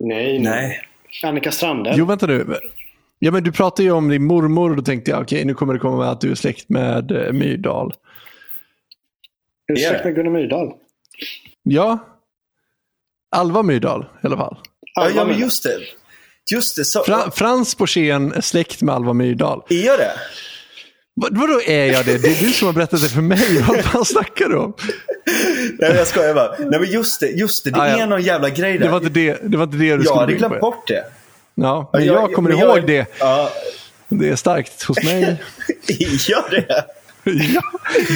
Nej, 0.00 0.38
Nej. 0.38 0.80
Annika 1.24 1.52
Strandhäll. 1.52 1.94
Jo, 1.98 2.04
vänta 2.04 2.26
nu. 2.26 2.56
Ja, 3.18 3.30
men 3.30 3.44
du 3.44 3.52
pratade 3.52 3.82
ju 3.82 3.90
om 3.92 4.08
din 4.08 4.24
mormor 4.24 4.70
och 4.70 4.76
då 4.76 4.82
tänkte 4.82 5.10
jag, 5.10 5.20
okej, 5.22 5.44
nu 5.44 5.54
kommer 5.54 5.74
det 5.74 5.80
komma 5.80 5.96
med 5.96 6.08
att 6.10 6.20
du 6.20 6.30
är 6.30 6.34
släkt 6.34 6.68
med 6.68 7.10
eh, 7.10 7.32
Myrdal. 7.32 7.92
Är 9.68 9.74
du 9.74 9.82
Är 9.84 9.88
släkt 9.88 10.04
med 10.04 10.14
Gunnar 10.14 10.30
Myrdal? 10.30 10.72
Ja. 11.62 11.98
Alva 13.36 13.62
Myrdal 13.62 14.02
i 14.22 14.26
alla 14.26 14.36
fall. 14.36 14.56
ja, 14.94 15.08
ja, 15.14 15.24
men 15.24 15.38
just 15.38 15.62
det. 15.62 15.76
Just 16.52 16.76
det, 16.76 16.84
så, 16.84 17.02
Fra, 17.04 17.30
Frans 17.30 17.76
Borssén 17.76 18.32
är 18.32 18.40
släkt 18.40 18.82
med 18.82 18.94
Alva 18.94 19.12
Myrdal. 19.12 19.62
är 19.68 19.86
jag 19.86 19.98
det? 19.98 20.12
Vad, 21.20 21.38
vadå 21.38 21.60
är 21.66 21.86
jag 21.92 22.04
det? 22.04 22.18
Det 22.18 22.28
är 22.28 22.40
du 22.46 22.52
som 22.52 22.66
har 22.66 22.72
berättat 22.72 23.02
det 23.02 23.08
för 23.08 23.20
mig. 23.20 23.62
Vad 23.68 23.84
fan 23.84 24.04
snackar 24.04 24.48
du 24.48 24.56
om? 24.56 24.74
Nej, 25.78 25.92
jag 25.96 26.06
skojar 26.06 26.34
bara. 26.34 26.54
Nej, 26.58 26.80
men 26.80 26.90
just 26.90 27.20
det, 27.20 27.26
just 27.26 27.64
det, 27.64 27.70
det 27.70 27.80
Ah, 27.80 27.88
ja. 27.88 27.98
är 28.02 28.06
någon 28.06 28.22
jävla 28.22 28.50
grej 28.50 28.72
där. 28.78 28.84
Det 28.84 28.90
var 28.90 28.98
inte 28.98 29.10
det, 29.10 29.38
det, 29.42 29.56
var 29.56 29.64
inte 29.64 29.76
det 29.76 29.82
du 29.84 29.88
jag 29.88 30.04
skulle 30.04 30.20
hade 30.20 30.32
gå 30.32 30.32
in 30.32 30.38
glömt 30.38 30.60
bort 30.60 30.88
det. 30.88 31.04
Ja, 31.54 31.90
men 31.92 32.04
Ja, 32.06 32.12
jag 32.12 32.32
kommer 32.34 32.50
ihåg 32.50 32.78
jag- 32.78 32.86
det. 32.86 33.06
Ja, 33.18 33.50
Det 34.08 34.28
är 34.28 34.36
starkt 34.36 34.82
hos 34.82 35.02
mig. 35.04 35.36
gör 36.28 36.50
det? 36.50 36.84
ja, 37.54 37.62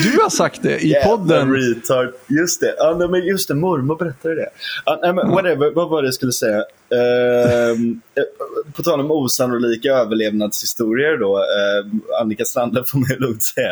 du 0.04 0.22
har 0.22 0.30
sagt 0.30 0.62
det 0.62 0.78
i 0.78 0.88
Jävla 0.88 1.16
podden. 1.16 1.54
retard. 1.54 2.12
Just 2.28 2.60
det, 2.60 2.74
ja, 2.78 2.96
nej, 2.98 3.08
men 3.08 3.26
just 3.26 3.48
det, 3.48 3.54
mormor 3.54 3.96
berättade 3.96 4.34
det. 4.34 4.48
Ja, 4.84 4.98
nej, 5.02 5.12
men 5.12 5.30
whatever, 5.30 5.70
vad 5.74 5.88
var 5.90 6.02
det 6.02 6.06
jag 6.06 6.14
skulle 6.14 6.32
säga? 6.32 6.58
Ehm, 6.94 8.00
eh, 8.14 8.72
på 8.76 8.82
tal 8.82 9.00
om 9.00 9.10
osannolika 9.10 9.88
överlevnadshistorier 9.92 11.16
då. 11.16 11.36
Uh, 11.38 12.20
Annika 12.20 12.44
Strandhäll 12.44 12.84
får 12.84 12.98
man 12.98 13.08
ju 13.10 13.18
lugnt 13.18 13.42
säga 13.42 13.70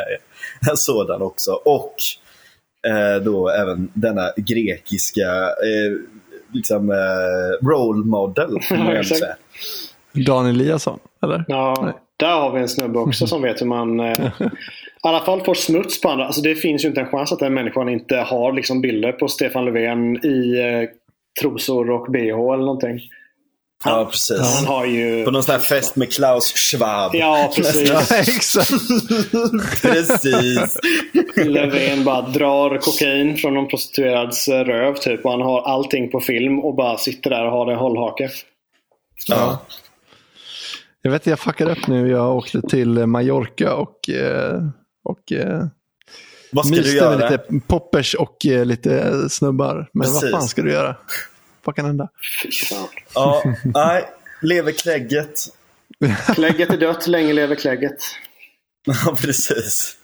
en 0.71 0.77
sådan 0.77 1.23
också. 1.23 1.53
Och 1.53 1.95
eh, 2.87 3.23
då 3.23 3.49
även 3.49 3.91
denna 3.95 4.31
grekiska 4.37 5.31
eh, 5.43 5.93
liksom, 6.53 6.91
eh, 6.91 7.67
role 7.67 8.05
model. 8.07 8.59
Ja. 10.15 10.23
Dan 10.27 10.47
Eliasson, 10.47 10.99
eller? 11.23 11.45
Ja, 11.49 11.81
Nej. 11.85 11.93
där 12.17 12.31
har 12.41 12.53
vi 12.53 12.61
en 12.61 12.69
snubbe 12.69 12.99
också 12.99 13.27
som 13.27 13.43
vet 13.43 13.61
hur 13.61 13.67
man 13.67 14.01
eh, 14.01 14.19
i 15.05 15.09
alla 15.09 15.21
fall 15.21 15.45
får 15.45 15.55
smuts 15.55 16.01
på 16.01 16.09
andra. 16.09 16.27
Alltså 16.27 16.41
det 16.43 16.55
finns 16.55 16.85
ju 16.85 16.89
inte 16.89 17.01
en 17.01 17.07
chans 17.07 17.33
att 17.33 17.39
den 17.39 17.55
människan 17.55 17.89
inte 17.89 18.17
har 18.17 18.53
liksom 18.53 18.81
bilder 18.81 19.13
på 19.13 19.29
Stefan 19.29 19.65
Löfven 19.65 20.27
i 20.27 20.59
eh, 20.59 20.89
trosor 21.41 21.91
och 21.91 22.13
bh 22.13 22.53
eller 22.53 22.57
någonting. 22.57 23.01
Ja, 23.85 24.09
precis. 24.11 24.57
Han 24.57 24.67
har 24.67 24.87
ju... 24.87 25.25
På 25.25 25.31
någon 25.31 25.43
sån 25.43 25.53
här 25.53 25.61
fest 25.61 25.97
med 25.97 26.13
Klaus 26.13 26.55
Schwab. 26.57 27.15
Ja, 27.15 27.53
precis. 27.57 27.91
Ja, 28.11 28.17
exakt. 28.19 28.71
Precis. 29.83 30.79
Löfven 31.37 32.05
bara 32.05 32.23
drar 32.23 32.79
kokain 32.79 33.37
från 33.37 33.55
någon 33.55 33.69
prostituerads 33.69 34.49
eh, 34.49 34.65
röv 34.65 34.95
typ. 34.95 35.25
Och 35.25 35.31
han 35.31 35.41
har 35.41 35.63
allting 35.63 36.11
på 36.11 36.21
film 36.21 36.59
och 36.59 36.75
bara 36.75 36.99
sitter 36.99 37.31
där 37.31 37.45
och 37.45 37.53
har 37.53 37.67
det 37.67 37.77
hållhake. 37.77 38.31
Ja. 39.29 39.63
Jag 41.03 41.11
vet, 41.11 41.27
jag 41.27 41.39
fuckade 41.39 41.73
upp 41.73 41.87
nu. 41.87 42.11
Jag 42.11 42.37
åkte 42.37 42.63
till 42.63 43.07
Mallorca 43.07 43.75
och, 43.75 44.11
eh, 44.11 44.61
och 45.03 45.33
eh, 45.33 45.65
Vad 46.53 46.67
ska 46.67 46.77
du 46.77 46.97
göra? 46.97 47.19
med 47.19 47.31
lite 47.33 47.67
poppers 47.67 48.15
och 48.15 48.47
eh, 48.47 48.65
lite 48.65 49.13
snubbar. 49.31 49.89
Men 49.93 50.03
Precis. 50.07 50.23
vad 50.23 50.31
fan 50.31 50.49
ska 50.49 50.63
du 50.63 50.71
göra? 50.73 50.97
Vad 51.65 51.77
kan 51.77 51.85
hända? 51.85 52.09
Ja, 53.15 53.43
nej, 53.65 54.05
lever 54.43 54.73
klägget. 54.73 55.35
Klägget 56.35 56.71
är 56.71 56.77
dött, 56.77 57.07
länge 57.07 57.33
lever 57.33 57.55
klägget. 57.55 57.97
Ja, 58.87 59.17
precis. 59.21 59.97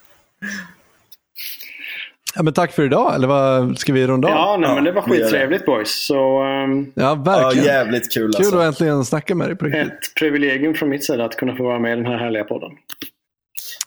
Ja, 2.35 2.43
men 2.43 2.52
tack 2.55 2.73
för 2.73 2.83
idag, 2.85 3.15
eller 3.15 3.28
vad 3.28 3.78
ska 3.78 3.93
vi 3.93 4.07
runda 4.07 4.28
av? 4.28 4.35
Ja, 4.35 4.57
nej, 4.60 4.68
Ja, 4.68 4.75
men 4.75 4.85
det 4.85 4.93
var 4.93 5.02
skittrevligt 5.02 5.67
boys. 5.67 6.07
Så 6.07 6.43
ehm, 6.43 6.93
Ja, 6.94 7.02
Ja, 7.02 7.15
verkligen. 7.15 7.67
jävligt 7.67 8.12
kul 8.12 8.33
Kul 8.33 8.36
alltså. 8.44 8.57
att 8.59 8.65
äntligen 8.67 9.05
snacka 9.05 9.35
med 9.35 9.49
dig 9.49 9.57
på 9.57 9.65
riktigt. 9.65 9.93
ett 9.93 10.15
privilegium 10.18 10.75
från 10.75 10.89
mitt 10.89 11.05
sida 11.05 11.25
att 11.25 11.36
kunna 11.36 11.57
få 11.57 11.62
vara 11.65 11.78
med 11.78 11.93
i 11.93 11.97
den 11.97 12.07
här 12.07 12.18
härliga 12.18 12.44
podden. 12.44 12.70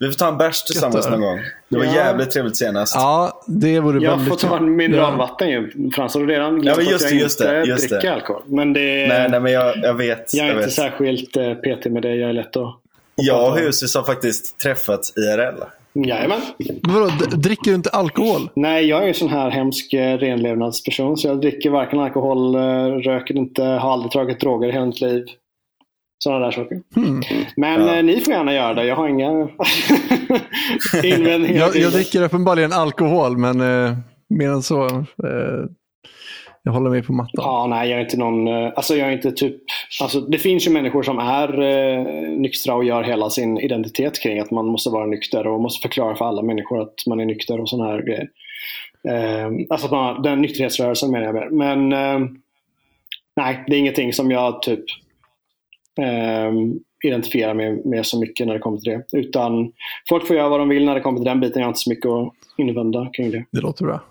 Vi 0.01 0.07
får 0.07 0.13
ta 0.13 0.27
en 0.27 0.37
bärs 0.37 0.63
tillsammans 0.63 1.09
någon 1.09 1.21
gång. 1.21 1.39
Det 1.69 1.77
var 1.77 1.85
Ja. 1.85 1.95
jävligt 1.95 2.31
trevligt 2.31 2.57
senast. 2.57 2.95
Ja, 2.95 3.43
det 3.47 3.79
vore 3.79 4.03
Jag 4.03 4.11
väldigt 4.11 4.27
får 4.29 4.35
ta 4.47 4.57
en 4.57 4.75
mineralvatten 4.75 5.49
ju. 5.49 5.71
Frans 5.95 6.13
har 6.13 6.25
redan 6.27 6.59
glömt 6.61 6.77
Ja, 6.83 6.91
just 6.91 7.05
att 7.05 7.11
jag 7.11 7.19
just 7.21 7.41
inte 7.41 7.53
det, 7.53 7.63
just 7.65 7.89
dricker 7.89 8.07
det. 8.07 8.13
alkohol. 8.13 8.41
Men 8.45 8.73
det, 8.73 9.07
Nej, 9.07 9.27
nej, 9.29 9.39
men 9.39 9.51
jag, 9.51 9.77
jag 9.77 9.93
vet. 9.93 10.33
jag 10.33 10.43
är 10.45 10.47
jag 10.49 10.55
inte 10.57 10.65
vet. 10.65 10.73
särskilt 10.75 11.37
eh, 11.37 11.53
petig 11.53 11.91
med 11.91 12.01
det. 12.01 12.15
Jag 12.15 12.29
är 12.29 12.33
lätt 12.33 12.55
att... 12.57 12.75
Jag 13.15 13.51
och 13.51 13.57
Husis 13.57 13.95
har 13.95 14.03
faktiskt 14.03 14.57
träffats 14.59 15.13
IRL. 15.17 15.63
Jajamän. 16.07 16.41
Vadå, 16.81 17.11
dricker 17.35 17.71
du 17.71 17.75
inte 17.75 17.89
alkohol? 17.89 18.49
Nej, 18.55 18.85
jag 18.85 18.99
är 18.99 19.03
ju 19.03 19.07
en 19.09 19.13
sån 19.13 19.29
här 19.29 19.49
hemsk 19.49 19.93
eh, 19.93 20.17
renlevnadsperson. 20.17 21.17
Så 21.17 21.27
jag 21.27 21.41
dricker 21.41 21.69
varken 21.69 21.99
alkohol, 21.99 22.55
eh, 22.55 22.59
röker 22.85 23.37
inte, 23.37 23.63
har 23.63 23.93
aldrig 23.93 24.11
tagit 24.11 24.39
droger 24.39 24.69
i 24.69 24.71
hela 24.71 24.85
mitt 24.85 25.01
liv. 25.01 25.25
Sådana 26.23 26.45
där 26.45 26.51
saker. 26.51 26.81
Hmm. 26.95 27.21
Men 27.55 27.81
Ja. 27.87 27.95
eh, 27.97 28.03
ni 28.03 28.21
får 28.21 28.33
gärna 28.33 28.53
göra 28.53 28.73
det. 28.73 28.85
Jag 28.85 28.95
har 28.95 29.07
inga 29.07 29.31
invändningar. 31.03 31.59
Jag, 31.59 31.75
jag 31.75 31.91
dricker 31.91 32.21
uppenbarligen 32.23 32.73
alkohol, 32.73 33.37
men 33.37 33.61
eh, 33.61 33.93
mer 34.29 34.49
än 34.49 34.61
så. 34.63 34.85
Eh, 34.87 35.65
jag 36.63 36.71
håller 36.71 36.89
mig 36.89 37.03
på 37.03 37.13
mattan. 37.13 37.31
Ja, 37.35 37.67
nej, 37.69 37.89
jag 37.89 37.99
är 37.99 38.03
inte 38.03 38.17
någon... 38.17 38.47
eh, 38.47 38.71
Alltså 38.75 38.95
jag 38.95 39.07
är 39.07 39.11
inte 39.11 39.31
typ... 39.31 39.55
Alltså 40.01 40.21
det 40.21 40.37
finns 40.37 40.67
ju 40.67 40.71
människor 40.71 41.03
som 41.03 41.19
är 41.19 41.61
eh, 41.61 42.03
nyktra 42.37 42.75
och 42.75 42.83
gör 42.83 43.03
hela 43.03 43.29
sin 43.29 43.57
identitet 43.57 44.19
kring 44.23 44.39
att 44.39 44.51
man 44.51 44.65
måste 44.65 44.89
vara 44.89 45.05
nykter 45.05 45.47
och 45.47 45.61
måste 45.61 45.81
förklara 45.81 46.15
för 46.15 46.25
alla 46.25 46.41
människor 46.41 46.81
att 46.81 46.93
man 47.07 47.19
är 47.19 47.25
nykter 47.25 47.61
och 47.61 47.69
sådana 47.69 47.91
här 47.91 48.01
grejer. 48.01 48.27
Eh, 49.09 49.51
alltså 49.69 49.87
man, 49.95 50.21
den 50.21 50.41
nykterhetsrörelsen 50.41 51.11
menar 51.11 51.25
jag 51.25 51.35
med. 51.35 51.51
Men 51.51 51.93
eh, 51.93 52.27
nej, 53.35 53.63
det 53.67 53.75
är 53.75 53.79
ingenting 53.79 54.13
som 54.13 54.31
jag 54.31 54.61
typ 54.61 54.83
eh, 55.99 56.51
identifierar 57.03 57.53
mig 57.53 57.81
med 57.85 58.05
så 58.05 58.19
mycket 58.19 58.47
när 58.47 58.53
det 58.53 58.59
kommer 58.59 58.77
till 58.77 58.91
det. 59.11 59.17
Utan 59.19 59.71
folk 60.09 60.27
får 60.27 60.35
göra 60.35 60.49
vad 60.49 60.59
de 60.59 60.69
vill 60.69 60.85
när 60.85 60.95
det 60.95 61.01
kommer 61.01 61.19
till 61.19 61.25
den 61.25 61.39
biten. 61.39 61.59
Jag 61.59 61.65
har 61.65 61.69
inte 61.71 61.79
så 61.79 61.89
mycket 61.89 62.05
att 62.09 62.33
invända 62.57 63.09
kring 63.13 63.31
det. 63.31 63.45
Det 63.51 63.61
låter 63.61 63.85
bra. 63.85 64.03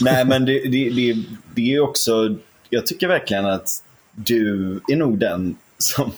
Nej, 0.00 0.24
men 0.24 0.44
det, 0.44 0.58
det, 0.68 0.90
det, 0.90 1.14
det 1.54 1.74
är 1.74 1.80
också... 1.80 2.36
Jag 2.70 2.86
tycker 2.86 3.08
verkligen 3.08 3.46
att 3.46 3.68
du 4.12 4.80
är 4.88 4.96
nog 4.96 5.18
den 5.18 5.56
som... 5.78 6.10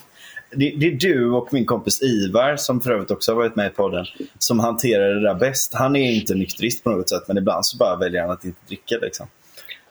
Det, 0.51 0.73
det 0.77 0.85
är 0.87 0.91
du 0.91 1.31
och 1.31 1.53
min 1.53 1.65
kompis 1.65 2.01
Ivar, 2.01 2.55
som 2.55 2.81
för 2.81 2.91
övrigt 2.91 3.11
också 3.11 3.31
har 3.31 3.35
varit 3.37 3.55
med 3.55 3.67
i 3.67 3.69
podden, 3.69 4.05
som 4.37 4.59
hanterar 4.59 5.13
det 5.15 5.21
där 5.21 5.35
bäst. 5.35 5.73
Han 5.73 5.95
är 5.95 6.11
inte 6.11 6.35
nykterist 6.35 6.83
på 6.83 6.89
något 6.89 7.09
sätt, 7.09 7.23
men 7.27 7.37
ibland 7.37 7.65
så 7.65 7.77
bara 7.77 7.95
väljer 7.95 8.21
han 8.21 8.31
att 8.31 8.45
inte 8.45 8.59
dricka. 8.67 8.95
Liksom. 9.01 9.27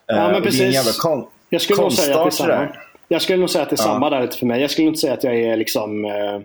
Ja, 0.07 0.15
Eh, 0.15 0.27
men 0.27 0.27
och 0.27 0.31
Det 0.33 0.37
är 0.37 0.39
en 0.39 0.43
precis. 0.43 0.75
jävla 0.75 0.93
kon- 0.99 1.27
Jag 1.51 1.61
skulle 1.63 1.81
nog 1.83 1.93
säga 1.93 2.17
att 2.19 2.25
det 2.25 2.29
är 2.29 2.31
samma. 2.31 2.69
Jag 3.09 3.23
skulle 3.23 3.39
nog 3.39 3.51
säga 3.51 3.63
att 3.63 3.71
det 3.71 3.75
är 3.75 3.87
Ja. 3.87 3.93
samma 3.93 4.11
där 4.11 4.23
lite 4.23 4.37
för 4.39 4.47
mig. 4.47 4.61
Jag 4.61 4.71
skulle 4.71 4.89
inte 4.89 5.01
säga 5.01 5.13
att 5.13 5.25
jag 5.25 5.37
är 5.41 5.57
liksom 5.57 6.05
eh, 6.05 6.41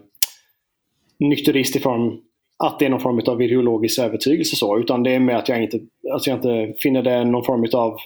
nykterist 1.19 1.75
i 1.75 1.79
form 1.79 2.17
att 2.63 2.79
det 2.79 2.85
är 2.85 2.89
någon 2.89 2.99
form 2.99 3.21
av 3.27 3.41
ideologisk 3.41 3.99
övertygelse 3.99 4.55
så. 4.55 4.79
Utan 4.79 5.03
det 5.03 5.15
är 5.15 5.19
med 5.19 5.38
att 5.38 5.49
jag 5.49 5.63
inte, 5.63 5.79
alltså 6.13 6.29
jag 6.29 6.38
inte 6.38 6.73
finner 6.79 7.01
det 7.01 7.23
någon 7.23 7.45
form 7.45 7.65
av 7.73 7.97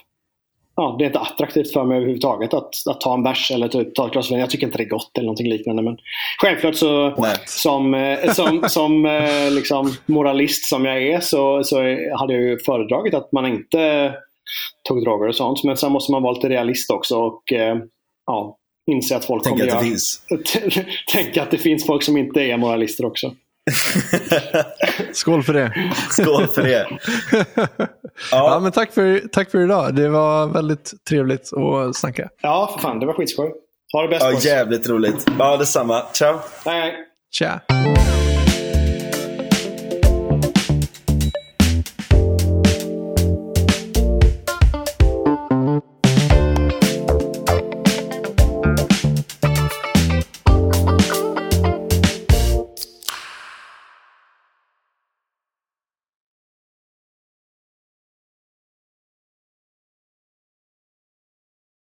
Ja, 0.76 0.96
det 0.98 1.04
är 1.04 1.06
inte 1.06 1.18
attraktivt 1.18 1.72
för 1.72 1.84
mig 1.84 1.96
överhuvudtaget 1.96 2.54
att, 2.54 2.70
att 2.90 3.00
ta 3.00 3.14
en 3.14 3.22
bärs 3.22 3.50
eller 3.50 3.68
typ 3.68 3.94
ta 3.94 4.06
ett 4.06 4.12
glas 4.12 4.30
vin. 4.30 4.38
Jag 4.38 4.50
tycker 4.50 4.66
inte 4.66 4.78
det 4.78 4.84
är 4.84 4.88
gott 4.88 5.18
eller 5.18 5.26
någonting 5.26 5.48
liknande. 5.48 5.82
Men 5.82 5.96
självklart 6.42 6.74
så 6.74 7.14
Nej. 7.18 7.36
som, 7.46 7.94
eh, 7.94 8.32
som, 8.32 8.64
som 8.68 9.06
eh, 9.06 9.50
liksom 9.50 9.92
moralist 10.06 10.68
som 10.68 10.84
jag 10.84 11.02
är 11.02 11.20
så, 11.20 11.64
så 11.64 11.76
hade 12.16 12.32
jag 12.32 12.42
ju 12.42 12.58
föredragit 12.58 13.14
att 13.14 13.32
man 13.32 13.46
inte 13.46 14.12
tog 14.88 15.04
droger 15.04 15.28
och 15.28 15.34
sånt. 15.34 15.64
Men 15.64 15.76
sen 15.76 15.92
måste 15.92 16.12
man 16.12 16.22
vara 16.22 16.32
lite 16.32 16.48
realist 16.48 16.90
också 16.90 17.16
och 17.16 17.52
eh, 17.52 17.76
ja, 18.26 18.56
inse 18.90 19.16
att 19.16 19.24
folk 19.24 19.44
Tänk 19.44 19.60
kommer 19.60 19.72
att 19.72 19.80
det 19.80 19.86
finns. 19.86 20.20
Tänka 21.12 21.42
att 21.42 21.50
det 21.50 21.58
finns 21.58 21.86
folk 21.86 22.02
som 22.02 22.16
inte 22.16 22.40
är 22.40 22.56
moralister 22.56 23.04
också. 23.04 23.34
Skål 25.12 25.42
för 25.42 25.52
det. 25.52 25.92
Skål 26.10 26.46
för 26.46 26.62
det. 26.62 26.88
Ja, 27.56 27.66
Ja, 28.30 28.60
men 28.62 28.72
tack 28.72 28.92
för, 28.92 29.28
tack 29.32 29.50
för 29.50 29.64
idag. 29.64 29.94
Det 29.94 30.08
var 30.08 30.46
väldigt 30.46 30.92
trevligt 31.08 31.50
att 31.52 31.96
snacka. 31.96 32.28
Ja, 32.42 32.70
för 32.74 32.82
fan. 32.82 33.00
Det 33.00 33.06
var 33.06 33.12
skitskoj. 33.12 33.52
Ha 33.92 34.02
det 34.02 34.08
bäst 34.08 34.22
ja, 34.24 34.30
boys. 34.30 34.44
jävligt 34.44 34.88
roligt. 34.88 35.26
Ja, 35.38 35.56
detsamma. 35.56 36.02
Ciao. 36.12 36.38
Hej. 36.64 36.94
Tja. 37.32 37.60